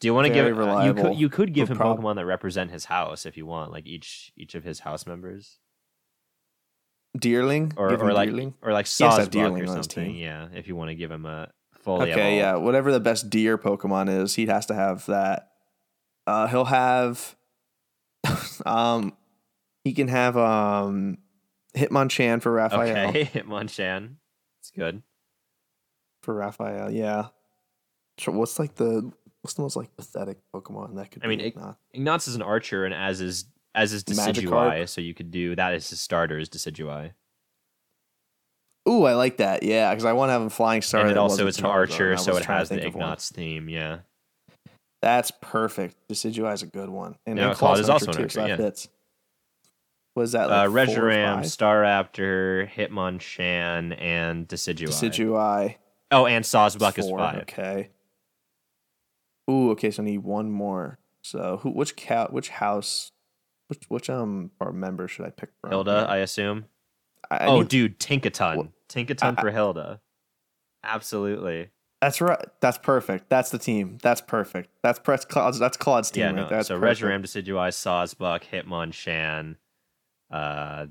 Do 0.00 0.06
you 0.06 0.14
want 0.14 0.28
to 0.28 0.32
give? 0.32 0.46
uh, 0.58 0.84
you 0.84 0.94
could 0.94 1.14
you 1.16 1.28
could 1.28 1.52
give 1.52 1.70
him 1.70 1.76
prob- 1.76 2.00
Pokemon 2.00 2.16
that 2.16 2.26
represent 2.26 2.70
his 2.70 2.84
house 2.84 3.26
if 3.26 3.36
you 3.36 3.46
want, 3.46 3.72
like 3.72 3.86
each 3.86 4.32
each 4.36 4.54
of 4.54 4.62
his 4.62 4.80
house 4.80 5.06
members, 5.06 5.58
Deerling, 7.18 7.72
or 7.76 7.92
or 7.92 8.12
like 8.12 8.30
Deerling? 8.30 8.54
or 8.62 8.72
like 8.72 8.86
Sawsbuck 8.86 9.28
Deerling 9.30 9.64
or 9.64 9.66
something. 9.66 10.14
Yeah, 10.14 10.48
if 10.54 10.68
you 10.68 10.76
want 10.76 10.90
to 10.90 10.94
give 10.94 11.10
him 11.10 11.26
a 11.26 11.50
fully 11.80 12.12
Okay, 12.12 12.38
yeah, 12.38 12.54
whatever 12.56 12.92
the 12.92 13.00
best 13.00 13.28
deer 13.28 13.58
Pokemon 13.58 14.08
is, 14.22 14.36
he 14.36 14.46
has 14.46 14.66
to 14.66 14.74
have 14.74 15.04
that. 15.06 15.48
Uh, 16.28 16.46
he'll 16.46 16.66
have, 16.66 17.34
um, 18.66 19.16
he 19.82 19.94
can 19.94 20.08
have 20.08 20.36
um, 20.36 21.18
Hitmonchan 21.78 22.42
for 22.42 22.52
Raphael. 22.52 23.08
Okay, 23.10 23.24
Hitmonchan. 23.34 24.16
It's 24.60 24.70
good. 24.70 25.02
For 26.22 26.34
Raphael, 26.34 26.90
yeah. 26.90 27.28
So 28.18 28.32
what's 28.32 28.58
like 28.58 28.74
the 28.74 29.10
what's 29.42 29.54
the 29.54 29.62
most 29.62 29.76
like 29.76 29.94
pathetic 29.96 30.38
Pokemon 30.54 30.96
that 30.96 31.10
could? 31.10 31.24
I 31.24 31.28
mean, 31.28 31.38
be 31.38 31.46
it- 31.46 31.56
not? 31.56 31.78
Ignatz 31.94 32.28
is 32.28 32.34
an 32.34 32.42
archer, 32.42 32.84
and 32.84 32.92
as 32.92 33.20
is 33.20 33.44
as 33.74 33.92
is 33.92 34.04
Magikarp. 34.04 34.88
So 34.88 35.00
you 35.00 35.14
could 35.14 35.30
do 35.30 35.54
that 35.56 35.74
as 35.74 35.88
his 35.88 36.00
starter 36.00 36.38
is 36.38 36.48
Decidueye. 36.48 37.12
Ooh, 38.88 39.04
I 39.04 39.14
like 39.14 39.36
that. 39.36 39.62
Yeah, 39.62 39.90
because 39.90 40.04
I 40.06 40.12
want 40.14 40.30
to 40.30 40.32
have 40.32 40.42
him 40.42 40.48
flying 40.48 40.80
star. 40.82 41.02
and 41.02 41.10
it 41.10 41.18
also 41.18 41.46
it's 41.46 41.58
an 41.58 41.66
archer, 41.66 42.16
so 42.16 42.36
it 42.36 42.44
has 42.46 42.68
the 42.70 42.76
think 42.76 42.88
of 42.88 42.94
one. 42.94 43.02
Ignatz 43.04 43.30
theme. 43.30 43.68
Yeah. 43.68 43.98
That's 45.02 45.30
perfect. 45.42 45.96
Decidueye 46.10 46.54
is 46.54 46.62
a 46.62 46.66
good 46.66 46.88
one. 46.88 47.16
And, 47.26 47.38
Yeah, 47.38 47.48
and 47.50 47.56
Claude 47.56 47.76
Claw's 47.76 47.80
is 47.80 47.88
also 47.88 48.06
an 48.06 48.12
too, 48.16 48.22
archer, 48.22 48.40
so 48.40 48.46
yeah. 48.46 48.56
fits. 48.56 48.88
Was 50.18 50.32
that 50.32 50.50
Uh, 50.50 50.68
like 50.68 50.88
four 50.88 51.04
or 51.06 51.10
Reshiram. 51.10 51.38
Staraptor, 51.40 52.68
Hitmonchan, 52.70 54.00
and 54.00 54.48
Decidueye. 54.48 54.88
Decidueye. 54.88 55.76
Oh, 56.10 56.26
and 56.26 56.44
Sawsbuck 56.44 56.98
is 56.98 57.08
five. 57.10 57.42
Okay. 57.42 57.90
Ooh, 59.50 59.70
okay. 59.70 59.90
So 59.90 60.02
I 60.02 60.06
need 60.06 60.18
one 60.18 60.50
more. 60.50 60.98
So 61.22 61.58
who? 61.62 61.70
Which 61.70 61.96
cat? 61.96 62.32
Which 62.32 62.48
house? 62.48 63.12
Which 63.68 63.84
which 63.88 64.10
um 64.10 64.50
our 64.60 64.72
member 64.72 65.08
should 65.08 65.26
I 65.26 65.30
pick 65.30 65.50
from? 65.60 65.70
Hilda? 65.70 66.06
I 66.08 66.18
assume. 66.18 66.66
I, 67.30 67.36
I 67.38 67.46
oh, 67.46 67.58
need- 67.60 67.68
dude, 67.68 67.98
Tinkaton. 67.98 68.56
What- 68.56 68.68
Tinkaton 68.88 69.38
I- 69.38 69.40
for 69.40 69.50
Hilda. 69.50 70.00
Absolutely. 70.84 71.70
that's 72.00 72.20
right. 72.20 72.46
That's 72.60 72.78
perfect. 72.78 73.28
That's 73.28 73.50
the 73.50 73.58
team. 73.58 73.98
That's 74.02 74.20
perfect. 74.20 74.70
That's 74.82 74.98
press 74.98 75.24
Claude's. 75.24 75.58
That's 75.58 75.76
Claude's 75.76 76.10
team 76.10 76.22
Yeah, 76.22 76.30
no. 76.30 76.40
there. 76.48 76.58
That's 76.58 76.68
so 76.68 76.78
perfect. 76.78 77.00
Reshiram, 77.02 77.22
Decidueye, 77.22 77.72
Sawsbuck, 77.74 78.42
Hitmonchan, 78.50 79.56
uh, 80.30 80.86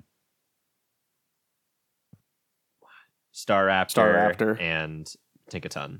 Star 3.32 3.68
Raptor, 3.68 3.88
Staraptor, 3.92 4.36
Staraptor. 4.38 4.62
and 4.62 5.14
Tinkaton. 5.52 6.00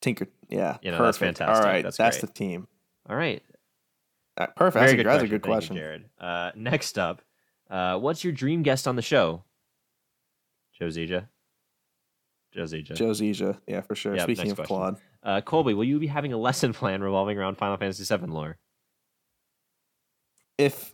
Tinker. 0.00 0.26
Yeah. 0.48 0.78
You 0.82 0.90
know, 0.90 1.02
that's 1.02 1.18
fantastic. 1.18 1.64
All 1.64 1.70
right, 1.70 1.82
That's 1.82 1.96
that's, 1.96 2.18
the 2.18 2.26
team. 2.26 2.66
All 3.08 3.16
right. 3.16 3.42
Uh, 4.36 4.46
perfect. 4.56 4.74
Very 4.84 4.84
That's, 4.84 4.92
a, 4.92 4.96
good 4.96 5.06
that's 5.06 5.16
question. 5.16 5.26
a 5.26 5.28
good 5.28 5.42
Thank 5.42 5.44
you, 5.44 5.52
question. 5.52 5.76
Jared. 5.76 6.04
Uh, 6.18 6.50
next 6.56 6.98
up, 6.98 7.22
uh, 7.70 7.98
what's 7.98 8.24
your 8.24 8.32
dream 8.32 8.62
guest 8.62 8.88
on 8.88 8.96
the 8.96 9.02
show? 9.02 9.44
Joe 10.78 10.86
Zieja. 10.86 11.28
Joe 12.52 12.62
Zieja. 12.64 12.94
Joe 12.94 13.10
Zieja. 13.10 13.58
Yeah, 13.66 13.80
for 13.82 13.94
sure. 13.94 14.14
Yep, 14.16 14.24
Speaking 14.24 14.50
of 14.50 14.56
question. 14.56 14.76
Claude. 14.76 14.96
Uh, 15.22 15.40
Colby, 15.40 15.74
will 15.74 15.84
you 15.84 15.98
be 15.98 16.06
having 16.06 16.32
a 16.32 16.36
lesson 16.38 16.72
plan 16.72 17.02
revolving 17.02 17.38
around 17.38 17.56
Final 17.56 17.76
Fantasy 17.76 18.04
VII 18.04 18.26
lore? 18.26 18.58
if 20.56 20.93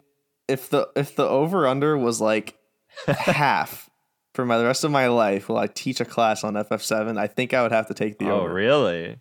if 0.51 0.69
the 0.69 0.89
if 0.97 1.17
the 1.17 1.27
over 1.27 1.67
under 1.67 1.97
was 1.97 2.21
like 2.21 2.59
half 3.07 3.89
for 4.35 4.45
my 4.45 4.59
the 4.59 4.65
rest 4.65 4.85
of 4.85 4.91
my 4.91 5.07
life 5.09 5.49
will 5.49 5.59
I 5.59 5.67
teach 5.67 6.01
a 6.01 6.05
class 6.05 6.45
on 6.45 6.55
FF7, 6.55 7.19
I 7.19 7.27
think 7.27 7.55
I 7.55 7.63
would 7.63 7.73
have 7.73 7.89
to 7.89 7.95
take 7.95 8.19
the 8.19 8.31
oh, 8.31 8.41
over. 8.41 8.53
really? 8.53 9.19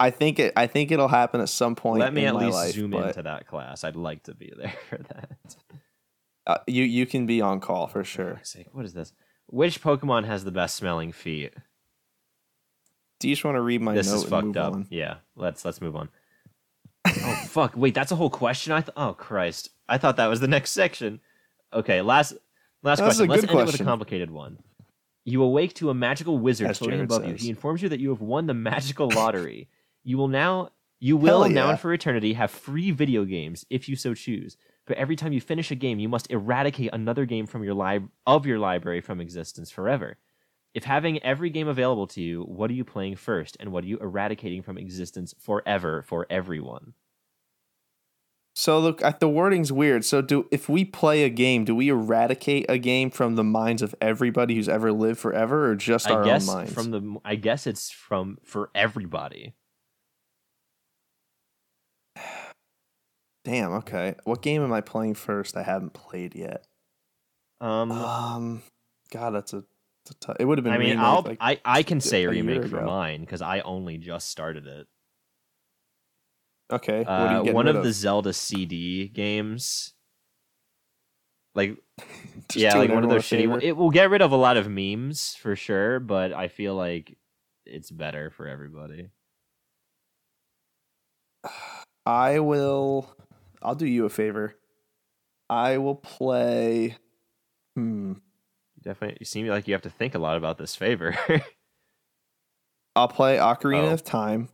I 0.00 0.10
think 0.10 0.38
it 0.38 0.52
I 0.56 0.66
think 0.66 0.90
it'll 0.90 1.08
happen 1.08 1.40
at 1.40 1.48
some 1.48 1.74
point 1.74 2.00
Let 2.00 2.12
me 2.12 2.26
at 2.26 2.34
least 2.34 2.54
life, 2.54 2.74
zoom 2.74 2.94
into 2.94 3.22
that 3.22 3.46
class. 3.46 3.84
I'd 3.84 3.96
like 3.96 4.24
to 4.24 4.34
be 4.34 4.52
there 4.56 4.74
for 4.88 4.98
that. 4.98 5.56
uh, 6.46 6.58
you 6.66 6.84
you 6.84 7.06
can 7.06 7.26
be 7.26 7.40
on 7.40 7.60
call 7.60 7.86
for 7.86 8.04
sure. 8.04 8.40
sake, 8.42 8.68
what 8.72 8.84
is 8.84 8.92
this? 8.92 9.12
Which 9.46 9.82
Pokemon 9.82 10.24
has 10.24 10.44
the 10.44 10.50
best 10.50 10.76
smelling 10.76 11.12
feet? 11.12 11.54
Do 13.20 13.28
you 13.28 13.34
just 13.34 13.44
want 13.44 13.56
to 13.56 13.60
read 13.60 13.80
my 13.80 13.94
this 13.94 14.08
note 14.08 14.16
is 14.16 14.22
and 14.24 14.30
fucked 14.30 14.56
up. 14.56 14.72
on? 14.74 14.86
Yeah, 14.90 15.16
let's 15.36 15.64
let's 15.64 15.80
move 15.80 15.96
on. 15.96 16.08
Oh 17.06 17.44
fuck! 17.48 17.76
Wait, 17.76 17.94
that's 17.94 18.12
a 18.12 18.16
whole 18.16 18.30
question. 18.30 18.72
I 18.72 18.80
th- 18.80 18.94
oh 18.96 19.14
Christ! 19.14 19.70
I 19.88 19.98
thought 19.98 20.16
that 20.16 20.26
was 20.26 20.40
the 20.40 20.48
next 20.48 20.72
section. 20.72 21.20
Okay, 21.72 22.00
last 22.00 22.34
last 22.82 23.00
That's 23.00 23.18
a 23.18 23.26
question. 23.26 23.28
Let's 23.28 23.42
end 23.44 23.60
it 23.60 23.66
with 23.66 23.80
a 23.80 23.84
complicated 23.84 24.30
one. 24.30 24.58
You 25.24 25.42
awake 25.42 25.74
to 25.74 25.90
a 25.90 25.94
magical 25.94 26.38
wizard 26.38 26.68
As 26.70 26.78
floating 26.78 26.98
Jared 26.98 27.10
above 27.10 27.26
you. 27.26 27.34
He 27.34 27.48
informs 27.48 27.82
you 27.82 27.88
that 27.88 28.00
you 28.00 28.10
have 28.10 28.20
won 28.20 28.46
the 28.46 28.54
magical 28.54 29.08
lottery. 29.14 29.68
you 30.02 30.18
will 30.18 30.28
now 30.28 30.70
you 31.00 31.16
will 31.16 31.42
Hell 31.42 31.50
now 31.52 31.70
and 31.70 31.80
for 31.80 31.92
eternity 31.92 32.34
have 32.34 32.50
free 32.50 32.90
video 32.90 33.24
games 33.24 33.66
if 33.70 33.88
you 33.88 33.96
so 33.96 34.14
choose. 34.14 34.56
But 34.86 34.96
every 34.98 35.16
time 35.16 35.32
you 35.32 35.40
finish 35.40 35.70
a 35.70 35.74
game, 35.74 35.98
you 35.98 36.08
must 36.10 36.30
eradicate 36.30 36.90
another 36.92 37.24
game 37.24 37.46
from 37.46 37.64
your 37.64 37.74
lib- 37.74 38.10
of 38.26 38.44
your 38.46 38.58
library 38.58 39.00
from 39.00 39.20
existence 39.20 39.70
forever. 39.70 40.18
If 40.74 40.84
having 40.84 41.22
every 41.22 41.50
game 41.50 41.68
available 41.68 42.06
to 42.08 42.20
you, 42.20 42.42
what 42.42 42.68
are 42.68 42.74
you 42.74 42.84
playing 42.84 43.14
first, 43.16 43.56
and 43.60 43.70
what 43.70 43.84
are 43.84 43.86
you 43.86 43.96
eradicating 43.98 44.60
from 44.62 44.76
existence 44.76 45.32
forever 45.38 46.02
for 46.02 46.26
everyone? 46.28 46.94
So 48.56 48.78
look, 48.78 49.02
I- 49.04 49.12
the 49.18 49.28
wording's 49.28 49.72
weird. 49.72 50.04
So 50.04 50.20
do 50.22 50.46
if 50.50 50.68
we 50.68 50.84
play 50.84 51.24
a 51.24 51.28
game, 51.28 51.64
do 51.64 51.74
we 51.74 51.88
eradicate 51.88 52.66
a 52.68 52.78
game 52.78 53.10
from 53.10 53.34
the 53.36 53.44
minds 53.44 53.82
of 53.82 53.94
everybody 54.00 54.54
who's 54.54 54.68
ever 54.68 54.92
lived 54.92 55.18
forever, 55.18 55.70
or 55.70 55.74
just 55.76 56.08
our 56.10 56.24
guess 56.24 56.48
own 56.48 56.54
minds? 56.56 56.72
from 56.72 56.90
the 56.90 57.16
I 57.24 57.34
guess 57.36 57.66
it's 57.66 57.90
from 57.90 58.38
for 58.44 58.70
everybody. 58.74 59.54
Damn. 63.44 63.72
Okay. 63.72 64.14
What 64.24 64.42
game 64.42 64.62
am 64.62 64.72
I 64.72 64.80
playing 64.80 65.14
first? 65.14 65.56
I 65.56 65.62
haven't 65.62 65.92
played 65.92 66.34
yet. 66.34 66.66
Um, 67.60 67.92
Um. 67.92 68.62
God, 69.12 69.30
that's 69.34 69.52
a. 69.52 69.64
tou- 70.20 70.34
it 70.38 70.44
would 70.44 70.58
have 70.58 70.64
been. 70.64 70.72
I 70.72 70.78
mean, 70.78 70.98
I'll 70.98 71.22
like, 71.22 71.38
I 71.40 71.60
I 71.64 71.82
can 71.82 72.00
say 72.00 72.26
remake 72.26 72.68
for 72.68 72.82
mine 72.82 73.20
because 73.20 73.42
I 73.42 73.60
only 73.60 73.98
just 73.98 74.28
started 74.28 74.66
it. 74.66 74.86
okay. 76.72 77.04
Uh, 77.04 77.42
one 77.44 77.66
rid 77.66 77.76
of 77.76 77.84
the 77.84 77.92
Zelda 77.92 78.32
CD 78.32 79.08
games. 79.08 79.94
Like 81.54 81.76
yeah, 82.54 82.76
like 82.76 82.90
one 82.90 83.04
of 83.04 83.10
those 83.10 83.22
shitty. 83.22 83.62
It 83.62 83.72
will 83.76 83.90
get 83.90 84.10
rid 84.10 84.22
of 84.22 84.32
a 84.32 84.36
lot 84.36 84.56
of 84.56 84.68
memes 84.68 85.34
for 85.36 85.56
sure, 85.56 86.00
but 86.00 86.32
I 86.32 86.48
feel 86.48 86.74
like 86.74 87.16
it's 87.64 87.90
better 87.90 88.30
for 88.30 88.46
everybody. 88.46 89.10
I 92.06 92.40
will. 92.40 93.14
I'll 93.62 93.74
do 93.74 93.86
you 93.86 94.04
a 94.04 94.10
favor. 94.10 94.56
I 95.48 95.78
will 95.78 95.94
play. 95.94 96.96
Hmm. 97.76 98.14
Definitely 98.84 99.16
you 99.20 99.26
seem 99.26 99.46
like 99.46 99.66
you 99.66 99.74
have 99.74 99.82
to 99.82 99.90
think 99.90 100.14
a 100.14 100.18
lot 100.18 100.36
about 100.36 100.58
this 100.58 100.76
favor. 100.76 101.16
I'll 102.96 103.08
play 103.08 103.38
Ocarina 103.38 103.88
Oh. 103.90 103.94
of 103.94 104.04
Time. 104.04 104.48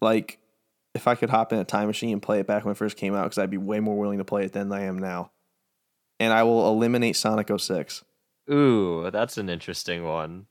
Like, 0.00 0.38
if 0.94 1.08
I 1.08 1.14
could 1.14 1.30
hop 1.30 1.52
in 1.52 1.58
a 1.58 1.64
time 1.64 1.86
machine 1.86 2.12
and 2.12 2.22
play 2.22 2.40
it 2.40 2.46
back 2.46 2.64
when 2.64 2.72
it 2.72 2.76
first 2.78 2.96
came 2.96 3.14
out, 3.14 3.24
because 3.24 3.38
I'd 3.38 3.50
be 3.50 3.56
way 3.58 3.80
more 3.80 3.96
willing 3.98 4.18
to 4.18 4.24
play 4.24 4.44
it 4.44 4.52
than 4.52 4.72
I 4.72 4.82
am 4.82 4.98
now. 4.98 5.30
And 6.20 6.32
I 6.32 6.42
will 6.42 6.68
eliminate 6.68 7.16
Sonic 7.16 7.50
06. 7.56 8.04
Ooh, 8.50 9.10
that's 9.10 9.38
an 9.38 9.48
interesting 9.48 10.04
one. 10.04 10.46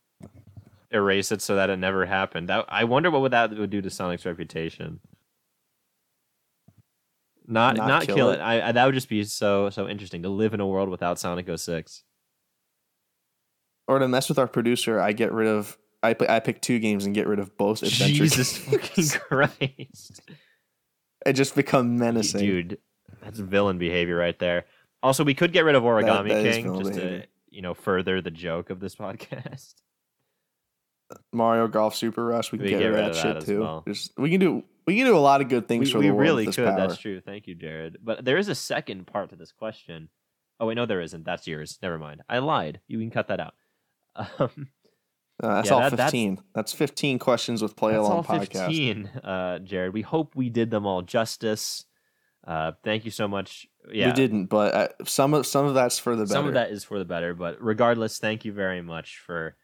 Erase 0.91 1.31
it 1.31 1.41
so 1.41 1.55
that 1.55 1.69
it 1.69 1.77
never 1.77 2.05
happened. 2.05 2.49
That 2.49 2.65
I 2.69 2.83
wonder 2.83 3.09
what 3.09 3.21
would 3.21 3.31
that 3.33 3.51
would 3.57 3.69
do 3.69 3.81
to 3.81 3.89
Sonic's 3.89 4.25
reputation. 4.25 4.99
Not 7.47 7.77
Not 7.77 7.87
not, 7.87 8.03
kill 8.05 8.15
kill, 8.15 8.29
it. 8.31 8.35
it. 8.35 8.41
I, 8.41 8.69
I 8.69 8.71
that 8.71 8.85
would 8.85 8.95
just 8.95 9.09
be 9.09 9.23
so 9.23 9.69
so 9.69 9.87
interesting 9.87 10.23
to 10.23 10.29
live 10.29 10.53
in 10.53 10.59
a 10.59 10.67
world 10.67 10.89
without 10.89 11.19
Sonic 11.19 11.47
06. 11.55 12.03
Or 13.87 13.99
to 13.99 14.07
mess 14.07 14.29
with 14.29 14.39
our 14.39 14.47
producer, 14.47 14.99
I 14.99 15.11
get 15.13 15.31
rid 15.31 15.47
of. 15.47 15.77
I, 16.01 16.13
pl- 16.13 16.29
I 16.29 16.39
pick 16.39 16.61
two 16.61 16.79
games 16.79 17.05
and 17.05 17.13
get 17.15 17.27
rid 17.27 17.39
of 17.39 17.55
both 17.57 17.81
adventure 17.83 18.13
Jesus 18.13 18.57
fucking 18.57 19.07
Christ. 19.27 20.21
it 21.25 21.33
just 21.33 21.55
become 21.55 21.97
menacing. 21.97 22.39
Dude, 22.41 22.77
that's 23.21 23.39
villain 23.39 23.77
behavior 23.77 24.15
right 24.15 24.37
there. 24.39 24.65
Also, 25.03 25.23
we 25.23 25.33
could 25.35 25.51
get 25.53 25.65
rid 25.65 25.75
of 25.75 25.83
Origami 25.83 26.29
that 26.29 26.45
is 26.45 26.55
King 26.57 26.79
just 26.79 26.93
behavior. 26.95 27.19
to, 27.21 27.27
you 27.51 27.61
know, 27.61 27.73
further 27.75 28.21
the 28.21 28.31
joke 28.31 28.69
of 28.71 28.79
this 28.79 28.95
podcast. 28.97 29.75
Mario 31.31 31.67
Golf 31.67 31.95
Super 31.95 32.25
Rush, 32.25 32.51
we 32.51 32.57
can 32.57 32.65
We 32.65 32.71
get, 32.71 32.79
get 32.79 32.87
rid 32.87 33.03
of 33.03 33.15
that 33.15 33.23
that 33.23 33.37
shit 33.41 33.45
too. 33.45 33.59
well. 33.61 33.83
Just- 33.87 34.17
we 34.17 34.29
can 34.31 34.39
do 34.39 34.63
we 34.85 34.95
can 34.97 35.05
do 35.05 35.15
a 35.15 35.19
lot 35.19 35.41
of 35.41 35.49
good 35.49 35.67
things 35.67 35.87
we 35.87 35.91
for 35.91 35.99
we 35.99 36.07
the 36.07 36.13
world 36.13 36.21
really 36.21 36.45
with 36.47 36.55
could. 36.55 36.65
power. 36.67 36.77
That's 36.87 36.97
true. 36.97 37.19
Thank 37.21 37.47
you, 37.47 37.55
Jared. 37.55 37.97
But 38.03 38.23
there 38.25 38.37
is 38.37 38.47
a 38.49 38.55
second 38.55 39.07
part 39.07 39.29
to 39.31 39.35
this 39.35 39.51
question. 39.51 40.09
Oh 40.59 40.67
wait, 40.67 40.75
no, 40.75 40.85
there 40.85 41.01
isn't. 41.01 41.25
That's 41.25 41.47
yours. 41.47 41.77
Never 41.81 41.97
mind. 41.97 42.21
I 42.29 42.37
lied. 42.39 42.79
You 42.87 42.99
can 42.99 43.11
cut 43.11 43.27
that 43.29 43.39
out. 43.39 43.53
Um, 44.39 44.69
Uh, 45.43 45.55
that's 45.55 45.67
Yeah, 45.67 45.73
all 45.73 45.79
that- 45.81 45.97
fifteen. 45.97 46.39
That's, 46.53 46.71
fifteen 46.71 47.19
questions 47.19 47.61
with 47.61 47.75
play 47.75 47.91
that's 47.91 47.99
along 48.05 48.11
all 48.19 48.23
podcast. 48.23 48.67
fifteen, 48.67 49.07
uh, 49.21 49.59
Jared. 49.59 49.93
We 49.93 50.01
hope 50.01 50.33
we 50.33 50.49
did 50.49 50.71
them 50.71 50.85
all 50.85 51.01
justice. 51.01 51.83
Uh, 52.47 52.71
thank 52.85 53.03
you 53.03 53.11
so 53.11 53.27
much. 53.27 53.67
Yeah, 53.91 54.07
We 54.07 54.13
didn't, 54.13 54.45
but 54.45 54.73
uh, 54.73 54.87
some 55.03 55.33
of 55.33 55.45
some 55.45 55.65
of 55.65 55.73
that's 55.73 55.99
for 55.99 56.15
the 56.15 56.23
better. 56.23 56.33
some 56.33 56.47
of 56.47 56.53
that 56.53 56.71
is 56.71 56.85
for 56.85 56.97
the 56.99 57.03
better. 57.05 57.33
But 57.33 57.61
regardless, 57.61 58.17
thank 58.17 58.45
you 58.45 58.53
very 58.53 58.81
much 58.81 59.17
for 59.19 59.57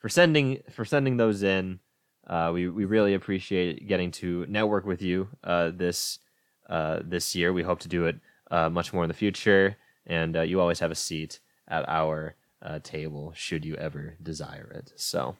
for 0.00 0.08
sending 0.08 0.62
for 0.72 0.84
sending 0.84 1.16
those 1.16 1.44
in. 1.44 1.78
Uh, 2.26 2.50
we 2.52 2.68
we 2.68 2.84
really 2.84 3.14
appreciate 3.14 3.86
getting 3.86 4.10
to 4.10 4.46
network 4.48 4.86
with 4.86 5.02
you 5.02 5.28
uh, 5.42 5.70
this 5.74 6.18
uh, 6.68 7.00
this 7.04 7.34
year. 7.34 7.52
We 7.52 7.62
hope 7.62 7.80
to 7.80 7.88
do 7.88 8.06
it 8.06 8.20
uh, 8.50 8.70
much 8.70 8.92
more 8.92 9.04
in 9.04 9.08
the 9.08 9.14
future, 9.14 9.76
and 10.06 10.36
uh, 10.36 10.40
you 10.42 10.60
always 10.60 10.80
have 10.80 10.90
a 10.90 10.94
seat 10.96 11.40
at 11.68 11.88
our 11.88 12.36
uh, 12.62 12.78
table 12.82 13.32
should 13.36 13.64
you 13.64 13.74
ever 13.76 14.16
desire 14.22 14.70
it. 14.74 14.92
So, 14.96 15.36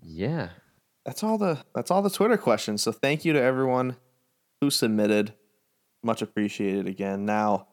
yeah, 0.00 0.50
That's 1.04 1.22
all 1.22 1.38
the 1.38 1.64
that's 1.74 1.90
all 1.90 2.02
the 2.02 2.10
Twitter 2.10 2.36
questions. 2.36 2.82
So 2.82 2.92
thank 2.92 3.24
you 3.24 3.32
to 3.32 3.40
everyone 3.40 3.96
who 4.60 4.70
submitted. 4.70 5.34
Much 6.02 6.20
appreciated 6.20 6.86
again. 6.86 7.24
Now, 7.24 7.68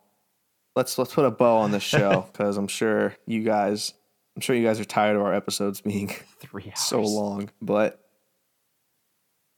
let's 0.75 0.97
let's 0.97 1.13
put 1.13 1.25
a 1.25 1.31
bow 1.31 1.57
on 1.57 1.71
this 1.71 1.83
show 1.83 2.27
because 2.31 2.57
I'm 2.57 2.67
sure 2.67 3.15
you 3.25 3.43
guys 3.43 3.93
I'm 4.35 4.41
sure 4.41 4.55
you 4.55 4.65
guys 4.65 4.79
are 4.79 4.85
tired 4.85 5.15
of 5.15 5.21
our 5.21 5.33
episodes 5.33 5.81
being 5.81 6.07
three 6.39 6.63
hours. 6.67 6.79
so 6.79 7.01
long. 7.01 7.49
But 7.61 7.99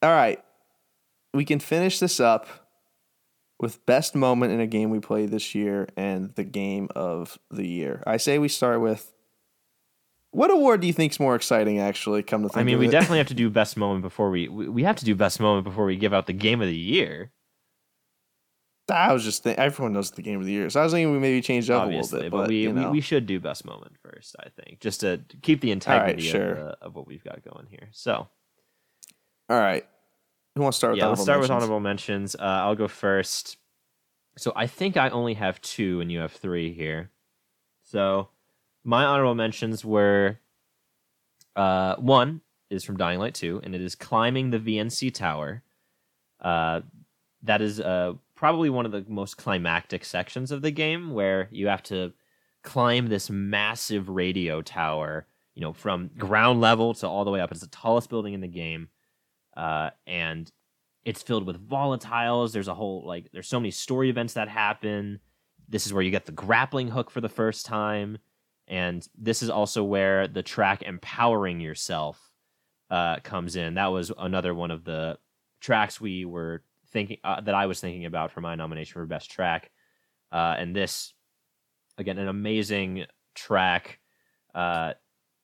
all 0.02 0.12
right, 0.12 0.44
we 1.34 1.46
can 1.46 1.60
finish 1.60 2.00
this 2.00 2.20
up 2.20 2.48
with 3.60 3.86
best 3.86 4.16
moment 4.16 4.52
in 4.52 4.60
a 4.60 4.68
game 4.68 4.90
we 4.90 5.00
played 5.00 5.30
this 5.30 5.56
year 5.56 5.88
and 5.96 6.34
the 6.36 6.44
game 6.44 6.90
of 6.96 7.40
the 7.50 7.66
year. 7.66 8.04
I 8.06 8.18
say 8.18 8.38
we 8.38 8.50
start 8.50 8.82
with 8.82 9.14
what 10.32 10.50
award 10.50 10.82
do 10.82 10.88
you 10.88 10.94
think's 10.94 11.20
more 11.20 11.36
exciting? 11.36 11.80
Actually, 11.80 12.24
come 12.24 12.42
to 12.42 12.50
think 12.50 12.56
of 12.56 12.58
it. 12.58 12.62
I 12.62 12.64
mean, 12.64 12.80
we 12.80 12.88
it? 12.88 12.92
definitely 12.92 13.20
have 13.20 13.28
to 13.28 13.34
do 13.36 13.50
best 13.50 13.78
moment 13.78 14.02
before 14.02 14.32
we, 14.32 14.48
we 14.48 14.68
we 14.68 14.84
have 14.84 14.96
to 14.98 15.06
do 15.06 15.16
best 15.16 15.40
moment 15.40 15.64
before 15.64 15.86
we 15.86 15.96
give 15.96 16.14
out 16.14 16.26
the 16.26 16.34
game 16.34 16.62
of 16.62 16.68
the 16.68 16.76
year. 16.76 17.32
I 18.90 19.14
was 19.14 19.24
just 19.24 19.44
thinking, 19.44 19.64
everyone 19.64 19.94
knows 19.94 20.12
the 20.12 20.22
game 20.22 20.40
of 20.40 20.46
the 20.46 20.52
year, 20.52 20.70
so 20.70 20.82
I 20.82 20.84
was 20.84 20.92
thinking 20.92 21.12
we 21.12 21.20
maybe 21.20 21.42
change 21.42 21.70
up 21.70 21.84
obviously, 21.84 22.20
a 22.20 22.24
little 22.24 22.30
bit. 22.30 22.32
but, 22.32 22.38
But, 22.44 22.50
we, 22.50 22.64
you 22.64 22.74
know. 22.74 22.88
we 22.88 22.98
we 22.98 23.02
should 23.02 23.26
do 23.26 23.40
best 23.40 23.66
moment 23.66 23.96
first. 24.02 24.36
I 24.40 24.50
think 24.50 24.80
just 24.80 25.00
to 25.02 25.22
keep 25.42 25.62
the 25.62 25.70
right, 25.70 25.74
integrity 25.74 26.24
sure. 26.24 26.52
of, 26.52 26.58
the, 26.58 26.78
of 26.82 26.96
what 26.96 27.08
we've 27.08 27.24
got 27.24 27.44
going 27.44 27.68
here. 27.70 27.90
So 27.92 28.28
all 29.50 29.60
right. 29.60 29.86
Who 30.56 30.62
wants 30.62 30.78
to 30.78 30.80
start? 30.80 30.98
yeah, 30.98 31.10
with 31.10 31.20
let's 31.20 31.24
start 31.24 31.40
with 31.40 31.50
honorable 31.50 31.80
mentions. 31.80 32.36
Uh, 32.36 32.42
I'll 32.44 32.76
go 32.76 32.88
first. 32.88 33.58
So 34.38 34.52
I 34.56 34.68
think 34.68 34.98
I 34.98 35.10
only 35.10 35.36
have 35.36 35.62
two, 35.62 36.02
and 36.02 36.12
you 36.12 36.20
have 36.20 36.32
three 36.32 36.74
here. 36.74 37.12
So 37.84 38.30
my 38.84 39.06
honorable 39.06 39.36
mentions 39.36 39.86
were 39.86 40.40
uh, 41.56 41.96
one 41.96 42.42
is 42.70 42.84
from 42.84 42.98
Dying 42.98 43.20
Light 43.20 43.36
2, 43.36 43.62
and 43.64 43.76
it 43.76 43.82
is 43.82 43.96
climbing 43.96 44.50
the 44.50 44.60
VNC 44.60 45.14
tower. 45.14 45.64
Uh, 46.42 46.82
that 47.44 47.62
is 47.62 47.80
uh, 47.80 48.14
probably 48.44 48.70
one 48.70 48.86
of 48.86 48.92
the 48.92 49.06
most 49.08 49.38
climactic 49.38 50.04
sections 50.04 50.52
of 50.52 50.62
the 50.62 50.70
game, 50.70 51.14
where 51.14 51.48
you 51.50 51.68
have 51.68 51.82
to 51.82 52.12
climb 52.62 53.08
this 53.08 53.30
massive 53.30 54.10
radio 54.10 54.62
tower, 54.62 55.26
you 55.56 55.62
know, 55.62 55.72
from 55.72 56.10
ground 56.18 56.60
level 56.60 56.94
to 56.94 57.08
all 57.08 57.24
the 57.24 57.32
way 57.32 57.40
up. 57.40 57.54
It's 57.54 57.62
the 57.62 57.68
tallest 57.68 58.10
building 58.10 58.34
in 58.34 58.42
the 58.42 58.50
game, 58.50 58.90
uh, 59.56 59.92
and 60.06 60.52
it's 61.06 61.22
filled 61.22 61.48
with 61.48 61.70
volatiles. 61.70 62.52
There's 62.52 62.68
a 62.68 62.74
whole 62.74 63.08
like 63.08 63.30
there's 63.32 63.48
so 63.48 63.62
many 63.62 63.72
story 63.72 64.10
events 64.10 64.34
that 64.34 64.50
happen. 64.50 65.22
This 65.70 65.86
is 65.86 65.94
where 65.94 66.04
you 66.04 66.12
get 66.12 66.26
the 66.26 66.34
grappling 66.34 66.90
hook 66.90 67.12
for 67.12 67.22
the 67.22 67.30
first 67.30 67.66
time, 67.66 68.18
and 68.68 69.08
this 69.18 69.42
is 69.42 69.50
also 69.50 69.86
where 69.86 70.28
the 70.28 70.44
track 70.44 70.84
"Empowering 70.84 71.62
Yourself" 71.62 72.20
uh, 72.90 73.22
comes 73.24 73.56
in. 73.56 73.76
That 73.76 73.94
was 73.94 74.12
another 74.18 74.54
one 74.54 74.72
of 74.72 74.84
the 74.84 75.18
tracks 75.62 76.02
we 76.02 76.26
were 76.26 76.62
thinking 76.94 77.18
uh, 77.24 77.42
that 77.42 77.56
I 77.56 77.66
was 77.66 77.82
thinking 77.82 78.06
about 78.06 78.32
for 78.32 78.42
my 78.42 78.56
nomination 78.56 78.94
for 78.94 79.06
best 79.06 79.32
track. 79.32 79.72
Uh, 80.32 80.56
and 80.58 80.76
this, 80.76 81.14
again, 81.98 82.18
an 82.18 82.28
amazing 82.28 83.06
track. 83.36 84.00
Uh, 84.56 84.94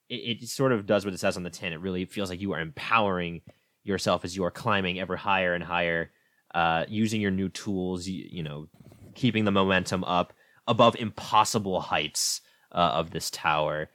it, 0.08 0.42
it 0.42 0.48
sort 0.48 0.72
of 0.72 0.86
does 0.86 1.04
what 1.04 1.12
it 1.12 1.20
says 1.20 1.36
on 1.36 1.42
the 1.42 1.50
tin. 1.50 1.72
It 1.72 1.80
really 1.80 2.04
feels 2.04 2.30
like 2.30 2.40
you 2.40 2.52
are 2.52 2.60
empowering 2.60 3.42
yourself 3.82 4.24
as 4.24 4.36
you 4.36 4.44
are 4.44 4.50
climbing 4.50 5.00
ever 5.00 5.16
higher 5.16 5.54
and 5.54 5.64
higher, 5.64 6.12
uh, 6.54 6.84
using 6.88 7.20
your 7.20 7.30
new 7.30 7.48
tools. 7.48 8.06
You, 8.06 8.26
you 8.30 8.42
know, 8.42 8.68
keeping 9.14 9.44
the 9.44 9.50
momentum 9.50 10.04
up 10.04 10.32
above 10.66 10.96
impossible 10.96 11.80
heights 11.80 12.40
uh, 12.72 12.92
of 12.94 13.10
this 13.10 13.30
tower, 13.30 13.90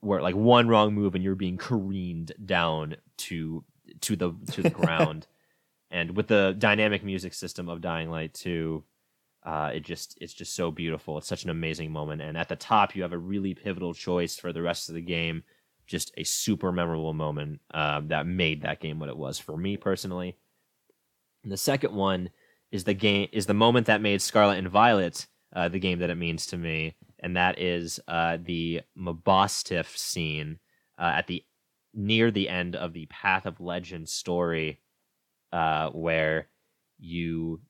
where 0.00 0.22
like 0.22 0.34
one 0.34 0.68
wrong 0.68 0.94
move 0.94 1.14
and 1.14 1.24
you're 1.24 1.34
being 1.34 1.58
careened 1.58 2.32
down 2.44 2.96
to 3.16 3.64
to 4.00 4.16
the 4.16 4.34
to 4.52 4.62
the 4.62 4.70
ground. 4.82 5.26
And 5.94 6.16
with 6.16 6.26
the 6.26 6.56
dynamic 6.58 7.04
music 7.04 7.34
system 7.34 7.68
of 7.68 7.80
Dying 7.80 8.10
Light 8.10 8.34
2, 8.34 8.82
uh, 9.44 9.70
it 9.74 9.84
just 9.84 10.18
it's 10.20 10.34
just 10.34 10.56
so 10.56 10.72
beautiful. 10.72 11.16
It's 11.18 11.28
such 11.28 11.44
an 11.44 11.50
amazing 11.50 11.92
moment. 11.92 12.20
And 12.20 12.36
at 12.36 12.48
the 12.48 12.56
top, 12.56 12.96
you 12.96 13.02
have 13.02 13.12
a 13.12 13.18
really 13.18 13.54
pivotal 13.54 13.94
choice 13.94 14.36
for 14.36 14.52
the 14.52 14.60
rest 14.60 14.88
of 14.88 14.96
the 14.96 15.00
game. 15.00 15.44
Just 15.86 16.12
a 16.16 16.24
super 16.24 16.72
memorable 16.72 17.12
moment 17.12 17.60
uh, 17.72 18.00
that 18.06 18.26
made 18.26 18.62
that 18.62 18.80
game 18.80 18.98
what 18.98 19.08
it 19.08 19.16
was 19.16 19.38
for 19.38 19.56
me 19.56 19.76
personally. 19.76 20.36
And 21.44 21.52
the 21.52 21.56
second 21.56 21.94
one 21.94 22.30
is 22.72 22.82
the 22.82 22.94
game 22.94 23.28
is 23.30 23.46
the 23.46 23.54
moment 23.54 23.86
that 23.86 24.00
made 24.00 24.20
Scarlet 24.20 24.58
and 24.58 24.68
Violet 24.68 25.28
uh, 25.54 25.68
the 25.68 25.78
game 25.78 26.00
that 26.00 26.10
it 26.10 26.16
means 26.16 26.46
to 26.46 26.56
me, 26.56 26.96
and 27.20 27.36
that 27.36 27.60
is 27.60 28.00
uh, 28.08 28.38
the 28.42 28.80
Mabostiff 28.98 29.96
scene 29.96 30.58
uh, 30.98 31.12
at 31.14 31.28
the 31.28 31.44
near 31.92 32.32
the 32.32 32.48
end 32.48 32.74
of 32.74 32.92
the 32.92 33.06
Path 33.06 33.46
of 33.46 33.60
Legend 33.60 34.08
story, 34.08 34.80
uh, 35.54 35.90
where 35.90 36.48
you 36.98 37.60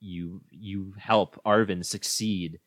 you 0.00 0.42
you 0.50 0.94
help 0.98 1.40
Arvin 1.46 1.84
succeed 1.84 2.58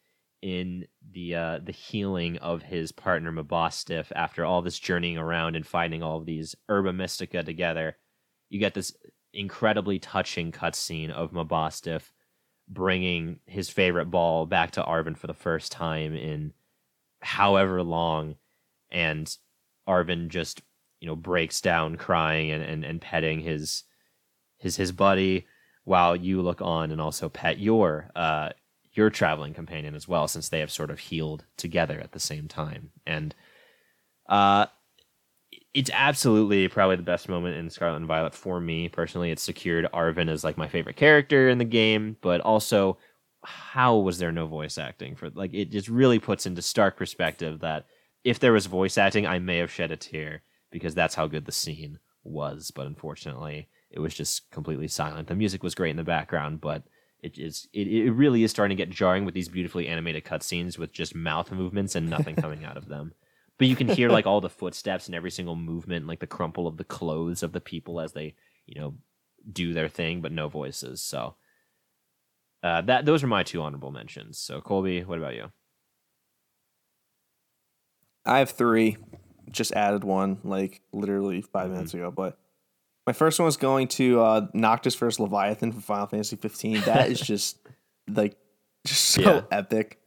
in 0.41 0.85
the 1.11 1.35
uh, 1.35 1.59
the 1.61 1.73
healing 1.73 2.37
of 2.37 2.63
his 2.63 2.93
partner 2.93 3.29
Mabostiff 3.29 4.09
after 4.15 4.45
all 4.45 4.61
this 4.61 4.79
journeying 4.79 5.17
around 5.17 5.57
and 5.57 5.67
finding 5.67 6.01
all 6.01 6.17
of 6.17 6.25
these 6.25 6.55
Herba 6.69 6.93
Mystica 6.93 7.43
together. 7.43 7.97
You 8.49 8.57
get 8.59 8.73
this 8.73 8.95
incredibly 9.33 9.99
touching 9.99 10.53
cutscene 10.53 11.11
of 11.11 11.31
Mabostiff 11.31 12.13
bringing 12.69 13.39
his 13.45 13.69
favorite 13.69 14.05
ball 14.05 14.45
back 14.45 14.71
to 14.71 14.81
Arvin 14.81 15.17
for 15.17 15.27
the 15.27 15.33
first 15.33 15.73
time 15.73 16.15
in 16.15 16.53
however 17.19 17.83
long, 17.83 18.35
and 18.89 19.35
Arvin 19.89 20.29
just 20.29 20.61
you 21.01 21.07
know 21.07 21.17
breaks 21.17 21.59
down 21.59 21.97
crying 21.97 22.49
and, 22.49 22.63
and, 22.63 22.85
and 22.85 23.01
petting 23.01 23.41
his 23.41 23.83
his 24.59 24.75
his 24.75 24.91
buddy 24.91 25.47
while 25.83 26.15
you 26.15 26.41
look 26.41 26.61
on 26.61 26.91
and 26.91 27.01
also 27.01 27.29
pet 27.29 27.59
your 27.59 28.09
uh 28.15 28.49
your 28.93 29.09
traveling 29.09 29.53
companion 29.53 29.95
as 29.95 30.07
well 30.07 30.27
since 30.27 30.49
they 30.49 30.59
have 30.59 30.71
sort 30.71 30.91
of 30.91 30.99
healed 30.99 31.45
together 31.57 31.99
at 31.99 32.11
the 32.11 32.19
same 32.19 32.47
time 32.47 32.91
and 33.05 33.33
uh 34.27 34.65
it's 35.73 35.91
absolutely 35.93 36.67
probably 36.67 36.95
the 36.95 37.03
best 37.03 37.29
moment 37.29 37.55
in 37.55 37.69
Scarlet 37.69 37.97
and 37.97 38.07
Violet 38.07 38.33
for 38.33 38.59
me 38.59 38.89
personally. 38.89 39.31
It 39.31 39.39
secured 39.39 39.87
Arvin 39.93 40.29
as 40.29 40.43
like 40.43 40.57
my 40.57 40.67
favorite 40.67 40.95
character 40.95 41.47
in 41.47 41.57
the 41.57 41.65
game, 41.65 42.17
but 42.21 42.41
also 42.41 42.97
how 43.43 43.97
was 43.97 44.17
there 44.17 44.31
no 44.31 44.45
voice 44.47 44.77
acting 44.77 45.15
for 45.15 45.29
like 45.29 45.53
it 45.53 45.71
just 45.71 45.87
really 45.87 46.19
puts 46.19 46.45
into 46.45 46.61
stark 46.61 46.97
perspective 46.97 47.61
that 47.61 47.85
if 48.23 48.39
there 48.39 48.51
was 48.51 48.65
voice 48.65 48.97
acting, 48.97 49.25
I 49.25 49.39
may 49.39 49.57
have 49.57 49.71
shed 49.71 49.91
a 49.91 49.97
tear 49.97 50.41
because 50.71 50.93
that's 50.93 51.15
how 51.15 51.27
good 51.27 51.45
the 51.45 51.51
scene 51.51 51.99
was. 52.23 52.71
But 52.71 52.87
unfortunately, 52.87 53.69
it 53.89 53.99
was 53.99 54.13
just 54.13 54.49
completely 54.51 54.87
silent. 54.87 55.27
The 55.27 55.35
music 55.35 55.63
was 55.63 55.75
great 55.75 55.91
in 55.91 55.97
the 55.97 56.03
background, 56.03 56.61
but 56.61 56.83
it 57.21 57.37
is 57.37 57.67
it, 57.73 57.87
it 57.87 58.11
really 58.11 58.43
is 58.43 58.51
starting 58.51 58.75
to 58.77 58.83
get 58.83 58.93
jarring 58.93 59.25
with 59.25 59.33
these 59.33 59.49
beautifully 59.49 59.87
animated 59.87 60.23
cutscenes 60.23 60.77
with 60.77 60.93
just 60.93 61.15
mouth 61.15 61.51
movements 61.51 61.95
and 61.95 62.09
nothing 62.09 62.35
coming 62.41 62.63
out 62.63 62.77
of 62.77 62.87
them. 62.87 63.13
But 63.57 63.67
you 63.67 63.75
can 63.75 63.87
hear 63.89 64.09
like 64.09 64.25
all 64.25 64.41
the 64.41 64.49
footsteps 64.49 65.07
and 65.07 65.15
every 65.15 65.31
single 65.31 65.55
movement, 65.55 66.07
like 66.07 66.19
the 66.19 66.27
crumple 66.27 66.67
of 66.67 66.77
the 66.77 66.85
clothes 66.85 67.43
of 67.43 67.51
the 67.51 67.59
people 67.61 67.99
as 67.99 68.13
they, 68.13 68.35
you 68.65 68.79
know, 68.79 68.95
do 69.51 69.73
their 69.73 69.89
thing, 69.89 70.21
but 70.21 70.31
no 70.31 70.47
voices. 70.47 71.01
So 71.01 71.35
uh, 72.63 72.81
that 72.81 73.05
those 73.05 73.23
are 73.23 73.27
my 73.27 73.43
two 73.43 73.61
honorable 73.61 73.91
mentions. 73.91 74.37
So 74.37 74.61
Colby, 74.61 75.03
what 75.03 75.17
about 75.17 75.35
you? 75.35 75.51
I 78.25 78.39
have 78.39 78.51
three. 78.51 78.97
Just 79.51 79.71
added 79.73 80.03
one 80.03 80.39
like 80.43 80.81
literally 80.91 81.41
5 81.41 81.69
Mm-hmm. 81.69 81.71
minutes 81.71 81.93
ago. 81.93 82.11
But 82.11 82.37
my 83.09 83.13
first 83.13 83.39
one 83.39 83.45
was 83.47 83.57
going 83.57 83.87
to 83.87 84.21
uh, 84.21 84.47
Noctis 84.53 84.93
versus 84.93 85.19
Leviathan 85.19 85.71
from 85.71 85.81
Final 85.81 86.05
Fantasy 86.05 86.35
15. 86.35 86.81
That 86.81 87.09
is 87.09 87.19
just 87.33 87.57
like 88.07 88.37
just 88.85 89.03
so 89.03 89.21
Yeah. 89.21 89.41
epic. 89.51 89.97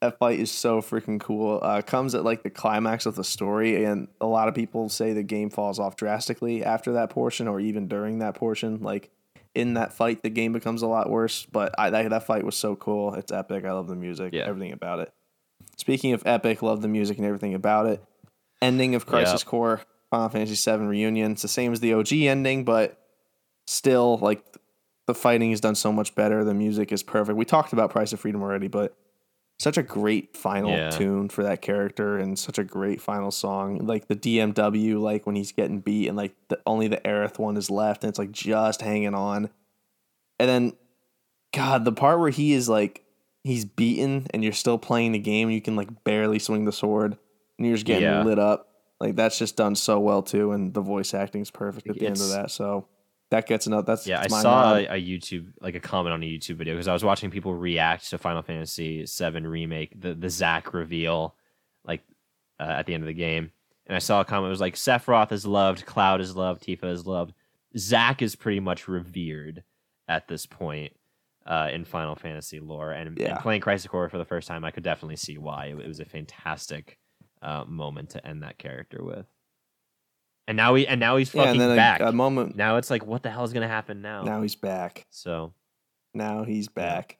That 0.00 0.18
fight 0.18 0.40
is 0.40 0.50
so 0.50 0.80
freaking 0.80 1.20
cool. 1.20 1.60
Uh, 1.62 1.82
comes 1.82 2.14
at 2.14 2.24
like 2.24 2.42
the 2.44 2.48
climax 2.48 3.04
of 3.04 3.14
the 3.14 3.24
story, 3.24 3.84
and 3.84 4.08
a 4.22 4.26
lot 4.26 4.48
of 4.48 4.54
people 4.54 4.88
say 4.88 5.12
the 5.12 5.22
game 5.22 5.50
falls 5.50 5.78
off 5.78 5.96
drastically 5.96 6.64
after 6.64 6.94
that 6.94 7.10
portion, 7.10 7.46
or 7.46 7.60
even 7.60 7.88
during 7.88 8.20
that 8.20 8.34
portion. 8.36 8.80
Like 8.82 9.10
in 9.54 9.74
that 9.74 9.92
fight, 9.92 10.22
the 10.22 10.30
game 10.30 10.54
becomes 10.54 10.80
a 10.80 10.86
lot 10.86 11.10
worse. 11.10 11.44
But 11.52 11.74
I, 11.78 11.90
that 11.90 12.08
that 12.08 12.24
fight 12.26 12.42
was 12.42 12.56
so 12.56 12.74
cool. 12.74 13.12
It's 13.16 13.30
epic. 13.32 13.66
I 13.66 13.72
love 13.72 13.86
the 13.88 13.96
music. 13.96 14.32
Yeah. 14.32 14.44
Everything 14.46 14.72
about 14.72 15.00
it. 15.00 15.12
Speaking 15.76 16.14
of 16.14 16.22
epic, 16.26 16.62
love 16.62 16.80
the 16.80 16.88
music 16.88 17.18
and 17.18 17.26
everything 17.26 17.52
about 17.52 17.84
it. 17.84 18.02
Ending 18.62 18.94
of 18.94 19.04
Crisis 19.04 19.42
Yep. 19.42 19.46
Core 19.46 19.80
Final 20.10 20.28
Fantasy 20.28 20.70
VII 20.70 20.84
Reunion. 20.86 21.32
It's 21.32 21.42
the 21.42 21.48
same 21.48 21.72
as 21.72 21.80
the 21.80 21.94
OG 21.94 22.12
ending, 22.12 22.64
but 22.64 22.98
still, 23.66 24.18
like 24.18 24.44
the 25.06 25.14
fighting 25.14 25.50
is 25.52 25.60
done 25.60 25.74
so 25.74 25.92
much 25.92 26.14
better. 26.14 26.44
The 26.44 26.54
music 26.54 26.92
is 26.92 27.02
perfect. 27.02 27.36
We 27.36 27.44
talked 27.44 27.72
about 27.72 27.90
Price 27.90 28.12
of 28.12 28.20
Freedom 28.20 28.42
already, 28.42 28.68
but 28.68 28.96
such 29.58 29.78
a 29.78 29.82
great 29.82 30.36
final 30.36 30.70
Yeah. 30.70 30.90
tune 30.90 31.28
for 31.30 31.42
that 31.44 31.62
character 31.62 32.18
and 32.18 32.38
such 32.38 32.58
a 32.58 32.64
great 32.64 33.00
final 33.00 33.30
song. 33.30 33.78
Like 33.86 34.06
the 34.08 34.14
DMW, 34.16 35.00
like 35.00 35.26
when 35.26 35.34
he's 35.34 35.52
getting 35.52 35.80
beat 35.80 36.08
and 36.08 36.16
like 36.16 36.34
the, 36.48 36.60
only 36.66 36.88
the 36.88 36.98
Aerith 36.98 37.38
one 37.38 37.56
is 37.56 37.70
left, 37.70 38.04
and 38.04 38.08
it's 38.10 38.18
like 38.18 38.32
just 38.32 38.82
hanging 38.82 39.14
on. 39.14 39.48
And 40.38 40.48
then, 40.48 40.72
God, 41.54 41.84
the 41.86 41.92
part 41.92 42.18
where 42.20 42.28
he 42.30 42.52
is 42.52 42.68
like 42.68 43.02
he's 43.44 43.64
beaten 43.64 44.26
and 44.30 44.42
you're 44.44 44.52
still 44.52 44.76
playing 44.76 45.12
the 45.12 45.18
game, 45.18 45.48
you 45.50 45.62
can 45.62 45.74
like 45.76 46.04
barely 46.04 46.38
swing 46.38 46.64
the 46.66 46.72
sword, 46.72 47.16
and 47.58 47.66
you're 47.66 47.76
just 47.76 47.86
getting 47.86 48.02
Yeah. 48.02 48.22
lit 48.24 48.38
up. 48.38 48.68
Like 49.00 49.16
that's 49.16 49.38
just 49.38 49.56
done 49.56 49.74
so 49.74 50.00
well 50.00 50.22
too, 50.22 50.52
and 50.52 50.72
the 50.72 50.80
voice 50.80 51.12
acting 51.12 51.42
is 51.42 51.50
perfect 51.50 51.88
at 51.88 51.98
the 51.98 52.06
end 52.06 52.20
of 52.20 52.30
that. 52.30 52.50
So 52.50 52.86
that 53.30 53.46
gets 53.46 53.66
another. 53.66 53.84
That's 53.84 54.06
Yeah, 54.06 54.20
I 54.20 54.28
saw 54.28 54.76
a, 54.76 54.84
a 54.86 55.02
YouTube 55.02 55.52
like 55.60 55.74
a 55.74 55.80
comment 55.80 56.14
on 56.14 56.22
a 56.22 56.26
YouTube 56.26 56.56
video 56.56 56.74
because 56.74 56.88
I 56.88 56.92
was 56.92 57.04
watching 57.04 57.30
people 57.30 57.54
react 57.54 58.08
to 58.10 58.18
Final 58.18 58.42
Fantasy 58.42 59.04
VII 59.04 59.40
remake, 59.40 60.00
the 60.00 60.14
the 60.14 60.30
Zack 60.30 60.72
reveal, 60.72 61.34
like 61.84 62.02
uh, 62.58 62.64
at 62.64 62.86
the 62.86 62.94
end 62.94 63.02
of 63.02 63.08
the 63.08 63.14
game, 63.14 63.50
and 63.86 63.96
I 63.96 63.98
saw 63.98 64.20
a 64.20 64.24
comment. 64.24 64.48
It 64.48 64.50
was 64.50 64.60
like 64.60 64.76
Sephiroth 64.76 65.32
is 65.32 65.44
loved, 65.44 65.84
Cloud 65.84 66.20
is 66.20 66.34
loved, 66.34 66.62
Tifa 66.62 66.90
is 66.90 67.06
loved. 67.06 67.34
Zack 67.76 68.22
is 68.22 68.34
pretty 68.34 68.60
much 68.60 68.88
revered 68.88 69.62
at 70.08 70.28
this 70.28 70.46
point 70.46 70.92
uh, 71.44 71.68
in 71.72 71.84
Final 71.84 72.14
Fantasy 72.14 72.60
lore, 72.60 72.92
and, 72.92 73.18
and 73.20 73.38
playing 73.40 73.60
Crisis 73.60 73.88
Core 73.88 74.08
for 74.08 74.18
the 74.18 74.24
first 74.24 74.48
time, 74.48 74.64
I 74.64 74.70
could 74.70 74.82
definitely 74.82 75.16
see 75.16 75.36
why 75.36 75.66
it, 75.66 75.78
it 75.78 75.88
was 75.88 76.00
a 76.00 76.04
fantastic 76.04 76.98
uh, 77.42 77.64
moment 77.66 78.10
to 78.10 78.26
end 78.26 78.42
that 78.42 78.58
character 78.58 79.02
with. 79.02 79.26
And 80.48 80.56
now 80.56 80.74
he 80.76 80.86
and 80.86 81.00
now 81.00 81.16
he's 81.16 81.34
yeah, 81.34 81.44
fucking 81.44 81.60
and 81.60 81.70
then 81.70 81.76
back. 81.76 82.00
a, 82.00 82.06
a 82.08 82.12
moment. 82.12 82.56
now 82.56 82.76
it's 82.76 82.90
like, 82.90 83.04
what 83.04 83.22
the 83.22 83.30
hell 83.30 83.44
is 83.44 83.52
gonna 83.52 83.66
happen 83.68 84.00
now? 84.00 84.22
Now 84.22 84.42
he's 84.42 84.54
back. 84.54 85.06
So 85.10 85.52
Now 86.14 86.44
he's 86.44 86.68
back. 86.68 87.18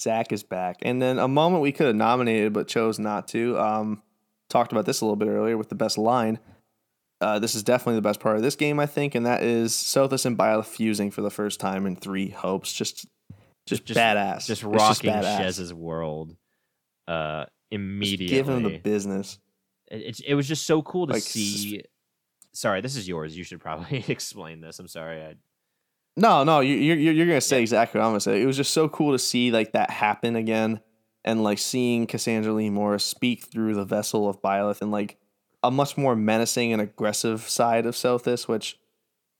Zack 0.00 0.30
is 0.30 0.42
back. 0.42 0.76
And 0.82 1.00
then 1.00 1.18
a 1.18 1.26
moment 1.28 1.62
we 1.62 1.72
could 1.72 1.86
have 1.86 1.96
nominated 1.96 2.52
but 2.52 2.68
chose 2.68 2.98
not 2.98 3.28
to. 3.28 3.58
Um, 3.58 4.02
talked 4.50 4.72
about 4.72 4.84
this 4.84 5.00
a 5.00 5.04
little 5.06 5.16
bit 5.16 5.28
earlier 5.28 5.56
with 5.56 5.70
the 5.70 5.74
best 5.74 5.96
line. 5.96 6.38
Uh, 7.22 7.38
this 7.38 7.54
is 7.54 7.62
definitely 7.62 7.94
the 7.94 8.02
best 8.02 8.20
part 8.20 8.36
of 8.36 8.42
this 8.42 8.56
game, 8.56 8.78
I 8.78 8.84
think, 8.84 9.14
and 9.14 9.24
that 9.24 9.42
is 9.42 9.72
Sothis 9.72 10.26
and 10.26 10.36
Bile 10.36 10.62
fusing 10.62 11.10
for 11.10 11.22
the 11.22 11.30
first 11.30 11.58
time 11.58 11.86
in 11.86 11.96
three 11.96 12.28
hopes. 12.28 12.74
Just, 12.74 13.06
just, 13.66 13.86
just 13.86 13.98
badass. 13.98 14.46
just 14.46 14.62
rocking. 14.62 15.10
Shez's 15.12 15.72
world 15.72 16.36
uh 17.08 17.44
Just 17.44 17.50
immediately. 17.70 18.26
give 18.26 18.48
him 18.50 18.64
the 18.64 18.78
business. 18.78 19.38
It, 19.90 19.96
it's- 20.00 20.20
it 20.26 20.34
was 20.34 20.46
just 20.48 20.66
so 20.66 20.82
cool 20.82 21.06
to 21.06 21.12
Like, 21.14 21.22
see. 21.22 21.82
Sorry, 22.52 22.80
this 22.80 22.96
is 22.96 23.06
yours. 23.06 23.36
You 23.36 23.44
should 23.44 23.60
probably 23.60 24.04
explain 24.08 24.60
this. 24.60 24.78
I'm 24.78 24.88
sorry. 24.88 25.22
I, 25.22 25.34
No, 26.16 26.42
no, 26.44 26.60
you- 26.60 26.76
you're 26.76 26.96
you're, 26.96 27.12
you're 27.12 27.26
gonna 27.26 27.40
say 27.40 27.60
exactly 27.60 27.98
what 27.98 28.06
I'm 28.06 28.10
gonna 28.12 28.20
say. 28.20 28.40
It 28.42 28.46
was 28.46 28.56
just 28.56 28.72
so 28.72 28.88
cool 28.88 29.12
to 29.12 29.18
see 29.18 29.50
like 29.50 29.72
that 29.72 29.90
happen 29.90 30.36
again, 30.36 30.80
and 31.24 31.42
like 31.44 31.58
seeing 31.58 32.06
Cassandra 32.06 32.52
Lee 32.52 32.70
Morris 32.70 33.04
speak 33.04 33.44
through 33.44 33.74
the 33.74 33.84
vessel 33.84 34.28
of 34.28 34.40
Byleth 34.40 34.80
and 34.80 34.90
like 34.90 35.18
a 35.62 35.70
much 35.70 35.96
more 35.98 36.14
menacing 36.16 36.72
and 36.72 36.80
aggressive 36.80 37.42
side 37.48 37.84
of 37.86 37.94
Sothis, 37.94 38.46
which 38.48 38.78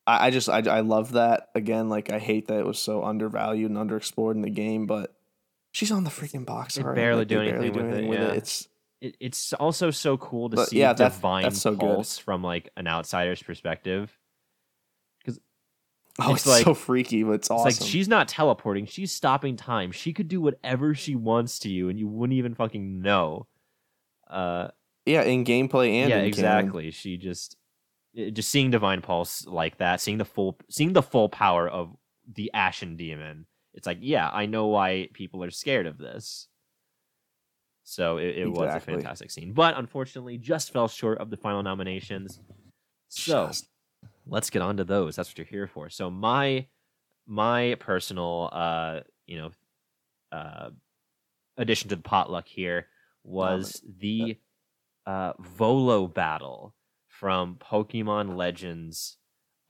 I, 0.05 0.27
I 0.27 0.29
just 0.29 0.49
I 0.49 0.59
I 0.59 0.79
love 0.81 1.13
that 1.13 1.49
again. 1.55 1.89
Like 1.89 2.11
I 2.11 2.19
hate 2.19 2.47
that 2.49 2.59
it 2.59 2.65
was 2.65 2.77
so 2.79 3.03
undervalued 3.03 3.71
and 3.71 3.77
underexplored 3.79 4.35
in 4.35 4.41
the 4.41 4.49
game, 4.51 4.85
but 4.85 5.15
she's 5.71 5.91
on 5.91 6.03
the 6.03 6.09
freaking 6.11 6.45
box 6.45 6.75
They 6.75 6.83
barely 6.83 7.19
like, 7.21 7.27
do 7.29 7.39
they 7.39 7.51
anything 7.51 7.73
with 7.73 7.93
it, 7.97 8.03
yeah. 8.05 8.31
It's 8.33 8.67
it, 9.01 9.15
it's 9.19 9.53
also 9.53 9.91
so 9.91 10.17
cool 10.17 10.49
to 10.49 10.55
But, 10.57 10.69
see 10.69 10.79
yeah, 10.79 10.93
divine 10.93 11.43
that's 11.43 11.61
so 11.61 11.71
good. 11.71 11.79
pulse 11.81 12.17
from 12.17 12.43
like 12.43 12.69
an 12.77 12.87
outsider's 12.87 13.41
perspective. 13.43 14.17
oh, 16.19 16.31
It's 16.31 16.41
it's, 16.41 16.47
like- 16.47 16.63
so 16.65 16.73
freaky, 16.73 17.23
but 17.23 17.31
it's 17.33 17.45
It's 17.47 17.51
awesome. 17.51 17.65
like 17.83 17.91
she's 17.91 18.07
not 18.07 18.27
teleporting; 18.27 18.85
she's 18.85 19.11
stopping 19.11 19.55
time. 19.55 19.91
She 19.91 20.13
could 20.13 20.27
do 20.27 20.41
whatever 20.41 20.95
she 20.95 21.15
wants 21.15 21.59
to 21.59 21.69
you, 21.69 21.89
and 21.89 21.99
you 21.99 22.07
wouldn't 22.07 22.37
even 22.37 22.55
fucking 22.55 23.01
know. 23.01 23.47
Uh, 24.29 24.69
yeah, 25.05 25.21
in 25.21 25.45
gameplay 25.45 25.89
and 26.01 26.09
yeah, 26.09 26.17
in 26.17 26.19
canon. 26.19 26.25
exactly. 26.27 26.91
She 26.91 27.17
just 27.17 27.55
it- 28.13 28.31
just 28.31 28.49
seeing 28.49 28.71
divine 28.71 29.01
pulse 29.01 29.45
like 29.45 29.77
that, 29.77 30.01
seeing 30.01 30.17
the 30.17 30.25
full 30.25 30.57
seeing 30.69 30.93
the 30.93 31.03
full 31.03 31.29
power 31.29 31.67
of 31.69 31.95
the 32.33 32.51
Ashen 32.53 32.97
Demon. 32.97 33.45
It's 33.73 33.85
like, 33.85 33.99
yeah, 34.01 34.27
I 34.33 34.47
know 34.47 34.67
why 34.67 35.09
people 35.13 35.43
are 35.43 35.51
scared 35.51 35.85
of 35.85 35.99
this. 35.99 36.47
So 37.89 38.17
it, 38.17 38.37
it 38.39 38.51
was 38.51 38.73
a 38.75 38.81
fantastic 38.81 39.31
scene, 39.31 39.53
but 39.53 39.77
unfortunately, 39.77 40.37
just 40.37 40.73
fell 40.73 40.89
short 40.89 41.19
of 41.19 41.29
the 41.29 41.37
final 41.37 41.63
nominations. 41.63 42.41
So 43.07 43.47
Just- 43.47 43.69
let's 44.25 44.49
get 44.49 44.61
on 44.61 44.75
to 44.77 44.83
those. 44.83 45.15
That's 45.15 45.29
what 45.29 45.37
you're 45.37 45.47
here 45.47 45.67
for. 45.67 45.89
So 45.89 46.09
my 46.11 46.67
my 47.29 47.75
personal 47.79 48.49
uh 48.53 48.99
you 49.25 49.37
know 49.37 49.51
uh 50.31 50.69
addition 51.57 51.89
to 51.89 51.95
the 51.95 52.01
potluck 52.01 52.47
here 52.47 52.87
was 53.23 53.81
the 53.99 54.37
uh 55.05 55.31
Volo 55.39 56.07
battle 56.07 56.75
from 57.07 57.55
Pokemon 57.55 58.35
Legends 58.35 59.17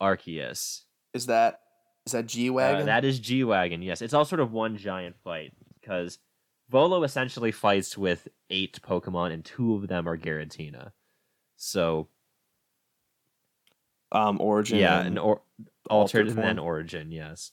Arceus. 0.01 0.81
is 1.13 1.27
that 1.27 1.59
is 2.07 2.13
that 2.13 2.25
G 2.25 2.49
Uh, 2.49 2.53
wagon? 2.53 2.85
that 2.87 3.05
is 3.05 3.19
G 3.19 3.43
Wagon, 3.43 3.83
yes. 3.83 4.01
It's 4.01 4.13
all 4.15 4.25
sort 4.25 4.39
of 4.39 4.51
one 4.51 4.75
giant 4.77 5.15
fight 5.23 5.53
because 5.79 6.17
Volo 6.69 7.03
essentially 7.03 7.51
fights 7.51 7.97
with 7.97 8.27
eight 8.49 8.79
Pokemon 8.81 9.31
and 9.31 9.43
two 9.45 9.75
of 9.75 9.87
them 9.87 10.07
are 10.07 10.17
Giratina. 10.17 10.91
So 11.55 12.07
um 14.11 14.39
origin. 14.41 14.79
yeah, 14.79 14.99
and 14.99 15.07
an 15.09 15.17
or- 15.17 15.41
altered 15.89 16.27
altered 16.27 16.27
and 16.29 16.37
then 16.37 16.59
origin, 16.59 17.11
yes. 17.11 17.51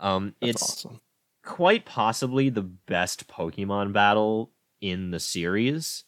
Um, 0.00 0.34
that's 0.40 0.50
it's 0.50 0.62
awesome. 0.62 1.00
quite 1.44 1.84
possibly 1.84 2.48
the 2.48 2.62
best 2.62 3.28
Pokemon 3.28 3.92
battle 3.92 4.50
in 4.80 5.10
the 5.12 5.20
series 5.20 6.04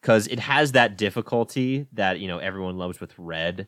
because 0.00 0.26
it 0.26 0.38
has 0.40 0.72
that 0.72 0.98
difficulty 0.98 1.86
that 1.92 2.20
you 2.20 2.28
know 2.28 2.38
everyone 2.38 2.76
loves 2.76 3.00
with 3.00 3.18
Red, 3.18 3.66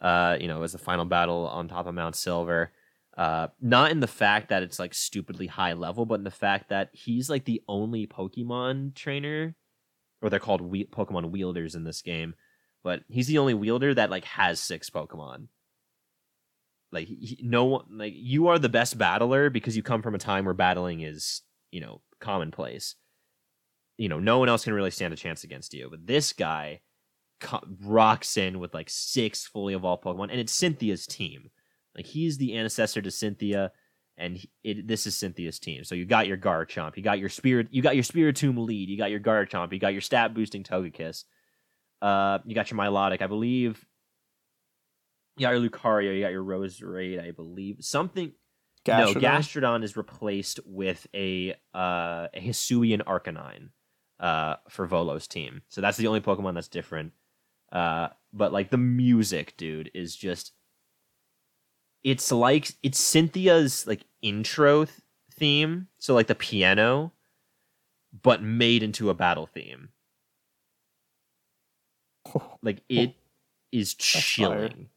Uh, 0.00 0.36
you 0.40 0.46
know, 0.46 0.62
as 0.62 0.72
the 0.72 0.78
final 0.78 1.04
battle 1.06 1.46
on 1.48 1.68
top 1.68 1.86
of 1.86 1.94
Mount 1.94 2.14
Silver. 2.16 2.72
Uh, 3.18 3.48
not 3.60 3.90
in 3.90 3.98
the 3.98 4.06
fact 4.06 4.48
that 4.50 4.62
it's 4.62 4.78
like 4.78 4.94
stupidly 4.94 5.48
high 5.48 5.72
level, 5.72 6.06
but 6.06 6.20
in 6.20 6.24
the 6.24 6.30
fact 6.30 6.68
that 6.68 6.88
he's 6.92 7.28
like 7.28 7.44
the 7.44 7.60
only 7.66 8.06
Pokemon 8.06 8.94
trainer, 8.94 9.56
or 10.22 10.30
they're 10.30 10.38
called 10.38 10.60
we- 10.60 10.84
Pokemon 10.84 11.32
wielders 11.32 11.74
in 11.74 11.82
this 11.82 12.00
game. 12.00 12.34
But 12.84 13.00
he's 13.08 13.26
the 13.26 13.38
only 13.38 13.54
wielder 13.54 13.92
that 13.92 14.10
like 14.10 14.24
has 14.26 14.60
six 14.60 14.88
Pokemon. 14.88 15.48
Like 16.92 17.08
he, 17.08 17.40
no 17.42 17.64
one, 17.64 17.86
like 17.90 18.12
you 18.14 18.46
are 18.46 18.58
the 18.58 18.68
best 18.68 18.96
battler 18.96 19.50
because 19.50 19.76
you 19.76 19.82
come 19.82 20.00
from 20.00 20.14
a 20.14 20.18
time 20.18 20.44
where 20.44 20.54
battling 20.54 21.00
is 21.00 21.42
you 21.72 21.80
know 21.80 22.02
commonplace. 22.20 22.94
You 23.96 24.08
know, 24.08 24.20
no 24.20 24.38
one 24.38 24.48
else 24.48 24.62
can 24.62 24.74
really 24.74 24.92
stand 24.92 25.12
a 25.12 25.16
chance 25.16 25.42
against 25.42 25.74
you. 25.74 25.88
But 25.90 26.06
this 26.06 26.32
guy 26.32 26.82
co- 27.40 27.66
rocks 27.82 28.36
in 28.36 28.60
with 28.60 28.74
like 28.74 28.88
six 28.88 29.44
fully 29.44 29.74
evolved 29.74 30.04
Pokemon, 30.04 30.30
and 30.30 30.38
it's 30.38 30.52
Cynthia's 30.52 31.04
team. 31.04 31.50
Like 31.98 32.06
he's 32.06 32.38
the 32.38 32.54
ancestor 32.54 33.02
to 33.02 33.10
Cynthia, 33.10 33.72
and 34.16 34.36
he- 34.36 34.50
it, 34.62 34.86
this 34.86 35.04
is 35.04 35.16
Cynthia's 35.16 35.58
team. 35.58 35.82
So 35.82 35.96
you 35.96 36.04
got 36.04 36.28
your 36.28 36.36
Garchomp, 36.36 36.96
you 36.96 37.02
got 37.02 37.18
your 37.18 37.28
Spirit, 37.28 37.66
you 37.72 37.82
got 37.82 37.96
your 37.96 38.04
Spiritomb 38.04 38.56
lead, 38.56 38.88
you 38.88 38.96
got 38.96 39.10
your 39.10 39.18
Garchomp, 39.18 39.72
you 39.72 39.80
got 39.80 39.92
your 39.92 40.00
stat 40.00 40.32
boosting 40.32 40.62
Togekiss, 40.62 41.24
uh, 42.00 42.38
you 42.46 42.54
got 42.54 42.70
your 42.70 42.78
Milotic, 42.78 43.20
I 43.20 43.26
believe. 43.26 43.84
You 45.36 45.46
got 45.46 45.50
your 45.50 45.68
Lucario, 45.68 46.14
you 46.14 46.22
got 46.22 46.30
your 46.30 46.44
Roserade, 46.44 47.20
I 47.20 47.32
believe. 47.32 47.78
Something 47.80 48.32
no, 48.86 49.12
Gastrodon? 49.12 49.20
Gastrodon 49.20 49.82
is 49.82 49.96
replaced 49.96 50.60
with 50.64 51.04
a 51.14 51.54
uh, 51.74 52.28
a 52.32 52.40
Hisuian 52.40 53.02
Arcanine 53.02 53.70
uh, 54.20 54.54
for 54.68 54.86
Volo's 54.86 55.26
team. 55.26 55.62
So 55.68 55.80
that's 55.80 55.96
the 55.96 56.06
only 56.06 56.20
Pokemon 56.20 56.54
that's 56.54 56.68
different. 56.68 57.12
Uh, 57.72 58.10
but 58.32 58.52
like 58.52 58.70
the 58.70 58.78
music, 58.78 59.56
dude, 59.56 59.90
is 59.94 60.14
just 60.14 60.52
it's 62.04 62.30
like 62.32 62.72
it's 62.82 62.98
Cynthia's 63.00 63.86
like 63.86 64.02
intro 64.22 64.84
th- 64.84 64.96
theme, 65.32 65.88
so 65.98 66.14
like 66.14 66.26
the 66.26 66.34
piano, 66.34 67.12
but 68.22 68.42
made 68.42 68.82
into 68.82 69.10
a 69.10 69.14
battle 69.14 69.46
theme. 69.46 69.88
Like 72.62 72.82
it 72.88 73.14
is 73.72 73.94
chilling. 73.94 74.88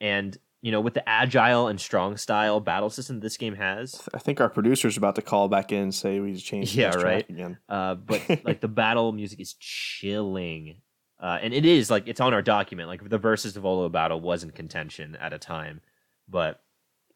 And 0.00 0.36
you 0.62 0.72
know, 0.72 0.80
with 0.80 0.94
the 0.94 1.06
agile 1.08 1.68
and 1.68 1.80
strong 1.80 2.16
style 2.16 2.60
battle 2.60 2.88
system 2.90 3.20
this 3.20 3.36
game 3.36 3.54
has, 3.56 4.08
I 4.14 4.18
think 4.18 4.40
our 4.40 4.48
producer's 4.48 4.96
about 4.96 5.14
to 5.16 5.22
call 5.22 5.48
back 5.48 5.70
in 5.70 5.78
and 5.82 5.94
say 5.94 6.18
we 6.20 6.32
just 6.32 6.46
changed 6.46 6.74
Yeah, 6.74 6.94
right. 6.96 7.28
again. 7.28 7.58
uh, 7.68 7.94
but 7.96 8.22
like 8.44 8.60
the 8.60 8.68
battle 8.68 9.12
music 9.12 9.40
is 9.40 9.54
chilling. 9.54 10.76
Uh, 11.20 11.38
and 11.42 11.52
it 11.54 11.64
is 11.64 11.90
like 11.90 12.04
it's 12.08 12.20
on 12.20 12.32
our 12.34 12.42
document. 12.42 12.88
Like 12.88 13.06
the 13.08 13.18
versus 13.18 13.54
Volo 13.56 13.88
battle 13.88 14.20
was 14.20 14.42
in 14.42 14.50
contention 14.50 15.16
at 15.16 15.32
a 15.32 15.38
time, 15.38 15.80
but 16.28 16.60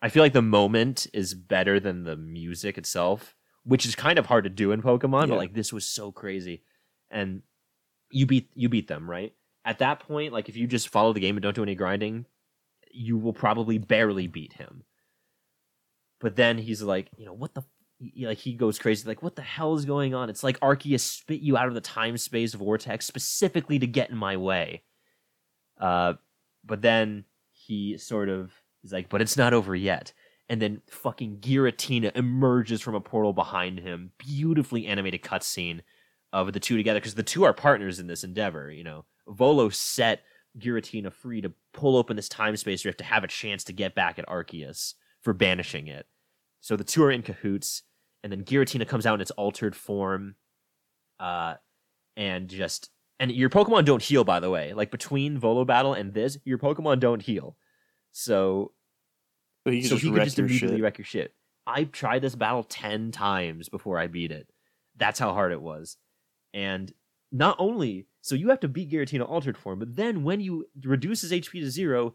I 0.03 0.09
feel 0.09 0.23
like 0.23 0.33
the 0.33 0.43
moment 0.43 1.07
is 1.13 1.35
better 1.35 1.79
than 1.79 2.05
the 2.05 2.17
music 2.17 2.79
itself, 2.79 3.35
which 3.65 3.85
is 3.85 3.95
kind 3.95 4.19
of 4.19 4.27
hard 4.27 4.45
to 4.45 4.51
do 4.51 4.73
in 4.73 4.83
Pokemon. 4.83 5.23
Yeah. 5.23 5.31
But 5.31 5.39
like 5.39 5.55
this 5.55 5.73
was 5.73 5.87
so 5.87 6.13
crazy, 6.13 6.63
and 7.11 7.43
you 8.11 8.27
beat 8.27 8.51
you 8.55 8.69
beat 8.69 8.89
them 8.89 9.11
right 9.11 9.33
at 9.65 9.79
that 9.79 10.01
point. 10.01 10.33
Like 10.33 10.49
if 10.49 10.57
you 10.57 10.67
just 10.67 10.89
follow 10.89 11.13
the 11.13 11.21
game 11.21 11.37
and 11.37 11.43
don't 11.43 11.55
do 11.55 11.63
any 11.63 11.75
grinding, 11.75 12.27
you 12.93 13.19
will 13.19 13.33
probably 13.33 13.79
barely 13.79 14.27
beat 14.27 14.55
him. 14.55 14.85
But 16.21 16.37
then 16.37 16.59
he's 16.59 16.83
like, 16.83 17.09
you 17.17 17.25
know, 17.25 17.33
what 17.33 17.55
the 17.55 17.65
he- 18.01 18.27
like 18.27 18.39
he 18.39 18.55
goes 18.55 18.79
crazy 18.79 19.07
like 19.07 19.23
what 19.23 19.37
the 19.37 19.43
hell 19.43 19.75
is 19.75 19.85
going 19.85 20.15
on 20.15 20.31
it's 20.31 20.43
like 20.43 20.59
arceus 20.61 21.01
spit 21.01 21.41
you 21.41 21.57
out 21.57 21.69
of 21.69 21.75
the 21.75 21.81
time 21.81 22.17
space 22.17 22.55
vortex 22.55 23.07
specifically 23.07 23.79
to 23.79 23.87
get 23.87 24.11
in 24.11 24.17
my 24.17 24.37
way 24.37 24.83
uh 25.79 26.15
but 26.65 26.81
then 26.81 27.25
he 27.53 27.99
sort 27.99 28.29
of 28.29 28.53
is 28.85 28.93
like 28.93 29.09
but 29.09 29.21
it's 29.21 29.37
not 29.37 29.53
over 29.53 29.75
yet 29.75 30.13
and 30.49 30.61
then 30.61 30.83
fucking 30.89 31.39
Giratina 31.39 32.15
emerges 32.17 32.81
from 32.81 32.95
a 32.95 33.01
portal 33.01 33.33
behind 33.33 33.79
him 33.79 34.13
beautifully 34.19 34.87
animated 34.87 35.23
cutscene 35.23 35.81
of 36.33 36.53
the 36.53 36.61
two 36.61 36.77
together 36.77 37.01
because 37.01 37.15
the 37.15 37.23
two 37.23 37.45
are 37.45 37.53
partners 37.53 37.99
in 37.99 38.07
this 38.07 38.25
endeavor 38.25 38.71
you 38.71 38.85
know 38.85 39.05
volo 39.29 39.69
set 39.69 40.23
Giratina 40.59 41.13
free 41.13 41.41
to 41.41 41.53
pull 41.73 41.97
open 41.97 42.17
this 42.17 42.29
time 42.29 42.57
space 42.57 42.85
rift 42.85 42.99
to 42.99 43.05
have 43.05 43.25
a 43.25 43.29
chance 43.29 43.65
to 43.65 43.73
get 43.73 43.95
back 43.95 44.19
at 44.19 44.27
arceus 44.27 44.95
for 45.23 45.33
banishing 45.33 45.87
it 45.87 46.07
so 46.61 46.77
the 46.77 46.85
two 46.85 47.03
are 47.03 47.11
in 47.11 47.23
cahoots, 47.23 47.83
and 48.23 48.31
then 48.31 48.45
Giratina 48.45 48.87
comes 48.87 49.07
out 49.07 49.15
in 49.15 49.21
its 49.21 49.31
altered 49.33 49.75
form, 49.75 50.37
uh, 51.19 51.55
and 52.17 52.49
just 52.49 52.91
and 53.19 53.33
your 53.33 53.51
Pokemon 53.51 53.85
don't 53.87 54.03
heal. 54.03 54.25
By 54.25 54.41
the 54.41 54.51
way, 54.51 54.73
like 54.75 54.91
between 54.91 55.39
Volo 55.39 55.65
battle 55.65 55.95
and 55.95 56.13
this, 56.13 56.39
your 56.45 56.59
Pokemon 56.59 57.01
don't 57.01 57.23
heal. 57.23 57.57
So 58.13 58.73
So 59.67 59.71
he 59.73 59.83
could 59.83 59.89
so 59.89 59.95
just 59.97 60.05
he 60.05 60.11
could 60.11 60.25
just 60.25 60.39
immediately 60.39 60.77
shit. 60.77 60.83
wreck 60.83 60.99
your 60.99 61.05
shit. 61.05 61.35
I 61.67 61.85
tried 61.85 62.23
this 62.23 62.35
battle 62.35 62.65
ten 62.65 63.13
times 63.13 63.69
before 63.69 63.99
I 63.99 64.07
beat 64.07 64.33
it. 64.33 64.49
That's 64.97 65.19
how 65.19 65.33
hard 65.33 65.53
it 65.53 65.63
was, 65.63 65.97
and 66.53 66.93
not 67.33 67.57
only 67.59 68.07
so 68.23 68.35
you 68.35 68.49
have 68.51 68.61
to 68.61 68.69
beat 68.69 68.91
Giratina 68.91 69.29
altered 69.29 69.57
form, 69.57 69.79
but 69.79 69.97
then 69.97 70.25
when 70.25 70.41
you 70.41 70.67
reduce 70.83 71.23
his 71.23 71.33
HP 71.33 71.61
to 71.61 71.71
zero, 71.71 72.15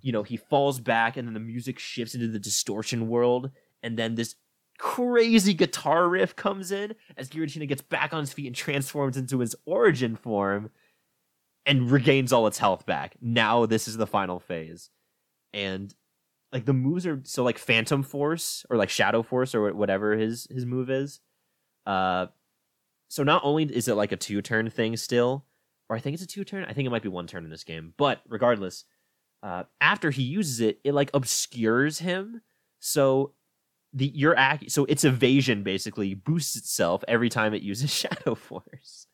you 0.00 0.12
know 0.12 0.22
he 0.22 0.36
falls 0.36 0.80
back, 0.80 1.16
and 1.16 1.26
then 1.26 1.34
the 1.34 1.40
music 1.40 1.78
shifts 1.78 2.14
into 2.14 2.28
the 2.28 2.38
distortion 2.38 3.08
world, 3.08 3.50
and 3.82 3.98
then 3.98 4.14
this 4.14 4.34
crazy 4.78 5.54
guitar 5.54 6.08
riff 6.08 6.36
comes 6.36 6.70
in 6.70 6.94
as 7.16 7.30
Giratina 7.30 7.66
gets 7.68 7.82
back 7.82 8.12
on 8.12 8.20
his 8.20 8.32
feet 8.32 8.46
and 8.46 8.56
transforms 8.56 9.16
into 9.16 9.38
his 9.38 9.54
origin 9.64 10.16
form 10.16 10.70
and 11.64 11.90
regains 11.90 12.32
all 12.32 12.46
its 12.46 12.58
health 12.58 12.86
back. 12.86 13.16
Now 13.20 13.66
this 13.66 13.88
is 13.88 13.96
the 13.96 14.06
final 14.06 14.38
phase. 14.38 14.90
And 15.56 15.92
like 16.52 16.66
the 16.66 16.74
moves 16.74 17.06
are 17.06 17.20
so 17.24 17.42
like 17.42 17.58
Phantom 17.58 18.02
Force 18.02 18.64
or 18.70 18.76
like 18.76 18.90
Shadow 18.90 19.22
Force 19.22 19.54
or 19.54 19.72
whatever 19.74 20.16
his 20.16 20.46
his 20.50 20.66
move 20.66 20.90
is. 20.90 21.20
Uh 21.86 22.26
so 23.08 23.22
not 23.22 23.42
only 23.44 23.64
is 23.64 23.88
it 23.88 23.94
like 23.94 24.12
a 24.12 24.16
two 24.16 24.42
turn 24.42 24.68
thing 24.68 24.96
still, 24.96 25.46
or 25.88 25.96
I 25.96 26.00
think 26.00 26.14
it's 26.14 26.22
a 26.22 26.26
two 26.26 26.44
turn, 26.44 26.64
I 26.64 26.72
think 26.72 26.86
it 26.86 26.90
might 26.90 27.02
be 27.02 27.08
one 27.08 27.26
turn 27.26 27.44
in 27.44 27.50
this 27.50 27.64
game, 27.64 27.94
but 27.96 28.20
regardless, 28.28 28.84
uh 29.42 29.64
after 29.80 30.10
he 30.10 30.22
uses 30.22 30.60
it, 30.60 30.78
it 30.84 30.92
like 30.92 31.10
obscures 31.14 31.98
him. 32.00 32.42
So 32.80 33.32
the 33.92 34.06
your 34.06 34.36
act 34.36 34.70
so 34.70 34.84
its 34.84 35.04
evasion 35.04 35.62
basically 35.62 36.12
boosts 36.12 36.54
itself 36.56 37.02
every 37.08 37.30
time 37.30 37.54
it 37.54 37.62
uses 37.62 37.90
Shadow 37.94 38.34
Force. 38.34 39.06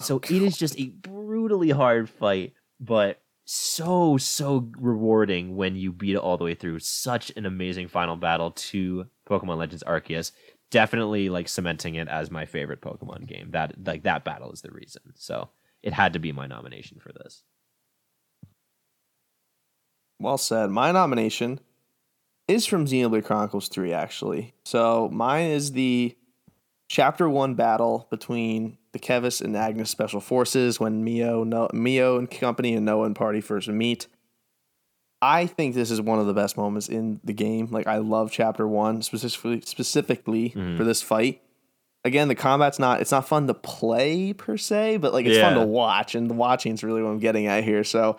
So 0.00 0.18
it 0.18 0.42
is 0.42 0.58
just 0.58 0.78
a 0.78 0.88
brutally 0.88 1.70
hard 1.70 2.10
fight, 2.10 2.52
but 2.78 3.22
so 3.46 4.16
so 4.16 4.68
rewarding 4.76 5.56
when 5.56 5.76
you 5.76 5.92
beat 5.92 6.16
it 6.16 6.18
all 6.18 6.36
the 6.36 6.44
way 6.44 6.54
through. 6.54 6.80
Such 6.80 7.32
an 7.36 7.46
amazing 7.46 7.88
final 7.88 8.16
battle 8.16 8.50
to 8.50 9.06
Pokemon 9.28 9.56
Legends 9.56 9.84
Arceus. 9.86 10.32
Definitely 10.72 11.28
like 11.28 11.48
cementing 11.48 11.94
it 11.94 12.08
as 12.08 12.30
my 12.30 12.44
favorite 12.44 12.80
Pokemon 12.80 13.26
game. 13.26 13.52
That 13.52 13.86
like 13.86 14.02
that 14.02 14.24
battle 14.24 14.52
is 14.52 14.62
the 14.62 14.72
reason. 14.72 15.02
So 15.14 15.50
it 15.82 15.92
had 15.92 16.12
to 16.14 16.18
be 16.18 16.32
my 16.32 16.46
nomination 16.46 16.98
for 17.00 17.12
this. 17.12 17.44
Well 20.18 20.38
said. 20.38 20.70
My 20.70 20.90
nomination 20.90 21.60
is 22.48 22.66
from 22.66 22.86
Xenoblade 22.86 23.24
Chronicles 23.24 23.68
3, 23.68 23.92
actually. 23.92 24.54
So 24.64 25.08
mine 25.12 25.50
is 25.50 25.72
the 25.72 26.16
chapter 26.88 27.28
one 27.28 27.54
battle 27.54 28.08
between 28.10 28.78
the 29.00 29.06
Keves 29.06 29.40
and 29.42 29.56
Agnus 29.56 29.90
Special 29.90 30.20
Forces 30.20 30.80
when 30.80 31.04
Mio, 31.04 31.44
no, 31.44 31.68
Mio 31.72 32.18
and 32.18 32.30
company 32.30 32.74
and 32.74 32.84
Noah 32.86 33.06
and 33.06 33.16
party 33.16 33.40
first 33.40 33.68
meet. 33.68 34.06
I 35.22 35.46
think 35.46 35.74
this 35.74 35.90
is 35.90 36.00
one 36.00 36.18
of 36.18 36.26
the 36.26 36.34
best 36.34 36.56
moments 36.56 36.88
in 36.88 37.20
the 37.24 37.32
game. 37.32 37.68
Like 37.70 37.86
I 37.86 37.98
love 37.98 38.30
chapter 38.30 38.66
one 38.68 39.02
specifically 39.02 39.62
specifically 39.62 40.50
Mhm. 40.50 40.76
for 40.76 40.84
this 40.84 41.02
fight. 41.02 41.40
Again, 42.04 42.28
the 42.28 42.34
combat's 42.34 42.78
not 42.78 43.00
it's 43.00 43.10
not 43.12 43.26
fun 43.26 43.46
to 43.46 43.54
play 43.54 44.32
per 44.32 44.56
se, 44.56 44.98
but 44.98 45.12
like 45.12 45.26
it's 45.26 45.38
fun 45.40 45.54
to 45.54 45.66
watch, 45.66 46.14
and 46.14 46.28
the 46.30 46.34
watching 46.34 46.74
is 46.74 46.84
really 46.84 47.02
what 47.02 47.08
I'm 47.10 47.18
getting 47.18 47.46
at 47.46 47.64
here. 47.64 47.82
So 47.82 48.18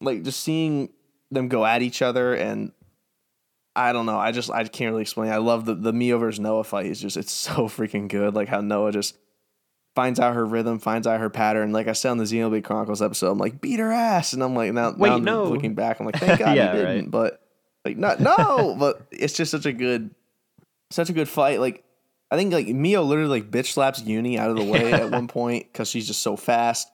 like 0.00 0.22
just 0.22 0.40
seeing 0.40 0.90
them 1.30 1.48
go 1.48 1.64
at 1.66 1.82
each 1.82 2.00
other 2.00 2.34
and 2.34 2.72
I 3.76 3.92
don't 3.92 4.06
know. 4.06 4.18
I 4.18 4.32
just 4.32 4.50
I 4.50 4.64
can't 4.64 4.90
really 4.92 5.02
explain. 5.02 5.30
I 5.32 5.36
love 5.38 5.64
the 5.64 5.74
the 5.74 5.92
Mio 5.92 6.16
versus 6.18 6.40
Noah 6.40 6.64
fight. 6.64 6.86
Is 6.86 7.00
just 7.00 7.16
it's 7.16 7.32
so 7.32 7.52
freaking 7.68 8.08
good. 8.08 8.34
Like 8.34 8.48
how 8.48 8.60
Noah 8.60 8.92
just 8.92 9.18
finds 9.94 10.20
out 10.20 10.34
her 10.34 10.44
rhythm, 10.46 10.78
finds 10.78 11.06
out 11.06 11.20
her 11.20 11.30
pattern. 11.30 11.72
Like 11.72 11.88
I 11.88 11.92
said 11.92 12.10
on 12.10 12.18
the 12.18 12.24
Xenoblade 12.24 12.64
Chronicles 12.64 13.02
episode, 13.02 13.30
I'm 13.30 13.38
like 13.38 13.60
beat 13.60 13.78
her 13.80 13.92
ass, 13.92 14.32
and 14.32 14.42
I'm 14.42 14.54
like 14.54 14.72
now, 14.72 14.92
Wait, 14.96 15.08
now 15.10 15.16
I'm 15.16 15.24
no. 15.24 15.44
looking 15.44 15.74
back, 15.74 16.00
I'm 16.00 16.06
like 16.06 16.16
thank 16.16 16.38
God 16.38 16.56
Yeah, 16.56 16.72
he 16.72 16.78
didn't. 16.78 17.02
right. 17.04 17.10
But 17.10 17.42
like 17.84 17.96
not 17.96 18.20
no, 18.20 18.76
but 18.78 19.02
it's 19.10 19.34
just 19.34 19.50
such 19.50 19.66
a 19.66 19.72
good, 19.72 20.14
such 20.90 21.10
a 21.10 21.12
good 21.12 21.28
fight. 21.28 21.60
Like 21.60 21.84
I 22.30 22.36
think 22.36 22.52
like 22.52 22.68
Mio 22.68 23.02
literally 23.02 23.40
like 23.40 23.50
bitch 23.50 23.72
slaps 23.72 24.02
Eunie 24.02 24.38
out 24.38 24.50
of 24.50 24.56
the 24.56 24.64
way 24.64 24.92
at 24.92 25.10
one 25.10 25.26
point 25.28 25.66
because 25.72 25.88
she's 25.88 26.06
just 26.06 26.22
so 26.22 26.36
fast. 26.36 26.88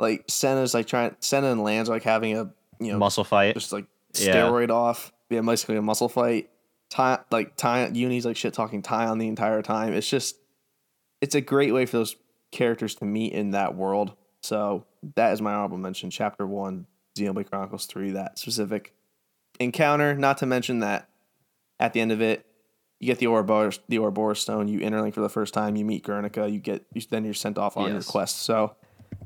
Like 0.00 0.24
Sena's 0.28 0.74
like 0.74 0.86
trying 0.86 1.14
Sena 1.20 1.48
and 1.52 1.62
Lanz 1.62 1.88
are 1.90 1.92
like 1.92 2.04
having 2.04 2.36
a 2.38 2.50
you 2.80 2.92
know 2.92 2.98
Muscle 2.98 3.24
fight. 3.24 3.54
just 3.54 3.72
like 3.72 3.86
Yeah. 4.14 4.34
steroid 4.36 4.70
off. 4.70 5.12
Yeah, 5.28 5.40
basically 5.42 5.76
a 5.76 5.82
muscle 5.82 6.08
fight. 6.08 6.48
Ty, 6.88 7.18
like 7.30 7.54
Ty, 7.56 7.88
Eunie's 7.88 8.24
like 8.24 8.36
shit 8.38 8.54
talking 8.54 8.80
Taion 8.80 9.18
the 9.18 9.28
entire 9.28 9.60
time. 9.60 9.92
It's 9.92 10.08
just, 10.08 10.36
it's 11.20 11.34
a 11.34 11.42
great 11.42 11.74
way 11.74 11.84
for 11.84 11.98
those 11.98 12.16
characters 12.50 12.94
to 12.96 13.04
meet 13.04 13.32
in 13.32 13.50
that 13.50 13.74
world. 13.74 14.14
So 14.42 14.86
that 15.16 15.32
is 15.32 15.42
my 15.42 15.52
honorable 15.52 15.78
mention. 15.78 16.10
Chapter 16.10 16.46
one, 16.46 16.86
Xenoblade 17.16 17.50
Chronicles 17.50 17.86
3, 17.86 18.12
that 18.12 18.38
specific 18.38 18.94
encounter. 19.58 20.14
Not 20.14 20.38
to 20.38 20.46
mention 20.46 20.80
that 20.80 21.08
at 21.80 21.92
the 21.92 22.00
end 22.00 22.12
of 22.12 22.20
it, 22.20 22.46
you 23.00 23.06
get 23.06 23.18
the 23.18 23.26
Ouroboros, 23.26 23.78
the 23.88 23.98
Ouroboros 23.98 24.40
stone. 24.40 24.66
You 24.66 24.80
interlink 24.80 25.14
for 25.14 25.20
the 25.20 25.28
first 25.28 25.54
time. 25.54 25.76
You 25.76 25.84
meet 25.84 26.02
Guernica. 26.02 26.48
You 26.48 26.58
get 26.58 26.84
you, 26.92 27.02
then 27.10 27.24
you're 27.24 27.34
sent 27.34 27.58
off 27.58 27.76
on 27.76 27.92
your 27.92 28.02
quest. 28.02 28.42
So 28.42 28.74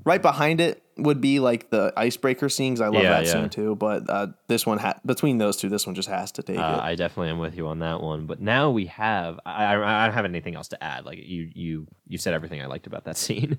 right 0.05 0.20
behind 0.23 0.61
it 0.61 0.83
would 0.99 1.20
be 1.20 1.41
like 1.41 1.70
the 1.70 1.93
icebreaker 1.97 2.49
scenes. 2.49 2.81
I 2.81 2.89
love 2.89 3.02
Yeah, 3.02 3.11
that 3.20 3.27
yeah. 3.27 3.33
scene 3.33 3.49
too. 3.49 3.75
But 3.77 4.09
uh, 4.11 4.27
this 4.49 4.67
one 4.67 4.78
ha- 4.78 5.01
between 5.07 5.39
those 5.39 5.57
two, 5.57 5.69
this 5.69 5.86
one 5.86 5.94
just 5.94 6.09
has 6.09 6.33
to 6.33 6.43
take 6.43 6.59
Uh, 6.59 6.61
it. 6.61 6.83
I 6.83 6.94
definitely 6.97 7.31
am 7.31 7.39
with 7.39 7.57
you 7.57 7.67
on 7.69 7.78
that 7.78 8.01
one. 8.02 8.27
But 8.27 8.41
now 8.41 8.70
we 8.70 8.86
have. 8.86 9.41
I, 9.47 9.65
I, 9.75 10.02
I 10.02 10.07
don't 10.07 10.15
have 10.15 10.25
anything 10.27 10.55
else 10.55 10.69
to 10.69 10.83
add. 10.85 11.07
Like 11.07 11.19
you, 11.19 11.51
you, 11.55 11.86
you 12.07 12.19
said 12.19 12.35
everything 12.35 12.61
I 12.61 12.67
liked 12.67 12.86
about 12.86 13.05
that 13.05 13.17
scene. 13.25 13.59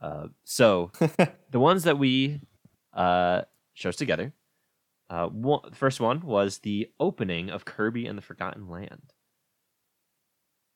Uh, 0.00 0.28
so 0.44 0.90
the 1.50 1.60
ones 1.60 1.84
that 1.84 1.98
we 1.98 2.40
uh, 2.92 3.42
chose 3.74 3.96
together. 3.96 4.32
Uh, 5.10 5.26
one, 5.28 5.72
first 5.72 6.00
one 6.00 6.20
was 6.20 6.58
the 6.58 6.88
opening 7.00 7.48
of 7.50 7.64
Kirby 7.64 8.06
and 8.06 8.18
the 8.18 8.22
Forgotten 8.22 8.68
Land. 8.68 9.12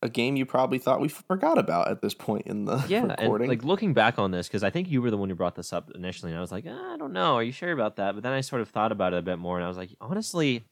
A 0.03 0.09
game 0.09 0.35
you 0.37 0.45
probably 0.45 0.79
thought 0.79 1.01
we 1.01 1.09
forgot 1.09 1.59
about 1.59 1.89
at 1.89 2.03
this 2.03 2.13
point 2.15 2.47
in 2.47 2.65
the 2.65 2.85
Yeah, 2.89 3.03
and 3.03 3.11
recording. 3.21 3.49
like 3.49 3.63
looking 3.65 3.95
back 3.95 4.19
on 4.19 4.31
this, 4.33 4.49
because 4.49 4.65
I 4.65 4.71
think 4.71 4.91
you 4.91 5.01
were 5.01 5.11
the 5.11 5.17
one 5.17 5.29
who 5.29 5.35
brought 5.35 5.55
this 5.55 5.73
up 5.73 5.91
initially, 5.95 6.33
and 6.33 6.39
I 6.39 6.41
was 6.41 6.53
like, 6.53 6.65
"Ah, 6.69 6.95
I 6.95 6.97
don't 6.97 7.13
know, 7.13 7.37
are 7.37 7.43
you 7.43 7.53
sure 7.53 7.73
about 7.73 7.97
that? 7.97 8.15
But 8.15 8.23
then 8.23 8.33
I 8.33 8.41
sort 8.41 8.63
of 8.63 8.69
thought 8.69 8.93
about 8.93 9.13
it 9.15 9.19
a 9.19 9.23
bit 9.23 9.39
more, 9.39 9.57
and 9.57 9.65
I 9.65 9.69
was 9.69 9.77
like, 9.77 9.91
honestly, 10.01 10.65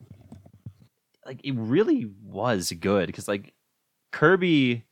like 1.25 1.41
it 1.45 1.55
really 1.55 2.11
was 2.25 2.73
good 2.73 3.07
because 3.07 3.29
like 3.29 3.55
Kirby, 4.13 4.85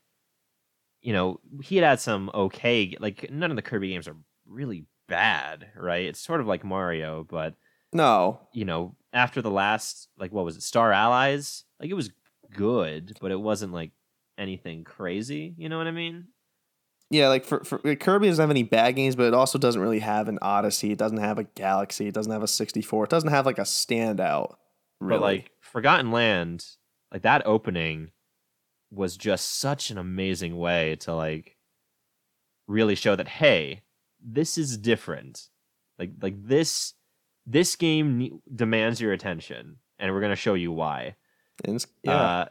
you 1.03 1.13
know, 1.13 1.41
he 1.63 1.77
had 1.77 1.85
had 1.85 2.01
some 2.01 2.31
okay, 2.33 2.97
like 3.01 3.31
none 3.31 3.51
of 3.51 3.57
the 3.57 3.63
Kirby 3.63 3.89
games 3.89 4.07
are 4.09 4.17
really 4.47 4.87
bad, 5.09 5.69
right? 5.77 6.05
It's 6.07 6.21
sort 6.21 6.41
of 6.41 6.47
like 6.47 6.65
Mario, 6.65 7.27
but 7.29 7.55
no, 7.93 8.41
you 8.53 8.65
know, 8.65 8.95
after 9.13 9.43
the 9.43 9.51
last, 9.51 10.09
like 10.19 10.31
what 10.33 10.45
was 10.45 10.57
it, 10.57 10.63
Star 10.63 10.93
Allies? 10.93 11.65
Like 11.81 11.91
it 11.91 11.95
was 11.95 12.11
good, 12.53 13.17
but 13.21 13.31
it 13.31 13.41
wasn't 13.41 13.73
like 13.73 13.91
anything 14.39 14.85
crazy. 14.85 15.55
You 15.59 15.69
know 15.69 15.77
what 15.79 15.87
I 15.87 15.91
mean? 15.93 16.29
Yeah, 17.11 17.29
like 17.29 17.45
for, 17.45 17.65
for 17.65 17.79
Kirby 17.79 18.29
doesn't 18.29 18.43
have 18.43 18.51
any 18.51 18.63
bad 18.65 18.93
games, 18.97 19.17
but 19.17 19.25
it 19.27 19.35
also 19.35 19.59
doesn't 19.59 19.81
really 19.81 20.01
have 20.01 20.29
an 20.29 20.39
Odyssey. 20.43 20.93
It 20.93 20.99
doesn't 20.99 21.19
have 21.19 21.39
a 21.39 21.45
Galaxy. 21.45 22.07
It 22.07 22.15
doesn't 22.15 22.33
have 22.33 22.43
a 22.43 22.49
64. 22.49 23.05
It 23.05 23.11
doesn't 23.11 23.31
have 23.31 23.47
like 23.47 23.59
a 23.59 23.63
standout. 23.63 24.57
Really. 25.01 25.19
But 25.19 25.23
like 25.23 25.51
Forgotten 25.61 26.11
Land, 26.13 26.67
like 27.13 27.23
that 27.23 27.47
opening 27.47 28.11
was 28.91 29.17
just 29.17 29.59
such 29.59 29.91
an 29.91 29.97
amazing 29.99 30.57
way 30.57 30.97
to 30.97 31.15
like 31.15 31.57
really 32.67 32.95
show 32.95 33.17
that 33.17 33.29
hey, 33.29 33.83
this 34.23 34.59
is 34.59 34.77
different. 34.77 35.49
Like 35.99 36.11
like 36.21 36.35
this 36.47 36.95
this 37.47 37.75
game 37.77 38.19
ne- 38.19 38.33
demands 38.55 39.01
your 39.01 39.13
attention 39.13 39.77
and 39.99 40.13
we're 40.13 40.21
to 40.31 40.37
show 40.37 40.55
you 40.55 40.73
why. 40.73 41.17
And 41.65 41.77
it's- 41.77 41.87
yeah, 42.03 42.15
Uh 42.21 42.45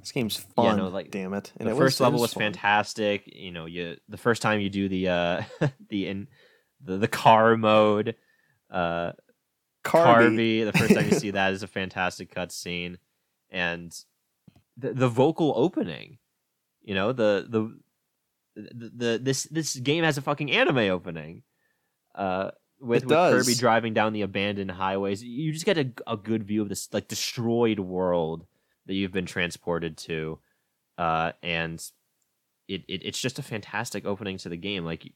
this 0.00 0.12
game's 0.12 0.36
fun. 0.36 0.76
no, 0.78 0.88
like, 0.88 1.10
damn 1.10 1.34
it! 1.34 1.52
And 1.56 1.68
the 1.68 1.72
it 1.72 1.76
first 1.76 2.00
it 2.00 2.04
level 2.04 2.20
was 2.20 2.32
fun. 2.32 2.42
fantastic. 2.42 3.24
You 3.26 3.52
know, 3.52 3.66
you 3.66 3.96
the 4.08 4.16
first 4.16 4.42
time 4.42 4.60
you 4.60 4.70
do 4.70 4.88
the 4.88 5.08
uh 5.08 5.42
the 5.88 6.08
in 6.08 6.28
the, 6.82 6.96
the 6.98 7.08
car 7.08 7.56
mode 7.56 8.16
uh 8.70 9.12
Carby. 9.84 10.62
Carby. 10.62 10.72
The 10.72 10.78
first 10.78 10.94
time 10.94 11.06
you 11.08 11.12
see 11.18 11.30
that 11.32 11.52
is 11.52 11.62
a 11.62 11.66
fantastic 11.66 12.34
cutscene, 12.34 12.96
and 13.50 13.94
the 14.76 14.92
the 14.92 15.08
vocal 15.08 15.52
opening. 15.56 16.18
You 16.82 16.94
know 16.94 17.12
the 17.12 17.46
the 17.48 17.78
the, 18.56 18.90
the 18.96 19.20
this 19.22 19.44
this 19.44 19.76
game 19.76 20.04
has 20.04 20.18
a 20.18 20.22
fucking 20.22 20.50
anime 20.50 20.78
opening. 20.90 21.42
Uh, 22.14 22.50
with, 22.80 23.02
It 23.02 23.06
with 23.06 23.12
does. 23.14 23.46
Kirby 23.46 23.54
driving 23.58 23.94
down 23.94 24.12
the 24.12 24.22
abandoned 24.22 24.70
highways, 24.70 25.22
you 25.22 25.52
just 25.52 25.66
get 25.66 25.78
a, 25.78 25.92
a 26.06 26.16
good 26.16 26.42
view 26.44 26.62
of 26.62 26.68
this 26.68 26.88
like 26.92 27.08
destroyed 27.08 27.78
world 27.78 28.46
that 28.90 28.96
you've 28.96 29.12
been 29.12 29.24
transported 29.26 29.96
to, 29.96 30.40
uh, 30.98 31.30
and 31.44 31.80
it, 32.66 32.82
it 32.88 33.02
it's 33.04 33.20
just 33.20 33.38
a 33.38 33.42
fantastic 33.42 34.04
opening 34.04 34.36
to 34.38 34.48
the 34.48 34.56
game. 34.56 34.84
Like 34.84 35.06
it, 35.06 35.12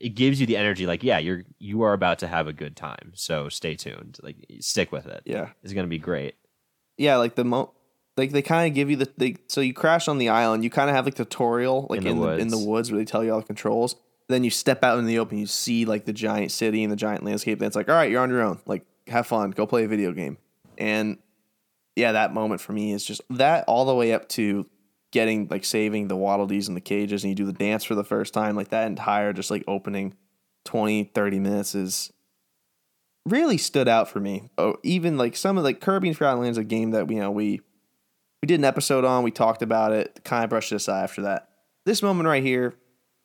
it 0.00 0.08
gives 0.10 0.40
you 0.40 0.46
the 0.46 0.56
energy. 0.56 0.86
Like 0.86 1.02
yeah, 1.02 1.18
you're 1.18 1.42
you 1.58 1.82
are 1.82 1.92
about 1.92 2.20
to 2.20 2.28
have 2.28 2.46
a 2.46 2.52
good 2.52 2.76
time. 2.76 3.10
So 3.14 3.48
stay 3.48 3.74
tuned. 3.74 4.18
Like 4.22 4.36
stick 4.60 4.92
with 4.92 5.06
it. 5.06 5.22
Yeah, 5.24 5.48
It's 5.64 5.72
gonna 5.72 5.88
be 5.88 5.98
great. 5.98 6.36
yeah. 6.96 7.16
Like 7.16 7.34
the 7.34 7.44
mo, 7.44 7.72
like 8.16 8.30
they 8.30 8.42
kind 8.42 8.68
of 8.68 8.74
give 8.76 8.90
you 8.90 8.96
the 8.96 9.10
they, 9.16 9.36
so 9.48 9.60
you 9.60 9.74
crash 9.74 10.06
on 10.06 10.18
the 10.18 10.28
island. 10.28 10.62
You 10.62 10.70
kind 10.70 10.88
of 10.88 10.94
have 10.94 11.04
like 11.04 11.14
tutorial 11.16 11.88
like 11.90 12.02
In 12.02 12.06
in 12.06 12.20
the 12.20 12.26
the, 12.26 12.36
in 12.38 12.48
the 12.48 12.58
woods. 12.58 12.92
where 12.92 12.98
they 12.98 13.04
tell 13.04 13.24
you 13.24 13.32
all 13.32 13.40
the 13.40 13.46
controls. 13.46 13.96
Then 14.28 14.44
you 14.44 14.50
step 14.50 14.84
out 14.84 14.98
in 15.00 15.06
the 15.06 15.18
open. 15.18 15.36
You 15.38 15.46
see 15.46 15.84
like 15.84 16.04
the 16.06 16.12
giant 16.12 16.52
city 16.52 16.82
and 16.84 16.92
the 16.92 16.96
giant 16.96 17.24
landscape. 17.24 17.58
Then 17.58 17.66
it's 17.66 17.76
like 17.76 17.88
all 17.88 17.96
right, 17.96 18.08
you're 18.10 18.22
on 18.22 18.30
your 18.30 18.42
own. 18.42 18.60
Like 18.66 18.86
have 19.08 19.26
fun. 19.26 19.50
Go 19.50 19.66
play 19.66 19.84
a 19.84 19.88
video 19.88 20.12
game. 20.12 20.38
And 20.78 21.18
yeah, 21.96 22.12
that 22.12 22.34
moment 22.34 22.60
for 22.60 22.72
me 22.72 22.92
is 22.92 23.04
just 23.04 23.22
that 23.30 23.64
all 23.68 23.84
the 23.84 23.94
way 23.94 24.12
up 24.12 24.28
to 24.30 24.66
getting 25.12 25.46
like 25.48 25.64
saving 25.64 26.08
the 26.08 26.16
Waddle 26.16 26.46
Dees 26.46 26.68
in 26.68 26.74
the 26.74 26.80
cages 26.80 27.22
and 27.22 27.30
you 27.30 27.36
do 27.36 27.46
the 27.46 27.52
dance 27.52 27.84
for 27.84 27.94
the 27.94 28.04
first 28.04 28.34
time. 28.34 28.56
Like 28.56 28.68
that 28.68 28.86
entire 28.86 29.32
just 29.32 29.50
like 29.50 29.62
opening 29.68 30.14
20, 30.64 31.04
30 31.14 31.38
minutes 31.38 31.74
is 31.74 32.12
really 33.26 33.56
stood 33.58 33.88
out 33.88 34.08
for 34.08 34.20
me. 34.20 34.50
Oh, 34.58 34.76
even 34.82 35.16
like 35.16 35.36
some 35.36 35.56
of 35.56 35.64
like 35.64 35.80
Kirby 35.80 36.08
and 36.08 36.16
Forgotten 36.16 36.40
Lands, 36.40 36.58
a 36.58 36.64
game 36.64 36.90
that 36.90 37.08
you 37.10 37.20
know 37.20 37.30
we 37.30 37.60
we 38.42 38.46
did 38.46 38.58
an 38.58 38.64
episode 38.64 39.04
on. 39.04 39.22
We 39.22 39.30
talked 39.30 39.62
about 39.62 39.92
it. 39.92 40.20
Kind 40.24 40.44
of 40.44 40.50
brushed 40.50 40.72
it 40.72 40.76
aside 40.76 41.04
after 41.04 41.22
that. 41.22 41.48
This 41.86 42.02
moment 42.02 42.26
right 42.28 42.42
here, 42.42 42.74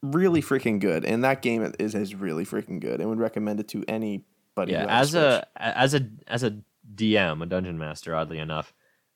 really 0.04 0.42
freaking 0.42 0.80
good, 0.80 1.06
and 1.06 1.24
that 1.24 1.42
game 1.42 1.74
is 1.80 1.96
is 1.96 2.14
really 2.16 2.46
freaking 2.46 2.80
good. 2.80 3.00
and 3.02 3.10
would 3.10 3.20
recommend 3.20 3.60
it 3.60 3.68
to 3.70 3.84
anybody. 3.88 4.26
yeah 4.74 4.86
as 4.88 5.16
a 5.16 5.48
as 5.56 5.94
a 5.94 6.08
as 6.28 6.44
a 6.44 6.58
dm 6.94 7.42
a 7.42 7.46
dungeon 7.46 7.78
master 7.78 8.16
oddly 8.16 8.40
enough 8.40 8.74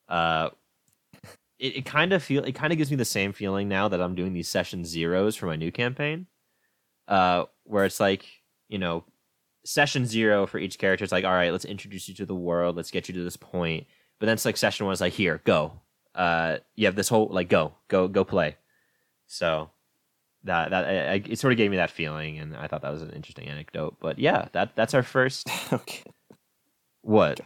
uh 0.10 0.50
it, 1.60 1.78
it 1.78 1.86
kind 1.86 2.14
of 2.14 2.22
feel 2.24 2.44
it 2.44 2.54
kind 2.54 2.72
of 2.74 2.78
gives 2.78 2.92
me 2.92 2.98
the 2.98 3.06
same 3.06 3.34
feeling 3.34 3.68
now 3.68 3.88
that 3.88 4.02
i'm 4.02 4.16
doing 4.16 4.34
these 4.34 4.48
session 4.50 4.86
zeros 4.86 5.36
for 5.36 5.46
my 5.46 5.56
new 5.56 5.72
campaign 5.72 6.28
uh 7.08 7.46
where 7.64 7.86
it's 7.86 8.00
like 8.00 8.26
you 8.70 8.78
know 8.78 9.04
session 9.66 10.06
zero 10.06 10.46
for 10.46 10.58
each 10.58 10.78
character 10.78 11.04
it's 11.04 11.12
like 11.12 11.26
all 11.26 11.32
right 11.32 11.52
let's 11.52 11.66
introduce 11.66 12.08
you 12.10 12.14
to 12.14 12.26
the 12.26 12.36
world 12.36 12.76
let's 12.76 12.92
get 12.92 13.08
you 13.08 13.14
to 13.14 13.24
this 13.24 13.38
point 13.38 13.86
but 14.20 14.26
then 14.26 14.34
it's 14.34 14.46
like 14.46 14.58
session 14.58 14.86
one 14.86 14.94
is 14.94 15.02
like 15.02 15.14
here 15.14 15.42
go 15.46 15.72
uh 16.16 16.58
you 16.76 16.86
have 16.86 16.96
this 16.96 17.10
whole 17.10 17.28
like 17.32 17.50
go 17.50 17.74
go 17.88 18.08
go 18.08 18.24
play. 18.24 18.56
So 19.28 19.70
that 20.44 20.70
that 20.72 20.86
I, 20.86 21.12
I, 21.14 21.24
it 21.26 21.40
sort 21.40 21.54
of 21.54 21.58
gave 21.58 21.72
me 21.72 21.78
that 21.78 21.90
feeling 21.90 22.38
and 22.38 22.56
i 22.56 22.68
thought 22.68 22.82
that 22.82 22.92
was 22.92 23.02
an 23.02 23.12
interesting 23.12 23.48
anecdote 23.48 23.96
but 24.00 24.20
yeah 24.20 24.50
that 24.52 24.76
that's 24.76 24.94
our 24.94 25.02
first 25.04 25.50
okay, 25.74 26.04
what? 27.04 27.40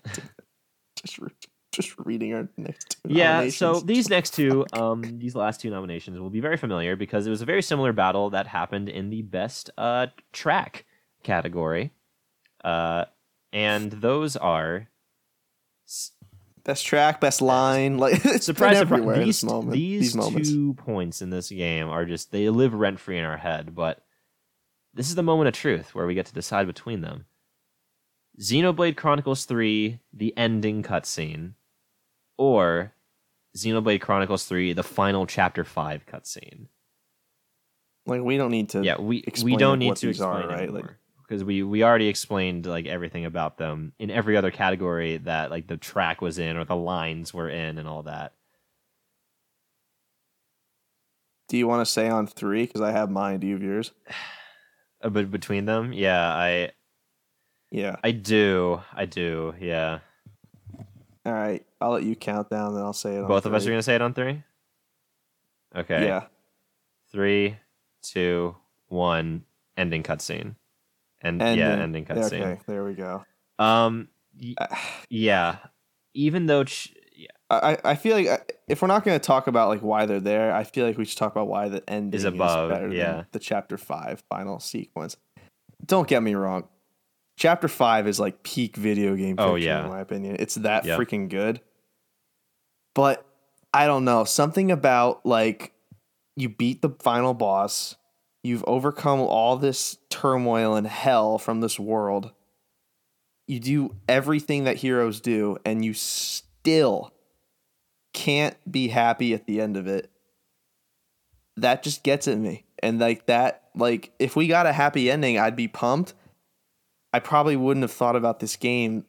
just 0.96 1.20
re- 1.20 1.30
just 1.72 1.98
reading 2.00 2.34
our 2.34 2.48
next. 2.58 2.98
Two 3.04 3.14
Yeah, 3.14 3.50
so 3.50 3.80
these 3.80 4.10
next 4.10 4.34
two, 4.34 4.66
um, 4.74 5.20
these 5.20 5.36
last 5.36 5.62
two 5.62 5.70
nominations 5.70 6.20
will 6.20 6.30
be 6.30 6.40
very 6.40 6.58
familiar 6.58 6.96
because 6.96 7.28
it 7.28 7.30
was 7.30 7.42
a 7.42 7.46
very 7.46 7.62
similar 7.62 7.94
battle 7.94 8.30
that 8.32 8.48
happened 8.48 8.90
in 8.90 9.10
the 9.10 9.22
best 9.22 9.70
uh 9.78 10.08
track 10.32 10.86
category. 11.24 11.92
Uh 12.64 13.06
and 13.54 13.92
those 13.92 14.36
are 14.36 14.90
best 16.64 16.86
track, 16.86 17.22
best 17.22 17.42
line, 17.42 17.98
like 17.98 18.14
it's 18.26 18.46
surprise, 18.46 18.78
everywhere. 18.78 19.24
these, 19.24 19.44
moment, 19.44 19.72
these, 19.74 20.02
these 20.02 20.16
moments. 20.16 20.50
two 20.50 20.74
points 20.74 21.22
in 21.22 21.30
this 21.30 21.50
game 21.50 21.88
are 21.88 22.06
just 22.06 22.32
they 22.32 22.50
live 22.50 22.74
rent 22.74 23.00
free 23.00 23.18
in 23.18 23.26
our 23.26 23.38
head, 23.38 23.74
but 23.74 24.04
this 24.94 25.10
is 25.10 25.16
the 25.16 25.24
moment 25.24 25.48
of 25.48 25.54
truth 25.54 25.94
where 25.94 26.08
we 26.08 26.14
get 26.14 26.26
to 26.26 26.34
decide 26.34 26.68
between 26.68 27.02
them. 27.02 27.26
Xenoblade 28.40 28.96
Chronicles 28.96 29.46
3, 29.46 30.00
the 30.14 30.36
ending 30.38 30.84
cutscene, 30.84 31.54
or 32.38 32.94
Xenoblade 33.56 34.02
Chronicles 34.02 34.46
3, 34.46 34.74
the 34.74 34.84
final 34.84 35.26
chapter 35.26 35.64
5 35.64 36.06
cutscene. 36.06 36.68
Like 38.06 38.22
we 38.22 38.38
don't 38.38 38.52
need 38.52 38.70
to. 38.70 38.84
Yeah, 38.84 39.02
we 39.02 39.24
we 39.44 39.58
don't 39.58 39.80
need 39.80 39.98
to 39.98 40.08
these 40.08 40.22
are, 40.22 40.40
explain 40.40 40.60
right? 40.60 40.74
Like- 40.74 40.96
because 41.28 41.44
we 41.44 41.62
we 41.62 41.84
already 41.84 42.08
explained 42.08 42.66
like 42.66 42.86
everything 42.86 43.26
about 43.26 43.58
them 43.58 43.92
in 44.00 44.10
every 44.10 44.38
other 44.38 44.50
category 44.50 45.18
that 45.18 45.52
like 45.52 45.68
the 45.68 45.76
track 45.76 46.22
was 46.22 46.40
in 46.40 46.56
or 46.56 46.64
the 46.64 46.76
lines 46.76 47.34
were 47.34 47.50
in 47.50 47.78
and 47.78 47.86
all 47.86 48.04
that. 48.04 48.34
Do 51.50 51.58
you 51.58 51.68
want 51.68 51.86
to 51.86 51.92
say 51.92 52.08
on 52.10 52.28
three? 52.28 52.66
Because 52.66 52.82
I 52.82 52.92
have 52.92 53.10
mine. 53.10 53.40
Do 53.40 53.48
you 53.48 53.54
have 53.54 53.64
yours? 53.64 53.92
Uh, 55.00 55.10
but 55.10 55.30
between 55.30 55.66
them, 55.66 55.94
yeah, 55.94 56.28
I 56.28 56.72
Yeah. 57.72 57.98
I 58.04 58.12
do, 58.12 58.82
I 58.94 59.06
do, 59.06 59.54
yeah. 59.60 60.00
All 61.26 61.34
right. 61.34 61.66
I'll 61.82 61.92
let 61.92 62.04
you 62.04 62.16
count 62.16 62.50
down, 62.50 62.74
then 62.74 62.84
I'll 62.84 62.94
say 62.94 63.16
it. 63.16 63.22
On 63.22 63.28
Both 63.28 63.46
of 63.46 63.54
us 63.54 63.66
are 63.66 63.70
gonna 63.70 63.84
say 63.84 63.96
it 63.96 64.02
on 64.02 64.14
three. 64.14 64.44
Okay. 65.76 66.06
Yeah. 66.06 66.24
Three, 67.12 67.58
two, 68.02 68.56
one. 68.88 69.44
Ending 69.76 70.02
cutscene. 70.04 70.56
And 71.22 71.40
yeah, 71.40 71.48
Ending. 71.48 71.82
ending 71.82 72.06
cutscene. 72.06 72.42
Okay. 72.42 72.62
There 72.66 72.84
we 72.84 72.94
go. 72.94 73.26
Um, 73.60 74.08
y- 74.42 74.56
yeah. 75.10 75.58
Even 76.14 76.46
though, 76.48 76.64
ch- 76.64 76.94
yeah, 77.16 77.28
I, 77.50 77.78
I 77.84 77.96
feel 77.96 78.16
like 78.16 78.58
if 78.68 78.82
we're 78.82 78.88
not 78.88 79.04
going 79.04 79.20
to 79.20 79.24
talk 79.24 79.48
about 79.48 79.70
like 79.70 79.82
why 79.82 80.06
they're 80.06 80.20
there, 80.20 80.52
I 80.54 80.64
feel 80.64 80.86
like 80.88 80.98
we 80.98 81.06
should 81.06 81.18
talk 81.18 81.32
about 81.32 81.48
why 81.48 81.70
the 81.70 81.88
ending 81.88 82.18
Is 82.18 82.24
above, 82.24 82.70
better 82.70 82.92
yeah. 82.92 83.12
than 83.12 83.26
the 83.34 83.40
chapter 83.40 83.78
five 83.78 84.24
final 84.30 84.60
sequence. 84.60 85.18
Don't 85.86 86.08
get 86.08 86.24
me 86.24 86.34
wrong, 86.34 86.68
chapter 87.38 87.68
five 87.70 88.08
is 88.08 88.20
like 88.20 88.44
peak 88.44 88.76
video 88.76 89.16
game. 89.16 89.36
Oh, 89.38 89.56
yeah. 89.56 89.84
in 89.86 89.90
my 89.90 90.02
opinion, 90.02 90.36
it's 90.40 90.56
that 90.56 90.84
Yep. 90.84 91.00
freaking 91.00 91.30
good. 91.30 91.62
But 92.94 93.26
I 93.74 93.86
don't 93.86 94.04
know 94.04 94.24
something 94.26 94.72
about 94.72 95.26
like 95.26 95.74
you 96.36 96.50
beat 96.50 96.82
the 96.82 96.90
final 97.00 97.34
boss, 97.34 97.96
you've 98.44 98.64
overcome 98.68 99.20
all 99.22 99.56
this 99.58 99.98
turmoil 100.10 100.76
and 100.76 100.88
hell 100.88 101.38
from 101.38 101.62
this 101.62 101.80
world. 101.80 102.32
You 103.48 103.60
do 103.60 103.96
everything 104.10 104.66
that 104.66 104.78
heroes 104.78 105.22
do, 105.22 105.58
and 105.64 105.86
you 105.86 105.94
still 105.94 107.14
can't 108.14 108.56
be 108.70 108.90
happy 108.90 109.34
at 109.34 109.46
the 109.46 109.62
end 109.62 109.78
of 109.78 109.88
it. 109.88 110.10
That 111.56 111.82
just 111.82 112.04
gets 112.04 112.28
at 112.28 112.38
me. 112.38 112.66
And 112.84 113.00
like 113.00 113.26
that, 113.28 113.70
like 113.74 114.12
if 114.20 114.36
we 114.36 114.48
got 114.48 114.66
a 114.66 114.74
happy 114.74 115.10
ending, 115.10 115.40
I'd 115.40 115.56
be 115.56 115.68
pumped. 115.68 116.14
I 117.14 117.20
probably 117.20 117.56
wouldn't 117.56 117.84
have 117.84 117.92
thought 117.92 118.16
about 118.16 118.40
this 118.40 118.56
game 118.56 119.06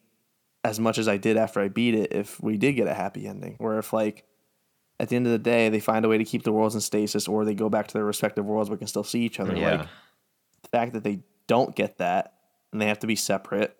as 0.64 0.80
much 0.80 0.98
as 0.98 1.08
I 1.08 1.16
did 1.16 1.36
after 1.36 1.60
I 1.60 1.68
beat 1.68 1.94
it 1.94 2.12
if 2.12 2.40
we 2.42 2.56
did 2.56 2.72
get 2.72 2.86
a 2.86 2.94
happy 2.94 3.26
ending. 3.26 3.56
Where 3.58 3.78
if 3.78 3.92
like 3.92 4.24
at 5.00 5.08
the 5.08 5.16
end 5.16 5.26
of 5.26 5.32
the 5.32 5.38
day 5.38 5.68
they 5.68 5.80
find 5.80 6.04
a 6.04 6.08
way 6.08 6.18
to 6.18 6.24
keep 6.24 6.42
the 6.42 6.52
worlds 6.52 6.74
in 6.74 6.80
stasis 6.80 7.28
or 7.28 7.44
they 7.44 7.54
go 7.54 7.68
back 7.68 7.86
to 7.88 7.94
their 7.94 8.04
respective 8.04 8.44
worlds 8.44 8.70
but 8.70 8.78
can 8.78 8.88
still 8.88 9.04
see 9.04 9.20
each 9.20 9.40
other. 9.40 9.56
Yeah. 9.56 9.70
Like 9.70 9.88
the 10.62 10.68
fact 10.68 10.92
that 10.94 11.04
they 11.04 11.20
don't 11.46 11.74
get 11.74 11.98
that 11.98 12.34
and 12.72 12.80
they 12.80 12.86
have 12.86 12.98
to 13.00 13.06
be 13.06 13.16
separate 13.16 13.76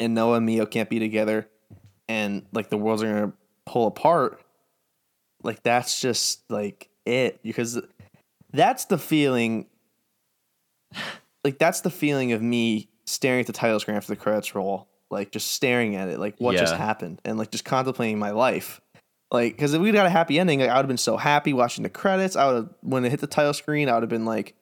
and 0.00 0.14
Noah 0.14 0.36
and 0.36 0.46
Mio 0.46 0.66
can't 0.66 0.90
be 0.90 0.98
together 0.98 1.48
and 2.08 2.46
like 2.52 2.68
the 2.68 2.76
worlds 2.76 3.02
are 3.02 3.12
gonna 3.12 3.32
pull 3.64 3.86
apart, 3.86 4.42
like 5.42 5.62
that's 5.62 6.00
just 6.00 6.50
like 6.50 6.88
it. 7.06 7.42
Because 7.42 7.80
that's 8.52 8.86
the 8.86 8.98
feeling 8.98 9.66
like 11.44 11.58
that's 11.58 11.80
the 11.80 11.90
feeling 11.90 12.32
of 12.32 12.42
me 12.42 12.88
staring 13.04 13.40
at 13.40 13.46
the 13.46 13.52
title 13.52 13.80
screen 13.80 13.96
after 13.96 14.12
the 14.12 14.16
credits 14.16 14.54
roll, 14.54 14.88
like 15.10 15.30
just 15.30 15.52
staring 15.52 15.96
at 15.96 16.08
it, 16.08 16.18
like 16.18 16.36
what 16.38 16.56
just 16.56 16.74
happened, 16.74 17.20
and 17.24 17.38
like 17.38 17.50
just 17.50 17.64
contemplating 17.64 18.18
my 18.18 18.30
life. 18.30 18.80
Like, 19.30 19.54
because 19.54 19.72
if 19.72 19.80
we 19.80 19.92
got 19.92 20.06
a 20.06 20.10
happy 20.10 20.38
ending, 20.38 20.60
like 20.60 20.68
I 20.68 20.74
would 20.74 20.82
have 20.82 20.88
been 20.88 20.98
so 20.98 21.16
happy 21.16 21.52
watching 21.52 21.82
the 21.82 21.90
credits. 21.90 22.36
I 22.36 22.46
would 22.46 22.54
have, 22.54 22.68
when 22.82 23.04
it 23.04 23.10
hit 23.10 23.20
the 23.20 23.26
title 23.26 23.54
screen, 23.54 23.88
I 23.88 23.94
would 23.94 24.02
have 24.02 24.10
been 24.10 24.26
like, 24.26 24.54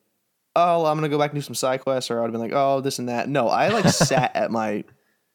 "Oh, 0.54 0.86
I'm 0.86 0.96
gonna 0.96 1.08
go 1.08 1.18
back 1.18 1.32
and 1.32 1.38
do 1.38 1.44
some 1.44 1.54
side 1.54 1.80
quests," 1.80 2.10
or 2.10 2.18
I 2.18 2.22
would 2.22 2.28
have 2.28 2.32
been 2.32 2.40
like, 2.40 2.52
"Oh, 2.52 2.80
this 2.80 2.98
and 2.98 3.08
that." 3.08 3.28
No, 3.28 3.48
I 3.48 3.68
like 3.68 3.88
sat 3.88 4.34
at 4.36 4.50
my, 4.50 4.84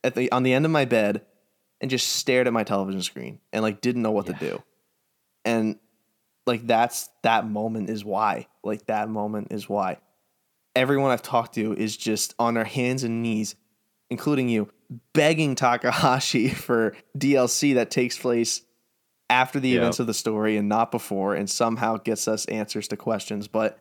at 0.04 0.16
the 0.16 0.32
on 0.32 0.44
the 0.44 0.54
end 0.54 0.66
of 0.66 0.72
my 0.72 0.86
bed, 0.86 1.26
and 1.82 1.92
just 1.92 2.08
stared 2.08 2.48
at 2.48 2.54
my 2.54 2.64
television 2.64 3.02
screen 3.02 3.40
and 3.52 3.62
like 3.62 3.82
didn't 3.82 4.02
know 4.02 4.12
what 4.12 4.28
to 4.28 4.34
do, 4.34 4.64
and 5.44 5.78
like 6.46 6.66
that's 6.66 7.10
that 7.24 7.46
moment 7.46 7.90
is 7.90 8.06
why, 8.06 8.48
like 8.64 8.86
that 8.86 9.10
moment 9.10 9.48
is 9.52 9.68
why 9.68 9.98
everyone 10.76 11.12
I've 11.12 11.22
talked 11.22 11.56
to 11.56 11.74
is 11.74 11.96
just 11.98 12.36
on 12.40 12.54
their 12.56 12.64
hands 12.66 13.04
and 13.04 13.22
knees, 13.22 13.56
including 14.10 14.50
you, 14.50 14.70
begging 15.14 15.56
Takahashi 15.56 16.48
for 16.50 16.96
DLC 17.18 17.76
that 17.76 17.92
takes 17.92 18.18
place 18.18 18.62
after 19.30 19.60
the 19.60 19.70
Yep. 19.70 19.78
events 19.80 20.00
of 20.00 20.08
the 20.08 20.14
story 20.14 20.58
and 20.58 20.70
not 20.70 20.92
before, 20.92 21.34
and 21.36 21.50
somehow 21.50 21.98
gets 21.98 22.28
us 22.28 22.46
answers 22.46 22.88
to 22.90 22.98
questions. 22.98 23.48
But 23.48 23.80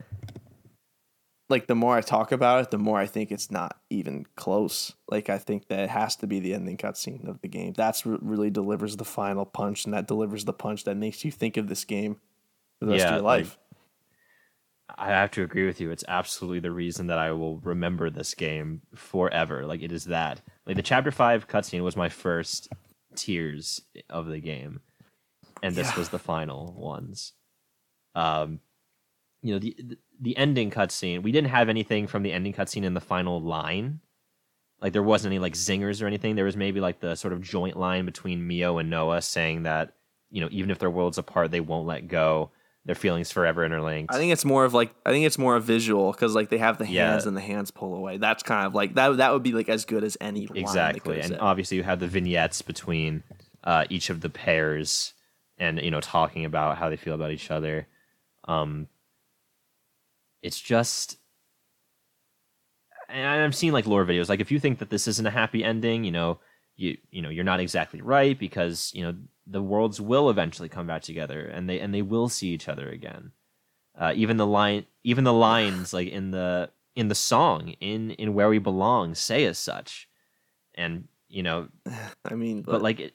like 1.50 1.66
the 1.66 1.74
more 1.74 1.94
I 1.94 2.00
talk 2.00 2.32
about 2.32 2.62
it, 2.62 2.70
the 2.70 2.78
more 2.78 2.98
I 2.98 3.04
think 3.06 3.30
it's 3.30 3.50
not 3.50 3.78
even 3.90 4.24
close. 4.36 4.94
Like 5.10 5.28
I 5.28 5.36
think 5.36 5.68
that 5.68 5.80
it 5.80 5.90
has 5.90 6.16
to 6.16 6.26
be 6.26 6.40
the 6.40 6.54
ending 6.54 6.78
cutscene 6.78 7.28
of 7.28 7.40
the 7.42 7.48
game. 7.48 7.74
That's 7.76 8.06
what 8.06 8.24
really 8.24 8.48
delivers 8.50 8.96
the 8.96 9.04
final 9.04 9.44
punch, 9.44 9.84
and 9.84 9.92
that 9.92 10.06
delivers 10.08 10.46
the 10.46 10.54
punch 10.54 10.84
that 10.84 10.96
makes 10.96 11.24
you 11.24 11.30
think 11.30 11.58
of 11.58 11.68
this 11.68 11.84
game 11.84 12.16
for 12.78 12.86
the 12.86 12.92
rest 12.92 13.02
Yeah, 13.02 13.08
of 13.10 13.14
your 13.16 13.22
like- 13.24 13.40
life. 13.44 13.58
I 14.96 15.08
have 15.08 15.30
to 15.32 15.42
agree 15.42 15.66
with 15.66 15.80
you. 15.80 15.90
It's 15.90 16.04
absolutely 16.08 16.60
the 16.60 16.70
reason 16.70 17.06
that 17.06 17.18
I 17.18 17.32
will 17.32 17.58
remember 17.60 18.10
this 18.10 18.34
game 18.34 18.82
forever. 18.94 19.64
Like 19.66 19.82
it 19.82 19.92
is 19.92 20.04
that. 20.06 20.40
Like 20.66 20.76
the 20.76 20.82
chapter 20.82 21.10
five 21.10 21.48
cutscene 21.48 21.82
was 21.82 21.96
my 21.96 22.08
first 22.08 22.68
tears 23.14 23.80
of 24.10 24.26
the 24.26 24.40
game, 24.40 24.80
and 25.62 25.74
this 25.74 25.96
was 25.96 26.10
the 26.10 26.18
final 26.18 26.74
ones. 26.76 27.32
Um, 28.14 28.60
you 29.42 29.54
know 29.54 29.58
the 29.58 29.74
the- 29.78 29.98
the 30.20 30.36
ending 30.36 30.70
cutscene. 30.70 31.24
We 31.24 31.32
didn't 31.32 31.50
have 31.50 31.68
anything 31.68 32.06
from 32.06 32.22
the 32.22 32.32
ending 32.32 32.52
cutscene 32.52 32.84
in 32.84 32.94
the 32.94 33.00
final 33.00 33.40
line. 33.42 33.98
Like 34.80 34.92
there 34.92 35.02
wasn't 35.02 35.32
any 35.32 35.40
like 35.40 35.54
zingers 35.54 36.00
or 36.00 36.06
anything. 36.06 36.36
There 36.36 36.44
was 36.44 36.56
maybe 36.56 36.80
like 36.80 37.00
the 37.00 37.16
sort 37.16 37.32
of 37.32 37.40
joint 37.42 37.76
line 37.76 38.04
between 38.04 38.46
Mio 38.46 38.78
and 38.78 38.88
Noah 38.88 39.22
saying 39.22 39.64
that 39.64 39.94
you 40.30 40.40
know 40.40 40.48
even 40.52 40.70
if 40.70 40.78
their 40.78 40.90
worlds 40.90 41.18
apart, 41.18 41.50
they 41.50 41.60
won't 41.60 41.86
let 41.86 42.06
go. 42.06 42.52
Their 42.86 42.94
feelings 42.94 43.32
forever 43.32 43.64
interlinked. 43.64 44.12
I 44.14 44.18
think 44.18 44.32
it's 44.32 44.44
more 44.44 44.64
of 44.66 44.74
like 44.74 44.94
I 45.06 45.10
think 45.10 45.24
it's 45.24 45.38
more 45.38 45.56
a 45.56 45.60
visual 45.60 46.12
because 46.12 46.34
like 46.34 46.50
they 46.50 46.58
have 46.58 46.76
the 46.78 46.86
Yeah. 46.86 47.12
hands 47.12 47.24
and 47.26 47.34
the 47.36 47.40
hands 47.40 47.70
pull 47.70 47.94
away. 47.94 48.18
That's 48.18 48.42
kind 48.42 48.66
of 48.66 48.74
like 48.74 48.94
that. 48.94 49.16
That 49.16 49.32
would 49.32 49.42
be 49.42 49.52
like 49.52 49.70
as 49.70 49.84
good 49.86 50.04
as 50.04 50.18
any 50.20 50.46
line 50.46 50.58
exactly 50.58 51.18
and 51.20 51.28
said. 51.30 51.38
obviously 51.40 51.78
you 51.78 51.82
have 51.82 52.00
the 52.00 52.06
vignettes 52.08 52.60
between 52.60 53.22
uh, 53.64 53.86
each 53.88 54.10
of 54.10 54.20
the 54.20 54.28
pairs 54.28 55.14
and 55.56 55.80
you 55.80 55.90
know 55.90 56.00
talking 56.00 56.44
about 56.44 56.76
how 56.76 56.90
they 56.90 56.96
feel 56.96 57.14
about 57.14 57.30
each 57.30 57.50
other 57.50 57.86
um 58.46 58.88
it's 60.42 60.60
just 60.60 61.16
and 63.08 63.26
i've 63.26 63.54
seen 63.54 63.72
like 63.72 63.86
lore 63.86 64.04
videos 64.04 64.28
like 64.28 64.40
if 64.40 64.50
you 64.50 64.58
think 64.58 64.78
that 64.80 64.90
this 64.90 65.06
isn't 65.06 65.26
a 65.26 65.30
happy 65.30 65.62
ending 65.64 66.04
you 66.04 66.10
know 66.10 66.38
you 66.76 66.96
you 67.10 67.22
know 67.22 67.28
you're 67.28 67.44
not 67.44 67.60
exactly 67.60 68.00
right 68.00 68.38
because 68.38 68.90
you 68.94 69.02
know 69.02 69.14
the 69.46 69.62
worlds 69.62 70.00
will 70.00 70.30
eventually 70.30 70.68
come 70.68 70.86
back 70.86 71.02
together 71.02 71.46
and 71.46 71.68
they 71.68 71.80
and 71.80 71.94
they 71.94 72.02
will 72.02 72.28
see 72.28 72.48
each 72.48 72.68
other 72.68 72.88
again. 72.88 73.32
Uh, 73.96 74.12
even 74.16 74.36
the 74.36 74.46
line 74.46 74.86
even 75.04 75.24
the 75.24 75.32
lines 75.32 75.92
like 75.92 76.08
in 76.08 76.30
the 76.30 76.68
in 76.96 77.08
the 77.08 77.14
song 77.14 77.74
in 77.80 78.10
in 78.12 78.34
where 78.34 78.48
we 78.48 78.58
belong 78.58 79.14
say 79.14 79.44
as 79.44 79.58
such. 79.58 80.08
And 80.74 81.06
you 81.28 81.42
know 81.42 81.68
I 82.24 82.34
mean, 82.34 82.62
but, 82.62 82.82
like 82.82 83.00
it, 83.00 83.14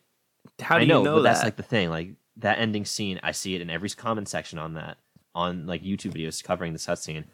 how 0.60 0.78
do 0.78 0.84
I 0.84 0.86
know, 0.86 1.00
you 1.00 1.06
know 1.06 1.16
but 1.16 1.24
that? 1.24 1.34
that's 1.34 1.44
like 1.44 1.58
the 1.58 1.64
thing 1.64 1.90
like 1.90 2.14
that 2.38 2.60
ending 2.60 2.86
scene 2.86 3.20
i 3.22 3.34
see 3.34 3.54
it 3.54 3.60
in 3.60 3.70
every 3.70 3.90
comment 3.90 4.30
section 4.30 4.58
on 4.58 4.76
that 4.76 4.98
on 5.36 5.66
like 5.68 5.84
youtube 5.84 6.14
videos 6.14 6.44
covering 6.44 6.74
this 6.74 6.86
cutscene. 6.86 7.26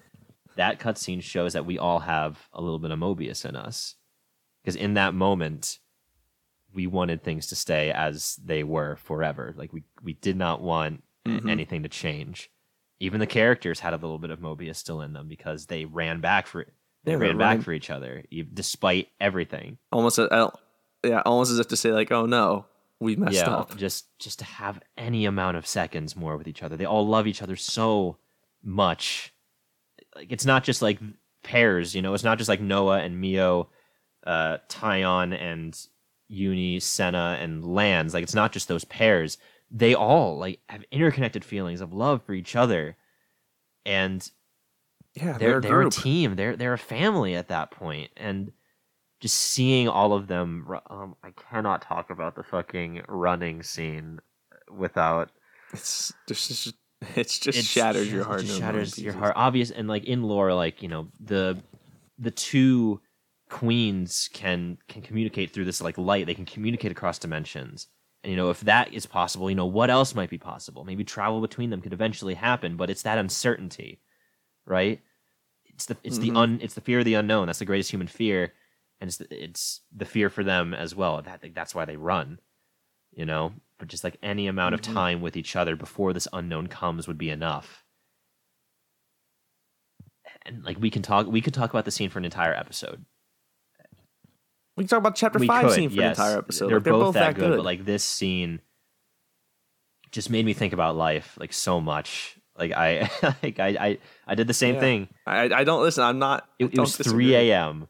That 0.56 0.80
cutscene 0.80 1.22
shows 1.22 1.54
that 1.54 1.66
we 1.66 1.78
all 1.78 2.00
have 2.00 2.48
a 2.54 2.62
little 2.62 2.80
bit 2.80 2.92
of 2.92 3.00
Moebius 3.00 3.46
in 3.46 3.56
us. 3.56 3.96
Because 4.64 4.76
in 4.76 4.94
that 4.94 5.14
moment 5.14 5.80
we 6.76 6.86
wanted 6.88 7.24
things 7.24 7.48
to 7.48 7.56
stay 7.56 7.92
as 7.92 8.36
they 8.44 8.64
were 8.64 8.96
forever 8.98 9.54
like 9.58 9.74
we 9.74 9.84
we 10.04 10.14
did 10.14 10.36
not 10.38 10.62
want 10.62 11.02
a- 11.26 11.30
Mhm. 11.30 11.50
anything 11.50 11.82
to 11.84 11.90
change 11.90 12.52
even 13.00 13.20
the 13.20 13.28
characters 13.28 13.80
had 13.80 13.94
a 13.94 13.98
little 13.98 14.20
bit 14.20 14.30
of 14.30 14.40
Moebius 14.40 14.76
still 14.78 15.02
in 15.02 15.14
them 15.14 15.28
because 15.28 15.66
they 15.66 15.86
ran 15.86 16.22
back 16.22 16.46
for 16.48 16.66
they 17.04 17.12
they're 17.12 17.18
ran 17.18 17.38
back 17.38 17.48
running- 17.48 17.62
for 17.64 17.74
each 17.74 17.90
other 17.90 18.24
despite 18.54 19.08
everything 19.20 19.78
almost. 19.92 20.18
A, 20.20 20.28
I 20.32 20.36
don't- 20.38 20.56
yeah, 21.04 21.22
almost 21.26 21.52
as 21.52 21.60
if 21.60 21.68
to 21.70 21.78
say 21.78 21.92
like, 21.92 22.12
oh 22.12 22.26
no, 22.26 22.66
we 23.00 23.16
messed 23.16 23.36
yeah, 23.36 23.50
up. 23.56 23.76
just 23.78 24.18
just 24.20 24.40
to 24.40 24.46
have 24.46 24.80
any 24.98 25.26
amount 25.26 25.58
of 25.58 25.68
seconds 25.68 26.16
more 26.16 26.36
with 26.38 26.48
each 26.48 26.64
other. 26.64 26.78
They 26.78 26.86
all 26.86 27.06
love 27.08 27.28
each 27.28 27.42
other 27.42 27.56
so 27.56 28.18
much. 28.64 29.34
Like 30.16 30.32
it's 30.32 30.46
not 30.46 30.64
just 30.64 30.82
like 30.82 31.00
pairs, 31.44 31.94
you 31.96 32.02
know. 32.02 32.14
It's 32.14 32.24
not 32.24 32.38
just 32.38 32.50
like 32.50 32.62
Noah 32.62 33.00
and 33.02 33.20
Mio, 33.20 33.70
uh, 34.26 34.58
Taion 34.70 35.38
and 35.40 35.78
Eunie, 36.28 36.80
Sena 36.80 37.38
and 37.40 37.64
Lanz. 37.64 38.14
Like 38.14 38.24
it's 38.24 38.36
not 38.36 38.52
just 38.52 38.68
those 38.68 38.86
pairs. 38.86 39.38
They 39.72 39.94
all 39.96 40.38
like 40.38 40.60
have 40.70 40.84
interconnected 40.92 41.44
feelings 41.44 41.82
of 41.82 41.94
love 41.94 42.24
for 42.24 42.34
each 42.34 42.56
other, 42.56 42.96
and 43.86 44.28
Yeah, 45.16 45.38
they're 45.38 45.60
they're, 45.60 45.62
they're 45.62 45.82
a 45.82 45.90
team. 45.90 46.36
They're 46.36 46.56
they're 46.56 46.74
a 46.74 46.78
family 46.78 47.36
at 47.36 47.48
that 47.50 47.72
point, 47.72 48.12
and 48.18 48.52
just 49.22 49.38
seeing 49.38 49.88
all 49.88 50.14
of 50.14 50.28
them. 50.28 50.68
Um, 50.90 51.16
I 51.24 51.30
cannot 51.50 51.82
talk 51.82 52.10
about 52.10 52.36
the 52.36 52.44
fucking 52.44 53.04
running 53.08 53.64
scene 53.64 54.20
without 54.76 55.32
It's 55.74 56.14
just, 56.28 56.50
it's 56.52 56.64
just, 56.64 56.76
it's 57.16 57.40
just 57.40 57.58
it's- 57.58 57.66
shatters 57.66 58.12
your 58.12 58.22
it 58.22 58.26
heart. 58.26 58.42
just 58.42 58.54
into 58.54 58.66
shatters 58.66 59.00
your 59.00 59.14
heart. 59.14 59.34
Obvious 59.36 59.72
and 59.72 59.88
like 59.88 60.06
in 60.06 60.24
lore, 60.24 60.54
like 60.54 60.82
you 60.82 60.88
know 60.90 61.08
the 61.20 61.58
the 62.20 62.32
two 62.32 63.02
queens 63.50 64.30
can 64.34 64.78
can 64.88 65.02
communicate 65.02 65.52
through 65.52 65.66
this 65.66 65.82
like 65.82 65.98
light. 65.98 66.26
They 66.26 66.34
can 66.36 66.46
communicate 66.46 66.92
across 66.92 67.20
dimensions. 67.20 67.88
And 68.24 68.32
you 68.32 68.38
know 68.38 68.50
if 68.50 68.62
that 68.62 68.94
is 68.94 69.06
possible, 69.06 69.50
you 69.50 69.56
know 69.56 69.66
what 69.66 69.90
else 69.90 70.16
might 70.16 70.30
be 70.30 70.38
possible? 70.38 70.84
Maybe 70.86 71.04
travel 71.04 71.42
between 71.42 71.70
them 71.70 71.82
could 71.82 71.94
eventually 71.94 72.34
happen, 72.36 72.76
but 72.78 72.90
it's 72.90 73.04
that 73.04 73.18
uncertainty, 73.20 74.02
right? 74.66 75.02
It's 75.66 75.86
the 75.88 75.98
it's 76.04 76.18
Mhm. 76.18 76.22
the 76.22 76.32
un 76.36 76.60
it's 76.62 76.76
the 76.76 76.82
fear 76.82 77.00
of 77.00 77.06
the 77.06 77.16
unknown. 77.16 77.48
That's 77.48 77.60
the 77.60 77.66
greatest 77.66 77.92
human 77.92 78.08
fear, 78.08 78.54
and 79.02 79.08
it's 79.10 79.18
the, 79.18 79.28
it's 79.44 79.82
the 79.96 80.06
fear 80.06 80.30
for 80.30 80.44
them 80.44 80.74
as 80.74 80.96
well. 80.96 81.22
That 81.22 81.44
that's 81.56 81.76
why 81.76 81.86
they 81.86 81.98
run, 81.98 82.40
you 83.14 83.26
know. 83.26 83.54
But 83.80 83.90
just 83.90 84.04
like 84.06 84.18
any 84.24 84.48
amount 84.48 84.76
of 84.76 84.82
Mhm. 84.82 84.84
time 84.84 85.22
with 85.22 85.38
each 85.38 85.56
other 85.56 85.76
before 85.76 86.14
this 86.14 86.28
unknown 86.34 86.68
comes 86.68 87.08
would 87.08 87.18
be 87.20 87.30
enough. 87.32 87.86
And 90.44 90.64
like 90.64 90.80
we 90.80 90.90
can 90.90 91.02
talk, 91.02 91.28
we 91.28 91.42
could 91.42 91.54
talk 91.54 91.70
about 91.72 91.86
the 91.86 91.92
scene 91.92 92.10
for 92.10 92.20
an 92.20 92.26
entire 92.26 92.54
episode. 92.54 93.06
We 94.78 94.84
can 94.84 94.90
talk 94.90 95.00
about 95.00 95.16
chapter 95.16 95.40
we 95.40 95.48
five 95.48 95.66
could, 95.68 95.74
scene 95.74 95.90
for 95.90 95.96
yes. 95.96 96.18
the 96.18 96.24
entire 96.24 96.38
episode. 96.40 96.68
They're, 96.68 96.78
Like, 96.78 96.84
they're 96.84 96.94
both, 96.94 97.02
both 97.04 97.14
that 97.16 97.20
that 97.20 97.36
good, 97.36 97.50
good. 97.52 97.56
but 97.58 97.66
like 97.66 97.86
this 97.86 98.04
scene 98.04 98.60
just 100.12 100.30
made 100.30 100.46
me 100.46 100.54
think 100.54 100.74
about 100.74 100.96
life 100.96 101.38
like 101.40 101.54
so 101.54 101.80
much. 101.82 102.38
Like 102.58 102.72
I, 102.74 103.10
like 103.44 103.60
I, 103.60 103.68
I, 103.80 103.98
I 104.28 104.36
did 104.36 104.48
the 104.48 104.54
same 104.54 104.76
Yeah. 104.76 104.82
thing. 104.82 105.08
I, 105.26 105.44
I 105.54 105.64
don't 105.64 105.82
listen. 105.82 106.04
I'm 106.04 106.20
not. 106.20 106.48
It, 106.60 106.74
it 106.74 106.80
was 106.80 106.98
disagree. 106.98 107.26
3 107.28 107.36
a.m. 107.52 107.88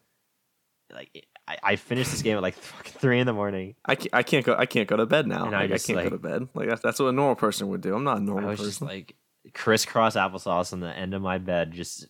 Like 0.94 1.26
I, 1.48 1.58
I 1.64 1.76
finished 1.76 2.12
this 2.12 2.22
game 2.22 2.38
at 2.38 2.44
like 2.44 2.54
fucking 2.60 2.94
three 3.00 3.20
in 3.20 3.28
the 3.28 3.34
morning. 3.34 3.76
I 3.86 3.96
can't, 3.96 4.10
I 4.14 4.24
can't 4.24 4.46
go. 4.46 4.56
I 4.58 4.66
can't 4.66 4.88
go 4.88 4.98
to 4.98 5.06
bed 5.06 5.28
now. 5.28 5.46
And 5.46 5.56
I 5.56 5.62
Like, 5.66 5.72
I, 5.74 5.78
can't 5.78 5.98
like- 5.98 6.06
go 6.06 6.10
to 6.12 6.18
bed. 6.18 6.48
Like 6.54 6.70
that's, 6.70 6.82
that's 6.82 7.00
what 7.00 7.08
a 7.08 7.12
normal 7.12 7.36
person 7.36 7.68
would 7.70 7.82
do. 7.82 7.96
I'm 7.96 8.04
not 8.04 8.18
a 8.18 8.22
I 8.22 8.24
normal 8.24 8.50
was 8.52 8.60
person. 8.60 8.70
just 8.70 8.82
like 8.82 9.16
crisscross 9.54 10.16
applesauce 10.16 10.74
on 10.74 10.80
the 10.80 10.90
end 10.90 11.14
of 11.14 11.22
my 11.22 11.38
bed, 11.38 11.72
just 11.72 12.08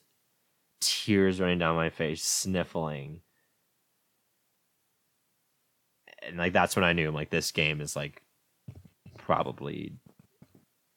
tears 0.81 1.39
running 1.41 1.59
down 1.59 1.75
my 1.75 1.89
face, 1.89 2.23
sniffling. 2.23 3.21
And 6.27 6.37
like 6.37 6.53
that's 6.53 6.75
when 6.75 6.85
I 6.85 6.93
knew 6.93 7.11
like 7.11 7.29
this 7.29 7.51
game 7.51 7.81
is 7.81 7.95
like 7.95 8.21
probably 9.17 9.93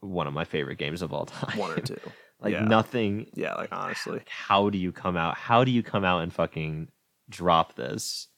one 0.00 0.26
of 0.26 0.32
my 0.32 0.44
favorite 0.44 0.78
games 0.78 1.02
of 1.02 1.12
all 1.12 1.26
time. 1.26 1.58
one 1.58 1.73
or 1.73 1.81
two. 1.81 1.98
like 2.40 2.52
Yeah. 2.52 2.65
nothing 2.65 3.26
Yeah, 3.34 3.55
like 3.55 3.70
honestly. 3.73 4.20
how 4.28 4.70
do 4.70 4.78
you 4.78 4.92
come 4.92 5.16
out 5.16 5.36
how 5.36 5.65
do 5.65 5.70
you 5.70 5.82
come 5.82 6.05
out 6.05 6.23
and 6.23 6.32
fucking 6.32 6.89
drop 7.28 7.74
this 7.74 8.28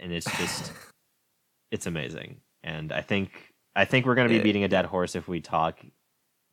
and 0.00 0.12
it's 0.12 0.30
just 0.38 0.72
it's 1.70 1.86
amazing 1.86 2.40
and 2.62 2.92
i 2.92 3.00
think 3.02 3.52
i 3.76 3.84
think 3.84 4.06
we're 4.06 4.14
going 4.14 4.28
to 4.28 4.32
be 4.34 4.40
It- 4.40 4.44
beating 4.44 4.64
a 4.64 4.68
dead 4.68 4.86
horse 4.86 5.14
if 5.16 5.28
we 5.28 5.40
talk 5.40 5.78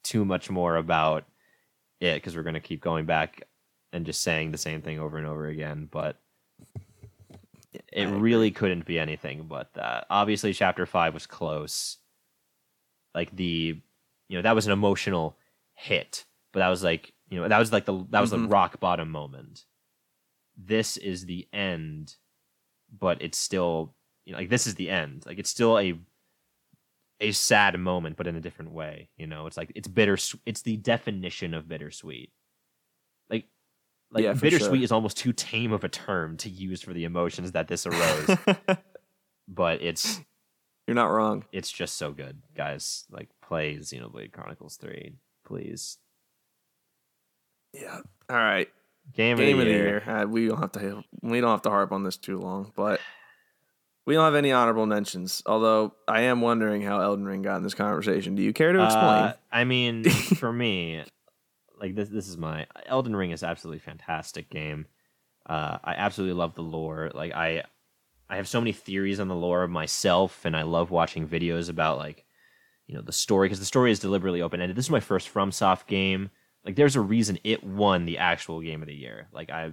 too 0.03 0.25
much 0.25 0.49
more 0.49 0.75
about 0.77 1.25
it 2.01 2.15
because 2.15 2.35
we're 2.35 2.43
going 2.43 2.53
to 2.55 2.59
keep 2.59 2.81
going 2.81 3.05
back 3.05 3.43
and 3.93 4.05
just 4.05 4.21
saying 4.21 4.51
the 4.51 4.57
same 4.57 4.81
thing 4.81 4.99
over 4.99 5.17
and 5.17 5.25
over 5.27 5.47
again 5.47 5.87
but 5.89 6.17
it 7.91 8.05
really 8.07 8.51
couldn't 8.51 8.85
be 8.85 8.99
anything 8.99 9.47
but 9.47 9.73
that. 9.73 10.05
Obviously 10.09 10.53
chapter 10.53 10.85
5 10.85 11.13
was 11.13 11.27
close. 11.27 11.97
Like 13.13 13.35
the 13.35 13.81
you 14.27 14.37
know 14.37 14.41
that 14.41 14.55
was 14.55 14.65
an 14.65 14.71
emotional 14.73 15.37
hit 15.73 16.25
but 16.51 16.59
that 16.59 16.69
was 16.69 16.83
like 16.83 17.13
you 17.29 17.39
know 17.39 17.47
that 17.47 17.59
was 17.59 17.71
like 17.71 17.85
the 17.85 18.05
that 18.09 18.21
was 18.21 18.31
the 18.31 18.37
Mhm. 18.37 18.51
rock 18.51 18.79
bottom 18.79 19.09
moment. 19.11 19.65
This 20.57 20.97
is 20.97 21.25
the 21.25 21.47
end 21.53 22.15
but 22.97 23.21
it's 23.21 23.37
still 23.37 23.93
you 24.25 24.31
know 24.33 24.39
like 24.39 24.49
this 24.49 24.67
is 24.67 24.75
the 24.75 24.89
end. 24.89 25.25
Like 25.25 25.39
it's 25.39 25.49
still 25.49 25.77
a 25.79 25.97
a 27.21 27.31
sad 27.31 27.79
moment 27.79 28.17
but 28.17 28.27
in 28.27 28.35
a 28.35 28.41
different 28.41 28.71
way 28.71 29.09
you 29.17 29.27
know? 29.27 29.47
It's 29.47 29.57
like 29.57 29.71
it's 29.75 29.87
bitter 29.87 30.17
it's 30.45 30.61
the 30.61 30.77
definition 30.77 31.53
of 31.53 31.67
bittersweet. 31.67 32.31
Like 33.29 33.45
like 34.11 34.23
Yeah, 34.23 34.33
bittersweet 34.33 34.79
sure. 34.79 34.83
is 34.83 34.91
almost 34.91 35.17
too 35.17 35.33
tame 35.33 35.71
of 35.71 35.83
a 35.83 35.89
term 35.89 36.37
to 36.37 36.49
use 36.49 36.81
for 36.81 36.93
the 36.93 37.03
emotions 37.03 37.51
that 37.53 37.67
this 37.67 37.85
arose 37.85 38.37
but 39.47 39.81
it's 39.81 40.21
You're 40.87 40.95
not 40.95 41.07
wrong. 41.11 41.45
it's 41.51 41.71
just 41.71 41.95
so 41.97 42.11
good, 42.11 42.41
guys. 42.55 43.05
Like 43.11 43.29
play 43.41 43.75
Xenoblade 43.77 44.31
Chronicles 44.31 44.77
3, 44.77 45.13
please. 45.45 45.97
Yeah. 47.73 47.99
All 48.29 48.37
right. 48.37 48.67
Game, 49.13 49.37
Game 49.37 49.59
of 49.59 49.65
the 49.65 49.71
year. 49.71 50.03
Uh, 50.07 50.25
we 50.25 50.47
don't 50.47 50.59
have 50.59 50.71
to. 50.73 51.03
We 51.21 51.39
don't 51.41 51.51
have 51.51 51.61
to 51.63 51.69
harp 51.69 51.91
on 51.91 52.03
this 52.03 52.17
too 52.17 52.39
long, 52.39 52.71
but 52.75 52.99
we 54.07 54.15
don't 54.15 54.23
have 54.23 54.33
any 54.35 54.51
honorable 54.51 54.87
mentions. 54.87 55.43
Although 55.45 55.93
I 56.07 56.21
am 56.21 56.41
wondering 56.41 56.81
how 56.81 56.99
Elden 57.01 57.25
Ring 57.25 57.43
got 57.43 57.57
in 57.57 57.63
this 57.63 57.75
conversation. 57.75 58.33
Do 58.33 58.41
you 58.41 58.51
care 58.53 58.73
to 58.73 58.83
explain? 58.83 59.03
Uh, 59.03 59.33
I 59.51 59.63
mean, 59.63 60.03
for 60.09 60.51
me, 60.51 61.03
like 61.85 61.95
this 61.95 62.09
this 62.09 62.27
is 62.27 62.37
my 62.37 62.65
Elden 62.87 63.15
Ring 63.15 63.31
is 63.31 63.43
absolutely 63.43 63.79
fantastic 63.79 64.49
game. 64.49 64.87
Uh, 65.47 65.77
I 65.83 65.93
absolutely 65.93 66.33
love 66.33 66.55
the 66.55 66.63
lore. 66.63 67.11
Like 67.13 67.33
I 67.33 67.63
I 68.27 68.37
have 68.37 68.47
so 68.47 68.59
many 68.59 68.71
theories 68.71 69.19
on 69.19 69.27
the 69.27 69.35
lore 69.35 69.67
myself 69.67 70.45
and 70.45 70.57
I 70.57 70.63
love 70.63 70.89
watching 70.89 71.27
videos 71.27 71.69
about 71.69 71.99
like 71.99 72.25
you 72.87 72.95
know 72.95 73.01
the 73.01 73.11
story 73.11 73.47
because 73.47 73.59
the 73.59 73.65
story 73.65 73.91
is 73.91 73.99
deliberately 73.99 74.41
open 74.41 74.61
ended. 74.61 74.75
This 74.75 74.85
is 74.85 74.91
my 74.91 74.99
first 74.99 75.31
FromSoft 75.31 75.85
game. 75.85 76.31
Like 76.65 76.75
there's 76.75 76.95
a 76.95 77.01
reason 77.01 77.37
it 77.43 77.63
won 77.63 78.05
the 78.05 78.17
actual 78.17 78.61
game 78.61 78.81
of 78.81 78.87
the 78.87 78.95
year. 78.95 79.27
Like 79.31 79.51
I 79.51 79.71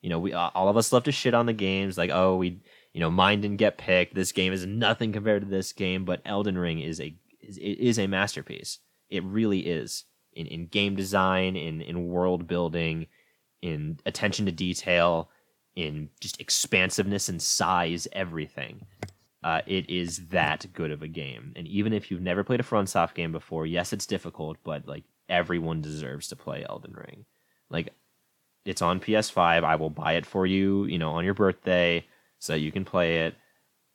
you 0.00 0.10
know, 0.10 0.18
we 0.18 0.32
all 0.32 0.68
of 0.68 0.76
us 0.76 0.92
love 0.92 1.04
to 1.04 1.12
shit 1.12 1.32
on 1.32 1.46
the 1.46 1.52
games 1.52 1.96
like 1.96 2.10
oh, 2.10 2.36
we 2.36 2.60
you 2.92 3.00
know, 3.00 3.10
mine 3.10 3.40
didn't 3.40 3.56
get 3.58 3.78
picked. 3.78 4.16
This 4.16 4.32
game 4.32 4.52
is 4.52 4.66
nothing 4.66 5.12
compared 5.12 5.42
to 5.42 5.48
this 5.48 5.72
game, 5.72 6.04
but 6.04 6.22
Elden 6.26 6.58
Ring 6.58 6.80
is 6.80 7.00
a 7.00 7.14
is, 7.40 7.56
is 7.56 8.00
a 8.00 8.08
masterpiece. 8.08 8.80
It 9.08 9.22
really 9.22 9.60
is 9.60 10.04
in, 10.34 10.46
in 10.46 10.66
game 10.66 10.96
design, 10.96 11.56
in 11.56 11.80
in 11.80 12.08
world 12.08 12.46
building, 12.46 13.06
in 13.60 13.98
attention 14.06 14.46
to 14.46 14.52
detail, 14.52 15.30
in 15.76 16.10
just 16.20 16.40
expansiveness 16.40 17.28
and 17.28 17.40
size, 17.40 18.08
everything. 18.12 18.86
Uh, 19.44 19.60
it 19.66 19.90
is 19.90 20.28
that 20.28 20.66
good 20.72 20.92
of 20.92 21.02
a 21.02 21.08
game. 21.08 21.52
And 21.56 21.66
even 21.66 21.92
if 21.92 22.10
you've 22.10 22.20
never 22.20 22.44
played 22.44 22.60
a 22.60 22.64
FromSoft 22.64 23.14
game 23.14 23.32
before, 23.32 23.66
yes, 23.66 23.92
it's 23.92 24.06
difficult, 24.06 24.56
but 24.62 24.86
like 24.86 25.02
everyone 25.28 25.80
deserves 25.80 26.28
to 26.28 26.36
play 26.36 26.64
Elden 26.68 26.94
Ring. 26.94 27.24
Like 27.68 27.92
it's 28.64 28.82
on 28.82 29.00
PS5. 29.00 29.64
I 29.64 29.76
will 29.76 29.90
buy 29.90 30.12
it 30.12 30.26
for 30.26 30.46
you, 30.46 30.84
you 30.84 30.98
know, 30.98 31.12
on 31.12 31.24
your 31.24 31.34
birthday 31.34 32.06
so 32.38 32.54
you 32.54 32.70
can 32.70 32.84
play 32.84 33.26
it. 33.26 33.34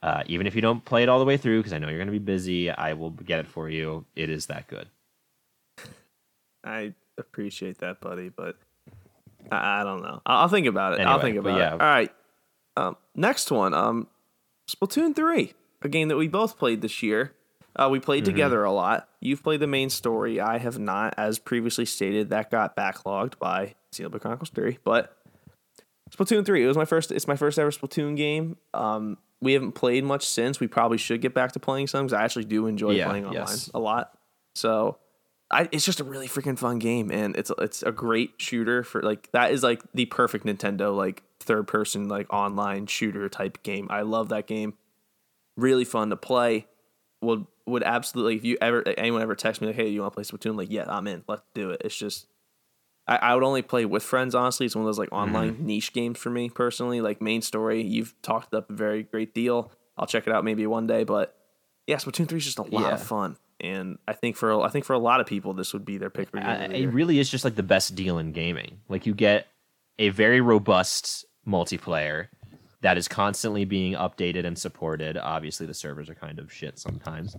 Uh, 0.03 0.24
even 0.27 0.48
if 0.48 0.56
you 0.56 0.61
don't 0.61 0.83
play 0.83 1.03
it 1.03 1.09
all 1.09 1.19
the 1.19 1.25
way 1.25 1.38
through, 1.38 1.59
because 1.59 1.74
I 1.74 1.80
know 1.80 1.88
you're 1.88 1.98
going 1.98 2.07
to 2.07 2.11
be 2.11 2.19
busy, 2.19 2.69
I 2.69 2.93
will 2.93 3.11
get 3.11 3.40
it 3.40 3.48
for 3.48 3.69
you. 3.69 4.06
It 4.16 4.30
is 4.30 4.48
that 4.48 4.67
good. 4.67 4.88
I 6.68 6.94
appreciate 7.18 7.80
that, 7.80 8.02
buddy, 8.02 8.30
but 8.30 8.58
I, 9.52 9.82
I 9.82 9.84
don't 9.84 10.02
know. 10.02 10.22
I'll, 10.26 10.38
I'll 10.44 10.48
think 10.50 10.68
about 10.68 11.00
it. 11.00 11.02
I'll 11.06 11.20
think 11.20 11.38
about 11.38 11.58
yeah. 11.58 11.68
it. 11.76 11.82
All 11.82 11.88
right. 11.88 12.12
Um, 12.76 12.98
next 13.16 13.50
one. 13.52 13.74
Um, 13.74 14.08
Splatoon 14.70 15.16
three, 15.16 15.54
a 15.82 15.90
game 15.90 16.10
that 16.10 16.18
we 16.18 16.28
both 16.28 16.58
played 16.60 16.82
this 16.82 17.02
year. 17.02 17.34
Uh, 17.76 17.88
we 17.92 18.00
Mm-hmm. 18.00 18.06
played 18.06 18.26
together 18.26 18.64
a 18.64 18.72
lot. 18.72 19.08
You've 19.22 19.44
played 19.44 19.60
the 19.60 19.68
main 19.68 19.90
story. 19.90 20.40
I 20.40 20.58
have 20.58 20.78
not, 20.80 21.14
as 21.18 21.38
previously 21.40 21.86
stated. 21.86 22.30
That 22.30 22.50
got 22.52 22.76
backlogged 22.76 23.38
by 23.40 23.76
Xenoblade 23.94 24.22
Chronicles 24.22 24.50
Three, 24.50 24.80
but 24.84 25.16
Splatoon 26.12 26.46
three. 26.46 26.64
It 26.64 26.68
was 26.68 26.78
my 26.78 26.86
first. 26.86 27.12
It's 27.12 27.28
my 27.28 27.36
first 27.36 27.60
ever 27.60 27.70
Splatoon 27.72 28.16
game. 28.18 28.58
Um, 28.74 29.18
we 29.42 29.54
haven't 29.54 29.74
played 29.74 30.04
much 30.04 30.26
since. 30.26 30.60
We 30.60 30.68
probably 30.68 30.98
should 30.98 31.22
get 31.22 31.34
back 31.36 31.52
to 31.52 31.60
playing 31.60 31.88
some 31.88 32.06
because 32.08 32.14
I 32.20 32.24
actually 32.24 32.46
do 32.46 32.66
enjoy 32.66 32.92
Yeah, 32.92 33.08
playing 33.10 33.26
online 33.26 33.42
yes. 33.48 33.70
a 33.74 33.80
lot. 33.80 34.12
So, 34.56 34.98
I 35.50 35.69
it's 35.72 35.85
just 35.85 36.00
a 36.00 36.03
really 36.03 36.27
freaking 36.27 36.59
fun 36.59 36.80
game, 36.80 37.11
and 37.11 37.35
it's 37.35 37.51
it's 37.58 37.84
a 37.84 37.92
great 37.92 38.34
shooter 38.38 38.84
for 38.84 39.01
like 39.01 39.32
that 39.32 39.51
is 39.51 39.64
like 39.64 39.82
the 39.93 40.06
perfect 40.06 40.45
Nintendo 40.45 40.95
like 40.95 41.24
third 41.40 41.67
person 41.67 42.09
like 42.09 42.32
online 42.34 42.88
shooter 42.88 43.30
type 43.30 43.64
game. 43.64 43.88
I 43.90 44.01
love 44.01 44.30
that 44.30 44.48
game. 44.48 44.74
Really 45.56 45.85
fun 45.85 46.09
to 46.09 46.17
play. 46.17 46.67
Would 47.22 47.45
would 47.66 47.84
absolutely 47.84 48.35
if 48.35 48.43
you 48.45 48.58
ever 48.61 48.84
anyone 48.98 49.22
ever 49.22 49.35
text 49.35 49.61
me 49.61 49.67
like, 49.67 49.76
hey, 49.77 49.88
you 49.88 50.01
want 50.01 50.14
to 50.14 50.16
play 50.16 50.24
Splatoon? 50.24 50.58
Like, 50.58 50.72
yeah, 50.72 50.85
I'm 50.88 51.08
in. 51.08 51.24
Let's 51.27 51.43
do 51.53 51.72
it. 51.72 51.82
It's 51.85 51.95
just 51.95 52.27
I, 53.08 53.16
I 53.16 53.35
would 53.35 53.43
only 53.43 53.61
play 53.61 53.85
with 53.85 54.03
friends, 54.03 54.35
honestly. 54.35 54.66
It's 54.66 54.76
one 54.76 54.84
of 54.84 54.88
those 54.88 55.00
like 55.00 55.09
mm-hmm. 55.09 55.35
online 55.35 55.66
niche 55.66 55.93
games 55.93 56.19
for 56.19 56.30
me 56.30 56.50
personally. 56.50 57.01
Like 57.01 57.22
main 57.22 57.42
story, 57.42 57.82
you've 57.82 58.14
talked 58.22 58.53
up 58.53 58.69
a 58.69 58.74
very 58.74 59.03
great 59.03 59.34
deal. 59.34 59.72
I'll 59.98 60.08
check 60.08 60.27
it 60.27 60.34
out 60.34 60.43
maybe 60.43 60.67
one 60.67 60.88
day, 60.88 61.03
but 61.03 61.35
yeah, 61.88 61.95
Splatoon 61.95 62.27
three 62.27 62.38
is 62.38 62.45
just 62.45 62.59
a 62.59 62.64
lot 62.64 62.82
Yeah. 62.82 62.93
of 62.93 63.01
fun, 63.01 63.38
and 63.60 63.98
I 64.08 64.14
think 64.14 64.36
for 64.36 64.61
I 64.61 64.69
think 64.69 64.86
for 64.86 64.94
a 64.94 65.00
lot 65.00 65.19
of 65.19 65.27
people, 65.27 65.53
this 65.53 65.74
would 65.74 65.86
be 65.86 65.98
their 65.98 66.10
pick 66.10 66.30
for 66.30 66.40
game 66.40 66.72
the 66.72 66.76
it 66.76 66.88
really 66.88 67.19
is 67.19 67.30
just 67.30 67.44
like 67.44 67.56
the 67.56 67.64
best 67.64 67.95
deal 67.95 68.18
in 68.18 68.32
gaming. 68.32 68.82
Like 68.88 69.06
you 69.06 69.14
get 69.14 69.48
a 70.00 70.10
very 70.10 70.42
robust 70.42 71.26
multiplayer 71.48 72.27
that 72.82 72.98
is 72.98 73.08
constantly 73.08 73.66
being 73.66 73.94
updated 73.94 74.45
and 74.45 74.58
supported. 74.58 75.18
Obviously, 75.18 75.66
the 75.66 75.74
servers 75.74 76.10
are 76.10 76.16
kind 76.16 76.40
of 76.40 76.53
shit 76.53 76.77
sometimes, 76.77 77.36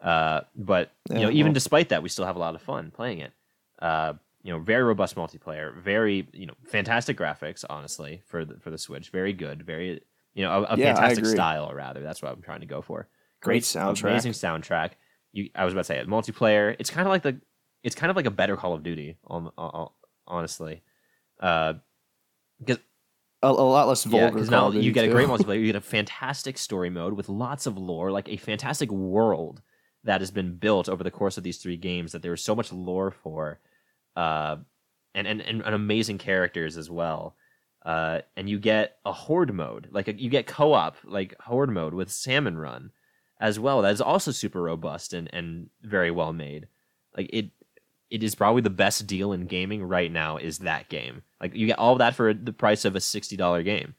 uh, 0.00 0.42
but 0.54 0.92
you 1.10 1.20
know, 1.20 1.30
even 1.30 1.52
despite 1.52 1.88
that, 1.88 2.02
we 2.02 2.08
still 2.08 2.26
have 2.26 2.36
a 2.36 2.40
lot 2.40 2.54
of 2.54 2.62
fun 2.62 2.90
playing 2.90 3.18
it. 3.18 3.32
Uh, 3.80 4.14
you 4.42 4.52
know, 4.52 4.60
very 4.60 4.84
robust 4.84 5.16
multiplayer, 5.16 5.76
very 5.76 6.28
you 6.32 6.46
know, 6.46 6.54
fantastic 6.64 7.18
graphics. 7.18 7.64
Honestly, 7.68 8.22
for 8.26 8.44
the 8.44 8.60
for 8.60 8.70
the 8.70 8.78
Switch, 8.78 9.10
very 9.10 9.32
good, 9.32 9.64
very 9.64 10.00
you 10.34 10.44
know, 10.44 10.64
a, 10.64 10.74
a 10.74 10.78
Yeah, 10.78 10.94
fantastic 10.94 11.26
style. 11.26 11.72
Rather, 11.74 12.02
that's 12.02 12.22
what 12.22 12.30
I'm 12.30 12.42
trying 12.42 12.60
to 12.60 12.66
go 12.66 12.82
for. 12.82 13.08
Great 13.40 13.64
soundtrack. 13.64 14.10
amazing 14.10 14.32
soundtrack. 14.32 14.92
You, 15.36 15.50
I 15.54 15.64
was 15.66 15.74
about 15.74 15.82
to 15.82 15.84
say 15.84 15.98
it. 15.98 16.08
Multiplayer. 16.08 16.74
It's 16.78 16.88
kind 16.88 17.06
of 17.06 17.10
like 17.10 17.22
the. 17.22 17.38
It's 17.82 17.94
kind 17.94 18.10
of 18.10 18.16
like 18.16 18.24
a 18.24 18.30
better 18.30 18.56
Call 18.56 18.72
of 18.72 18.82
Duty. 18.82 19.18
On, 19.26 19.50
on 19.58 19.90
honestly, 20.26 20.82
uh, 21.40 21.74
because 22.58 22.78
a, 23.42 23.48
a 23.48 23.50
lot 23.50 23.86
less 23.86 24.06
yeah, 24.06 24.12
vulgar. 24.12 24.32
because 24.32 24.48
Call 24.48 24.72
now 24.72 24.78
you 24.78 24.92
get 24.92 25.04
a 25.04 25.10
great 25.10 25.28
multiplayer. 25.28 25.60
You 25.60 25.66
get 25.66 25.76
a 25.76 25.82
fantastic 25.82 26.56
story 26.56 26.88
mode 26.88 27.12
with 27.12 27.28
lots 27.28 27.66
of 27.66 27.76
lore, 27.76 28.10
like 28.10 28.30
a 28.30 28.38
fantastic 28.38 28.90
world 28.90 29.60
that 30.04 30.22
has 30.22 30.30
been 30.30 30.56
built 30.56 30.88
over 30.88 31.04
the 31.04 31.10
course 31.10 31.36
of 31.36 31.44
these 31.44 31.58
three 31.58 31.76
games. 31.76 32.12
That 32.12 32.22
there 32.22 32.32
is 32.32 32.42
so 32.42 32.56
much 32.56 32.72
lore 32.72 33.10
for, 33.10 33.60
uh, 34.16 34.56
and 35.14 35.26
and 35.26 35.42
and, 35.42 35.60
and 35.60 35.74
amazing 35.74 36.16
characters 36.16 36.78
as 36.78 36.90
well. 36.90 37.36
Uh, 37.84 38.22
and 38.36 38.48
you 38.48 38.58
get 38.58 38.96
a 39.04 39.12
horde 39.12 39.52
mode, 39.52 39.88
like 39.92 40.08
a, 40.08 40.20
you 40.20 40.28
get 40.30 40.46
co-op, 40.46 40.96
like 41.04 41.38
horde 41.40 41.70
mode 41.70 41.94
with 41.94 42.10
Salmon 42.10 42.58
Run, 42.58 42.90
as 43.40 43.60
well. 43.60 43.82
That 43.82 43.92
is 43.92 44.00
also 44.00 44.30
super 44.30 44.62
robust 44.62 45.12
and 45.12 45.32
and 45.32 45.70
very 45.82 46.10
well 46.10 46.32
made. 46.32 46.68
Like 47.16 47.30
it, 47.32 47.50
it 48.10 48.22
is 48.22 48.34
probably 48.34 48.62
the 48.62 48.70
best 48.70 49.06
deal 49.06 49.32
in 49.32 49.46
gaming 49.46 49.82
right 49.82 50.10
now. 50.10 50.36
Is 50.36 50.58
that 50.58 50.88
game? 50.88 51.22
Like 51.40 51.54
you 51.54 51.66
get 51.66 51.78
all 51.78 51.96
that 51.96 52.14
for 52.14 52.32
the 52.32 52.52
price 52.52 52.84
of 52.84 52.96
a 52.96 53.00
sixty 53.00 53.36
dollar 53.36 53.62
game, 53.62 53.94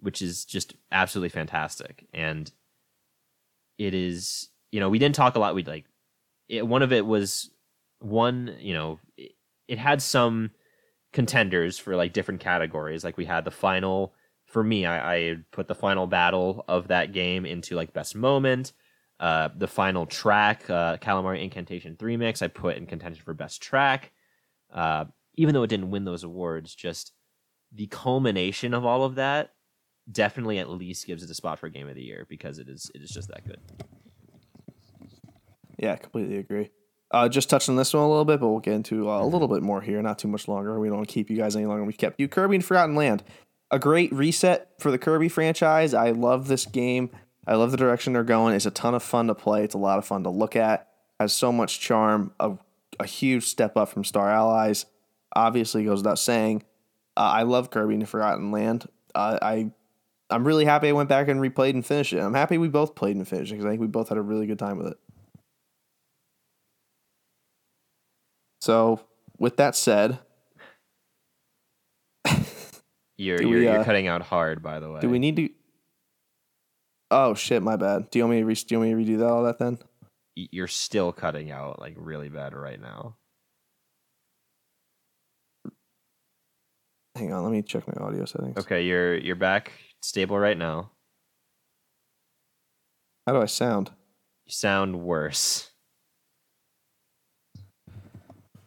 which 0.00 0.22
is 0.22 0.44
just 0.44 0.74
absolutely 0.90 1.30
fantastic. 1.30 2.06
And 2.12 2.50
it 3.78 3.94
is, 3.94 4.48
you 4.70 4.80
know, 4.80 4.88
we 4.88 4.98
didn't 4.98 5.14
talk 5.14 5.34
a 5.34 5.38
lot. 5.38 5.54
We 5.54 5.64
like 5.64 5.86
it, 6.48 6.66
one 6.66 6.82
of 6.82 6.92
it 6.92 7.06
was 7.06 7.50
one, 8.00 8.56
you 8.60 8.74
know, 8.74 9.00
it, 9.16 9.32
it 9.68 9.78
had 9.78 10.02
some 10.02 10.50
contenders 11.12 11.78
for 11.78 11.96
like 11.96 12.12
different 12.12 12.40
categories. 12.40 13.04
Like 13.04 13.16
we 13.16 13.24
had 13.24 13.44
the 13.44 13.50
final 13.50 14.14
for 14.52 14.62
me, 14.62 14.84
I, 14.84 15.14
I 15.14 15.36
put 15.50 15.66
the 15.66 15.74
final 15.74 16.06
battle 16.06 16.64
of 16.68 16.88
that 16.88 17.12
game 17.12 17.46
into 17.46 17.74
like 17.74 17.92
best 17.92 18.14
moment. 18.14 18.72
Uh, 19.18 19.48
the 19.56 19.68
final 19.68 20.04
track, 20.04 20.68
uh, 20.68 20.98
Calamari 20.98 21.42
Inkantation 21.42 21.96
3 21.96 22.16
mix, 22.16 22.42
I 22.42 22.48
put 22.48 22.76
in 22.76 22.86
contention 22.86 23.22
for 23.24 23.34
best 23.34 23.62
track. 23.62 24.12
Uh, 24.72 25.06
even 25.36 25.54
though 25.54 25.62
it 25.62 25.68
didn't 25.68 25.90
win 25.90 26.04
those 26.04 26.24
awards, 26.24 26.74
just 26.74 27.12
the 27.72 27.86
culmination 27.86 28.74
of 28.74 28.84
all 28.84 29.04
of 29.04 29.14
that 29.14 29.54
definitely 30.10 30.58
at 30.58 30.68
least 30.68 31.06
gives 31.06 31.22
it 31.22 31.30
a 31.30 31.34
spot 31.34 31.58
for 31.58 31.68
game 31.68 31.88
of 31.88 31.94
the 31.94 32.02
year 32.02 32.26
because 32.28 32.58
it 32.58 32.68
is 32.68 32.90
it 32.94 33.00
is 33.00 33.10
just 33.10 33.28
that 33.28 33.46
good. 33.46 33.60
Yeah, 35.78 35.96
completely 35.96 36.36
agree. 36.36 36.70
Uh, 37.10 37.28
just 37.28 37.48
touched 37.48 37.68
on 37.68 37.76
this 37.76 37.92
one 37.92 38.02
a 38.02 38.08
little 38.08 38.24
bit, 38.24 38.40
but 38.40 38.48
we'll 38.48 38.60
get 38.60 38.74
into 38.74 39.10
uh, 39.10 39.22
a 39.22 39.26
little 39.26 39.48
bit 39.48 39.62
more 39.62 39.80
here. 39.80 40.02
Not 40.02 40.18
too 40.18 40.28
much 40.28 40.48
longer. 40.48 40.78
We 40.78 40.88
don't 40.88 40.98
want 40.98 41.08
to 41.08 41.14
keep 41.14 41.30
you 41.30 41.36
guys 41.36 41.56
any 41.56 41.66
longer. 41.66 41.84
We've 41.84 41.96
kept 41.96 42.18
you. 42.18 42.28
Kirby 42.28 42.56
and 42.56 42.64
Forgotten 42.64 42.94
Land, 42.94 43.22
a 43.72 43.78
great 43.78 44.12
reset 44.12 44.70
for 44.78 44.90
the 44.90 44.98
Kirby 44.98 45.28
franchise. 45.28 45.94
I 45.94 46.10
love 46.10 46.46
this 46.46 46.66
game. 46.66 47.10
I 47.46 47.54
love 47.54 47.72
the 47.72 47.76
direction 47.76 48.12
they're 48.12 48.22
going. 48.22 48.54
It's 48.54 48.66
a 48.66 48.70
ton 48.70 48.94
of 48.94 49.02
fun 49.02 49.26
to 49.26 49.34
play. 49.34 49.64
It's 49.64 49.74
a 49.74 49.78
lot 49.78 49.98
of 49.98 50.04
fun 50.04 50.22
to 50.24 50.30
look 50.30 50.54
at. 50.54 50.88
Has 51.18 51.32
so 51.32 51.50
much 51.50 51.80
charm. 51.80 52.32
A, 52.38 52.52
a 53.00 53.06
huge 53.06 53.44
step 53.44 53.76
up 53.76 53.88
from 53.88 54.04
Star 54.04 54.30
Allies. 54.30 54.86
Obviously, 55.34 55.84
goes 55.84 56.00
without 56.00 56.18
saying. 56.18 56.62
Uh, 57.16 57.20
I 57.20 57.42
love 57.42 57.70
Kirby 57.70 57.94
and 57.94 58.02
the 58.02 58.06
Forgotten 58.06 58.52
Land. 58.52 58.88
Uh, 59.14 59.38
I 59.42 59.72
I'm 60.30 60.46
really 60.46 60.64
happy 60.64 60.88
I 60.88 60.92
went 60.92 61.08
back 61.08 61.28
and 61.28 61.40
replayed 61.40 61.70
and 61.70 61.84
finished 61.84 62.12
it. 62.12 62.20
I'm 62.20 62.34
happy 62.34 62.58
we 62.58 62.68
both 62.68 62.94
played 62.94 63.16
and 63.16 63.26
finished 63.26 63.52
it 63.52 63.56
because 63.56 63.66
I 63.66 63.70
think 63.70 63.80
we 63.80 63.86
both 63.86 64.08
had 64.08 64.18
a 64.18 64.22
really 64.22 64.46
good 64.46 64.58
time 64.58 64.78
with 64.78 64.88
it. 64.88 64.98
So, 68.60 69.00
with 69.38 69.56
that 69.56 69.74
said, 69.74 70.20
You're 73.22 73.40
you're, 73.40 73.50
we, 73.50 73.64
you're 73.64 73.78
uh, 73.78 73.84
cutting 73.84 74.08
out 74.08 74.22
hard, 74.22 74.62
by 74.62 74.80
the 74.80 74.90
way. 74.90 75.00
do 75.00 75.08
we 75.08 75.18
need 75.18 75.36
to? 75.36 75.48
Oh 77.10 77.34
shit, 77.34 77.62
my 77.62 77.76
bad. 77.76 78.10
Do 78.10 78.18
you 78.18 78.24
want 78.24 78.34
me 78.34 78.40
to 78.40 78.46
re- 78.46 78.54
do 78.54 78.74
you 78.74 78.78
want 78.80 78.96
me 78.96 79.04
to 79.04 79.12
redo 79.12 79.18
that 79.18 79.28
all 79.28 79.44
that 79.44 79.58
then? 79.58 79.78
You're 80.34 80.66
still 80.66 81.12
cutting 81.12 81.50
out 81.50 81.78
like 81.78 81.94
really 81.96 82.28
bad 82.28 82.54
right 82.54 82.80
now. 82.80 83.16
Hang 87.14 87.32
on, 87.32 87.44
let 87.44 87.52
me 87.52 87.62
check 87.62 87.86
my 87.86 88.02
audio 88.04 88.24
settings. 88.24 88.56
Okay, 88.56 88.82
you're 88.82 89.16
you're 89.18 89.36
back 89.36 89.72
stable 90.02 90.38
right 90.38 90.56
now. 90.56 90.90
How 93.26 93.34
do 93.34 93.42
I 93.42 93.46
sound? 93.46 93.90
You 94.46 94.52
sound 94.52 95.00
worse. 95.02 95.71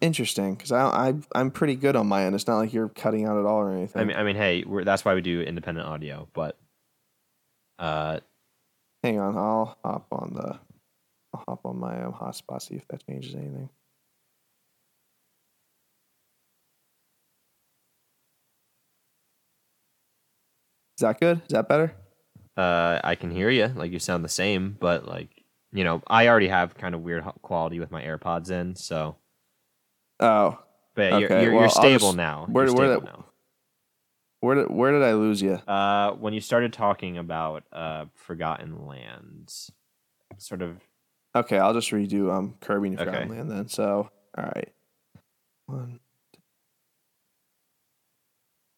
Interesting, 0.02 0.56
because 0.56 0.72
I, 0.72 0.86
I 0.86 1.14
I'm 1.34 1.52
pretty 1.52 1.76
good 1.76 1.96
on 1.96 2.08
my 2.08 2.26
end. 2.26 2.36
It's 2.36 2.48
not 2.48 2.58
like 2.58 2.74
you're 2.74 2.90
cutting 2.90 3.26
out 3.26 3.38
at 3.40 3.46
all 3.46 3.58
or 3.60 3.72
anything. 3.72 4.02
I 4.02 4.06
mean, 4.06 4.18
I 4.18 4.24
mean, 4.24 4.36
hey, 4.36 4.64
we're, 4.66 4.84
that's 4.84 5.06
why 5.06 5.16
we 5.16 5.22
do 5.22 5.42
independent 5.42 5.88
audio. 5.88 6.28
But 6.34 6.58
uh, 7.80 8.20
Hang 9.04 9.20
on, 9.20 9.38
I'll 9.38 9.78
hop 9.84 10.08
on 10.12 10.34
the 10.34 10.60
I'll 11.34 11.44
hop 11.48 11.62
on 11.66 11.80
my 11.80 12.04
um, 12.04 12.14
hotspot 12.14 12.62
see 12.62 12.76
if 12.76 12.88
that 12.90 13.06
changes 13.08 13.36
anything. 13.36 13.70
Is 20.98 21.02
that 21.02 21.20
good? 21.20 21.42
Is 21.42 21.50
that 21.50 21.68
better? 21.68 21.94
uh, 22.58 23.00
I 23.04 23.16
can 23.16 23.32
hear 23.32 23.50
you. 23.50 23.68
Like 23.68 23.92
you 23.92 24.00
sound 24.00 24.24
the 24.24 24.30
same, 24.30 24.78
but 24.80 25.06
like 25.08 25.30
you 25.74 25.84
know, 25.84 26.02
I 26.08 26.28
already 26.30 26.48
have 26.48 26.76
kind 26.76 26.96
of 26.96 27.02
weird 27.02 27.26
quality 27.42 27.80
with 27.80 27.92
my 27.92 28.02
AirPods 28.02 28.50
in. 28.50 28.76
So, 28.76 29.18
Oh, 30.20 30.60
but 30.96 31.12
yeah, 31.12 31.18
you're 31.20 31.42
you're, 31.42 31.52
well, 31.54 31.62
you're 31.62 31.70
stable 31.70 32.00
just- 32.08 32.18
now. 32.18 32.46
where- 32.50 32.66
where 32.66 32.96
stable 32.96 33.02
the- 33.02 33.06
now. 33.06 33.26
where 34.40 34.56
did 34.56 34.70
where 34.70 34.92
did 34.92 35.04
I 35.04 35.14
lose 35.14 35.42
you? 35.42 35.54
Uh, 35.68 36.12
when 36.14 36.34
you 36.34 36.40
started 36.42 36.72
talking 36.74 37.18
about 37.18 37.64
uh, 37.74 38.06
Forgotten 38.16 38.86
Lands, 38.88 39.72
sort 40.38 40.62
of 40.62 40.78
Okay, 41.36 41.58
I'll 41.60 41.74
just 41.74 41.92
redo 41.92 42.34
um 42.34 42.56
Kirby 42.62 42.90
and 42.90 42.98
Okay. 43.00 43.06
Forgotten 43.06 43.30
Land 43.30 43.52
then. 43.52 43.68
So, 43.68 44.10
all 44.38 44.44
right. 44.44 44.74
One. 45.66 46.00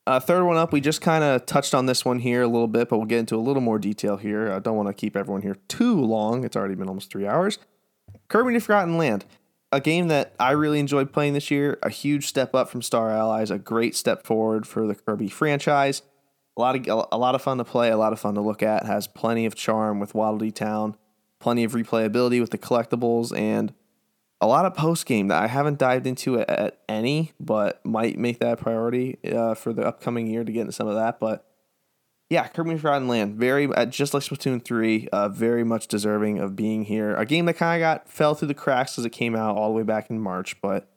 Uh, 0.07 0.19
third 0.22 0.43
one 0.45 0.56
up, 0.56 0.72
we 0.72 0.80
just 0.80 1.01
kind 1.01 1.22
of 1.24 1.45
touched 1.45 1.75
on 1.75 1.85
this 1.85 2.06
one 2.06 2.17
here 2.19 2.41
a 2.41 2.48
little 2.48 2.67
bit, 2.69 2.88
but 2.88 2.98
we'll 2.98 3.06
get 3.06 3.19
into 3.19 3.35
a 3.35 3.40
little 3.43 3.61
more 3.61 3.77
detail 3.77 4.16
here. 4.16 4.51
I 4.53 4.59
don't 4.59 4.77
want 4.77 4.88
to 4.88 4.93
keep 4.93 5.17
everyone 5.17 5.41
here 5.41 5.57
too 5.67 5.99
long. 5.99 6.45
It's 6.45 6.56
already 6.56 6.75
been 6.75 6.88
almost 6.88 7.11
three 7.11 7.27
hours. 7.27 7.59
Kirby 8.30 8.53
and 8.53 8.64
Forgotten 8.64 8.98
Land, 8.98 9.25
a 9.72 9.82
game 9.82 10.08
that 10.08 10.34
I 10.40 10.52
really 10.52 10.80
enjoyed 10.80 11.12
playing 11.12 11.34
this 11.34 11.52
year. 11.52 11.78
A 11.84 11.90
huge 11.90 12.28
step 12.28 12.56
up 12.56 12.70
from 12.70 12.82
Star 12.82 13.10
Allies, 13.12 13.52
a 13.52 13.58
great 13.58 13.96
step 13.96 14.26
forward 14.26 14.68
for 14.68 14.88
the 14.88 14.96
Kirby 14.96 15.30
franchise. 15.30 16.02
A 16.58 16.62
lot 16.62 16.88
of 16.88 17.08
a 17.12 17.18
lot 17.18 17.36
of 17.36 17.42
fun 17.42 17.58
to 17.60 17.64
play, 17.64 17.92
a 17.92 17.98
lot 17.98 18.14
of 18.14 18.20
fun 18.20 18.36
to 18.36 18.42
look 18.42 18.64
at. 18.64 18.86
Has 18.86 19.08
plenty 19.08 19.46
of 19.46 19.56
charm 19.56 20.00
with 20.00 20.16
Waddle 20.16 20.50
Town, 20.52 20.96
plenty 21.40 21.64
of 21.64 21.74
replayability 21.74 22.40
with 22.40 22.50
the 22.50 22.58
collectibles, 22.58 23.38
and 23.38 23.74
a 24.42 24.48
lot 24.48 24.66
of 24.66 24.74
post 24.74 25.06
game 25.06 25.28
that 25.28 25.42
I 25.42 25.48
haven't 25.48 25.78
dived 25.78 26.08
into 26.08 26.40
at, 26.40 26.50
at 26.50 26.80
any, 26.90 27.34
but 27.40 27.84
might 27.86 28.18
make 28.18 28.40
that 28.40 28.54
a 28.54 28.58
priority 28.58 29.18
uh, 29.32 29.54
for 29.54 29.74
the 29.74 29.86
upcoming 29.86 30.28
year 30.28 30.44
to 30.44 30.52
get 30.52 30.62
into 30.62 30.74
some 30.74 30.88
of 30.88 30.96
that. 30.96 31.20
But 31.20 31.46
yeah, 32.30 32.48
Kirby 32.48 32.72
and 32.72 32.82
Forgotten 32.82 33.08
Land, 33.08 33.36
very 33.36 33.68
uh, 33.68 33.86
just 33.86 34.14
like 34.14 34.24
Splatoon 34.24 34.64
three, 34.64 35.08
uh, 35.14 35.30
very 35.30 35.64
much 35.64 35.88
deserving 35.88 36.40
of 36.40 36.56
being 36.56 36.84
here. 36.84 37.16
A 37.16 37.26
game 37.26 37.46
that 37.46 37.56
kind 37.56 37.82
of 37.82 37.86
got 37.86 38.10
fell 38.10 38.36
through 38.36 38.50
the 38.50 38.54
cracks 38.54 39.00
as 39.00 39.06
it 39.06 39.12
came 39.12 39.36
out 39.36 39.56
all 39.56 39.70
the 39.70 39.78
way 39.78 39.84
back 39.84 40.10
in 40.10 40.20
March, 40.20 40.60
but 40.62 40.90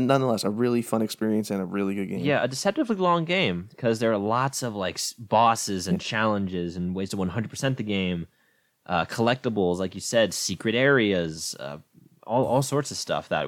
nonetheless, 0.00 0.44
a 0.44 0.50
really 0.50 0.80
fun 0.80 1.02
experience 1.02 1.50
and 1.50 1.60
a 1.60 1.64
really 1.66 1.94
good 1.94 2.06
game. 2.06 2.20
Yeah, 2.20 2.42
a 2.42 2.48
deceptively 2.48 2.96
long 2.96 3.26
game 3.26 3.66
because 3.68 3.98
there 3.98 4.12
are 4.12 4.18
lots 4.18 4.62
of 4.62 4.74
like 4.74 4.98
bosses 5.18 5.88
and 5.88 6.00
challenges 6.00 6.76
and 6.76 6.94
ways 6.94 7.10
to 7.10 7.16
100% 7.18 7.76
the 7.76 7.82
game, 7.82 8.26
uh, 8.86 9.04
collectibles, 9.04 9.78
like 9.78 9.94
you 9.94 10.00
said, 10.00 10.32
secret 10.32 10.74
areas, 10.74 11.54
uh, 11.60 11.78
all 12.26 12.46
all 12.46 12.62
sorts 12.62 12.90
of 12.90 12.96
stuff 12.96 13.28
that 13.28 13.46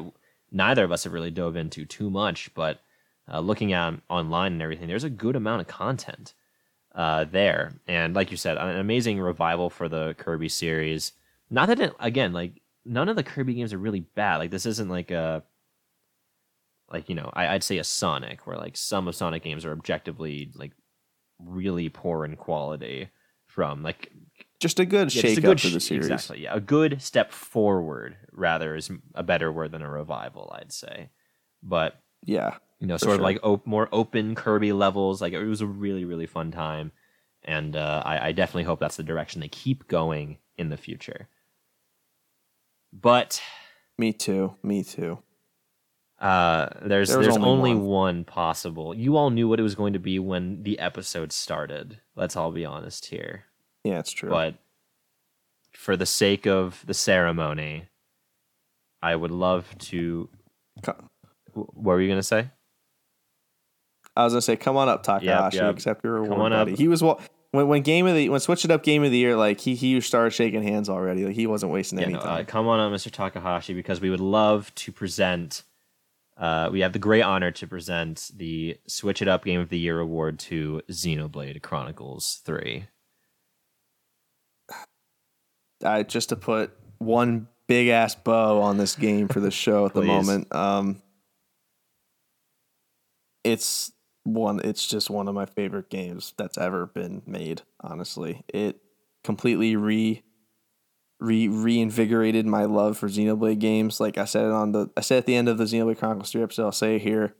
neither 0.53 0.85
of 0.85 0.93
us 0.93 1.05
have 1.05 1.15
really 1.15 1.31
dove 1.31 1.57
into 1.57 1.87
too 1.87 2.11
much. 2.11 2.53
But 2.55 2.81
uh, 3.33 3.41
looking 3.41 3.73
at 3.73 3.95
online 4.11 4.53
and 4.53 4.63
everything, 4.63 4.89
there's 4.89 5.05
a 5.05 5.11
good 5.11 5.37
amount 5.37 5.63
of 5.63 5.67
content 5.69 6.35
uh, 6.99 7.25
there, 7.25 7.73
and 7.87 8.15
like 8.15 8.31
you 8.31 8.37
said, 8.37 8.59
an 8.59 8.77
amazing 8.77 9.19
revival 9.21 9.71
for 9.71 9.89
the 9.89 10.15
Kirby 10.19 10.51
series. 10.51 11.13
Not 11.49 11.69
that 11.69 11.81
it, 11.81 11.95
again, 11.99 12.35
like 12.35 12.61
none 12.85 13.09
of 13.09 13.17
the 13.17 13.23
Kirby 13.23 13.55
games 13.55 13.73
are 13.73 13.79
really 13.79 14.01
bad. 14.01 14.37
Like 14.37 14.51
this 14.51 14.67
isn't 14.67 14.91
like 14.91 15.11
a 15.11 15.43
like 16.91 17.09
you 17.09 17.15
know 17.15 17.31
I, 17.35 17.49
i'd 17.49 17.63
say 17.63 17.79
a 17.79 17.85
sonic 17.85 18.47
where 18.47 18.57
like 18.57 18.77
some 18.77 19.09
of 19.09 19.15
sonic 19.15 19.43
games 19.43 19.65
are 19.65 19.73
objectively 19.73 20.51
like 20.55 20.73
really 21.39 21.89
poor 21.89 22.25
in 22.25 22.37
quality 22.37 23.11
from 23.47 23.83
like 23.83 24.11
just 24.61 24.81
a 24.81 24.85
good 24.87 25.15
yeah, 25.15 25.23
shake 25.23 25.39
a 25.39 25.41
good 25.43 25.51
up 25.51 25.61
for 25.61 25.69
the 25.69 25.81
series. 25.81 26.07
exactly 26.07 26.43
yeah 26.43 26.55
a 26.55 26.61
good 26.61 27.01
step 27.03 27.33
forward 27.33 28.17
rather 28.33 28.75
is 28.75 28.91
a 29.15 29.23
better 29.23 29.53
word 29.53 29.73
than 29.73 29.83
a 29.83 29.91
revival 29.91 30.53
i'd 30.59 30.73
say 30.73 31.11
but 31.63 32.01
Yeah, 32.25 32.57
you 32.81 32.87
know 32.87 32.95
For 32.97 33.05
sort 33.07 33.17
of 33.17 33.23
like 33.23 33.39
op- 33.43 33.67
more 33.67 33.89
open 33.93 34.35
kirby 34.35 34.73
levels 34.73 35.21
like 35.21 35.33
it 35.33 35.45
was 35.45 35.61
a 35.61 35.67
really 35.67 36.05
really 36.05 36.27
fun 36.27 36.51
time 36.51 36.93
and 37.45 37.77
uh, 37.77 38.03
I, 38.05 38.29
I 38.29 38.33
definitely 38.33 38.65
hope 38.65 38.81
that's 38.81 38.97
the 38.97 39.03
direction 39.03 39.41
they 39.41 39.49
keep 39.49 39.89
going 39.89 40.39
in 40.57 40.69
the 40.71 40.77
future 40.77 41.29
but 42.93 43.41
me 43.99 44.13
too. 44.13 44.55
Me 44.63 44.83
too. 44.83 45.19
Uh, 46.19 46.69
there's 46.83 47.11
There 47.11 47.23
there's 47.23 47.37
only 47.37 47.49
only, 47.49 47.75
one. 47.75 47.85
one. 47.87 48.25
possible. 48.25 48.95
You 48.95 49.17
all 49.17 49.31
knew 49.31 49.49
what 49.49 49.61
it 49.61 49.63
was 49.65 49.75
going 49.75 49.93
to 49.93 49.99
be 49.99 50.19
when 50.19 50.63
the 50.63 50.79
episode 50.79 51.33
started. 51.33 52.01
Let's 52.17 52.35
all 52.37 52.51
be 52.51 52.65
honest 52.65 53.07
here. 53.07 53.45
Yeah, 53.85 53.99
it's 53.99 54.11
true. 54.11 54.31
But 54.31 54.55
for 55.73 55.97
the 55.97 56.07
sake 56.07 56.47
of 56.47 56.83
the 56.87 56.95
ceremony, 56.95 57.89
I 59.03 59.15
would 59.15 59.31
love 59.31 59.77
to. 59.79 60.29
What 61.53 61.75
were 61.83 62.01
you 62.01 62.09
gonna 62.09 62.23
say? 62.23 62.51
I 64.19 64.25
was 64.25 64.33
gonna 64.33 64.43
say, 64.43 64.57
come 64.57 64.77
on 64.77 64.89
up, 64.89 65.03
Takahashi. 65.05 65.57
yep. 65.59 65.75
Accept 65.75 66.03
your 66.05 66.15
reward, 66.15 66.31
Come 66.33 66.41
on 66.41 66.51
buddy. 66.51 66.73
up. 66.73 66.79
He 66.79 66.89
was 66.89 67.03
wa- 67.03 67.19
when 67.53 67.69
when 67.69 67.83
game 67.83 68.07
of 68.07 68.15
the 68.15 68.29
when 68.29 68.41
switch 68.41 68.65
it 68.65 68.71
up 68.71 68.83
game 68.83 69.05
of 69.05 69.11
the 69.11 69.17
year. 69.19 69.37
Like 69.37 69.61
he 69.61 69.75
he 69.75 70.01
started 70.01 70.31
shaking 70.33 70.63
hands 70.63 70.89
already. 70.89 71.25
Like 71.25 71.35
he 71.37 71.47
wasn't 71.47 71.73
wasting 71.73 71.99
Yeah, 71.99 72.05
any 72.07 72.15
no, 72.15 72.21
uh, 72.21 72.25
time. 72.25 72.47
come 72.47 72.67
on 72.69 72.81
up, 72.81 72.93
Mr. 72.93 73.11
Takahashi, 73.11 73.75
because 73.75 74.01
we 74.01 74.11
would 74.11 74.21
love 74.21 74.75
to 74.75 74.93
present. 74.93 75.63
Uh, 76.37 76.69
we 76.71 76.81
have 76.81 76.93
the 76.93 76.99
great 77.01 77.23
honor 77.23 77.51
to 77.51 77.67
present 77.67 78.31
the 78.37 78.77
Switch 78.87 79.21
It 79.23 79.29
Up 79.29 79.45
Game 79.45 79.61
of 79.61 79.71
the 79.71 79.79
Year 79.79 79.99
award 79.99 80.39
to 80.41 80.83
Xenoblade 80.91 81.63
Chronicles 81.63 82.41
Three. 82.45 82.87
I 85.85 86.03
just 86.03 86.31
to 86.31 86.37
put 86.37 86.73
one 86.99 87.47
big 87.69 87.89
ass 87.89 88.15
bow 88.17 88.61
on 88.63 88.79
this 88.79 88.97
game 88.97 89.29
for 89.29 89.39
the 89.41 89.51
show 89.51 89.87
at 89.87 89.95
the 89.95 90.03
moment. 90.15 90.53
Um, 90.55 91.03
it's 93.45 93.93
one. 94.35 94.61
It's 94.65 94.87
just 94.87 95.11
one 95.11 95.29
of 95.29 95.35
my 95.35 95.47
favorite 95.47 95.91
games 95.91 96.35
that's 96.37 96.59
ever 96.59 96.87
been 96.87 97.23
made. 97.27 97.63
Honestly, 97.81 98.43
it 98.49 98.81
completely 99.25 99.77
re 99.77 100.23
re 101.21 101.49
reinvigorated 101.49 102.47
my 102.47 102.65
love 102.65 102.97
for 102.99 103.09
Xenoblade 103.09 103.59
games. 103.59 104.01
Like 104.01 104.19
I 104.19 104.25
said 104.25 104.45
it 104.45 104.53
on 104.53 104.73
the 104.73 104.91
I 104.97 105.01
said 105.01 105.19
at 105.19 105.27
the 105.27 105.35
end 105.35 105.49
of 105.49 105.59
the 105.59 105.65
Xenoblade 105.65 105.99
Chronicles 105.99 106.31
three 106.31 106.43
episode. 106.43 106.65
I'll 106.65 106.73
say 106.73 106.97
it 106.97 107.03
here. 107.03 107.35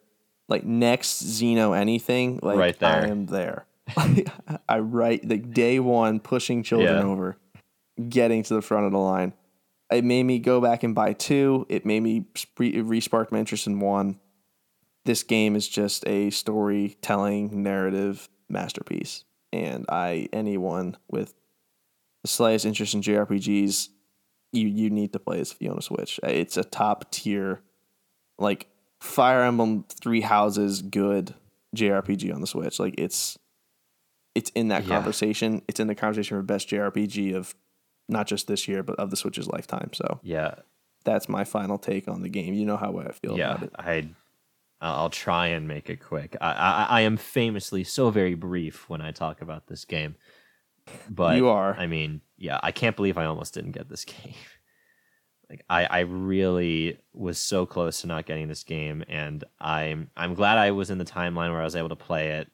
Like 0.49 0.65
next 0.65 1.23
Xeno 1.23 1.77
anything, 1.77 2.41
like 2.43 2.57
Right 2.59 2.79
there. 2.79 3.03
I 3.03 3.07
am 3.09 3.27
there. 3.27 3.67
I 4.69 4.81
write 4.81 5.29
like 5.29 5.53
day 5.53 5.79
one 5.81 6.21
pushing 6.21 6.63
children 6.63 6.97
Yeah. 6.97 7.05
over, 7.05 7.37
getting 8.09 8.43
to 8.45 8.55
the 8.55 8.63
front 8.63 8.87
of 8.87 8.93
the 8.93 8.99
line. 8.99 9.33
It 9.91 10.05
made 10.05 10.25
me 10.25 10.39
go 10.39 10.61
back 10.61 10.83
and 10.83 10.95
buy 10.95 11.15
two. 11.15 11.65
It 11.71 11.87
made 11.87 12.01
me 12.01 12.27
re- 12.59 12.69
it 12.75 12.87
resparked 12.87 13.31
my 13.33 13.39
interest 13.39 13.67
in 13.67 13.81
one. 13.81 14.19
This 15.09 15.23
game 15.23 15.57
is 15.57 15.67
just 15.67 16.07
a 16.07 16.29
storytelling 16.29 17.63
narrative 17.63 18.29
masterpiece, 18.51 19.25
and 19.55 19.87
I 19.89 20.29
anyone 20.35 20.99
with 21.11 21.33
the 22.23 22.29
slightest 22.29 22.67
interest 22.67 22.93
in 22.93 23.01
JRPGs, 23.01 23.89
you 24.53 24.69
you 24.69 24.91
need 24.91 25.15
to 25.15 25.19
play 25.19 25.39
this 25.39 25.53
if 25.53 25.63
you 25.63 25.71
own 25.71 25.79
a 25.79 25.83
Switch. 25.83 26.21
Uh, 26.23 26.27
it's 26.29 26.59
a 26.59 26.63
top 26.63 27.11
tier, 27.11 27.63
like 28.39 28.69
Fire 29.01 29.45
Emblem 29.45 29.87
Three 29.89 30.21
Houses 30.21 30.83
good 30.83 31.33
JRPG 31.75 32.35
on 32.35 32.43
the 32.43 32.47
Switch. 32.47 32.79
Like 32.79 32.95
it's 32.99 33.39
it's 34.35 34.51
in 34.51 34.69
that 34.69 34.85
Yeah. 34.85 34.97
conversation. 34.97 35.63
It's 35.69 35.81
in 35.81 35.87
the 35.87 35.95
conversation 35.95 36.37
for 36.37 36.43
best 36.43 36.69
JRPG 36.69 37.35
of 37.35 37.55
not 38.11 38.27
just 38.27 38.47
this 38.47 38.69
year, 38.69 38.83
but 38.83 38.97
of 38.97 39.09
the 39.09 39.17
Switch's 39.17 39.49
lifetime. 39.49 39.89
So 39.95 40.21
Yeah, 40.23 40.57
that's 41.05 41.31
my 41.31 41.45
final 41.45 41.79
take 41.79 42.09
on 42.09 42.21
the 42.21 42.29
game. 42.29 42.53
You 42.53 42.67
know 42.67 42.77
how 42.77 42.99
I 42.99 43.13
feel 43.13 43.39
yeah. 43.39 43.53
about 43.53 43.63
it. 43.63 43.73
I 43.79 44.09
I'll 44.81 45.11
try 45.11 45.49
and 45.49 45.67
make 45.67 45.91
it 45.91 45.97
quick. 46.01 46.37
I, 46.41 46.53
I 46.53 46.87
I 46.89 47.01
am 47.03 47.17
famously 47.17 47.85
so 47.85 48.11
very 48.11 48.35
brief 48.35 48.89
when 48.89 49.01
I 49.01 49.11
talk 49.11 49.43
about 49.43 49.67
this 49.67 49.85
game, 49.85 50.15
but 51.11 51.37
You 51.37 51.49
are. 51.49 51.75
I 51.75 51.87
mean, 51.87 52.21
yeah, 52.37 52.61
I 52.63 52.71
can't 52.71 52.97
believe 52.97 53.19
I 53.19 53.25
almost 53.25 53.55
didn't 53.55 53.73
get 53.73 53.89
this 53.89 54.05
game. 54.05 54.35
Like 55.51 55.65
I, 55.69 55.85
I 55.87 55.99
really 56.01 56.99
was 57.13 57.39
so 57.39 57.65
close 57.67 58.03
to 58.03 58.07
not 58.07 58.27
getting 58.27 58.49
this 58.49 58.65
game, 58.65 59.03
and 59.09 59.43
I'm 59.59 60.11
I'm 60.17 60.35
glad 60.35 60.59
I 60.59 60.71
was 60.73 60.91
in 60.91 60.99
the 60.99 61.05
timeline 61.05 61.51
where 61.51 61.61
I 61.61 61.65
was 61.65 61.77
able 61.77 61.89
to 61.89 61.97
play 61.97 62.33
it, 62.33 62.49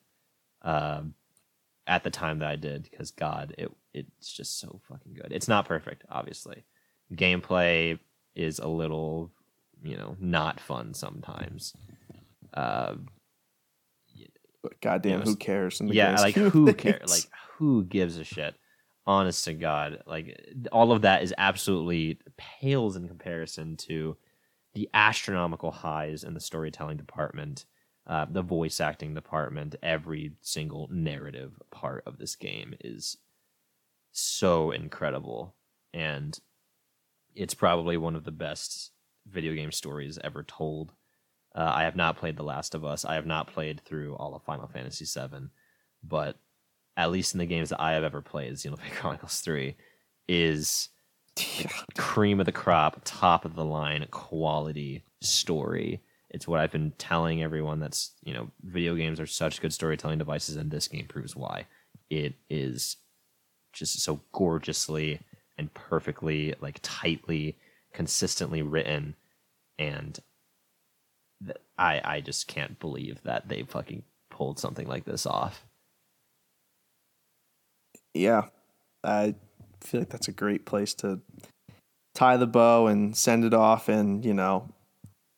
um, 0.63 1.15
at 1.87 2.05
the 2.05 2.11
time 2.11 2.39
that 2.39 2.49
I 2.49 2.57
did 2.57 2.89
because 2.91 3.11
God, 3.11 3.55
it 3.59 3.71
it's 3.93 4.33
just 4.33 4.59
so 4.59 4.81
fucking 4.89 5.15
good. 5.15 5.29
It's 5.31 5.49
not 5.49 5.67
perfect, 5.67 6.05
obviously. 6.09 6.65
Gameplay 7.13 7.99
is 8.35 8.59
a 8.59 8.67
little, 8.67 9.31
you 9.83 9.97
know, 9.97 10.17
not 10.19 10.59
fun 10.59 10.95
sometimes. 10.95 11.75
Uh, 12.55 12.95
But 14.63 14.81
goddamn, 14.81 15.23
who 15.23 15.37
cares? 15.37 15.81
yeah, 15.81 16.17
like 16.21 16.35
who 16.35 16.73
cares? 16.73 17.11
Like 17.11 17.31
who 17.59 17.85
gives 17.85 18.17
a 18.17 18.25
shit? 18.25 18.55
Honest 19.07 19.45
to 19.45 19.53
God, 19.53 20.03
like 20.07 20.41
all 20.73 20.91
of 20.91 21.03
that 21.03 21.23
is 21.23 21.35
absolutely 21.37 22.19
pales 22.39 22.97
in 22.97 23.07
comparison 23.07 23.77
to 23.77 24.17
the 24.73 24.89
astronomical 24.95 25.71
highs 25.71 26.25
in 26.25 26.33
the 26.33 26.41
storytelling 26.41 26.97
department, 26.97 27.67
uh, 28.07 28.25
the 28.31 28.41
voice 28.41 28.81
acting 28.81 29.13
department. 29.15 29.77
Every 29.83 30.33
single 30.41 30.89
narrative 30.91 31.53
part 31.71 32.03
of 32.07 32.17
this 32.17 32.35
game 32.35 32.75
is 32.81 33.19
so 34.13 34.71
incredible, 34.71 35.55
and 35.93 36.39
it's 37.35 37.55
probably 37.55 37.99
one 37.99 38.17
of 38.17 38.25
the 38.25 38.31
best 38.33 38.93
video 39.27 39.53
game 39.53 39.73
stories 39.73 40.19
ever 40.25 40.43
told. 40.43 40.93
Uh, 41.55 41.73
I 41.75 41.85
have 41.85 41.97
not 41.97 42.17
played 42.17 42.37
The 42.37 42.43
Last 42.43 42.75
of 42.75 42.85
Us. 42.85 43.05
I 43.05 43.15
have 43.15 43.27
not 43.27 43.53
played 43.53 43.81
through 43.85 44.15
all 44.17 44.35
of 44.35 44.43
Final 44.43 44.67
Fantasy 44.67 45.05
VII, 45.05 45.49
but 46.03 46.37
at 46.97 47.11
least 47.11 47.35
in 47.35 47.39
the 47.39 47.47
games 47.47 47.71
that 47.71 47.81
I 47.81 47.93
have 47.93 48.05
ever 48.05 48.21
played, 48.21 48.55
Xenoblade 48.55 48.91
Chronicles 48.95 49.41
3 49.41 49.77
is 50.29 50.89
cream 51.97 52.41
of 52.41 52.47
the 52.47 52.53
crop, 52.53 53.01
top 53.05 53.45
of 53.45 53.55
the 53.55 53.65
line 53.65 54.07
quality 54.11 55.05
story. 55.21 56.01
It's 56.31 56.49
what 56.49 56.61
I've 56.61 56.73
been 56.73 56.93
telling 56.99 57.43
everyone 57.43 57.79
that's, 57.79 58.13
you 58.23 58.35
know, 58.35 58.51
video 58.63 58.95
games 58.97 59.21
are 59.21 59.27
such 59.27 59.61
good 59.61 59.73
storytelling 59.73 60.19
devices, 60.19 60.57
and 60.57 60.71
this 60.71 60.89
game 60.89 61.07
proves 61.07 61.37
why. 61.37 61.67
It 62.11 62.35
is 62.51 62.97
just 63.73 64.01
so 64.01 64.21
gorgeously 64.33 65.21
and 65.57 65.73
perfectly, 65.75 66.55
like 66.61 66.81
tightly, 66.83 67.57
consistently 67.93 68.63
written, 68.63 69.15
and 69.79 70.19
I 71.79 72.01
I 72.05 72.21
just 72.21 72.47
can't 72.49 72.79
believe 72.79 73.23
that 73.25 73.49
they 73.49 73.63
fucking 73.63 74.03
pulled 74.31 74.59
something 74.59 74.87
like 74.87 75.05
this 75.05 75.27
off. 75.27 75.65
yeah, 78.15 78.47
I 79.03 79.35
feel 79.81 80.01
like 80.03 80.11
that's 80.11 80.29
a 80.29 80.33
great 80.33 80.65
place 80.67 80.95
to 80.95 81.21
tie 82.15 82.37
the 82.37 82.47
bow 82.47 82.87
and 82.87 83.17
send 83.17 83.45
it 83.45 83.53
off. 83.55 83.89
And 83.89 84.25
you 84.25 84.35
know, 84.35 84.69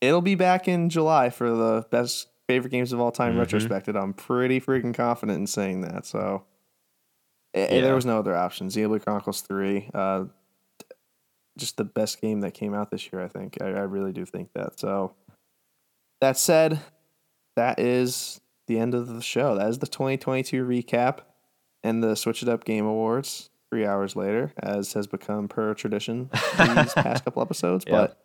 it'll 0.00 0.20
be 0.20 0.34
back 0.34 0.68
in 0.68 0.90
July 0.90 1.31
for 1.31 1.50
the 1.50 1.86
best 1.90 2.28
favorite 2.48 2.70
games 2.70 2.92
of 2.92 3.00
all 3.00 3.10
time 3.12 3.34
Mhm. 3.34 3.47
retrospected. 3.47 3.97
I'm 4.00 4.12
pretty 4.12 4.60
freaking 4.60 4.94
confident 4.94 5.39
in 5.39 5.47
saying 5.47 5.81
that. 5.82 6.05
So 6.06 6.44
eh, 7.55 7.76
Yeah. 7.76 7.81
there 7.81 7.94
was 7.94 8.05
no 8.05 8.18
other 8.18 8.36
option. 8.36 8.68
Xenoblade 8.68 9.02
Chronicles 9.05 9.40
Three, 9.40 9.89
uh, 9.94 10.26
just 11.56 11.78
the 11.78 11.84
best 11.84 12.20
game 12.20 12.40
that 12.40 12.52
came 12.52 12.74
out 12.74 12.90
this 12.90 13.10
year. 13.10 13.23
I 13.23 13.28
think 13.28 13.56
I, 13.62 13.68
I 13.68 13.82
really 13.84 14.12
do 14.12 14.26
think 14.26 14.52
that. 14.52 14.78
So 14.78 15.15
that 16.20 16.36
said, 16.36 16.81
that 17.57 17.78
is 17.78 18.41
the 18.67 18.78
end 18.78 18.95
of 18.95 19.09
the 19.09 19.23
show. 19.23 19.57
That 19.57 19.69
is 19.69 19.78
the 19.78 19.86
2022 19.86 20.65
recap 20.65 21.20
and 21.83 22.03
the 22.03 22.15
Switch 22.15 22.43
It 22.43 22.49
Up 22.49 22.65
Game 22.65 22.86
Awards. 22.86 23.51
Three 23.69 23.85
hours 23.85 24.15
later, 24.15 24.53
as 24.62 24.93
has 24.93 25.09
become 25.09 25.49
per 25.49 25.75
tradition 25.75 26.31
these 26.33 26.41
past 26.95 27.25
couple 27.25 27.43
episodes. 27.43 27.85
Yeah. 27.86 27.93
But 27.93 28.20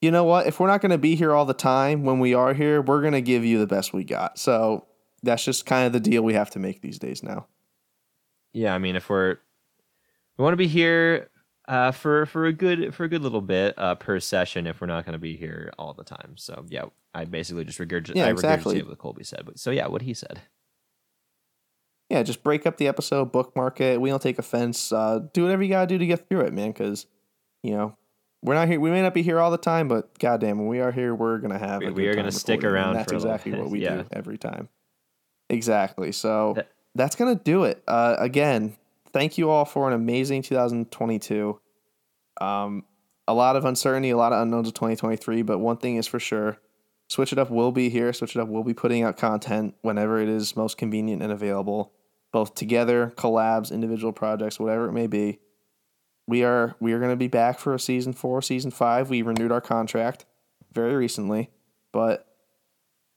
you 0.00 0.10
know 0.10 0.24
what? 0.24 0.48
If 0.48 0.58
we're 0.58 0.66
not 0.66 0.80
going 0.80 0.90
to 0.90 0.98
be 0.98 1.14
here 1.14 1.32
all 1.32 1.44
the 1.44 1.54
time, 1.54 2.02
when 2.02 2.18
we 2.18 2.34
are 2.34 2.52
here, 2.54 2.82
we're 2.82 3.00
going 3.00 3.12
to 3.12 3.20
give 3.20 3.44
you 3.44 3.60
the 3.60 3.68
best 3.68 3.92
we 3.92 4.02
got. 4.02 4.36
So 4.36 4.84
that's 5.22 5.44
just 5.44 5.64
kind 5.64 5.86
of 5.86 5.92
the 5.92 6.00
deal 6.00 6.22
we 6.22 6.34
have 6.34 6.50
to 6.50 6.58
make 6.58 6.82
these 6.82 6.98
days 6.98 7.22
now. 7.22 7.46
Yeah, 8.52 8.74
I 8.74 8.78
mean, 8.78 8.96
if 8.96 9.08
we're 9.08 9.38
we 10.36 10.42
want 10.42 10.54
to 10.54 10.58
be 10.58 10.66
here 10.66 11.30
uh, 11.68 11.90
for 11.92 12.26
for 12.26 12.46
a 12.46 12.52
good 12.52 12.94
for 12.94 13.04
a 13.04 13.08
good 13.08 13.22
little 13.22 13.40
bit 13.40 13.74
uh, 13.78 13.94
per 13.94 14.20
session, 14.20 14.66
if 14.66 14.80
we're 14.80 14.86
not 14.86 15.04
going 15.04 15.14
to 15.14 15.18
be 15.18 15.36
here 15.36 15.72
all 15.78 15.94
the 15.94 16.04
time. 16.04 16.34
So 16.36 16.64
yeah, 16.68 16.84
I 17.14 17.24
basically 17.24 17.64
just 17.64 17.78
regurgitated 17.78 18.16
Yeah, 18.16 18.28
exactly. 18.28 18.82
what 18.82 18.98
Colby 18.98 19.24
said. 19.24 19.42
But 19.44 19.58
so 19.58 19.70
yeah, 19.70 19.86
what 19.86 20.02
he 20.02 20.14
said. 20.14 20.40
Yeah, 22.10 22.22
just 22.22 22.44
break 22.44 22.66
up 22.66 22.76
the 22.76 22.86
episode, 22.86 23.32
bookmark 23.32 23.80
it. 23.80 24.00
We 24.00 24.10
don't 24.10 24.20
take 24.22 24.38
offense. 24.38 24.92
Uh, 24.92 25.20
do 25.32 25.42
whatever 25.42 25.62
you 25.62 25.70
gotta 25.70 25.86
do 25.86 25.98
to 25.98 26.06
get 26.06 26.28
through 26.28 26.42
it, 26.42 26.52
man. 26.52 26.68
Because 26.70 27.06
you 27.62 27.72
know 27.72 27.96
we're 28.42 28.54
not 28.54 28.68
here. 28.68 28.78
We 28.78 28.90
may 28.90 29.00
not 29.02 29.14
be 29.14 29.22
here 29.22 29.40
all 29.40 29.50
the 29.50 29.56
time, 29.56 29.88
but 29.88 30.18
goddamn, 30.18 30.58
when 30.58 30.66
we 30.68 30.80
are 30.80 30.92
here, 30.92 31.14
we're 31.14 31.38
gonna 31.38 31.58
have. 31.58 31.80
We- 31.80 31.86
a 31.88 31.92
we 31.92 32.06
are 32.08 32.14
gonna 32.14 32.30
stick 32.30 32.62
and 32.62 32.72
around 32.72 32.94
That's 32.94 33.10
for 33.10 33.16
exactly 33.16 33.52
what 33.52 33.70
we 33.70 33.80
yeah. 33.80 34.02
do 34.02 34.06
every 34.12 34.36
time. 34.38 34.68
Exactly. 35.48 36.12
So 36.12 36.52
That- 36.56 36.68
that's 36.94 37.16
gonna 37.16 37.34
do 37.36 37.64
it. 37.64 37.82
Uh, 37.88 38.16
again, 38.18 38.76
thank 39.14 39.38
you 39.38 39.48
all 39.48 39.64
for 39.64 39.86
an 39.86 39.94
amazing 39.94 40.42
2022. 40.42 41.58
Um, 42.40 42.84
a 43.26 43.32
lot 43.32 43.56
of 43.56 43.64
uncertainty, 43.64 44.10
a 44.10 44.16
lot 44.16 44.32
of 44.32 44.42
unknowns 44.42 44.68
of 44.68 44.74
2023, 44.74 45.42
but 45.42 45.58
one 45.58 45.78
thing 45.78 45.96
is 45.96 46.06
for 46.06 46.20
sure. 46.20 46.58
Switch 47.08 47.32
It 47.32 47.38
Up 47.38 47.48
will 47.48 47.70
be 47.70 47.88
here. 47.88 48.12
Switch 48.12 48.34
It 48.36 48.40
Up 48.40 48.48
will 48.48 48.64
be 48.64 48.74
putting 48.74 49.02
out 49.02 49.16
content 49.16 49.76
whenever 49.82 50.18
it 50.20 50.28
is 50.28 50.56
most 50.56 50.76
convenient 50.76 51.22
and 51.22 51.30
available, 51.30 51.92
both 52.32 52.54
together, 52.54 53.12
collabs, 53.16 53.70
individual 53.70 54.12
projects, 54.12 54.58
whatever 54.58 54.88
it 54.88 54.92
may 54.92 55.06
be. 55.06 55.38
We 56.26 56.42
are 56.42 56.74
we 56.80 56.92
are 56.92 56.98
going 56.98 57.12
to 57.12 57.16
be 57.16 57.28
back 57.28 57.58
for 57.58 57.74
a 57.74 57.78
season 57.78 58.14
four, 58.14 58.42
season 58.42 58.70
five. 58.70 59.10
We 59.10 59.22
renewed 59.22 59.52
our 59.52 59.60
contract 59.60 60.24
very 60.72 60.96
recently, 60.96 61.50
but 61.92 62.26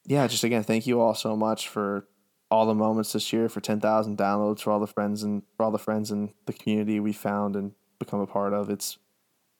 yeah, 0.05 0.27
just 0.27 0.43
again, 0.43 0.63
thank 0.63 0.85
you 0.85 1.01
all 1.01 1.15
so 1.15 1.35
much 1.35 1.67
for 1.67 2.05
all 2.49 2.65
the 2.65 2.73
moments 2.73 3.13
this 3.13 3.33
year, 3.33 3.49
for 3.49 3.61
ten 3.61 3.79
thousand 3.79 4.17
downloads, 4.17 4.61
for 4.61 4.71
all 4.71 4.79
the 4.79 4.87
friends 4.87 5.23
and 5.23 5.43
for 5.55 5.63
all 5.63 5.71
the 5.71 5.77
friends 5.77 6.11
in 6.11 6.33
the 6.45 6.53
community 6.53 6.99
we 6.99 7.13
found 7.13 7.55
and 7.55 7.73
become 7.99 8.19
a 8.19 8.27
part 8.27 8.53
of. 8.53 8.69
It's 8.69 8.97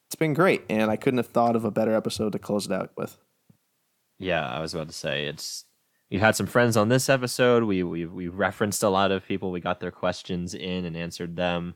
it's 0.08 0.14
been 0.16 0.34
great, 0.34 0.64
and 0.70 0.90
I 0.90 0.96
couldn't 0.96 1.18
have 1.18 1.26
thought 1.26 1.56
of 1.56 1.64
a 1.64 1.70
better 1.70 1.94
episode 1.94 2.32
to 2.32 2.38
close 2.38 2.66
it 2.66 2.72
out 2.72 2.92
with. 2.96 3.18
Yeah, 4.18 4.46
I 4.46 4.60
was 4.60 4.74
about 4.74 4.88
to 4.88 4.94
say 4.94 5.26
it's. 5.26 5.64
We 6.10 6.18
had 6.18 6.34
some 6.34 6.46
friends 6.46 6.76
on 6.78 6.88
this 6.88 7.10
episode. 7.10 7.64
We 7.64 7.82
we 7.82 8.06
we 8.06 8.28
referenced 8.28 8.82
a 8.82 8.88
lot 8.88 9.12
of 9.12 9.26
people. 9.26 9.50
We 9.50 9.60
got 9.60 9.80
their 9.80 9.90
questions 9.90 10.54
in 10.54 10.86
and 10.86 10.96
answered 10.96 11.36
them. 11.36 11.74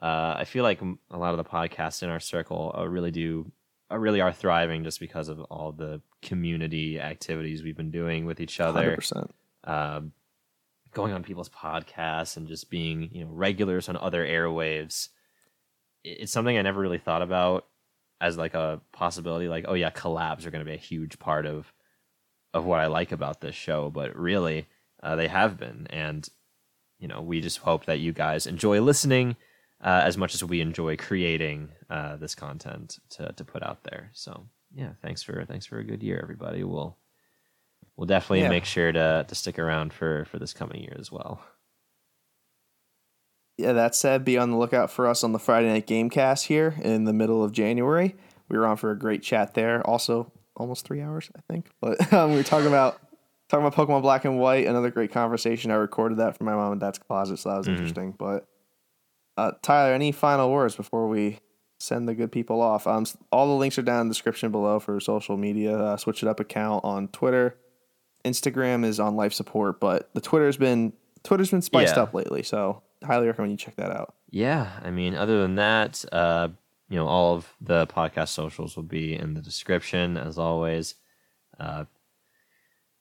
Uh, 0.00 0.34
I 0.38 0.44
feel 0.44 0.64
like 0.64 0.80
a 1.10 1.18
lot 1.18 1.32
of 1.32 1.36
the 1.36 1.44
podcasts 1.44 2.02
in 2.02 2.08
our 2.08 2.18
circle 2.18 2.74
uh, 2.76 2.88
really 2.88 3.10
do 3.10 3.52
uh, 3.92 3.98
really 3.98 4.20
are 4.20 4.32
thriving 4.32 4.82
just 4.82 4.98
because 4.98 5.28
of 5.28 5.40
all 5.42 5.72
the 5.72 6.00
community 6.22 6.98
activities 6.98 7.62
we've 7.62 7.76
been 7.76 7.90
doing 7.90 8.24
with 8.24 8.40
each 8.40 8.58
other. 8.60 8.96
percent. 8.96 9.30
um, 9.64 10.12
going 10.92 11.12
on 11.12 11.22
people's 11.22 11.48
podcasts 11.48 12.36
and 12.36 12.48
just 12.48 12.70
being 12.70 13.10
you 13.12 13.24
know 13.24 13.30
regulars 13.30 13.88
on 13.88 13.96
other 13.96 14.24
airwaves 14.24 15.08
it's 16.04 16.32
something 16.32 16.56
i 16.56 16.62
never 16.62 16.80
really 16.80 16.98
thought 16.98 17.22
about 17.22 17.66
as 18.20 18.36
like 18.36 18.54
a 18.54 18.80
possibility 18.92 19.48
like 19.48 19.64
oh 19.68 19.74
yeah 19.74 19.90
collabs 19.90 20.46
are 20.46 20.50
going 20.50 20.64
to 20.64 20.70
be 20.70 20.76
a 20.76 20.80
huge 20.80 21.18
part 21.18 21.46
of 21.46 21.72
of 22.54 22.64
what 22.64 22.80
i 22.80 22.86
like 22.86 23.12
about 23.12 23.40
this 23.40 23.54
show 23.54 23.90
but 23.90 24.14
really 24.16 24.66
uh, 25.02 25.16
they 25.16 25.28
have 25.28 25.58
been 25.58 25.86
and 25.90 26.28
you 26.98 27.08
know 27.08 27.20
we 27.20 27.40
just 27.40 27.58
hope 27.58 27.84
that 27.86 27.98
you 27.98 28.12
guys 28.12 28.46
enjoy 28.46 28.80
listening 28.80 29.36
uh, 29.82 30.02
as 30.04 30.16
much 30.16 30.34
as 30.34 30.44
we 30.44 30.60
enjoy 30.60 30.96
creating 30.96 31.70
uh, 31.90 32.16
this 32.16 32.34
content 32.34 32.98
to, 33.10 33.32
to 33.32 33.44
put 33.44 33.62
out 33.62 33.82
there. 33.82 34.10
So 34.14 34.46
yeah 34.74 34.92
thanks 35.02 35.22
for 35.22 35.44
thanks 35.44 35.66
for 35.66 35.78
a 35.78 35.84
good 35.84 36.02
year 36.02 36.20
everybody. 36.22 36.64
We'll 36.64 36.96
we'll 37.96 38.06
definitely 38.06 38.40
Yeah. 38.42 38.48
make 38.48 38.64
sure 38.64 38.92
to 38.92 39.24
to 39.28 39.34
stick 39.34 39.58
around 39.58 39.92
for 39.92 40.24
for 40.26 40.38
this 40.38 40.52
coming 40.52 40.80
year 40.82 40.96
as 40.98 41.10
well. 41.12 41.40
yeah, 43.58 43.72
that 43.72 43.94
said, 43.94 44.24
be 44.24 44.38
on 44.38 44.50
the 44.50 44.56
lookout 44.56 44.90
for 44.90 45.06
us 45.06 45.22
on 45.22 45.32
the 45.32 45.38
Friday 45.38 45.68
Night 45.68 45.86
Gamecast 45.86 46.46
here 46.46 46.74
in 46.82 47.04
the 47.04 47.12
middle 47.12 47.44
of 47.44 47.52
January. 47.52 48.16
We 48.48 48.58
were 48.58 48.66
on 48.66 48.76
for 48.76 48.90
a 48.90 48.98
great 48.98 49.22
chat 49.22 49.54
there. 49.54 49.86
Also, 49.86 50.32
almost 50.56 50.84
three 50.86 51.00
hours, 51.00 51.30
I 51.36 51.40
think. 51.52 51.68
But 51.80 52.12
um, 52.14 52.30
we 52.30 52.36
were 52.38 52.42
talking 52.42 52.66
about 52.66 52.98
talking 53.48 53.64
about 53.66 53.74
Pokemon 53.88 54.02
Black 54.02 54.24
and 54.24 54.38
White. 54.38 54.66
Another 54.66 54.90
great 54.90 55.12
conversation. 55.12 55.70
I 55.70 55.74
recorded 55.74 56.18
that 56.18 56.36
from 56.36 56.46
my 56.46 56.54
mom 56.54 56.72
and 56.72 56.80
dad's 56.80 56.98
closet, 56.98 57.38
so 57.38 57.50
that 57.50 57.58
was 57.58 57.68
interesting. 57.68 58.12
But 58.18 58.46
uh, 59.36 59.52
Tyler, 59.62 59.92
any 59.94 60.12
final 60.12 60.50
words 60.50 60.74
before 60.74 61.06
we 61.08 61.38
send 61.78 62.08
the 62.08 62.14
good 62.14 62.32
people 62.32 62.60
off? 62.60 62.86
Um, 62.86 63.04
all 63.30 63.46
the 63.46 63.54
links 63.54 63.78
are 63.78 63.82
down 63.82 64.00
in 64.00 64.08
the 64.08 64.14
description 64.14 64.50
below 64.50 64.80
for 64.80 64.98
social 64.98 65.36
media. 65.36 65.76
Uh, 65.78 65.96
Switch 65.98 66.22
it 66.22 66.28
up 66.28 66.40
account 66.40 66.84
on 66.84 67.08
Twitter. 67.08 67.56
Instagram 68.24 68.84
is 68.84 69.00
on 69.00 69.16
life 69.16 69.32
support, 69.32 69.80
but 69.80 70.10
the 70.14 70.20
Twitter's 70.20 70.56
been 70.56 70.92
Twitter's 71.24 71.50
been 71.50 71.62
spiced 71.62 71.96
Yeah. 71.96 72.02
up 72.04 72.14
lately, 72.14 72.42
so 72.42 72.82
highly 73.04 73.26
recommend 73.26 73.52
you 73.52 73.56
check 73.56 73.76
that 73.76 73.90
out. 73.90 74.14
Yeah, 74.30 74.70
I 74.82 74.90
mean, 74.90 75.14
other 75.14 75.40
than 75.42 75.54
that, 75.56 76.04
uh, 76.10 76.48
you 76.88 76.96
know, 76.96 77.06
all 77.06 77.34
of 77.34 77.48
the 77.60 77.86
podcast 77.86 78.28
socials 78.28 78.76
will 78.76 78.82
be 78.84 79.14
in 79.14 79.34
the 79.34 79.40
description 79.40 80.16
as 80.16 80.38
always. 80.38 80.94
Uh, 81.60 81.84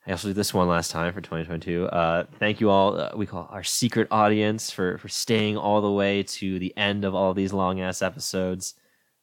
I 0.07 0.11
also 0.11 0.27
did 0.29 0.35
this 0.37 0.53
one 0.53 0.67
last 0.67 0.91
time 0.91 1.13
for 1.13 1.21
2022. 1.21 1.85
Uh, 1.87 2.25
thank 2.39 2.59
you 2.59 2.69
all. 2.69 2.99
Uh, 2.99 3.11
we 3.15 3.25
call 3.27 3.47
our 3.51 3.63
secret 3.63 4.07
audience 4.11 4.71
for 4.71 4.97
for 4.97 5.07
staying 5.09 5.57
all 5.57 5.81
the 5.81 5.91
way 5.91 6.23
to 6.23 6.57
the 6.59 6.75
end 6.75 7.05
of 7.05 7.13
all 7.13 7.33
these 7.33 7.53
long 7.53 7.79
ass 7.81 8.01
episodes. 8.01 8.73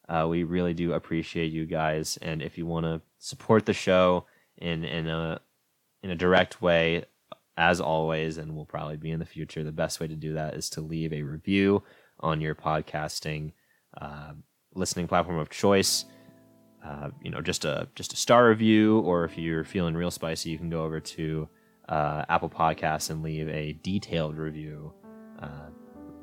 Uh, 0.09 0.27
we 0.29 0.43
really 0.45 0.75
do 0.75 0.93
appreciate 0.93 1.53
you 1.53 1.67
guys, 1.67 2.17
and 2.23 2.41
if 2.43 2.57
you 2.57 2.65
want 2.67 2.85
to 2.87 3.01
support 3.19 3.67
the 3.67 3.73
show 3.75 4.25
in 4.57 4.85
in 4.85 5.09
a 5.09 5.41
in 6.09 6.13
a 6.13 6.17
direct 6.17 6.63
way, 6.63 7.05
as 7.59 7.83
always, 7.83 8.39
and 8.39 8.57
will 8.57 8.65
probably 8.65 8.97
be 8.97 9.11
in 9.11 9.19
the 9.19 9.27
future, 9.27 9.63
the 9.63 9.71
best 9.71 10.01
way 10.01 10.09
to 10.09 10.17
do 10.17 10.33
that 10.33 10.55
is 10.55 10.71
to 10.71 10.81
leave 10.81 11.13
a 11.13 11.21
review 11.21 11.83
on 12.21 12.41
your 12.41 12.55
podcasting 12.55 13.53
uh, 14.01 14.33
listening 14.75 15.07
platform 15.07 15.39
of 15.39 15.51
choice. 15.51 16.07
Uh, 16.83 17.11
you 17.23 17.31
know, 17.31 17.43
just 17.43 17.67
a 17.67 17.89
just 17.95 18.15
a 18.15 18.17
star 18.17 18.49
review, 18.49 19.01
or 19.01 19.25
if 19.25 19.37
you're 19.37 19.65
feeling 19.65 19.95
real 19.95 20.11
spicy, 20.11 20.49
you 20.49 20.57
can 20.57 20.71
go 20.71 20.83
over 20.83 20.99
to 20.99 21.47
uh, 21.91 22.25
Apple 22.31 22.49
Podcasts 22.49 23.11
and 23.11 23.23
leave 23.23 23.49
a 23.51 23.75
detailed 23.83 24.39
review, 24.39 24.95
uh, 25.43 25.69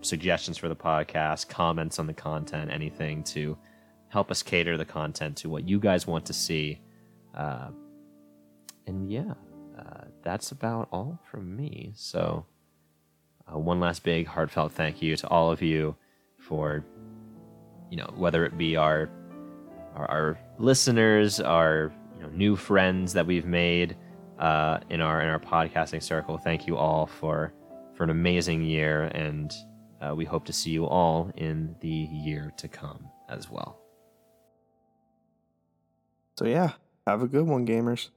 suggestions 0.01 0.57
for 0.57 0.67
the 0.67 0.75
podcast, 0.75 1.47
comments 1.47 1.99
on 1.99 2.07
the 2.07 2.13
content, 2.13 2.71
anything 2.71 3.21
to 3.23 3.55
help 4.07 4.31
us 4.31 4.41
cater 4.41 4.77
the 4.77 4.85
content 4.85 5.37
to 5.37 5.49
what 5.49 5.67
you 5.67 5.79
guys 5.79 6.07
want 6.07 6.25
to 6.25 6.33
see. 6.33 6.81
Uh, 7.35 7.69
and 8.87 9.11
yeah, 9.11 9.33
that's 10.25 10.51
about 10.51 10.89
all 10.91 11.19
from 11.31 11.55
me. 11.55 11.93
So, 11.95 12.45
uh, 13.47 13.57
one 13.57 13.79
last 13.79 14.03
big 14.03 14.27
heartfelt 14.27 14.73
thank 14.73 15.01
you 15.01 15.15
to 15.15 15.27
all 15.29 15.51
of 15.51 15.61
you 15.61 15.95
for, 16.39 16.83
you 17.89 17.97
know, 17.97 18.11
whether 18.15 18.43
it 18.43 18.57
be 18.57 18.75
our 18.75 19.09
our, 19.95 20.11
our 20.11 20.39
listeners, 20.57 21.39
our 21.39 21.93
you 22.15 22.23
know, 22.23 22.29
new 22.29 22.55
friends 22.55 23.13
that 23.13 23.25
we've 23.25 23.45
made 23.45 23.95
uh, 24.39 24.79
in 24.89 24.99
our 24.99 25.21
in 25.21 25.29
our 25.29 25.39
podcasting 25.39 26.01
circle. 26.01 26.37
Thank 26.37 26.67
you 26.67 26.75
all 26.75 27.05
for 27.05 27.53
for 27.93 28.03
an 28.03 28.09
amazing 28.09 28.63
year, 28.63 29.03
and 29.13 29.53
uh, 30.01 30.13
we 30.15 30.25
hope 30.25 30.45
to 30.45 30.53
see 30.53 30.71
you 30.71 30.85
all 30.85 31.31
in 31.37 31.75
the 31.79 31.87
year 32.11 32.51
to 32.57 32.67
come 32.67 33.07
as 33.29 33.49
well. 33.49 33.79
So 36.37 36.45
yeah, 36.45 36.73
have 37.07 37.21
a 37.21 37.27
good 37.27 37.45
one, 37.45 37.65
gamers. 37.65 38.09